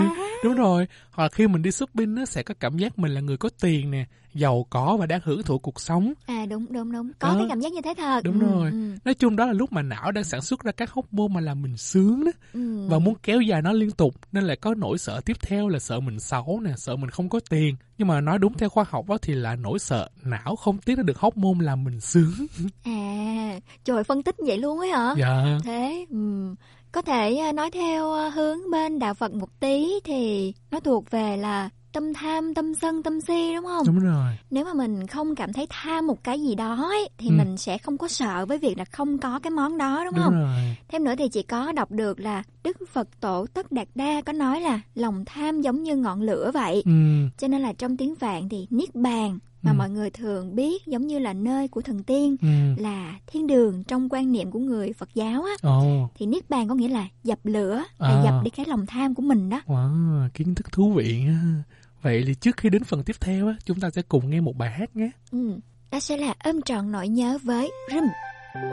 Đúng 0.44 0.54
rồi, 0.54 0.86
hoặc 1.10 1.32
khi 1.32 1.46
mình 1.46 1.62
đi 1.62 1.70
shopping 1.70 2.14
nó 2.14 2.24
sẽ 2.24 2.42
có 2.42 2.54
cảm 2.60 2.78
giác 2.78 2.98
mình 2.98 3.12
là 3.14 3.20
người 3.20 3.36
có 3.36 3.48
tiền 3.60 3.90
nè, 3.90 4.04
giàu 4.34 4.66
có 4.70 4.96
và 4.96 5.06
đang 5.06 5.20
hưởng 5.24 5.42
thụ 5.42 5.58
cuộc 5.58 5.80
sống. 5.80 6.12
à 6.26 6.46
đúng 6.50 6.66
đúng 6.72 6.92
đúng 6.92 7.10
có 7.18 7.28
Đó. 7.28 7.34
cái 7.38 7.46
cảm 7.48 7.60
giác 7.60 7.72
như 7.72 7.80
thế 7.84 7.94
thật 7.96 8.20
Đúng 8.24 8.40
ừ, 8.40 8.46
rồi. 8.46 8.70
ừ, 8.70 8.92
Nói 9.04 9.14
chung 9.14 9.36
đó 9.36 9.46
là 9.46 9.52
lúc 9.52 9.72
mà 9.72 9.82
não 9.82 10.12
đang 10.12 10.24
sản 10.24 10.42
xuất 10.42 10.60
ra 10.64 10.72
các 10.72 10.90
hormone 10.90 11.28
mà 11.34 11.40
làm 11.40 11.62
mình 11.62 11.76
sướng 11.76 12.24
đó 12.24 12.32
ừ. 12.52 12.86
và 12.88 12.98
muốn 12.98 13.14
kéo 13.22 13.40
dài 13.40 13.62
nó 13.62 13.72
liên 13.72 13.90
tục 13.90 14.14
nên 14.32 14.44
lại 14.44 14.56
có 14.56 14.74
nỗi 14.74 14.98
sợ 14.98 15.20
tiếp 15.24 15.36
theo 15.42 15.68
là 15.68 15.78
sợ 15.78 16.00
mình 16.00 16.20
xấu 16.20 16.60
nè, 16.64 16.70
sợ 16.76 16.96
mình 16.96 17.10
không 17.10 17.28
có 17.28 17.40
tiền. 17.50 17.76
Nhưng 17.98 18.08
mà 18.08 18.20
nói 18.20 18.38
đúng 18.38 18.54
theo 18.54 18.68
khoa 18.68 18.84
học 18.88 19.08
đó 19.08 19.18
thì 19.22 19.34
là 19.34 19.56
nỗi 19.56 19.78
sợ 19.78 20.08
não 20.22 20.56
không 20.56 20.78
tiết 20.78 20.96
ra 20.96 21.02
được 21.02 21.18
hormone 21.18 21.64
làm 21.64 21.84
mình 21.84 22.00
sướng. 22.00 22.32
à 22.84 23.58
trời 23.84 24.04
phân 24.04 24.22
tích 24.22 24.34
vậy 24.46 24.58
luôn 24.58 24.78
ấy 24.78 24.88
hả 24.88 25.14
Dạ. 25.18 25.58
thế 25.64 26.06
ừ. 26.10 26.54
có 26.92 27.02
thể 27.02 27.36
à, 27.36 27.52
nói 27.52 27.70
theo 27.70 28.12
à, 28.12 28.28
hướng 28.30 28.58
bên 28.70 28.98
đạo 28.98 29.14
Phật 29.14 29.32
một 29.34 29.60
tí 29.60 29.86
thì 30.04 30.52
nó 30.70 30.80
thuộc 30.80 31.10
về 31.10 31.36
là 31.36 31.70
tâm 31.92 32.14
tham 32.14 32.54
tâm 32.54 32.74
sân 32.74 33.02
tâm 33.02 33.20
si 33.20 33.54
đúng 33.54 33.64
không 33.64 33.86
Đúng 33.86 34.00
rồi. 34.00 34.38
nếu 34.50 34.64
mà 34.64 34.72
mình 34.74 35.06
không 35.06 35.34
cảm 35.34 35.52
thấy 35.52 35.66
tham 35.70 36.06
một 36.06 36.24
cái 36.24 36.40
gì 36.40 36.54
đó 36.54 36.86
ấy, 36.90 37.08
thì 37.18 37.28
Ừ. 37.28 37.32
mình 37.38 37.56
sẽ 37.56 37.78
không 37.78 37.98
có 37.98 38.08
sợ 38.08 38.46
với 38.46 38.58
việc 38.58 38.78
là 38.78 38.84
không 38.84 39.18
có 39.18 39.38
cái 39.38 39.50
món 39.50 39.78
đó 39.78 40.04
đúng 40.04 40.14
Đúng 40.14 40.24
không 40.24 40.34
rồi. 40.34 40.76
thêm 40.88 41.04
nữa 41.04 41.14
thì 41.18 41.28
chị 41.28 41.42
có 41.42 41.72
đọc 41.72 41.90
được 41.90 42.20
là 42.20 42.42
đức 42.64 42.76
phật 42.92 43.08
tổ 43.20 43.46
tất 43.54 43.72
đạt 43.72 43.88
đa 43.94 44.20
có 44.26 44.32
nói 44.32 44.60
là 44.60 44.80
lòng 44.94 45.24
tham 45.26 45.60
giống 45.60 45.82
như 45.82 45.96
ngọn 45.96 46.22
lửa 46.22 46.50
vậy 46.54 46.82
Ừ. 46.86 46.92
cho 47.38 47.48
nên 47.48 47.60
là 47.62 47.72
trong 47.72 47.96
tiếng 47.96 48.14
phạn 48.16 48.48
thì 48.48 48.66
niết 48.70 48.94
bàn 48.94 49.38
mà 49.62 49.70
Ừ. 49.72 49.76
mọi 49.78 49.90
người 49.90 50.10
thường 50.10 50.54
biết 50.56 50.86
giống 50.86 51.06
như 51.06 51.18
là 51.18 51.32
nơi 51.32 51.68
của 51.68 51.80
thần 51.80 52.02
tiên 52.02 52.36
Ừ. 52.42 52.48
là 52.82 53.14
thiên 53.26 53.46
đường 53.46 53.84
trong 53.84 54.08
quan 54.10 54.32
niệm 54.32 54.50
của 54.50 54.58
người 54.58 54.92
phật 54.92 55.08
giáo 55.14 55.42
á 55.42 55.52
Ồ, 55.62 56.08
thì 56.14 56.26
niết 56.26 56.50
bàn 56.50 56.68
có 56.68 56.74
nghĩa 56.74 56.88
là 56.88 57.08
dập 57.24 57.38
lửa 57.44 57.82
là 57.98 58.08
À. 58.08 58.22
dập 58.24 58.34
đi 58.44 58.50
cái 58.50 58.66
lòng 58.68 58.86
tham 58.86 59.14
của 59.14 59.22
mình 59.22 59.48
đó 59.50 59.60
wow, 59.66 60.28
kiến 60.34 60.54
thức 60.54 60.72
thú 60.72 60.92
vị 60.92 61.20
ha. 61.20 61.62
Vậy 62.02 62.24
thì 62.26 62.34
trước 62.34 62.56
khi 62.56 62.68
đến 62.68 62.84
phần 62.84 63.02
tiếp 63.04 63.16
theo 63.20 63.48
á, 63.48 63.54
chúng 63.64 63.80
ta 63.80 63.90
sẽ 63.90 64.02
cùng 64.02 64.30
nghe 64.30 64.40
một 64.40 64.56
bài 64.56 64.70
hát 64.70 64.96
nhé. 64.96 65.10
ừ. 65.32 65.58
đó 65.90 66.00
sẽ 66.00 66.16
là 66.16 66.34
âm 66.38 66.62
trọn 66.62 66.92
nỗi 66.92 67.08
nhớ 67.08 67.38
với 67.42 67.70
rim 67.90 68.04
Trời 68.54 68.70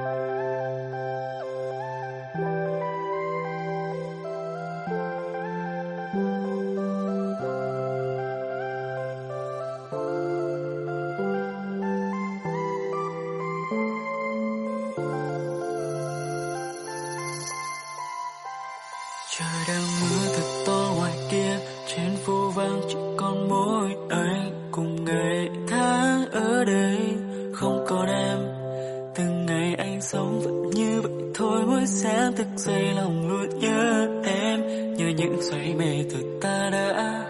sáng 32.07 32.35
thức 32.35 32.47
dậy 32.55 32.83
lòng 32.95 33.29
luôn 33.29 33.59
nhớ 33.59 34.07
em 34.23 34.61
Như 34.97 35.07
những 35.07 35.41
say 35.51 35.75
mê 35.77 36.03
từ 36.11 36.39
ta 36.41 36.69
đã 36.71 37.23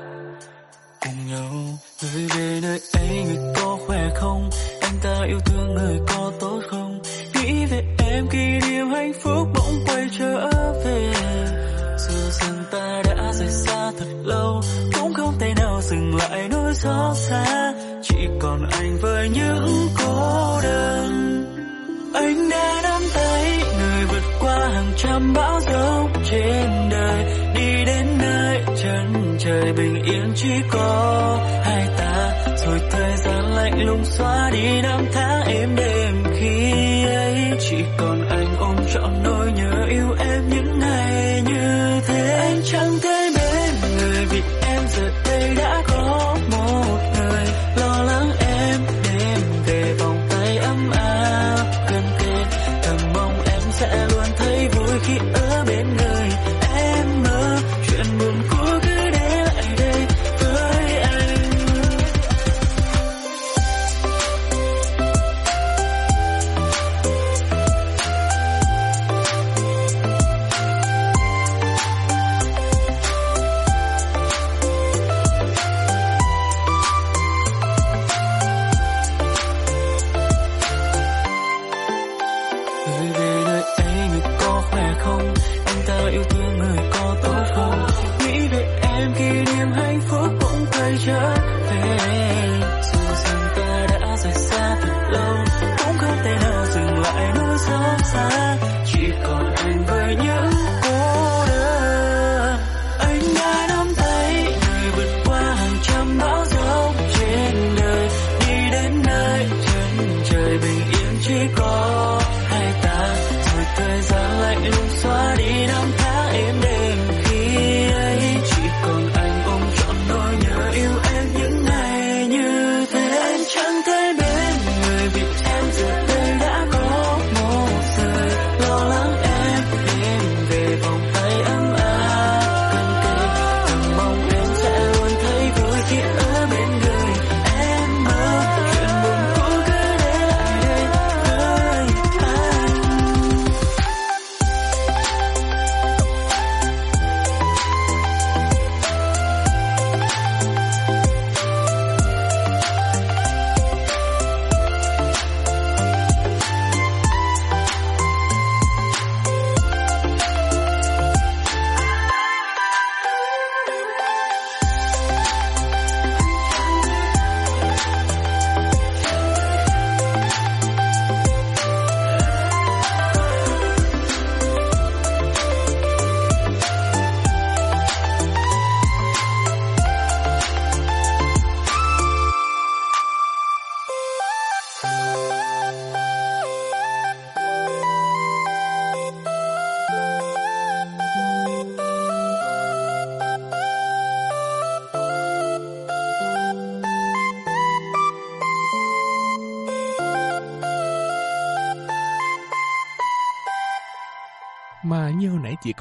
cùng 1.02 1.32
nhau. 1.32 1.52
Người 2.04 2.28
về 2.36 2.60
nơi 2.62 2.80
ấy, 2.94 3.24
người 3.26 3.54
có 3.56 3.78
khỏe 3.88 4.10
không? 4.16 4.50
Anh 4.82 4.94
ta 5.04 5.24
yêu 5.28 5.40
thương 5.46 5.74
người 5.74 6.00
có 6.08 6.32
tốt 6.40 6.62
không? 6.70 7.00
Nghĩ 7.36 7.66
về 7.66 7.84
em 8.12 8.28
kỷ 8.28 8.68
niệm 8.68 8.90
hạnh 8.90 9.14
phúc 9.24 9.48
bỗng 9.56 9.86
quay 9.88 10.08
trở 10.20 10.52
về. 10.86 11.14
Dù 11.98 12.30
rằng 12.32 12.64
ta 12.72 13.02
đã 13.06 13.34
rời 13.34 13.50
xa 13.50 13.92
thật 14.00 14.08
lâu, 14.24 14.62
Cũng 14.94 15.14
không 15.14 15.34
thể 15.40 15.54
nào 15.58 15.82
dừng 15.82 16.16
lại 16.16 16.48
nỗi 16.50 16.74
xót 16.74 17.18
xa. 17.18 17.74
Chỉ 18.04 18.28
còn 18.40 18.70
anh 18.72 18.98
với 19.02 19.30
những 19.30 19.88
cô 19.98 20.60
đơn. 20.64 21.44
Anh 22.14 22.50
đã 22.50 22.82
nắm 22.84 23.02
tay 23.14 23.57
qua 24.58 24.70
hàng 24.70 24.92
trăm 24.98 25.34
bão 25.34 25.60
giông 25.60 26.12
trên 26.24 26.90
đời, 26.92 27.26
Đi 27.56 27.86
đến 27.86 28.06
nơi 28.22 28.60
chân 28.84 29.36
trời 29.40 29.74
bình 29.78 30.04
yên 30.04 30.32
chỉ 30.36 30.54
có 30.72 31.40
hai 31.64 31.88
ta. 31.98 32.34
Rồi 32.66 32.80
thời 32.92 33.18
gian 33.18 33.56
lạnh 33.56 33.86
lùng 33.86 34.06
xóa 34.06 34.50
đi 34.54 34.82
năm 34.82 35.06
tháng 35.14 35.44
êm 35.48 35.76
đềm, 35.76 36.24
khi 36.40 36.72
ấy 37.06 37.52
Chỉ 37.60 37.78
còn 37.98 38.30
anh 38.30 38.56
ôm 38.60 38.76
trọn 38.94 39.24
nỗi 39.24 39.52
nhớ 39.56 39.86
yêu 39.90 40.16
em 40.20 40.50
những 40.50 40.80
ngày 40.80 41.42
như 41.46 42.00
thế. 42.08 42.38
Anh 42.40 42.62
chẳng 42.64 43.00
thể 43.04 43.17
thấy 55.08 55.20
vui 55.20 55.37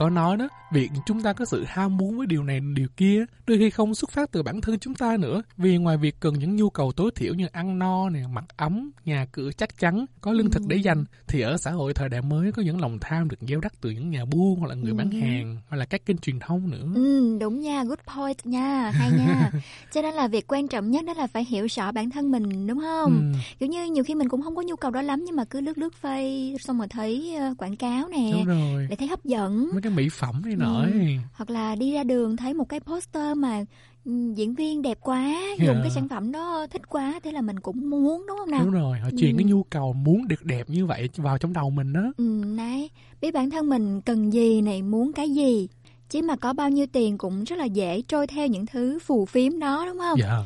có 0.07 0.11
nói 0.11 0.37
đó, 0.37 0.49
việc 0.77 0.91
chúng 1.07 1.23
ta 1.23 1.33
có 1.33 1.45
sự 1.45 1.65
ham 1.69 1.97
muốn 1.97 2.19
với 2.19 2.27
điều 2.27 2.43
này 2.43 2.61
điều 2.75 2.89
kia, 2.97 3.25
đôi 3.47 3.59
khi 3.59 3.71
không 3.71 3.95
xuất 3.95 4.11
phát 4.11 4.31
từ 4.33 4.43
bản 4.43 4.61
thân 4.61 4.79
chúng 4.79 4.95
ta 4.95 5.17
nữa. 5.17 5.43
Vì 5.57 5.77
ngoài 5.77 5.97
việc 5.97 6.21
cần 6.21 6.35
những 6.39 6.57
nhu 6.57 6.71
cầu 6.71 6.93
tối 6.93 7.11
thiểu 7.15 7.35
như 7.35 7.47
ăn 7.53 7.79
no, 7.79 8.09
nè, 8.09 8.21
mặc 8.33 8.45
ấm, 8.57 8.91
nhà 9.05 9.27
cửa 9.33 9.51
chắc 9.59 9.79
chắn, 9.79 10.07
có 10.21 10.33
lương 10.33 10.51
thực 10.51 10.63
để 10.67 10.77
dành, 10.77 11.05
thì 11.27 11.41
ở 11.41 11.57
xã 11.57 11.71
hội 11.71 11.95
thời 11.95 12.09
đại 12.09 12.23
mới 12.23 12.53
có 12.53 12.63
những 12.63 12.81
lòng 12.81 12.99
tham 13.01 13.29
được 13.29 13.37
gieo 13.41 13.61
rắc 13.61 13.73
từ 13.81 13.91
những 13.91 14.11
nhà 14.11 14.25
buôn 14.25 14.61
hoặc 14.61 14.69
là 14.69 14.75
người 14.75 14.93
bán 14.93 15.11
Ừ. 15.11 15.19
hàng 15.21 15.57
hoặc 15.69 15.77
là 15.77 15.85
các 15.85 16.07
kênh 16.07 16.19
truyền 16.19 16.39
thông 16.41 16.71
nữa. 16.71 16.87
Ừ, 16.95 17.39
đúng 17.41 17.61
nha, 17.61 17.85
good 17.85 17.99
point 18.17 18.47
nha, 18.47 18.91
hay 18.91 19.11
nha. 19.11 19.51
Cho 19.93 20.03
nên 20.03 20.15
là 20.15 20.29
việc 20.29 20.53
quan 20.53 20.69
trọng 20.69 20.91
nhất 20.91 21.05
đó 21.05 21.15
là 21.15 21.27
phải 21.27 21.45
hiểu 21.45 21.67
rõ 21.67 21.93
bản 21.93 22.11
thân 22.11 22.31
mình 22.33 22.67
đúng 22.67 22.81
không? 22.81 23.33
Ừ. 23.33 23.39
Kiểu 23.59 23.69
như 23.69 23.85
nhiều 23.85 24.05
khi 24.05 24.15
mình 24.15 24.29
cũng 24.29 24.43
không 24.43 24.57
có 24.57 24.63
nhu 24.63 24.77
cầu 24.77 24.91
đó 24.91 25.03
lắm 25.03 25.25
nhưng 25.27 25.37
mà 25.37 25.45
cứ 25.45 25.61
lướt 25.61 25.79
lướt 25.79 25.93
face 26.03 26.57
xong 26.59 26.79
rồi 26.79 26.89
thấy 26.89 27.35
ờ, 27.39 27.55
quảng 27.59 27.77
cáo 27.77 28.09
nè, 28.09 28.45
để 28.89 28.97
thấy 28.97 29.09
hấp 29.09 29.25
dẫn. 29.25 29.69
Mấy 29.73 29.83
cái 29.83 29.93
mỹ 29.93 30.09
phẩm 30.13 30.43
này 30.45 30.57
nọ 30.57 30.66
Ấy. 30.75 31.19
Hoặc 31.33 31.51
là 31.51 31.75
đi 31.75 31.93
ra 31.93 32.05
đường 32.05 32.37
thấy 32.37 32.55
một 32.55 32.69
cái 32.69 32.81
poster 32.81 33.37
mà 33.37 33.65
ừ, 34.05 34.13
diễn 34.35 34.55
viên 34.55 34.83
đẹp 34.83 34.99
quá, 35.01 35.35
dùng 35.59 35.67
Yeah. 35.69 35.79
cái 35.83 35.91
sản 35.91 36.09
phẩm 36.09 36.33
đó 36.33 36.67
thích 36.71 36.83
quá, 36.89 37.21
thế 37.23 37.33
là 37.33 37.41
mình 37.41 37.61
cũng 37.61 37.91
muốn 37.91 38.25
đúng 38.29 38.37
không 38.39 38.51
nào? 38.51 38.65
Đúng 38.65 38.73
rồi, 38.73 38.99
họ 38.99 39.09
truyền 39.19 39.33
Ừ. 39.33 39.39
cái 39.39 39.45
nhu 39.45 39.63
cầu 39.63 39.93
muốn 39.93 40.29
được 40.29 40.45
đẹp 40.45 40.71
như 40.71 40.87
vậy 40.87 41.09
vào 41.17 41.39
trong 41.39 41.53
đầu 41.53 41.71
mình 41.71 41.93
đó. 41.93 42.13
Ừ, 42.17 42.43
đấy, 42.59 42.91
biết 43.21 43.35
bản 43.35 43.51
thân 43.51 43.69
mình 43.69 44.01
cần 44.01 44.33
gì 44.33 44.61
này, 44.63 44.83
muốn 44.83 45.13
cái 45.13 45.31
gì. 45.31 45.69
Chứ 46.11 46.23
mà 46.23 46.37
có 46.37 46.53
bao 46.53 46.71
nhiêu 46.71 46.87
tiền 46.93 47.19
cũng 47.19 47.45
rất 47.45 47.57
là 47.59 47.65
dễ 47.65 48.03
trôi 48.09 48.27
theo 48.27 48.47
những 48.47 48.67
thứ 48.67 48.99
phù 48.99 49.27
phiếm 49.27 49.59
đó 49.59 49.85
đúng 49.89 49.99
không? 49.99 50.19
Dạ. 50.21 50.39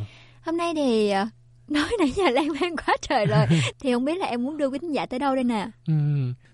Hôm 0.43 0.57
nay 0.57 0.73
thì 0.75 1.11
ờ, 1.11 1.27
nói 1.69 1.89
nãy 1.99 2.11
giờ 2.17 2.25
lan 2.31 2.49
man 2.61 2.77
quá 2.77 2.97
trời 3.01 3.27
rồi. 3.27 3.47
thì 3.81 3.93
không 3.93 4.05
biết 4.05 4.19
là 4.19 4.27
em 4.27 4.43
muốn 4.45 4.57
đưa 4.57 4.67
quý 4.67 4.79
khán 4.83 4.93
giả 4.93 5.07
tới 5.07 5.19
đâu 5.19 5.35
đây 5.35 5.45
nè? 5.45 5.69
Ừ, 5.87 5.93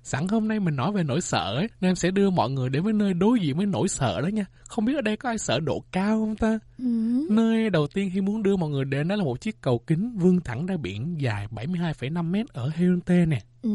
sẵn 0.07 0.29
hôm 0.29 0.49
nay 0.49 0.61
mình 0.61 0.77
nói 0.77 0.93
về 0.93 1.03
nỗi 1.03 1.21
sợ 1.21 1.55
ấy, 1.57 1.69
nên 1.81 1.89
em 1.89 1.95
sẽ 1.97 2.11
đưa 2.11 2.31
mọi 2.31 2.51
người 2.51 2.69
đến 2.69 2.83
với 2.83 2.93
nơi 2.93 3.15
đối 3.15 3.41
diện 3.41 3.57
với 3.57 3.67
nỗi 3.67 3.89
sợ 3.89 4.21
đó 4.21 4.27
nha. 4.27 4.47
Không 4.65 4.85
biết 4.85 4.95
ở 4.97 5.01
đây 5.01 5.17
có 5.17 5.29
ai 5.29 5.39
sợ 5.39 5.61
độ 5.61 5.85
cao 5.93 6.19
không 6.21 6.37
ta? 6.37 6.59
Ừ. 6.79 6.85
Nơi 7.31 7.71
đầu 7.71 7.87
tiên 7.87 8.11
khi 8.15 8.21
muốn 8.21 8.43
đưa 8.43 8.57
mọi 8.57 8.71
người 8.71 8.85
đến 8.85 9.09
đó 9.09 9.17
là 9.17 9.25
một 9.25 9.41
chiếc 9.41 9.61
cầu 9.61 9.79
kính 9.87 10.19
vươn 10.19 10.41
thẳng 10.41 10.67
ra 10.67 10.77
biển 10.77 11.17
dài 11.21 11.47
72,5 11.51 12.31
mét 12.31 12.49
ở 12.49 12.69
Haeundae 12.69 13.27
nè. 13.27 13.39
Ừ, 13.63 13.71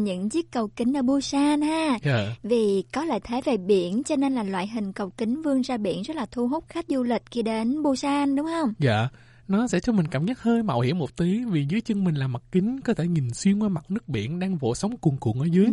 những 0.00 0.28
chiếc 0.28 0.50
cầu 0.50 0.68
kính 0.76 0.96
ở 0.96 1.02
Busan 1.02 1.62
ha. 1.62 1.98
Dạ. 2.02 2.36
Vì 2.42 2.84
có 2.92 3.04
lợi 3.04 3.20
thế 3.24 3.40
về 3.44 3.56
biển 3.56 4.02
cho 4.02 4.16
nên 4.16 4.34
là 4.34 4.42
loại 4.42 4.66
hình 4.66 4.92
cầu 4.92 5.10
kính 5.10 5.42
vươn 5.42 5.60
ra 5.60 5.76
biển 5.76 6.02
rất 6.02 6.16
là 6.16 6.26
thu 6.30 6.48
hút 6.48 6.64
khách 6.68 6.84
du 6.88 7.02
lịch 7.02 7.22
khi 7.30 7.42
đến 7.42 7.82
Busan 7.82 8.36
đúng 8.36 8.46
không? 8.46 8.72
Dạ, 8.78 9.08
nó 9.48 9.66
sẽ 9.66 9.80
cho 9.80 9.92
mình 9.92 10.06
cảm 10.08 10.26
giác 10.26 10.42
hơi 10.42 10.62
mạo 10.62 10.80
hiểm 10.80 10.98
một 10.98 11.16
tí 11.16 11.44
vì 11.44 11.66
dưới 11.68 11.80
chân 11.80 12.04
mình 12.04 12.14
là 12.14 12.26
mặt 12.26 12.42
kính 12.52 12.80
có 12.80 12.94
thể 12.94 13.08
nhìn 13.08 13.30
xuyên 13.30 13.58
qua 13.58 13.68
mặt 13.68 13.90
nước 13.90 14.08
biển 14.08 14.38
đang 14.38 14.56
vỗ 14.56 14.74
sóng 14.74 14.96
cuồn 14.96 15.16
cuộn 15.16 15.38
ở 15.38 15.44
dưới, 15.44 15.66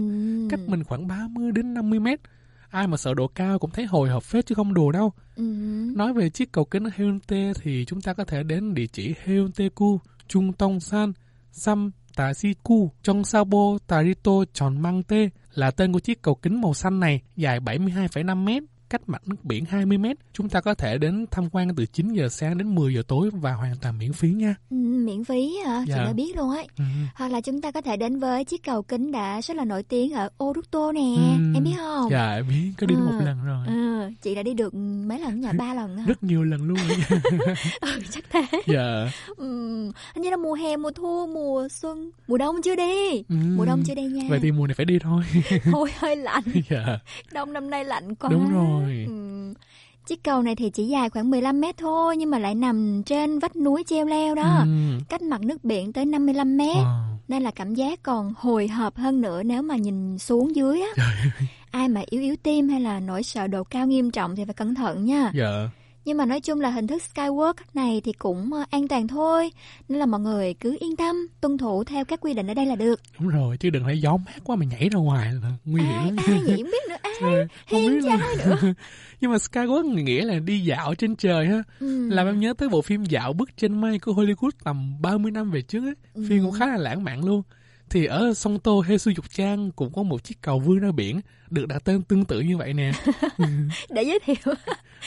cách 0.49 0.59
mình 0.67 0.83
khoảng 0.83 1.07
30 1.07 1.51
đến 1.51 1.73
50 1.73 1.99
mét. 1.99 2.19
Ai 2.69 2.87
mà 2.87 2.97
sợ 2.97 3.13
độ 3.13 3.27
cao 3.27 3.59
cũng 3.59 3.71
thấy 3.71 3.85
hồi 3.85 4.09
hộp 4.09 4.23
phết 4.23 4.45
chứ 4.45 4.55
không 4.55 4.73
đùa 4.73 4.91
đâu. 4.91 5.11
Ừ. 5.35 5.43
Nói 5.95 6.13
về 6.13 6.29
chiếc 6.29 6.51
cầu 6.51 6.65
kính 6.65 6.85
Haeundae 6.85 7.53
thì 7.61 7.85
chúng 7.85 8.01
ta 8.01 8.13
có 8.13 8.23
thể 8.23 8.43
đến 8.43 8.73
địa 8.73 8.87
chỉ 8.87 9.13
Haeundae-ku, 9.25 9.99
Trung 10.27 10.53
Tông 10.53 10.79
San, 10.79 11.13
Sam 11.51 11.91
Tasiku, 12.15 12.91
trong 13.03 13.23
Sabo 13.23 13.77
Tarito 13.87 14.31
Tròn 14.53 14.81
Mang 14.81 15.03
Tê 15.03 15.29
là 15.53 15.71
tên 15.71 15.93
của 15.93 15.99
chiếc 15.99 16.21
cầu 16.21 16.35
kính 16.35 16.61
màu 16.61 16.73
xanh 16.73 16.99
này, 16.99 17.21
dài 17.35 17.59
72,5 17.59 18.43
mét, 18.43 18.63
cách 18.93 19.09
mặt 19.09 19.21
nước 19.27 19.35
biển 19.43 19.65
20 19.65 19.97
mét. 19.97 20.17
Chúng 20.33 20.49
ta 20.49 20.61
có 20.61 20.73
thể 20.73 20.97
đến 20.97 21.25
tham 21.31 21.49
quan 21.51 21.75
từ 21.75 21.85
9 21.85 22.13
giờ 22.13 22.29
sáng 22.29 22.57
đến 22.57 22.75
10 22.75 22.93
giờ 22.93 23.01
tối 23.07 23.29
và 23.33 23.53
hoàn 23.53 23.75
toàn 23.81 23.97
miễn 23.97 24.13
phí 24.13 24.29
nha. 24.29 24.55
Ừ, 24.69 24.75
miễn 25.05 25.23
phí 25.23 25.55
hả? 25.65 25.83
Chị 25.85 25.91
Dạ. 25.91 26.03
đã 26.05 26.13
biết 26.13 26.37
luôn 26.37 26.49
ấy. 26.49 26.67
Ừ. 26.77 26.83
Hoặc 27.15 27.31
là 27.31 27.41
chúng 27.41 27.61
ta 27.61 27.71
có 27.71 27.81
thể 27.81 27.97
đến 27.97 28.19
với 28.19 28.45
chiếc 28.45 28.63
cầu 28.63 28.81
kính 28.83 29.11
đã 29.11 29.41
rất 29.41 29.57
là 29.57 29.65
nổi 29.65 29.83
tiếng 29.83 30.13
ở 30.13 30.29
Oruto 30.43 30.91
nè. 30.91 31.01
Ừ. 31.17 31.53
Em 31.55 31.63
biết 31.63 31.73
không? 31.77 32.09
Dạ 32.11 32.41
biết 32.49 32.71
có 32.77 32.87
đi 32.87 32.95
được 32.95 33.01
một 33.05 33.11
Ừ. 33.19 33.25
lần 33.25 33.37
rồi 33.45 33.67
ừ, 33.67 34.09
chị 34.21 34.35
đã 34.35 34.43
đi 34.43 34.53
được 34.53 34.73
mấy 35.07 35.19
lần 35.19 35.41
nhờ 35.41 35.49
ba 35.57 35.73
lần 35.73 35.97
á 35.97 36.03
Rất 36.07 36.23
nhiều 36.23 36.43
lần 36.43 36.63
luôn 36.67 36.77
ừ, 37.81 37.89
chắc 38.11 38.23
thế 38.29 38.45
Dạ 38.67 39.11
ừ, 39.35 39.45
hình 40.15 40.23
như 40.23 40.29
là 40.29 40.37
mùa 40.37 40.53
hè 40.53 40.77
mùa 40.77 40.91
thu 40.91 41.27
mùa 41.33 41.67
xuân 41.71 42.11
mùa 42.27 42.37
đông 42.37 42.61
chưa 42.61 42.75
đi 42.75 43.23
Ừ. 43.29 43.35
mùa 43.57 43.65
đông 43.65 43.83
chưa 43.85 43.95
đi 43.95 44.01
nha 44.03 44.23
Vậy 44.29 44.39
thì 44.41 44.51
mùa 44.51 44.67
này 44.67 44.73
phải 44.75 44.85
đi 44.85 44.99
thôi 44.99 45.23
thôi 45.71 45.89
hơi 45.97 46.15
lạnh 46.15 46.43
Dạ 46.69 46.99
đông 47.33 47.53
năm 47.53 47.69
nay 47.69 47.85
lạnh 47.85 48.15
quá 48.15 48.29
Đúng 48.29 48.51
rồi. 48.53 48.82
Ừ. 49.07 49.53
chiếc 50.07 50.23
cầu 50.23 50.41
này 50.41 50.55
thì 50.55 50.69
chỉ 50.69 50.85
dài 50.87 51.09
khoảng 51.09 51.29
15 51.29 51.61
mét 51.61 51.77
thôi 51.77 52.17
nhưng 52.17 52.29
mà 52.29 52.39
lại 52.39 52.55
nằm 52.55 53.03
trên 53.05 53.39
vách 53.39 53.55
núi 53.55 53.83
treo 53.87 54.05
leo 54.05 54.35
đó 54.35 54.57
Ừ. 54.65 54.65
cách 55.09 55.21
mặt 55.21 55.41
nước 55.41 55.63
biển 55.63 55.93
tới 55.93 56.05
55 56.05 56.57
mét 56.57 56.75
Wow. 56.77 57.03
nên 57.27 57.43
là 57.43 57.51
cảm 57.51 57.75
giác 57.75 58.03
còn 58.03 58.33
hồi 58.37 58.67
hộp 58.67 58.97
hơn 58.97 59.21
nữa 59.21 59.43
nếu 59.43 59.61
mà 59.61 59.75
nhìn 59.75 60.17
xuống 60.19 60.55
dưới 60.55 60.81
á 60.97 61.05
ai 61.71 61.87
mà 61.89 62.01
yếu 62.09 62.21
yếu 62.21 62.35
tim 62.43 62.69
hay 62.69 62.79
là 62.81 62.99
nỗi 62.99 63.23
sợ 63.23 63.47
độ 63.47 63.63
cao 63.63 63.87
nghiêm 63.87 64.11
trọng 64.11 64.35
thì 64.35 64.45
phải 64.45 64.53
cẩn 64.53 64.75
thận 64.75 65.05
nha 65.05 65.31
Dạ 65.33 65.69
nhưng 66.05 66.17
mà 66.17 66.25
nói 66.25 66.41
chung 66.41 66.61
là 66.61 66.69
hình 66.69 66.87
thức 66.87 67.01
skywalk 67.13 67.53
này 67.73 68.01
thì 68.03 68.13
cũng 68.13 68.53
ờ, 68.53 68.63
an 68.69 68.87
toàn 68.87 69.07
thôi. 69.07 69.51
Nên 69.89 69.99
là 69.99 70.05
mọi 70.05 70.19
người 70.19 70.53
cứ 70.53 70.77
yên 70.79 70.95
tâm 70.95 71.15
tuân 71.41 71.57
thủ 71.57 71.83
theo 71.83 72.05
các 72.05 72.19
quy 72.21 72.33
định 72.33 72.47
ở 72.47 72.53
đây 72.53 72.65
là 72.65 72.75
được. 72.75 73.01
Đúng 73.19 73.29
rồi 73.29 73.57
chứ 73.57 73.69
đừng 73.69 73.83
phải 73.85 74.01
gió 74.01 74.17
mát 74.17 74.43
quá 74.43 74.55
mà 74.55 74.65
nhảy 74.65 74.89
ra 74.89 74.99
ngoài 74.99 75.31
là 75.43 75.51
nguy 75.65 75.81
hiểm. 75.81 75.91
lắm 76.05 76.15
ai 76.27 76.39
vậy? 76.47 76.55
Không 76.57 76.63
biết 76.71 76.83
nữa. 76.89 76.95
Ai? 77.03 77.13
Rồi, 77.21 77.47
không 77.69 77.79
hiên 77.81 77.91
biết 77.93 77.99
trai 78.07 78.17
là- 78.37 78.45
nữa. 78.45 78.73
Nhưng 79.21 79.31
mà 79.31 79.37
Skywalk 79.37 79.93
nghĩa 80.03 80.25
là 80.25 80.39
đi 80.39 80.59
dạo 80.59 80.95
trên 80.95 81.15
trời 81.15 81.47
ha 81.47 81.63
Ừ. 81.79 82.09
Làm 82.09 82.27
em 82.27 82.39
nhớ 82.39 82.53
tới 82.57 82.69
bộ 82.69 82.81
phim 82.81 83.03
Dạo 83.03 83.33
bước 83.33 83.49
trên 83.57 83.81
mây 83.81 83.99
của 83.99 84.11
Hollywood 84.13 84.49
tầm 84.63 85.01
30 85.01 85.31
năm 85.31 85.51
về 85.51 85.61
trước 85.61 85.83
ấy. 85.83 85.93
Ừ. 86.13 86.25
Phim 86.29 86.43
cũng 86.43 86.51
khá 86.51 86.65
là 86.67 86.77
lãng 86.77 87.03
mạn 87.03 87.25
luôn 87.25 87.41
Thì 87.93 88.05
ở 88.05 88.33
sông 88.33 88.59
Tô 88.59 88.81
Hesu 88.81 89.11
Dục 89.11 89.25
Trang 89.33 89.71
cũng 89.71 89.93
có 89.93 90.03
một 90.03 90.23
chiếc 90.23 90.41
cầu 90.41 90.59
vươn 90.59 90.79
ra 90.79 90.91
biển 90.91 91.21
Được 91.49 91.67
đặt 91.67 91.83
tên 91.85 92.01
tương 92.01 92.25
tự 92.25 92.39
như 92.39 92.57
vậy 92.57 92.73
nè. 92.73 92.91
Để 93.89 94.03
giới 94.03 94.19
thiệu. 94.25 94.53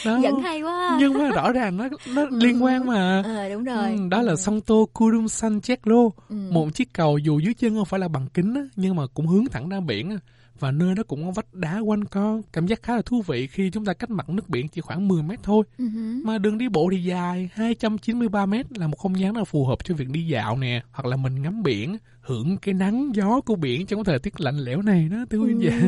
Đó. 0.07 0.19
dẫn 0.23 0.41
hay 0.41 0.63
quá. 0.63 0.97
Nhưng 1.01 1.13
mà 1.13 1.29
rõ 1.29 1.53
ràng 1.53 1.77
nó, 1.77 1.89
nó 2.15 2.27
liên 2.31 2.65
quan 2.65 2.87
mà. 2.87 3.23
Ờ 3.25 3.49
đúng 3.49 3.65
rồi. 3.65 3.91
Ừ, 3.91 4.09
đó 4.11 4.23
là 4.23 4.37
sông 4.37 4.61
Tô 4.61 4.89
Kurum 4.93 5.27
San 5.27 5.61
Cheklo 5.61 6.11
Ừ. 6.29 6.37
Một 6.51 6.75
chiếc 6.75 6.93
cầu 6.93 7.19
dù 7.19 7.39
dưới 7.39 7.55
chân 7.55 7.75
không 7.75 7.85
phải 7.85 8.01
là 8.01 8.09
bằng 8.09 8.27
kính 8.35 8.55
á, 8.55 8.61
nhưng 8.77 8.97
mà 8.97 9.07
cũng 9.15 9.27
hướng 9.27 9.47
thẳng 9.47 9.69
ra 9.69 9.81
biển. 9.81 10.19
Và 10.61 10.71
nơi 10.71 10.95
đó 10.95 11.03
cũng 11.03 11.25
có 11.25 11.31
vách 11.31 11.55
đá 11.55 11.79
quanh 11.79 12.05
co. 12.05 12.41
Cảm 12.53 12.67
giác 12.67 12.83
khá 12.83 12.97
là 12.97 13.03
thú 13.03 13.23
vị 13.27 13.47
khi 13.47 13.71
chúng 13.71 13.85
ta 13.85 13.93
cách 13.93 14.11
mặt 14.11 14.29
nước 14.29 14.49
biển 14.49 14.69
chỉ 14.69 14.81
khoảng 14.81 15.09
10 15.09 15.23
mét 15.23 15.43
thôi. 15.43 15.65
Ừ 15.79 15.89
hứ. 15.89 16.23
Mà 16.25 16.39
đường 16.39 16.59
đi 16.59 16.69
bộ 16.69 16.89
thì 16.93 17.05
dài 17.05 17.51
293 17.53 18.47
mét 18.47 18.79
là 18.79 18.87
một 18.87 18.99
không 18.99 19.21
gian 19.21 19.33
rất 19.33 19.41
là 19.41 19.45
phù 19.45 19.65
hợp 19.65 19.85
cho 19.85 19.95
việc 19.95 20.09
đi 20.09 20.27
dạo 20.27 20.57
nè 20.57 20.83
Hoặc 20.93 21.07
là 21.07 21.17
mình 21.17 21.43
ngắm 21.43 21.63
biển 21.63 21.97
Hưởng 22.21 22.57
cái 22.57 22.75
nắng 22.75 23.11
gió 23.15 23.41
của 23.41 23.57
biển 23.57 23.87
trong 23.87 23.99
cái 23.99 24.05
thời 24.05 24.19
tiết 24.19 24.41
lạnh 24.41 24.59
lẽo 24.59 24.83
này 24.83 25.09
đó 25.09 25.25
Tư 25.31 25.39
Nguyên 25.39 25.61
dạ 25.63 25.81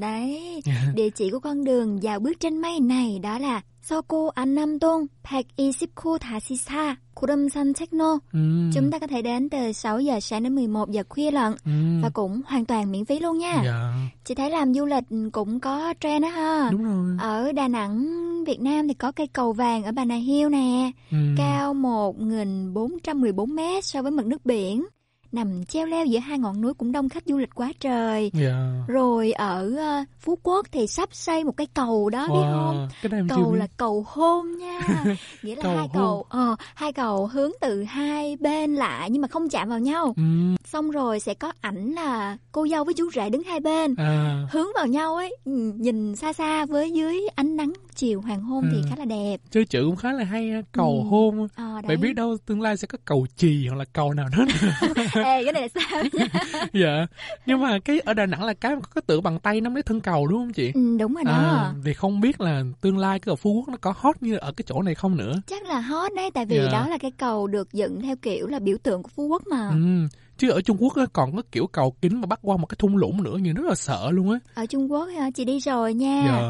Đấy. 0.00 0.60
Địa 0.94 1.10
chỉ 1.10 1.30
của 1.30 1.38
con 1.40 1.64
đường 1.64 2.02
dạo 2.02 2.20
bước 2.20 2.40
trên 2.40 2.58
mây 2.58 2.80
này 2.80 3.18
đó 3.22 3.38
là 3.38 3.60
Soko 3.82 4.30
Annamdong 4.34 5.06
120 5.30 6.18
Thasisa 6.20 6.96
Kurumsan 7.14 7.72
Techno 7.74 8.18
Ừ. 8.32 8.38
chúng 8.74 8.90
ta 8.90 8.98
có 8.98 9.06
thể 9.06 9.22
đến 9.22 9.48
từ 9.48 9.72
6 9.72 10.00
giờ 10.00 10.20
sáng 10.20 10.42
đến 10.42 10.54
11 10.54 10.90
giờ 10.90 11.02
khuya 11.08 11.30
lận 11.30 11.52
Ừ. 11.64 11.70
và 12.02 12.10
cũng 12.12 12.40
hoàn 12.46 12.64
toàn 12.64 12.92
miễn 12.92 13.04
phí 13.04 13.18
luôn 13.18 13.38
nha. 13.38 13.62
Dạ. 13.64 13.92
Chị 14.24 14.34
thấy 14.34 14.50
làm 14.50 14.74
du 14.74 14.84
lịch 14.86 15.04
cũng 15.32 15.60
có 15.60 15.94
trend 16.00 16.22
đó 16.22 16.28
ha. 16.28 16.68
Đúng 16.72 16.84
rồi. 16.84 17.16
Ở 17.20 17.52
Đà 17.52 17.68
Nẵng 17.68 18.04
Việt 18.44 18.60
Nam 18.60 18.88
thì 18.88 18.94
có 18.94 19.12
cây 19.12 19.26
cầu 19.26 19.52
vàng 19.52 19.82
ở 19.84 19.92
Bà 19.92 20.04
Nà 20.04 20.14
Hills 20.14 20.52
nè. 20.52 20.90
Ừ. 21.10 21.16
cao 21.36 21.74
1.414 21.74 23.46
mét 23.54 23.84
so 23.84 24.02
với 24.02 24.10
mực 24.10 24.26
nước 24.26 24.46
biển 24.46 24.84
nằm 25.32 25.64
treo 25.64 25.86
leo 25.86 26.06
giữa 26.06 26.18
hai 26.18 26.38
ngọn 26.38 26.60
núi 26.60 26.74
cũng 26.74 26.92
đông 26.92 27.08
khách 27.08 27.24
du 27.26 27.38
lịch 27.38 27.54
quá 27.54 27.72
trời. 27.80 28.30
Dạ. 28.34 28.84
Rồi 28.88 29.32
ở 29.32 29.72
ờ, 29.76 30.04
Phú 30.28 30.38
Quốc 30.42 30.66
thì 30.72 30.86
sắp 30.86 31.08
xây 31.12 31.44
một 31.44 31.56
cái 31.56 31.66
cầu 31.74 32.10
đó 32.10 32.26
biết 32.28 32.34
Wow, 32.34 32.52
không? 32.66 32.88
cái 33.02 33.10
này 33.10 33.20
cầu 33.28 33.50
biết. 33.52 33.58
là 33.58 33.66
cầu 33.76 34.04
hôn 34.08 34.58
nha. 34.58 35.04
Nghĩa 35.42 35.56
là 35.56 35.62
Cầu 35.62 35.72
hai 35.76 35.82
hôn. 35.88 35.90
cầu 35.94 36.26
ờ 36.28 36.56
hai 36.74 36.92
cầu 36.92 37.26
hướng 37.26 37.50
từ 37.60 37.82
hai 37.84 38.36
bên 38.40 38.74
lại 38.74 39.10
nhưng 39.10 39.22
mà 39.22 39.28
không 39.28 39.48
chạm 39.48 39.68
vào 39.68 39.78
nhau. 39.78 40.14
Ừ. 40.16 40.22
Xong 40.64 40.90
rồi 40.90 41.20
sẽ 41.20 41.34
có 41.34 41.52
ảnh 41.60 41.90
là 41.92 42.36
cô 42.52 42.66
dâu 42.68 42.84
với 42.84 42.94
chú 42.94 43.10
rể 43.10 43.30
đứng 43.30 43.42
hai 43.42 43.60
bên. 43.60 43.94
À. 43.98 44.46
Hướng 44.50 44.66
vào 44.76 44.86
nhau 44.86 45.14
ấy, 45.14 45.36
ừ, 45.44 45.52
nhìn 45.78 46.16
xa 46.16 46.32
xa 46.32 46.66
với 46.66 46.90
dưới 46.92 47.20
ánh 47.34 47.56
nắng 47.56 47.72
chiều 47.94 48.20
hoàng 48.20 48.42
hôn 48.42 48.64
thì 48.72 48.78
Ừ. 48.78 48.86
khá 48.90 48.96
là 48.98 49.04
đẹp. 49.04 49.36
Chơi 49.50 49.64
chữ 49.64 49.82
cũng 49.86 49.96
khá 49.96 50.12
là 50.12 50.24
hay 50.24 50.48
ha, 50.50 50.60
cầu 50.72 51.00
Ừ. 51.04 51.08
hôn 51.10 51.48
Vậy 51.56 51.82
đấy. 51.82 51.96
biết 51.96 52.12
đâu 52.12 52.36
tương 52.46 52.60
lai 52.60 52.76
sẽ 52.76 52.86
có 52.86 52.98
cầu 53.04 53.26
chì 53.36 53.66
hoặc 53.68 53.76
là 53.76 53.84
cầu 53.92 54.14
nào 54.14 54.28
đó 54.38 54.44
Ê, 55.14 55.44
cái 55.44 55.52
này 55.52 55.62
là 55.62 55.68
sao 55.90 56.02
nha? 56.12 56.26
dạ 56.72 57.06
nhưng 57.46 57.60
mà 57.60 57.78
cái 57.84 58.00
ở 58.00 58.14
đà 58.14 58.26
nẵng 58.26 58.44
là 58.44 58.54
cái 58.54 58.74
có 58.82 58.88
cái 58.94 59.02
tự 59.06 59.20
bằng 59.20 59.38
tay 59.38 59.60
nắm 59.60 59.74
lấy 59.74 59.82
thân 59.82 60.00
cầu 60.00 60.17
đúng 60.26 60.38
không 60.38 60.52
chị 60.52 60.72
Ừ, 60.74 60.96
đúng 60.98 61.14
rồi 61.14 61.24
đó. 61.24 61.32
à, 61.32 61.74
thì 61.84 61.94
không 61.94 62.20
biết 62.20 62.40
là 62.40 62.62
tương 62.80 62.98
lai 62.98 63.18
cái 63.18 63.32
ở 63.32 63.36
phú 63.36 63.52
quốc 63.52 63.68
nó 63.68 63.76
có 63.80 63.94
hot 63.96 64.22
như 64.22 64.36
ở 64.36 64.52
cái 64.52 64.64
chỗ 64.68 64.82
này 64.82 64.94
không 64.94 65.16
nữa 65.16 65.34
Chắc 65.46 65.64
là 65.66 65.80
hot 65.80 66.12
đấy 66.16 66.30
tại 66.34 66.46
vì 66.46 66.56
Dạ. 66.56 66.68
đó 66.72 66.88
là 66.88 66.98
cái 66.98 67.10
cầu 67.10 67.46
được 67.46 67.72
dựng 67.72 68.00
theo 68.02 68.16
kiểu 68.22 68.46
là 68.46 68.58
biểu 68.58 68.76
tượng 68.82 69.02
của 69.02 69.10
Phú 69.16 69.26
Quốc 69.26 69.42
mà. 69.50 69.68
ừ. 69.68 70.08
Chứ 70.38 70.50
ở 70.50 70.60
trung 70.60 70.76
quốc 70.80 70.96
á, 70.96 71.06
còn 71.12 71.36
có 71.36 71.42
kiểu 71.52 71.66
cầu 71.66 71.94
kính 72.02 72.20
mà 72.20 72.26
bắt 72.26 72.38
qua 72.42 72.56
một 72.56 72.66
cái 72.66 72.76
thung 72.78 72.96
lũng 72.96 73.22
nữa 73.22 73.36
nhìn 73.40 73.54
rất 73.54 73.64
là 73.68 73.74
sợ 73.74 74.10
luôn 74.10 74.30
á 74.30 74.38
Ở 74.54 74.66
Trung 74.66 74.92
Quốc 74.92 75.04
hả? 75.04 75.30
Chị 75.30 75.44
đi 75.44 75.58
rồi 75.60 75.94
nha. 75.94 76.24
dạ 76.26 76.42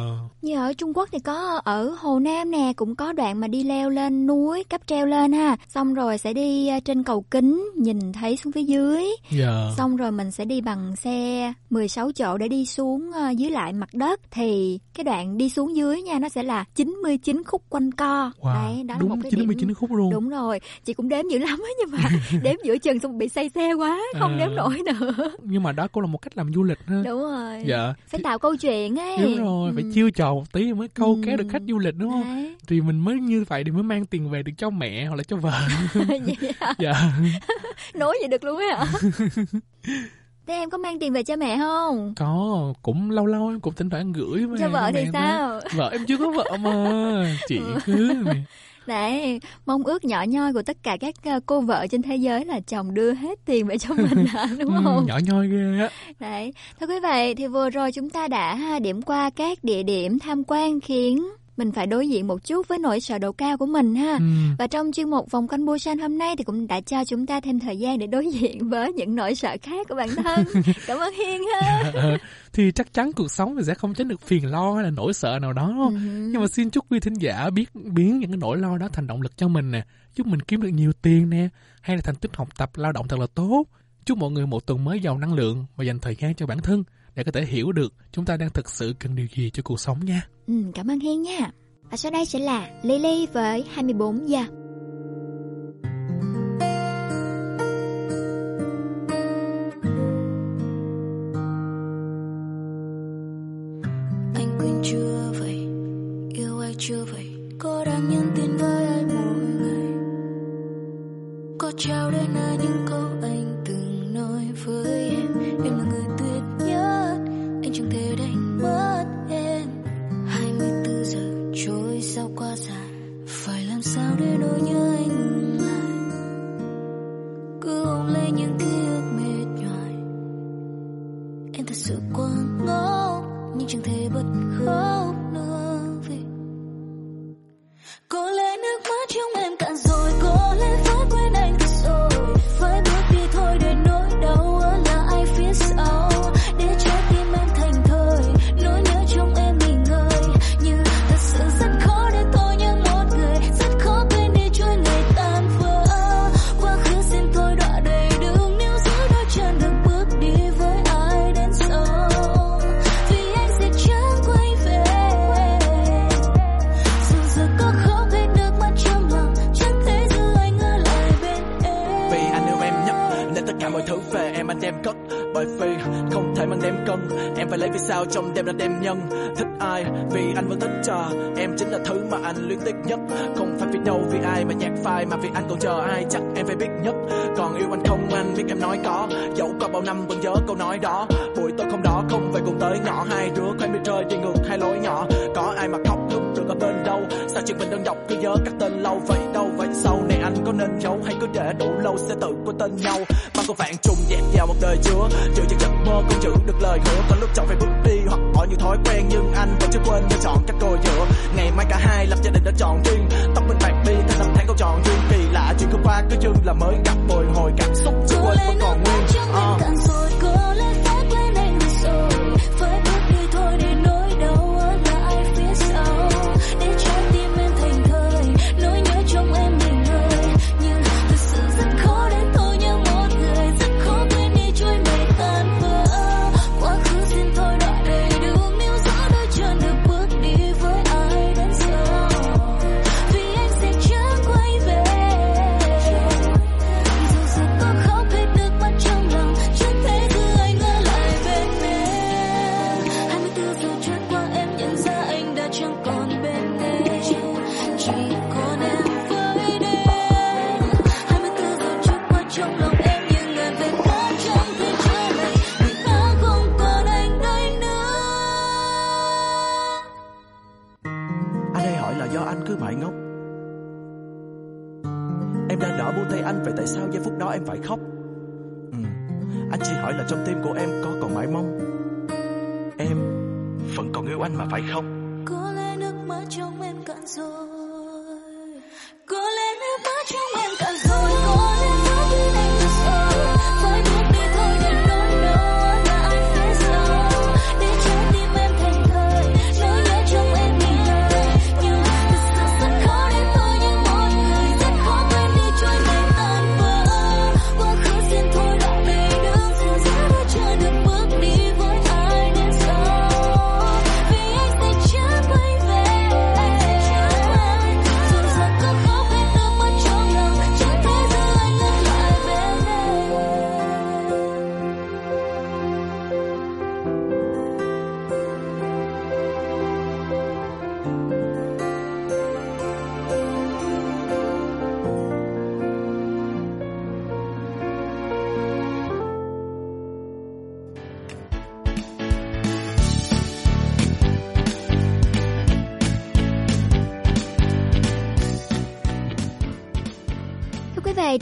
Như 0.42 0.56
ở 0.56 0.72
Trung 0.72 0.92
Quốc 0.94 1.08
thì 1.12 1.18
có 1.18 1.60
ở 1.64 1.94
Hồ 1.98 2.18
Nam 2.18 2.50
nè, 2.50 2.72
cũng 2.76 2.96
có 2.96 3.12
đoạn 3.12 3.40
mà 3.40 3.48
đi 3.48 3.64
leo 3.64 3.90
lên 3.90 4.26
núi, 4.26 4.64
cáp 4.64 4.86
treo 4.86 5.06
lên 5.06 5.32
ha. 5.32 5.56
Xong 5.68 5.94
rồi 5.94 6.18
sẽ 6.18 6.32
đi 6.32 6.68
ờ, 6.68 6.80
trên 6.84 7.02
cầu 7.02 7.24
kính, 7.30 7.64
nhìn 7.76 8.12
thấy 8.12 8.36
xuống 8.36 8.52
phía 8.52 8.62
dưới. 8.62 9.04
dạ 9.30 9.70
Xong 9.76 9.96
rồi 9.96 10.12
mình 10.12 10.30
sẽ 10.30 10.44
đi 10.44 10.60
bằng 10.60 10.96
xe 10.96 11.52
16 11.70 12.12
chỗ 12.12 12.38
để 12.38 12.48
đi 12.48 12.66
xuống 12.66 13.12
ờ, 13.12 13.30
dưới 13.30 13.50
lại 13.50 13.72
mặt 13.72 13.88
đất. 13.94 14.20
Thì 14.30 14.78
cái 14.94 15.04
đoạn 15.04 15.38
đi 15.38 15.50
xuống 15.50 15.76
dưới 15.76 16.02
nha, 16.02 16.18
nó 16.18 16.28
sẽ 16.28 16.42
là 16.42 16.64
99 16.74 17.44
khúc 17.44 17.62
quanh 17.68 17.92
co. 17.92 18.32
Wow, 18.40 18.54
Đấy, 18.54 18.82
đó 18.82 18.94
là 18.94 18.98
đúng 19.00 19.08
một 19.08 19.16
cái 19.22 19.30
99 19.30 19.68
điểm... 19.68 19.74
khúc 19.74 19.90
luôn. 19.92 20.10
Đúng 20.10 20.28
rồi, 20.28 20.60
chị 20.84 20.94
cũng 20.94 21.08
đếm 21.08 21.24
dữ 21.30 21.38
lắm 21.38 21.60
á, 21.64 21.70
nhưng 21.78 21.90
mà 21.90 22.08
đếm 22.42 22.56
giữa 22.64 22.78
chừng 22.78 23.00
xong 23.00 23.18
bị 23.18 23.28
say 23.28 23.50
xe 23.54 23.74
quá, 23.78 23.98
không 24.18 24.32
À. 24.32 24.38
đếm 24.38 24.54
nổi 24.54 24.80
nữa. 24.86 25.30
nhưng 25.42 25.62
mà 25.62 25.72
đó 25.72 25.88
cũng 25.88 26.00
là 26.02 26.06
một 26.06 26.18
cách 26.22 26.36
làm 26.36 26.52
du 26.54 26.62
lịch 26.62 26.78
ha 26.86 26.96
Đúng 27.04 27.20
rồi. 27.22 27.62
dạ 27.66 27.94
Phải 28.08 28.20
tạo 28.24 28.38
câu 28.38 28.56
chuyện 28.56 28.98
ấy. 28.98 29.16
đúng 29.22 29.36
rồi 29.44 29.72
phải 29.74 29.82
Ừ. 29.84 29.90
chiêu 29.94 30.10
trò 30.10 30.34
một 30.34 30.52
tí 30.52 30.72
mới 30.72 30.88
câu 30.88 31.14
Ừ. 31.14 31.22
kéo 31.26 31.36
được 31.36 31.46
khách 31.50 31.62
du 31.68 31.78
lịch 31.78 31.94
đúng 31.96 32.10
không 32.10 32.24
Đấy. 32.24 32.56
thì 32.66 32.80
mình 32.80 32.98
mới 33.00 33.14
như 33.14 33.44
vậy 33.48 33.64
thì 33.64 33.70
mới 33.70 33.82
mang 33.82 34.06
tiền 34.06 34.30
về 34.30 34.42
được 34.42 34.52
cho 34.58 34.70
mẹ 34.70 35.04
hoặc 35.06 35.16
là 35.16 35.22
cho 35.22 35.36
vợ 35.36 35.50
hả? 35.60 35.68
dạ 36.78 36.92
Nói 37.94 38.16
vậy 38.20 38.28
được 38.28 38.44
luôn 38.44 38.56
ấy 38.56 38.68
hả? 38.76 38.84
Thế 40.46 40.54
em 40.54 40.70
có 40.70 40.78
mang 40.78 40.98
tiền 40.98 41.12
về 41.12 41.22
cho 41.22 41.36
mẹ 41.36 41.56
không? 41.58 42.14
có 42.16 42.72
cũng 42.82 43.10
lâu 43.10 43.26
lâu 43.26 43.48
em 43.48 43.60
cũng 43.60 43.74
thỉnh 43.74 43.90
thoảng 43.90 44.12
gửi 44.12 44.46
về 44.46 44.56
Cho 44.60 44.68
vợ 44.68 44.90
thì 44.94 45.02
thôi. 45.04 45.10
sao? 45.12 45.60
vợ 45.76 45.88
em 45.92 46.06
chưa 46.06 46.16
có 46.16 46.30
vợ 46.30 46.56
mà 46.56 47.36
chị 47.48 47.60
cứ 47.84 48.14
Đấy, 48.88 49.40
mong 49.66 49.84
ước 49.84 50.04
nhỏ 50.04 50.22
nhoi 50.28 50.52
của 50.52 50.62
tất 50.62 50.76
cả 50.82 50.96
các 51.00 51.14
ờ, 51.24 51.40
cô 51.46 51.60
vợ 51.60 51.86
trên 51.90 52.02
thế 52.02 52.16
giới 52.16 52.44
là 52.44 52.60
chồng 52.60 52.94
đưa 52.94 53.12
hết 53.14 53.38
tiền 53.44 53.66
về 53.66 53.78
cho 53.78 53.94
mình 53.94 54.26
đúng 54.58 54.74
Ừ, 54.74 54.80
không? 54.84 55.06
nhỏ 55.06 55.18
nhoi 55.24 55.48
ghê 55.48 55.78
á 55.80 55.90
Đấy, 56.20 56.52
thưa 56.80 56.86
quý 56.86 56.94
vị, 57.02 57.34
thì 57.34 57.46
vừa 57.46 57.70
rồi 57.70 57.92
chúng 57.92 58.10
ta 58.10 58.28
đã 58.28 58.78
điểm 58.82 59.02
qua 59.02 59.30
các 59.30 59.58
địa 59.64 59.82
điểm 59.82 60.18
tham 60.18 60.42
quan 60.44 60.80
khiến 60.80 61.28
mình 61.58 61.72
phải 61.72 61.86
đối 61.86 62.08
diện 62.08 62.26
một 62.26 62.44
chút 62.44 62.68
với 62.68 62.78
nỗi 62.78 63.00
sợ 63.00 63.18
độ 63.18 63.32
cao 63.32 63.56
của 63.56 63.66
mình 63.66 63.94
ha. 63.94 64.12
Ừ. 64.12 64.24
Và 64.58 64.66
trong 64.66 64.92
chuyên 64.92 65.10
mục 65.10 65.30
vòng 65.30 65.48
quanh 65.48 65.66
Busan 65.66 65.98
hôm 65.98 66.18
nay 66.18 66.36
thì 66.38 66.44
cũng 66.44 66.66
đã 66.66 66.80
cho 66.80 67.04
chúng 67.04 67.26
ta 67.26 67.40
thêm 67.40 67.60
thời 67.60 67.78
gian 67.78 67.98
để 67.98 68.06
đối 68.06 68.26
diện 68.32 68.68
với 68.68 68.92
những 68.92 69.14
nỗi 69.14 69.34
sợ 69.34 69.56
khác 69.62 69.88
của 69.88 69.94
bản 69.94 70.08
thân. 70.24 70.44
Cảm 70.86 70.98
ơn 70.98 71.14
Hiên 71.14 71.42
ha. 71.54 71.92
Thì 72.52 72.72
chắc 72.72 72.94
chắn 72.94 73.12
cuộc 73.12 73.30
sống 73.30 73.56
thì 73.56 73.62
sẽ 73.66 73.74
không 73.74 73.94
tránh 73.94 74.08
được 74.08 74.20
phiền 74.20 74.50
lo 74.50 74.74
hay 74.74 74.84
là 74.84 74.90
nỗi 74.90 75.14
sợ 75.14 75.38
nào 75.42 75.52
đó 75.52 75.66
đúng 75.68 75.78
không? 75.78 75.94
Ừ. 75.94 76.00
nhưng 76.32 76.40
mà 76.40 76.46
xin 76.46 76.70
chúc 76.70 76.84
quý 76.90 77.00
thính 77.00 77.14
giả 77.14 77.50
biết 77.50 77.74
biến 77.74 78.18
những 78.18 78.30
cái 78.30 78.36
nỗi 78.36 78.58
lo 78.58 78.78
đó 78.78 78.88
thành 78.92 79.06
động 79.06 79.22
lực 79.22 79.36
cho 79.36 79.48
mình 79.48 79.70
nè 79.70 79.84
giúp 80.16 80.26
mình 80.26 80.40
kiếm 80.40 80.62
được 80.62 80.68
nhiều 80.68 80.92
tiền 81.02 81.30
nè 81.30 81.48
hay 81.80 81.96
là 81.96 82.02
thành 82.04 82.14
tích 82.14 82.36
học 82.36 82.48
tập 82.56 82.70
lao 82.74 82.92
động 82.92 83.08
thật 83.08 83.18
là 83.18 83.26
tốt 83.34 83.64
chúc 84.04 84.18
mọi 84.18 84.30
người 84.30 84.46
một 84.46 84.66
tuần 84.66 84.84
mới 84.84 85.00
giàu 85.00 85.18
năng 85.18 85.34
lượng 85.34 85.66
và 85.76 85.84
dành 85.84 85.98
thời 85.98 86.14
gian 86.14 86.34
cho 86.34 86.46
bản 86.46 86.58
thân 86.58 86.84
để 87.18 87.24
có 87.24 87.32
thể 87.32 87.44
hiểu 87.44 87.72
được 87.72 87.94
chúng 88.12 88.24
ta 88.24 88.36
đang 88.36 88.50
thực 88.50 88.70
sự 88.70 88.94
cần 88.98 89.16
điều 89.16 89.26
gì 89.34 89.50
cho 89.50 89.62
cuộc 89.62 89.80
sống 89.80 90.04
nha 90.04 90.22
Ừ, 90.46 90.54
cảm 90.74 90.90
ơn 90.90 91.00
Hiên 91.00 91.22
nha. 91.22 91.50
Và 91.90 91.96
sau 91.96 92.12
đây 92.12 92.24
sẽ 92.26 92.38
là 92.38 92.68
Lily 92.82 93.26
với 93.32 93.64
24 93.74 94.28
giờ. 94.28 94.44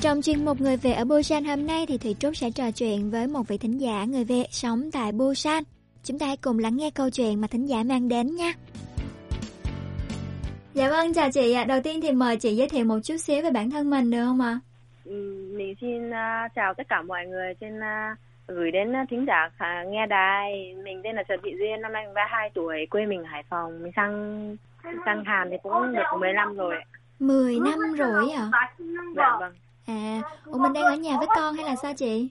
Trong 0.00 0.22
chuyên 0.22 0.44
mục 0.44 0.60
Người 0.60 0.76
Việt 0.76 0.92
ở 0.92 1.04
Busan 1.04 1.44
hôm 1.44 1.66
nay 1.66 1.86
thì 1.88 1.98
Thủy 1.98 2.16
Trúc 2.20 2.36
sẽ 2.36 2.50
trò 2.50 2.70
chuyện 2.70 3.10
với 3.10 3.26
một 3.26 3.48
vị 3.48 3.58
thính 3.58 3.80
giả 3.80 4.04
người 4.04 4.24
Việt 4.24 4.46
sống 4.50 4.90
tại 4.92 5.12
Busan. 5.12 5.62
Chúng 6.04 6.18
ta 6.18 6.26
hãy 6.26 6.36
cùng 6.36 6.58
lắng 6.58 6.76
nghe 6.76 6.90
câu 6.90 7.10
chuyện 7.10 7.40
mà 7.40 7.48
thính 7.48 7.66
giả 7.66 7.82
mang 7.82 8.08
đến 8.08 8.36
nha. 8.36 8.52
Dạ 10.74 10.88
vâng, 10.90 11.14
chào 11.14 11.30
chị 11.30 11.52
ạ. 11.52 11.64
Đầu 11.64 11.80
tiên 11.84 12.00
thì 12.00 12.12
mời 12.12 12.36
chị 12.36 12.56
giới 12.56 12.68
thiệu 12.68 12.84
một 12.84 12.98
chút 13.04 13.16
xíu 13.16 13.42
về 13.42 13.50
bản 13.50 13.70
thân 13.70 13.90
mình 13.90 14.10
được 14.10 14.24
không 14.24 14.40
ạ? 14.40 14.60
Ừ, 15.04 15.12
Mình 15.56 15.74
xin 15.80 16.10
à, 16.10 16.48
chào 16.54 16.74
tất 16.74 16.88
cả 16.88 17.02
mọi 17.02 17.26
người 17.26 17.54
trên 17.60 17.80
à, 17.80 18.16
gửi 18.48 18.70
đến 18.70 18.96
à, 18.96 19.04
thính 19.10 19.26
giả 19.26 19.50
nghe 19.86 20.06
đài. 20.06 20.74
Mình 20.84 21.00
tên 21.04 21.16
là 21.16 21.22
Trần 21.22 21.40
Thị 21.44 21.50
Duyên, 21.58 21.80
năm 21.80 21.92
nay 21.92 22.04
mình 22.06 22.14
32 22.14 22.50
tuổi, 22.54 22.86
quê 22.90 23.06
mình 23.06 23.24
Hải 23.24 23.42
Phòng. 23.50 23.82
Mình 23.82 23.92
sang 23.96 24.56
sang 25.04 25.24
Hàn 25.24 25.48
thì 25.50 25.56
cũng 25.62 25.92
được 25.92 26.18
10 26.20 26.32
năm 26.32 26.56
rồi. 26.56 26.74
10 27.18 27.58
năm 27.60 27.92
rồi 27.96 28.30
ạ? 28.30 28.50
Dạ 29.16 29.36
vâng. 29.40 29.52
À, 29.86 30.22
ủa 30.44 30.58
mình 30.58 30.72
đang 30.72 30.84
ở 30.84 30.94
nhà 30.94 31.16
với 31.18 31.26
con 31.36 31.54
hay 31.54 31.64
là 31.64 31.76
sao 31.76 31.94
chị? 31.94 32.28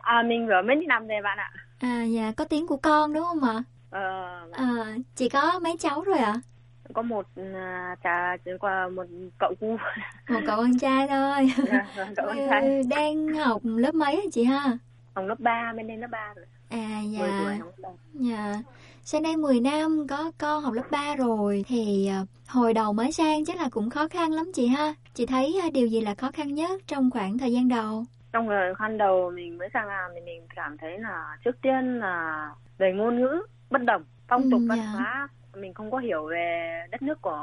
À, 0.00 0.22
mình 0.26 0.46
vừa 0.46 0.62
mới 0.66 0.76
đi 0.76 0.86
làm 0.86 1.06
về 1.06 1.20
bạn 1.22 1.38
ạ. 1.38 1.50
À, 1.78 2.02
dạ, 2.04 2.32
có 2.36 2.44
tiếng 2.44 2.66
của 2.66 2.76
con 2.76 3.12
đúng 3.12 3.24
không 3.24 3.44
ạ? 3.44 3.62
Ờ, 3.90 4.00
À, 4.52 4.66
chị 5.14 5.28
có 5.28 5.58
mấy 5.62 5.76
cháu 5.80 6.02
rồi 6.02 6.18
ạ? 6.18 6.34
có 6.94 7.02
một 7.02 7.26
à, 7.54 7.96
trà 8.04 8.36
qua 8.60 8.88
một 8.88 9.04
cậu 9.38 9.54
cu 9.60 9.76
Một 10.28 10.40
cậu 10.46 10.56
con 10.56 10.78
trai 10.78 11.08
thôi. 11.08 11.52
Dạ, 11.66 11.86
cậu 12.16 12.26
con 12.26 12.36
trai. 12.50 12.82
Đang 12.90 13.28
học 13.34 13.60
lớp 13.64 13.94
mấy 13.94 14.16
hả 14.16 14.22
chị 14.32 14.44
ha? 14.44 14.78
học 15.14 15.24
lớp 15.28 15.40
3 15.40 15.72
bên 15.76 15.86
đây 15.88 15.96
lớp 15.96 16.06
3 16.10 16.32
rồi 16.36 16.46
À 16.70 17.00
10 17.02 17.18
dạ. 17.18 17.40
tuổi 17.44 17.54
học 17.56 17.68
lớp 17.78 17.88
3 17.88 17.88
Dạ. 18.14 18.54
Sang 19.06 19.22
đây 19.22 19.36
10 19.36 19.60
năm 19.60 20.06
có 20.08 20.30
con 20.38 20.62
học 20.62 20.74
lớp 20.74 20.82
3 20.90 21.16
rồi 21.16 21.64
thì 21.68 22.06
à, 22.06 22.20
hồi 22.48 22.74
đầu 22.74 22.92
mới 22.92 23.12
sang 23.12 23.44
chắc 23.44 23.56
là 23.56 23.68
cũng 23.70 23.90
khó 23.90 24.08
khăn 24.08 24.32
lắm 24.32 24.46
chị 24.54 24.66
ha. 24.66 24.94
Chị 25.14 25.26
thấy 25.26 25.60
à, 25.62 25.70
điều 25.74 25.86
gì 25.86 26.00
là 26.00 26.14
khó 26.14 26.30
khăn 26.32 26.54
nhất 26.54 26.80
trong 26.86 27.10
khoảng 27.10 27.38
thời 27.38 27.52
gian 27.52 27.68
đầu? 27.68 28.04
trong 28.32 28.46
thời 28.48 28.74
gian 28.80 28.98
đầu 28.98 29.30
mình 29.34 29.58
mới 29.58 29.68
sang 29.74 29.86
làm 29.88 30.10
thì 30.14 30.20
mình 30.20 30.46
cảm 30.56 30.78
thấy 30.78 30.98
là 30.98 31.36
trước 31.44 31.56
tiên 31.62 31.98
là 32.00 32.48
về 32.78 32.92
ngôn 32.92 33.20
ngữ 33.20 33.42
bất 33.70 33.82
đồng 33.82 34.02
phong 34.28 34.50
tục 34.50 34.60
Ừ, 34.60 34.66
văn 34.68 34.78
dạ. 34.78 34.90
hóa 34.92 35.28
mình 35.60 35.74
không 35.74 35.90
có 35.90 35.98
hiểu 35.98 36.26
về 36.26 36.80
đất 36.90 37.02
nước 37.02 37.20
của 37.22 37.38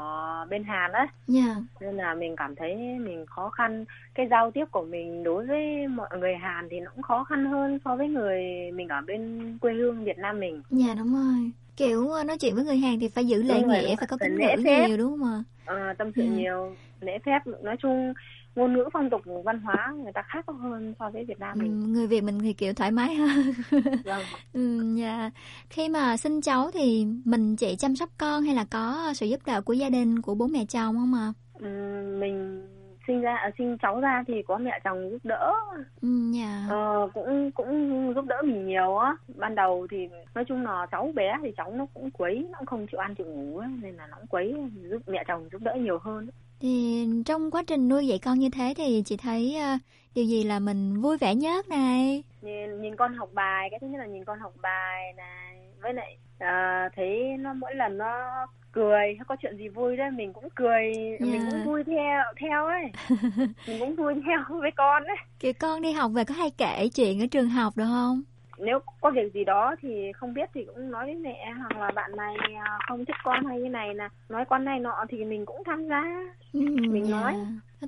bên 0.50 0.64
Hàn 0.64 0.92
đấy 0.92 1.06
Dạ. 1.26 1.56
nên 1.80 1.96
là 1.96 2.14
mình 2.14 2.36
cảm 2.36 2.54
thấy 2.56 2.74
mình 3.00 3.26
khó 3.26 3.50
khăn 3.50 3.84
cái 4.14 4.28
giao 4.30 4.50
tiếp 4.50 4.64
của 4.70 4.82
mình 4.84 5.24
đối 5.24 5.46
với 5.46 5.88
mọi 5.88 6.08
người 6.18 6.34
Hàn 6.34 6.68
thì 6.70 6.80
nó 6.80 6.90
cũng 6.94 7.02
khó 7.02 7.24
khăn 7.24 7.46
hơn 7.46 7.78
so 7.84 7.96
với 7.96 8.08
người 8.08 8.42
mình 8.74 8.88
ở 8.88 9.00
bên 9.06 9.58
quê 9.60 9.72
hương 9.72 10.04
Việt 10.04 10.18
Nam 10.18 10.40
mình 10.40 10.62
Dạ 10.70 10.94
đúng 10.94 11.14
rồi. 11.14 11.50
kiểu 11.76 12.08
ờ, 12.10 12.24
nói 12.24 12.38
chuyện 12.38 12.54
với 12.54 12.64
người 12.64 12.76
Hàn 12.76 13.00
thì 13.00 13.08
phải 13.08 13.24
giữ 13.26 13.42
lễ 13.42 13.62
nghĩa 13.62 13.96
phải 13.96 14.06
có 14.08 14.16
kính 14.20 14.36
lễ 14.36 14.56
ngữ 14.56 14.62
nhiều 14.86 14.96
đúng 14.96 15.10
không 15.18 15.24
ạ 15.32 15.42
Ờ, 15.64 15.92
tâm 15.98 16.10
sự 16.16 16.22
Ừ. 16.22 16.28
nhiều 16.28 16.76
lễ 17.00 17.18
phép 17.26 17.38
nói 17.62 17.76
chung 17.78 18.12
ngôn 18.56 18.72
ngữ 18.72 18.88
phong 18.92 19.10
tục 19.10 19.20
văn 19.44 19.60
hóa 19.60 19.94
người 20.04 20.12
ta 20.12 20.22
khác 20.22 20.44
hơn 20.62 20.94
so 20.98 21.10
với 21.10 21.24
Việt 21.24 21.38
Nam 21.40 21.58
Ừ, 21.58 21.62
mình. 21.62 21.92
người 21.92 22.06
Việt 22.06 22.20
mình 22.20 22.38
thì 22.42 22.52
kiểu 22.52 22.72
thoải 22.74 22.90
mái 22.90 23.14
hơn. 23.14 23.52
Vâng. 24.04 24.26
Ừ, 24.52 24.94
dạ. 24.96 25.30
khi 25.70 25.88
mà 25.88 26.16
sinh 26.16 26.40
cháu 26.40 26.70
thì 26.70 27.06
mình 27.24 27.56
chị 27.56 27.76
chăm 27.78 27.96
sóc 27.96 28.08
con 28.18 28.42
hay 28.42 28.54
là 28.54 28.64
có 28.70 29.12
sự 29.14 29.26
giúp 29.26 29.40
đỡ 29.46 29.60
của 29.60 29.72
gia 29.72 29.90
đình 29.90 30.22
của 30.22 30.34
bố 30.34 30.46
mẹ 30.46 30.64
chồng 30.68 30.94
không 30.96 31.14
ạ? 31.14 31.32
Ừm, 31.54 32.20
mình 32.20 32.62
sinh 33.06 33.20
ra 33.20 33.36
à, 33.36 33.50
sinh 33.58 33.76
cháu 33.82 34.00
ra 34.00 34.24
thì 34.26 34.34
có 34.48 34.58
mẹ 34.58 34.80
chồng 34.84 35.10
giúp 35.10 35.18
đỡ. 35.24 35.52
Ừ, 36.02 36.08
dạ. 36.34 36.66
ờ, 36.70 37.08
cũng 37.14 37.50
cũng 37.50 38.12
giúp 38.14 38.24
đỡ 38.28 38.36
mình 38.44 38.66
nhiều 38.66 38.96
á. 38.98 39.16
Ban 39.36 39.54
đầu 39.54 39.86
thì 39.90 40.08
nói 40.34 40.44
chung 40.48 40.62
là 40.64 40.86
cháu 40.90 41.12
bé 41.14 41.36
thì 41.42 41.52
cháu 41.56 41.72
nó 41.72 41.86
cũng 41.94 42.10
quấy 42.10 42.46
nó 42.50 42.58
cũng 42.58 42.66
không 42.66 42.86
chịu 42.92 43.00
ăn 43.00 43.14
chịu 43.14 43.26
ngủ 43.26 43.60
nên 43.82 43.94
là 43.96 44.06
nó 44.06 44.16
cũng 44.16 44.26
quấy 44.26 44.54
giúp 44.90 45.02
mẹ 45.06 45.24
chồng 45.28 45.48
giúp 45.52 45.62
đỡ 45.62 45.74
nhiều 45.74 45.98
hơn 45.98 46.28
thì 46.68 47.06
trong 47.26 47.50
quá 47.50 47.62
trình 47.66 47.88
nuôi 47.88 48.06
dạy 48.06 48.18
con 48.18 48.38
như 48.38 48.48
thế 48.48 48.74
thì 48.76 49.02
chị 49.06 49.16
thấy 49.16 49.56
ờ, 49.56 49.78
điều 50.14 50.24
gì 50.24 50.44
là 50.44 50.58
mình 50.58 51.00
vui 51.00 51.18
vẻ 51.18 51.34
nhất 51.34 51.68
này? 51.68 52.22
Nhìn 52.42 52.82
nhìn 52.82 52.96
con 52.96 53.14
học 53.14 53.28
bài 53.32 53.68
cái 53.70 53.80
thứ 53.80 53.86
nhất 53.86 53.98
là 53.98 54.06
nhìn 54.06 54.24
con 54.24 54.38
học 54.40 54.52
bài 54.62 55.12
này 55.16 55.56
với 55.82 55.94
lại 55.94 56.16
à, 56.38 56.88
thấy 56.96 57.22
nó 57.38 57.54
mỗi 57.54 57.74
lần 57.74 57.98
nó 57.98 58.30
cười 58.72 58.98
hay 58.98 59.24
có 59.28 59.36
chuyện 59.42 59.56
gì 59.56 59.68
vui 59.68 59.96
đấy 59.96 60.10
mình 60.10 60.32
cũng 60.32 60.48
cười 60.54 60.92
mình 61.20 61.40
Dạ. 61.42 61.48
cũng 61.50 61.64
vui 61.64 61.84
theo 61.84 62.22
theo 62.40 62.66
ấy. 62.66 62.84
Mình 63.68 63.80
cũng 63.80 63.96
vui 63.96 64.14
theo 64.26 64.60
với 64.60 64.70
con 64.76 65.04
ấy. 65.04 65.16
Kiểu 65.38 65.52
con 65.60 65.82
đi 65.82 65.92
học 65.92 66.10
về 66.14 66.24
có 66.24 66.34
hay 66.34 66.50
kể 66.50 66.88
chuyện 66.94 67.20
ở 67.22 67.26
trường 67.30 67.48
học 67.48 67.76
được 67.76 67.84
không 67.88 68.22
nếu 68.58 68.78
có 69.00 69.10
việc 69.10 69.34
gì 69.34 69.44
đó 69.44 69.74
thì 69.82 70.12
không 70.16 70.34
biết 70.34 70.50
thì 70.54 70.64
cũng 70.64 70.90
nói 70.90 71.04
với 71.04 71.14
mẹ 71.14 71.54
hoặc 71.58 71.80
là 71.80 71.90
bạn 71.90 72.16
này 72.16 72.36
à, 72.64 72.78
không 72.88 73.04
thích 73.04 73.16
con 73.24 73.46
hay 73.46 73.60
như 73.60 73.68
này 73.68 73.94
là 73.94 74.08
nói 74.28 74.44
con 74.48 74.64
này 74.64 74.78
nọ 74.80 75.04
thì 75.08 75.24
mình 75.24 75.46
cũng 75.46 75.62
tham 75.66 75.88
gia. 75.88 76.02
Ừ, 76.52 76.60
mình 76.90 77.04
dạ. 77.04 77.20
nói. 77.20 77.34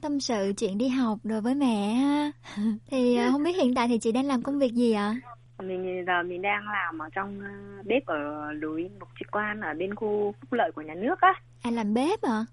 Tâm 0.02 0.20
sự 0.20 0.52
chuyện 0.58 0.78
đi 0.78 0.88
học 0.88 1.18
rồi 1.24 1.40
với 1.40 1.54
mẹ 1.54 1.92
ha 1.92 2.32
thì 2.90 3.16
ờ, 3.16 3.32
không 3.32 3.42
biết 3.42 3.56
hiện 3.56 3.74
tại 3.74 3.88
thì 3.88 3.98
chị 3.98 4.12
đang 4.12 4.26
làm 4.26 4.42
công 4.42 4.58
việc 4.58 4.72
gì 4.72 4.92
ạ? 4.92 5.14
Mình 5.58 6.04
giờ 6.06 6.22
mình 6.22 6.42
đang 6.42 6.68
làm 6.68 6.98
ở 6.98 7.08
trong 7.12 7.40
à, 7.40 7.82
bếp 7.84 8.06
ở 8.06 8.52
đối 8.60 8.90
mục 9.00 9.08
trực 9.18 9.28
quan 9.32 9.60
ở 9.60 9.74
bên 9.74 9.94
khu 9.94 10.34
phúc 10.40 10.52
lợi 10.52 10.72
của 10.72 10.82
nhà 10.82 10.94
nước 10.94 11.20
á. 11.20 11.32
À 11.62 11.70
làm 11.70 11.94
bếp 11.94 12.24
hả 12.24 12.44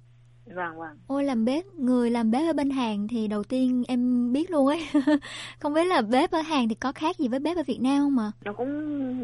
vâng 0.45 0.77
vâng 0.77 0.97
Ôi 1.07 1.23
làm 1.23 1.45
bếp, 1.45 1.65
người 1.65 2.09
làm 2.09 2.31
bếp 2.31 2.49
ở 2.49 2.53
bên 2.53 2.69
Hàn 2.69 3.07
thì 3.07 3.27
đầu 3.27 3.43
tiên 3.43 3.83
em 3.87 4.33
biết 4.33 4.51
luôn 4.51 4.67
ấy. 4.67 4.87
không 5.59 5.73
biết 5.73 5.83
là 5.83 6.01
bếp 6.01 6.31
ở 6.31 6.41
Hàn 6.41 6.69
thì 6.69 6.75
có 6.75 6.91
khác 6.91 7.17
gì 7.17 7.27
với 7.27 7.39
bếp 7.39 7.57
ở 7.57 7.63
Việt 7.67 7.79
Nam 7.81 7.99
không 7.99 8.19
ạ? 8.19 8.31
nó 8.45 8.53
cũng 8.53 8.69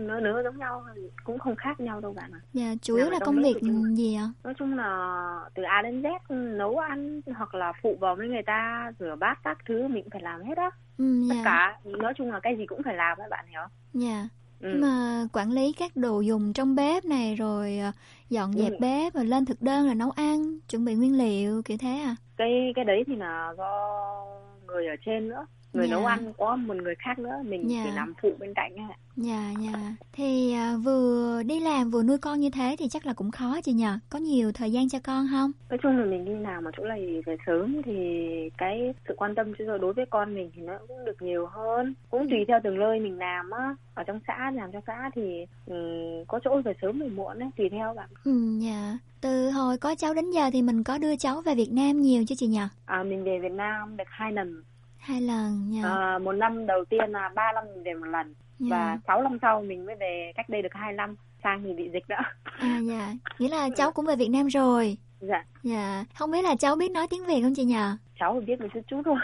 nửa 0.08 0.20
nửa 0.20 0.44
giống 0.44 0.58
nhau 0.58 0.86
cũng 1.24 1.40
không 1.40 1.56
khác 1.56 1.80
nhau 1.80 2.02
đâu 2.02 2.14
bạn 2.14 2.32
ạ 2.34 2.40
Dạ, 2.54 2.74
chủ 2.82 2.96
yếu 2.96 3.10
là 3.10 3.20
công 3.20 3.36
việc 3.42 3.58
chung- 3.62 3.96
gì 3.98 4.16
ạ? 4.16 4.30
nói 4.44 4.54
chung 4.58 4.78
là 4.78 5.10
từ 5.56 5.64
A 5.64 5.82
đến 5.82 6.02
Z 6.02 6.20
nấu 6.58 6.78
ăn 6.78 7.22
hoặc 7.36 7.56
là 7.56 7.74
phụ 7.82 7.98
vào 8.00 8.16
với 8.16 8.28
người 8.28 8.44
ta 8.46 8.92
rửa 9.00 9.16
bát 9.20 9.40
các 9.44 9.58
thứ 9.68 9.88
mình 9.88 10.04
cũng 10.04 10.12
phải 10.12 10.22
làm 10.22 10.44
hết 10.44 10.58
á 10.58 10.70
Ừ, 10.98 11.26
tất 11.30 11.36
dạ. 11.36 11.42
cả 11.46 11.80
nói 11.84 12.14
chung 12.18 12.32
là 12.32 12.40
cái 12.44 12.58
gì 12.58 12.66
cũng 12.66 12.84
phải 12.86 12.96
làm 12.96 13.18
các 13.18 13.30
bạn 13.30 13.46
hiểu 13.48 13.60
không? 13.62 13.72
Dạ. 13.94 14.28
Ừ. 14.60 14.68
Mà 14.82 15.28
quản 15.34 15.52
lý 15.52 15.74
các 15.74 15.96
đồ 15.96 16.22
dùng 16.22 16.54
trong 16.54 16.76
bếp 16.76 17.06
này 17.06 17.36
rồi 17.36 17.78
ờ, 17.80 17.92
dọn 18.30 18.54
dẹp 18.54 18.72
Ừ. 18.72 18.78
bếp 18.80 19.14
rồi 19.14 19.26
lên 19.26 19.46
thực 19.46 19.62
đơn 19.62 19.88
là 19.88 19.94
nấu 19.94 20.12
ăn, 20.12 20.60
chuẩn 20.70 20.86
bị 20.86 20.94
nguyên 20.96 21.18
liệu 21.18 21.62
kiểu 21.64 21.78
thế 21.78 21.90
à? 22.00 22.16
cái 22.38 22.72
cái 22.76 22.86
đấy 22.86 23.04
thì 23.08 23.16
là 23.16 23.54
do 23.58 23.66
người 24.68 24.88
ở 24.88 24.96
trên 25.06 25.30
nữa 25.30 25.46
người 25.74 25.88
Dạ. 25.88 25.96
nấu 25.96 26.06
ăn 26.06 26.34
có 26.38 26.56
một 26.56 26.74
người 26.78 26.96
khác 27.00 27.20
nữa 27.20 27.36
mình 27.46 27.70
Dạ. 27.70 27.82
chỉ 27.86 27.92
làm 27.96 28.14
phụ 28.22 28.32
bên 28.40 28.54
cạnh 28.56 28.76
ạ 28.78 28.90
Dạ, 29.16 29.52
dạ. 29.66 29.96
Thì 30.14 30.54
à, 30.54 30.76
vừa 30.84 31.44
đi 31.46 31.60
làm 31.60 31.90
vừa 31.90 32.04
nuôi 32.04 32.18
con 32.18 32.40
như 32.40 32.50
thế 32.50 32.76
thì 32.80 32.88
chắc 32.88 33.06
là 33.06 33.14
cũng 33.14 33.32
khó 33.32 33.62
chị 33.64 33.72
nhờ. 33.74 34.00
Có 34.10 34.20
nhiều 34.20 34.52
thời 34.52 34.72
gian 34.72 34.90
cho 34.90 35.00
con 35.04 35.28
không? 35.32 35.52
nói 35.70 35.80
chung 35.84 35.98
là 35.98 36.06
mình 36.06 36.26
đi 36.26 36.32
làm 36.34 36.64
ở 36.66 36.72
chỗ 36.78 36.84
này 36.84 37.22
về 37.26 37.38
sớm 37.46 37.82
thì 37.86 37.94
cái 38.58 38.94
sự 39.08 39.14
quan 39.18 39.36
tâm 39.36 39.54
cho 39.60 39.78
đối 39.78 39.94
với 39.94 40.06
con 40.10 40.36
mình 40.36 40.52
thì 40.56 40.62
nó 40.62 40.78
cũng 40.88 41.06
được 41.06 41.22
nhiều 41.22 41.46
hơn 41.48 41.94
cũng 42.10 42.30
tùy 42.30 42.40
theo 42.48 42.60
từng 42.64 42.80
nơi 42.80 43.00
mình 43.00 43.18
làm 43.18 43.52
á 43.52 43.76
ở 43.94 44.04
trong 44.04 44.20
xã 44.28 44.52
làm 44.52 44.72
trong 44.72 44.82
xã 44.88 45.10
thì 45.16 45.46
ừ, 45.66 45.76
có 46.28 46.40
chỗ 46.44 46.62
về 46.66 46.74
sớm 46.82 47.00
về 47.00 47.08
muộn 47.10 47.40
ấy 47.40 47.50
tùy 47.58 47.70
theo 47.70 47.94
bạn 47.94 48.10
Ừ, 48.24 48.60
dạ. 48.60 48.98
Từ 49.22 49.50
hồi 49.52 49.78
có 49.78 49.96
cháu 49.96 50.14
đến 50.14 50.32
giờ 50.32 50.50
thì 50.54 50.62
mình 50.62 50.84
có 50.84 50.98
đưa 50.98 51.16
cháu 51.16 51.42
về 51.42 51.56
Việt 51.56 51.72
Nam 51.72 52.02
nhiều 52.02 52.24
chứ 52.28 52.36
chị 52.38 52.48
nhờ? 52.48 52.68
à, 52.86 53.04
mình 53.04 53.24
về 53.24 53.40
Việt 53.40 53.52
Nam 53.52 53.98
được 53.98 54.04
hai 54.08 54.32
lần 54.32 54.64
Hai 55.10 55.22
lần 55.22 55.70
nha. 55.70 55.82
à, 55.90 56.18
một 56.20 56.32
năm 56.32 56.66
đầu 56.66 56.86
tiên 56.90 57.12
là 57.12 57.30
ba 57.36 57.52
năm 57.56 57.64
mình 57.74 57.84
về 57.84 57.94
một 57.94 58.06
lần 58.06 58.34
Dạ. 58.60 58.68
và 58.70 58.98
sáu 59.08 59.22
năm 59.24 59.38
sau 59.42 59.62
mình 59.62 59.86
mới 59.86 59.96
về 59.96 60.32
cách 60.36 60.50
đây 60.50 60.62
được 60.62 60.70
hai 60.74 60.94
năm 60.94 61.16
sang 61.44 61.64
thì 61.64 61.74
bị 61.74 61.90
dịch 61.94 62.08
đó 62.08 62.18
À 62.60 62.80
dạ, 62.84 63.14
nghĩa 63.40 63.48
là 63.50 63.70
cháu 63.76 63.92
cũng 63.92 64.06
về 64.06 64.16
Việt 64.16 64.28
Nam 64.30 64.48
rồi. 64.48 64.98
dạ 65.20 65.44
Dạ, 65.64 66.06
không 66.16 66.32
biết 66.32 66.42
là 66.44 66.56
cháu 66.56 66.76
biết 66.76 66.92
nói 66.92 67.08
tiếng 67.10 67.26
Việt 67.26 67.42
không 67.42 67.54
chị 67.56 67.64
nhờ? 67.64 67.98
cháu 68.20 68.38
chỉ 68.40 68.46
biết 68.46 68.62
một 68.62 68.68
chút 68.74 68.80
chút 68.88 69.02
thôi 69.06 69.16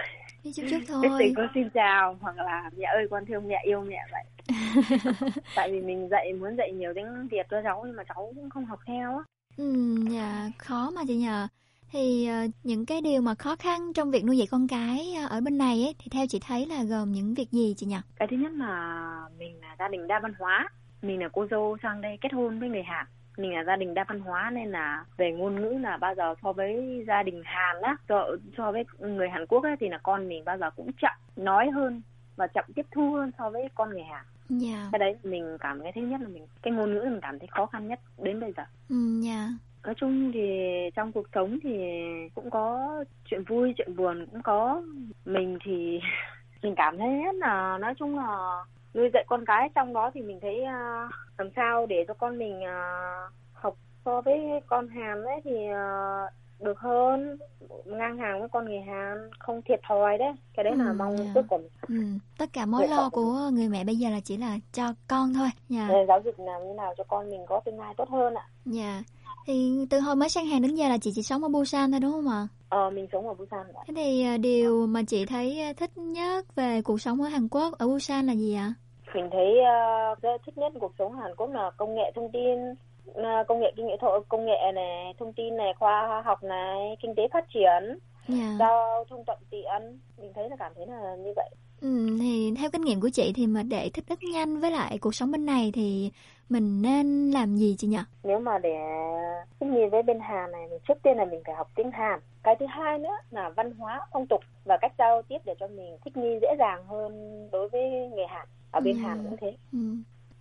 Biết 0.43 0.51
chút 0.55 0.63
chút 0.69 0.77
biết 0.79 0.85
thôi. 0.87 1.15
tình 1.19 1.33
con 1.35 1.47
xin 1.53 1.69
chào 1.69 2.17
hoặc 2.21 2.35
là 2.37 2.69
mẹ 2.77 2.85
ơi 2.85 3.07
con 3.11 3.25
thương 3.25 3.47
mẹ 3.47 3.61
yêu 3.65 3.81
mẹ 3.87 3.99
vậy 4.11 4.23
tại 5.55 5.71
vì 5.71 5.81
mình 5.81 6.07
dạy 6.11 6.33
muốn 6.33 6.55
dạy 6.57 6.71
nhiều 6.71 6.91
tiếng 6.95 7.27
Việt 7.31 7.47
cho 7.51 7.57
cháu 7.63 7.83
nhưng 7.87 7.95
mà 7.95 8.03
cháu 8.03 8.33
cũng 8.35 8.49
không 8.49 8.65
học 8.65 8.79
theo 8.87 9.17
á 9.17 9.23
Ừ, 9.57 9.95
dạ, 10.09 10.49
khó 10.57 10.91
mà 10.95 11.01
chị 11.07 11.15
nhờ. 11.15 11.47
Thì 11.95 12.27
ờ, 12.27 12.47
những 12.63 12.85
cái 12.85 13.01
điều 13.01 13.21
mà 13.21 13.35
khó 13.35 13.55
khăn 13.55 13.93
trong 13.93 14.11
việc 14.11 14.25
nuôi 14.25 14.37
dạy 14.37 14.47
con 14.51 14.67
cái 14.67 15.13
ờ, 15.21 15.27
ở 15.27 15.41
bên 15.41 15.57
này 15.57 15.83
ấy, 15.83 15.95
thì 15.99 16.07
theo 16.11 16.25
chị 16.29 16.39
thấy 16.47 16.65
là 16.65 16.83
gồm 16.83 17.11
những 17.11 17.33
việc 17.33 17.51
gì 17.51 17.73
chị 17.77 17.85
nhờ? 17.85 17.97
cái 18.15 18.27
thứ 18.31 18.37
nhất 18.37 18.51
là 18.51 19.21
mình 19.39 19.61
là 19.61 19.75
gia 19.79 19.87
đình 19.87 20.07
đa 20.07 20.19
văn 20.19 20.33
hóa 20.39 20.69
mình 21.01 21.19
là 21.21 21.29
cô 21.33 21.47
dâu 21.51 21.77
sang 21.83 22.01
đây 22.01 22.17
kết 22.21 22.33
hôn 22.33 22.59
với 22.59 22.69
người 22.69 22.83
Hàn 22.83 23.05
mình 23.37 23.53
là 23.53 23.63
gia 23.63 23.75
đình 23.75 23.93
đa 23.93 24.05
văn 24.07 24.19
hóa 24.19 24.51
nên 24.53 24.71
là 24.71 25.05
về 25.17 25.31
ngôn 25.31 25.55
ngữ 25.61 25.69
là 25.81 25.97
bao 25.97 26.15
giờ 26.15 26.35
so 26.43 26.53
với 26.53 27.03
gia 27.07 27.23
đình 27.23 27.41
Hàn 27.45 27.81
á 27.81 27.97
so, 28.09 28.25
so 28.57 28.71
với 28.71 28.83
người 28.99 29.29
Hàn 29.29 29.45
Quốc 29.47 29.63
ấy, 29.63 29.75
thì 29.79 29.89
là 29.89 29.99
con 30.03 30.27
mình 30.29 30.45
bao 30.45 30.57
giờ 30.57 30.69
cũng 30.75 30.91
chậm 31.01 31.13
nói 31.35 31.69
hơn 31.71 32.01
và 32.35 32.47
chậm 32.47 32.65
tiếp 32.75 32.85
thu 32.91 33.13
hơn 33.13 33.31
so 33.37 33.49
với 33.49 33.69
con 33.75 33.89
người 33.89 34.03
Hàn 34.03 34.25
Dạ. 34.49 34.89
cái 34.91 34.99
đấy 34.99 35.15
mình 35.23 35.57
cảm 35.59 35.79
thấy 35.79 35.91
thứ 35.95 36.01
nhất 36.01 36.21
là 36.21 36.27
mình 36.27 36.47
cái 36.61 36.73
ngôn 36.73 36.93
ngữ 36.93 37.01
mình 37.01 37.19
cảm 37.21 37.39
thấy 37.39 37.47
khó 37.51 37.65
khăn 37.65 37.87
nhất 37.87 37.99
đến 38.17 38.39
bây 38.39 38.53
giờ 38.57 38.63
Ừ, 38.89 39.21
dạ. 39.21 39.49
Nói 39.85 39.95
chung 39.97 40.31
thì 40.33 40.41
trong 40.95 41.11
cuộc 41.11 41.25
sống 41.35 41.57
thì 41.63 41.69
cũng 42.35 42.49
có 42.49 42.79
chuyện 43.25 43.43
vui 43.43 43.73
chuyện 43.77 43.95
buồn 43.95 44.25
cũng 44.31 44.41
có 44.43 44.81
mình 45.25 45.57
thì 45.65 45.99
mình 46.63 46.73
cảm 46.77 46.97
thấy 46.97 47.23
rất 47.25 47.35
là 47.35 47.77
nói 47.81 47.93
chung 47.99 48.17
là 48.17 48.63
nuôi 48.93 49.09
dạy 49.13 49.23
con 49.27 49.45
cái 49.45 49.69
trong 49.75 49.93
đó 49.93 50.11
thì 50.13 50.21
mình 50.21 50.39
thấy 50.41 50.63
à, 50.63 51.09
làm 51.37 51.49
sao 51.55 51.85
để 51.85 52.05
cho 52.07 52.13
con 52.13 52.37
mình 52.37 52.63
à, 52.63 53.01
học 53.53 53.75
so 54.05 54.21
với 54.21 54.39
con 54.67 54.87
Hàn 54.87 55.23
ấy 55.23 55.41
thì 55.43 55.67
à, 55.67 56.19
được 56.59 56.79
hơn 56.79 57.37
ngang 57.85 58.17
hàng 58.17 58.39
với 58.39 58.49
con 58.49 58.65
người 58.65 58.79
Hàn 58.79 59.29
không 59.39 59.61
thiệt 59.61 59.79
thòi 59.87 60.17
đấy 60.17 60.33
cái 60.53 60.63
đấy 60.63 60.75
là 60.75 60.85
Ừ, 60.85 60.93
mong 60.97 61.17
dạ. 61.17 61.25
cuối 61.33 61.43
cùng 61.49 61.67
Ừ, 61.87 61.95
tất 62.37 62.53
cả 62.53 62.65
mối 62.65 62.87
lo 62.87 63.09
của 63.09 63.49
người 63.53 63.69
mẹ 63.69 63.83
bây 63.83 63.95
giờ 63.95 64.09
là 64.09 64.19
chỉ 64.23 64.37
là 64.37 64.57
cho 64.73 64.93
con 65.07 65.33
thôi. 65.33 65.47
Dạ. 65.69 65.85
Để 65.89 66.05
giáo 66.07 66.21
dục 66.25 66.35
làm 66.39 66.67
như 66.67 66.73
nào 66.73 66.93
cho 66.97 67.03
con 67.03 67.29
mình 67.29 67.45
có 67.47 67.59
tương 67.65 67.79
lai 67.79 67.93
tốt 67.97 68.09
hơn 68.09 68.33
ạ 68.35 68.47
Dạ. 68.65 69.01
Thì 69.45 69.85
từ 69.89 69.99
hồi 69.99 70.15
mới 70.15 70.29
sang 70.29 70.45
Hàn 70.45 70.61
đến 70.61 70.75
giờ 70.75 70.87
là 70.89 70.97
chị 70.97 71.11
chỉ 71.15 71.21
sống 71.23 71.43
ở 71.43 71.49
Busan 71.49 71.91
thôi 71.91 71.99
đúng 71.99 72.11
không 72.11 72.29
ạ? 72.29 72.47
ờ 72.69 72.89
mình 72.89 73.07
sống 73.11 73.27
ở 73.27 73.33
Busan 73.33 73.59
ạ 73.75 73.83
Thế 73.87 73.93
thì 73.95 74.23
à, 74.23 74.37
điều 74.37 74.87
mà 74.87 75.01
chị 75.07 75.25
thấy 75.25 75.59
à, 75.59 75.73
thích 75.73 75.97
nhất 75.97 76.55
về 76.55 76.81
cuộc 76.81 77.01
sống 77.01 77.21
ở 77.21 77.27
Hàn 77.27 77.47
Quốc 77.47 77.73
ở 77.77 77.87
Busan 77.87 78.25
là 78.27 78.33
gì 78.35 78.55
ạ? 78.55 78.73
mình 79.15 79.29
thấy 79.31 79.53
uh, 80.35 80.41
thích 80.45 80.57
nhất 80.57 80.73
cuộc 80.79 80.91
sống 80.99 81.13
Hàn 81.15 81.35
Quốc 81.37 81.49
là 81.53 81.71
công 81.77 81.95
nghệ 81.95 82.11
thông 82.15 82.31
tin 82.31 82.57
công 83.47 83.59
nghệ 83.59 83.73
kinh 83.77 83.87
nghệ 83.87 83.97
thọ 84.01 84.19
công 84.29 84.45
nghệ 84.45 84.71
này 84.75 85.13
thông 85.19 85.33
tin 85.33 85.57
này 85.57 85.73
khoa 85.79 86.21
học 86.25 86.43
này 86.43 86.95
kinh 87.01 87.15
tế 87.15 87.27
phát 87.33 87.45
triển 87.53 87.99
Dạ. 88.27 88.55
giao 88.59 89.05
thông 89.09 89.25
thuận 89.25 89.37
tiện 89.49 89.99
mình 90.17 90.31
thấy 90.35 90.49
là 90.49 90.55
cảm 90.59 90.71
thấy 90.75 90.85
là 90.87 91.15
như 91.15 91.33
vậy 91.35 91.49
Ừ, 91.85 92.17
thì 92.19 92.53
theo 92.57 92.69
kinh 92.73 92.81
nghiệm 92.81 93.01
của 93.01 93.09
chị 93.09 93.33
thì 93.35 93.47
mà 93.47 93.63
để 93.63 93.89
thích 93.93 94.05
ứng 94.09 94.31
nhanh 94.33 94.59
với 94.59 94.71
lại 94.71 94.97
cuộc 95.01 95.15
sống 95.15 95.31
bên 95.31 95.45
này 95.45 95.71
thì 95.73 96.11
mình 96.49 96.81
nên 96.81 97.31
làm 97.31 97.55
gì 97.57 97.75
chị 97.77 97.87
nhỉ? 97.87 97.97
nếu 98.23 98.39
mà 98.39 98.57
để 98.57 98.75
thích 99.59 99.65
nghi 99.69 99.85
với 99.91 100.03
bên 100.03 100.19
Hàn 100.19 100.51
này 100.51 100.67
thì 100.69 100.75
trước 100.87 100.93
tiên 101.03 101.17
là 101.17 101.25
mình 101.25 101.41
phải 101.45 101.55
học 101.55 101.71
tiếng 101.75 101.91
Hàn 101.91 102.19
cái 102.43 102.55
thứ 102.59 102.65
hai 102.65 102.99
nữa 102.99 103.15
là 103.31 103.49
văn 103.49 103.71
hóa 103.71 104.01
phong 104.13 104.27
tục 104.27 104.41
và 104.65 104.77
cách 104.81 104.93
giao 104.97 105.21
tiếp 105.21 105.37
để 105.45 105.53
cho 105.59 105.67
mình 105.67 105.97
thích 106.05 106.17
nghi 106.17 106.39
dễ 106.41 106.47
dàng 106.59 106.85
hơn 106.87 107.11
đối 107.51 107.69
với 107.69 107.81
người 108.15 108.25
Hàn 108.29 108.47
ở 108.71 108.79
bên 108.79 108.97
Ừ. 108.97 109.01
Hàn 109.03 109.17
cũng 109.23 109.37
thế 109.41 109.57
Ừ. 109.73 109.79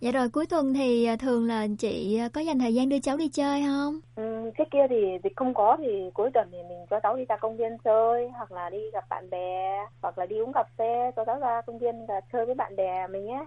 Dạ 0.05 0.11
rồi 0.11 0.29
cuối 0.29 0.45
tuần 0.47 0.73
thì 0.73 1.05
à, 1.05 1.15
thường 1.15 1.47
là 1.47 1.67
chị 1.79 2.17
à, 2.19 2.29
có 2.29 2.41
dành 2.41 2.59
thời 2.59 2.73
gian 2.73 2.89
đưa 2.89 2.99
cháu 2.99 3.17
đi 3.17 3.29
chơi 3.29 3.63
không? 3.67 3.99
Ừ, 4.15 4.51
trước 4.57 4.63
kia 4.71 4.87
thì 4.89 4.95
dịch 5.23 5.33
không 5.35 5.53
có 5.53 5.77
thì 5.79 6.09
cuối 6.13 6.29
tuần 6.33 6.47
thì 6.51 6.57
mình 6.69 6.85
cho 6.89 6.99
cháu 7.03 7.17
đi 7.17 7.25
ra 7.29 7.37
công 7.37 7.57
viên 7.57 7.77
chơi 7.83 8.29
hoặc 8.29 8.51
là 8.51 8.69
đi 8.69 8.77
gặp 8.93 9.03
bạn 9.09 9.29
bè 9.29 9.77
hoặc 10.01 10.17
là 10.17 10.25
đi 10.25 10.39
uống 10.39 10.53
cà 10.53 10.63
phê 10.77 11.11
cho 11.15 11.25
cháu 11.25 11.39
ra 11.39 11.61
công 11.67 11.79
viên 11.79 12.05
và 12.07 12.21
chơi 12.33 12.45
với 12.45 12.55
bạn 12.55 12.75
bè 12.75 13.07
mình 13.07 13.27
á 13.27 13.45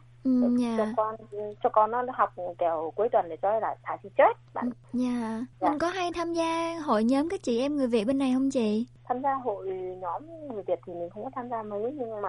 dạ. 0.59 0.75
cho 0.79 0.87
con 0.97 1.15
cho 1.63 1.69
con 1.69 1.91
nó 1.91 2.03
học 2.15 2.35
kiểu 2.59 2.93
cuối 2.97 3.09
tuần 3.13 3.29
để 3.29 3.37
cho 3.43 3.59
là 3.59 3.77
thả 3.83 3.97
xì 4.03 4.09
chết 4.19 4.33
bạn 4.55 4.71
Dạ. 4.93 5.45
Dạ. 5.61 5.69
Mình 5.71 5.79
có 5.79 5.89
hay 5.89 6.11
tham 6.15 6.35
gia 6.35 6.79
hội 6.85 7.05
nhóm 7.05 7.29
các 7.29 7.43
chị 7.43 7.59
em 7.61 7.77
người 7.77 7.87
Việt 7.87 8.05
bên 8.05 8.19
này 8.19 8.33
không 8.35 8.51
chị? 8.51 8.87
tham 9.09 9.23
gia 9.23 9.35
hội 9.35 9.67
nhóm 10.01 10.23
người 10.53 10.63
Việt 10.67 10.79
thì 10.87 10.93
mình 10.95 11.11
không 11.11 11.25
có 11.25 11.31
tham 11.35 11.49
gia 11.51 11.63
mấy 11.63 11.93
nhưng 11.99 12.23
mà 12.23 12.29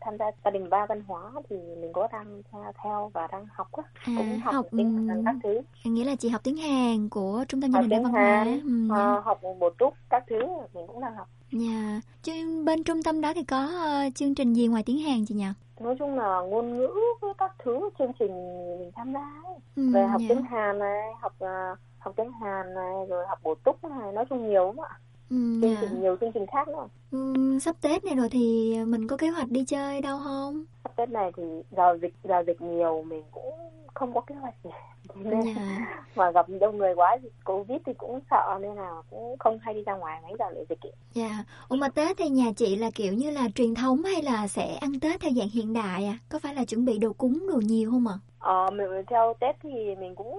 tham 0.00 0.18
gia 0.18 0.24
gia 0.44 0.50
đình 0.50 0.70
ba 0.70 0.86
văn 0.86 1.02
hóa 1.06 1.32
thì 1.50 1.56
mình 1.56 1.92
có 1.92 2.08
đang 2.12 2.42
theo, 2.52 2.72
theo 2.84 3.10
và 3.14 3.26
đang 3.26 3.46
học 3.52 3.72
á 3.72 3.82
À, 3.94 4.12
cũng 4.18 4.38
học, 4.38 4.54
học, 4.54 4.66
tiếng 4.70 4.96
ừm, 4.96 5.08
Hàn 5.08 5.22
các 5.24 5.34
thứ 5.42 5.60
Nghĩa 5.90 6.04
là 6.04 6.14
chị 6.16 6.28
học 6.28 6.40
tiếng 6.44 6.56
Hàn 6.56 7.08
của 7.08 7.44
Trung 7.48 7.62
tâm 7.62 7.72
Gia 7.72 7.80
đình 7.80 8.02
văn 8.02 8.12
hóa. 8.12 8.44
Ừ, 8.64 8.88
ờ, 8.94 9.20
học 9.20 9.40
bổ 9.58 9.70
túc 9.78 9.94
các 10.10 10.24
thứ 10.30 10.38
mình 10.74 10.86
cũng 10.86 11.00
đang 11.00 11.14
học 11.16 11.28
Dạ. 11.58 12.00
Chứ 12.22 12.62
bên 12.64 12.84
trung 12.84 13.02
tâm 13.02 13.20
đó 13.20 13.32
thì 13.34 13.44
có 13.44 13.66
ờ, 13.66 14.10
chương 14.14 14.34
trình 14.34 14.54
gì 14.54 14.66
ngoài 14.66 14.82
tiếng 14.86 14.98
Hàn 14.98 15.24
chị 15.26 15.34
nhỉ? 15.34 15.46
nói 15.80 15.96
chung 15.98 16.14
là 16.18 16.40
ngôn 16.40 16.76
ngữ 16.76 16.90
với 17.20 17.34
các 17.38 17.52
thứ 17.64 17.90
chương 17.98 18.12
trình 18.18 18.32
mình 18.78 18.90
tham 18.94 19.12
gia 19.12 19.20
ấy. 19.20 19.54
Ừ, 19.76 19.90
về 19.94 20.06
học 20.06 20.20
dạ. 20.20 20.26
tiếng 20.28 20.42
Hàn 20.42 20.78
này 20.78 21.12
học 21.20 21.32
à, 21.40 21.76
học 21.98 22.14
tiếng 22.16 22.32
Hàn 22.32 22.74
này 22.74 22.94
rồi 23.08 23.26
học 23.28 23.38
bổ 23.42 23.54
túc 23.54 23.84
này 23.84 24.12
nói 24.12 24.24
chung 24.30 24.48
nhiều 24.48 24.66
lắm 24.66 24.76
ạ 24.90 24.98
Ừ, 25.30 25.36
chương 25.62 25.70
dạ. 25.74 25.78
trình 25.80 26.00
nhiều 26.00 26.16
chương 26.20 26.32
trình 26.32 26.46
khác 26.52 26.68
nữa 26.68 26.88
Ừ, 27.10 27.34
sắp 27.62 27.76
Tết 27.80 28.04
này 28.04 28.14
rồi 28.14 28.28
thì 28.28 28.74
mình 28.86 29.08
có 29.08 29.16
kế 29.16 29.28
hoạch 29.28 29.48
đi 29.50 29.64
chơi 29.64 30.00
đâu 30.00 30.18
không? 30.24 30.64
sắp 30.84 30.92
Tết 30.96 31.08
này 31.10 31.30
thì 31.36 31.42
giờ 31.70 31.98
dịch 32.02 32.14
giờ 32.24 32.42
dịch 32.46 32.60
nhiều 32.60 33.02
mình 33.02 33.22
cũng 33.30 33.54
không 33.94 34.14
có 34.14 34.20
kế 34.20 34.34
hoạch 34.34 34.54
gì 34.64 34.70
nên 35.14 35.40
Dạ. 35.56 35.86
mà 36.16 36.30
gặp 36.30 36.46
đông 36.60 36.78
người 36.78 36.94
quá 36.94 37.16
thì 37.22 37.28
covid 37.44 37.78
thì 37.86 37.92
cũng 37.98 38.20
sợ 38.30 38.58
nên 38.62 38.74
là 38.74 38.90
cũng 39.10 39.36
không 39.38 39.58
hay 39.62 39.74
đi 39.74 39.82
ra 39.86 39.94
ngoài 39.96 40.20
mấy 40.22 40.32
giờ 40.38 40.44
để 40.54 40.64
dịch 40.68 40.80
ý. 40.82 40.90
Dạ. 41.12 41.44
Ủa 41.68 41.76
mà 41.76 41.88
Tết 41.88 42.16
thì 42.18 42.28
nhà 42.28 42.52
chị 42.56 42.76
là 42.76 42.90
kiểu 42.94 43.12
như 43.12 43.30
là 43.30 43.48
truyền 43.54 43.74
thống 43.74 44.02
hay 44.02 44.22
là 44.22 44.48
sẽ 44.48 44.74
ăn 44.74 45.00
Tết 45.00 45.20
theo 45.20 45.30
dạng 45.36 45.48
hiện 45.48 45.72
đại 45.72 46.04
à? 46.06 46.18
Có 46.28 46.38
phải 46.38 46.54
là 46.54 46.64
chuẩn 46.64 46.84
bị 46.84 46.98
đồ 46.98 47.12
cúng 47.12 47.46
đồ 47.48 47.56
nhiều 47.64 47.90
không 47.90 48.06
ạ? 48.08 48.14
Ờ, 48.38 48.70
mình 48.70 48.88
theo 49.06 49.34
Tết 49.40 49.56
thì 49.62 49.94
mình 50.00 50.14
cũng 50.14 50.34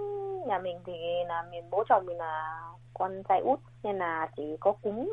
nhà 0.47 0.59
mình 0.59 0.77
thì 0.85 0.93
là 1.27 1.43
mình 1.51 1.63
bố 1.71 1.83
chồng 1.89 2.05
mình 2.05 2.17
là 2.17 2.59
con 2.97 3.23
trai 3.29 3.39
út 3.39 3.59
nên 3.83 3.97
là 3.97 4.29
chỉ 4.37 4.43
có 4.59 4.71
cúng 4.71 5.09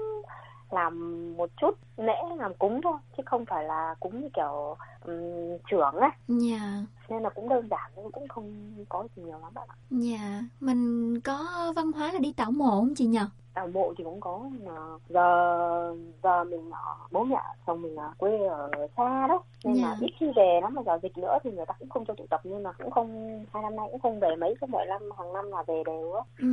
làm 0.70 0.94
một 1.36 1.50
chút 1.56 1.78
lễ 1.96 2.14
làm 2.38 2.54
cúng 2.54 2.80
thôi 2.84 2.94
chứ 3.16 3.22
không 3.26 3.44
phải 3.46 3.64
là 3.64 3.94
cúng 4.00 4.20
như 4.20 4.28
kiểu 4.34 4.76
um, 5.04 5.58
trưởng 5.70 5.94
ấy 5.94 6.10
Dạ. 6.28 6.82
nên 7.08 7.22
là 7.22 7.30
cũng 7.30 7.48
đơn 7.48 7.68
giản 7.70 7.90
nhưng 7.96 8.12
cũng 8.12 8.28
không 8.28 8.74
có 8.88 9.08
gì 9.16 9.22
nhiều 9.22 9.38
lắm 9.38 9.54
bạn 9.54 9.68
ạ 9.68 9.76
Dạ. 9.90 10.42
Mình 10.60 11.20
có 11.20 11.72
văn 11.76 11.92
hóa 11.92 12.12
là 12.12 12.18
đi 12.18 12.32
tảo 12.32 12.50
mộ 12.50 12.70
không 12.70 12.94
chị 12.94 13.06
nhỉ? 13.06 13.18
tảo 13.54 13.66
mộ 13.66 13.94
thì 13.98 14.04
cũng 14.04 14.20
có 14.20 14.40
nhưng 14.52 14.64
mà 14.64 14.72
giờ 15.08 15.94
giờ 16.22 16.44
mình 16.44 16.70
ở 16.70 16.94
bố 17.10 17.24
mẹ 17.24 17.36
chồng 17.66 17.82
mình 17.82 17.96
ở 17.96 18.12
quê 18.18 18.46
ở 18.46 18.70
xa 18.96 19.26
đó 19.28 19.42
nên 19.64 19.74
là 19.74 19.80
Dạ. 19.82 19.96
ít 20.00 20.10
khi 20.20 20.26
về 20.36 20.60
lắm 20.62 20.74
mà 20.74 20.82
giờ 20.86 20.98
dịch 21.02 21.18
nữa 21.18 21.38
thì 21.44 21.50
người 21.50 21.66
ta 21.66 21.74
cũng 21.78 21.88
không 21.88 22.04
cho 22.04 22.14
tụ 22.14 22.26
tập 22.30 22.40
nên 22.44 22.62
là 22.62 22.72
cũng 22.72 22.90
không 22.90 23.08
hai 23.52 23.62
năm 23.62 23.76
nay 23.76 23.88
cũng 23.90 24.00
không 24.00 24.20
về 24.20 24.36
mấy 24.36 24.54
cứ 24.60 24.66
mỗi 24.70 24.86
năm 24.86 25.02
hàng 25.18 25.32
năm 25.32 25.50
là 25.50 25.62
về 25.66 25.82
đều 25.86 26.12
á 26.12 26.22
Ừ, 26.38 26.46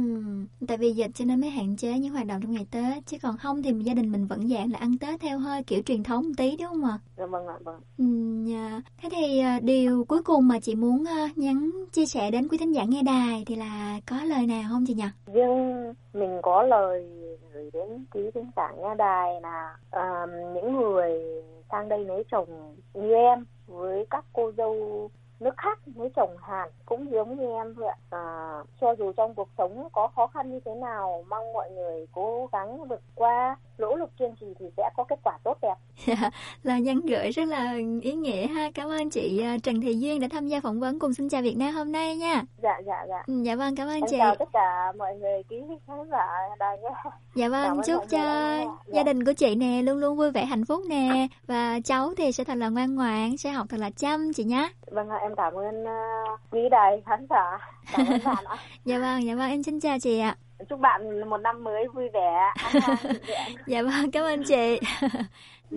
tại 0.67 0.77
vì 0.77 0.91
dịch 0.91 1.11
cho 1.15 1.25
nên 1.25 1.41
mới 1.41 1.49
hạn 1.49 1.75
chế 1.77 1.99
những 1.99 2.13
hoạt 2.13 2.25
động 2.27 2.39
trong 2.41 2.51
ngày 2.51 2.65
Tết 2.71 3.05
chứ 3.05 3.17
còn 3.23 3.37
không 3.37 3.63
thì 3.63 3.71
gia 3.83 3.93
đình 3.93 4.11
mình 4.11 4.27
vẫn 4.27 4.47
dạng 4.49 4.71
là 4.71 4.79
ăn 4.79 4.97
Tết 4.97 5.21
theo 5.21 5.30
hơi 5.37 5.63
kiểu 5.63 5.81
truyền 5.85 6.03
thống 6.03 6.23
một 6.23 6.33
tí 6.37 6.57
đúng 6.57 6.67
không 6.67 6.85
ạ? 6.85 6.99
dạ 7.17 7.25
vâng 7.25 7.47
ạ 7.47 7.55
vâng 7.63 7.81
Ừ, 7.97 8.05
dạ. 8.51 8.81
Thế 9.01 9.09
thì 9.11 9.39
à, 9.39 9.59
điều 9.63 10.05
cuối 10.07 10.23
cùng 10.23 10.47
mà 10.47 10.59
chị 10.59 10.75
muốn 10.75 11.03
à, 11.07 11.27
nhắn 11.35 11.71
chia 11.91 12.05
sẻ 12.05 12.31
đến 12.31 12.47
quý 12.47 12.57
thính 12.57 12.75
giả 12.75 12.83
nghe 12.87 13.03
đài 13.03 13.43
thì 13.47 13.55
là 13.55 13.99
có 14.09 14.15
lời 14.23 14.47
nào 14.47 14.63
không 14.69 14.83
chị 14.87 14.93
nhỉ? 14.93 15.03
riêng 15.33 15.93
mình 16.13 16.39
có 16.43 16.63
lời 16.63 17.09
gửi 17.53 17.69
đến 17.73 18.05
quý 18.13 18.21
thính 18.33 18.51
giả 18.55 18.71
nghe 18.77 18.95
đài 18.95 19.41
là 19.41 19.77
à, 19.91 20.25
những 20.55 20.75
người 20.75 21.11
sang 21.71 21.89
đây 21.89 22.05
lấy 22.05 22.23
chồng 22.31 22.75
như 22.93 23.13
em 23.13 23.45
với 23.67 24.05
các 24.09 24.25
cô 24.33 24.51
dâu 24.57 25.09
nước 25.39 25.57
khác 25.57 25.79
lấy 25.95 26.09
chồng 26.15 26.37
Hàn 26.41 26.69
cũng 26.85 27.11
giống 27.11 27.37
như 27.37 27.51
em 27.51 27.75
thôi 27.75 27.87
ạ 27.87 27.97
à, 28.09 28.23
cho 28.81 28.95
dù 28.95 29.11
trong 29.11 29.35
cuộc 29.35 29.49
sống 29.57 29.87
có 29.91 30.07
khó 30.15 30.27
khăn 30.27 30.51
như 30.51 30.59
thế 30.65 30.75
nào 30.75 31.25
mong 31.29 31.53
mọi 31.53 31.71
người 31.71 32.07
cố 32.11 32.49
gắng 32.51 32.87
vượt 32.87 33.01
qua 33.15 33.55
nỗ 33.81 33.95
lực 33.95 34.09
kiên 34.19 34.35
trì 34.39 34.45
thì 34.59 34.65
sẽ 34.77 34.89
có 34.97 35.03
kết 35.03 35.19
quả 35.23 35.37
tốt 35.43 35.57
đẹp 35.61 35.75
là 36.63 36.77
nhắn 36.77 36.99
gửi 37.05 37.31
rất 37.31 37.45
là 37.47 37.73
ý 38.01 38.13
nghĩa 38.13 38.47
ha. 38.47 38.71
Cảm 38.73 38.89
ơn 38.89 39.09
chị 39.09 39.41
à, 39.43 39.57
Trần 39.63 39.81
Thị 39.81 39.95
Duyên 39.95 40.19
đã 40.21 40.27
tham 40.31 40.47
gia 40.47 40.59
phỏng 40.61 40.79
vấn 40.79 40.99
cùng 40.99 41.13
Xin 41.13 41.29
chào 41.29 41.41
Việt 41.41 41.57
Nam 41.57 41.73
hôm 41.73 41.91
nay 41.91 42.15
nha. 42.15 42.43
dạ 42.63 42.81
dạ 42.85 43.05
dạ 43.09 43.23
Ừ, 43.27 43.33
Dạ 43.43 43.55
vâng, 43.55 43.75
cảm 43.75 43.87
ơn 43.87 43.93
em 43.95 44.03
chị. 44.09 44.17
chào 44.19 44.35
tất 44.35 44.49
cả 44.53 44.91
mọi 44.97 45.15
người 45.15 45.43
quý 45.49 45.57
khán 45.87 45.97
giả 46.11 46.27
đài 46.59 46.77
nghe 46.83 46.89
Dạ 47.35 47.49
vâng, 47.49 47.77
chúc 47.87 48.03
cho. 48.09 48.17
Dạ. 48.17 48.65
gia 48.87 49.03
đình 49.03 49.25
của 49.25 49.33
chị 49.33 49.55
nè 49.55 49.81
luôn 49.81 49.97
luôn 49.97 50.17
vui 50.17 50.31
vẻ 50.31 50.45
hạnh 50.45 50.65
phúc 50.65 50.81
nè 50.89 51.27
và 51.47 51.79
cháu 51.85 52.13
thì 52.17 52.31
sẽ 52.31 52.43
thật 52.43 52.57
là 52.57 52.69
ngoan 52.69 52.95
ngoãn, 52.95 53.37
sẽ 53.37 53.49
học 53.51 53.67
thật 53.69 53.77
là 53.79 53.89
chăm 53.89 54.33
chị 54.33 54.43
nhé. 54.43 54.69
vâng 54.91 55.09
em 55.21 55.35
cảm 55.37 55.53
ơn 55.53 55.83
uh, 55.83 56.39
quý 56.51 56.59
đài 56.71 57.03
khán 57.05 57.27
giả 57.29 57.57
cảm 57.91 58.05
ơn 58.07 58.19
bạn 58.25 58.45
ạ 58.45 58.57
Dạ 58.85 58.99
vâng, 58.99 59.23
dạ 59.25 59.35
vâng, 59.35 59.49
em 59.49 59.63
xin 59.63 59.79
chào 59.79 59.99
chị 59.99 60.19
ạ. 60.19 60.35
Chúc 60.69 60.79
bạn 60.79 61.29
một 61.29 61.37
năm 61.37 61.63
mới 61.63 61.87
vui 61.93 62.09
vẻ. 62.13 62.53
Dạ 63.67 63.81
vâng, 63.83 64.11
cảm 64.11 64.23
ơn 64.23 64.43
chị. 64.43 64.79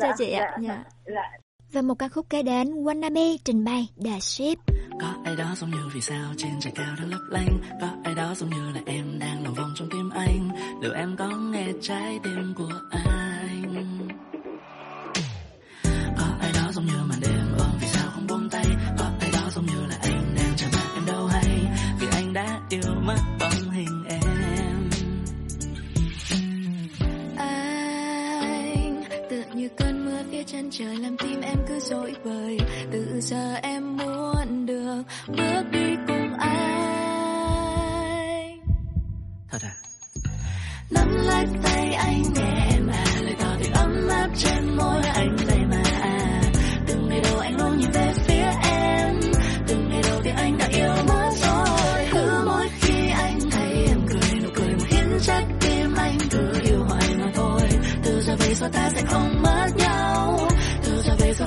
chào 0.00 0.12
chị 0.18 0.32
ạ. 0.32 0.56
Dạ. 0.60 0.84
dạ. 1.04 1.30
Và 1.72 1.82
một 1.82 1.94
ca 1.98 2.08
khúc 2.08 2.30
kế 2.30 2.42
đến 2.42 2.84
Wannabe 2.84 3.36
trình 3.44 3.64
bày 3.64 3.88
The 4.04 4.20
Ship. 4.20 4.58
Có 5.00 5.14
ai 5.24 5.36
đó 5.36 5.44
giống 5.56 5.70
như 5.70 5.88
vì 5.94 6.00
sao 6.00 6.32
trên 6.36 6.50
trời 6.60 6.72
cao 6.76 6.94
đang 6.98 7.10
lấp 7.10 7.20
lánh 7.30 7.58
Có 7.80 7.88
ai 8.04 8.14
đó 8.14 8.34
giống 8.34 8.50
như 8.50 8.72
là 8.74 8.80
em 8.86 9.18
đang 9.18 9.44
lòng 9.44 9.54
vòng 9.54 9.72
trong 9.74 9.88
tim 9.90 10.10
anh 10.10 10.48
Liệu 10.82 10.92
em 10.92 11.16
có 11.18 11.28
nghe 11.28 11.66
trái 11.80 12.20
tim 12.22 12.54
của 12.56 12.72
anh 12.90 13.23
trời 30.78 30.96
làm 30.96 31.16
tim 31.16 31.40
em 31.40 31.58
cứ 31.68 31.80
dối 31.80 32.14
bời. 32.24 32.58
Từ 32.92 33.20
giờ 33.20 33.54
em 33.62 33.96
muốn 33.96 34.66
được 34.66 35.02
bước 35.28 35.62
đi 35.70 35.94
cùng 36.06 36.32
anh. 36.38 37.40
Thật 39.50 39.62
à? 39.62 39.74
Nắm 40.90 41.14
lấy 41.14 41.46
tay 41.62 41.92
anh 41.92 42.22
nhẹ 42.34 42.66
em 42.70 42.86
à 42.88 43.04
lời 43.22 43.34
tỏ 43.40 43.56
tình 43.58 43.72
ấm 43.72 44.08
áp 44.08 44.28
trên 44.36 44.76
môi 44.76 45.02
anh 45.02 45.36
đây 45.48 45.58
mà 45.70 45.82
à. 46.00 46.42
Từng 46.86 47.08
ngày 47.08 47.20
đầu 47.24 47.38
anh 47.38 47.56
luôn 47.58 47.78
nhìn 47.78 47.90
về 47.90 48.12
phía 48.26 48.46
em. 48.62 49.20
Từng 49.66 49.88
ngày 49.88 50.02
đầu 50.02 50.20
thì 50.24 50.30
anh 50.36 50.58
đã 50.58 50.66
yêu 50.66 50.94
mất 51.08 51.30
rồi. 51.42 52.08
Cứ 52.12 52.42
mỗi 52.46 52.68
khi 52.80 53.10
anh 53.10 53.38
thấy 53.50 53.84
em 53.88 54.00
cười 54.08 54.40
nụ 54.42 54.48
cười 54.54 54.68
một 54.68 54.84
khiến 54.88 55.18
trái 55.22 55.44
tim 55.60 55.94
anh 55.96 56.18
cứ 56.30 56.60
yêu 56.64 56.84
hoài 56.88 57.14
mà 57.18 57.30
thôi. 57.34 57.60
Từ 58.04 58.22
giờ 58.22 58.36
về 58.38 58.54
sau 58.54 58.68
ta 58.68 58.90
sẽ 58.94 59.02
không 59.06 59.33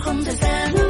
giờ 0.07 0.13
về 0.25 0.33
sau 0.41 0.69
không 0.77 0.86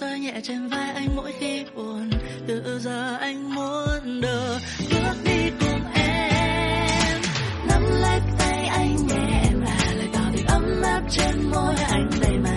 rơi 0.00 0.18
nhẹ 0.18 0.40
trên 0.42 0.68
vai 0.68 0.90
anh 0.94 1.16
mỗi 1.16 1.32
khi 1.40 1.64
buồn. 1.74 2.10
Từ 2.46 2.78
giờ 2.80 3.16
anh 3.20 3.54
muốn 3.54 4.20
được 4.20 4.58
bước 4.90 5.14
đi 5.24 5.50
cùng 5.60 5.92
em. 5.94 7.20
Nắm 7.68 7.82
lấy 8.00 8.20
tay 8.38 8.66
anh 8.66 8.96
nhẹ 9.06 9.40
em 9.44 9.60
lời 9.96 10.08
tỏ 10.12 10.20
tình 10.32 10.46
ấm 10.46 10.82
áp 10.82 11.02
trên 11.10 11.50
môi 11.50 11.74
anh 11.90 12.10
đây 12.20 12.38
mà. 12.38 12.56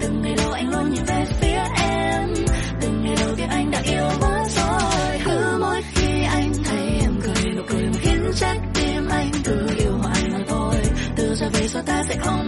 Từng 0.00 0.22
ngày 0.22 0.34
đầu 0.36 0.52
anh 0.52 0.70
luôn 0.70 0.90
nhìn 0.90 1.04
về 1.04 1.24
phía 1.40 1.62
em. 1.82 2.34
Từng 2.80 3.04
ngày 3.04 3.16
đầu 3.20 3.34
tiên 3.36 3.48
anh 3.48 3.70
đã 3.70 3.80
yêu 3.84 4.08
mất 4.20 4.44
rồi. 4.48 5.18
Cứ 5.24 5.58
mỗi 5.60 5.82
khi 5.94 6.22
anh 6.22 6.52
thấy 6.64 6.88
em 7.00 7.20
cười, 7.22 7.52
nụ 7.52 7.62
cười 7.68 7.82
mà 7.82 7.98
khiến 8.00 8.30
trái 8.36 8.58
tim 8.74 9.08
anh 9.10 9.30
cứ 9.44 9.66
yêu 9.78 9.92
hoài 10.02 10.22
mà 10.32 10.38
thôi. 10.48 10.74
Từ 11.16 11.34
giờ 11.34 11.48
về 11.52 11.68
sau 11.68 11.82
ta 11.82 12.02
sẽ 12.08 12.16
không 12.20 12.39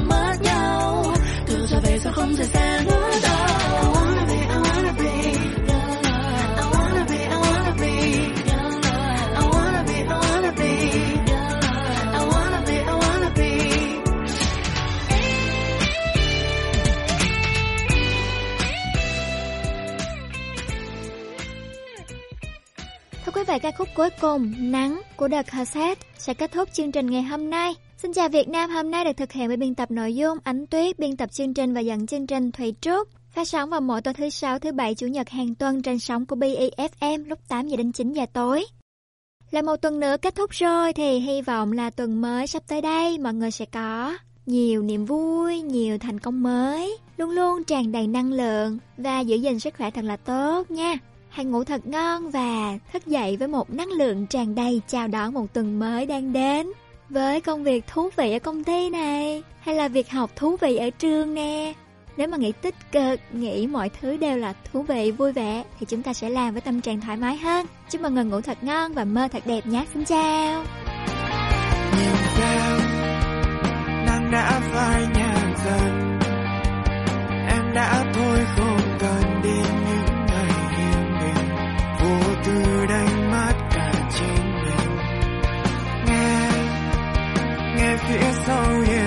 ca 23.62 23.70
khúc 23.70 23.89
cuối 23.94 24.10
cùng 24.20 24.52
Nắng 24.58 25.00
của 25.16 25.28
The 25.28 25.42
Cassette 25.42 26.07
sẽ 26.18 26.34
kết 26.34 26.52
thúc 26.52 26.68
chương 26.73 26.92
trình 26.92 27.07
ngày 27.07 27.23
hôm 27.23 27.50
nay. 27.50 27.74
Xin 27.97 28.12
chào 28.12 28.28
Việt 28.28 28.49
Nam 28.49 28.70
hôm 28.70 28.91
nay 28.91 29.05
được 29.05 29.12
thực 29.16 29.32
hiện 29.32 29.49
bởi 29.49 29.57
biên 29.57 29.74
tập 29.74 29.91
nội 29.91 30.15
dung 30.15 30.39
Ánh 30.44 30.66
Tuyết, 30.66 30.99
biên 30.99 31.16
tập 31.16 31.32
chương 31.32 31.55
trình 31.55 31.74
và 31.74 31.81
dẫn 31.81 32.07
chương 32.07 32.26
trình 32.26 32.52
Thủy 32.52 32.74
Trúc. 32.81 33.08
Phát 33.31 33.49
sóng 33.49 33.70
vào 33.70 33.81
mỗi 33.81 34.02
tối 34.02 34.15
thứ 34.15 34.31
sáu, 34.31 34.58
thứ 34.58 34.73
bảy, 34.73 34.94
chủ 34.94 35.07
nhật 35.07 35.28
hàng 35.28 35.55
tuần 35.55 35.82
trên 35.82 35.99
sóng 35.99 36.26
của 36.26 36.36
BEFM 36.36 37.28
lúc 37.28 37.39
8 37.49 37.68
giờ 37.68 37.76
đến 37.76 37.92
9 37.92 38.12
giờ 38.12 38.26
tối. 38.32 38.66
Là 39.50 39.62
một 39.62 39.76
tuần 39.76 40.00
nữa 40.00 40.16
kết 40.23 40.34
thúc 40.34 40.50
rồi 40.50 40.92
thì 40.92 41.18
hy 41.18 41.42
vọng 41.42 41.73
là 41.73 41.91
tuần 41.91 42.20
mới 42.20 42.47
sắp 42.47 42.62
tới 42.68 42.81
đây 42.81 43.18
mọi 43.18 43.34
người 43.34 43.50
sẽ 43.50 43.65
có 43.65 44.16
nhiều 44.47 44.82
niềm 44.82 45.05
vui, 45.05 45.60
nhiều 45.60 45.99
thành 45.99 46.20
công 46.20 46.42
mới, 46.42 46.99
luôn 47.16 47.31
luôn 47.31 47.65
tràn 47.65 47.92
đầy 47.92 48.07
năng 48.07 48.32
lượng 48.32 48.78
và 48.97 49.20
giữ 49.20 49.36
gìn 49.36 49.60
sức 49.60 49.74
khỏe 49.76 49.91
thật 49.91 50.05
là 50.05 50.16
tốt 50.16 50.70
nha. 50.70 50.99
Hãy 51.32 51.44
ngủ 51.44 51.64
thật 51.64 51.86
ngon 51.86 52.30
và 52.30 52.78
thức 52.92 53.06
dậy 53.06 53.36
với 53.36 53.48
một 53.48 53.70
năng 53.70 53.90
lượng 53.90 54.26
tràn 54.26 54.54
đầy 54.54 54.80
chào 54.86 55.08
đón 55.08 55.34
một 55.34 55.52
tuần 55.52 55.78
mới 55.78 56.06
đang 56.06 56.32
đến. 56.32 56.66
Với 57.08 57.40
công 57.40 57.64
việc 57.64 57.86
thú 57.86 58.10
vị 58.16 58.32
ở 58.32 58.38
công 58.38 58.64
ty 58.64 58.90
này, 58.90 59.42
hay 59.60 59.74
là 59.74 59.88
việc 59.88 60.10
học 60.10 60.30
thú 60.36 60.56
vị 60.56 60.76
ở 60.76 60.90
trường 60.90 61.34
nè. 61.34 61.72
Nếu 62.16 62.28
mà 62.28 62.36
nghĩ 62.36 62.52
tích 62.52 62.74
cực, 62.92 63.20
nghĩ 63.32 63.66
mọi 63.66 63.88
thứ 64.00 64.16
đều 64.16 64.36
là 64.36 64.54
thú 64.72 64.82
vị, 64.82 65.10
vui 65.10 65.32
vẻ 65.32 65.64
thì 65.80 65.86
chúng 65.86 66.02
ta 66.02 66.12
sẽ 66.12 66.28
làm 66.28 66.52
với 66.52 66.60
tâm 66.60 66.80
trạng 66.80 67.00
thoải 67.00 67.16
mái 67.16 67.36
hơn. 67.36 67.66
Chúc 67.90 68.00
mọi 68.00 68.10
người 68.10 68.24
ngủ 68.24 68.40
thật 68.40 68.58
ngon 68.62 68.92
và 68.92 69.04
mơ 69.04 69.28
thật 69.32 69.42
đẹp 69.46 69.66
nhé. 69.66 69.86
Xin 69.94 70.04
chào. 70.04 70.64
nhìn 71.98 72.16
theo 72.36 72.78
nắng 74.06 74.30
đã 74.32 74.60
phai 74.60 75.00
nhạt 75.00 75.58
dần 75.64 76.18
em 77.48 77.74
đã 77.74 78.12
thôi 78.14 78.38
không 78.56 78.72
nghe 87.92 87.98
phía 87.98 88.32
sau 88.46 88.80
hiên 88.80 89.01